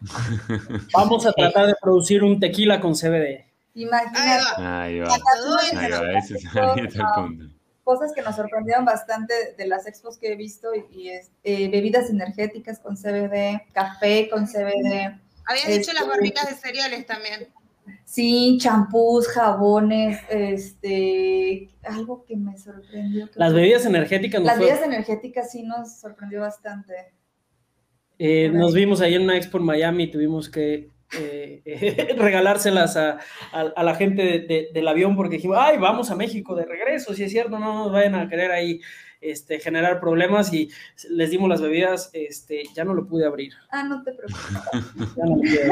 Vamos 0.94 1.26
a 1.26 1.32
tratar 1.32 1.66
de 1.66 1.74
producir 1.80 2.22
un 2.22 2.38
tequila 2.38 2.80
con 2.80 2.94
CBD. 2.94 3.44
Imagínate. 3.74 4.18
Ahí 4.62 4.98
va. 5.00 5.08
Ahí 5.08 5.90
va, 5.90 6.18
ese 6.18 6.34
es, 6.36 6.56
ahí 6.56 6.80
está 6.86 6.98
el 6.98 7.14
punto 7.14 7.59
cosas 7.84 8.12
que 8.14 8.22
nos 8.22 8.36
sorprendieron 8.36 8.84
bastante 8.84 9.54
de 9.56 9.66
las 9.66 9.86
expos 9.86 10.18
que 10.18 10.32
he 10.32 10.36
visto 10.36 10.68
y, 10.74 10.84
y 10.90 11.08
es 11.10 11.30
eh, 11.42 11.68
bebidas 11.68 12.10
energéticas 12.10 12.78
con 12.78 12.96
CBD, 12.96 13.62
café 13.72 14.28
con 14.30 14.46
CBD. 14.46 15.18
Habían 15.46 15.66
este, 15.66 15.78
dicho 15.78 15.92
las 15.92 16.06
barritas 16.06 16.48
de 16.48 16.56
cereales 16.56 17.06
también. 17.06 17.48
Sí, 18.04 18.58
champús, 18.60 19.28
jabones, 19.28 20.18
este, 20.28 21.70
algo 21.82 22.24
que 22.24 22.36
me 22.36 22.56
sorprendió. 22.58 23.28
Las 23.34 23.52
bebidas 23.52 23.86
energéticas. 23.86 24.42
Las 24.42 24.58
bebidas 24.58 24.82
energéticas 24.82 25.50
sí 25.50 25.62
nos 25.62 25.98
sorprendió 25.98 26.40
bastante. 26.40 26.94
Eh, 28.18 28.50
nos 28.52 28.74
vimos 28.74 29.00
ahí 29.00 29.14
en 29.14 29.22
una 29.22 29.36
expo 29.36 29.58
en 29.58 29.64
Miami 29.64 30.04
y 30.04 30.10
tuvimos 30.10 30.48
que 30.48 30.90
eh, 31.18 32.14
regalárselas 32.18 32.96
a, 32.96 33.18
la 33.52 33.94
gente 33.94 34.70
del 34.72 34.88
avión 34.88 35.16
porque 35.16 35.36
dijimos, 35.36 35.58
ay, 35.60 35.76
vamos 35.78 36.10
a 36.10 36.16
México 36.16 36.54
de 36.54 36.64
regreso, 36.64 37.14
si 37.14 37.24
es 37.24 37.32
cierto, 37.32 37.58
no 37.58 37.74
nos 37.74 37.92
vayan 37.92 38.14
a 38.14 38.28
querer 38.28 38.52
ahí 38.52 38.80
este, 39.20 39.60
generar 39.60 40.00
problemas 40.00 40.52
y 40.52 40.70
les 41.10 41.30
dimos 41.30 41.48
las 41.48 41.60
bebidas, 41.60 42.10
este, 42.12 42.64
ya 42.74 42.84
no 42.84 42.94
lo 42.94 43.06
pude 43.06 43.26
abrir. 43.26 43.52
Ah, 43.70 43.82
no 43.82 44.02
te 44.02 44.12
preocupes. 44.12 44.46
ya 45.16 45.24
no 45.24 45.40
Te 45.40 45.66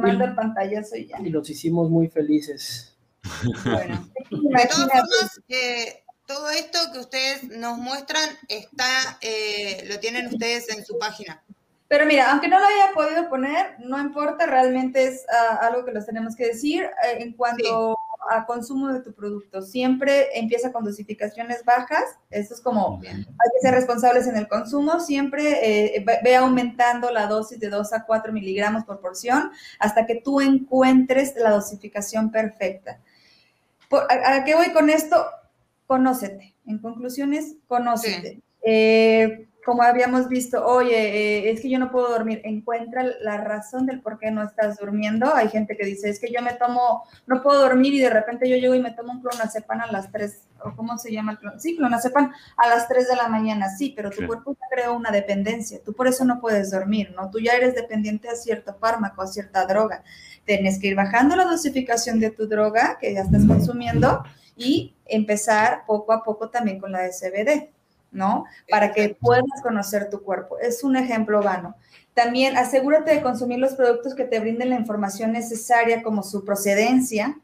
mando 0.00 0.24
el 0.24 0.34
pantallazo 0.34 0.96
y 0.96 1.06
ya. 1.06 1.18
Y 1.20 1.30
los 1.30 1.48
hicimos 1.50 1.90
muy 1.90 2.08
felices. 2.08 2.96
Bueno, 3.64 4.08
de 4.30 4.68
todas 4.68 4.76
formas, 4.76 5.40
eh, 5.48 6.04
todo 6.26 6.50
esto 6.50 6.78
que 6.92 6.98
ustedes 6.98 7.44
nos 7.50 7.78
muestran 7.78 8.28
está, 8.48 9.18
eh, 9.20 9.84
lo 9.88 9.98
tienen 9.98 10.26
ustedes 10.26 10.68
en 10.70 10.84
su 10.84 10.98
página. 10.98 11.42
Pero 11.88 12.04
mira, 12.04 12.32
aunque 12.32 12.48
no 12.48 12.58
lo 12.58 12.66
haya 12.66 12.92
podido 12.94 13.28
poner, 13.28 13.76
no 13.78 14.00
importa, 14.00 14.46
realmente 14.46 15.06
es 15.06 15.24
ah, 15.30 15.60
algo 15.62 15.84
que 15.84 15.92
los 15.92 16.04
tenemos 16.04 16.34
que 16.34 16.46
decir 16.46 16.82
eh, 16.82 17.18
en 17.20 17.32
cuanto 17.34 17.96
a 18.28 18.44
consumo 18.44 18.88
de 18.88 19.00
tu 19.00 19.14
producto. 19.14 19.62
Siempre 19.62 20.36
empieza 20.36 20.72
con 20.72 20.84
dosificaciones 20.84 21.64
bajas, 21.64 22.04
eso 22.30 22.54
es 22.54 22.60
como, 22.60 23.00
hay 23.04 23.22
que 23.52 23.60
ser 23.60 23.72
responsables 23.72 24.26
en 24.26 24.36
el 24.36 24.48
consumo, 24.48 24.98
siempre 24.98 25.96
eh, 25.96 26.04
ve 26.24 26.36
aumentando 26.36 27.12
la 27.12 27.28
dosis 27.28 27.60
de 27.60 27.68
2 27.68 27.92
a 27.92 28.04
4 28.04 28.32
miligramos 28.32 28.84
por 28.84 29.00
porción 29.00 29.52
hasta 29.78 30.06
que 30.06 30.16
tú 30.16 30.40
encuentres 30.40 31.34
la 31.36 31.50
dosificación 31.50 32.32
perfecta. 32.32 33.00
a, 34.08 34.44
qué 34.44 34.56
voy 34.56 34.72
con 34.72 34.90
esto? 34.90 35.24
Conócete. 35.86 36.54
En 36.66 36.78
conclusiones, 36.78 37.54
conócete. 37.68 38.40
Eh, 38.62 39.46
como 39.66 39.82
habíamos 39.82 40.28
visto, 40.28 40.64
oye, 40.64 40.94
eh, 40.94 41.50
es 41.50 41.60
que 41.60 41.68
yo 41.68 41.80
no 41.80 41.90
puedo 41.90 42.08
dormir, 42.08 42.40
encuentra 42.44 43.02
la 43.20 43.38
razón 43.38 43.84
del 43.84 44.00
por 44.00 44.16
qué 44.16 44.30
no 44.30 44.44
estás 44.44 44.78
durmiendo. 44.78 45.34
Hay 45.34 45.48
gente 45.48 45.76
que 45.76 45.84
dice, 45.84 46.08
es 46.08 46.20
que 46.20 46.32
yo 46.32 46.40
me 46.40 46.52
tomo, 46.52 47.02
no 47.26 47.42
puedo 47.42 47.62
dormir 47.62 47.92
y 47.92 47.98
de 47.98 48.08
repente 48.08 48.48
yo 48.48 48.56
llego 48.56 48.76
y 48.76 48.80
me 48.80 48.92
tomo 48.92 49.14
un 49.14 49.22
clonazepam 49.22 49.80
a 49.80 49.90
las 49.90 50.12
3, 50.12 50.40
o 50.62 50.76
cómo 50.76 50.96
se 50.98 51.10
llama 51.10 51.36
el 51.42 51.60
Sí, 51.60 51.76
clonazepam 51.76 52.32
a 52.56 52.68
las 52.68 52.86
3 52.86 53.08
de 53.08 53.16
la 53.16 53.26
mañana, 53.26 53.68
sí, 53.68 53.92
pero 53.96 54.10
tu 54.10 54.24
cuerpo 54.24 54.52
ya 54.52 54.66
creó 54.70 54.94
una 54.94 55.10
dependencia, 55.10 55.80
tú 55.84 55.92
por 55.94 56.06
eso 56.06 56.24
no 56.24 56.40
puedes 56.40 56.70
dormir, 56.70 57.12
¿no? 57.16 57.28
Tú 57.32 57.40
ya 57.40 57.54
eres 57.54 57.74
dependiente 57.74 58.28
a 58.28 58.36
cierto 58.36 58.72
fármaco, 58.74 59.22
a 59.22 59.26
cierta 59.26 59.66
droga. 59.66 60.04
Tienes 60.44 60.78
que 60.78 60.86
ir 60.86 60.94
bajando 60.94 61.34
la 61.34 61.44
dosificación 61.44 62.20
de 62.20 62.30
tu 62.30 62.46
droga 62.46 62.98
que 63.00 63.12
ya 63.12 63.22
estás 63.22 63.44
consumiendo 63.44 64.22
y 64.56 64.94
empezar 65.06 65.82
poco 65.86 66.12
a 66.12 66.22
poco 66.22 66.50
también 66.50 66.78
con 66.78 66.92
la 66.92 67.02
de 67.02 67.10
CBD. 67.10 67.75
¿No? 68.16 68.46
Para 68.68 68.92
que 68.92 69.16
puedas 69.20 69.44
conocer 69.62 70.10
tu 70.10 70.22
cuerpo. 70.22 70.58
Es 70.58 70.82
un 70.82 70.96
ejemplo 70.96 71.42
vano. 71.42 71.76
También 72.14 72.56
asegúrate 72.56 73.14
de 73.14 73.22
consumir 73.22 73.58
los 73.58 73.74
productos 73.74 74.14
que 74.14 74.24
te 74.24 74.40
brinden 74.40 74.70
la 74.70 74.76
información 74.76 75.32
necesaria 75.32 76.02
como 76.02 76.22
su 76.22 76.44
procedencia. 76.44 77.38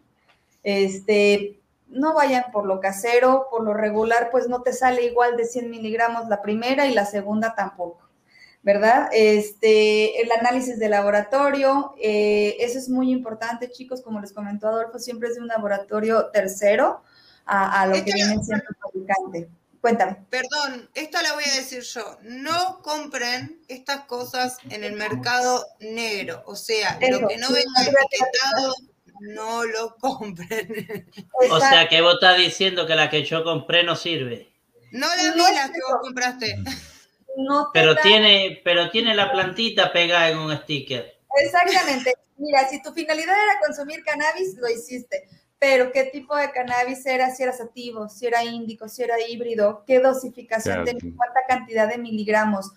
Este, 0.65 1.61
no 1.89 2.15
vayan 2.15 2.45
por 2.53 2.65
lo 2.65 2.81
casero, 2.81 3.49
por 3.51 3.63
lo 3.63 3.75
regular, 3.75 4.31
pues 4.33 4.49
no 4.49 4.63
te 4.63 4.73
sale 4.73 5.05
igual 5.05 5.37
de 5.37 5.45
100 5.45 5.71
miligramos 5.71 6.29
la 6.29 6.41
primera 6.41 6.87
y 6.87 6.95
la 6.95 7.05
segunda 7.05 7.55
tampoco, 7.55 8.09
¿verdad? 8.63 9.11
Este, 9.13 10.23
el 10.23 10.33
análisis 10.33 10.79
de 10.79 10.89
laboratorio, 10.89 11.95
eh, 12.01 12.57
eso 12.61 12.79
es 12.79 12.89
muy 12.89 13.11
importante, 13.11 13.71
chicos, 13.71 14.01
como 14.01 14.21
les 14.21 14.33
comentó 14.33 14.69
Adolfo, 14.69 14.99
siempre 14.99 15.29
es 15.29 15.35
de 15.35 15.43
un 15.43 15.49
laboratorio 15.49 16.31
tercero 16.31 17.03
a, 17.45 17.87
lo 17.87 17.95
que 18.03 18.13
viene 18.15 18.43
siendo 18.43 18.65
fabricante. 18.81 19.51
Cuéntame. 19.83 20.17
Perdón, 20.31 20.89
esta 20.95 21.23
la 21.23 21.33
voy 21.33 21.43
a 21.43 21.57
decir 21.57 21.83
yo. 21.83 22.17
No 22.23 22.81
compren 22.83 23.61
estas 23.67 24.03
cosas 24.03 24.59
en 24.71 24.85
el 24.85 24.93
mercado 24.93 25.67
negro. 25.81 26.45
O 26.47 26.55
sea, 26.55 27.01
lo 27.01 27.27
que 27.27 27.37
no 27.37 27.49
venga 27.51 27.83
etiquetado, 27.83 28.75
no 29.23 29.65
lo 29.65 29.97
compren. 29.97 31.11
O 31.51 31.59
sea, 31.59 31.89
que 31.89 32.01
vos 32.01 32.15
estás 32.15 32.39
diciendo 32.39 32.87
que 32.87 32.95
la 32.95 33.11
que 33.11 33.25
yo 33.25 33.43
compré 33.43 33.83
no 33.83 33.97
sirve. 33.97 34.53
No 34.93 35.09
la 35.09 35.33
vi 35.35 35.53
la 35.53 35.73
que 35.73 35.81
vos 35.91 35.99
compraste. 36.01 36.55
No 37.37 37.71
pero, 37.75 37.97
tiene, 37.97 38.61
pero 38.63 38.89
tiene 38.89 39.17
la 39.17 39.33
plantita 39.33 39.93
pegada 39.93 40.29
en 40.29 40.39
un 40.39 40.57
sticker. 40.59 41.19
Exactamente. 41.39 42.15
Mira, 42.37 42.69
si 42.69 42.81
tu 42.83 42.93
finalidad 42.93 43.35
era 43.35 43.59
consumir 43.67 44.05
cannabis, 44.05 44.55
lo 44.59 44.69
hiciste 44.69 45.29
pero 45.63 45.93
qué 45.93 46.03
tipo 46.07 46.35
de 46.35 46.51
cannabis 46.51 47.07
era, 47.07 47.33
si 47.33 47.45
era 47.45 47.53
sativo, 47.53 48.09
si 48.09 48.27
era 48.27 48.43
índico, 48.43 48.89
si 48.89 49.05
era 49.05 49.15
híbrido, 49.29 49.85
qué 49.87 50.01
dosificación 50.01 50.85
tenía, 50.85 51.15
cuánta 51.17 51.39
cantidad 51.47 51.89
de 51.89 51.99
miligramos. 51.99 52.73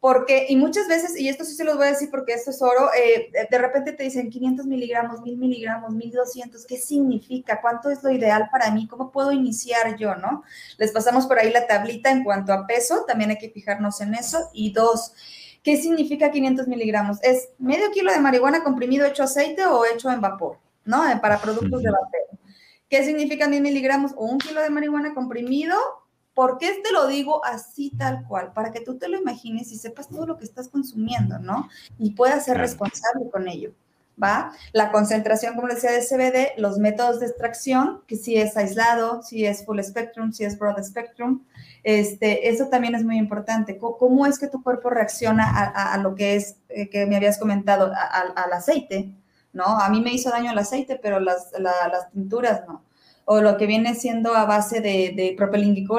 Porque, 0.00 0.46
y 0.48 0.56
muchas 0.56 0.88
veces, 0.88 1.16
y 1.16 1.28
esto 1.28 1.44
sí 1.44 1.54
se 1.54 1.62
los 1.62 1.76
voy 1.76 1.86
a 1.86 1.90
decir 1.90 2.10
porque 2.10 2.32
esto 2.32 2.50
es 2.50 2.60
oro, 2.60 2.90
eh, 2.92 3.30
de 3.48 3.58
repente 3.58 3.92
te 3.92 4.02
dicen 4.02 4.30
500 4.30 4.66
miligramos, 4.66 5.20
1000 5.20 5.36
miligramos, 5.38 5.94
1200, 5.94 6.66
¿qué 6.66 6.76
significa? 6.76 7.60
¿Cuánto 7.60 7.88
es 7.88 8.02
lo 8.02 8.10
ideal 8.10 8.48
para 8.50 8.72
mí? 8.72 8.88
¿Cómo 8.88 9.12
puedo 9.12 9.30
iniciar 9.30 9.96
yo, 9.96 10.16
no? 10.16 10.42
Les 10.76 10.90
pasamos 10.90 11.28
por 11.28 11.38
ahí 11.38 11.52
la 11.52 11.68
tablita 11.68 12.10
en 12.10 12.24
cuanto 12.24 12.52
a 12.52 12.66
peso, 12.66 13.04
también 13.06 13.30
hay 13.30 13.38
que 13.38 13.50
fijarnos 13.50 14.00
en 14.00 14.12
eso. 14.12 14.50
Y 14.52 14.72
dos, 14.72 15.12
¿qué 15.62 15.76
significa 15.76 16.32
500 16.32 16.66
miligramos? 16.66 17.22
¿Es 17.22 17.50
medio 17.58 17.92
kilo 17.92 18.12
de 18.12 18.18
marihuana 18.18 18.64
comprimido 18.64 19.06
hecho 19.06 19.22
aceite 19.22 19.66
o 19.66 19.84
hecho 19.84 20.10
en 20.10 20.20
vapor? 20.20 20.63
¿No? 20.84 21.08
Eh, 21.08 21.16
para 21.20 21.40
productos 21.40 21.82
de 21.82 21.90
vapeo. 21.90 22.38
¿Qué 22.88 23.04
significan 23.04 23.50
10 23.50 23.62
miligramos 23.62 24.12
o 24.16 24.24
un 24.24 24.38
kilo 24.38 24.62
de 24.62 24.70
marihuana 24.70 25.14
comprimido? 25.14 25.76
¿Por 26.34 26.58
qué 26.58 26.80
te 26.82 26.92
lo 26.92 27.06
digo 27.06 27.44
así 27.44 27.90
tal 27.96 28.24
cual? 28.26 28.52
Para 28.52 28.72
que 28.72 28.80
tú 28.80 28.98
te 28.98 29.08
lo 29.08 29.18
imagines 29.18 29.70
y 29.72 29.78
sepas 29.78 30.08
todo 30.08 30.26
lo 30.26 30.36
que 30.36 30.44
estás 30.44 30.68
consumiendo, 30.68 31.38
¿no? 31.38 31.68
Y 31.98 32.10
puedas 32.10 32.44
ser 32.44 32.58
responsable 32.58 33.30
con 33.30 33.48
ello, 33.48 33.72
¿va? 34.20 34.52
La 34.72 34.90
concentración, 34.90 35.54
como 35.54 35.68
decía, 35.68 35.92
de 35.92 36.02
CBD, 36.02 36.60
los 36.60 36.78
métodos 36.78 37.20
de 37.20 37.26
extracción, 37.26 38.02
que 38.08 38.16
si 38.16 38.36
es 38.36 38.56
aislado, 38.56 39.22
si 39.22 39.46
es 39.46 39.64
full 39.64 39.80
spectrum, 39.80 40.32
si 40.32 40.44
es 40.44 40.58
broad 40.58 40.82
spectrum, 40.82 41.44
este, 41.84 42.48
eso 42.48 42.66
también 42.68 42.96
es 42.96 43.04
muy 43.04 43.16
importante. 43.16 43.78
¿Cómo, 43.78 44.26
es 44.26 44.38
que 44.38 44.48
tu 44.48 44.62
cuerpo 44.62 44.90
reacciona 44.90 45.44
a, 45.48 45.96
lo 45.98 46.16
que 46.16 46.34
es, 46.34 46.56
eh, 46.68 46.88
que 46.88 47.06
me 47.06 47.16
habías 47.16 47.38
comentado, 47.38 47.92
al 47.92 48.52
aceite? 48.52 49.14
¿No? 49.54 49.64
A 49.64 49.88
mí 49.88 50.00
me 50.00 50.12
hizo 50.12 50.30
daño 50.30 50.52
el 50.52 50.58
aceite, 50.58 50.98
pero 51.00 51.20
las, 51.20 51.52
las 51.58 52.10
tinturas 52.12 52.62
no. 52.66 52.84
O 53.26 53.40
lo 53.40 53.56
que 53.56 53.66
viene 53.66 53.94
siendo 53.94 54.34
a 54.34 54.44
base 54.44 54.82
de, 54.82 55.14
de 55.16 55.34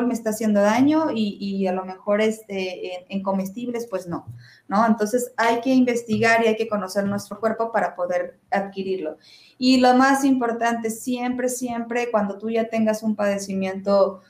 me 0.06 0.14
está 0.14 0.30
haciendo 0.30 0.62
daño 0.62 1.10
y, 1.12 1.38
y 1.40 1.66
a 1.66 1.74
lo 1.74 1.84
mejor 1.84 2.22
este, 2.22 3.12
en, 3.12 3.24
comestibles, 3.24 3.88
pues 3.88 4.06
no, 4.06 4.28
¿no? 4.68 4.86
Entonces 4.86 5.34
hay 5.36 5.60
que 5.62 5.74
investigar 5.74 6.44
y 6.44 6.50
hay 6.50 6.56
que 6.56 6.68
conocer 6.68 7.06
nuestro 7.06 7.40
cuerpo 7.40 7.72
para 7.72 7.96
poder 7.96 8.38
adquirirlo. 8.52 9.18
Y 9.58 9.78
lo 9.78 9.96
más 9.96 10.24
importante, 10.24 10.92
siempre, 10.92 11.50
siempre, 11.50 12.12
cuando 12.12 12.38
tú 12.38 12.52
ya 12.52 12.70
tengas 12.70 13.02
un 13.02 13.16
padecimiento 13.16 14.22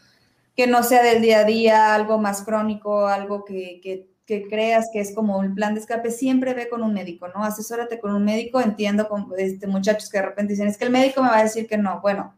que 0.55 0.67
no 0.67 0.81
sea 0.81 1.03
del 1.03 1.21
día 1.21 1.39
a 1.39 1.43
día, 1.43 1.95
algo 1.95 2.17
más 2.17 2.43
crónico, 2.43 3.07
algo 3.07 3.43
que 3.43 4.14
que 4.25 4.47
creas 4.47 4.89
que 4.91 4.99
es 4.99 5.13
como 5.13 5.37
un 5.37 5.53
plan 5.53 5.73
de 5.75 5.81
escape, 5.81 6.09
siempre 6.11 6.53
ve 6.53 6.67
con 6.67 6.81
un 6.81 6.93
médico, 6.93 7.27
¿no? 7.27 7.43
Asesórate 7.43 7.99
con 7.99 8.13
un 8.13 8.25
médico, 8.25 8.59
entiendo 8.59 9.07
con 9.07 9.27
este, 9.37 9.67
muchachos 9.67 10.09
que 10.09 10.17
de 10.17 10.25
repente 10.25 10.53
dicen, 10.53 10.67
es 10.67 10.77
que 10.77 10.85
el 10.85 10.91
médico 10.91 11.21
me 11.21 11.29
va 11.29 11.39
a 11.39 11.43
decir 11.43 11.67
que 11.67 11.77
no. 11.77 12.01
Bueno, 12.01 12.33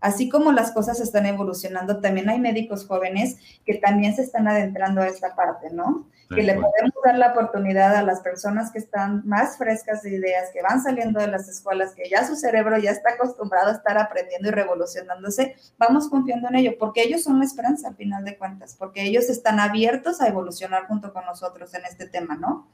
así 0.00 0.28
como 0.28 0.50
las 0.52 0.72
cosas 0.72 1.00
están 1.00 1.26
evolucionando, 1.26 2.00
también 2.00 2.28
hay 2.28 2.40
médicos 2.40 2.86
jóvenes 2.86 3.36
que 3.64 3.74
también 3.74 4.16
se 4.16 4.22
están 4.22 4.48
adentrando 4.48 5.00
a 5.00 5.06
esta 5.06 5.36
parte, 5.36 5.70
¿no? 5.72 6.08
Que 6.28 6.42
le 6.42 6.54
podemos 6.54 6.92
dar 7.04 7.16
la 7.16 7.32
oportunidad 7.32 7.96
a 7.96 8.02
las 8.02 8.20
personas 8.20 8.70
que 8.70 8.78
están 8.78 9.26
más 9.26 9.56
frescas 9.56 10.02
de 10.02 10.14
ideas, 10.14 10.50
que 10.52 10.62
van 10.62 10.82
saliendo 10.82 11.20
de 11.20 11.26
las 11.28 11.48
escuelas, 11.48 11.94
que 11.94 12.08
ya 12.08 12.26
su 12.26 12.36
cerebro 12.36 12.76
ya 12.78 12.90
está 12.90 13.14
acostumbrado 13.14 13.70
a 13.70 13.72
estar 13.72 13.96
aprendiendo 13.96 14.48
y 14.48 14.50
revolucionándose, 14.50 15.56
vamos 15.78 16.08
confiando 16.08 16.48
en 16.48 16.56
ello, 16.56 16.72
porque 16.78 17.02
ellos 17.02 17.22
son 17.22 17.38
la 17.38 17.46
esperanza 17.46 17.88
al 17.88 17.96
final 17.96 18.24
de 18.24 18.36
cuentas, 18.36 18.76
porque 18.78 19.04
ellos 19.04 19.30
están 19.30 19.58
abiertos 19.58 20.20
a 20.20 20.28
evolucionar 20.28 20.86
junto 20.86 21.12
con 21.14 21.24
nosotros 21.24 21.72
en 21.74 21.84
este 21.86 22.06
tema, 22.06 22.36
¿no? 22.36 22.68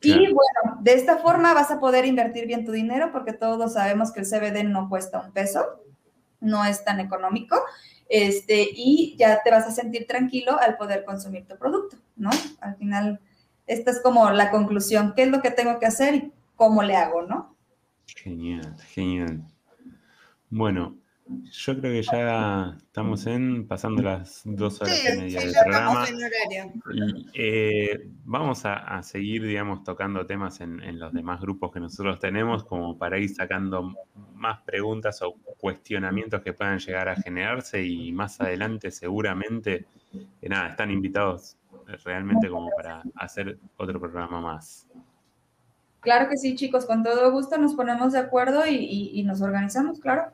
Y 0.00 0.32
bueno, 0.32 0.78
de 0.80 0.94
esta 0.94 1.18
forma 1.18 1.54
vas 1.54 1.70
a 1.70 1.80
poder 1.80 2.04
invertir 2.04 2.46
bien 2.46 2.64
tu 2.64 2.72
dinero, 2.72 3.10
porque 3.12 3.32
todos 3.32 3.74
sabemos 3.74 4.12
que 4.12 4.20
el 4.20 4.26
CBD 4.26 4.64
no 4.64 4.88
cuesta 4.88 5.20
un 5.20 5.32
peso, 5.32 5.82
no 6.40 6.64
es 6.64 6.84
tan 6.84 7.00
económico 7.00 7.56
este, 8.08 8.68
y 8.72 9.16
ya 9.18 9.42
te 9.42 9.50
vas 9.50 9.66
a 9.66 9.70
sentir 9.70 10.06
tranquilo 10.06 10.58
al 10.58 10.76
poder 10.76 11.04
consumir 11.04 11.46
tu 11.46 11.56
producto, 11.56 11.96
¿no? 12.16 12.30
Al 12.60 12.76
final, 12.76 13.20
esta 13.66 13.90
es 13.90 14.00
como 14.00 14.30
la 14.30 14.50
conclusión, 14.50 15.12
¿qué 15.14 15.24
es 15.24 15.28
lo 15.28 15.42
que 15.42 15.50
tengo 15.50 15.78
que 15.78 15.86
hacer 15.86 16.14
y 16.14 16.32
cómo 16.56 16.82
le 16.82 16.96
hago, 16.96 17.22
¿no? 17.22 17.56
Genial, 18.06 18.76
genial. 18.94 19.42
Bueno, 20.50 20.96
Yo 21.50 21.78
creo 21.78 21.92
que 21.92 22.02
ya 22.02 22.74
estamos 22.78 23.26
en 23.26 23.66
pasando 23.66 24.02
las 24.02 24.42
dos 24.44 24.80
horas 24.80 24.96
Sí, 25.06 25.12
y 25.12 25.16
media 25.16 25.40
sí, 25.40 25.46
del 25.46 25.54
ya 25.54 25.62
programa. 25.64 26.04
estamos 26.04 26.20
en 26.20 26.26
horario. 26.26 26.82
Y, 26.94 27.26
eh, 27.34 28.10
vamos 28.24 28.64
a, 28.64 28.74
a 28.74 29.02
seguir, 29.02 29.42
digamos, 29.46 29.82
tocando 29.84 30.24
temas 30.26 30.60
en, 30.60 30.80
en 30.82 30.98
los 30.98 31.12
demás 31.12 31.40
grupos 31.40 31.72
que 31.72 31.80
nosotros 31.80 32.18
tenemos, 32.18 32.64
como 32.64 32.96
para 32.96 33.18
ir 33.18 33.28
sacando 33.28 33.94
más 34.34 34.60
preguntas 34.62 35.20
o 35.22 35.34
cuestionamientos 35.58 36.42
que 36.42 36.52
puedan 36.52 36.78
llegar 36.78 37.08
a 37.08 37.16
generarse 37.16 37.82
y 37.84 38.12
más 38.12 38.40
adelante 38.40 38.90
seguramente, 38.90 39.86
que 40.40 40.48
nada, 40.48 40.68
están 40.70 40.90
invitados 40.90 41.56
realmente 42.04 42.48
como 42.48 42.70
para 42.70 43.02
hacer 43.16 43.58
otro 43.76 44.00
programa 44.00 44.40
más. 44.40 44.86
Claro 46.00 46.28
que 46.30 46.36
sí, 46.36 46.54
chicos, 46.54 46.86
con 46.86 47.02
todo 47.02 47.30
gusto 47.32 47.58
nos 47.58 47.74
ponemos 47.74 48.12
de 48.12 48.20
acuerdo 48.20 48.66
y, 48.66 48.76
y- 48.76 49.20
y 49.20 49.24
nos 49.24 49.42
organizamos, 49.42 49.98
claro. 50.00 50.32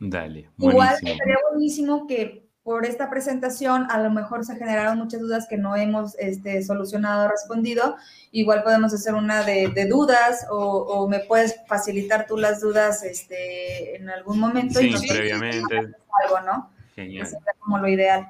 Dale, 0.00 0.48
Igual 0.58 0.74
buenísimo. 1.00 1.16
sería 1.18 1.36
buenísimo 1.50 2.06
que 2.06 2.48
por 2.62 2.84
esta 2.84 3.08
presentación 3.08 3.86
a 3.90 3.98
lo 4.02 4.10
mejor 4.10 4.44
se 4.44 4.54
generaron 4.56 4.98
muchas 4.98 5.20
dudas 5.20 5.46
que 5.48 5.56
no 5.56 5.74
hemos 5.74 6.14
este, 6.18 6.62
solucionado 6.62 7.24
o 7.26 7.28
respondido. 7.30 7.96
Igual 8.30 8.62
podemos 8.62 8.92
hacer 8.92 9.14
una 9.14 9.42
de, 9.42 9.68
de 9.68 9.86
dudas 9.86 10.46
o, 10.50 10.56
o 10.56 11.08
me 11.08 11.20
puedes 11.20 11.56
facilitar 11.66 12.26
tú 12.26 12.36
las 12.36 12.60
dudas 12.60 13.02
este, 13.04 13.96
en 13.96 14.10
algún 14.10 14.38
momento 14.38 14.80
Sí, 14.80 14.94
y 15.02 15.08
previamente. 15.08 15.76
algo, 15.78 16.40
¿no? 16.44 16.70
Genial, 16.94 17.26
sería 17.26 17.52
como 17.58 17.78
lo 17.78 17.88
ideal. 17.88 18.28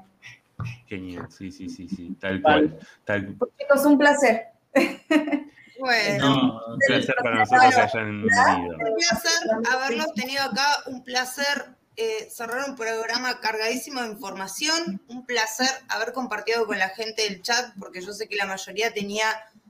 genial, 0.87 1.27
sí, 1.29 1.51
sí, 1.51 1.67
sí, 1.69 1.89
sí, 1.89 2.15
tal 2.19 2.39
Vale. 2.39 2.69
cual. 2.69 2.79
Tal, 3.03 3.35
Pues, 3.37 3.51
chicos, 3.59 3.85
un 3.85 3.97
placer. 3.97 4.43
Bueno, 5.79 6.25
No, 6.29 6.61
un 6.73 6.79
placer 6.79 7.15
para 7.23 7.35
nosotros 7.39 7.73
que 7.75 7.81
hayan 7.81 8.21
venido. 8.23 8.77
un 8.77 8.95
placer 8.95 9.49
haberlos 9.71 10.13
tenido 10.13 10.43
acá, 10.43 10.67
un 10.87 11.03
placer 11.03 11.69
eh, 11.95 12.29
cerrar 12.31 12.69
un 12.69 12.75
programa 12.75 13.39
cargadísimo 13.39 14.01
de 14.01 14.09
información, 14.09 15.01
un 15.07 15.25
placer 15.25 15.69
haber 15.89 16.13
compartido 16.13 16.65
con 16.65 16.77
la 16.79 16.89
gente 16.89 17.23
del 17.23 17.41
chat, 17.41 17.73
porque 17.79 18.01
yo 18.01 18.13
sé 18.13 18.27
que 18.27 18.35
la 18.37 18.45
mayoría 18.45 18.93
tenía 18.93 19.25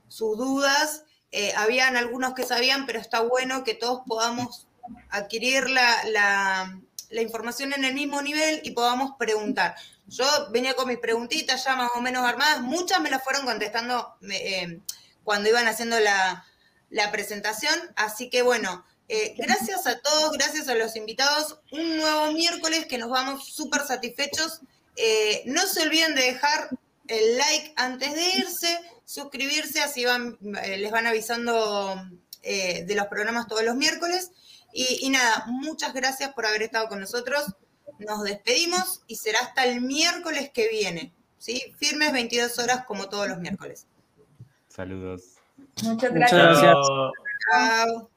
sus 0.08 0.36
dudas, 0.36 1.04
Eh, 1.32 1.52
habían 1.56 1.96
algunos 1.96 2.34
que 2.34 2.42
sabían, 2.44 2.86
pero 2.86 2.98
está 2.98 3.20
bueno 3.20 3.62
que 3.62 3.74
todos 3.74 4.00
podamos 4.04 4.66
adquirir 5.10 5.70
la, 5.70 6.02
la- 6.06 6.76
la 7.10 7.22
información 7.22 7.72
en 7.72 7.84
el 7.84 7.94
mismo 7.94 8.20
nivel 8.20 8.60
y 8.64 8.72
podamos 8.72 9.12
preguntar. 9.16 9.76
Yo 10.08 10.24
venía 10.50 10.74
con 10.74 10.88
mis 10.88 10.98
preguntitas 10.98 11.64
ya 11.64 11.76
más 11.76 11.90
o 11.94 12.00
menos 12.00 12.24
armadas, 12.26 12.62
muchas 12.62 13.00
me 13.00 13.10
las 13.10 13.22
fueron 13.22 13.44
contestando 13.44 14.16
eh, 14.28 14.80
cuando 15.30 15.48
iban 15.48 15.68
haciendo 15.68 16.00
la, 16.00 16.44
la 16.88 17.12
presentación, 17.12 17.72
así 17.94 18.28
que 18.30 18.42
bueno, 18.42 18.84
eh, 19.06 19.36
gracias 19.38 19.86
a 19.86 20.00
todos, 20.00 20.32
gracias 20.32 20.66
a 20.66 20.74
los 20.74 20.96
invitados, 20.96 21.60
un 21.70 21.98
nuevo 21.98 22.32
miércoles 22.32 22.86
que 22.86 22.98
nos 22.98 23.10
vamos 23.10 23.46
súper 23.46 23.82
satisfechos. 23.82 24.58
Eh, 24.96 25.44
no 25.46 25.64
se 25.68 25.82
olviden 25.82 26.16
de 26.16 26.22
dejar 26.22 26.70
el 27.06 27.38
like 27.38 27.72
antes 27.76 28.12
de 28.12 28.28
irse, 28.38 28.80
suscribirse, 29.04 29.80
así 29.80 30.04
van, 30.04 30.36
eh, 30.64 30.78
les 30.78 30.90
van 30.90 31.06
avisando 31.06 31.94
de 32.42 32.94
los 32.96 33.06
programas 33.06 33.46
todos 33.46 33.62
los 33.62 33.76
miércoles. 33.76 34.32
Y, 34.72 35.06
y 35.06 35.10
nada, 35.10 35.44
muchas 35.46 35.94
gracias 35.94 36.32
por 36.32 36.44
haber 36.44 36.62
estado 36.62 36.88
con 36.88 36.98
nosotros. 36.98 37.54
Nos 38.00 38.24
despedimos 38.24 39.02
y 39.06 39.14
será 39.14 39.38
hasta 39.38 39.64
el 39.64 39.80
miércoles 39.80 40.50
que 40.52 40.66
viene. 40.66 41.14
¿sí? 41.38 41.72
Firmes 41.78 42.12
22 42.12 42.58
horas 42.58 42.84
como 42.84 43.08
todos 43.08 43.28
los 43.28 43.38
miércoles. 43.38 43.86
Saludos. 44.70 45.36
Muchas 45.82 45.84
Muchas 45.84 46.12
gracias. 46.14 46.42
gracias. 46.42 46.76
Pero- 46.88 47.12
Chao. 47.52 48.10